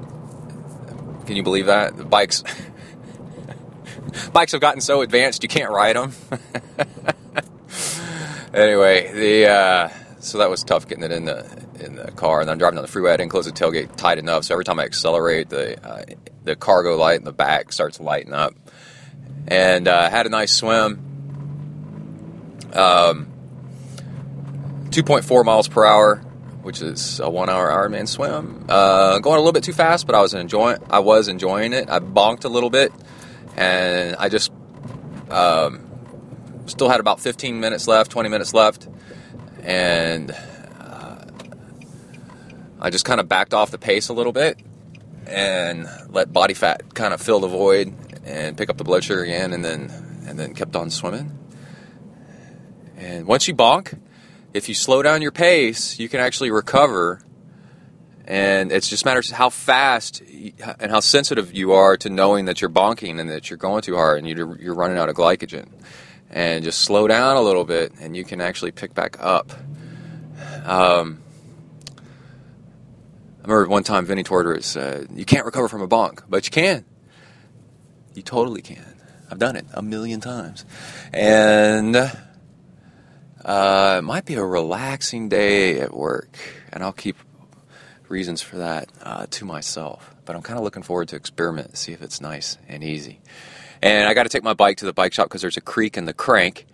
Can 1.26 1.36
you 1.36 1.42
believe 1.42 1.66
that? 1.66 1.96
The 1.96 2.04
bikes 2.04 2.42
bikes 4.32 4.52
have 4.52 4.60
gotten 4.60 4.80
so 4.80 5.02
advanced 5.02 5.42
you 5.42 5.48
can't 5.48 5.70
ride 5.70 5.96
them. 5.96 6.12
anyway, 8.54 9.12
the 9.12 9.48
uh, 9.48 9.88
so 10.20 10.38
that 10.38 10.50
was 10.50 10.62
tough 10.62 10.88
getting 10.88 11.04
it 11.04 11.12
in 11.12 11.24
the 11.24 11.44
in 11.80 11.96
the 11.96 12.12
car, 12.12 12.40
and 12.40 12.50
I'm 12.50 12.58
driving 12.58 12.76
down 12.76 12.82
the 12.82 12.90
freeway. 12.90 13.12
I 13.12 13.16
didn't 13.16 13.30
close 13.30 13.46
the 13.46 13.52
tailgate 13.52 13.96
tight 13.96 14.18
enough, 14.18 14.44
so 14.44 14.54
every 14.54 14.64
time 14.64 14.78
I 14.78 14.84
accelerate, 14.84 15.48
the 15.48 15.84
uh, 15.84 16.04
the 16.44 16.56
cargo 16.56 16.96
light 16.96 17.18
in 17.18 17.24
the 17.24 17.32
back 17.32 17.72
starts 17.72 18.00
lighting 18.00 18.32
up. 18.32 18.54
And 19.48 19.88
uh, 19.88 20.08
had 20.08 20.26
a 20.26 20.28
nice 20.28 20.52
swim. 20.52 21.08
Um, 22.72 23.32
2.4 24.90 25.44
miles 25.44 25.68
per 25.68 25.84
hour, 25.84 26.16
which 26.62 26.80
is 26.80 27.18
a 27.20 27.28
one-hour 27.28 27.68
Ironman 27.68 28.06
swim. 28.06 28.66
Uh, 28.68 29.18
going 29.18 29.36
a 29.36 29.40
little 29.40 29.52
bit 29.52 29.64
too 29.64 29.72
fast, 29.72 30.06
but 30.06 30.14
I 30.14 30.20
was 30.20 30.34
enjoying. 30.34 30.78
I 30.90 31.00
was 31.00 31.28
enjoying 31.28 31.72
it. 31.72 31.90
I 31.90 31.98
bonked 31.98 32.44
a 32.44 32.48
little 32.48 32.70
bit, 32.70 32.92
and 33.56 34.16
I 34.16 34.28
just 34.28 34.52
um, 35.30 35.86
still 36.66 36.88
had 36.88 37.00
about 37.00 37.20
15 37.20 37.58
minutes 37.58 37.88
left, 37.88 38.10
20 38.10 38.28
minutes 38.28 38.54
left, 38.54 38.88
and 39.62 40.30
uh, 40.30 41.24
I 42.80 42.90
just 42.90 43.04
kind 43.04 43.20
of 43.20 43.28
backed 43.28 43.54
off 43.54 43.70
the 43.70 43.78
pace 43.78 44.08
a 44.08 44.12
little 44.12 44.32
bit 44.32 44.58
and 45.26 45.86
let 46.10 46.32
body 46.32 46.54
fat 46.54 46.94
kind 46.94 47.14
of 47.14 47.20
fill 47.20 47.40
the 47.40 47.48
void 47.48 47.94
and 48.24 48.56
pick 48.56 48.70
up 48.70 48.76
the 48.76 48.84
blood 48.84 49.04
sugar 49.04 49.22
again, 49.22 49.52
and 49.52 49.64
then 49.64 49.90
and 50.26 50.38
then 50.38 50.54
kept 50.54 50.76
on 50.76 50.90
swimming. 50.90 51.38
And 52.96 53.26
once 53.26 53.48
you 53.48 53.54
bonk, 53.54 53.98
if 54.54 54.68
you 54.68 54.74
slow 54.74 55.02
down 55.02 55.22
your 55.22 55.32
pace, 55.32 55.98
you 55.98 56.08
can 56.08 56.20
actually 56.20 56.50
recover. 56.50 57.20
And 58.24 58.70
it 58.70 58.84
just 58.84 59.04
matters 59.04 59.30
how 59.30 59.50
fast 59.50 60.22
and 60.78 60.92
how 60.92 61.00
sensitive 61.00 61.52
you 61.52 61.72
are 61.72 61.96
to 61.96 62.08
knowing 62.08 62.44
that 62.44 62.60
you're 62.60 62.70
bonking 62.70 63.18
and 63.18 63.28
that 63.30 63.50
you're 63.50 63.56
going 63.56 63.82
too 63.82 63.96
hard 63.96 64.18
and 64.18 64.28
you're, 64.28 64.56
you're 64.60 64.74
running 64.74 64.96
out 64.96 65.08
of 65.08 65.16
glycogen. 65.16 65.68
And 66.30 66.64
just 66.64 66.80
slow 66.80 67.08
down 67.08 67.36
a 67.36 67.42
little 67.42 67.64
bit, 67.64 67.92
and 68.00 68.16
you 68.16 68.24
can 68.24 68.40
actually 68.40 68.70
pick 68.70 68.94
back 68.94 69.18
up. 69.20 69.52
Um, 70.64 71.20
I 73.44 73.48
remember 73.48 73.68
one 73.68 73.82
time 73.82 74.06
Vinny 74.06 74.22
Torres 74.22 74.64
said, 74.64 75.08
"You 75.14 75.26
can't 75.26 75.44
recover 75.44 75.68
from 75.68 75.82
a 75.82 75.88
bonk, 75.88 76.22
but 76.28 76.46
you 76.46 76.50
can. 76.50 76.86
You 78.14 78.22
totally 78.22 78.62
can. 78.62 78.84
I've 79.30 79.38
done 79.38 79.56
it 79.56 79.64
a 79.72 79.82
million 79.82 80.20
times, 80.20 80.64
and 81.12 81.96
uh, 81.96 82.10
it 83.98 84.02
might 84.02 84.26
be 84.26 84.34
a 84.34 84.44
relaxing 84.44 85.30
day 85.30 85.80
at 85.80 85.94
work, 85.94 86.36
and 86.70 86.82
I'll 86.82 86.92
keep 86.92 87.16
reasons 88.08 88.42
for 88.42 88.58
that 88.58 88.90
uh, 89.02 89.26
to 89.30 89.46
myself. 89.46 90.14
But 90.26 90.36
I'm 90.36 90.42
kind 90.42 90.58
of 90.58 90.64
looking 90.64 90.82
forward 90.82 91.08
to 91.08 91.16
experiment, 91.16 91.78
see 91.78 91.92
if 91.92 92.02
it's 92.02 92.20
nice 92.20 92.58
and 92.68 92.84
easy. 92.84 93.20
And 93.80 94.06
I 94.06 94.14
got 94.14 94.24
to 94.24 94.28
take 94.28 94.44
my 94.44 94.52
bike 94.52 94.76
to 94.78 94.84
the 94.84 94.92
bike 94.92 95.14
shop 95.14 95.26
because 95.26 95.40
there's 95.40 95.56
a 95.56 95.62
creak 95.62 95.96
in 95.96 96.04
the 96.04 96.12
crank, 96.12 96.66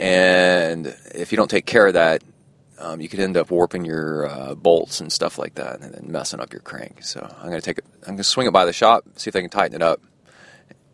and 0.00 0.96
if 1.14 1.30
you 1.30 1.36
don't 1.36 1.50
take 1.50 1.66
care 1.66 1.86
of 1.86 1.94
that, 1.94 2.24
um, 2.78 3.00
you 3.00 3.08
could 3.08 3.20
end 3.20 3.36
up 3.36 3.50
warping 3.50 3.84
your 3.84 4.26
uh, 4.26 4.54
bolts 4.54 5.00
and 5.00 5.12
stuff 5.12 5.38
like 5.38 5.54
that, 5.56 5.82
and 5.82 5.94
then 5.94 6.10
messing 6.10 6.40
up 6.40 6.52
your 6.52 6.62
crank. 6.62 7.04
So 7.04 7.20
I'm 7.38 7.50
gonna 7.50 7.60
take 7.60 7.78
it. 7.78 7.84
I'm 8.06 8.14
gonna 8.14 8.24
swing 8.24 8.46
it 8.46 8.52
by 8.52 8.64
the 8.64 8.72
shop, 8.72 9.04
see 9.16 9.28
if 9.28 9.34
they 9.34 9.42
can 9.42 9.50
tighten 9.50 9.76
it 9.76 9.82
up, 9.82 10.00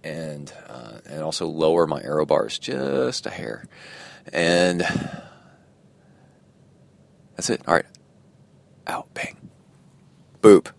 and 0.04 0.52
uh, 0.68 0.98
and 1.06 1.22
also 1.22 1.46
lower 1.46 1.86
my 1.86 2.00
aero 2.02 2.26
bars 2.26 2.58
just 2.58 3.26
a 3.26 3.30
hair, 3.30 3.64
and 4.32 4.80
that's 7.36 7.50
it. 7.50 7.60
All 7.66 7.74
right, 7.74 7.86
out, 8.86 9.12
bang, 9.14 9.36
boop. 10.42 10.68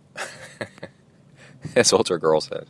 That's 1.73 1.93
Ultra 1.93 2.19
Girl 2.19 2.41
said. 2.41 2.67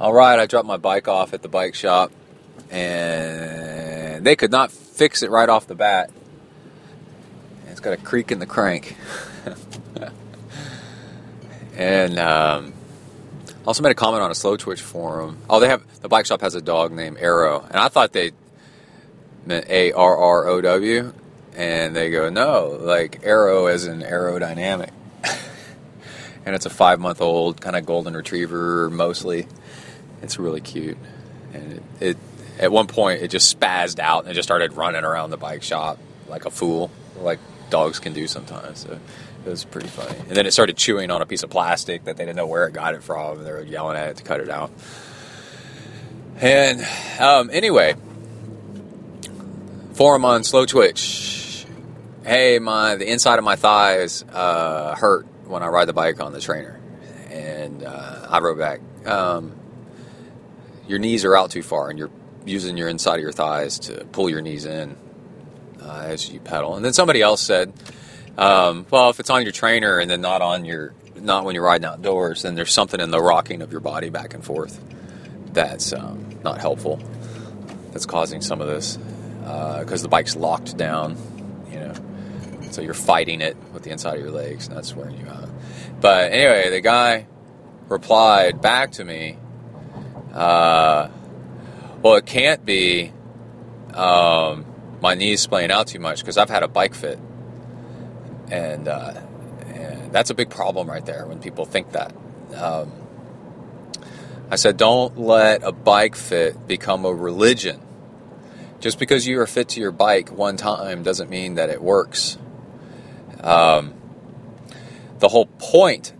All 0.00 0.12
right, 0.12 0.38
I 0.38 0.46
dropped 0.46 0.66
my 0.66 0.78
bike 0.78 1.08
off 1.08 1.34
at 1.34 1.42
the 1.42 1.48
bike 1.48 1.74
shop, 1.74 2.10
and 2.70 4.26
they 4.26 4.34
could 4.34 4.50
not 4.50 4.72
fix 4.72 5.22
it 5.22 5.30
right 5.30 5.48
off 5.48 5.66
the 5.66 5.74
bat. 5.74 6.10
It's 7.68 7.80
got 7.80 7.92
a 7.92 7.96
creak 7.96 8.32
in 8.32 8.38
the 8.38 8.46
crank. 8.46 8.96
and 11.76 12.18
um, 12.18 12.72
also 13.66 13.82
made 13.82 13.92
a 13.92 13.94
comment 13.94 14.22
on 14.22 14.30
a 14.30 14.34
Slowtwitch 14.34 14.80
forum. 14.80 15.38
Oh, 15.48 15.60
they 15.60 15.68
have 15.68 15.82
the 16.00 16.08
bike 16.08 16.26
shop 16.26 16.40
has 16.40 16.54
a 16.54 16.62
dog 16.62 16.92
named 16.92 17.18
Arrow, 17.18 17.60
and 17.60 17.76
I 17.76 17.88
thought 17.88 18.12
they 18.12 18.32
meant 19.46 19.68
A 19.68 19.92
R 19.92 20.16
R 20.16 20.48
O 20.48 20.60
W, 20.60 21.12
and 21.56 21.94
they 21.94 22.10
go 22.10 22.28
no, 22.30 22.78
like 22.80 23.20
Aero 23.22 23.66
as 23.66 23.86
in 23.86 24.00
aerodynamic. 24.00 24.90
and 26.44 26.54
it's 26.54 26.66
a 26.66 26.70
five 26.70 27.00
month 27.00 27.20
old 27.20 27.60
kind 27.60 27.76
of 27.76 27.86
golden 27.86 28.14
retriever 28.14 28.90
mostly. 28.90 29.46
It's 30.22 30.38
really 30.38 30.60
cute, 30.60 30.98
and 31.52 31.72
it, 31.72 31.82
it 32.00 32.16
at 32.58 32.70
one 32.70 32.86
point 32.86 33.22
it 33.22 33.28
just 33.28 33.58
spazzed 33.58 33.98
out 33.98 34.26
and 34.26 34.34
just 34.34 34.46
started 34.46 34.74
running 34.74 35.04
around 35.04 35.30
the 35.30 35.36
bike 35.36 35.62
shop 35.62 35.98
like 36.28 36.44
a 36.46 36.50
fool, 36.50 36.90
like 37.18 37.38
dogs 37.70 37.98
can 37.98 38.12
do 38.12 38.26
sometimes. 38.26 38.80
So 38.80 38.98
it 39.44 39.50
was 39.50 39.64
pretty 39.64 39.88
funny. 39.88 40.18
And 40.18 40.30
then 40.36 40.46
it 40.46 40.52
started 40.52 40.76
chewing 40.76 41.10
on 41.10 41.22
a 41.22 41.26
piece 41.26 41.42
of 41.42 41.50
plastic 41.50 42.04
that 42.04 42.16
they 42.16 42.24
didn't 42.24 42.36
know 42.36 42.46
where 42.46 42.66
it 42.66 42.72
got 42.72 42.94
it 42.94 43.02
from, 43.02 43.38
and 43.38 43.46
they 43.46 43.52
were 43.52 43.62
yelling 43.62 43.96
at 43.96 44.08
it 44.08 44.16
to 44.18 44.22
cut 44.22 44.40
it 44.40 44.48
out. 44.48 44.70
And 46.36 46.86
um, 47.20 47.50
anyway, 47.52 47.94
forum 49.92 50.24
on 50.24 50.42
Slowtwitch. 50.42 51.66
Hey, 52.24 52.58
my 52.58 52.96
the 52.96 53.10
inside 53.10 53.38
of 53.38 53.44
my 53.44 53.56
thighs 53.56 54.24
uh, 54.32 54.94
hurt 54.94 55.26
when 55.46 55.62
I 55.62 55.66
ride 55.66 55.86
the 55.86 55.92
bike 55.92 56.20
on 56.20 56.32
the 56.32 56.40
trainer, 56.40 56.80
and 57.30 57.82
uh, 57.82 58.26
I 58.28 58.38
wrote 58.38 58.58
back. 58.58 58.80
Um, 59.06 59.56
your 60.86 60.98
knees 60.98 61.24
are 61.24 61.36
out 61.36 61.50
too 61.50 61.62
far, 61.62 61.90
and 61.90 61.98
you're 61.98 62.10
using 62.44 62.76
your 62.76 62.88
inside 62.88 63.16
of 63.16 63.22
your 63.22 63.32
thighs 63.32 63.78
to 63.80 64.04
pull 64.12 64.30
your 64.30 64.40
knees 64.40 64.66
in 64.66 64.96
uh, 65.80 66.04
as 66.06 66.30
you 66.30 66.40
pedal. 66.40 66.76
And 66.76 66.84
then 66.84 66.92
somebody 66.92 67.22
else 67.22 67.40
said, 67.40 67.72
um, 68.38 68.86
"Well, 68.90 69.10
if 69.10 69.20
it's 69.20 69.30
on 69.30 69.42
your 69.42 69.52
trainer 69.52 69.98
and 69.98 70.10
then 70.10 70.20
not 70.20 70.42
on 70.42 70.64
your 70.64 70.94
not 71.16 71.44
when 71.44 71.54
you're 71.54 71.64
riding 71.64 71.84
outdoors, 71.84 72.42
then 72.42 72.54
there's 72.54 72.72
something 72.72 73.00
in 73.00 73.10
the 73.10 73.20
rocking 73.20 73.62
of 73.62 73.70
your 73.70 73.80
body 73.80 74.10
back 74.10 74.34
and 74.34 74.44
forth 74.44 74.80
that's 75.52 75.92
um, 75.92 76.40
not 76.42 76.58
helpful. 76.58 76.98
That's 77.92 78.06
causing 78.06 78.40
some 78.40 78.60
of 78.60 78.68
this 78.68 78.96
because 79.80 80.02
the 80.02 80.08
bike's 80.08 80.34
locked 80.36 80.76
down, 80.76 81.16
you 81.70 81.78
know. 81.78 81.94
So 82.70 82.80
you're 82.80 82.94
fighting 82.94 83.40
it 83.40 83.56
with 83.72 83.82
the 83.82 83.90
inside 83.90 84.16
of 84.16 84.22
your 84.22 84.30
legs, 84.30 84.66
and 84.66 84.76
that's 84.76 84.94
wearing 84.94 85.18
you 85.18 85.28
out. 85.28 85.50
But 86.00 86.32
anyway, 86.32 86.70
the 86.70 86.80
guy 86.80 87.26
replied 87.88 88.60
back 88.60 88.92
to 88.92 89.04
me." 89.04 89.38
Uh, 90.32 91.10
well, 92.00 92.14
it 92.16 92.24
can't 92.24 92.64
be 92.64 93.12
um, 93.94 94.64
my 95.02 95.14
knees 95.14 95.40
splaying 95.40 95.70
out 95.70 95.86
too 95.86 95.98
much 95.98 96.20
because 96.20 96.38
I've 96.38 96.48
had 96.48 96.62
a 96.62 96.68
bike 96.68 96.94
fit, 96.94 97.18
and, 98.52 98.86
uh, 98.86 99.14
and 99.66 100.12
that's 100.12 100.30
a 100.30 100.34
big 100.34 100.50
problem 100.50 100.88
right 100.88 101.04
there 101.04 101.26
when 101.26 101.40
people 101.40 101.64
think 101.64 101.92
that. 101.92 102.14
Um, 102.54 102.92
I 104.50 104.56
said, 104.56 104.76
don't 104.76 105.18
let 105.18 105.62
a 105.62 105.72
bike 105.72 106.14
fit 106.14 106.66
become 106.66 107.06
a 107.06 107.12
religion. 107.12 107.80
Just 108.80 108.98
because 108.98 109.26
you 109.26 109.40
are 109.40 109.46
fit 109.46 109.70
to 109.70 109.80
your 109.80 109.92
bike 109.92 110.30
one 110.30 110.56
time 110.56 111.02
doesn't 111.02 111.30
mean 111.30 111.54
that 111.54 111.70
it 111.70 111.80
works. 111.80 112.36
Um, 113.40 113.94
the 115.20 115.28
whole 115.28 115.46
point, 115.46 116.12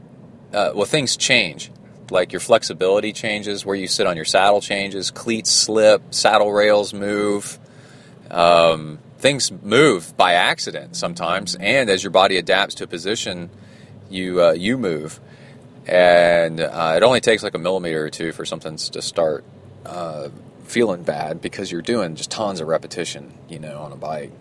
uh, 0.55 0.73
well, 0.75 0.87
things 0.87 1.17
change 1.17 1.71
like 2.11 2.33
your 2.33 2.41
flexibility 2.41 3.13
changes, 3.13 3.65
where 3.67 3.75
you 3.75 3.89
sit 3.89 4.07
on 4.07 4.17
your 4.17 4.25
saddle 4.25 4.61
changes, 4.61 5.11
cleats 5.11 5.51
slip, 5.51 6.15
saddle 6.15 6.53
rails 6.53 6.93
move. 6.95 7.59
Um, 8.31 8.99
things 9.23 9.53
move 9.53 10.15
by 10.17 10.35
accident 10.35 10.97
sometimes, 10.97 11.55
and 11.55 11.89
as 11.89 12.03
your 12.03 12.11
body 12.11 12.37
adapts 12.37 12.75
to 12.75 12.85
a 12.85 12.87
position, 12.89 13.49
you 14.11 14.43
uh, 14.43 14.53
you 14.53 14.77
move. 14.77 15.21
And 15.87 16.61
uh, 16.61 16.95
it 16.97 17.03
only 17.03 17.21
takes 17.21 17.43
like 17.43 17.55
a 17.55 17.59
millimeter 17.59 18.05
or 18.05 18.11
two 18.11 18.33
for 18.33 18.45
something 18.45 18.77
to 18.77 19.01
start 19.01 19.45
uh, 19.87 20.29
feeling 20.65 21.03
bad 21.05 21.41
because 21.41 21.73
you're 21.73 21.83
doing 21.83 22.17
just 22.17 22.31
tons 22.31 22.61
of 22.61 22.69
repetition, 22.69 23.33
you 23.49 23.59
know, 23.59 23.79
on 23.81 23.93
a 23.93 23.97
bike. 23.97 24.33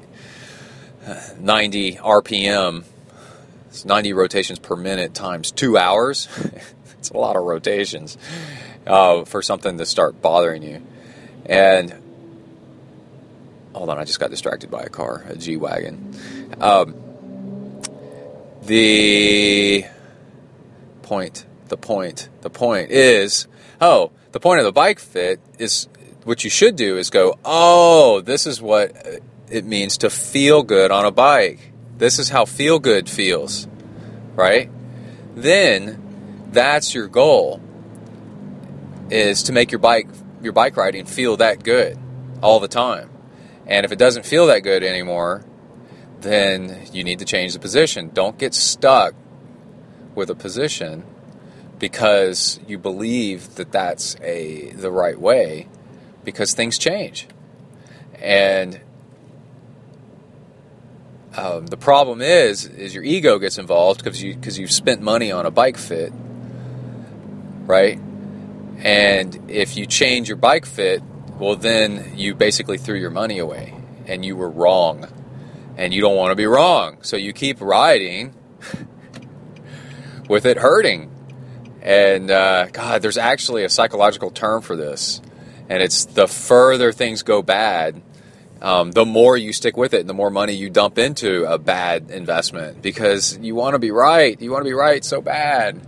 90 1.40 1.95
RPM 1.95 2.84
It's 3.69 3.85
90 3.85 4.14
rotations 4.14 4.60
per 4.60 4.76
minute 4.76 5.14
times 5.14 5.51
two 5.51 5.77
hours. 5.77 6.27
it's 7.00 7.10
a 7.10 7.18
lot 7.18 7.35
of 7.35 7.43
rotations 7.43 8.18
uh, 8.85 9.26
for 9.26 9.42
something 9.42 9.77
to 9.77 9.85
start 9.85 10.22
bothering 10.22 10.64
you. 10.64 10.82
And 11.45 12.00
hold 13.74 13.90
on, 13.90 13.98
I 13.98 14.06
just 14.06 14.19
got 14.19 14.30
distracted 14.30 14.69
by 14.69 14.82
a 14.82 14.90
car, 14.90 15.24
a 15.27 15.35
G 15.35 15.58
wagon. 15.58 16.16
Um, 16.59 16.95
the 18.64 19.85
point, 21.01 21.45
the 21.67 21.77
point, 21.77 22.30
the 22.41 22.50
point 22.50 22.91
is, 22.91 23.48
oh, 23.80 24.11
the 24.32 24.40
point 24.40 24.59
of 24.59 24.66
the 24.66 24.72
bike 24.72 25.00
fit 25.00 25.40
is 25.58 25.88
what 26.24 26.43
you 26.43 26.50
should 26.50 26.75
do 26.75 26.98
is 26.98 27.09
go, 27.09 27.38
oh, 27.43 28.22
this 28.22 28.45
is 28.45 28.61
what 28.61 28.95
it 29.50 29.66
means 29.66 29.98
to 30.00 30.09
feel 30.09 30.64
good 30.64 30.91
on 30.91 31.06
a 31.06 31.11
bike. 31.11 31.72
This 31.98 32.19
is 32.19 32.30
how 32.30 32.45
feel 32.45 32.80
good 32.80 33.09
feels, 33.09 33.67
right? 34.35 34.69
Then 35.35 36.50
that's 36.51 36.93
your 36.93 37.08
goal 37.08 37.61
is 39.09 39.43
to 39.43 39.53
make 39.53 39.72
your 39.72 39.80
bike 39.80 40.08
your 40.41 40.53
bike 40.53 40.75
riding 40.77 41.06
feel 41.06 41.38
that 41.38 41.64
good 41.64 41.98
all 42.41 42.59
the 42.59 42.67
time. 42.67 43.10
And 43.72 43.85
if 43.85 43.93
it 43.93 43.95
doesn't 43.95 44.25
feel 44.25 44.48
that 44.48 44.64
good 44.64 44.83
anymore, 44.83 45.45
then 46.19 46.88
you 46.91 47.06
need 47.06 47.19
to 47.19 47.25
change 47.25 47.53
the 47.53 47.59
position. 47.59 48.11
Don't 48.14 48.38
get 48.38 48.53
stuck 48.53 49.14
with 50.14 50.30
a 50.30 50.35
position 50.35 51.06
because 51.80 52.59
you 52.67 52.77
believe 52.77 53.56
that 53.56 53.72
that's 53.72 54.17
a 54.19 54.72
the 54.72 54.91
right 54.91 55.17
way 55.17 55.69
because 56.25 56.53
things 56.53 56.77
change. 56.77 57.30
And 58.22 58.82
um, 61.38 61.67
the 61.67 61.77
problem 61.77 62.22
is, 62.22 62.66
is 62.66 62.93
your 62.93 63.06
ego 63.06 63.40
gets 63.40 63.58
involved 63.58 64.03
because 64.03 64.22
you 64.22 64.35
because 64.35 64.59
you've 64.59 64.74
spent 64.74 65.01
money 65.01 65.32
on 65.32 65.45
a 65.45 65.51
bike 65.51 65.77
fit, 65.77 66.11
right? 67.67 67.98
And 68.80 69.50
if 69.50 69.77
you 69.77 69.85
change 69.85 70.27
your 70.27 70.35
bike 70.35 70.66
fit, 70.66 71.01
well, 71.41 71.55
then 71.55 72.13
you 72.15 72.35
basically 72.35 72.77
threw 72.77 72.97
your 72.97 73.09
money 73.09 73.39
away, 73.39 73.73
and 74.05 74.23
you 74.23 74.35
were 74.35 74.49
wrong, 74.49 75.07
and 75.75 75.91
you 75.91 75.99
don't 75.99 76.15
want 76.15 76.31
to 76.31 76.35
be 76.35 76.45
wrong, 76.45 76.99
so 77.01 77.17
you 77.17 77.33
keep 77.33 77.59
riding 77.59 78.35
with 80.29 80.45
it 80.45 80.57
hurting. 80.57 81.09
And 81.81 82.29
uh, 82.29 82.67
God, 82.67 83.01
there's 83.01 83.17
actually 83.17 83.63
a 83.63 83.69
psychological 83.69 84.29
term 84.29 84.61
for 84.61 84.75
this, 84.75 85.19
and 85.67 85.81
it's 85.81 86.05
the 86.05 86.27
further 86.27 86.91
things 86.91 87.23
go 87.23 87.41
bad, 87.41 88.03
um, 88.61 88.91
the 88.91 89.05
more 89.05 89.35
you 89.35 89.51
stick 89.51 89.75
with 89.75 89.95
it 89.95 90.01
and 90.01 90.09
the 90.09 90.13
more 90.13 90.29
money 90.29 90.53
you 90.53 90.69
dump 90.69 90.99
into 90.99 91.45
a 91.45 91.57
bad 91.57 92.11
investment 92.11 92.83
because 92.83 93.35
you 93.39 93.55
want 93.55 93.73
to 93.73 93.79
be 93.79 93.89
right. 93.89 94.39
You 94.39 94.51
want 94.51 94.61
to 94.61 94.69
be 94.69 94.75
right 94.75 95.03
so 95.03 95.19
bad. 95.19 95.81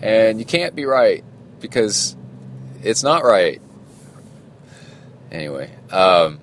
And 0.00 0.38
you 0.38 0.44
can't 0.44 0.76
be 0.76 0.84
right 0.84 1.24
because 1.58 2.16
it's 2.84 3.02
not 3.02 3.24
right. 3.24 3.60
Anyway, 5.32 5.70
um, 5.90 6.38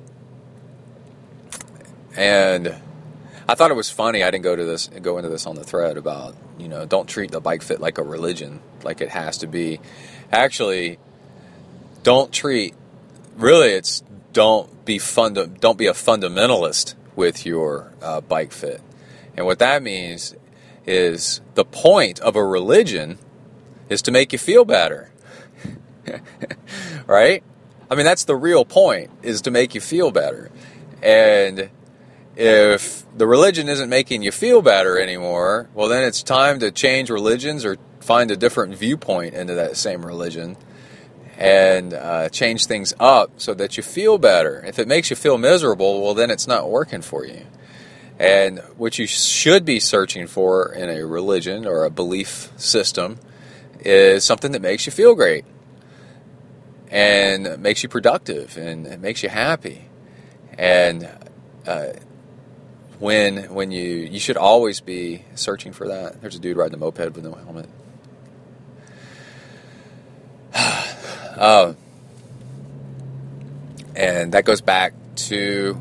and 2.17 2.75
I 3.47 3.53
thought 3.53 3.69
it 3.69 3.75
was 3.75 3.91
funny. 3.91 4.23
I 4.23 4.31
didn't 4.31 4.43
go 4.43 4.55
to 4.55 4.65
this 4.65 4.87
go 4.87 5.17
into 5.17 5.29
this 5.29 5.45
on 5.45 5.55
the 5.55 5.63
thread 5.63 5.95
about 5.95 6.35
you 6.57 6.67
know 6.67 6.85
don't 6.85 7.07
treat 7.07 7.29
the 7.29 7.39
bike 7.39 7.61
fit 7.61 7.79
like 7.79 7.99
a 7.99 8.03
religion, 8.03 8.61
like 8.83 8.99
it 8.99 9.09
has 9.09 9.37
to 9.37 9.47
be. 9.47 9.79
Actually, 10.31 10.97
don't 12.01 12.33
treat. 12.33 12.73
Really, 13.37 13.69
it's 13.69 14.03
don't 14.33 14.83
be 14.85 14.97
funda- 14.97 15.47
don't 15.47 15.77
be 15.77 15.85
a 15.85 15.93
fundamentalist 15.93 16.95
with 17.15 17.45
your 17.45 17.93
uh, 18.01 18.21
bike 18.21 18.51
fit. 18.51 18.81
And 19.37 19.45
what 19.45 19.59
that 19.59 19.83
means 19.83 20.35
is 20.87 21.41
the 21.53 21.63
point 21.63 22.19
of 22.21 22.35
a 22.35 22.43
religion 22.43 23.19
is 23.87 24.01
to 24.01 24.11
make 24.11 24.33
you 24.33 24.39
feel 24.39 24.65
better. 24.65 25.11
right? 27.07 27.43
I 27.89 27.95
mean 27.95 28.05
that's 28.05 28.25
the 28.25 28.35
real 28.35 28.65
point 28.65 29.09
is 29.23 29.41
to 29.41 29.51
make 29.51 29.73
you 29.73 29.81
feel 29.81 30.11
better. 30.11 30.51
And 31.01 31.69
if 32.35 33.05
the 33.17 33.25
religion 33.25 33.67
isn't 33.67 33.89
making 33.89 34.21
you 34.21 34.31
feel 34.31 34.61
better 34.61 34.99
anymore, 34.99 35.69
well 35.73 35.87
then 35.87 36.03
it's 36.03 36.21
time 36.21 36.59
to 36.59 36.71
change 36.71 37.09
religions 37.09 37.65
or 37.65 37.77
find 37.99 38.31
a 38.31 38.37
different 38.37 38.75
viewpoint 38.75 39.33
into 39.33 39.55
that 39.55 39.75
same 39.75 40.05
religion 40.05 40.55
and 41.37 41.93
uh, 41.93 42.29
change 42.29 42.65
things 42.65 42.93
up 42.99 43.31
so 43.37 43.53
that 43.53 43.77
you 43.77 43.83
feel 43.83 44.17
better. 44.17 44.63
If 44.65 44.77
it 44.77 44.87
makes 44.87 45.09
you 45.09 45.15
feel 45.15 45.37
miserable, 45.37 46.01
well, 46.01 46.13
then 46.13 46.29
it's 46.29 46.47
not 46.47 46.69
working 46.69 47.01
for 47.01 47.25
you. 47.25 47.45
And 48.19 48.59
what 48.75 48.99
you 48.99 49.07
should 49.07 49.63
be 49.63 49.79
searching 49.79 50.27
for 50.27 50.73
in 50.73 50.89
a 50.89 51.05
religion 51.05 51.65
or 51.65 51.85
a 51.85 51.89
belief 51.89 52.51
system 52.57 53.19
is 53.79 54.25
something 54.25 54.51
that 54.51 54.61
makes 54.61 54.85
you 54.85 54.91
feel 54.91 55.15
great 55.15 55.45
and 56.89 57.59
makes 57.59 57.83
you 57.83 57.89
productive 57.89 58.57
and 58.57 58.87
it 58.87 58.99
makes 58.99 59.23
you 59.23 59.29
happy. 59.29 59.85
And 60.57 61.09
uh, 61.67 61.93
when 62.99 63.53
when 63.53 63.71
you 63.71 63.83
you 63.83 64.19
should 64.19 64.37
always 64.37 64.81
be 64.81 65.23
searching 65.35 65.71
for 65.71 65.87
that. 65.87 66.21
There's 66.21 66.35
a 66.35 66.39
dude 66.39 66.57
riding 66.57 66.75
a 66.75 66.77
moped 66.77 67.15
with 67.15 67.23
no 67.23 67.33
helmet. 67.33 67.69
Um, 71.37 71.77
and 73.95 74.33
that 74.33 74.43
goes 74.43 74.59
back 74.59 74.91
to, 75.15 75.79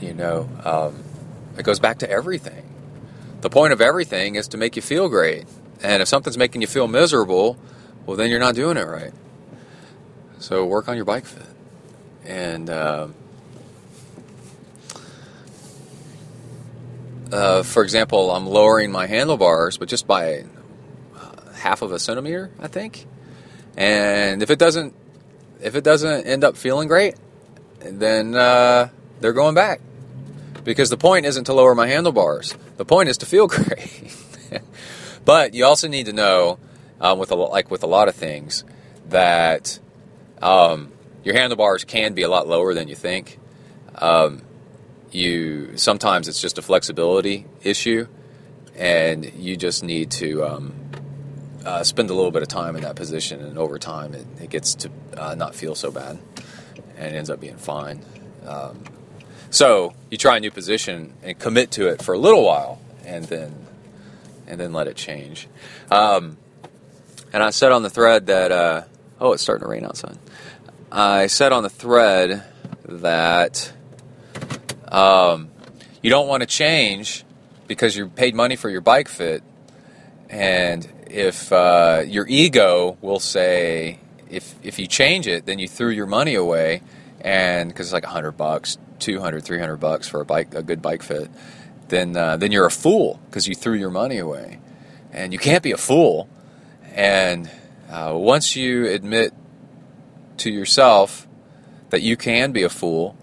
you 0.00 0.14
know, 0.14 0.48
um, 0.64 1.02
it 1.58 1.64
goes 1.64 1.80
back 1.80 1.98
to 1.98 2.10
everything. 2.10 2.64
The 3.40 3.50
point 3.50 3.72
of 3.72 3.80
everything 3.80 4.36
is 4.36 4.46
to 4.48 4.56
make 4.56 4.76
you 4.76 4.82
feel 4.82 5.08
great. 5.08 5.46
And 5.82 6.02
if 6.02 6.06
something's 6.06 6.38
making 6.38 6.60
you 6.60 6.68
feel 6.68 6.86
miserable, 6.86 7.58
well, 8.06 8.16
then 8.16 8.30
you're 8.30 8.38
not 8.38 8.54
doing 8.54 8.76
it 8.76 8.86
right. 8.86 9.12
So 10.44 10.66
work 10.66 10.90
on 10.90 10.96
your 10.96 11.06
bike 11.06 11.24
fit. 11.24 11.46
And 12.22 12.68
um, 12.68 13.14
uh, 17.32 17.62
for 17.62 17.82
example, 17.82 18.30
I'm 18.30 18.46
lowering 18.46 18.92
my 18.92 19.06
handlebars, 19.06 19.78
but 19.78 19.88
just 19.88 20.06
by 20.06 20.44
uh, 21.16 21.52
half 21.54 21.80
of 21.80 21.92
a 21.92 21.98
centimeter, 21.98 22.50
I 22.60 22.68
think. 22.68 23.06
And 23.78 24.42
if 24.42 24.50
it 24.50 24.58
doesn't, 24.58 24.94
if 25.62 25.76
it 25.76 25.82
doesn't 25.82 26.26
end 26.26 26.44
up 26.44 26.58
feeling 26.58 26.88
great, 26.88 27.14
then 27.80 28.34
uh, 28.34 28.90
they're 29.20 29.32
going 29.32 29.54
back. 29.54 29.80
Because 30.62 30.90
the 30.90 30.98
point 30.98 31.24
isn't 31.24 31.44
to 31.44 31.54
lower 31.54 31.74
my 31.74 31.86
handlebars. 31.86 32.54
The 32.76 32.84
point 32.84 33.08
is 33.08 33.16
to 33.18 33.26
feel 33.26 33.46
great. 33.48 34.14
but 35.24 35.54
you 35.54 35.64
also 35.64 35.88
need 35.88 36.04
to 36.04 36.12
know, 36.12 36.58
um, 37.00 37.18
with 37.18 37.30
a, 37.30 37.34
like 37.34 37.70
with 37.70 37.82
a 37.82 37.86
lot 37.86 38.08
of 38.08 38.14
things, 38.14 38.62
that 39.08 39.78
um, 40.44 40.92
your 41.24 41.34
handlebars 41.34 41.84
can 41.84 42.12
be 42.12 42.22
a 42.22 42.28
lot 42.28 42.46
lower 42.46 42.74
than 42.74 42.86
you 42.86 42.94
think. 42.94 43.38
Um, 43.96 44.42
you 45.10 45.76
sometimes 45.76 46.28
it's 46.28 46.40
just 46.40 46.58
a 46.58 46.62
flexibility 46.62 47.46
issue, 47.62 48.06
and 48.76 49.24
you 49.34 49.56
just 49.56 49.82
need 49.82 50.10
to 50.12 50.44
um, 50.44 50.74
uh, 51.64 51.82
spend 51.82 52.10
a 52.10 52.14
little 52.14 52.30
bit 52.30 52.42
of 52.42 52.48
time 52.48 52.76
in 52.76 52.82
that 52.82 52.94
position, 52.94 53.40
and 53.40 53.56
over 53.56 53.78
time, 53.78 54.12
it, 54.12 54.26
it 54.42 54.50
gets 54.50 54.74
to 54.74 54.90
uh, 55.16 55.34
not 55.34 55.54
feel 55.54 55.74
so 55.74 55.90
bad, 55.90 56.18
and 56.98 57.16
ends 57.16 57.30
up 57.30 57.40
being 57.40 57.56
fine. 57.56 58.04
Um, 58.46 58.84
so 59.48 59.94
you 60.10 60.18
try 60.18 60.36
a 60.36 60.40
new 60.40 60.50
position 60.50 61.14
and 61.22 61.38
commit 61.38 61.70
to 61.72 61.88
it 61.88 62.02
for 62.02 62.12
a 62.12 62.18
little 62.18 62.44
while, 62.44 62.80
and 63.06 63.24
then 63.24 63.54
and 64.46 64.60
then 64.60 64.74
let 64.74 64.88
it 64.88 64.96
change. 64.96 65.48
Um, 65.90 66.36
and 67.32 67.42
I 67.42 67.48
said 67.48 67.72
on 67.72 67.82
the 67.82 67.90
thread 67.90 68.26
that 68.26 68.52
uh, 68.52 68.82
oh, 69.20 69.32
it's 69.32 69.42
starting 69.42 69.64
to 69.64 69.70
rain 69.70 69.84
outside. 69.84 70.18
I 70.96 71.26
said 71.26 71.52
on 71.52 71.64
the 71.64 71.70
thread 71.70 72.44
that 72.84 73.72
um, 74.86 75.50
you 76.02 76.08
don't 76.08 76.28
want 76.28 76.42
to 76.42 76.46
change 76.46 77.24
because 77.66 77.96
you 77.96 78.06
paid 78.06 78.36
money 78.36 78.54
for 78.54 78.70
your 78.70 78.80
bike 78.80 79.08
fit, 79.08 79.42
and 80.30 80.88
if 81.08 81.52
uh, 81.52 82.04
your 82.06 82.28
ego 82.28 82.96
will 83.00 83.18
say 83.18 83.98
if 84.30 84.54
if 84.62 84.78
you 84.78 84.86
change 84.86 85.26
it, 85.26 85.46
then 85.46 85.58
you 85.58 85.66
threw 85.66 85.88
your 85.88 86.06
money 86.06 86.36
away, 86.36 86.80
and 87.20 87.70
because 87.70 87.88
it's 87.88 87.92
like 87.92 88.04
hundred 88.04 88.36
bucks, 88.36 88.78
200, 89.00 89.42
300 89.42 89.76
bucks 89.78 90.06
for 90.06 90.20
a 90.20 90.24
bike, 90.24 90.54
a 90.54 90.62
good 90.62 90.80
bike 90.80 91.02
fit, 91.02 91.28
then 91.88 92.16
uh, 92.16 92.36
then 92.36 92.52
you're 92.52 92.66
a 92.66 92.70
fool 92.70 93.20
because 93.26 93.48
you 93.48 93.56
threw 93.56 93.74
your 93.74 93.90
money 93.90 94.18
away, 94.18 94.60
and 95.10 95.32
you 95.32 95.40
can't 95.40 95.64
be 95.64 95.72
a 95.72 95.76
fool. 95.76 96.28
And 96.92 97.50
uh, 97.90 98.12
once 98.14 98.54
you 98.54 98.86
admit 98.86 99.34
to 100.38 100.50
yourself 100.50 101.26
that 101.90 102.02
you 102.02 102.16
can 102.16 102.52
be 102.52 102.62
a 102.62 102.68
fool 102.68 103.16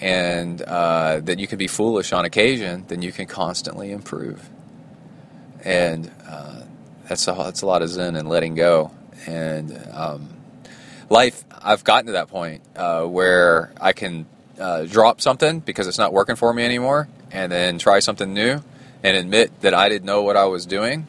and 0.00 0.60
uh, 0.62 1.20
that 1.20 1.38
you 1.38 1.46
can 1.46 1.58
be 1.58 1.66
foolish 1.66 2.12
on 2.12 2.24
occasion, 2.24 2.84
then 2.88 3.02
you 3.02 3.12
can 3.12 3.26
constantly 3.26 3.90
improve. 3.90 4.48
And 5.64 6.10
uh, 6.28 6.62
that's 7.08 7.26
a 7.28 7.32
that's 7.32 7.62
a 7.62 7.66
lot 7.66 7.82
of 7.82 7.88
zen 7.88 8.16
and 8.16 8.28
letting 8.28 8.54
go. 8.54 8.90
And 9.26 9.76
um, 9.92 10.28
life, 11.08 11.44
I've 11.50 11.82
gotten 11.82 12.06
to 12.06 12.12
that 12.12 12.28
point 12.28 12.62
uh, 12.76 13.04
where 13.04 13.72
I 13.80 13.92
can 13.92 14.26
uh, 14.58 14.84
drop 14.84 15.20
something 15.20 15.60
because 15.60 15.86
it's 15.86 15.98
not 15.98 16.12
working 16.12 16.36
for 16.36 16.52
me 16.52 16.64
anymore, 16.64 17.08
and 17.30 17.50
then 17.50 17.78
try 17.78 18.00
something 18.00 18.32
new, 18.32 18.62
and 19.02 19.16
admit 19.16 19.60
that 19.62 19.74
I 19.74 19.88
didn't 19.88 20.06
know 20.06 20.22
what 20.22 20.36
I 20.36 20.44
was 20.44 20.66
doing 20.66 21.06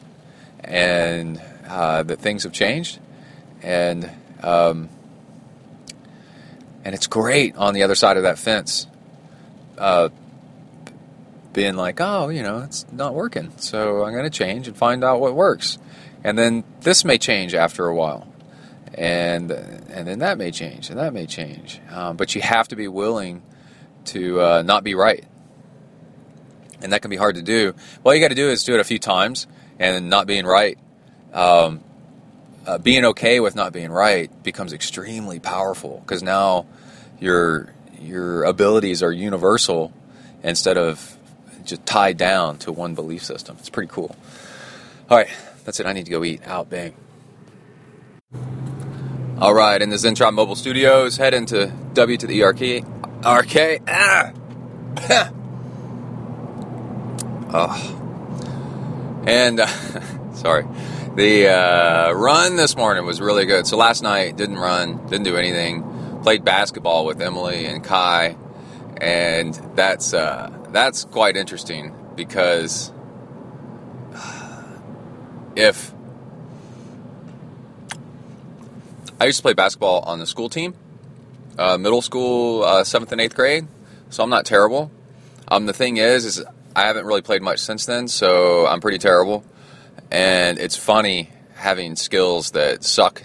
and 0.60 1.40
uh, 1.66 2.02
that 2.02 2.18
things 2.20 2.44
have 2.44 2.52
changed. 2.52 2.98
And 3.62 4.10
um, 4.42 4.88
and 6.88 6.94
it's 6.94 7.06
great 7.06 7.54
on 7.54 7.74
the 7.74 7.82
other 7.82 7.94
side 7.94 8.16
of 8.16 8.22
that 8.22 8.38
fence, 8.38 8.86
uh, 9.76 10.08
being 11.52 11.76
like, 11.76 12.00
oh, 12.00 12.30
you 12.30 12.42
know, 12.42 12.60
it's 12.60 12.86
not 12.90 13.14
working, 13.14 13.52
so 13.58 14.04
I'm 14.04 14.14
going 14.14 14.24
to 14.24 14.30
change 14.30 14.68
and 14.68 14.74
find 14.74 15.04
out 15.04 15.20
what 15.20 15.34
works, 15.34 15.78
and 16.24 16.38
then 16.38 16.64
this 16.80 17.04
may 17.04 17.18
change 17.18 17.54
after 17.54 17.86
a 17.86 17.94
while, 17.94 18.26
and 18.94 19.50
and 19.50 20.08
then 20.08 20.20
that 20.20 20.38
may 20.38 20.50
change, 20.50 20.88
and 20.88 20.98
that 20.98 21.12
may 21.12 21.26
change, 21.26 21.78
um, 21.90 22.16
but 22.16 22.34
you 22.34 22.40
have 22.40 22.68
to 22.68 22.76
be 22.76 22.88
willing 22.88 23.42
to 24.06 24.40
uh, 24.40 24.62
not 24.62 24.82
be 24.82 24.94
right, 24.94 25.26
and 26.80 26.94
that 26.94 27.02
can 27.02 27.10
be 27.10 27.18
hard 27.18 27.34
to 27.34 27.42
do. 27.42 27.74
All 28.02 28.14
you 28.14 28.20
got 28.22 28.28
to 28.28 28.34
do 28.34 28.48
is 28.48 28.64
do 28.64 28.72
it 28.72 28.80
a 28.80 28.84
few 28.84 28.98
times, 28.98 29.46
and 29.78 30.08
not 30.08 30.26
being 30.26 30.46
right. 30.46 30.78
Um, 31.34 31.84
uh, 32.68 32.76
being 32.76 33.06
okay 33.06 33.40
with 33.40 33.54
not 33.56 33.72
being 33.72 33.90
right 33.90 34.30
becomes 34.42 34.74
extremely 34.74 35.40
powerful. 35.40 36.00
Because 36.00 36.22
now 36.22 36.66
your 37.20 37.72
your 38.00 38.44
abilities 38.44 39.02
are 39.02 39.12
universal 39.12 39.92
instead 40.42 40.78
of 40.78 41.16
just 41.64 41.84
tied 41.84 42.16
down 42.16 42.58
to 42.58 42.72
one 42.72 42.94
belief 42.94 43.24
system. 43.24 43.56
It's 43.58 43.70
pretty 43.70 43.90
cool. 43.92 44.16
All 45.10 45.18
right, 45.18 45.28
that's 45.64 45.80
it. 45.80 45.86
I 45.86 45.92
need 45.92 46.06
to 46.06 46.10
go 46.10 46.24
eat. 46.24 46.46
Out, 46.46 46.70
bang. 46.70 46.94
All 49.40 49.54
right, 49.54 49.80
in 49.80 49.90
the 49.90 49.96
Zentrop 49.96 50.34
Mobile 50.34 50.56
Studios, 50.56 51.16
head 51.16 51.32
into 51.32 51.72
W 51.94 52.16
to 52.16 52.26
the 52.26 52.42
ERK. 52.42 52.84
RK. 53.24 53.82
Ah! 53.88 54.32
oh. 57.52 59.24
And, 59.26 59.60
uh, 59.60 59.66
sorry. 60.34 60.66
The 61.14 61.48
uh, 61.48 62.12
run 62.12 62.56
this 62.56 62.76
morning 62.76 63.04
was 63.04 63.20
really 63.20 63.44
good. 63.44 63.66
So 63.66 63.76
last 63.76 64.02
night, 64.02 64.36
didn't 64.36 64.58
run, 64.58 65.06
didn't 65.06 65.24
do 65.24 65.36
anything. 65.36 65.82
Played 66.28 66.44
basketball 66.44 67.06
with 67.06 67.22
Emily 67.22 67.64
and 67.64 67.82
Kai. 67.82 68.36
And 69.00 69.54
that's, 69.74 70.12
uh, 70.12 70.54
that's 70.72 71.04
quite 71.04 71.38
interesting 71.38 71.94
because 72.16 72.92
if 75.56 75.94
I 79.18 79.24
used 79.24 79.38
to 79.38 79.42
play 79.42 79.54
basketball 79.54 80.00
on 80.00 80.18
the 80.18 80.26
school 80.26 80.50
team, 80.50 80.74
uh, 81.58 81.78
middle 81.78 82.02
school, 82.02 82.62
uh, 82.62 82.84
seventh 82.84 83.10
and 83.10 83.22
eighth 83.22 83.34
grade, 83.34 83.66
so 84.10 84.22
I'm 84.22 84.28
not 84.28 84.44
terrible. 84.44 84.90
Um, 85.50 85.64
the 85.64 85.72
thing 85.72 85.96
is, 85.96 86.26
is 86.26 86.44
I 86.76 86.82
haven't 86.82 87.06
really 87.06 87.22
played 87.22 87.40
much 87.40 87.60
since 87.60 87.86
then, 87.86 88.06
so 88.06 88.66
I'm 88.66 88.82
pretty 88.82 88.98
terrible. 88.98 89.46
And 90.10 90.58
it's 90.58 90.76
funny 90.76 91.30
having 91.54 91.96
skills 91.96 92.50
that 92.50 92.84
suck, 92.84 93.22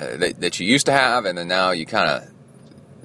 uh, 0.00 0.16
that, 0.16 0.40
that 0.40 0.58
you 0.58 0.66
used 0.66 0.86
to 0.86 0.92
have, 0.92 1.24
and 1.24 1.38
then 1.38 1.46
now 1.46 1.70
you 1.70 1.86
kind 1.86 2.10
of 2.10 2.31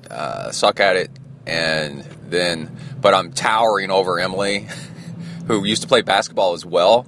uh, 0.10 0.52
suck 0.52 0.80
at 0.80 0.96
it. 0.96 1.12
And 1.46 2.02
then, 2.30 2.76
but 3.00 3.14
I'm 3.14 3.32
towering 3.32 3.92
over 3.92 4.20
Emily, 4.20 4.68
who 5.48 5.64
used 5.64 5.84
to 5.84 5.88
play 5.88 6.02
basketball 6.02 6.54
as 6.54 6.66
well, 6.66 7.06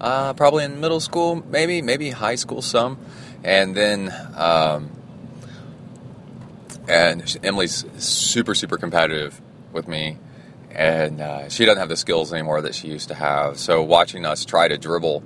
uh, 0.00 0.32
probably 0.34 0.64
in 0.64 0.80
middle 0.80 1.00
school, 1.00 1.36
maybe, 1.36 1.82
maybe 1.82 2.10
high 2.10 2.34
school, 2.36 2.62
some. 2.62 2.98
And 3.42 3.74
then, 3.74 4.12
um, 4.36 4.90
and 6.88 7.38
Emily's 7.42 7.84
super, 7.98 8.54
super 8.54 8.78
competitive 8.78 9.40
with 9.72 9.88
me, 9.88 10.18
and 10.70 11.20
uh, 11.20 11.48
she 11.48 11.64
doesn't 11.64 11.78
have 11.78 11.88
the 11.88 11.96
skills 11.96 12.32
anymore 12.32 12.62
that 12.62 12.74
she 12.74 12.88
used 12.88 13.08
to 13.08 13.14
have. 13.14 13.58
So 13.58 13.82
watching 13.82 14.24
us 14.24 14.44
try 14.44 14.68
to 14.68 14.78
dribble 14.78 15.22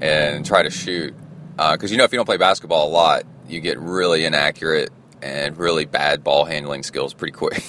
and 0.00 0.44
try 0.44 0.62
to 0.62 0.70
shoot, 0.70 1.14
because 1.52 1.90
uh, 1.90 1.92
you 1.92 1.96
know 1.96 2.04
if 2.04 2.12
you 2.12 2.16
don't 2.16 2.26
play 2.26 2.36
basketball 2.36 2.88
a 2.88 2.90
lot, 2.90 3.24
you 3.48 3.60
get 3.60 3.78
really 3.78 4.24
inaccurate 4.24 4.90
and 5.22 5.56
really 5.56 5.84
bad 5.84 6.24
ball 6.24 6.44
handling 6.44 6.82
skills 6.82 7.14
pretty 7.14 7.32
quick. 7.32 7.62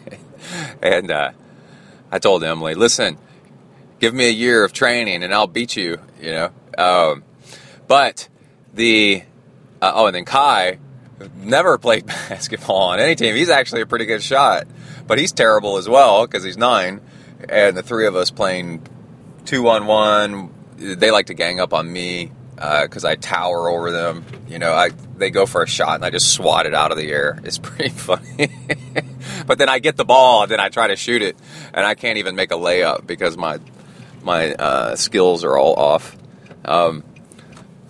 and 0.82 1.10
uh, 1.10 1.32
I 2.10 2.18
told 2.18 2.44
Emily, 2.44 2.74
listen, 2.74 3.18
give 4.00 4.14
me 4.14 4.28
a 4.28 4.32
year 4.32 4.64
of 4.64 4.72
training 4.72 5.22
and 5.22 5.32
I'll 5.32 5.46
beat 5.46 5.76
you, 5.76 5.98
you 6.20 6.30
know. 6.30 6.50
Um, 6.76 7.24
but 7.86 8.28
the 8.72 9.22
uh, 9.80 9.92
oh, 9.94 10.06
and 10.06 10.16
then 10.16 10.24
Kai 10.24 10.78
never 11.36 11.78
played 11.78 12.06
basketball 12.28 12.82
on 12.82 13.00
any 13.00 13.14
team. 13.14 13.34
He's 13.34 13.50
actually 13.50 13.82
a 13.82 13.86
pretty 13.86 14.06
good 14.06 14.22
shot, 14.22 14.66
but 15.06 15.18
he's 15.18 15.32
terrible 15.32 15.76
as 15.76 15.88
well 15.88 16.26
because 16.26 16.44
he's 16.44 16.56
nine. 16.56 17.00
And 17.48 17.76
the 17.76 17.82
three 17.82 18.06
of 18.06 18.16
us 18.16 18.30
playing 18.30 18.86
two 19.44 19.68
on 19.68 19.86
one, 19.86 20.52
they 20.76 21.10
like 21.10 21.26
to 21.26 21.34
gang 21.34 21.60
up 21.60 21.74
on 21.74 21.92
me 21.92 22.32
because 22.54 23.04
uh, 23.04 23.08
I 23.08 23.14
tower 23.16 23.68
over 23.68 23.90
them. 23.90 24.24
You 24.48 24.58
know, 24.58 24.72
I 24.72 24.90
they 25.16 25.30
go 25.30 25.46
for 25.46 25.62
a 25.62 25.66
shot 25.66 25.96
and 25.96 26.04
I 26.04 26.10
just 26.10 26.32
swat 26.32 26.66
it 26.66 26.74
out 26.74 26.92
of 26.92 26.98
the 26.98 27.10
air. 27.10 27.38
It's 27.44 27.58
pretty 27.58 27.90
funny. 27.90 28.48
but 29.46 29.58
then 29.58 29.68
I 29.68 29.78
get 29.78 29.96
the 29.96 30.04
ball 30.04 30.42
and 30.42 30.50
then 30.50 30.60
I 30.60 30.68
try 30.68 30.88
to 30.88 30.96
shoot 30.96 31.22
it 31.22 31.36
and 31.72 31.84
I 31.84 31.94
can't 31.94 32.18
even 32.18 32.36
make 32.36 32.50
a 32.50 32.56
layup 32.56 33.06
because 33.06 33.36
my 33.36 33.58
my 34.22 34.54
uh, 34.54 34.96
skills 34.96 35.44
are 35.44 35.56
all 35.56 35.74
off. 35.74 36.16
Um, 36.64 37.04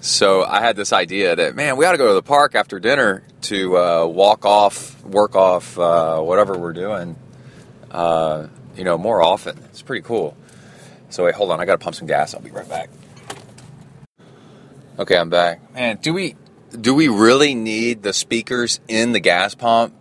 so 0.00 0.44
I 0.44 0.60
had 0.60 0.76
this 0.76 0.92
idea 0.92 1.36
that 1.36 1.54
man, 1.54 1.76
we 1.76 1.84
ought 1.86 1.92
to 1.92 1.98
go 1.98 2.08
to 2.08 2.14
the 2.14 2.22
park 2.22 2.54
after 2.54 2.78
dinner 2.78 3.22
to 3.42 3.76
uh, 3.76 4.06
walk 4.06 4.44
off, 4.44 5.02
work 5.04 5.36
off 5.36 5.78
uh, 5.78 6.20
whatever 6.20 6.58
we're 6.58 6.72
doing. 6.72 7.16
Uh, 7.90 8.48
you 8.76 8.84
know, 8.84 8.98
more 8.98 9.22
often. 9.22 9.56
It's 9.70 9.82
pretty 9.82 10.02
cool. 10.02 10.36
So 11.10 11.24
wait, 11.24 11.34
hold 11.34 11.52
on. 11.52 11.60
I 11.60 11.64
got 11.64 11.72
to 11.72 11.84
pump 11.84 11.94
some 11.94 12.08
gas. 12.08 12.34
I'll 12.34 12.40
be 12.40 12.50
right 12.50 12.68
back. 12.68 12.90
Okay, 14.96 15.16
I'm 15.16 15.28
back. 15.28 15.74
Man, 15.74 15.96
do 15.96 16.14
we 16.14 16.36
do 16.70 16.94
we 16.94 17.08
really 17.08 17.56
need 17.56 18.04
the 18.04 18.12
speakers 18.12 18.78
in 18.86 19.10
the 19.10 19.18
gas 19.18 19.56
pump 19.56 19.92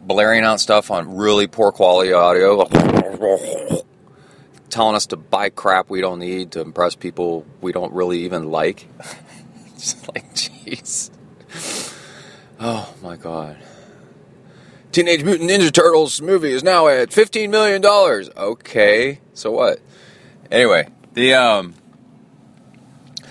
blaring 0.00 0.42
out 0.42 0.58
stuff 0.58 0.90
on 0.90 1.16
really 1.16 1.46
poor 1.46 1.70
quality 1.70 2.12
audio? 2.12 2.64
telling 4.70 4.96
us 4.96 5.06
to 5.06 5.16
buy 5.16 5.50
crap 5.50 5.88
we 5.88 6.00
don't 6.00 6.18
need 6.18 6.52
to 6.52 6.60
impress 6.60 6.96
people 6.96 7.46
we 7.60 7.70
don't 7.70 7.92
really 7.92 8.24
even 8.24 8.50
like. 8.50 8.88
Just 9.76 10.08
like, 10.08 10.34
jeez. 10.34 11.10
Oh 12.58 12.92
my 13.00 13.14
god. 13.14 13.56
Teenage 14.90 15.22
Mutant 15.22 15.48
Ninja 15.48 15.70
Turtles 15.70 16.20
movie 16.20 16.50
is 16.50 16.64
now 16.64 16.88
at 16.88 17.10
$15 17.10 17.50
million. 17.50 17.84
Okay, 18.36 19.20
so 19.32 19.52
what? 19.52 19.78
Anyway, 20.50 20.88
the 21.14 21.34
um 21.34 21.74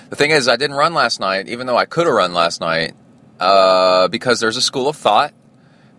the 0.09 0.15
thing 0.15 0.31
is 0.31 0.47
I 0.47 0.55
didn't 0.55 0.75
run 0.75 0.93
last 0.93 1.19
night, 1.19 1.49
even 1.49 1.67
though 1.67 1.77
I 1.77 1.85
could 1.85 2.07
have 2.07 2.15
run 2.15 2.33
last 2.33 2.61
night, 2.61 2.93
uh, 3.39 4.07
because 4.07 4.39
there's 4.39 4.57
a 4.57 4.61
school 4.61 4.87
of 4.87 4.95
thought 4.95 5.33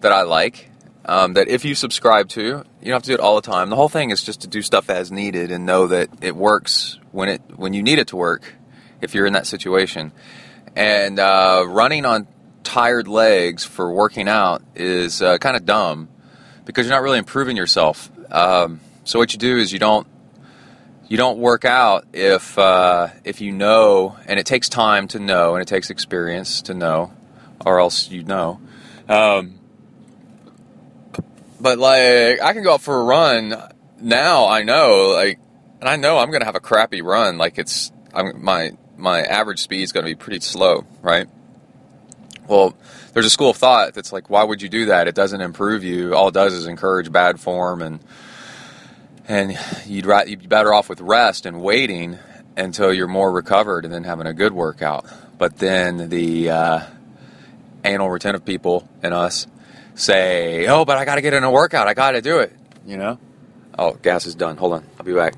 that 0.00 0.12
I 0.12 0.22
like 0.22 0.70
um, 1.04 1.34
that 1.34 1.48
if 1.48 1.64
you 1.64 1.74
subscribe 1.74 2.28
to, 2.30 2.42
you 2.42 2.84
don't 2.84 2.92
have 2.92 3.02
to 3.02 3.08
do 3.08 3.14
it 3.14 3.20
all 3.20 3.36
the 3.36 3.42
time. 3.42 3.70
The 3.70 3.76
whole 3.76 3.88
thing 3.88 4.10
is 4.10 4.22
just 4.22 4.42
to 4.42 4.46
do 4.46 4.62
stuff 4.62 4.90
as 4.90 5.10
needed 5.10 5.50
and 5.50 5.66
know 5.66 5.86
that 5.88 6.10
it 6.20 6.36
works 6.36 6.98
when 7.12 7.28
it 7.28 7.42
when 7.56 7.72
you 7.72 7.82
need 7.82 7.98
it 7.98 8.08
to 8.08 8.16
work. 8.16 8.54
If 9.00 9.14
you're 9.14 9.26
in 9.26 9.34
that 9.34 9.46
situation, 9.46 10.10
and 10.74 11.20
uh, 11.20 11.64
running 11.68 12.04
on 12.04 12.26
tired 12.64 13.08
legs 13.08 13.64
for 13.64 13.92
working 13.92 14.28
out 14.28 14.62
is 14.74 15.22
uh, 15.22 15.38
kind 15.38 15.56
of 15.56 15.64
dumb 15.64 16.08
because 16.64 16.84
you're 16.84 16.94
not 16.94 17.02
really 17.02 17.18
improving 17.18 17.56
yourself. 17.56 18.10
Um, 18.30 18.80
so 19.04 19.18
what 19.18 19.32
you 19.32 19.38
do 19.38 19.56
is 19.56 19.72
you 19.72 19.78
don't 19.78 20.06
you 21.08 21.16
don't 21.16 21.38
work 21.38 21.64
out 21.64 22.06
if 22.12 22.58
uh, 22.58 23.08
if 23.24 23.40
you 23.40 23.50
know, 23.52 24.16
and 24.26 24.38
it 24.38 24.46
takes 24.46 24.68
time 24.68 25.08
to 25.08 25.18
know, 25.18 25.54
and 25.54 25.62
it 25.62 25.68
takes 25.68 25.90
experience 25.90 26.62
to 26.62 26.74
know, 26.74 27.12
or 27.64 27.80
else 27.80 28.10
you 28.10 28.22
know. 28.24 28.60
Um, 29.08 29.58
but 31.60 31.78
like, 31.78 32.40
I 32.42 32.52
can 32.52 32.62
go 32.62 32.74
out 32.74 32.82
for 32.82 33.00
a 33.00 33.04
run 33.04 33.54
now. 34.00 34.46
I 34.48 34.62
know, 34.62 35.12
like, 35.14 35.40
and 35.80 35.88
I 35.88 35.96
know 35.96 36.18
I'm 36.18 36.30
to 36.40 36.46
have 36.46 36.56
a 36.56 36.60
crappy 36.60 37.00
run. 37.00 37.38
Like, 37.38 37.58
it's 37.58 37.90
I'm, 38.12 38.44
my 38.44 38.72
my 38.98 39.22
average 39.22 39.60
speed 39.60 39.82
is 39.82 39.92
to 40.04 40.10
be 40.10 40.14
pretty 40.14 40.40
slow, 40.40 40.86
right? 41.00 41.26
Well, 42.46 42.76
there's 43.12 43.26
a 43.26 43.30
school 43.30 43.50
of 43.50 43.56
thought 43.56 43.94
that's 43.94 44.12
like, 44.12 44.30
why 44.30 44.44
would 44.44 44.62
you 44.62 44.68
do 44.68 44.86
that? 44.86 45.08
It 45.08 45.14
doesn't 45.14 45.40
improve 45.40 45.84
you. 45.84 46.14
All 46.14 46.28
it 46.28 46.34
does 46.34 46.52
is 46.52 46.66
encourage 46.66 47.10
bad 47.10 47.40
form, 47.40 47.80
and 47.80 48.00
and 49.28 49.56
you'd 49.86 50.06
you'd 50.26 50.40
be 50.40 50.46
better 50.46 50.74
off 50.74 50.88
with 50.88 51.00
rest 51.00 51.46
and 51.46 51.62
waiting 51.62 52.18
until 52.56 52.92
you're 52.92 53.06
more 53.06 53.30
recovered, 53.30 53.84
and 53.84 53.94
then 53.94 54.02
having 54.04 54.26
a 54.26 54.34
good 54.34 54.52
workout. 54.52 55.06
But 55.38 55.58
then 55.58 56.08
the 56.08 56.50
uh, 56.50 56.80
anal 57.84 58.10
retentive 58.10 58.44
people 58.44 58.88
and 59.02 59.14
us 59.14 59.46
say, 59.94 60.66
oh, 60.66 60.84
but 60.84 60.98
I 60.98 61.04
got 61.04 61.16
to 61.16 61.20
get 61.20 61.34
in 61.34 61.44
a 61.44 61.50
workout. 61.50 61.86
I 61.86 61.94
got 61.94 62.12
to 62.12 62.22
do 62.22 62.40
it. 62.40 62.52
You 62.86 62.96
know? 62.96 63.18
Oh, 63.78 63.92
gas 63.92 64.26
is 64.26 64.34
done. 64.34 64.56
Hold 64.56 64.72
on. 64.72 64.84
I'll 64.98 65.06
be 65.06 65.14
back. 65.14 65.34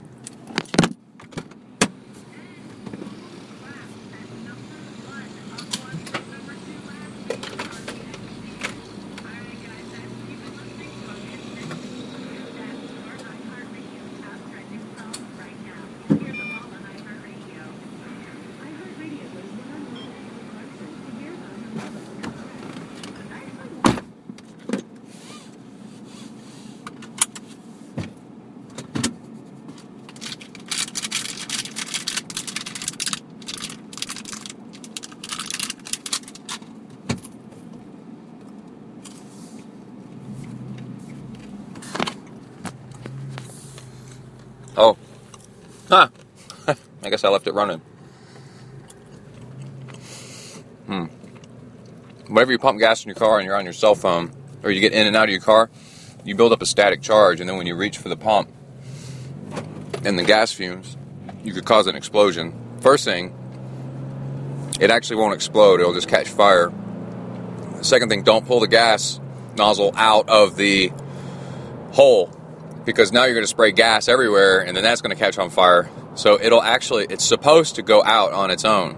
It 47.50 47.54
running. 47.54 47.80
Hmm. 50.86 51.04
Whenever 52.26 52.52
you 52.52 52.58
pump 52.58 52.78
gas 52.78 53.04
in 53.04 53.08
your 53.08 53.16
car 53.16 53.38
and 53.38 53.46
you're 53.46 53.56
on 53.56 53.64
your 53.64 53.74
cell 53.74 53.94
phone, 53.94 54.32
or 54.62 54.70
you 54.70 54.80
get 54.80 54.92
in 54.92 55.06
and 55.06 55.16
out 55.16 55.24
of 55.24 55.30
your 55.30 55.40
car, 55.40 55.70
you 56.24 56.34
build 56.34 56.52
up 56.52 56.62
a 56.62 56.66
static 56.66 57.02
charge, 57.02 57.40
and 57.40 57.48
then 57.48 57.56
when 57.56 57.66
you 57.66 57.74
reach 57.74 57.98
for 57.98 58.08
the 58.08 58.16
pump 58.16 58.50
and 60.04 60.18
the 60.18 60.24
gas 60.24 60.52
fumes, 60.52 60.96
you 61.44 61.52
could 61.52 61.64
cause 61.64 61.86
an 61.86 61.96
explosion. 61.96 62.54
First 62.80 63.04
thing, 63.04 63.36
it 64.80 64.90
actually 64.90 65.16
won't 65.16 65.34
explode, 65.34 65.80
it'll 65.80 65.94
just 65.94 66.08
catch 66.08 66.28
fire. 66.28 66.72
Second 67.82 68.08
thing, 68.08 68.22
don't 68.22 68.46
pull 68.46 68.60
the 68.60 68.68
gas 68.68 69.20
nozzle 69.56 69.92
out 69.96 70.28
of 70.28 70.56
the 70.56 70.92
hole 71.92 72.30
because 72.84 73.12
now 73.12 73.24
you're 73.24 73.34
going 73.34 73.44
to 73.44 73.48
spray 73.48 73.72
gas 73.72 74.08
everywhere 74.08 74.60
and 74.60 74.76
then 74.76 74.84
that's 74.84 75.00
going 75.00 75.14
to 75.14 75.22
catch 75.22 75.38
on 75.38 75.50
fire. 75.50 75.88
So 76.20 76.38
it'll 76.38 76.62
actually, 76.62 77.06
it's 77.08 77.24
supposed 77.24 77.76
to 77.76 77.82
go 77.82 78.04
out 78.04 78.34
on 78.34 78.50
its 78.50 78.66
own, 78.66 78.94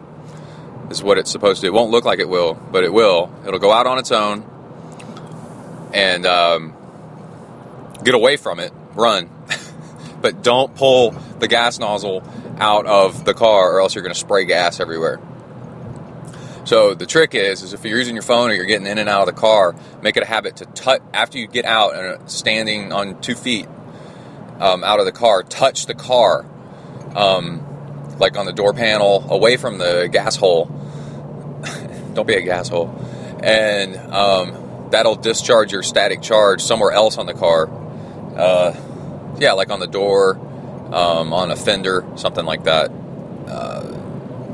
is 0.90 1.04
what 1.04 1.18
it's 1.18 1.30
supposed 1.30 1.60
to. 1.60 1.68
It 1.68 1.72
won't 1.72 1.92
look 1.92 2.04
like 2.04 2.18
it 2.18 2.28
will, 2.28 2.54
but 2.54 2.82
it 2.82 2.92
will. 2.92 3.32
It'll 3.46 3.60
go 3.60 3.70
out 3.70 3.86
on 3.86 4.00
its 4.00 4.10
own 4.10 4.42
and 5.94 6.26
um, 6.26 6.74
get 8.02 8.16
away 8.16 8.36
from 8.36 8.58
it, 8.58 8.72
run. 8.96 9.30
but 10.20 10.42
don't 10.42 10.74
pull 10.74 11.12
the 11.38 11.46
gas 11.46 11.78
nozzle 11.78 12.24
out 12.58 12.86
of 12.86 13.24
the 13.24 13.34
car 13.34 13.72
or 13.72 13.80
else 13.80 13.94
you're 13.94 14.02
going 14.02 14.12
to 14.12 14.18
spray 14.18 14.44
gas 14.44 14.80
everywhere. 14.80 15.20
So 16.64 16.94
the 16.94 17.06
trick 17.06 17.36
is, 17.36 17.62
is 17.62 17.72
if 17.72 17.84
you're 17.84 17.98
using 17.98 18.16
your 18.16 18.24
phone 18.24 18.50
or 18.50 18.54
you're 18.54 18.64
getting 18.66 18.88
in 18.88 18.98
and 18.98 19.08
out 19.08 19.28
of 19.28 19.32
the 19.32 19.40
car, 19.40 19.76
make 20.02 20.16
it 20.16 20.24
a 20.24 20.26
habit 20.26 20.56
to 20.56 20.64
touch 20.64 21.00
after 21.14 21.38
you 21.38 21.46
get 21.46 21.66
out 21.66 21.94
and 21.94 22.28
standing 22.28 22.92
on 22.92 23.20
two 23.20 23.36
feet 23.36 23.68
um, 24.58 24.82
out 24.82 24.98
of 24.98 25.06
the 25.06 25.12
car, 25.12 25.44
touch 25.44 25.86
the 25.86 25.94
car, 25.94 26.46
um, 27.14 28.18
like 28.18 28.36
on 28.36 28.46
the 28.46 28.52
door 28.52 28.72
panel, 28.72 29.24
away 29.28 29.56
from 29.56 29.78
the 29.78 30.08
gas 30.10 30.36
hole. 30.36 30.66
Don't 32.14 32.26
be 32.26 32.34
a 32.34 32.42
gas 32.42 32.68
hole, 32.68 32.88
and 33.42 33.96
um, 34.12 34.88
that'll 34.90 35.16
discharge 35.16 35.72
your 35.72 35.82
static 35.82 36.22
charge 36.22 36.62
somewhere 36.62 36.92
else 36.92 37.18
on 37.18 37.26
the 37.26 37.34
car. 37.34 37.68
Uh, 38.36 38.76
yeah, 39.38 39.52
like 39.52 39.70
on 39.70 39.80
the 39.80 39.86
door, 39.86 40.36
um, 40.92 41.32
on 41.32 41.50
a 41.50 41.56
fender, 41.56 42.04
something 42.16 42.44
like 42.44 42.64
that. 42.64 42.90
Uh, 42.90 43.98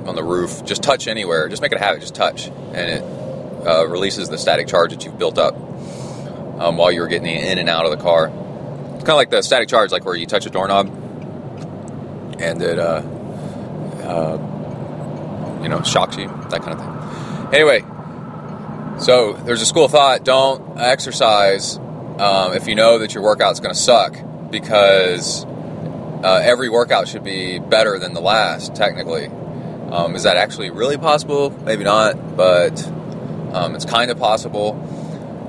on 0.07 0.15
the 0.15 0.25
roof, 0.25 0.65
just 0.65 0.83
touch 0.83 1.07
anywhere. 1.07 1.49
Just 1.49 1.61
make 1.61 1.73
it 1.73 1.77
a 1.77 1.85
habit. 1.85 2.01
Just 2.01 2.15
touch, 2.15 2.47
and 2.47 2.91
it 2.91 3.03
uh, 3.67 3.87
releases 3.87 4.29
the 4.29 4.39
static 4.39 4.67
charge 4.67 4.93
that 4.93 5.05
you've 5.05 5.19
built 5.19 5.39
up 5.39 5.55
um, 6.59 6.77
while 6.77 6.91
you're 6.91 7.09
getting 7.09 7.29
in 7.29 7.59
and 7.59 7.69
out 7.69 7.85
of 7.85 7.91
the 7.91 8.03
car. 8.03 8.27
It's 8.29 9.05
kind 9.05 9.11
of 9.11 9.17
like 9.17 9.31
the 9.31 9.43
static 9.43 9.69
charge, 9.69 9.93
like 9.93 10.05
where 10.05 10.15
you 10.15 10.27
touch 10.27 10.47
a 10.47 10.51
doorknob, 10.51 10.89
and 12.39 12.63
it, 12.63 12.79
uh, 12.79 13.03
uh, 14.03 15.61
you 15.63 15.69
know, 15.69 15.83
shocks 15.83 16.17
you, 16.17 16.29
that 16.51 16.63
kind 16.63 16.73
of 16.73 16.81
thing. 16.81 17.55
Anyway, 17.55 17.83
so 19.01 19.33
there's 19.45 19.63
a 19.63 19.67
school 19.67 19.85
of 19.87 19.91
thought: 19.91 20.25
don't 20.25 20.79
exercise 20.79 21.79
um, 22.19 22.53
if 22.55 22.67
you 22.67 22.75
know 22.75 22.99
that 22.99 23.15
your 23.15 23.23
workout's 23.23 23.61
going 23.61 23.75
to 23.75 23.81
suck, 23.81 24.17
because 24.51 25.45
uh, 26.25 26.41
every 26.43 26.69
workout 26.69 27.09
should 27.09 27.25
be 27.25 27.59
better 27.59 27.99
than 27.99 28.15
the 28.15 28.21
last, 28.21 28.75
technically. 28.75 29.27
Um, 29.91 30.15
is 30.15 30.25
that 30.25 30.37
actually 30.37 30.71
really 30.71 30.99
possible? 30.99 31.51
Maybe 31.65 31.85
not, 31.85 32.37
but 32.37 32.87
um, 33.53 33.75
it's 33.75 33.85
kind 33.85 34.11
of 34.11 34.19
possible. 34.19 34.77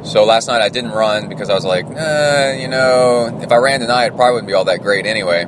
So 0.04 0.24
last 0.24 0.48
night 0.48 0.62
I 0.62 0.70
didn't 0.70 0.92
run 0.92 1.28
because 1.28 1.50
I 1.50 1.56
was 1.56 1.66
like, 1.66 1.86
eh, 1.86 2.62
you 2.62 2.70
know, 2.70 3.40
if 3.42 3.52
I 3.52 3.58
ran 3.58 3.82
tonight, 3.82 4.06
it 4.08 4.16
probably 4.16 4.34
wouldn't 4.34 4.48
be 4.48 4.54
all 4.54 4.66
that 4.66 4.82
great 4.82 5.06
anyway. 5.06 5.46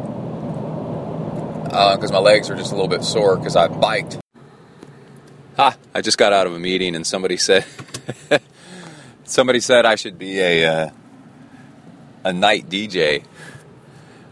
Because 1.72 2.12
uh, 2.12 2.16
my 2.16 2.20
legs 2.20 2.50
are 2.50 2.56
just 2.56 2.74
a 2.74 2.76
little 2.76 2.90
bit 2.90 3.02
sore 3.02 3.38
because 3.38 3.56
I 3.56 3.70
biked. 3.70 4.20
Ha! 5.56 5.78
I 5.96 6.02
just 6.02 6.18
got 6.18 6.34
out 6.34 6.46
of 6.46 6.54
a 6.54 6.60
meeting 6.60 6.96
and 6.98 7.08
somebody 7.08 7.38
said, 7.38 7.66
somebody 9.24 9.62
said 9.62 9.86
I 9.86 9.96
should 9.96 10.20
be 10.20 10.40
a 10.40 10.66
uh, 10.66 10.90
a 12.26 12.34
night 12.34 12.70
DJ. 12.70 13.24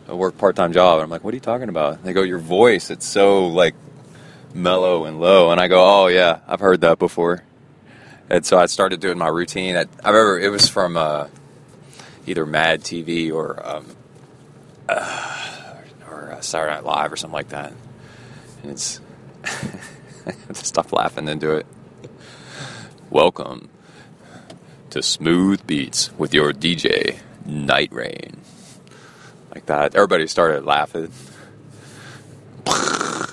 I 0.09 0.13
work 0.13 0.37
part 0.37 0.57
time 0.57 0.73
job. 0.73 0.95
And 0.95 1.03
I'm 1.03 1.09
like, 1.09 1.23
what 1.23 1.33
are 1.33 1.37
you 1.37 1.41
talking 1.41 1.69
about? 1.69 2.03
They 2.03 2.11
go, 2.11 2.23
your 2.23 2.39
voice, 2.39 2.89
it's 2.89 3.05
so 3.05 3.47
like 3.47 3.75
mellow 4.53 5.05
and 5.05 5.21
low. 5.21 5.51
And 5.51 5.61
I 5.61 5.69
go, 5.69 5.79
oh 5.79 6.07
yeah, 6.07 6.39
I've 6.45 6.59
heard 6.59 6.81
that 6.81 6.99
before. 6.99 7.43
And 8.29 8.45
so 8.45 8.57
I 8.57 8.65
started 8.65 8.99
doing 8.99 9.17
my 9.17 9.29
routine. 9.29 9.77
I, 9.77 9.85
I 10.03 10.09
remember 10.09 10.39
it 10.39 10.49
was 10.49 10.67
from 10.67 10.97
uh, 10.97 11.27
either 12.27 12.45
Mad 12.45 12.81
TV 12.81 13.31
or 13.31 13.65
um, 13.65 13.85
uh, 14.89 15.58
or 16.19 16.33
uh, 16.33 16.41
Saturday 16.41 16.75
Night 16.75 16.85
Live 16.85 17.13
or 17.13 17.15
something 17.15 17.33
like 17.33 17.49
that. 17.49 17.73
And 18.63 18.71
it's 18.71 18.99
stop 20.53 20.91
laughing 20.91 21.27
and 21.29 21.39
do 21.39 21.51
it. 21.51 21.65
Welcome 23.09 23.69
to 24.89 25.01
Smooth 25.01 25.65
Beats 25.65 26.11
with 26.17 26.33
your 26.33 26.51
DJ 26.51 27.19
Night 27.45 27.91
Rain. 27.91 28.41
Like 29.53 29.65
that. 29.67 29.95
Everybody 29.95 30.27
started 30.27 30.65
laughing. 30.65 31.11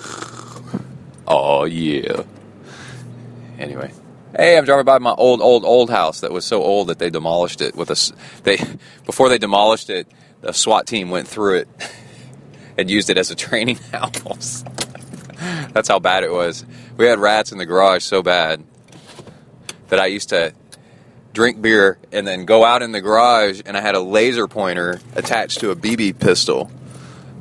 Oh 1.28 1.64
yeah. 1.64 2.22
Anyway, 3.58 3.90
hey, 4.36 4.56
I'm 4.56 4.64
driving 4.64 4.84
by 4.84 4.98
my 4.98 5.10
old, 5.10 5.40
old, 5.40 5.64
old 5.64 5.90
house 5.90 6.20
that 6.20 6.30
was 6.30 6.44
so 6.44 6.62
old 6.62 6.86
that 6.86 7.00
they 7.00 7.10
demolished 7.10 7.60
it 7.60 7.74
with 7.74 7.90
a. 7.90 8.12
They 8.44 8.58
before 9.06 9.28
they 9.28 9.36
demolished 9.36 9.90
it, 9.90 10.06
the 10.42 10.52
SWAT 10.52 10.86
team 10.86 11.10
went 11.10 11.26
through 11.26 11.56
it 11.56 11.68
and 12.78 12.90
used 12.90 13.10
it 13.10 13.18
as 13.18 13.30
a 13.30 13.34
training 13.34 13.76
house. 13.92 14.64
That's 15.72 15.88
how 15.88 15.98
bad 15.98 16.24
it 16.24 16.32
was. 16.32 16.64
We 16.96 17.06
had 17.06 17.18
rats 17.18 17.52
in 17.52 17.58
the 17.58 17.66
garage 17.66 18.02
so 18.02 18.22
bad 18.22 18.64
that 19.88 20.00
I 20.00 20.06
used 20.06 20.30
to 20.30 20.52
drink 21.32 21.60
beer 21.60 21.98
and 22.12 22.26
then 22.26 22.46
go 22.46 22.64
out 22.64 22.82
in 22.82 22.92
the 22.92 23.00
garage 23.00 23.60
and 23.66 23.76
I 23.76 23.80
had 23.80 23.94
a 23.94 24.00
laser 24.00 24.48
pointer 24.48 25.00
attached 25.14 25.60
to 25.60 25.70
a 25.70 25.76
BB 25.76 26.18
pistol 26.18 26.70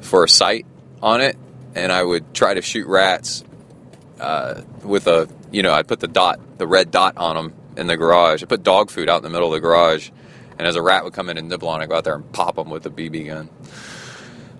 for 0.01 0.25
a 0.25 0.29
sight 0.29 0.65
on 1.01 1.21
it 1.21 1.37
and 1.75 1.91
I 1.91 2.03
would 2.03 2.33
try 2.33 2.53
to 2.53 2.61
shoot 2.61 2.87
rats 2.87 3.43
uh, 4.19 4.61
with 4.83 5.07
a 5.07 5.29
you 5.51 5.63
know 5.63 5.73
I'd 5.73 5.87
put 5.87 5.99
the 5.99 6.07
dot 6.07 6.39
the 6.57 6.67
red 6.67 6.91
dot 6.91 7.17
on 7.17 7.35
them 7.35 7.53
in 7.77 7.87
the 7.87 7.97
garage. 7.97 8.41
I 8.43 8.45
put 8.45 8.63
dog 8.63 8.89
food 8.89 9.09
out 9.09 9.17
in 9.17 9.23
the 9.23 9.29
middle 9.29 9.53
of 9.53 9.53
the 9.53 9.59
garage, 9.59 10.09
and 10.57 10.67
as 10.67 10.75
a 10.75 10.81
rat 10.81 11.03
would 11.03 11.13
come 11.13 11.29
in 11.29 11.37
and 11.37 11.49
nibble 11.49 11.67
on 11.67 11.81
I 11.81 11.85
go 11.85 11.95
out 11.95 12.05
there 12.05 12.15
and 12.15 12.31
pop 12.31 12.55
them 12.55 12.69
with 12.69 12.85
a 12.85 12.89
BB 12.89 13.27
gun. 13.27 13.49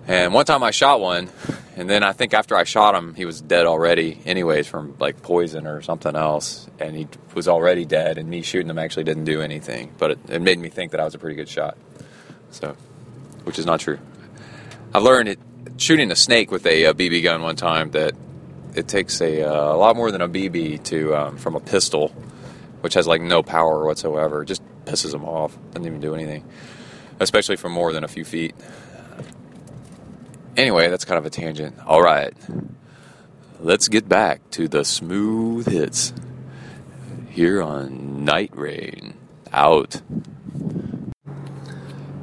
And 0.06 0.32
one 0.32 0.46
time 0.46 0.62
I 0.62 0.70
shot 0.70 1.00
one, 1.00 1.28
and 1.76 1.90
then 1.90 2.02
I 2.02 2.12
think 2.12 2.32
after 2.32 2.56
I 2.56 2.64
shot 2.64 2.94
him, 2.94 3.14
he 3.14 3.24
was 3.24 3.40
dead 3.40 3.66
already, 3.66 4.20
anyways, 4.24 4.66
from 4.66 4.94
like 5.00 5.20
poison 5.22 5.66
or 5.66 5.82
something 5.82 6.14
else. 6.14 6.68
And 6.78 6.94
he 6.94 7.08
was 7.34 7.48
already 7.48 7.84
dead, 7.84 8.16
and 8.16 8.28
me 8.28 8.42
shooting 8.42 8.70
him 8.70 8.78
actually 8.78 9.04
didn't 9.04 9.24
do 9.24 9.42
anything. 9.42 9.92
But 9.98 10.12
it, 10.12 10.18
it 10.28 10.42
made 10.42 10.58
me 10.58 10.68
think 10.68 10.92
that 10.92 11.00
I 11.00 11.04
was 11.04 11.14
a 11.14 11.18
pretty 11.18 11.36
good 11.36 11.48
shot. 11.48 11.76
So, 12.50 12.76
which 13.44 13.58
is 13.58 13.66
not 13.66 13.80
true. 13.80 13.98
I've 14.94 15.02
learned 15.02 15.28
it 15.28 15.38
shooting 15.76 16.10
a 16.10 16.16
snake 16.16 16.50
with 16.50 16.64
a, 16.66 16.84
a 16.84 16.94
BB 16.94 17.22
gun 17.22 17.42
one 17.42 17.56
time 17.56 17.90
that 17.90 18.14
it 18.74 18.88
takes 18.88 19.20
a, 19.20 19.42
uh, 19.42 19.74
a 19.74 19.76
lot 19.76 19.96
more 19.96 20.10
than 20.10 20.20
a 20.20 20.28
BB 20.28 20.84
to 20.84 21.14
um, 21.16 21.36
from 21.36 21.56
a 21.56 21.60
pistol, 21.60 22.08
which 22.80 22.94
has 22.94 23.06
like 23.06 23.20
no 23.20 23.42
power 23.42 23.84
whatsoever. 23.84 24.42
It 24.42 24.46
just 24.46 24.62
pisses 24.84 25.10
them 25.10 25.24
off. 25.24 25.56
Doesn't 25.72 25.86
even 25.86 26.00
do 26.00 26.14
anything, 26.14 26.44
especially 27.18 27.56
from 27.56 27.72
more 27.72 27.92
than 27.92 28.04
a 28.04 28.08
few 28.08 28.24
feet. 28.24 28.54
Anyway, 30.56 30.88
that's 30.88 31.04
kind 31.04 31.18
of 31.18 31.26
a 31.26 31.30
tangent. 31.30 31.76
All 31.86 32.00
right, 32.00 32.34
let's 33.60 33.88
get 33.88 34.08
back 34.08 34.48
to 34.52 34.68
the 34.68 34.86
smooth 34.86 35.66
hits 35.66 36.14
here 37.28 37.62
on 37.62 38.24
Night 38.24 38.52
Rain. 38.54 39.14
Out. 39.52 40.00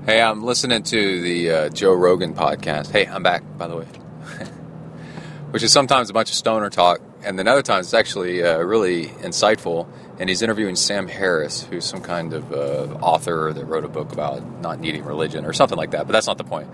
Hey, 0.05 0.21
I'm 0.21 0.43
listening 0.43 0.81
to 0.83 1.21
the 1.21 1.51
uh, 1.51 1.69
Joe 1.69 1.93
Rogan 1.93 2.33
podcast. 2.33 2.91
Hey, 2.91 3.05
I'm 3.05 3.23
back, 3.23 3.43
by 3.57 3.67
the 3.67 3.77
way 3.77 3.85
which 5.51 5.61
is 5.61 5.71
sometimes 5.71 6.09
a 6.09 6.13
bunch 6.13 6.29
of 6.29 6.35
stoner 6.35 6.71
talk, 6.71 7.01
and 7.23 7.37
then 7.37 7.47
other 7.47 7.61
times 7.61 7.85
it's 7.85 7.93
actually 7.93 8.43
uh, 8.43 8.57
really 8.57 9.07
insightful. 9.07 9.87
And 10.19 10.27
he's 10.27 10.41
interviewing 10.41 10.75
Sam 10.75 11.07
Harris, 11.07 11.63
who's 11.63 11.85
some 11.85 12.01
kind 12.01 12.33
of 12.33 12.51
uh, 12.51 12.97
author 13.01 13.53
that 13.53 13.65
wrote 13.65 13.83
a 13.83 13.89
book 13.89 14.11
about 14.11 14.43
not 14.61 14.79
needing 14.79 15.03
religion 15.05 15.45
or 15.45 15.53
something 15.53 15.77
like 15.77 15.91
that. 15.91 16.07
But 16.07 16.13
that's 16.13 16.27
not 16.27 16.37
the 16.37 16.43
point. 16.43 16.69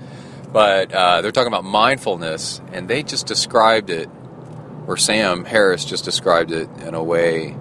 But 0.51 0.91
uh, 0.91 1.21
they're 1.21 1.31
talking 1.31 1.51
about 1.51 1.63
mindfulness, 1.63 2.59
and 2.71 2.87
they 2.87 3.03
just 3.03 3.27
described 3.27 3.89
it, 3.89 4.09
or 4.87 4.97
Sam 4.97 5.45
Harris 5.45 5.85
just 5.85 6.05
described 6.05 6.51
it 6.51 6.69
in 6.81 6.95
a 6.95 7.03
way 7.03 7.55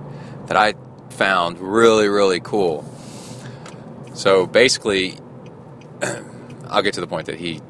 that 0.47 0.57
I 0.57 0.75
found 1.11 1.59
really, 1.59 2.09
really 2.09 2.41
cool. 2.41 2.85
So 4.15 4.47
basically, 4.47 5.19
I'll 6.69 6.83
get 6.83 6.95
to 6.95 7.01
the 7.01 7.07
point 7.07 7.27
that 7.27 7.39
he 7.39 7.61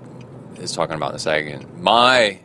is 0.56 0.72
talking 0.72 0.94
about 0.94 1.10
in 1.10 1.16
a 1.16 1.20
second. 1.20 1.82
My 1.82 2.38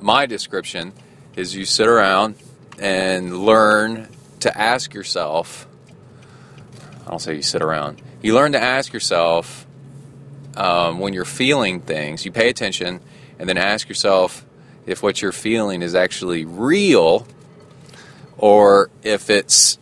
my 0.00 0.26
description 0.26 0.92
is 1.36 1.54
you 1.54 1.64
sit 1.64 1.86
around 1.86 2.34
and 2.78 3.44
learn 3.44 4.08
to 4.40 4.56
ask 4.56 4.94
yourself 4.94 5.68
I 7.06 7.10
don't 7.10 7.18
say 7.18 7.34
you 7.34 7.42
sit 7.42 7.62
around. 7.62 8.00
You 8.22 8.34
learn 8.34 8.52
to 8.52 8.62
ask 8.62 8.92
yourself 8.92 9.66
um, 10.56 10.98
when 10.98 11.12
you're 11.12 11.24
feeling 11.24 11.80
things, 11.80 12.24
you 12.24 12.32
pay 12.32 12.48
attention 12.48 13.00
and 13.38 13.48
then 13.48 13.58
ask 13.58 13.88
yourself 13.88 14.44
if 14.86 15.02
what 15.02 15.22
you're 15.22 15.32
feeling 15.32 15.82
is 15.82 15.94
actually 15.94 16.44
real 16.44 17.26
or 18.38 18.90
if 19.02 19.30
it's 19.30 19.78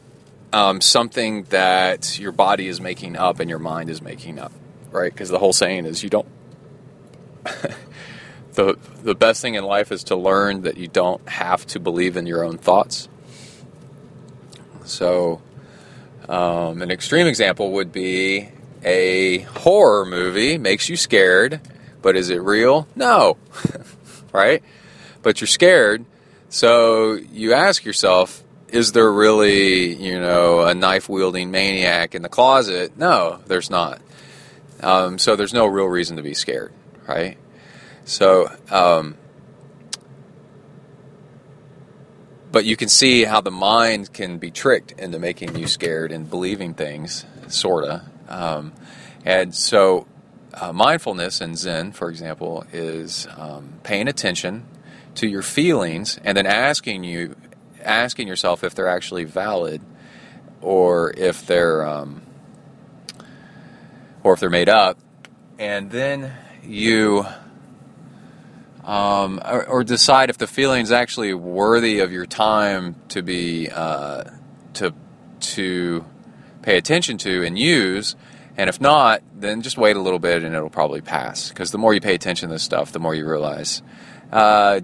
um, 0.52 0.80
something 0.80 1.44
that 1.44 2.18
your 2.18 2.32
body 2.32 2.66
is 2.66 2.80
making 2.80 3.16
up 3.16 3.40
and 3.40 3.48
your 3.48 3.58
mind 3.58 3.88
is 3.88 4.02
making 4.02 4.38
up, 4.38 4.52
right? 4.90 5.12
Because 5.12 5.28
the 5.28 5.38
whole 5.38 5.52
saying 5.52 5.86
is 5.86 6.02
you 6.02 6.10
don't. 6.10 6.28
the 8.52 8.76
the 9.02 9.14
best 9.14 9.40
thing 9.40 9.54
in 9.54 9.64
life 9.64 9.90
is 9.92 10.04
to 10.04 10.16
learn 10.16 10.62
that 10.62 10.76
you 10.76 10.88
don't 10.88 11.26
have 11.28 11.66
to 11.68 11.80
believe 11.80 12.16
in 12.16 12.26
your 12.26 12.44
own 12.44 12.58
thoughts. 12.58 13.08
So, 14.84 15.40
um, 16.28 16.82
an 16.82 16.90
extreme 16.90 17.26
example 17.26 17.72
would 17.72 17.92
be 17.92 18.48
a 18.84 19.38
horror 19.38 20.06
movie 20.06 20.58
makes 20.58 20.88
you 20.88 20.96
scared, 20.96 21.60
but 22.02 22.16
is 22.16 22.30
it 22.30 22.40
real? 22.40 22.86
No, 22.94 23.36
right? 24.32 24.62
But 25.22 25.40
you're 25.40 25.48
scared, 25.48 26.04
so 26.48 27.14
you 27.14 27.52
ask 27.52 27.84
yourself, 27.84 28.42
is 28.68 28.92
there 28.92 29.10
really, 29.10 29.94
you 29.94 30.18
know, 30.18 30.60
a 30.60 30.74
knife 30.74 31.08
wielding 31.08 31.50
maniac 31.50 32.14
in 32.14 32.22
the 32.22 32.28
closet? 32.28 32.96
No, 32.96 33.40
there's 33.46 33.70
not. 33.70 34.00
Um, 34.82 35.18
so 35.18 35.36
there's 35.36 35.52
no 35.52 35.66
real 35.66 35.86
reason 35.86 36.16
to 36.16 36.22
be 36.22 36.34
scared, 36.34 36.72
right? 37.06 37.36
So, 38.04 38.50
um, 38.70 39.16
but 42.50 42.64
you 42.64 42.76
can 42.76 42.88
see 42.88 43.24
how 43.24 43.40
the 43.40 43.50
mind 43.50 44.12
can 44.12 44.38
be 44.38 44.50
tricked 44.50 44.92
into 44.92 45.18
making 45.18 45.56
you 45.56 45.66
scared 45.66 46.10
and 46.10 46.28
believing 46.28 46.74
things, 46.74 47.24
sorta. 47.48 48.09
Um, 48.30 48.72
and 49.24 49.54
so, 49.54 50.06
uh, 50.54 50.72
mindfulness 50.72 51.40
in 51.40 51.56
Zen, 51.56 51.92
for 51.92 52.08
example, 52.08 52.64
is 52.72 53.26
um, 53.36 53.74
paying 53.82 54.08
attention 54.08 54.66
to 55.16 55.28
your 55.28 55.42
feelings 55.42 56.18
and 56.24 56.36
then 56.36 56.46
asking 56.46 57.04
you, 57.04 57.36
asking 57.82 58.28
yourself 58.28 58.64
if 58.64 58.74
they're 58.74 58.88
actually 58.88 59.24
valid 59.24 59.80
or 60.60 61.12
if 61.16 61.46
they're 61.46 61.86
um, 61.86 62.22
or 64.22 64.34
if 64.34 64.40
they're 64.40 64.50
made 64.50 64.68
up, 64.68 64.98
and 65.58 65.90
then 65.90 66.32
you 66.62 67.24
um, 68.84 69.40
or, 69.44 69.66
or, 69.66 69.84
decide 69.84 70.30
if 70.30 70.38
the 70.38 70.46
feeling 70.46 70.82
is 70.82 70.90
actually 70.90 71.34
worthy 71.34 72.00
of 72.00 72.12
your 72.12 72.26
time 72.26 72.96
to 73.08 73.22
be 73.22 73.68
uh, 73.68 74.24
to 74.74 74.94
to 75.40 76.04
pay 76.62 76.76
attention 76.76 77.18
to 77.18 77.44
and 77.44 77.58
use. 77.58 78.16
And 78.56 78.68
if 78.68 78.80
not, 78.80 79.22
then 79.34 79.62
just 79.62 79.78
wait 79.78 79.96
a 79.96 80.00
little 80.00 80.18
bit 80.18 80.42
and 80.42 80.54
it'll 80.54 80.70
probably 80.70 81.00
pass. 81.00 81.48
Because 81.48 81.70
the 81.70 81.78
more 81.78 81.94
you 81.94 82.00
pay 82.00 82.14
attention 82.14 82.48
to 82.48 82.54
this 82.54 82.62
stuff, 82.62 82.92
the 82.92 82.98
more 82.98 83.14
you 83.14 83.28
realize. 83.28 83.82
Uh, 84.32 84.80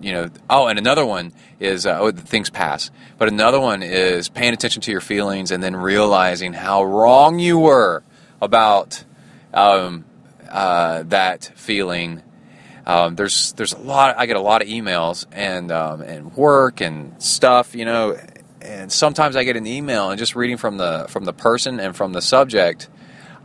you 0.00 0.12
know. 0.12 0.28
Oh, 0.48 0.66
and 0.66 0.78
another 0.78 1.04
one 1.04 1.32
is 1.58 1.86
uh, 1.86 1.98
oh, 1.98 2.12
things 2.12 2.50
pass. 2.50 2.90
But 3.18 3.28
another 3.28 3.60
one 3.60 3.82
is 3.82 4.28
paying 4.28 4.52
attention 4.52 4.82
to 4.82 4.90
your 4.90 5.00
feelings 5.00 5.50
and 5.50 5.62
then 5.62 5.74
realizing 5.74 6.52
how 6.52 6.84
wrong 6.84 7.38
you 7.38 7.58
were 7.58 8.02
about 8.40 9.04
um, 9.52 10.04
uh, 10.48 11.02
that 11.04 11.50
feeling. 11.54 12.22
Um, 12.86 13.16
there's 13.16 13.52
there's 13.54 13.72
a 13.72 13.78
lot. 13.78 14.16
I 14.16 14.26
get 14.26 14.36
a 14.36 14.40
lot 14.40 14.62
of 14.62 14.68
emails 14.68 15.26
and 15.32 15.72
um, 15.72 16.02
and 16.02 16.34
work 16.36 16.80
and 16.80 17.20
stuff, 17.22 17.74
you 17.74 17.84
know. 17.84 18.16
And 18.66 18.90
sometimes 18.90 19.36
I 19.36 19.44
get 19.44 19.56
an 19.56 19.66
email 19.66 20.10
and 20.10 20.18
just 20.18 20.34
reading 20.34 20.56
from 20.56 20.76
the 20.76 21.06
from 21.08 21.24
the 21.24 21.32
person 21.32 21.78
and 21.78 21.94
from 21.94 22.12
the 22.12 22.20
subject, 22.20 22.88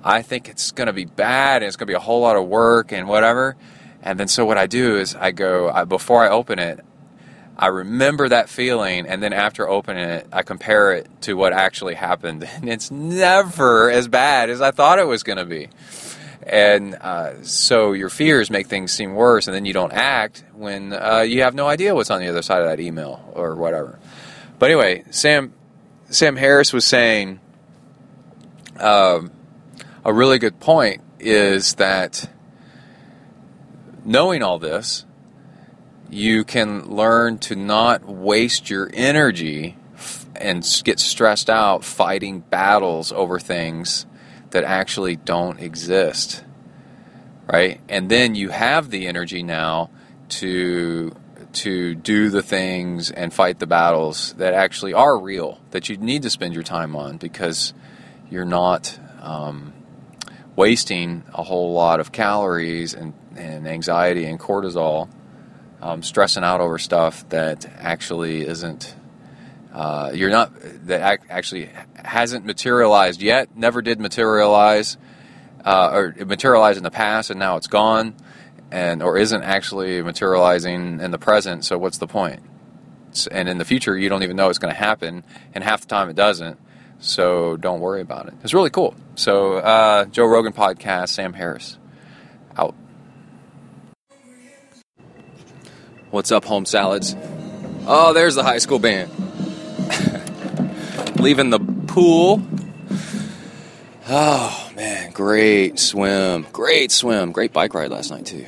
I 0.04 0.24
think 0.24 0.50
it's 0.50 0.72
going 0.72 0.88
to 0.88 0.94
be 0.94 1.06
bad 1.06 1.62
and 1.62 1.68
it's 1.68 1.76
going 1.76 1.86
to 1.88 1.92
be 1.92 1.96
a 1.96 2.00
whole 2.00 2.22
lot 2.22 2.36
of 2.36 2.48
work 2.48 2.92
and 2.92 3.08
whatever. 3.08 3.56
And 4.02 4.20
then 4.20 4.28
so 4.28 4.46
what 4.46 4.58
I 4.58 4.66
do 4.66 4.98
is 4.98 5.16
I 5.16 5.32
go 5.32 5.70
I, 5.70 5.86
before 5.86 6.24
I 6.24 6.30
open 6.30 6.58
it, 6.58 6.84
I 7.56 7.68
remember 7.68 8.28
that 8.30 8.50
feeling, 8.50 9.06
and 9.06 9.22
then 9.22 9.34
after 9.34 9.70
opening 9.70 10.10
it, 10.10 10.28
I 10.34 10.42
compare 10.42 10.94
it 10.94 11.08
to 11.22 11.36
what 11.36 11.54
actually 11.54 11.94
happened, 11.94 12.44
and 12.56 12.68
it's 12.68 12.90
never 12.90 13.92
as 13.92 14.08
bad 14.08 14.50
as 14.50 14.62
I 14.62 14.72
thought 14.72 14.98
it 14.98 15.06
was 15.06 15.22
going 15.22 15.38
to 15.38 15.46
be. 15.46 15.70
And 16.44 16.96
uh, 16.96 17.44
so 17.44 17.92
your 17.92 18.10
fears 18.10 18.50
make 18.50 18.66
things 18.66 18.92
seem 18.92 19.14
worse, 19.14 19.46
and 19.46 19.56
then 19.56 19.66
you 19.66 19.74
don't 19.74 19.94
act 19.94 20.44
when 20.54 20.92
uh, 20.92 21.20
you 21.20 21.44
have 21.44 21.54
no 21.54 21.68
idea 21.68 21.94
what's 21.94 22.10
on 22.10 22.20
the 22.20 22.30
other 22.30 22.42
side 22.42 22.62
of 22.62 22.68
that 22.68 22.80
email 22.80 23.32
or 23.36 23.56
whatever. 23.56 24.00
But 24.62 24.70
anyway, 24.70 25.06
Sam 25.10 25.56
Sam 26.12 26.36
Harris 26.36 26.72
was 26.72 26.86
saying 26.86 27.40
um, 28.80 29.32
a 30.06 30.14
really 30.14 30.38
good 30.38 30.60
point 30.60 31.02
is 31.20 31.74
that 31.76 32.30
knowing 34.06 34.44
all 34.44 34.60
this 34.60 35.04
you 36.12 36.44
can 36.44 36.96
learn 36.96 37.40
to 37.40 37.56
not 37.56 38.06
waste 38.06 38.70
your 38.70 38.88
energy 38.94 39.78
and 40.36 40.64
get 40.84 41.00
stressed 41.00 41.50
out 41.50 41.84
fighting 41.84 42.42
battles 42.42 43.12
over 43.12 43.40
things 43.40 44.06
that 44.52 44.64
actually 44.64 45.16
don't 45.16 45.60
exist. 45.60 46.44
Right? 47.52 47.82
And 47.90 48.12
then 48.12 48.36
you 48.36 48.50
have 48.50 48.92
the 48.92 49.08
energy 49.08 49.42
now 49.42 49.90
to 50.30 51.16
to 51.54 51.96
do 51.96 52.30
the 52.30 52.42
things 52.42 53.12
and 53.12 53.34
fight 53.34 53.60
the 53.60 53.68
battles 53.68 54.34
that 54.34 54.54
actually 54.54 54.94
are 54.94 55.18
real 55.18 55.60
that 55.72 55.90
you 55.90 55.98
need 55.98 56.24
to 56.24 56.30
spend 56.30 56.54
your 56.54 56.64
time 56.64 56.96
on 56.96 57.18
because 57.18 57.74
you're 58.30 58.46
not 58.46 58.98
um, 59.22 59.74
wasting 60.56 61.24
a 61.34 61.44
whole 61.44 61.74
lot 61.74 62.00
of 62.00 62.12
calories 62.12 62.94
and, 62.94 63.14
and 63.36 63.68
anxiety 63.68 64.26
and 64.26 64.40
cortisol 64.40 65.10
um, 65.82 66.04
stressing 66.04 66.44
out 66.44 66.62
over 66.62 66.78
stuff 66.78 67.28
that 67.30 67.66
actually 67.80 68.46
isn't. 68.46 68.96
Uh, 69.74 70.12
you're 70.14 70.30
not 70.30 70.52
that 70.86 71.22
actually 71.30 71.70
hasn't 71.96 72.46
materialized 72.46 73.22
yet. 73.22 73.56
Never 73.56 73.82
did 73.82 74.00
materialize, 74.00 74.98
uh, 75.66 75.90
or 75.92 76.26
materialized 76.26 76.78
in 76.78 76.84
the 76.84 76.92
past, 76.92 77.30
and 77.30 77.40
now 77.40 77.56
it's 77.58 77.68
gone, 77.68 78.16
and 78.72 79.04
or 79.04 79.18
isn't 79.18 79.44
actually 79.44 80.02
materializing 80.02 81.00
in 81.00 81.12
the 81.12 81.18
present. 81.18 81.66
So 81.66 81.78
what's 81.78 81.98
the 81.98 82.08
point? 82.08 82.42
And 83.30 83.50
in 83.50 83.58
the 83.58 83.66
future, 83.66 83.98
you 83.98 84.08
don't 84.08 84.24
even 84.24 84.38
know 84.38 84.50
it's 84.50 84.60
going 84.60 84.74
to 84.74 84.80
happen, 84.80 85.24
and 85.54 85.64
half 85.64 85.82
the 85.82 85.88
time 85.88 86.10
it 86.10 86.16
doesn't. 86.16 86.58
So 87.00 87.58
don't 87.58 87.82
worry 87.82 88.02
about 88.02 88.28
it. 88.28 88.36
It's 88.44 88.54
really 88.54 88.70
cool. 88.70 88.96
So 89.16 89.58
uh, 89.58 90.06
Joe 90.06 90.26
Rogan 90.26 90.54
podcast, 90.54 91.10
Sam 91.10 91.34
Harris, 91.34 91.78
out. 92.56 92.76
What's 96.12 96.32
up, 96.32 96.46
home 96.46 96.66
salads? 96.66 97.16
Oh, 97.88 98.14
there's 98.14 98.36
the 98.36 98.44
high 98.44 98.60
school 98.60 98.80
band. 98.80 99.10
Leaving 101.20 101.50
the 101.50 101.60
pool. 101.88 102.42
Oh, 104.08 104.72
man, 104.76 105.12
great 105.12 105.80
swim. 105.80 106.46
Great 106.52 106.92
swim. 106.92 107.32
Great 107.32 107.54
bike 107.54 107.74
ride 107.74 107.92
last 107.92 108.12
night, 108.12 108.26
too. 108.26 108.46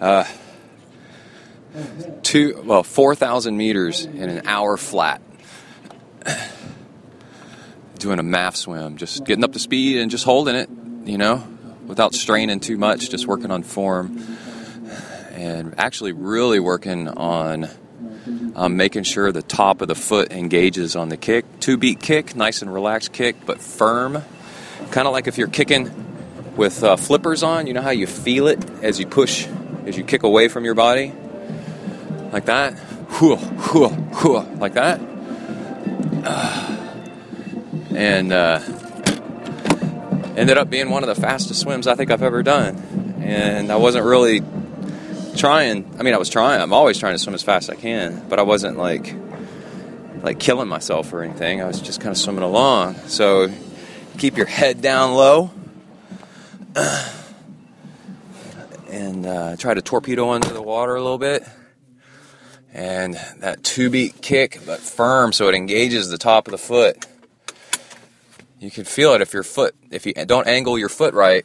Uh, 0.00 0.24
two, 2.22 2.62
well, 2.64 2.82
4,000 2.82 3.56
meters 3.56 4.04
in 4.04 4.28
an 4.28 4.46
hour 4.46 4.76
flat. 4.76 5.20
Doing 7.98 8.18
a 8.18 8.22
math 8.22 8.56
swim, 8.56 8.96
just 8.96 9.24
getting 9.24 9.44
up 9.44 9.52
to 9.52 9.58
speed 9.58 9.98
and 9.98 10.10
just 10.10 10.24
holding 10.24 10.54
it, 10.54 10.68
you 11.04 11.16
know, 11.16 11.46
without 11.86 12.14
straining 12.14 12.60
too 12.60 12.76
much, 12.76 13.08
just 13.08 13.26
working 13.26 13.50
on 13.50 13.62
form 13.62 14.20
and 15.32 15.74
actually 15.78 16.12
really 16.12 16.60
working 16.60 17.08
on 17.08 17.68
um, 18.56 18.76
making 18.76 19.04
sure 19.04 19.30
the 19.32 19.42
top 19.42 19.82
of 19.82 19.88
the 19.88 19.94
foot 19.94 20.32
engages 20.32 20.96
on 20.96 21.08
the 21.08 21.16
kick. 21.16 21.44
Two 21.60 21.76
beat 21.76 22.00
kick, 22.00 22.34
nice 22.34 22.62
and 22.62 22.72
relaxed 22.72 23.12
kick, 23.12 23.36
but 23.44 23.60
firm. 23.60 24.22
Kind 24.90 25.06
of 25.06 25.12
like 25.12 25.26
if 25.26 25.38
you're 25.38 25.48
kicking 25.48 25.90
with 26.56 26.82
uh, 26.82 26.96
flippers 26.96 27.42
on, 27.42 27.66
you 27.66 27.74
know 27.74 27.82
how 27.82 27.90
you 27.90 28.06
feel 28.06 28.48
it 28.48 28.64
as 28.82 28.98
you 28.98 29.06
push, 29.06 29.46
as 29.86 29.96
you 29.96 30.04
kick 30.04 30.22
away 30.22 30.48
from 30.48 30.64
your 30.64 30.74
body? 30.74 31.12
Like 32.32 32.46
that. 32.46 32.74
Like 34.58 34.74
that. 34.74 35.00
And 37.94 38.30
uh, 38.30 38.60
ended 40.36 40.58
up 40.58 40.68
being 40.68 40.90
one 40.90 41.02
of 41.02 41.08
the 41.08 41.14
fastest 41.14 41.60
swims 41.60 41.86
I 41.86 41.94
think 41.94 42.10
I've 42.10 42.22
ever 42.22 42.42
done. 42.42 42.76
And 43.22 43.72
I 43.72 43.76
wasn't 43.76 44.04
really 44.04 44.42
trying. 45.36 45.90
I 45.98 46.02
mean, 46.02 46.12
I 46.12 46.18
was 46.18 46.28
trying. 46.28 46.60
I'm 46.60 46.74
always 46.74 46.98
trying 46.98 47.14
to 47.14 47.18
swim 47.18 47.34
as 47.34 47.42
fast 47.42 47.70
as 47.70 47.78
I 47.78 47.80
can, 47.80 48.22
but 48.28 48.38
I 48.38 48.42
wasn't 48.42 48.76
like 48.76 49.14
like 50.22 50.38
killing 50.38 50.68
myself 50.68 51.12
or 51.12 51.22
anything. 51.22 51.62
I 51.62 51.66
was 51.66 51.80
just 51.80 52.00
kind 52.00 52.10
of 52.10 52.18
swimming 52.18 52.42
along. 52.42 52.96
So 53.06 53.48
keep 54.18 54.36
your 54.36 54.46
head 54.46 54.82
down 54.82 55.14
low 55.14 55.50
and 58.96 59.26
uh, 59.26 59.56
try 59.56 59.74
to 59.74 59.82
torpedo 59.82 60.30
under 60.30 60.48
the 60.48 60.62
water 60.62 60.94
a 60.94 61.02
little 61.02 61.18
bit. 61.18 61.46
And 62.72 63.14
that 63.38 63.62
two 63.62 63.90
beat 63.90 64.20
kick, 64.22 64.60
but 64.66 64.80
firm, 64.80 65.32
so 65.32 65.48
it 65.48 65.54
engages 65.54 66.08
the 66.08 66.18
top 66.18 66.48
of 66.48 66.52
the 66.52 66.58
foot. 66.58 67.06
You 68.58 68.70
can 68.70 68.84
feel 68.84 69.12
it 69.12 69.20
if 69.20 69.34
your 69.34 69.42
foot 69.42 69.74
if 69.90 70.06
you 70.06 70.14
don't 70.14 70.46
angle 70.46 70.78
your 70.78 70.88
foot 70.88 71.12
right 71.12 71.44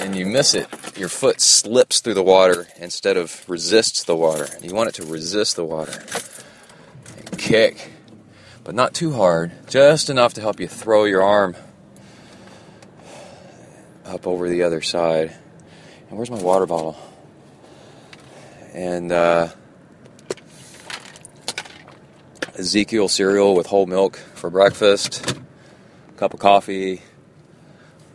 and 0.00 0.16
you 0.16 0.26
miss 0.26 0.54
it, 0.54 0.68
your 0.98 1.08
foot 1.08 1.40
slips 1.40 2.00
through 2.00 2.14
the 2.14 2.22
water 2.22 2.66
instead 2.76 3.16
of 3.16 3.48
resists 3.48 4.04
the 4.04 4.16
water. 4.16 4.48
You 4.60 4.74
want 4.74 4.88
it 4.88 4.96
to 4.96 5.06
resist 5.06 5.56
the 5.56 5.64
water. 5.64 6.02
And 7.16 7.38
kick, 7.38 7.92
but 8.64 8.74
not 8.74 8.94
too 8.94 9.12
hard, 9.12 9.52
just 9.68 10.10
enough 10.10 10.34
to 10.34 10.40
help 10.40 10.58
you 10.58 10.66
throw 10.66 11.04
your 11.04 11.22
arm 11.22 11.56
up 14.04 14.26
over 14.26 14.48
the 14.48 14.64
other 14.64 14.82
side. 14.82 15.36
Where's 16.10 16.28
my 16.28 16.42
water 16.42 16.66
bottle? 16.66 16.96
And 18.74 19.12
uh, 19.12 19.48
Ezekiel 22.58 23.06
cereal 23.06 23.54
with 23.54 23.68
whole 23.68 23.86
milk 23.86 24.16
for 24.34 24.50
breakfast, 24.50 25.30
a 26.08 26.12
cup 26.18 26.34
of 26.34 26.40
coffee, 26.40 27.00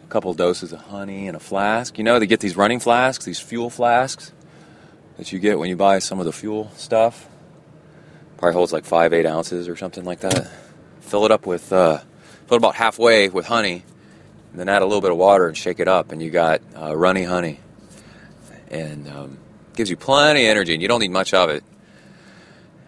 a 0.03 0.07
couple 0.09 0.33
doses 0.33 0.73
of 0.73 0.81
honey, 0.81 1.29
and 1.29 1.37
a 1.37 1.39
flask. 1.39 1.97
You 1.97 2.03
know, 2.03 2.19
they 2.19 2.27
get 2.27 2.41
these 2.41 2.57
running 2.57 2.81
flasks, 2.81 3.23
these 3.23 3.39
fuel 3.39 3.69
flasks 3.69 4.33
that 5.15 5.31
you 5.31 5.39
get 5.39 5.57
when 5.57 5.69
you 5.69 5.77
buy 5.77 5.99
some 5.99 6.19
of 6.19 6.25
the 6.25 6.33
fuel 6.33 6.69
stuff. 6.75 7.29
Probably 8.37 8.55
holds 8.55 8.73
like 8.73 8.83
five, 8.83 9.13
eight 9.13 9.25
ounces 9.25 9.69
or 9.69 9.77
something 9.77 10.03
like 10.03 10.19
that. 10.19 10.51
Fill 10.99 11.23
it 11.23 11.31
up 11.31 11.45
with, 11.45 11.71
uh, 11.71 11.99
fill 12.47 12.55
it 12.55 12.57
about 12.57 12.75
halfway 12.75 13.29
with 13.29 13.45
honey, 13.45 13.85
and 14.51 14.59
then 14.59 14.67
add 14.67 14.81
a 14.81 14.85
little 14.85 15.01
bit 15.01 15.11
of 15.11 15.17
water 15.17 15.47
and 15.47 15.55
shake 15.55 15.79
it 15.79 15.87
up, 15.87 16.11
and 16.11 16.21
you 16.21 16.29
got 16.29 16.61
uh, 16.75 16.93
runny 16.93 17.23
honey. 17.23 17.61
And 18.69 19.07
um, 19.07 19.37
gives 19.75 19.89
you 19.89 19.97
plenty 19.97 20.45
of 20.45 20.51
energy, 20.51 20.73
and 20.73 20.81
you 20.81 20.87
don't 20.87 21.01
need 21.01 21.11
much 21.11 21.33
of 21.33 21.49
it. 21.49 21.63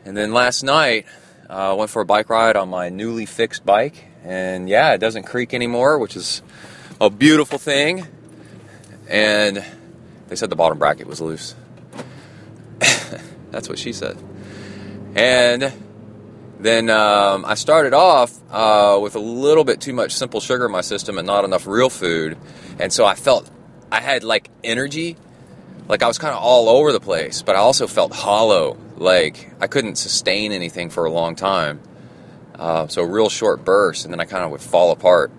And 0.05 0.15
then 0.15 0.33
last 0.33 0.63
night, 0.63 1.05
I 1.49 1.69
uh, 1.69 1.75
went 1.75 1.91
for 1.91 2.01
a 2.01 2.05
bike 2.05 2.29
ride 2.29 2.55
on 2.55 2.69
my 2.69 2.89
newly 2.89 3.25
fixed 3.25 3.65
bike, 3.65 4.05
and 4.23 4.67
yeah, 4.67 4.93
it 4.93 4.97
doesn't 4.99 5.23
creak 5.23 5.53
anymore, 5.53 5.99
which 5.99 6.15
is 6.15 6.41
a 6.99 7.09
beautiful 7.09 7.59
thing. 7.59 8.07
And 9.09 9.63
they 10.27 10.35
said 10.35 10.49
the 10.49 10.55
bottom 10.55 10.77
bracket 10.77 11.07
was 11.07 11.21
loose. 11.21 11.55
That's 13.51 13.69
what 13.69 13.79
she 13.79 13.93
said. 13.93 14.17
And 15.15 15.73
then 16.59 16.89
um, 16.89 17.45
I 17.45 17.53
started 17.53 17.93
off 17.93 18.33
uh, 18.51 18.99
with 19.01 19.15
a 19.15 19.19
little 19.19 19.63
bit 19.63 19.79
too 19.79 19.93
much 19.93 20.13
simple 20.13 20.39
sugar 20.39 20.65
in 20.65 20.71
my 20.71 20.81
system 20.81 21.17
and 21.17 21.25
not 21.25 21.45
enough 21.45 21.67
real 21.67 21.89
food. 21.89 22.37
And 22.79 22.91
so 22.91 23.05
I 23.05 23.15
felt 23.15 23.49
I 23.91 24.01
had 24.01 24.23
like 24.23 24.49
energy, 24.63 25.15
like 25.87 26.03
I 26.03 26.07
was 26.07 26.17
kind 26.17 26.33
of 26.33 26.41
all 26.41 26.69
over 26.69 26.91
the 26.91 26.99
place, 26.99 27.41
but 27.41 27.55
I 27.55 27.59
also 27.59 27.87
felt 27.87 28.13
hollow. 28.13 28.77
Like 28.97 29.51
I 29.61 29.67
couldn't 29.67 29.95
sustain 29.95 30.51
anything 30.51 30.89
for 30.89 31.05
a 31.05 31.11
long 31.11 31.35
time. 31.35 31.79
Uh, 32.55 32.87
so 32.87 33.03
real 33.03 33.29
short 33.29 33.63
bursts, 33.63 34.03
and 34.03 34.13
then 34.13 34.19
I 34.19 34.25
kind 34.25 34.43
of 34.43 34.51
would 34.51 34.61
fall 34.61 34.91
apart. 34.91 35.31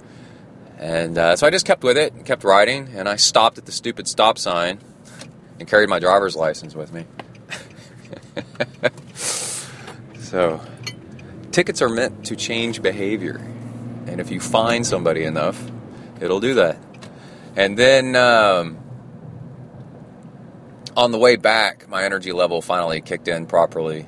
And 0.78 1.18
uh, 1.18 1.36
so 1.36 1.46
I 1.46 1.50
just 1.50 1.66
kept 1.66 1.82
with 1.82 1.98
it, 1.98 2.12
and 2.12 2.24
kept 2.24 2.44
riding, 2.44 2.88
and 2.94 3.08
I 3.08 3.16
stopped 3.16 3.58
at 3.58 3.66
the 3.66 3.72
stupid 3.72 4.06
stop 4.06 4.38
sign 4.38 4.78
and 5.58 5.68
carried 5.68 5.88
my 5.88 5.98
driver's 5.98 6.36
license 6.36 6.74
with 6.76 6.92
me. 6.92 7.04
so 10.18 10.60
tickets 11.50 11.82
are 11.82 11.88
meant 11.88 12.26
to 12.26 12.36
change 12.36 12.80
behavior, 12.80 13.36
and 14.06 14.20
if 14.20 14.30
you 14.30 14.38
find 14.38 14.86
somebody 14.86 15.24
enough, 15.24 15.60
it'll 16.20 16.40
do 16.40 16.54
that. 16.54 16.78
And 17.56 17.76
then 17.76 18.14
um, 18.14 18.78
on 20.98 21.12
the 21.12 21.18
way 21.18 21.36
back, 21.36 21.88
my 21.88 22.02
energy 22.02 22.32
level 22.32 22.60
finally 22.60 23.00
kicked 23.00 23.28
in 23.28 23.46
properly, 23.46 24.04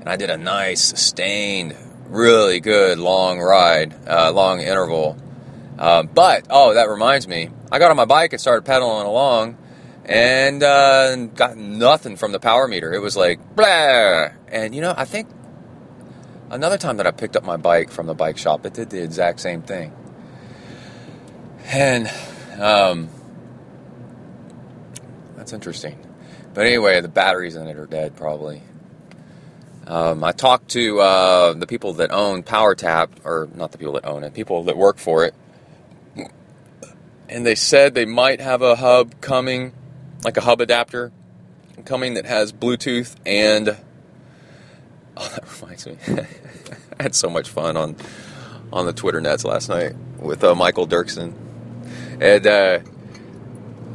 and 0.00 0.08
I 0.08 0.16
did 0.16 0.30
a 0.30 0.36
nice, 0.36 0.82
sustained, 0.82 1.76
really 2.08 2.58
good 2.58 2.98
long 2.98 3.38
ride, 3.38 3.94
uh, 4.08 4.32
long 4.32 4.60
interval. 4.60 5.16
Uh, 5.78 6.02
but 6.02 6.48
oh, 6.50 6.74
that 6.74 6.88
reminds 6.88 7.28
me, 7.28 7.50
I 7.70 7.78
got 7.78 7.92
on 7.92 7.96
my 7.96 8.04
bike 8.04 8.32
and 8.32 8.40
started 8.40 8.64
pedaling 8.64 9.06
along, 9.06 9.56
and 10.04 10.60
uh, 10.60 11.14
got 11.26 11.56
nothing 11.56 12.16
from 12.16 12.32
the 12.32 12.40
power 12.40 12.66
meter. 12.66 12.92
It 12.92 13.00
was 13.00 13.16
like 13.16 13.54
blah, 13.54 14.30
and 14.48 14.74
you 14.74 14.80
know, 14.80 14.92
I 14.96 15.04
think 15.04 15.28
another 16.50 16.78
time 16.78 16.96
that 16.96 17.06
I 17.06 17.12
picked 17.12 17.36
up 17.36 17.44
my 17.44 17.56
bike 17.56 17.92
from 17.92 18.08
the 18.08 18.14
bike 18.14 18.38
shop, 18.38 18.66
it 18.66 18.74
did 18.74 18.90
the 18.90 19.04
exact 19.04 19.38
same 19.38 19.62
thing, 19.62 19.92
and 21.66 22.10
um, 22.60 23.08
that's 25.36 25.52
interesting. 25.52 25.96
But 26.54 26.66
anyway, 26.66 27.00
the 27.00 27.08
batteries 27.08 27.56
in 27.56 27.66
it 27.66 27.76
are 27.76 27.86
dead, 27.86 28.16
probably. 28.16 28.62
Um, 29.86 30.24
I 30.24 30.32
talked 30.32 30.70
to 30.70 31.00
uh, 31.00 31.52
the 31.52 31.66
people 31.66 31.94
that 31.94 32.10
own 32.10 32.42
PowerTap, 32.42 33.08
or 33.24 33.48
not 33.54 33.72
the 33.72 33.78
people 33.78 33.94
that 33.94 34.06
own 34.06 34.24
it, 34.24 34.32
people 34.32 34.62
that 34.64 34.76
work 34.76 34.98
for 34.98 35.24
it, 35.24 35.34
and 37.28 37.44
they 37.44 37.54
said 37.54 37.94
they 37.94 38.06
might 38.06 38.40
have 38.40 38.62
a 38.62 38.76
hub 38.76 39.20
coming, 39.20 39.72
like 40.24 40.36
a 40.36 40.40
hub 40.40 40.60
adapter 40.60 41.12
coming 41.84 42.14
that 42.14 42.24
has 42.24 42.52
Bluetooth 42.52 43.14
and. 43.26 43.76
Oh, 45.16 45.28
that 45.28 45.62
reminds 45.62 45.86
me. 45.86 45.96
I 46.98 47.02
had 47.04 47.14
so 47.14 47.30
much 47.30 47.48
fun 47.48 47.76
on 47.76 47.94
on 48.72 48.84
the 48.84 48.92
Twitter 48.92 49.20
nets 49.20 49.44
last 49.44 49.68
night 49.68 49.94
with 50.18 50.42
uh, 50.42 50.56
Michael 50.56 50.88
Dirksen, 50.88 51.32
and 52.20 52.44
uh, 52.44 52.80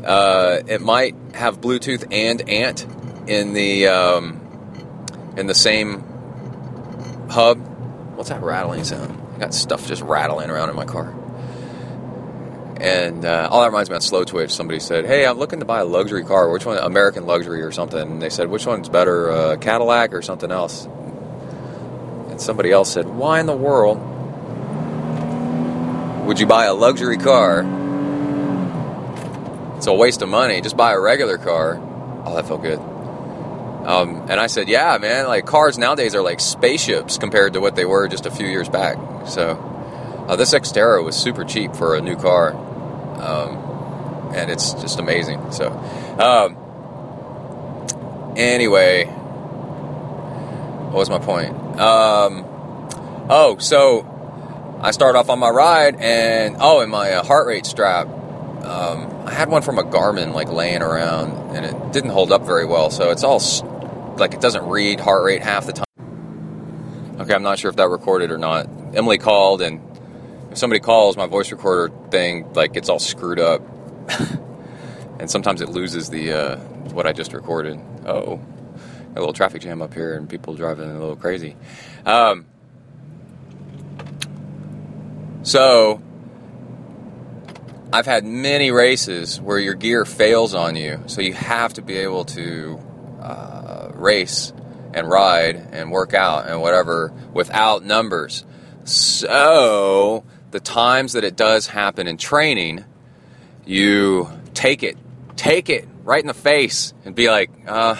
uh, 0.10 0.64
it 0.66 0.82
might 0.82 1.16
have 1.36 1.62
Bluetooth 1.62 2.12
and 2.12 2.50
ANT 2.50 2.84
in 3.28 3.54
the 3.54 3.88
um, 3.88 4.42
in 5.38 5.46
the 5.46 5.54
same 5.54 6.04
hub. 7.30 7.60
What's 8.16 8.30
that 8.30 8.42
rattling 8.42 8.84
sound? 8.84 9.22
I 9.36 9.40
got 9.40 9.54
stuff 9.54 9.88
just 9.88 10.02
rattling 10.02 10.50
around 10.50 10.72
in 10.72 10.76
my 10.76 10.86
car. 10.86 11.14
And 12.82 13.24
uh, 13.24 13.50
all 13.52 13.62
that 13.62 13.68
reminds 13.68 13.92
me 13.92 13.98
of 13.98 14.02
Slowtwitch. 14.02 14.50
Somebody 14.50 14.80
said, 14.80 15.06
"Hey, 15.06 15.28
I'm 15.28 15.38
looking 15.38 15.60
to 15.60 15.66
buy 15.66 15.82
a 15.82 15.86
luxury 15.86 16.24
car. 16.24 16.50
Which 16.50 16.66
one? 16.66 16.80
American 16.80 17.28
luxury 17.28 17.62
or 17.62 17.72
something?" 17.72 18.02
And 18.02 18.20
they 18.20 18.30
said, 18.30 18.50
"Which 18.50 18.66
one's 18.66 18.90
better, 18.90 19.30
uh, 19.30 19.58
Cadillac 19.58 20.16
or 20.16 20.24
something 20.24 20.50
else?" 20.50 20.86
And 22.30 22.42
somebody 22.42 22.72
else 22.72 22.92
said, 22.92 23.08
"Why 23.08 23.40
in 23.40 23.46
the 23.46 23.56
world 23.56 24.00
would 26.26 26.40
you 26.40 26.48
buy 26.48 26.66
a 26.66 26.74
luxury 26.74 27.18
car? 27.18 27.64
It's 29.80 29.88
a 29.88 29.94
waste 29.94 30.22
of 30.22 30.28
money. 30.28 30.60
Just 30.60 30.76
buy 30.76 30.92
a 30.92 31.00
regular 31.00 31.38
car." 31.38 31.80
Oh, 32.26 32.36
that 32.36 32.46
felt 32.46 32.62
good. 32.62 32.80
Um, 32.80 34.28
and 34.30 34.42
I 34.42 34.48
said, 34.48 34.68
"Yeah, 34.68 34.98
man. 34.98 35.26
Like 35.26 35.46
cars 35.46 35.78
nowadays 35.78 36.16
are 36.16 36.22
like 36.22 36.42
spaceships 36.42 37.18
compared 37.18 37.54
to 37.54 37.62
what 37.62 37.78
they 37.78 37.86
were 37.86 38.10
just 38.10 38.26
a 38.26 38.32
few 38.32 38.46
years 38.46 38.68
back." 38.68 38.98
So, 39.26 39.56
uh, 40.28 40.36
this 40.36 40.54
Xterra 40.54 41.02
was 41.02 41.16
super 41.16 41.46
cheap 41.46 41.74
for 41.78 41.96
a 41.96 42.02
new 42.02 42.18
car. 42.18 42.52
Um, 42.52 44.32
and 44.36 44.52
it's 44.52 44.74
just 44.74 45.00
amazing. 45.00 45.54
So, 45.54 45.72
um, 46.20 46.58
anyway, 48.36 49.06
what 50.92 51.00
was 51.00 51.10
my 51.10 51.20
point? 51.20 51.56
Um, 51.80 52.46
oh, 53.30 53.56
so 53.60 54.06
I 54.82 54.92
start 54.92 55.16
off 55.16 55.30
on 55.30 55.40
my 55.40 55.50
ride, 55.50 55.96
and 56.02 56.58
oh, 56.60 56.82
and 56.82 56.92
my 56.92 57.12
uh, 57.14 57.24
heart 57.24 57.48
rate 57.48 57.66
strap. 57.66 58.08
Um, 58.08 59.09
I 59.26 59.32
had 59.34 59.50
one 59.50 59.62
from 59.62 59.78
a 59.78 59.84
Garmin 59.84 60.34
like 60.34 60.50
laying 60.50 60.82
around, 60.82 61.56
and 61.56 61.66
it 61.66 61.94
didn't 61.94 62.12
hold 62.12 62.32
up 62.32 62.46
very 62.46 62.66
well. 62.66 62.90
So 62.90 63.12
it's 63.12 63.24
all 63.24 63.40
like 64.18 64.34
it 64.34 64.42
doesn't 64.42 64.66
read 64.68 65.00
heart 65.00 65.24
rate 65.24 65.42
half 65.42 65.66
the 65.66 65.74
time. 65.74 65.86
Okay, 67.20 67.34
I'm 67.34 67.44
not 67.44 67.60
sure 67.60 67.70
if 67.70 67.76
that 67.76 67.90
recorded 67.90 68.32
or 68.32 68.38
not. 68.38 68.70
Emily 68.94 69.18
called, 69.18 69.62
and 69.62 69.82
if 70.52 70.58
somebody 70.58 70.80
calls, 70.80 71.18
my 71.18 71.28
voice 71.28 71.52
recorder 71.52 71.94
thing 72.10 72.52
like 72.54 72.74
gets 72.74 72.90
all 72.90 73.00
screwed 73.00 73.40
up, 73.40 73.62
and 75.20 75.30
sometimes 75.30 75.62
it 75.62 75.70
loses 75.70 76.10
the 76.10 76.34
uh, 76.34 76.58
what 76.94 77.06
I 77.06 77.14
just 77.14 77.34
recorded. 77.34 77.80
Oh, 78.06 78.40
a 79.16 79.20
little 79.20 79.34
traffic 79.34 79.62
jam 79.62 79.82
up 79.82 79.94
here, 79.94 80.16
and 80.16 80.30
people 80.30 80.54
driving 80.54 80.90
a 80.90 81.00
little 81.00 81.16
crazy. 81.16 81.56
Um, 82.06 82.46
so, 85.44 86.02
I've 87.92 88.06
had 88.06 88.24
many 88.24 88.70
races 88.70 89.42
where 89.42 89.58
your 89.58 89.74
gear 89.74 90.06
fails 90.06 90.54
on 90.54 90.76
you, 90.76 91.02
so 91.08 91.22
you 91.22 91.34
have 91.34 91.74
to 91.74 91.82
be 91.82 91.98
able 91.98 92.26
to 92.26 92.80
uh, 93.20 93.92
race 93.96 94.54
and 94.94 95.10
ride 95.10 95.56
and 95.72 95.92
work 95.92 96.14
out 96.14 96.48
and 96.48 96.62
whatever 96.62 97.12
without 97.34 97.84
numbers. 97.84 98.46
So, 98.84 100.24
the 100.52 100.60
times 100.60 101.14
that 101.14 101.24
it 101.24 101.36
does 101.36 101.66
happen 101.66 102.06
in 102.06 102.18
training, 102.18 102.86
you 103.66 104.30
take 104.54 104.84
it, 104.84 104.96
take 105.36 105.70
it 105.70 105.88
right 106.04 106.22
in 106.22 106.28
the 106.28 106.34
face 106.36 106.94
and 107.06 107.16
be 107.16 107.30
like, 107.30 107.50
uh, 107.68 107.96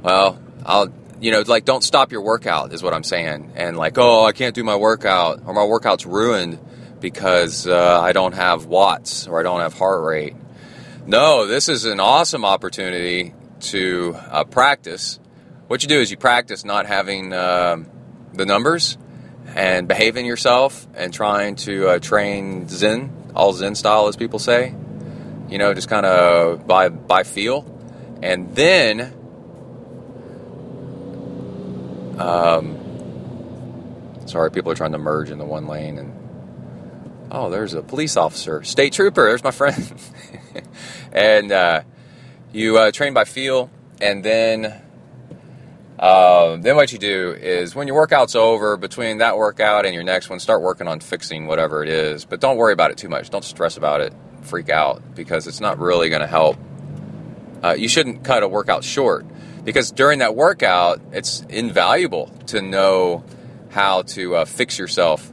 well, 0.00 0.40
I'll, 0.64 0.88
you 1.20 1.32
know, 1.32 1.42
like 1.46 1.66
don't 1.66 1.84
stop 1.84 2.12
your 2.12 2.22
workout 2.22 2.72
is 2.72 2.82
what 2.82 2.94
I'm 2.94 3.04
saying. 3.04 3.52
And 3.56 3.76
like, 3.76 3.98
oh, 3.98 4.24
I 4.24 4.32
can't 4.32 4.54
do 4.54 4.64
my 4.64 4.76
workout 4.76 5.42
or 5.44 5.52
my 5.52 5.64
workout's 5.64 6.06
ruined 6.06 6.58
because 7.04 7.66
uh, 7.66 8.00
I 8.00 8.14
don't 8.14 8.32
have 8.32 8.64
watts 8.64 9.28
or 9.28 9.38
I 9.38 9.42
don't 9.42 9.60
have 9.60 9.74
heart 9.74 10.02
rate. 10.04 10.34
No, 11.06 11.46
this 11.46 11.68
is 11.68 11.84
an 11.84 12.00
awesome 12.00 12.46
opportunity 12.46 13.34
to 13.60 14.16
uh, 14.30 14.44
practice. 14.44 15.20
What 15.66 15.82
you 15.82 15.88
do 15.90 16.00
is 16.00 16.10
you 16.10 16.16
practice 16.16 16.64
not 16.64 16.86
having 16.86 17.30
uh, 17.30 17.84
the 18.32 18.46
numbers 18.46 18.96
and 19.54 19.86
behaving 19.86 20.24
yourself 20.24 20.86
and 20.94 21.12
trying 21.12 21.56
to 21.56 21.88
uh, 21.88 21.98
train 21.98 22.68
Zen 22.70 23.12
all 23.34 23.52
Zen 23.52 23.74
style, 23.74 24.08
as 24.08 24.16
people 24.16 24.38
say. 24.38 24.74
You 25.50 25.58
know, 25.58 25.74
just 25.74 25.90
kind 25.90 26.06
of 26.06 26.66
by 26.66 26.88
by 26.88 27.22
feel, 27.24 27.66
and 28.22 28.56
then 28.56 29.12
um, 32.18 32.78
sorry, 34.24 34.50
people 34.50 34.72
are 34.72 34.74
trying 34.74 34.92
to 34.92 34.98
merge 34.98 35.28
into 35.28 35.44
one 35.44 35.66
lane, 35.66 35.98
and 35.98 36.23
oh, 37.30 37.50
there's 37.50 37.74
a 37.74 37.82
police 37.82 38.16
officer, 38.16 38.62
state 38.62 38.92
trooper. 38.92 39.28
There's 39.28 39.44
my 39.44 39.50
friend, 39.50 39.94
and 41.12 41.52
uh, 41.52 41.82
you 42.52 42.78
uh, 42.78 42.90
train 42.90 43.14
by 43.14 43.24
feel, 43.24 43.70
and 44.00 44.24
then 44.24 44.82
uh, 45.98 46.56
then 46.56 46.76
what 46.76 46.92
you 46.92 46.98
do 46.98 47.32
is 47.32 47.74
when 47.74 47.86
your 47.86 47.96
workout's 47.96 48.34
over, 48.34 48.76
between 48.76 49.18
that 49.18 49.36
workout 49.36 49.86
and 49.86 49.94
your 49.94 50.02
next 50.02 50.28
one, 50.28 50.40
start 50.40 50.60
working 50.60 50.88
on 50.88 51.00
fixing 51.00 51.46
whatever 51.46 51.82
it 51.82 51.88
is. 51.88 52.24
But 52.24 52.40
don't 52.40 52.56
worry 52.56 52.72
about 52.72 52.90
it 52.90 52.98
too 52.98 53.08
much. 53.08 53.30
Don't 53.30 53.44
stress 53.44 53.76
about 53.76 54.00
it. 54.00 54.12
Freak 54.42 54.70
out 54.70 55.02
because 55.14 55.46
it's 55.46 55.60
not 55.60 55.78
really 55.78 56.08
going 56.08 56.20
to 56.20 56.26
help. 56.26 56.56
Uh, 57.62 57.74
you 57.78 57.88
shouldn't 57.88 58.24
cut 58.24 58.42
a 58.42 58.48
workout 58.48 58.84
short 58.84 59.24
because 59.64 59.90
during 59.92 60.18
that 60.18 60.34
workout, 60.34 61.00
it's 61.12 61.40
invaluable 61.48 62.26
to 62.48 62.60
know 62.60 63.24
how 63.70 64.02
to 64.02 64.36
uh, 64.36 64.44
fix 64.44 64.78
yourself 64.78 65.32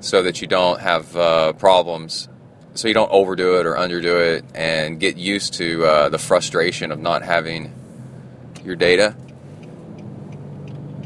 so 0.00 0.22
that 0.22 0.40
you 0.40 0.48
don't 0.48 0.80
have 0.80 1.14
uh, 1.16 1.52
problems, 1.52 2.28
so 2.74 2.88
you 2.88 2.94
don't 2.94 3.10
overdo 3.10 3.60
it 3.60 3.66
or 3.66 3.74
underdo 3.74 4.36
it, 4.36 4.44
and 4.54 4.98
get 4.98 5.16
used 5.16 5.54
to 5.54 5.84
uh, 5.84 6.08
the 6.08 6.18
frustration 6.18 6.90
of 6.90 6.98
not 6.98 7.22
having 7.22 7.72
your 8.64 8.76
data. 8.76 9.14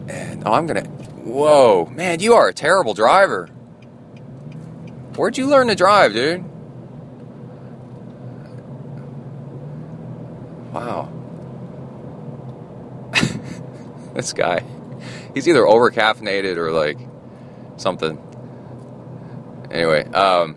And 0.08 0.42
oh, 0.46 0.52
I'm 0.52 0.66
gonna. 0.66 0.84
Whoa, 0.84 1.86
man, 1.86 2.20
you 2.20 2.34
are 2.34 2.48
a 2.48 2.54
terrible 2.54 2.94
driver. 2.94 3.46
Where'd 5.16 5.38
you 5.38 5.46
learn 5.46 5.68
to 5.68 5.74
drive, 5.74 6.12
dude? 6.12 6.44
Wow. 10.72 11.08
this 14.14 14.32
guy. 14.32 14.64
He's 15.32 15.48
either 15.48 15.66
over 15.66 15.90
caffeinated 15.90 16.56
or 16.56 16.72
like 16.72 16.98
something. 17.76 18.18
Anyway, 19.74 20.04
um, 20.04 20.56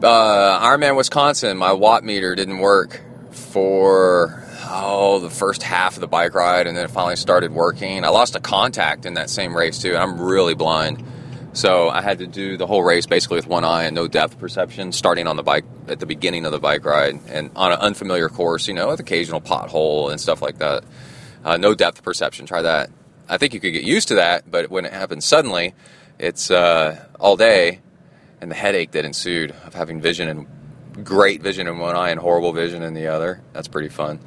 uh, 0.00 0.60
Ironman 0.60 0.96
Wisconsin, 0.96 1.56
my 1.56 1.72
watt 1.72 2.04
meter 2.04 2.36
didn't 2.36 2.58
work 2.58 3.02
for 3.32 4.44
oh 4.70 5.18
the 5.18 5.28
first 5.28 5.64
half 5.64 5.96
of 5.96 6.00
the 6.00 6.06
bike 6.06 6.34
ride, 6.34 6.68
and 6.68 6.76
then 6.76 6.84
it 6.84 6.90
finally 6.92 7.16
started 7.16 7.50
working. 7.50 8.04
I 8.04 8.10
lost 8.10 8.36
a 8.36 8.40
contact 8.40 9.06
in 9.06 9.14
that 9.14 9.28
same 9.28 9.56
race 9.56 9.82
too, 9.82 9.94
and 9.94 9.98
I'm 9.98 10.20
really 10.20 10.54
blind, 10.54 11.02
so 11.52 11.88
I 11.88 12.00
had 12.00 12.18
to 12.18 12.28
do 12.28 12.56
the 12.56 12.66
whole 12.68 12.84
race 12.84 13.06
basically 13.06 13.38
with 13.38 13.48
one 13.48 13.64
eye 13.64 13.86
and 13.86 13.94
no 13.96 14.06
depth 14.06 14.38
perception, 14.38 14.92
starting 14.92 15.26
on 15.26 15.34
the 15.34 15.42
bike 15.42 15.64
at 15.88 15.98
the 15.98 16.06
beginning 16.06 16.46
of 16.46 16.52
the 16.52 16.60
bike 16.60 16.84
ride 16.84 17.18
and 17.26 17.50
on 17.56 17.72
an 17.72 17.78
unfamiliar 17.80 18.28
course, 18.28 18.68
you 18.68 18.74
know, 18.74 18.86
with 18.86 19.00
occasional 19.00 19.40
pothole 19.40 20.12
and 20.12 20.20
stuff 20.20 20.40
like 20.40 20.58
that. 20.58 20.84
Uh, 21.44 21.56
no 21.56 21.74
depth 21.74 22.04
perception. 22.04 22.46
Try 22.46 22.62
that. 22.62 22.90
I 23.28 23.36
think 23.36 23.54
you 23.54 23.60
could 23.60 23.72
get 23.72 23.84
used 23.84 24.08
to 24.08 24.14
that, 24.16 24.50
but 24.50 24.70
when 24.70 24.84
it 24.84 24.92
happens 24.92 25.24
suddenly, 25.24 25.74
it's 26.18 26.50
uh, 26.50 27.04
all 27.20 27.36
day, 27.36 27.80
and 28.40 28.50
the 28.50 28.54
headache 28.54 28.92
that 28.92 29.04
ensued 29.04 29.50
of 29.64 29.74
having 29.74 30.00
vision 30.00 30.28
and 30.28 31.04
great 31.04 31.42
vision 31.42 31.68
in 31.68 31.78
one 31.78 31.94
eye 31.96 32.10
and 32.10 32.20
horrible 32.20 32.52
vision 32.52 32.82
in 32.82 32.94
the 32.94 33.08
other. 33.08 33.42
That's 33.52 33.68
pretty 33.68 33.88
fun. 33.88 34.20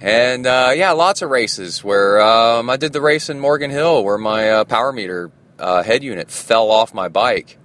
And 0.00 0.46
uh, 0.46 0.72
yeah, 0.74 0.92
lots 0.92 1.20
of 1.22 1.30
races 1.30 1.84
where 1.84 2.20
um, 2.20 2.70
I 2.70 2.76
did 2.76 2.92
the 2.92 3.02
race 3.02 3.28
in 3.28 3.38
Morgan 3.38 3.70
Hill 3.70 4.02
where 4.02 4.16
my 4.16 4.50
uh, 4.50 4.64
power 4.64 4.92
meter 4.92 5.30
uh, 5.58 5.82
head 5.82 6.02
unit 6.02 6.30
fell 6.30 6.70
off 6.70 6.94
my 6.94 7.08
bike 7.08 7.58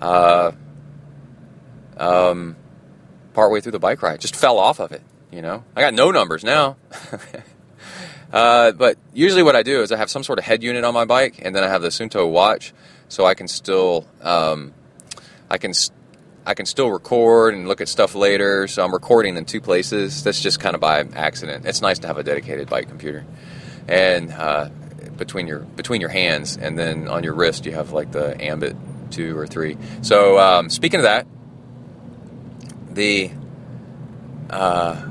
uh, 0.00 0.52
um, 1.98 2.56
partway 3.34 3.60
through 3.60 3.72
the 3.72 3.78
bike 3.78 4.02
ride. 4.02 4.20
Just 4.20 4.36
fell 4.36 4.58
off 4.58 4.80
of 4.80 4.92
it, 4.92 5.02
you 5.30 5.42
know. 5.42 5.64
I 5.74 5.82
got 5.82 5.92
no 5.92 6.10
numbers 6.10 6.44
now. 6.44 6.76
Uh, 8.36 8.70
but 8.72 8.98
usually, 9.14 9.42
what 9.42 9.56
I 9.56 9.62
do 9.62 9.80
is 9.80 9.90
I 9.90 9.96
have 9.96 10.10
some 10.10 10.22
sort 10.22 10.38
of 10.38 10.44
head 10.44 10.62
unit 10.62 10.84
on 10.84 10.92
my 10.92 11.06
bike, 11.06 11.40
and 11.42 11.56
then 11.56 11.64
I 11.64 11.68
have 11.68 11.80
the 11.80 11.88
Suunto 11.88 12.30
watch, 12.30 12.74
so 13.08 13.24
I 13.24 13.32
can 13.32 13.48
still 13.48 14.06
um, 14.20 14.74
I 15.50 15.56
can 15.56 15.72
I 16.44 16.52
can 16.52 16.66
still 16.66 16.90
record 16.90 17.54
and 17.54 17.66
look 17.66 17.80
at 17.80 17.88
stuff 17.88 18.14
later. 18.14 18.68
So 18.68 18.84
I'm 18.84 18.92
recording 18.92 19.38
in 19.38 19.46
two 19.46 19.62
places. 19.62 20.22
That's 20.22 20.42
just 20.42 20.60
kind 20.60 20.74
of 20.74 20.82
by 20.82 21.00
accident. 21.14 21.64
It's 21.64 21.80
nice 21.80 21.98
to 22.00 22.08
have 22.08 22.18
a 22.18 22.22
dedicated 22.22 22.68
bike 22.68 22.88
computer, 22.88 23.24
and 23.88 24.30
uh, 24.30 24.68
between 25.16 25.46
your 25.46 25.60
between 25.60 26.02
your 26.02 26.10
hands, 26.10 26.58
and 26.58 26.78
then 26.78 27.08
on 27.08 27.24
your 27.24 27.32
wrist 27.32 27.64
you 27.64 27.72
have 27.72 27.92
like 27.92 28.12
the 28.12 28.38
Ambit 28.38 28.76
two 29.10 29.34
or 29.38 29.46
three. 29.46 29.78
So 30.02 30.38
um, 30.38 30.68
speaking 30.68 31.00
of 31.00 31.04
that, 31.04 31.26
the 32.90 33.30
uh, 34.50 35.06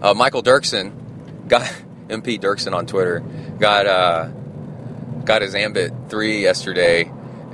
uh, 0.00 0.14
Michael 0.14 0.44
Dirksen 0.44 1.48
got. 1.48 1.74
MP 2.08 2.40
Dirksen 2.40 2.72
on 2.72 2.86
Twitter 2.86 3.20
got 3.58 3.86
uh, 3.86 4.28
got 5.24 5.42
his 5.42 5.54
Ambit 5.54 5.92
three 6.08 6.42
yesterday, 6.42 7.10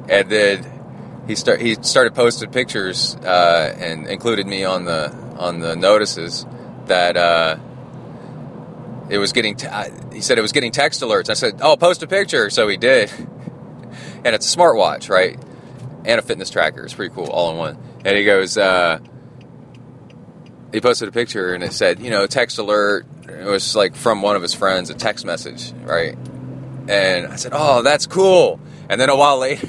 and 0.08 0.28
then 0.28 1.24
he 1.26 1.34
start 1.34 1.60
he 1.60 1.76
started 1.82 2.14
posting 2.14 2.50
pictures 2.50 3.16
uh, 3.16 3.74
and 3.78 4.06
included 4.06 4.46
me 4.46 4.64
on 4.64 4.84
the 4.84 5.10
on 5.38 5.60
the 5.60 5.76
notices 5.76 6.46
that 6.86 7.16
uh, 7.16 7.56
it 9.08 9.18
was 9.18 9.32
getting. 9.32 9.56
T- 9.56 9.68
he 10.12 10.20
said 10.20 10.38
it 10.38 10.42
was 10.42 10.52
getting 10.52 10.72
text 10.72 11.00
alerts. 11.00 11.30
I 11.30 11.34
said, 11.34 11.60
"Oh, 11.60 11.76
post 11.76 12.02
a 12.02 12.06
picture." 12.06 12.50
So 12.50 12.68
he 12.68 12.76
did, 12.76 13.10
and 14.24 14.34
it's 14.34 14.52
a 14.52 14.56
smartwatch, 14.56 15.08
right? 15.08 15.38
And 16.04 16.18
a 16.18 16.22
fitness 16.22 16.50
tracker. 16.50 16.84
It's 16.84 16.94
pretty 16.94 17.14
cool, 17.14 17.26
all 17.26 17.52
in 17.52 17.56
one. 17.56 17.78
And 18.04 18.16
he 18.16 18.24
goes. 18.24 18.56
Uh, 18.58 18.98
he 20.72 20.80
posted 20.80 21.08
a 21.08 21.12
picture 21.12 21.54
and 21.54 21.62
it 21.62 21.72
said, 21.72 22.00
you 22.00 22.10
know, 22.10 22.26
text 22.26 22.58
alert. 22.58 23.06
It 23.28 23.44
was 23.44 23.76
like 23.76 23.94
from 23.94 24.22
one 24.22 24.36
of 24.36 24.42
his 24.42 24.54
friends, 24.54 24.90
a 24.90 24.94
text 24.94 25.24
message, 25.24 25.72
right? 25.82 26.16
And 26.88 27.26
I 27.26 27.36
said, 27.36 27.52
oh, 27.54 27.82
that's 27.82 28.06
cool. 28.06 28.58
And 28.88 29.00
then 29.00 29.10
a 29.10 29.16
while 29.16 29.38
later, 29.40 29.68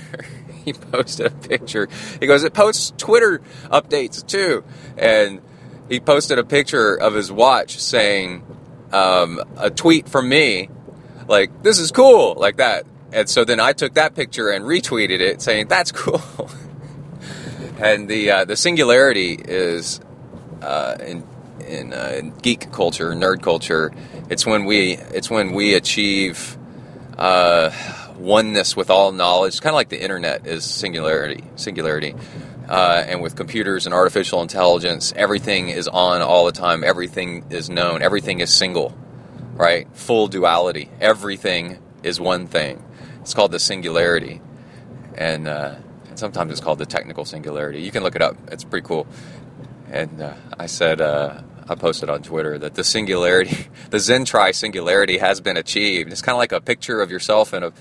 he 0.63 0.73
posted 0.73 1.27
a 1.27 1.29
picture. 1.29 1.89
He 2.19 2.27
goes, 2.27 2.43
it 2.43 2.53
posts 2.53 2.93
Twitter 2.97 3.39
updates 3.65 4.25
too. 4.25 4.63
And 4.97 5.41
he 5.89 5.99
posted 5.99 6.39
a 6.39 6.43
picture 6.43 6.95
of 6.95 7.13
his 7.13 7.31
watch 7.31 7.77
saying, 7.79 8.45
um, 8.91 9.41
a 9.57 9.69
tweet 9.69 10.07
from 10.07 10.29
me, 10.29 10.69
like, 11.27 11.63
this 11.63 11.79
is 11.79 11.91
cool, 11.91 12.35
like 12.35 12.57
that. 12.57 12.85
And 13.11 13.29
so 13.29 13.43
then 13.43 13.59
I 13.59 13.73
took 13.73 13.95
that 13.95 14.15
picture 14.15 14.49
and 14.49 14.65
retweeted 14.65 15.19
it 15.19 15.41
saying, 15.41 15.67
that's 15.67 15.91
cool. 15.93 16.49
and 17.79 18.07
the, 18.07 18.31
uh, 18.31 18.45
the 18.45 18.55
singularity 18.55 19.33
is 19.33 19.99
uh, 20.63 20.97
in 21.05 21.23
in, 21.67 21.93
uh, 21.93 22.15
in, 22.17 22.31
geek 22.41 22.71
culture, 22.71 23.11
nerd 23.11 23.41
culture, 23.41 23.91
it's 24.29 24.45
when 24.45 24.65
we 24.65 24.97
it's 24.97 25.29
when 25.29 25.53
we 25.53 25.75
achieve 25.75 26.57
uh, 27.17 27.69
oneness 28.17 28.75
with 28.75 28.89
all 28.89 29.11
knowledge. 29.11 29.61
Kind 29.61 29.73
of 29.73 29.75
like 29.75 29.89
the 29.89 30.01
internet 30.01 30.47
is 30.47 30.63
singularity, 30.63 31.43
singularity. 31.55 32.15
Uh, 32.67 33.03
and 33.05 33.21
with 33.21 33.35
computers 33.35 33.85
and 33.85 33.93
artificial 33.93 34.41
intelligence, 34.41 35.13
everything 35.15 35.69
is 35.69 35.87
on 35.87 36.21
all 36.21 36.45
the 36.45 36.51
time. 36.51 36.83
Everything 36.83 37.45
is 37.49 37.69
known. 37.69 38.01
Everything 38.01 38.39
is 38.39 38.51
single, 38.51 38.97
right? 39.53 39.87
Full 39.93 40.27
duality. 40.27 40.89
Everything 41.01 41.79
is 42.03 42.21
one 42.21 42.47
thing. 42.47 42.81
It's 43.21 43.33
called 43.33 43.51
the 43.51 43.59
singularity, 43.59 44.41
and, 45.17 45.47
uh, 45.47 45.75
and 46.09 46.19
sometimes 46.19 46.51
it's 46.51 46.61
called 46.61 46.79
the 46.79 46.85
technical 46.85 47.25
singularity. 47.25 47.81
You 47.81 47.91
can 47.91 48.03
look 48.03 48.15
it 48.15 48.21
up. 48.21 48.35
It's 48.51 48.63
pretty 48.63 48.85
cool 48.85 49.07
and 49.93 50.21
uh, 50.21 50.33
I 50.59 50.65
said 50.65 50.99
uh, 50.99 51.41
I 51.69 51.75
posted 51.75 52.09
on 52.09 52.23
Twitter 52.23 52.57
that 52.57 52.73
the 52.73 52.83
singularity, 52.83 53.67
the 53.91 53.99
Zen 53.99 54.25
ZenTri 54.25 54.53
singularity, 54.53 55.19
has 55.19 55.39
been 55.39 55.55
achieved. 55.55 56.11
It's 56.11 56.21
kind 56.21 56.33
of 56.33 56.39
like 56.39 56.51
a 56.51 56.59
picture 56.59 56.99
of 56.99 57.11
yourself 57.11 57.53
in 57.53 57.63
a 57.63 57.71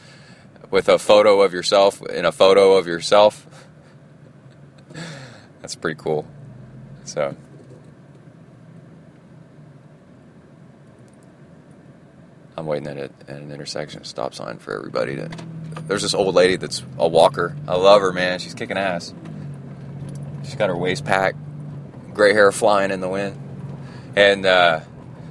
with 0.71 0.89
a 0.89 0.99
photo 0.99 1.41
of 1.41 1.53
yourself 1.53 2.03
in 2.03 2.25
a 2.25 2.33
photo 2.33 2.77
of 2.77 2.87
yourself. 2.87 3.47
That's 5.63 5.75
pretty 5.75 6.01
cool. 6.01 6.27
So. 7.05 7.35
I'm 12.55 12.67
waiting 12.67 12.87
at, 12.87 12.99
a, 12.99 13.05
at 13.29 13.41
an 13.41 13.51
intersection, 13.51 14.05
stop 14.05 14.35
sign 14.35 14.59
for 14.59 14.77
everybody 14.77 15.17
to. 15.17 15.31
There's 15.89 16.03
this 16.03 16.13
old 16.13 16.35
lady 16.35 16.57
that's 16.57 16.85
a 16.99 17.09
walker. 17.09 17.57
I 17.67 17.77
love 17.77 18.03
her, 18.03 18.13
man. 18.13 18.39
She's 18.41 18.53
kicking 18.53 18.77
ass. 18.77 19.15
She's 20.45 20.55
got 20.55 20.69
her 20.69 20.77
waist 20.77 21.05
packed 21.07 21.39
gray 22.15 22.33
hair 22.33 22.53
flying 22.53 22.91
in 22.91 23.01
the 23.01 23.09
wind. 23.09 23.39
And 24.17 24.45
uh, 24.45 24.81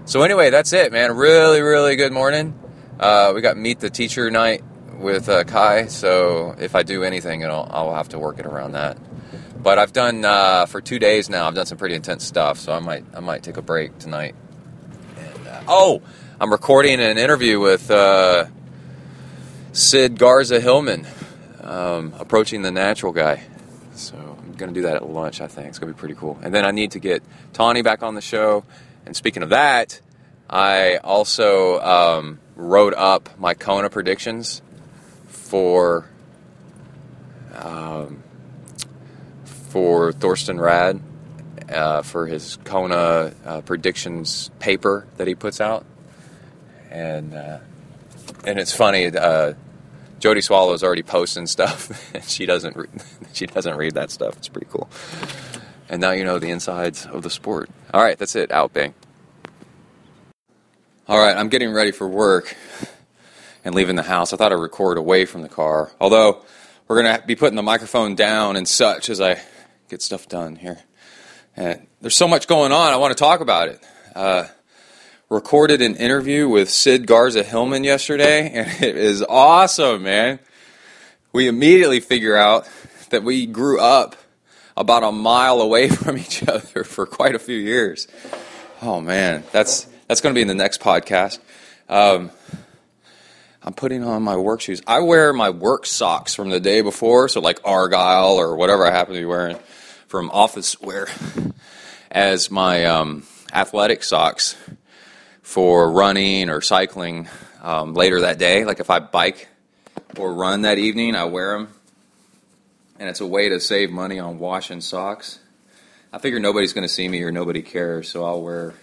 so, 0.05 0.23
anyway, 0.23 0.49
that's 0.49 0.73
it, 0.73 0.91
man. 0.91 1.15
Really, 1.15 1.61
really 1.61 1.95
good 1.95 2.11
morning. 2.11 2.57
Uh, 2.99 3.31
we 3.33 3.41
got 3.41 3.57
meet 3.57 3.79
the 3.79 3.89
teacher 3.89 4.29
night 4.31 4.63
with 4.97 5.29
uh, 5.29 5.43
Kai. 5.43 5.87
So 5.87 6.55
if 6.59 6.75
I 6.75 6.83
do 6.83 7.03
anything, 7.03 7.43
I'll, 7.43 7.67
I'll 7.69 7.95
have 7.95 8.09
to 8.09 8.19
work 8.19 8.39
it 8.39 8.45
around 8.45 8.73
that. 8.73 8.97
But 9.61 9.77
I've 9.77 9.93
done 9.93 10.25
uh, 10.25 10.65
for 10.65 10.81
two 10.81 10.99
days 10.99 11.29
now. 11.29 11.47
I've 11.47 11.55
done 11.55 11.65
some 11.65 11.77
pretty 11.77 11.95
intense 11.95 12.25
stuff, 12.25 12.57
so 12.57 12.73
I 12.73 12.79
might 12.79 13.05
I 13.13 13.19
might 13.19 13.43
take 13.43 13.57
a 13.57 13.61
break 13.61 13.97
tonight. 13.99 14.33
And, 15.17 15.47
uh, 15.47 15.61
oh, 15.67 16.01
I'm 16.39 16.51
recording 16.51 16.99
an 16.99 17.19
interview 17.19 17.59
with 17.59 17.91
uh, 17.91 18.45
Sid 19.73 20.17
Garza 20.17 20.59
Hillman 20.59 21.05
um, 21.61 22.13
approaching 22.17 22.63
the 22.63 22.71
natural 22.71 23.11
guy. 23.11 23.43
So 23.93 24.30
going 24.61 24.73
to 24.73 24.79
do 24.79 24.87
that 24.87 24.95
at 24.95 25.07
lunch, 25.07 25.41
I 25.41 25.47
think. 25.47 25.67
It's 25.67 25.79
going 25.79 25.91
to 25.91 25.95
be 25.95 25.99
pretty 25.99 26.15
cool. 26.15 26.39
And 26.41 26.53
then 26.53 26.63
I 26.63 26.71
need 26.71 26.91
to 26.91 26.99
get 26.99 27.21
Tawny 27.51 27.81
back 27.81 28.03
on 28.03 28.15
the 28.15 28.21
show. 28.21 28.63
And 29.05 29.15
speaking 29.15 29.43
of 29.43 29.49
that, 29.49 29.99
I 30.49 30.97
also 30.97 31.79
um, 31.79 32.39
wrote 32.55 32.93
up 32.93 33.37
my 33.39 33.53
Kona 33.53 33.89
predictions 33.89 34.61
for 35.27 36.05
um, 37.53 38.23
for 39.45 40.11
Thorsten 40.11 40.57
Radde 40.57 41.01
uh, 41.71 42.01
for 42.01 42.27
his 42.27 42.57
Kona 42.63 43.33
uh, 43.45 43.61
predictions 43.61 44.51
paper 44.59 45.07
that 45.17 45.27
he 45.27 45.35
puts 45.35 45.61
out, 45.61 45.85
and 46.89 47.33
uh, 47.33 47.59
and 48.45 48.59
it's 48.59 48.73
funny. 48.73 49.09
Jodie 50.21 50.43
Swallow's 50.43 50.83
already 50.83 51.01
posting 51.01 51.47
stuff, 51.47 52.13
and 52.15 52.23
she 52.23 52.45
doesn't 52.45 52.77
re- 52.77 52.87
she 53.33 53.47
doesn't 53.47 53.75
read 53.75 53.95
that 53.95 54.11
stuff. 54.11 54.37
It's 54.37 54.47
pretty 54.47 54.67
cool. 54.69 54.89
And 55.89 55.99
now 55.99 56.11
you 56.11 56.23
know 56.23 56.39
the 56.39 56.51
insides 56.51 57.05
of 57.07 57.23
the 57.23 57.29
sport. 57.29 57.69
All 57.93 58.01
right, 58.01 58.17
that's 58.17 58.35
it. 58.35 58.51
Out, 58.51 58.71
bang. 58.71 58.93
All 61.07 61.17
right, 61.17 61.35
I'm 61.35 61.49
getting 61.49 61.71
ready 61.73 61.91
for 61.91 62.07
work 62.07 62.55
and 63.65 63.75
leaving 63.75 63.95
the 63.95 64.03
house. 64.03 64.31
I 64.31 64.37
thought 64.37 64.53
I'd 64.53 64.59
record 64.59 64.97
away 64.97 65.25
from 65.25 65.41
the 65.41 65.49
car, 65.49 65.91
although 65.99 66.45
we're 66.87 67.01
to 67.01 67.23
be 67.25 67.35
putting 67.35 67.55
the 67.55 67.63
microphone 67.63 68.15
down 68.15 68.55
and 68.55 68.67
such 68.67 69.09
as 69.09 69.19
I 69.19 69.41
get 69.89 70.01
stuff 70.01 70.29
done 70.29 70.55
here. 70.55 70.77
And 71.57 71.87
there's 71.99 72.15
so 72.15 72.27
much 72.27 72.47
going 72.47 72.71
on. 72.71 72.93
I 72.93 72.97
want 72.97 73.11
to 73.11 73.21
talk 73.21 73.41
about 73.41 73.67
it. 73.67 73.83
Uh, 74.15 74.45
recorded 75.31 75.81
an 75.81 75.95
interview 75.95 76.45
with 76.49 76.69
Sid 76.69 77.07
Garza 77.07 77.41
Hillman 77.41 77.85
yesterday, 77.85 78.49
and 78.53 78.83
it 78.83 78.97
is 78.97 79.23
awesome, 79.23 80.03
man. 80.03 80.39
We 81.31 81.47
immediately 81.47 82.01
figure 82.01 82.35
out 82.35 82.69
that 83.11 83.23
we 83.23 83.45
grew 83.45 83.79
up 83.79 84.17
about 84.75 85.03
a 85.03 85.11
mile 85.11 85.61
away 85.61 85.87
from 85.89 86.17
each 86.17 86.45
other 86.47 86.83
for 86.83 87.05
quite 87.05 87.33
a 87.33 87.39
few 87.39 87.55
years. 87.55 88.09
Oh 88.81 88.99
man, 88.99 89.45
that's 89.53 89.87
that's 90.07 90.19
going 90.19 90.35
to 90.35 90.37
be 90.37 90.41
in 90.41 90.49
the 90.49 90.53
next 90.53 90.81
podcast. 90.81 91.39
Um, 91.87 92.31
I'm 93.63 93.73
putting 93.73 94.03
on 94.03 94.23
my 94.23 94.35
work 94.35 94.59
shoes. 94.59 94.81
I 94.85 94.99
wear 94.99 95.31
my 95.31 95.49
work 95.49 95.85
socks 95.85 96.35
from 96.35 96.49
the 96.49 96.59
day 96.59 96.81
before, 96.81 97.29
so 97.29 97.39
like 97.39 97.61
Argyle 97.63 98.35
or 98.35 98.57
whatever 98.57 98.85
I 98.85 98.91
happen 98.91 99.13
to 99.13 99.19
be 99.21 99.25
wearing 99.25 99.57
from 100.07 100.29
office 100.31 100.81
wear, 100.81 101.07
as 102.11 102.51
my 102.51 102.83
um, 102.83 103.23
athletic 103.53 104.03
socks 104.03 104.57
for 105.51 105.91
running 105.91 106.49
or 106.49 106.61
cycling 106.61 107.27
um, 107.61 107.93
later 107.93 108.21
that 108.21 108.37
day. 108.37 108.63
Like 108.63 108.79
if 108.79 108.89
I 108.89 108.99
bike 108.99 109.49
or 110.17 110.33
run 110.33 110.61
that 110.61 110.77
evening, 110.77 111.13
I 111.13 111.25
wear 111.25 111.57
them, 111.57 111.73
and 112.97 113.09
it's 113.09 113.19
a 113.19 113.27
way 113.27 113.49
to 113.49 113.59
save 113.59 113.91
money 113.91 114.17
on 114.17 114.39
washing 114.39 114.79
socks. 114.79 115.39
I 116.13 116.19
figure 116.19 116.39
nobody's 116.39 116.71
going 116.71 116.87
to 116.87 116.93
see 116.93 117.05
me 117.09 117.21
or 117.21 117.31
nobody 117.31 117.61
cares, 117.61 118.07
so 118.07 118.23
I'll 118.23 118.41
wear 118.41 118.75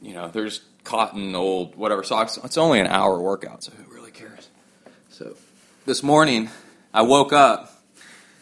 you 0.00 0.12
know, 0.12 0.26
there's 0.26 0.60
cotton, 0.82 1.36
old, 1.36 1.76
whatever 1.76 2.02
socks. 2.02 2.36
It's 2.42 2.58
only 2.58 2.80
an 2.80 2.88
hour 2.88 3.20
workout, 3.20 3.62
so 3.62 3.70
who 3.70 3.94
really 3.94 4.10
cares? 4.10 4.48
So 5.10 5.36
this 5.86 6.02
morning, 6.02 6.50
I 6.92 7.02
woke 7.02 7.32
up 7.32 7.80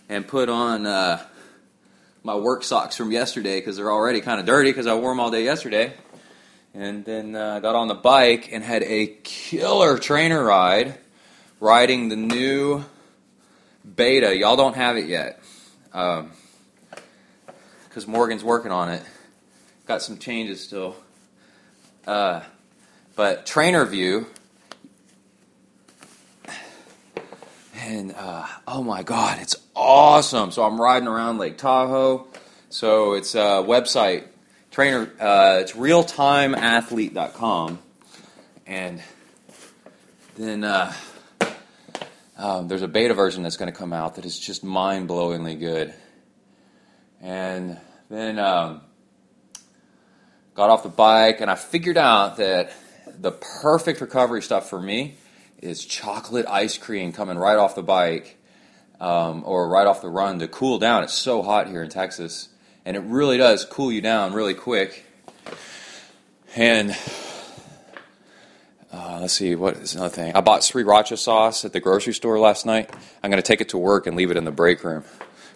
and 0.09 0.27
put 0.27 0.49
on 0.49 0.87
uh, 0.87 1.23
my 2.23 2.35
work 2.35 2.65
socks 2.65 2.97
from 2.97 3.13
yesterday 3.13 3.59
because 3.59 3.77
they're 3.77 3.91
already 3.91 4.21
kind 4.21 4.41
of 4.41 4.47
dirty 4.47 4.71
because 4.71 4.87
I 4.87 4.95
wore 4.95 5.11
them 5.11 5.21
all 5.21 5.31
day 5.31 5.45
yesterday. 5.45 5.93
And 6.75 7.05
then 7.05 7.35
uh, 7.35 7.61
got 7.61 7.75
on 7.75 7.89
the 7.89 7.95
bike 7.95 8.51
and 8.53 8.63
had 8.63 8.83
a 8.83 9.07
killer 9.25 9.99
trainer 9.99 10.43
ride 10.43 10.99
riding 11.59 12.09
the 12.09 12.17
new 12.17 12.85
beta. 13.97 14.37
Y'all 14.37 14.57
don't 14.57 14.77
have 14.77 14.97
it 14.97 15.07
yet 15.07 15.43
because 15.91 16.25
um, 18.05 18.07
Morgan's 18.07 18.45
working 18.45 18.71
on 18.71 18.91
it. 18.91 19.03
Got 19.87 20.03
some 20.03 20.19
changes 20.19 20.63
still. 20.63 20.95
Uh, 22.07 22.43
but 23.17 23.47
trainer 23.47 23.85
view, 23.85 24.27
and 27.81 28.15
uh, 28.15 28.47
oh 28.69 28.83
my 28.83 29.03
god, 29.03 29.39
it's 29.41 29.57
awesome! 29.75 30.51
So 30.51 30.63
I'm 30.65 30.79
riding 30.81 31.09
around 31.09 31.39
Lake 31.39 31.59
Tahoe. 31.59 32.27
So 32.69 33.15
it's 33.15 33.35
a 33.35 33.65
website 33.67 34.25
trainer. 34.71 35.11
Uh, 35.19 35.61
it's 35.61 35.73
realtimeathlete.com, 35.73 37.79
and 38.67 39.03
then 40.37 40.63
uh, 40.63 40.93
um, 42.37 42.69
there's 42.69 42.83
a 42.83 42.89
beta 42.89 43.15
version 43.15 43.43
that's 43.43 43.57
going 43.57 43.73
to 43.73 43.79
come 43.79 43.95
out 43.95 44.17
that 44.17 44.27
is 44.27 44.39
just 44.39 44.63
mind-blowingly 44.63 45.59
good. 45.59 45.95
And 47.23 47.79
then 48.09 48.39
um, 48.39 48.81
got 50.55 50.71
off 50.71 50.83
the 50.83 50.89
bike, 50.91 51.41
and 51.41 51.51
I 51.51 51.55
figured 51.55 51.99
out 51.99 52.37
that 52.37 52.73
the 53.19 53.33
perfect 53.33 54.01
recovery 54.01 54.43
stuff 54.43 54.71
for 54.71 54.81
me 54.81 55.17
is 55.63 55.85
chocolate 55.85 56.47
ice 56.49 56.79
cream 56.79 57.13
coming 57.13 57.39
right 57.39 57.59
off 57.59 57.75
the 57.75 57.83
bike 57.83 58.39
um, 59.01 59.43
or 59.47 59.69
right 59.69 59.87
off 59.87 60.03
the 60.03 60.09
run 60.09 60.39
to 60.39 60.49
cool 60.49 60.79
down. 60.79 61.05
It's 61.05 61.15
so 61.15 61.43
hot 61.43 61.69
here 61.69 61.83
in 61.83 61.91
Texas, 61.91 62.49
and 62.85 62.97
it 62.97 63.01
really 63.01 63.39
does 63.39 63.65
cool 63.65 63.93
you 63.93 64.01
down 64.01 64.33
really 64.33 64.55
quick. 64.55 65.05
And 66.57 66.97
uh, 68.93 69.19
let's 69.21 69.35
see, 69.35 69.55
what 69.55 69.77
is 69.77 69.95
another 69.95 70.15
thing? 70.15 70.35
I 70.35 70.41
bought 70.41 70.63
sriracha 70.63 71.17
sauce 71.17 71.65
at 71.65 71.73
the 71.73 71.81
grocery 71.81 72.15
store 72.15 72.39
last 72.39 72.67
night. 72.67 72.91
I'm 73.23 73.31
going 73.31 73.43
to 73.43 73.47
take 73.47 73.61
it 73.61 73.69
to 73.71 73.79
work 73.79 74.07
and 74.07 74.17
leave 74.17 74.31
it 74.31 74.37
in 74.37 74.45
the 74.45 74.51
break 74.51 74.83
room 74.83 75.05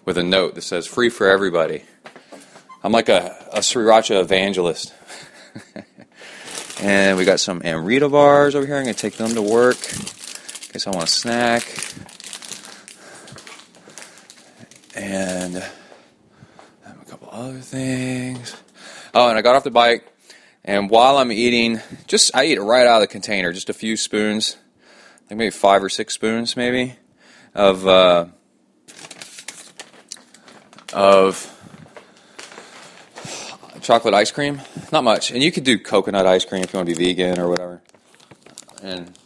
with 0.05 0.17
a 0.17 0.23
note 0.23 0.55
that 0.55 0.61
says 0.61 0.87
"free 0.87 1.09
for 1.09 1.27
everybody." 1.27 1.83
I'm 2.83 2.91
like 2.91 3.09
a, 3.09 3.35
a 3.51 3.59
sriracha 3.59 4.21
evangelist. 4.21 4.93
and 6.81 7.17
we 7.17 7.25
got 7.25 7.39
some 7.39 7.61
Amrita 7.63 8.09
bars 8.09 8.55
over 8.55 8.65
here. 8.65 8.75
I'm 8.75 8.83
going 8.83 8.95
to 8.95 8.99
take 8.99 9.15
them 9.15 9.33
to 9.35 9.41
work 9.41 9.77
in 9.77 10.71
case 10.71 10.87
I 10.87 10.91
want 10.91 11.03
a 11.03 11.07
snack. 11.07 11.63
And 14.95 15.57
a 15.57 17.05
couple 17.09 17.29
other 17.31 17.59
things. 17.59 18.55
Oh, 19.13 19.29
and 19.29 19.37
I 19.37 19.41
got 19.41 19.55
off 19.55 19.63
the 19.63 19.71
bike, 19.71 20.05
and 20.63 20.89
while 20.89 21.17
I'm 21.17 21.31
eating, 21.31 21.79
just 22.07 22.35
I 22.35 22.45
eat 22.45 22.57
it 22.57 22.61
right 22.61 22.85
out 22.85 22.95
of 22.95 23.01
the 23.01 23.07
container, 23.07 23.53
just 23.53 23.69
a 23.69 23.73
few 23.73 23.95
spoons, 23.95 24.57
like 25.29 25.37
maybe 25.37 25.51
five 25.51 25.83
or 25.83 25.89
six 25.89 26.13
spoons, 26.13 26.57
maybe, 26.57 26.95
of 27.53 27.87
uh, 27.87 28.25
of 30.93 31.54
chocolate 33.85 34.13
ice 34.13 34.31
cream. 34.31 34.61
Not 34.91 35.03
much. 35.03 35.31
And 35.31 35.43
you 35.43 35.51
could 35.51 35.63
do 35.63 35.77
coconut 35.77 36.25
ice 36.25 36.43
cream 36.43 36.63
if 36.63 36.73
you 36.73 36.77
want 36.77 36.89
to 36.89 36.95
be 36.95 37.13
vegan 37.13 37.39
or 37.39 37.47
whatever. 37.47 37.81
And 38.81 39.17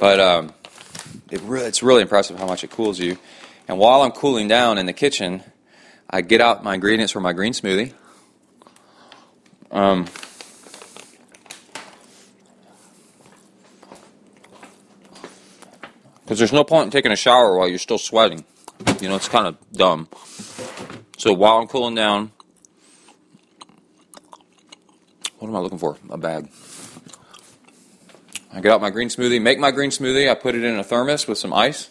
but 0.00 0.18
um, 0.20 0.54
it 1.30 1.40
it's 1.42 1.82
really 1.82 2.02
impressive 2.02 2.38
how 2.38 2.46
much 2.46 2.64
it 2.64 2.70
cools 2.70 2.98
you. 2.98 3.18
And 3.68 3.78
while 3.78 4.02
I'm 4.02 4.12
cooling 4.12 4.48
down 4.48 4.78
in 4.78 4.86
the 4.86 4.92
kitchen, 4.92 5.42
I 6.08 6.20
get 6.22 6.40
out 6.40 6.64
my 6.64 6.74
ingredients 6.74 7.12
for 7.12 7.20
my 7.20 7.32
green 7.32 7.52
smoothie. 7.52 7.92
Um, 9.70 10.06
because 16.22 16.38
there's 16.38 16.52
no 16.52 16.64
point 16.64 16.86
in 16.86 16.90
taking 16.90 17.12
a 17.12 17.16
shower 17.16 17.58
while 17.58 17.68
you're 17.68 17.78
still 17.78 17.98
sweating. 17.98 18.44
You 19.00 19.08
know, 19.08 19.16
it's 19.16 19.28
kind 19.28 19.46
of 19.46 19.56
dumb. 19.72 20.08
So 21.16 21.32
while 21.32 21.58
I'm 21.58 21.66
cooling 21.66 21.94
down, 21.94 22.32
what 25.44 25.50
am 25.50 25.56
I 25.56 25.60
looking 25.60 25.78
for? 25.78 25.98
A 26.08 26.16
bag. 26.16 26.48
I 28.50 28.60
get 28.60 28.72
out 28.72 28.80
my 28.80 28.88
green 28.88 29.08
smoothie, 29.08 29.42
make 29.42 29.58
my 29.58 29.70
green 29.70 29.90
smoothie. 29.90 30.30
I 30.30 30.34
put 30.34 30.54
it 30.54 30.64
in 30.64 30.78
a 30.78 30.82
thermos 30.84 31.28
with 31.28 31.36
some 31.36 31.52
ice. 31.52 31.90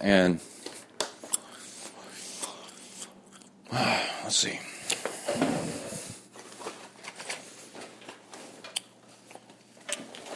And 0.00 0.40
let's 3.72 4.36
see. 4.36 4.58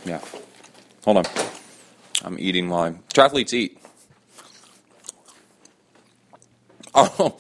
Yeah. 0.05 0.21
Hold 1.05 1.17
on. 1.17 1.25
I'm 2.23 2.39
eating 2.39 2.69
while. 2.69 2.99
Triathletes 3.15 3.55
eat. 3.55 3.79
Oh. 6.97 7.37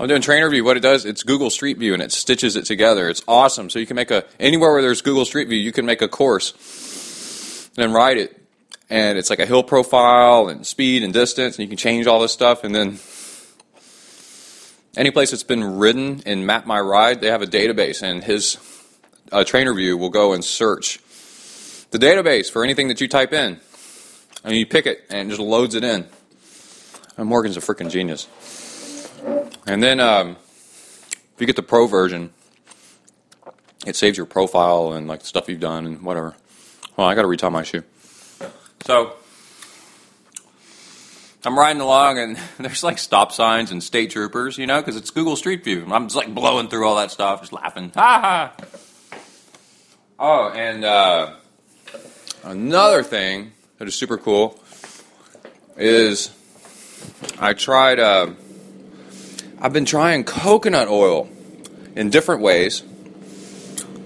I'm 0.00 0.06
doing 0.06 0.22
Trainer 0.22 0.48
View. 0.48 0.62
What 0.62 0.76
it 0.76 0.80
does, 0.80 1.04
it's 1.04 1.24
Google 1.24 1.50
Street 1.50 1.76
View, 1.76 1.92
and 1.92 2.00
it 2.00 2.12
stitches 2.12 2.54
it 2.54 2.64
together. 2.64 3.08
It's 3.08 3.22
awesome. 3.26 3.68
So 3.68 3.80
you 3.80 3.86
can 3.86 3.96
make 3.96 4.12
a 4.12 4.24
anywhere 4.38 4.72
where 4.72 4.82
there's 4.82 5.02
Google 5.02 5.24
Street 5.24 5.48
View, 5.48 5.58
you 5.58 5.72
can 5.72 5.86
make 5.86 6.02
a 6.02 6.08
course 6.08 7.68
and 7.76 7.92
ride 7.92 8.16
it. 8.16 8.40
And 8.88 9.18
it's 9.18 9.28
like 9.28 9.40
a 9.40 9.46
hill 9.46 9.64
profile 9.64 10.48
and 10.48 10.64
speed 10.64 11.02
and 11.02 11.12
distance, 11.12 11.56
and 11.56 11.64
you 11.64 11.68
can 11.68 11.76
change 11.76 12.06
all 12.06 12.20
this 12.20 12.32
stuff. 12.32 12.62
And 12.62 12.72
then 12.72 12.98
any 14.96 15.10
place 15.10 15.32
that's 15.32 15.42
been 15.42 15.78
ridden 15.78 16.20
in 16.24 16.46
Map 16.46 16.64
My 16.64 16.80
Ride, 16.80 17.20
they 17.20 17.28
have 17.28 17.42
a 17.42 17.46
database, 17.46 18.00
and 18.00 18.22
his 18.22 18.56
uh, 19.32 19.42
Trainer 19.42 19.74
View 19.74 19.96
will 19.96 20.10
go 20.10 20.32
and 20.32 20.44
search 20.44 21.00
the 21.90 21.98
database 21.98 22.50
for 22.50 22.62
anything 22.62 22.86
that 22.86 23.00
you 23.00 23.08
type 23.08 23.32
in. 23.32 23.58
And 24.44 24.54
you 24.54 24.64
pick 24.64 24.86
it 24.86 25.04
and 25.10 25.28
it 25.28 25.34
just 25.34 25.40
loads 25.40 25.74
it 25.74 25.82
in. 25.82 26.06
And 27.16 27.28
Morgan's 27.28 27.56
a 27.56 27.60
freaking 27.60 27.90
genius. 27.90 28.28
And 29.66 29.82
then 29.82 30.00
um, 30.00 30.36
if 31.34 31.34
you 31.38 31.46
get 31.46 31.56
the 31.56 31.62
pro 31.62 31.86
version, 31.86 32.30
it 33.86 33.96
saves 33.96 34.16
your 34.16 34.26
profile 34.26 34.92
and 34.92 35.06
like 35.06 35.24
stuff 35.24 35.48
you've 35.48 35.60
done 35.60 35.86
and 35.86 36.02
whatever. 36.02 36.34
Well, 36.96 37.06
I 37.06 37.14
got 37.14 37.22
to 37.22 37.28
retie 37.28 37.50
my 37.50 37.62
shoe. 37.62 37.84
So 38.84 39.12
I'm 41.44 41.58
riding 41.58 41.80
along 41.80 42.18
and 42.18 42.38
there's 42.58 42.82
like 42.82 42.98
stop 42.98 43.32
signs 43.32 43.70
and 43.70 43.82
state 43.82 44.10
troopers, 44.10 44.58
you 44.58 44.66
know, 44.66 44.80
because 44.80 44.96
it's 44.96 45.10
Google 45.10 45.36
Street 45.36 45.64
View. 45.64 45.86
I'm 45.90 46.06
just 46.06 46.16
like 46.16 46.34
blowing 46.34 46.68
through 46.68 46.86
all 46.88 46.96
that 46.96 47.10
stuff, 47.10 47.40
just 47.40 47.52
laughing. 47.52 47.92
Ha 47.94 48.20
ha. 48.20 48.52
Oh, 50.20 50.50
and 50.50 50.84
uh, 50.84 51.34
another 52.42 53.04
thing 53.04 53.52
that 53.78 53.86
is 53.86 53.94
super 53.94 54.18
cool 54.18 54.58
is 55.76 56.34
I 57.38 57.52
tried. 57.52 58.00
Uh, 58.00 58.32
I've 59.60 59.72
been 59.72 59.84
trying 59.84 60.24
coconut 60.24 60.88
oil 60.88 61.28
in 61.96 62.10
different 62.10 62.42
ways, 62.42 62.84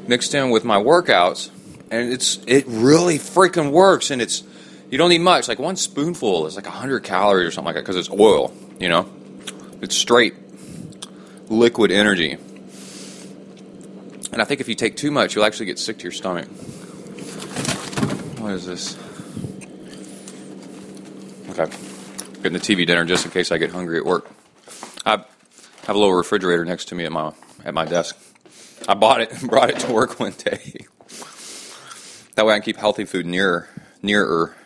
mixed 0.06 0.34
in 0.34 0.50
with 0.50 0.64
my 0.64 0.76
workouts, 0.76 1.50
and 1.90 2.10
it's 2.10 2.40
it 2.46 2.64
really 2.66 3.18
freaking 3.18 3.70
works. 3.70 4.10
And 4.10 4.22
it's 4.22 4.42
you 4.90 4.96
don't 4.96 5.10
need 5.10 5.20
much. 5.20 5.48
Like 5.48 5.58
one 5.58 5.76
spoonful 5.76 6.46
is 6.46 6.56
like 6.56 6.66
hundred 6.66 7.00
calories 7.00 7.48
or 7.48 7.50
something 7.50 7.66
like 7.66 7.74
that 7.74 7.82
because 7.82 7.96
it's 7.96 8.10
oil. 8.10 8.52
You 8.80 8.88
know, 8.88 9.10
it's 9.82 9.94
straight 9.94 10.34
liquid 11.50 11.90
energy. 11.90 12.38
And 14.32 14.40
I 14.40 14.44
think 14.44 14.62
if 14.62 14.68
you 14.68 14.74
take 14.74 14.96
too 14.96 15.10
much, 15.10 15.34
you'll 15.34 15.44
actually 15.44 15.66
get 15.66 15.78
sick 15.78 15.98
to 15.98 16.04
your 16.04 16.12
stomach. 16.12 16.46
What 18.38 18.52
is 18.52 18.64
this? 18.64 18.96
Okay. 21.50 21.70
Getting 22.36 22.54
the 22.54 22.58
TV 22.58 22.86
dinner 22.86 23.04
just 23.04 23.26
in 23.26 23.30
case 23.30 23.52
I 23.52 23.58
get 23.58 23.70
hungry 23.70 23.98
at 23.98 24.06
work. 24.06 24.30
I 25.04 25.24
have 25.86 25.96
a 25.96 25.98
little 25.98 26.14
refrigerator 26.14 26.64
next 26.64 26.86
to 26.86 26.94
me 26.94 27.04
at 27.04 27.12
my 27.12 27.32
at 27.64 27.74
my 27.74 27.84
desk. 27.84 28.16
I 28.88 28.94
bought 28.94 29.20
it 29.20 29.32
and 29.32 29.50
brought 29.50 29.70
it 29.70 29.78
to 29.80 29.92
work 29.92 30.18
one 30.18 30.32
day. 30.32 30.86
that 32.34 32.46
way 32.46 32.54
I 32.54 32.58
can 32.58 32.62
keep 32.62 32.76
healthy 32.76 33.04
food 33.04 33.26
nearer 33.26 33.68
nearer 34.02 34.56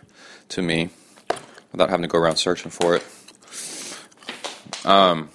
to 0.50 0.62
me 0.62 0.90
without 1.72 1.90
having 1.90 2.02
to 2.02 2.08
go 2.08 2.18
around 2.18 2.36
searching 2.36 2.70
for 2.70 2.96
it. 2.96 3.04
Um, 4.86 5.30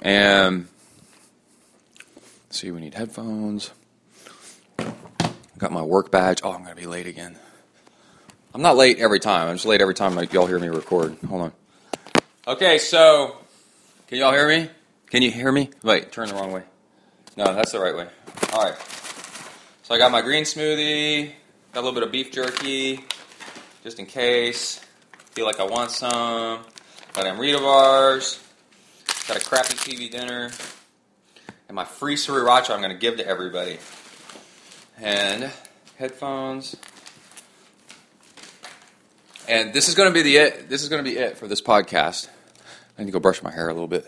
and 0.00 0.66
see, 2.50 2.70
we 2.70 2.80
need 2.80 2.94
headphones. 2.94 3.70
Got 5.58 5.70
my 5.70 5.82
work 5.82 6.10
badge. 6.10 6.40
Oh, 6.42 6.52
I'm 6.52 6.64
going 6.64 6.74
to 6.74 6.80
be 6.80 6.88
late 6.88 7.06
again. 7.06 7.38
I'm 8.54 8.62
not 8.62 8.76
late 8.76 8.98
every 8.98 9.20
time. 9.20 9.48
I'm 9.48 9.54
just 9.54 9.66
late 9.66 9.80
every 9.80 9.94
time 9.94 10.18
y'all 10.32 10.46
hear 10.46 10.58
me 10.58 10.68
record. 10.68 11.16
Hold 11.28 11.42
on. 11.42 11.52
Okay, 12.44 12.78
so 12.78 13.36
can 14.08 14.18
y'all 14.18 14.32
hear 14.32 14.48
me? 14.48 14.68
Can 15.10 15.22
you 15.22 15.30
hear 15.30 15.52
me? 15.52 15.70
Wait, 15.84 16.10
turn 16.10 16.26
the 16.26 16.34
wrong 16.34 16.50
way. 16.50 16.64
No, 17.36 17.54
that's 17.54 17.70
the 17.70 17.78
right 17.78 17.94
way. 17.94 18.08
All 18.52 18.64
right. 18.64 18.76
So 19.84 19.94
I 19.94 19.98
got 19.98 20.10
my 20.10 20.22
green 20.22 20.42
smoothie. 20.42 21.30
Got 21.72 21.80
a 21.80 21.82
little 21.82 21.94
bit 21.94 22.02
of 22.02 22.10
beef 22.10 22.32
jerky, 22.32 23.04
just 23.84 24.00
in 24.00 24.06
case. 24.06 24.80
Feel 25.30 25.46
like 25.46 25.60
I 25.60 25.64
want 25.64 25.92
some. 25.92 26.64
Got 27.12 27.26
Amrita 27.26 27.58
bars. 27.58 28.42
Got 29.28 29.36
a 29.36 29.44
crappy 29.44 29.74
TV 29.74 30.10
dinner. 30.10 30.50
And 31.68 31.76
my 31.76 31.84
free 31.84 32.16
sriracha 32.16 32.70
I'm 32.70 32.80
going 32.80 32.90
to 32.90 32.98
give 32.98 33.18
to 33.18 33.26
everybody. 33.26 33.78
And 35.00 35.48
headphones. 35.96 36.74
And 39.48 39.72
this 39.72 39.88
is 39.88 39.94
going 39.94 40.08
to 40.08 40.14
be 40.14 40.22
the 40.22 40.38
it. 40.38 40.68
This 40.68 40.82
is 40.82 40.88
going 40.88 41.04
to 41.04 41.08
be 41.08 41.16
it 41.16 41.38
for 41.38 41.46
this 41.46 41.62
podcast. 41.62 42.28
I 42.96 43.02
need 43.02 43.06
to 43.06 43.12
go 43.12 43.20
brush 43.20 43.42
my 43.42 43.50
hair 43.50 43.68
a 43.68 43.72
little 43.72 43.88
bit 43.88 44.06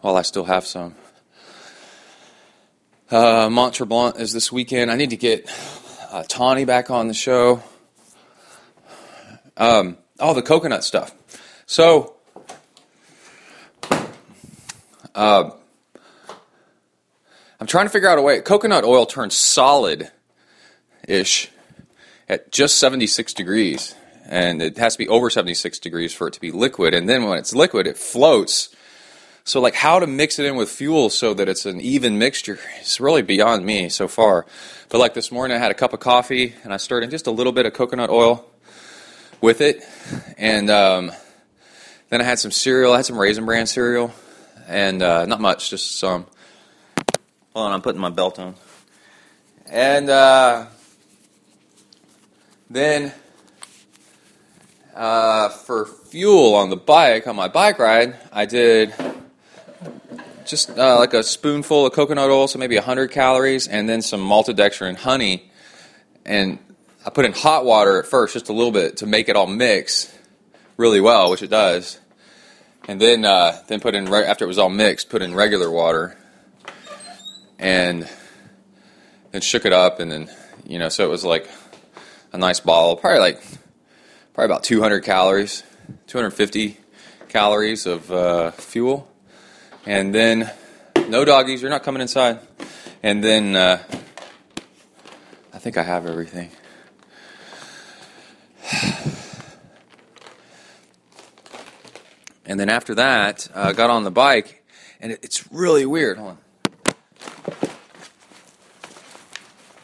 while 0.00 0.16
I 0.16 0.22
still 0.22 0.44
have 0.44 0.66
some. 0.66 0.94
Uh, 3.10 3.48
Tremblant 3.48 4.18
is 4.20 4.32
this 4.32 4.52
weekend. 4.52 4.90
I 4.90 4.96
need 4.96 5.10
to 5.10 5.16
get 5.16 5.50
uh, 6.10 6.24
Tawny 6.28 6.64
back 6.64 6.90
on 6.90 7.08
the 7.08 7.14
show. 7.14 7.62
Um, 9.56 9.98
oh, 10.20 10.34
the 10.34 10.42
coconut 10.42 10.84
stuff. 10.84 11.12
So, 11.66 12.16
uh, 15.14 15.50
I'm 17.60 17.66
trying 17.66 17.86
to 17.86 17.90
figure 17.90 18.08
out 18.08 18.18
a 18.18 18.22
way. 18.22 18.40
Coconut 18.40 18.84
oil 18.84 19.06
turns 19.06 19.36
solid 19.36 20.10
ish 21.08 21.50
at 22.28 22.52
just 22.52 22.76
76 22.76 23.32
degrees. 23.34 23.94
And 24.34 24.60
it 24.60 24.78
has 24.78 24.94
to 24.94 24.98
be 24.98 25.06
over 25.06 25.30
76 25.30 25.78
degrees 25.78 26.12
for 26.12 26.26
it 26.26 26.34
to 26.34 26.40
be 26.40 26.50
liquid. 26.50 26.92
And 26.92 27.08
then 27.08 27.22
when 27.22 27.38
it's 27.38 27.54
liquid, 27.54 27.86
it 27.86 27.96
floats. 27.96 28.74
So, 29.44 29.60
like, 29.60 29.76
how 29.76 30.00
to 30.00 30.08
mix 30.08 30.40
it 30.40 30.46
in 30.46 30.56
with 30.56 30.68
fuel 30.70 31.08
so 31.08 31.34
that 31.34 31.48
it's 31.48 31.66
an 31.66 31.80
even 31.80 32.18
mixture 32.18 32.58
is 32.82 32.98
really 32.98 33.22
beyond 33.22 33.64
me 33.64 33.88
so 33.88 34.08
far. 34.08 34.44
But, 34.88 34.98
like, 34.98 35.14
this 35.14 35.30
morning 35.30 35.56
I 35.56 35.60
had 35.60 35.70
a 35.70 35.74
cup 35.74 35.92
of 35.92 36.00
coffee 36.00 36.52
and 36.64 36.74
I 36.74 36.78
stirred 36.78 37.04
in 37.04 37.10
just 37.10 37.28
a 37.28 37.30
little 37.30 37.52
bit 37.52 37.64
of 37.64 37.74
coconut 37.74 38.10
oil 38.10 38.44
with 39.40 39.60
it. 39.60 39.84
And 40.36 40.68
um, 40.68 41.12
then 42.08 42.20
I 42.20 42.24
had 42.24 42.40
some 42.40 42.50
cereal. 42.50 42.92
I 42.92 42.96
had 42.96 43.06
some 43.06 43.20
Raisin 43.20 43.44
Bran 43.44 43.68
cereal. 43.68 44.12
And 44.66 45.00
uh, 45.00 45.26
not 45.26 45.40
much, 45.40 45.70
just 45.70 45.96
some. 46.00 46.26
Hold 47.52 47.66
on, 47.66 47.72
I'm 47.72 47.82
putting 47.82 48.00
my 48.00 48.10
belt 48.10 48.40
on. 48.40 48.56
And 49.66 50.10
uh, 50.10 50.66
then 52.68 53.12
uh, 54.94 55.48
for 55.48 55.86
fuel 55.86 56.54
on 56.54 56.70
the 56.70 56.76
bike, 56.76 57.26
on 57.26 57.36
my 57.36 57.48
bike 57.48 57.78
ride, 57.78 58.16
I 58.32 58.46
did 58.46 58.94
just 60.46 60.70
uh, 60.70 60.98
like 60.98 61.14
a 61.14 61.22
spoonful 61.22 61.86
of 61.86 61.92
coconut 61.92 62.30
oil, 62.30 62.46
so 62.46 62.58
maybe 62.58 62.76
100 62.76 63.10
calories, 63.10 63.66
and 63.66 63.88
then 63.88 64.02
some 64.02 64.20
maltodextrin 64.20 64.96
honey. 64.96 65.50
And 66.24 66.58
I 67.04 67.10
put 67.10 67.24
in 67.24 67.32
hot 67.32 67.64
water 67.64 67.98
at 67.98 68.06
first, 68.06 68.34
just 68.34 68.48
a 68.48 68.52
little 68.52 68.72
bit, 68.72 68.98
to 68.98 69.06
make 69.06 69.28
it 69.28 69.36
all 69.36 69.46
mix 69.46 70.12
really 70.76 71.00
well, 71.00 71.30
which 71.30 71.42
it 71.42 71.50
does. 71.50 71.98
And 72.86 73.00
then, 73.00 73.24
uh, 73.24 73.60
then 73.66 73.80
put 73.80 73.94
in 73.94 74.06
re- 74.06 74.24
after 74.24 74.44
it 74.44 74.48
was 74.48 74.58
all 74.58 74.68
mixed, 74.68 75.08
put 75.08 75.22
in 75.22 75.34
regular 75.34 75.70
water, 75.70 76.16
and 77.58 78.08
then 79.32 79.40
shook 79.40 79.64
it 79.64 79.72
up, 79.72 80.00
and 80.00 80.12
then 80.12 80.30
you 80.66 80.78
know, 80.78 80.88
so 80.88 81.04
it 81.04 81.10
was 81.10 81.24
like 81.24 81.48
a 82.32 82.38
nice 82.38 82.60
bottle, 82.60 82.96
probably 82.96 83.20
like 83.20 83.42
probably 84.34 84.52
about 84.52 84.64
200 84.64 85.00
calories, 85.00 85.62
250 86.08 86.76
calories 87.28 87.86
of 87.86 88.10
uh, 88.10 88.50
fuel, 88.50 89.08
and 89.86 90.12
then 90.12 90.50
no 91.08 91.24
doggies. 91.24 91.62
You're 91.62 91.70
not 91.70 91.84
coming 91.84 92.02
inside. 92.02 92.40
And 93.02 93.22
then 93.22 93.54
uh, 93.54 93.80
I 95.52 95.58
think 95.58 95.76
I 95.76 95.82
have 95.82 96.06
everything. 96.06 96.50
And 102.46 102.60
then 102.60 102.68
after 102.68 102.94
that, 102.96 103.48
I 103.54 103.70
uh, 103.70 103.72
got 103.72 103.88
on 103.88 104.04
the 104.04 104.10
bike, 104.10 104.62
and 105.00 105.12
it, 105.12 105.20
it's 105.22 105.50
really 105.50 105.86
weird. 105.86 106.18
Hold 106.18 106.36
on. 106.36 106.38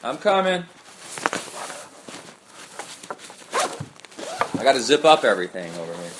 I'm 0.05 0.19
coming. 0.19 0.65
I 4.61 4.63
got 4.63 4.75
to 4.75 4.83
zip 4.83 5.07
up 5.07 5.25
everything 5.25 5.73
over 5.77 5.93
here. 5.95 6.11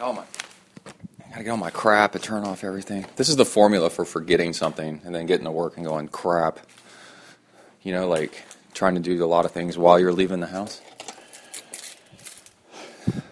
Oh 0.00 0.14
my. 0.14 0.22
I 0.22 1.28
got 1.28 1.36
to 1.36 1.44
get 1.44 1.50
all 1.50 1.58
my 1.58 1.68
crap 1.68 2.14
and 2.14 2.24
turn 2.24 2.44
off 2.44 2.64
everything. 2.64 3.04
This 3.16 3.28
is 3.28 3.36
the 3.36 3.44
formula 3.44 3.90
for 3.90 4.06
forgetting 4.06 4.54
something 4.54 5.02
and 5.04 5.14
then 5.14 5.26
getting 5.26 5.44
to 5.44 5.50
work 5.50 5.76
and 5.76 5.84
going, 5.84 6.08
crap. 6.08 6.58
You 7.82 7.92
know, 7.92 8.08
like 8.08 8.44
trying 8.72 8.94
to 8.94 9.00
do 9.00 9.22
a 9.22 9.26
lot 9.26 9.44
of 9.44 9.50
things 9.50 9.76
while 9.76 10.00
you're 10.00 10.12
leaving 10.12 10.40
the 10.40 10.46
house. 10.46 10.80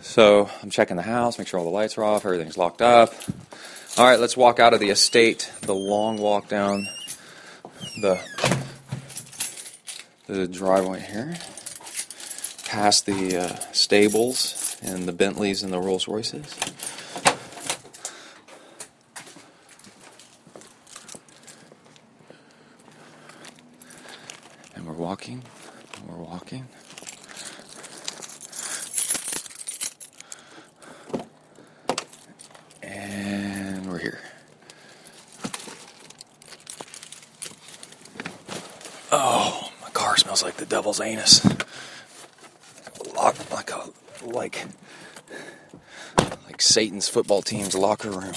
So 0.02 0.50
I'm 0.62 0.68
checking 0.68 0.96
the 0.96 1.02
house, 1.02 1.38
make 1.38 1.48
sure 1.48 1.58
all 1.58 1.64
the 1.64 1.72
lights 1.72 1.96
are 1.96 2.04
off, 2.04 2.26
everything's 2.26 2.58
locked 2.58 2.82
up. 2.82 3.14
All 3.96 4.04
right, 4.04 4.20
let's 4.20 4.36
walk 4.36 4.60
out 4.60 4.74
of 4.74 4.80
the 4.80 4.90
estate. 4.90 5.50
The 5.62 5.74
long 5.74 6.18
walk 6.18 6.48
down 6.48 6.86
the 8.02 8.20
the 10.26 10.46
driveway 10.46 11.00
here, 11.00 11.34
past 12.72 13.04
the 13.04 13.36
uh, 13.36 13.54
stables 13.72 14.78
and 14.80 15.06
the 15.06 15.12
Bentleys 15.12 15.62
and 15.62 15.70
the 15.70 15.78
Rolls 15.78 16.08
Royces. 16.08 16.56
And 24.74 24.86
we're 24.86 24.94
walking, 24.94 25.42
and 25.96 26.08
we're 26.08 26.24
walking. 26.24 26.66
And 32.82 33.86
we're 33.86 33.98
here. 33.98 34.20
Oh, 39.12 39.70
my 39.82 39.90
car 39.90 40.16
smells 40.16 40.42
like 40.42 40.56
the 40.56 40.64
devil's 40.64 41.02
anus. 41.02 41.46
Like 44.42 44.66
like 46.46 46.60
Satan's 46.60 47.08
football 47.08 47.42
team's 47.42 47.76
locker 47.76 48.10
room. 48.10 48.32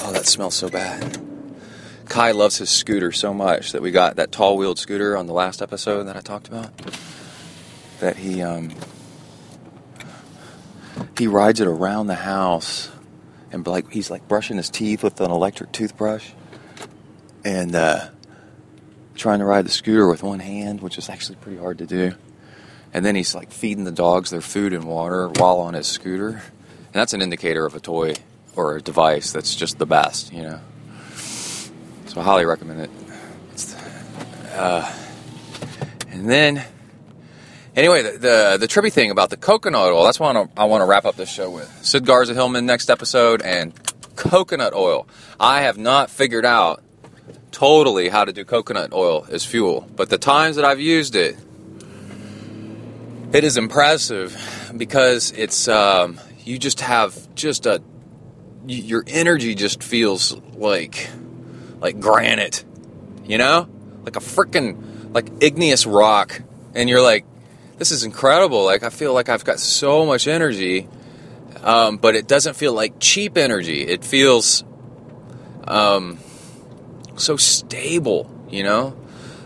Oh, 0.00 0.12
that 0.12 0.26
smells 0.26 0.54
so 0.54 0.68
bad. 0.68 1.18
Kai 2.10 2.32
loves 2.32 2.58
his 2.58 2.68
scooter 2.68 3.10
so 3.10 3.32
much 3.32 3.72
that 3.72 3.80
we 3.80 3.90
got 3.90 4.16
that 4.16 4.32
tall 4.32 4.58
wheeled 4.58 4.78
scooter 4.78 5.16
on 5.16 5.26
the 5.26 5.32
last 5.32 5.62
episode 5.62 6.04
that 6.08 6.16
I 6.18 6.20
talked 6.20 6.48
about. 6.48 6.72
That 8.00 8.18
he 8.18 8.42
um 8.42 8.70
he 11.16 11.26
rides 11.26 11.60
it 11.60 11.68
around 11.68 12.08
the 12.08 12.16
house 12.16 12.90
and 13.50 13.66
like 13.66 13.90
he's 13.90 14.10
like 14.10 14.28
brushing 14.28 14.58
his 14.58 14.68
teeth 14.68 15.02
with 15.02 15.22
an 15.22 15.30
electric 15.30 15.72
toothbrush 15.72 16.32
and 17.46 17.74
uh, 17.74 18.10
trying 19.14 19.38
to 19.38 19.46
ride 19.46 19.64
the 19.64 19.70
scooter 19.70 20.06
with 20.06 20.22
one 20.22 20.40
hand, 20.40 20.82
which 20.82 20.98
is 20.98 21.08
actually 21.08 21.36
pretty 21.36 21.56
hard 21.56 21.78
to 21.78 21.86
do. 21.86 22.12
And 22.92 23.04
then 23.04 23.14
he's 23.14 23.34
like 23.34 23.52
feeding 23.52 23.84
the 23.84 23.92
dogs 23.92 24.30
their 24.30 24.40
food 24.40 24.72
and 24.72 24.84
water 24.84 25.28
while 25.28 25.58
on 25.58 25.74
his 25.74 25.86
scooter. 25.86 26.28
And 26.28 26.94
that's 26.94 27.12
an 27.12 27.22
indicator 27.22 27.64
of 27.64 27.74
a 27.74 27.80
toy 27.80 28.14
or 28.56 28.76
a 28.76 28.82
device 28.82 29.32
that's 29.32 29.54
just 29.54 29.78
the 29.78 29.86
best, 29.86 30.32
you 30.32 30.42
know. 30.42 30.60
So 32.06 32.20
I 32.20 32.24
highly 32.24 32.44
recommend 32.44 32.80
it. 32.80 32.90
Uh, 34.52 34.92
and 36.10 36.28
then, 36.28 36.64
anyway, 37.76 38.02
the, 38.02 38.10
the 38.18 38.56
the 38.60 38.66
trippy 38.66 38.92
thing 38.92 39.12
about 39.12 39.30
the 39.30 39.36
coconut 39.36 39.92
oil. 39.92 40.04
That's 40.04 40.18
what 40.18 40.50
I 40.56 40.64
want 40.64 40.82
to 40.82 40.86
wrap 40.86 41.04
up 41.04 41.14
this 41.14 41.30
show 41.30 41.48
with. 41.48 41.70
Sid 41.82 42.04
Garza 42.04 42.34
Hillman 42.34 42.66
next 42.66 42.90
episode 42.90 43.42
and 43.42 43.72
coconut 44.16 44.74
oil. 44.74 45.06
I 45.38 45.62
have 45.62 45.78
not 45.78 46.10
figured 46.10 46.44
out 46.44 46.82
totally 47.52 48.08
how 48.08 48.24
to 48.24 48.32
do 48.32 48.44
coconut 48.44 48.92
oil 48.92 49.26
as 49.30 49.44
fuel, 49.44 49.88
but 49.94 50.08
the 50.08 50.18
times 50.18 50.56
that 50.56 50.64
I've 50.64 50.80
used 50.80 51.14
it, 51.14 51.36
it 53.32 53.44
is 53.44 53.56
impressive 53.56 54.72
because 54.76 55.32
it's 55.32 55.68
um, 55.68 56.20
you 56.44 56.58
just 56.58 56.80
have 56.80 57.34
just 57.34 57.66
a 57.66 57.82
your 58.66 59.04
energy 59.06 59.54
just 59.54 59.82
feels 59.82 60.36
like 60.54 61.08
like 61.80 62.00
granite, 62.00 62.64
you 63.24 63.38
know, 63.38 63.68
like 64.04 64.16
a 64.16 64.20
freaking 64.20 65.14
like 65.14 65.28
igneous 65.40 65.86
rock, 65.86 66.42
and 66.74 66.88
you're 66.88 67.02
like, 67.02 67.24
this 67.78 67.90
is 67.90 68.04
incredible. 68.04 68.64
Like 68.64 68.82
I 68.82 68.90
feel 68.90 69.14
like 69.14 69.28
I've 69.28 69.44
got 69.44 69.58
so 69.60 70.04
much 70.04 70.26
energy, 70.26 70.88
um, 71.62 71.96
but 71.96 72.16
it 72.16 72.26
doesn't 72.26 72.54
feel 72.54 72.72
like 72.72 72.94
cheap 73.00 73.38
energy. 73.38 73.82
It 73.82 74.04
feels 74.04 74.64
um, 75.66 76.18
so 77.16 77.36
stable, 77.36 78.30
you 78.50 78.64
know, 78.64 78.96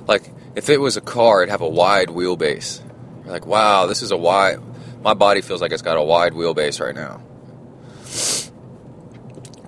like 0.08 0.30
if 0.54 0.68
it 0.68 0.80
was 0.80 0.96
a 0.96 1.00
car, 1.00 1.42
it'd 1.42 1.50
have 1.50 1.60
a 1.60 1.68
wide 1.68 2.08
wheelbase. 2.08 2.83
You're 3.24 3.32
like, 3.32 3.46
wow, 3.46 3.86
this 3.86 4.02
is 4.02 4.10
a 4.10 4.16
wide. 4.16 4.60
My 5.02 5.14
body 5.14 5.40
feels 5.40 5.60
like 5.60 5.72
it's 5.72 5.82
got 5.82 5.96
a 5.96 6.02
wide 6.02 6.32
wheelbase 6.32 6.80
right 6.80 6.94
now. 6.94 7.22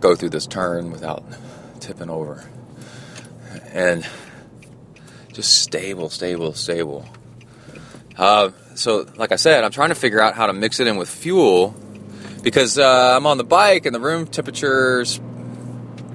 Go 0.00 0.14
through 0.14 0.30
this 0.30 0.46
turn 0.46 0.90
without 0.90 1.24
tipping 1.80 2.10
over, 2.10 2.48
and 3.72 4.06
just 5.32 5.62
stable, 5.62 6.10
stable, 6.10 6.52
stable. 6.52 7.06
Uh, 8.16 8.50
so, 8.74 9.06
like 9.16 9.32
I 9.32 9.36
said, 9.36 9.64
I'm 9.64 9.70
trying 9.70 9.88
to 9.90 9.94
figure 9.94 10.20
out 10.20 10.34
how 10.34 10.46
to 10.46 10.52
mix 10.52 10.80
it 10.80 10.86
in 10.86 10.96
with 10.96 11.08
fuel 11.08 11.74
because 12.42 12.78
uh, 12.78 13.16
I'm 13.16 13.26
on 13.26 13.38
the 13.38 13.44
bike 13.44 13.86
and 13.86 13.94
the 13.94 14.00
room 14.00 14.26
temperature's 14.26 15.20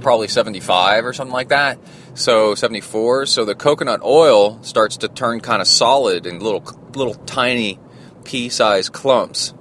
probably 0.01 0.27
75 0.27 1.05
or 1.05 1.13
something 1.13 1.33
like 1.33 1.49
that. 1.49 1.79
So 2.13 2.55
74. 2.55 3.27
So 3.27 3.45
the 3.45 3.55
coconut 3.55 4.01
oil 4.03 4.61
starts 4.63 4.97
to 4.97 5.07
turn 5.07 5.39
kind 5.39 5.61
of 5.61 5.67
solid 5.67 6.25
in 6.25 6.39
little, 6.39 6.61
little 6.95 7.15
tiny 7.15 7.79
pea-sized 8.23 8.91
clumps 8.91 9.53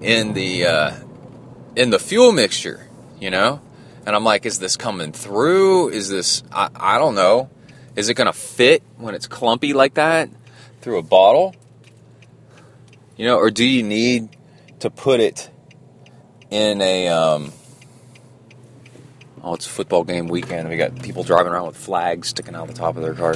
in 0.00 0.32
the 0.34 0.66
uh, 0.66 0.94
in 1.76 1.90
the 1.90 1.98
fuel 1.98 2.32
mixture. 2.32 2.88
You 3.20 3.30
know, 3.30 3.60
and 4.06 4.16
I'm 4.16 4.24
like, 4.24 4.46
is 4.46 4.58
this 4.58 4.76
coming 4.76 5.12
through? 5.12 5.90
Is 5.90 6.08
this? 6.08 6.42
I, 6.50 6.68
I 6.74 6.98
don't 6.98 7.14
know. 7.14 7.50
Is 7.94 8.08
it 8.08 8.14
gonna 8.14 8.32
fit 8.32 8.82
when 8.96 9.14
it's 9.14 9.26
clumpy 9.26 9.72
like 9.72 9.94
that 9.94 10.28
through 10.80 10.98
a 10.98 11.02
bottle? 11.02 11.54
You 13.16 13.26
know, 13.26 13.36
or 13.36 13.50
do 13.50 13.64
you 13.64 13.82
need 13.82 14.30
to 14.80 14.90
put 14.90 15.20
it 15.20 15.50
in 16.50 16.80
a 16.80 17.08
um, 17.08 17.52
Oh, 19.44 19.54
it's 19.54 19.66
football 19.66 20.04
game 20.04 20.28
weekend. 20.28 20.68
We 20.68 20.76
got 20.76 21.02
people 21.02 21.24
driving 21.24 21.52
around 21.52 21.66
with 21.66 21.76
flags 21.76 22.28
sticking 22.28 22.54
out 22.54 22.68
the 22.68 22.74
top 22.74 22.96
of 22.96 23.02
their 23.02 23.14
car. 23.14 23.34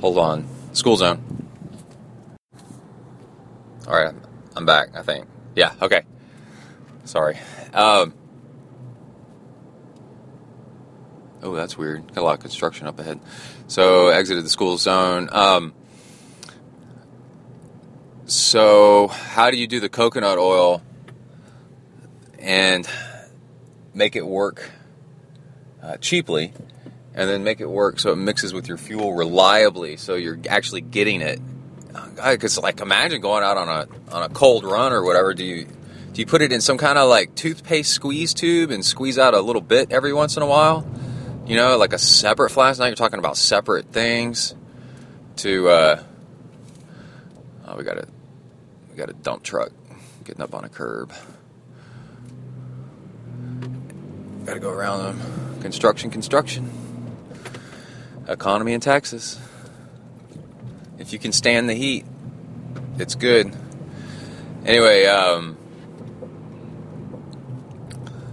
Hold 0.00 0.18
on. 0.18 0.48
School 0.72 0.96
zone. 0.96 1.35
All 3.86 3.94
right, 3.94 4.14
I'm 4.56 4.66
back, 4.66 4.96
I 4.96 5.02
think. 5.02 5.26
Yeah, 5.54 5.72
okay. 5.80 6.02
Sorry. 7.04 7.38
Um, 7.72 8.14
oh, 11.40 11.54
that's 11.54 11.78
weird. 11.78 12.12
Got 12.12 12.22
a 12.22 12.24
lot 12.24 12.34
of 12.34 12.40
construction 12.40 12.88
up 12.88 12.98
ahead. 12.98 13.20
So, 13.68 14.08
exited 14.08 14.44
the 14.44 14.48
school 14.48 14.76
zone. 14.76 15.28
Um, 15.30 15.72
so, 18.24 19.06
how 19.06 19.52
do 19.52 19.56
you 19.56 19.68
do 19.68 19.78
the 19.78 19.88
coconut 19.88 20.38
oil 20.38 20.82
and 22.40 22.88
make 23.94 24.16
it 24.16 24.26
work 24.26 24.68
uh, 25.80 25.96
cheaply, 25.98 26.52
and 27.14 27.30
then 27.30 27.44
make 27.44 27.60
it 27.60 27.70
work 27.70 28.00
so 28.00 28.10
it 28.10 28.16
mixes 28.16 28.52
with 28.52 28.66
your 28.66 28.78
fuel 28.78 29.14
reliably, 29.14 29.96
so 29.96 30.16
you're 30.16 30.40
actually 30.48 30.80
getting 30.80 31.20
it. 31.20 31.40
Because 32.22 32.58
like, 32.58 32.80
imagine 32.80 33.20
going 33.20 33.44
out 33.44 33.56
on 33.56 33.68
a 33.68 34.14
on 34.14 34.22
a 34.22 34.28
cold 34.28 34.64
run 34.64 34.92
or 34.92 35.02
whatever. 35.02 35.34
Do 35.34 35.44
you 35.44 35.64
do 35.64 36.22
you 36.22 36.26
put 36.26 36.42
it 36.42 36.52
in 36.52 36.60
some 36.60 36.78
kind 36.78 36.98
of 36.98 37.08
like 37.08 37.34
toothpaste 37.34 37.92
squeeze 37.92 38.32
tube 38.32 38.70
and 38.70 38.84
squeeze 38.84 39.18
out 39.18 39.34
a 39.34 39.40
little 39.40 39.62
bit 39.62 39.92
every 39.92 40.12
once 40.12 40.36
in 40.36 40.42
a 40.42 40.46
while? 40.46 40.86
You 41.46 41.56
know, 41.56 41.76
like 41.76 41.92
a 41.92 41.98
separate 41.98 42.50
flask. 42.50 42.78
Now 42.80 42.86
you're 42.86 42.96
talking 42.96 43.18
about 43.18 43.36
separate 43.36 43.92
things. 43.92 44.54
To 45.36 45.68
uh, 45.68 46.02
oh, 47.66 47.76
we 47.76 47.84
got 47.84 47.98
a 47.98 48.08
we 48.90 48.96
got 48.96 49.10
a 49.10 49.12
dump 49.12 49.42
truck 49.42 49.70
getting 50.24 50.40
up 50.42 50.54
on 50.54 50.64
a 50.64 50.68
curb. 50.68 51.12
Got 54.46 54.54
to 54.54 54.60
go 54.60 54.70
around 54.70 55.18
them. 55.18 55.60
Construction, 55.60 56.10
construction. 56.10 56.70
Economy 58.28 58.72
in 58.72 58.80
Texas. 58.80 59.38
If 60.98 61.12
you 61.12 61.18
can 61.18 61.32
stand 61.32 61.68
the 61.68 61.74
heat, 61.74 62.04
it's 62.98 63.14
good. 63.14 63.54
Anyway, 64.64 65.04
um, 65.06 65.56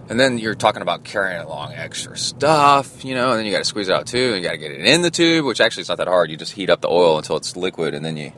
and 0.10 0.20
then 0.20 0.38
you're 0.38 0.56
talking 0.56 0.82
about 0.82 1.04
carrying 1.04 1.42
along 1.42 1.74
extra 1.74 2.18
stuff, 2.18 3.04
you 3.04 3.16
know, 3.16 3.32
and 3.32 3.40
then 3.40 3.46
you 3.46 3.52
got 3.52 3.60
to 3.60 3.66
squeeze 3.66 3.90
it 3.90 3.96
out 3.96 4.06
too, 4.06 4.34
and 4.34 4.38
you 4.38 4.44
got 4.44 4.52
to 4.52 4.58
get 4.58 4.72
it 4.72 4.86
in 4.86 5.02
the 5.02 5.12
tube, 5.12 5.46
which 5.46 5.62
actually 5.62 5.82
is 5.82 5.90
not 5.90 5.98
that 5.98 6.08
hard. 6.08 6.30
You 6.30 6.38
just 6.38 6.54
heat 6.54 6.70
up 6.70 6.82
the 6.82 6.90
oil 6.90 7.18
until 7.18 7.38
it's 7.38 7.56
liquid, 7.56 7.94
and 7.94 8.06
then 8.06 8.18
you 8.18 8.32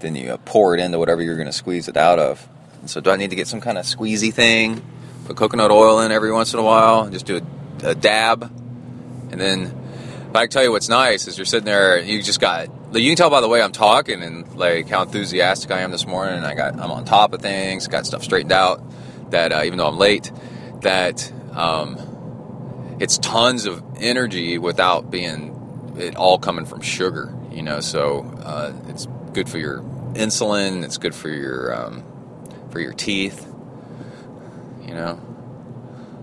then 0.00 0.14
you 0.14 0.32
uh, 0.32 0.36
pour 0.44 0.74
it 0.74 0.80
into 0.80 0.98
whatever 0.98 1.22
you're 1.22 1.36
going 1.36 1.46
to 1.46 1.52
squeeze 1.52 1.88
it 1.88 1.96
out 1.96 2.18
of. 2.18 2.46
And 2.80 2.90
so, 2.90 3.00
do 3.00 3.10
I 3.10 3.16
need 3.16 3.30
to 3.30 3.36
get 3.36 3.48
some 3.48 3.60
kind 3.60 3.78
of 3.78 3.84
squeezy 3.86 4.32
thing? 4.32 4.84
Put 5.24 5.36
coconut 5.36 5.70
oil 5.70 6.00
in 6.00 6.12
every 6.12 6.32
once 6.32 6.52
in 6.52 6.60
a 6.60 6.62
while, 6.62 7.02
and 7.02 7.12
just 7.12 7.26
do 7.26 7.40
a, 7.82 7.88
a 7.88 7.94
dab, 7.94 8.42
and 9.30 9.40
then. 9.40 9.82
But 10.32 10.40
I 10.40 10.42
can 10.44 10.50
tell 10.50 10.64
you 10.64 10.72
what's 10.72 10.88
nice 10.88 11.28
is 11.28 11.38
you're 11.38 11.46
sitting 11.46 11.64
there, 11.64 11.98
you 11.98 12.22
just 12.22 12.40
got. 12.40 12.68
You 12.92 13.10
can 13.10 13.16
tell 13.16 13.30
by 13.30 13.40
the 13.40 13.48
way 13.48 13.60
I'm 13.60 13.72
talking 13.72 14.22
and 14.22 14.54
like 14.56 14.88
how 14.88 15.02
enthusiastic 15.02 15.70
I 15.70 15.80
am 15.80 15.90
this 15.90 16.06
morning. 16.06 16.44
I 16.44 16.54
got, 16.54 16.74
I'm 16.74 16.90
on 16.90 17.04
top 17.04 17.32
of 17.32 17.42
things, 17.42 17.88
got 17.88 18.06
stuff 18.06 18.22
straightened 18.22 18.52
out. 18.52 18.82
That 19.32 19.52
uh, 19.52 19.62
even 19.64 19.78
though 19.78 19.88
I'm 19.88 19.98
late, 19.98 20.30
that 20.82 21.30
um, 21.52 22.96
it's 23.00 23.18
tons 23.18 23.66
of 23.66 23.82
energy 23.98 24.56
without 24.56 25.10
being 25.10 25.94
it 25.98 26.16
all 26.16 26.38
coming 26.38 26.64
from 26.64 26.80
sugar. 26.80 27.34
You 27.50 27.62
know, 27.62 27.80
so 27.80 28.20
uh, 28.42 28.72
it's 28.88 29.08
good 29.32 29.48
for 29.48 29.58
your 29.58 29.80
insulin. 30.12 30.84
It's 30.84 30.96
good 30.96 31.14
for 31.14 31.28
your 31.28 31.74
um, 31.74 32.04
for 32.70 32.78
your 32.80 32.92
teeth. 32.92 33.46
You 34.86 34.94
know. 34.94 35.20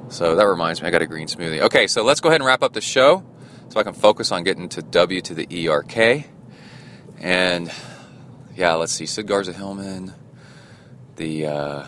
So 0.07 0.35
that 0.35 0.47
reminds 0.47 0.81
me, 0.81 0.87
I 0.87 0.91
got 0.91 1.01
a 1.01 1.07
green 1.07 1.27
smoothie. 1.27 1.61
Okay, 1.61 1.87
so 1.87 2.03
let's 2.03 2.21
go 2.21 2.29
ahead 2.29 2.39
and 2.39 2.45
wrap 2.45 2.61
up 2.61 2.73
the 2.73 2.81
show 2.81 3.23
so 3.69 3.79
I 3.79 3.83
can 3.83 3.93
focus 3.93 4.31
on 4.31 4.43
getting 4.43 4.69
to 4.69 4.81
W 4.81 5.21
to 5.21 5.33
the 5.33 5.67
ERK. 5.67 6.25
And 7.23 7.71
yeah, 8.53 8.73
let's 8.73 8.91
see. 8.91 9.05
Sid 9.05 9.27
Garza 9.27 9.53
Hillman, 9.53 10.13
the 11.15 11.45
uh, 11.47 11.87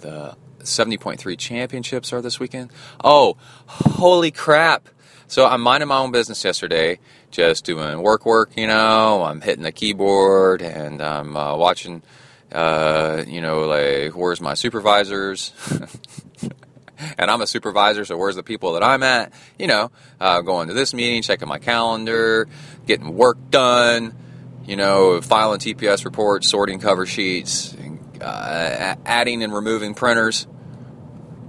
the 0.00 0.36
70.3 0.58 1.38
championships 1.38 2.12
are 2.12 2.20
this 2.20 2.40
weekend. 2.40 2.72
Oh, 3.04 3.36
holy 3.66 4.32
crap! 4.32 4.88
So 5.28 5.46
I'm 5.46 5.60
minding 5.60 5.86
my 5.86 5.98
own 5.98 6.10
business 6.10 6.44
yesterday, 6.44 6.98
just 7.30 7.64
doing 7.64 8.02
work, 8.02 8.26
work. 8.26 8.50
You 8.56 8.66
know, 8.66 9.22
I'm 9.22 9.40
hitting 9.42 9.62
the 9.62 9.70
keyboard 9.70 10.60
and 10.60 11.00
I'm 11.00 11.36
uh, 11.36 11.56
watching. 11.56 12.02
Uh, 12.50 13.22
you 13.24 13.40
know, 13.40 13.60
like 13.66 14.16
where's 14.16 14.40
my 14.40 14.54
supervisors? 14.54 15.52
and 17.16 17.30
I'm 17.30 17.40
a 17.40 17.46
supervisor, 17.46 18.04
so 18.04 18.16
where's 18.16 18.34
the 18.34 18.42
people 18.42 18.72
that 18.72 18.82
I'm 18.82 19.04
at? 19.04 19.32
You 19.56 19.68
know, 19.68 19.92
uh, 20.20 20.40
going 20.40 20.66
to 20.66 20.74
this 20.74 20.92
meeting, 20.92 21.22
checking 21.22 21.46
my 21.46 21.60
calendar, 21.60 22.48
getting 22.86 23.14
work 23.14 23.38
done, 23.48 24.16
you 24.64 24.76
know, 24.76 25.20
filing 25.20 25.58
TPS 25.58 26.04
reports, 26.04 26.48
sorting 26.48 26.78
cover 26.78 27.06
sheets, 27.06 27.76
uh, 28.20 28.94
adding 29.04 29.42
and 29.42 29.52
removing 29.52 29.94
printers 29.94 30.46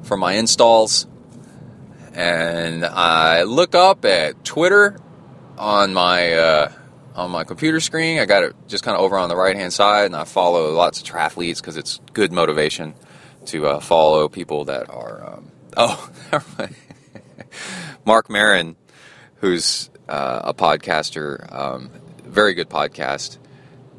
from 0.04 0.20
my 0.20 0.34
installs. 0.34 1.08
And 2.14 2.86
I 2.86 3.44
look 3.44 3.76
up 3.76 4.06
at 4.06 4.44
Twitter 4.44 4.98
on 5.58 5.94
my 5.94 6.34
uh, 6.34 6.72
on 7.16 7.32
my 7.32 7.44
computer 7.44 7.80
screen. 7.80 8.20
I 8.20 8.26
got 8.26 8.44
it 8.44 8.56
just 8.68 8.84
kind 8.84 8.96
of 8.96 9.04
over 9.04 9.18
on 9.18 9.30
the 9.30 9.36
right 9.36 9.56
hand 9.56 9.74
side, 9.74 10.06
and 10.06 10.16
I 10.16 10.24
follow 10.24 10.72
lots 10.72 11.02
of 11.02 11.08
triathletes 11.08 11.58
because 11.58 11.78
it's 11.78 12.00
good 12.14 12.32
motivation 12.32 12.94
to 13.46 13.68
uh, 13.68 13.80
follow 13.80 14.30
people 14.30 14.66
that 14.66 14.90
are. 14.90 15.34
Um, 15.34 15.52
oh, 15.78 16.10
Marc 18.06 18.30
Maron, 18.30 18.76
who's 19.38 19.90
uh, 20.08 20.42
a 20.44 20.54
podcaster, 20.54 21.52
um, 21.54 21.90
very 22.34 22.54
good 22.54 22.70
podcast. 22.70 23.38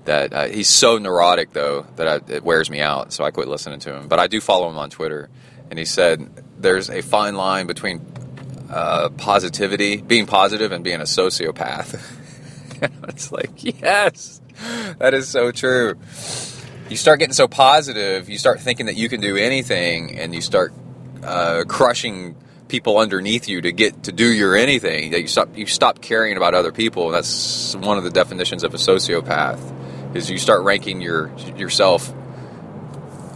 That 0.04 0.34
uh, 0.34 0.46
he's 0.48 0.68
so 0.68 0.98
neurotic 0.98 1.54
though 1.54 1.86
that 1.96 2.06
I, 2.06 2.32
it 2.32 2.44
wears 2.44 2.68
me 2.68 2.80
out, 2.80 3.12
so 3.12 3.24
I 3.24 3.30
quit 3.30 3.48
listening 3.48 3.80
to 3.80 3.96
him. 3.96 4.08
But 4.08 4.18
I 4.18 4.26
do 4.26 4.40
follow 4.40 4.68
him 4.68 4.76
on 4.76 4.90
Twitter, 4.90 5.30
and 5.70 5.78
he 5.78 5.86
said 5.86 6.30
there's 6.58 6.90
a 6.90 7.00
fine 7.00 7.36
line 7.36 7.66
between 7.66 8.04
uh, 8.68 9.08
positivity, 9.16 9.96
being 9.96 10.26
positive, 10.26 10.72
and 10.72 10.84
being 10.84 11.00
a 11.00 11.04
sociopath. 11.04 11.98
it's 13.08 13.32
like 13.32 13.64
yes, 13.64 14.42
that 14.98 15.14
is 15.14 15.26
so 15.26 15.50
true 15.50 15.94
you 16.88 16.96
start 16.96 17.18
getting 17.18 17.32
so 17.32 17.48
positive, 17.48 18.28
you 18.28 18.38
start 18.38 18.60
thinking 18.60 18.86
that 18.86 18.96
you 18.96 19.08
can 19.08 19.20
do 19.20 19.36
anything, 19.36 20.18
and 20.18 20.34
you 20.34 20.40
start 20.40 20.72
uh, 21.22 21.64
crushing 21.66 22.36
people 22.68 22.99
underneath 22.99 23.49
you 23.49 23.60
to 23.60 23.73
get 23.73 24.05
to 24.05 24.12
do 24.12 24.33
your 24.33 24.57
anything. 24.57 25.10
That 25.10 25.20
you 25.20 25.28
stop 25.28 25.57
you 25.57 25.67
stop 25.67 26.01
caring 26.01 26.36
about 26.36 26.55
other 26.55 26.73
people. 26.73 27.10
That's 27.10 27.75
one 27.76 27.99
of 27.99 28.05
the 28.05 28.10
definitions 28.10 28.65
of 28.65 28.75
a 28.75 28.78
sociopath. 28.78 30.17
Is 30.17 30.31
you 30.31 30.39
start 30.39 30.62
ranking 30.62 31.01
your 31.01 31.36
yourself 31.57 32.12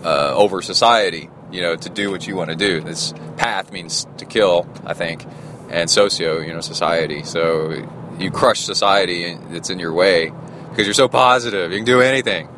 uh, 0.04 0.34
over 0.34 0.62
society. 0.62 1.30
You 1.50 1.62
know, 1.62 1.76
to 1.76 1.88
do 1.88 2.10
what 2.10 2.26
you 2.26 2.36
want 2.36 2.50
to 2.50 2.56
do. 2.56 2.80
This 2.80 3.14
path 3.38 3.72
means 3.72 4.06
to 4.18 4.26
kill, 4.26 4.68
I 4.84 4.92
think, 4.92 5.24
and 5.70 5.88
socio, 5.88 6.40
you 6.40 6.52
know, 6.52 6.60
society. 6.60 7.22
So 7.22 7.88
you 8.18 8.30
crush 8.30 8.60
society 8.60 9.34
that's 9.50 9.70
in 9.70 9.78
your 9.78 9.92
way 9.92 10.30
because 10.70 10.86
you're 10.86 10.94
so 10.94 11.08
positive. 11.08 11.72
You 11.72 11.78
can 11.78 11.86
do 11.86 12.00
anything. 12.00 12.48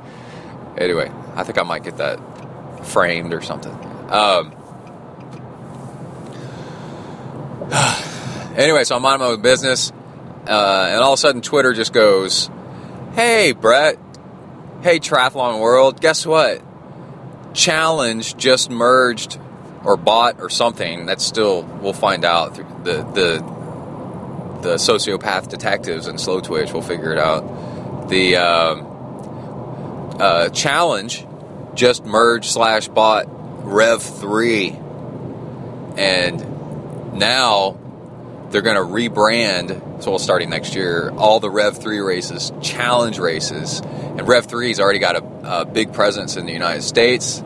Anyway, 0.77 1.11
I 1.35 1.45
think 1.45 1.59
I 1.59 1.63
might 1.63 1.85
get 1.85 1.99
that 1.99 2.19
framed 2.87 3.33
or 3.33 3.43
something. 3.43 3.73
Um, 4.11 4.53
anyway, 8.57 8.85
so 8.85 8.97
I'm 8.97 9.05
on 9.05 9.21
my 9.21 9.37
business, 9.37 9.93
uh, 10.47 10.89
and 10.91 11.01
all 11.01 11.13
of 11.13 11.19
a 11.19 11.21
sudden 11.21 11.41
Twitter 11.41 11.73
just 11.73 11.93
goes, 11.93 12.51
"Hey, 13.13 13.53
Brett. 13.53 13.99
Hey, 14.83 14.99
Triathlon 14.99 15.61
World. 15.61 16.01
Guess 16.01 16.27
what? 16.27 16.63
Challenge 17.53 18.37
just 18.37 18.71
merged 18.71 19.39
or 19.85 19.97
bought 19.97 20.41
or 20.41 20.49
something. 20.49 21.07
That's 21.07 21.25
still 21.25 21.63
we'll 21.63 21.93
find 21.93 22.25
out. 22.25 22.57
Through 22.57 22.67
the 22.85 23.03
the 23.03 23.61
the 24.61 24.75
sociopath 24.75 25.49
detectives 25.49 26.07
and 26.07 26.19
Slowtwitch 26.19 26.73
will 26.73 26.83
figure 26.83 27.13
it 27.13 27.19
out. 27.19 28.09
The 28.09 28.37
um, 28.37 30.17
uh, 30.19 30.49
Challenge 30.51 31.27
just 31.75 32.05
merged 32.05 32.51
slash 32.51 32.89
bought 32.89 33.27
Rev 33.29 34.03
3. 34.03 34.71
And 35.97 36.41
now 37.13 37.79
they're 38.51 38.63
going 38.63 38.77
to 38.77 38.83
rebrand, 38.83 40.03
so 40.03 40.11
we'll 40.11 40.19
starting 40.19 40.51
next 40.51 40.75
year, 40.75 41.11
all 41.11 41.41
the 41.41 41.51
Rev 41.51 41.79
3 41.79 42.01
races, 42.01 42.53
challenge 42.63 43.19
races. 43.19 43.81
And 43.81 44.27
Rev 44.27 44.47
3's 44.47 44.81
already 44.81 44.99
got 44.99 45.17
a, 45.17 45.61
a 45.61 45.65
big 45.65 45.93
presence 45.93 46.37
in 46.37 46.47
the 46.47 46.53
United 46.53 46.83
States. 46.83 47.43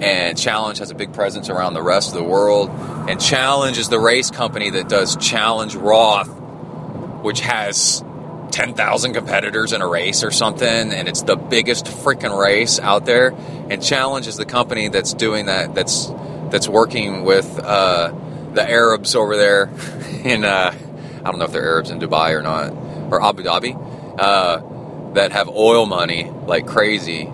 And 0.00 0.36
Challenge 0.36 0.78
has 0.78 0.90
a 0.90 0.94
big 0.94 1.12
presence 1.12 1.48
around 1.48 1.74
the 1.74 1.82
rest 1.82 2.08
of 2.08 2.14
the 2.14 2.24
world. 2.24 2.70
And 2.70 3.20
Challenge 3.20 3.78
is 3.78 3.88
the 3.88 4.00
race 4.00 4.30
company 4.30 4.70
that 4.70 4.88
does 4.88 5.16
Challenge 5.16 5.74
Roth, 5.74 6.28
which 7.22 7.40
has 7.40 8.02
10,000 8.50 9.14
competitors 9.14 9.72
in 9.72 9.80
a 9.80 9.86
race 9.86 10.24
or 10.24 10.30
something, 10.30 10.68
and 10.92 11.08
it's 11.08 11.22
the 11.22 11.36
biggest 11.36 11.86
freaking 11.86 12.38
race 12.38 12.78
out 12.78 13.06
there. 13.06 13.34
And 13.70 13.82
Challenge 13.82 14.26
is 14.26 14.36
the 14.36 14.44
company 14.44 14.88
that's 14.88 15.14
doing 15.14 15.46
that, 15.46 15.74
that's 15.74 16.10
that's 16.50 16.68
working 16.68 17.24
with 17.24 17.58
uh, 17.58 18.12
the 18.54 18.68
Arabs 18.68 19.14
over 19.14 19.36
there 19.36 19.70
in, 20.24 20.44
uh, 20.44 20.74
I 21.24 21.30
don't 21.30 21.38
know 21.38 21.44
if 21.44 21.52
they're 21.52 21.64
Arabs 21.64 21.90
in 21.90 22.00
Dubai 22.00 22.32
or 22.32 22.42
not, 22.42 22.72
or 23.12 23.22
Abu 23.22 23.42
Dhabi, 23.42 23.76
uh, 24.18 25.12
that 25.14 25.32
have 25.32 25.48
oil 25.48 25.86
money 25.86 26.30
like 26.46 26.66
crazy. 26.66 27.24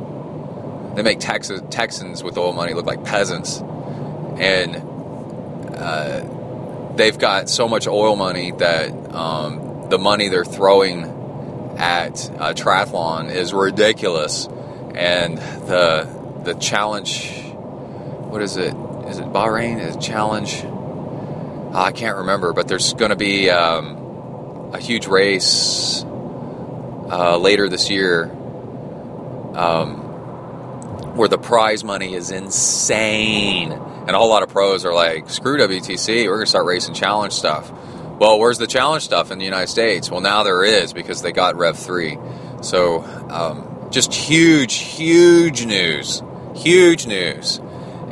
They 0.94 1.02
make 1.02 1.20
Texas, 1.20 1.60
Texans 1.70 2.22
with 2.22 2.36
oil 2.38 2.52
money 2.52 2.74
look 2.74 2.86
like 2.86 3.04
peasants. 3.04 3.60
And 3.60 4.76
uh, 5.76 6.94
they've 6.96 7.16
got 7.16 7.48
so 7.48 7.68
much 7.68 7.86
oil 7.86 8.16
money 8.16 8.50
that 8.52 8.90
um, 9.14 9.88
the 9.88 9.98
money 9.98 10.28
they're 10.28 10.44
throwing 10.44 11.04
at 11.78 12.28
uh, 12.30 12.52
triathlon 12.54 13.30
is 13.30 13.54
ridiculous, 13.54 14.48
and 14.94 15.38
the 15.38 16.08
the 16.44 16.54
challenge. 16.54 17.30
What 18.30 18.42
is 18.42 18.56
it? 18.56 18.74
Is 19.06 19.18
it 19.18 19.26
Bahrain? 19.26 19.80
Is 19.80 19.96
it 19.96 20.00
challenge? 20.00 20.64
Uh, 21.72 21.82
I 21.82 21.92
can't 21.92 22.16
remember, 22.18 22.52
but 22.52 22.66
there's 22.66 22.94
going 22.94 23.10
to 23.10 23.16
be 23.16 23.50
um, 23.50 24.70
a 24.72 24.78
huge 24.78 25.06
race 25.06 26.02
uh, 26.02 27.36
later 27.38 27.68
this 27.68 27.90
year 27.90 28.24
um, 29.54 29.96
where 31.16 31.28
the 31.28 31.38
prize 31.38 31.84
money 31.84 32.14
is 32.14 32.30
insane, 32.30 33.72
and 33.72 34.10
a 34.10 34.18
whole 34.18 34.30
lot 34.30 34.42
of 34.42 34.48
pros 34.48 34.84
are 34.84 34.94
like, 34.94 35.28
"Screw 35.28 35.58
WTC, 35.58 36.26
we're 36.26 36.36
going 36.36 36.46
to 36.46 36.46
start 36.46 36.64
racing 36.64 36.94
challenge 36.94 37.32
stuff." 37.34 37.70
Well, 38.18 38.40
where's 38.40 38.58
the 38.58 38.66
challenge 38.66 39.04
stuff 39.04 39.30
in 39.30 39.38
the 39.38 39.44
United 39.44 39.68
States? 39.68 40.10
Well, 40.10 40.20
now 40.20 40.42
there 40.42 40.64
is 40.64 40.92
because 40.92 41.22
they 41.22 41.30
got 41.30 41.54
Rev 41.56 41.78
3. 41.78 42.18
So, 42.62 43.04
um, 43.30 43.90
just 43.92 44.12
huge, 44.12 44.74
huge 44.74 45.64
news. 45.64 46.20
Huge 46.56 47.06
news. 47.06 47.60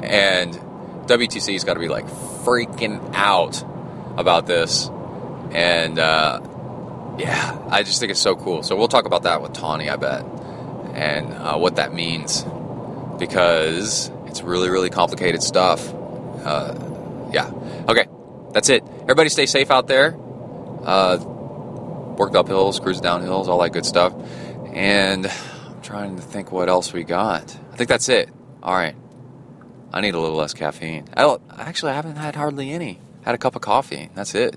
And 0.03 0.55
WTC's 1.07 1.65
got 1.65 1.75
to 1.75 1.81
be 1.81 1.89
like 1.89 2.07
freaking 2.47 3.13
out 3.15 3.63
about 4.17 4.47
this. 4.47 4.89
And, 5.53 5.99
uh, 5.99 6.41
yeah, 7.19 7.59
I 7.71 7.83
just 7.83 8.01
think 8.01 8.11
it's 8.11 8.21
so 8.21 8.37
cool. 8.37 8.63
So, 8.63 8.77
we'll 8.77 8.89
talk 8.89 9.05
about 9.05 9.25
that 9.25 9.43
with 9.43 9.53
Tawny, 9.53 9.91
I 9.91 9.97
bet, 9.97 10.25
and 10.95 11.33
uh, 11.33 11.57
what 11.59 11.77
that 11.77 11.93
means 11.93 12.45
because 13.19 14.11
it's 14.27 14.43
really, 14.43 14.69
really 14.69 14.91
complicated 14.91 15.43
stuff. 15.43 15.93
Uh, 16.45 16.75
yeah. 17.33 17.51
Okay. 17.89 18.07
That's 18.53 18.69
it. 18.69 18.83
Everybody 19.03 19.29
stay 19.29 19.47
safe 19.47 19.71
out 19.71 19.87
there. 19.87 20.17
Uh, 20.83 21.19
worked 22.17 22.37
up 22.37 22.49
hills, 22.49 22.81
cruise 22.81 23.01
down 23.01 23.23
hills, 23.23 23.49
all 23.49 23.59
that 23.63 23.73
good 23.73 23.87
stuff. 23.87 24.15
And 24.73 25.27
I'm 25.27 25.83
trying 25.83 26.17
to 26.17 26.23
think 26.23 26.53
what 26.53 26.69
else 26.69 26.93
we 26.93 27.05
got. 27.05 27.57
I 27.73 27.77
think 27.77 27.89
that's 27.89 28.09
it. 28.09 28.29
All 28.63 28.75
right. 28.75 28.97
I 29.97 30.03
need 30.03 30.15
a 30.15 30.21
little 30.21 30.37
less 30.37 30.53
caffeine. 30.53 31.09
I 31.17 31.39
actually 31.57 31.93
I 31.93 31.95
haven't 31.95 32.17
had 32.17 32.37
hardly 32.37 32.71
any. 32.71 33.01
Had 33.25 33.35
a 33.35 33.39
cup 33.39 33.57
of 33.57 33.63
coffee. 33.63 34.11
That's 34.15 34.35
it. 34.35 34.55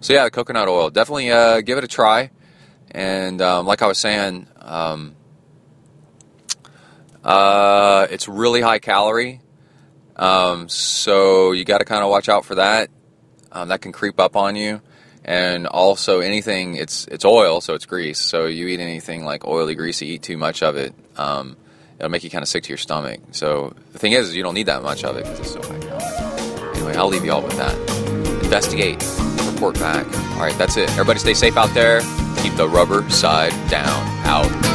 So 0.00 0.12
yeah, 0.12 0.22
the 0.22 0.30
coconut 0.30 0.68
oil. 0.68 0.88
Definitely 0.88 1.32
uh, 1.32 1.62
give 1.62 1.78
it 1.78 1.84
a 1.84 1.88
try. 1.88 2.30
And 2.92 3.42
um, 3.42 3.66
like 3.66 3.82
I 3.82 3.88
was 3.88 3.98
saying, 3.98 4.46
um, 4.60 5.16
uh, 7.24 8.06
it's 8.08 8.28
really 8.28 8.60
high 8.60 8.78
calorie. 8.78 9.40
Um, 10.14 10.68
so 10.68 11.50
you 11.50 11.64
got 11.64 11.78
to 11.78 11.84
kind 11.84 12.04
of 12.04 12.10
watch 12.10 12.28
out 12.28 12.44
for 12.44 12.54
that 12.54 12.88
um, 13.50 13.66
that 13.66 13.80
can 13.80 13.90
creep 13.90 14.20
up 14.20 14.36
on 14.36 14.54
you. 14.54 14.80
And 15.24 15.66
also 15.66 16.20
anything, 16.20 16.76
it's 16.76 17.08
it's 17.08 17.24
oil, 17.24 17.60
so 17.60 17.74
it's 17.74 17.86
grease. 17.86 18.20
So 18.20 18.46
you 18.46 18.68
eat 18.68 18.78
anything 18.78 19.24
like 19.24 19.44
oily, 19.44 19.74
greasy, 19.74 20.06
eat 20.06 20.22
too 20.22 20.36
much 20.36 20.62
of 20.62 20.76
it, 20.76 20.94
um, 21.16 21.56
it'll 22.02 22.10
make 22.10 22.24
you 22.24 22.30
kind 22.30 22.42
of 22.42 22.48
sick 22.48 22.64
to 22.64 22.68
your 22.68 22.78
stomach. 22.78 23.20
So 23.30 23.72
the 23.92 23.98
thing 23.98 24.10
is, 24.10 24.34
you 24.34 24.42
don't 24.42 24.54
need 24.54 24.66
that 24.66 24.82
much 24.82 25.04
of 25.04 25.16
it 25.16 25.22
because 25.22 25.38
it's 25.38 25.52
so 25.52 25.62
high. 25.62 26.72
Anyway, 26.74 26.96
I'll 26.96 27.06
leave 27.06 27.24
you 27.24 27.30
all 27.30 27.42
with 27.42 27.56
that. 27.56 27.76
Investigate, 28.42 29.00
report 29.52 29.76
back. 29.76 30.04
All 30.34 30.40
right, 30.40 30.58
that's 30.58 30.76
it. 30.76 30.90
Everybody 30.90 31.20
stay 31.20 31.34
safe 31.34 31.56
out 31.56 31.72
there. 31.74 32.00
Keep 32.42 32.56
the 32.56 32.68
rubber 32.68 33.08
side 33.08 33.52
down. 33.70 33.86
Out. 34.26 34.71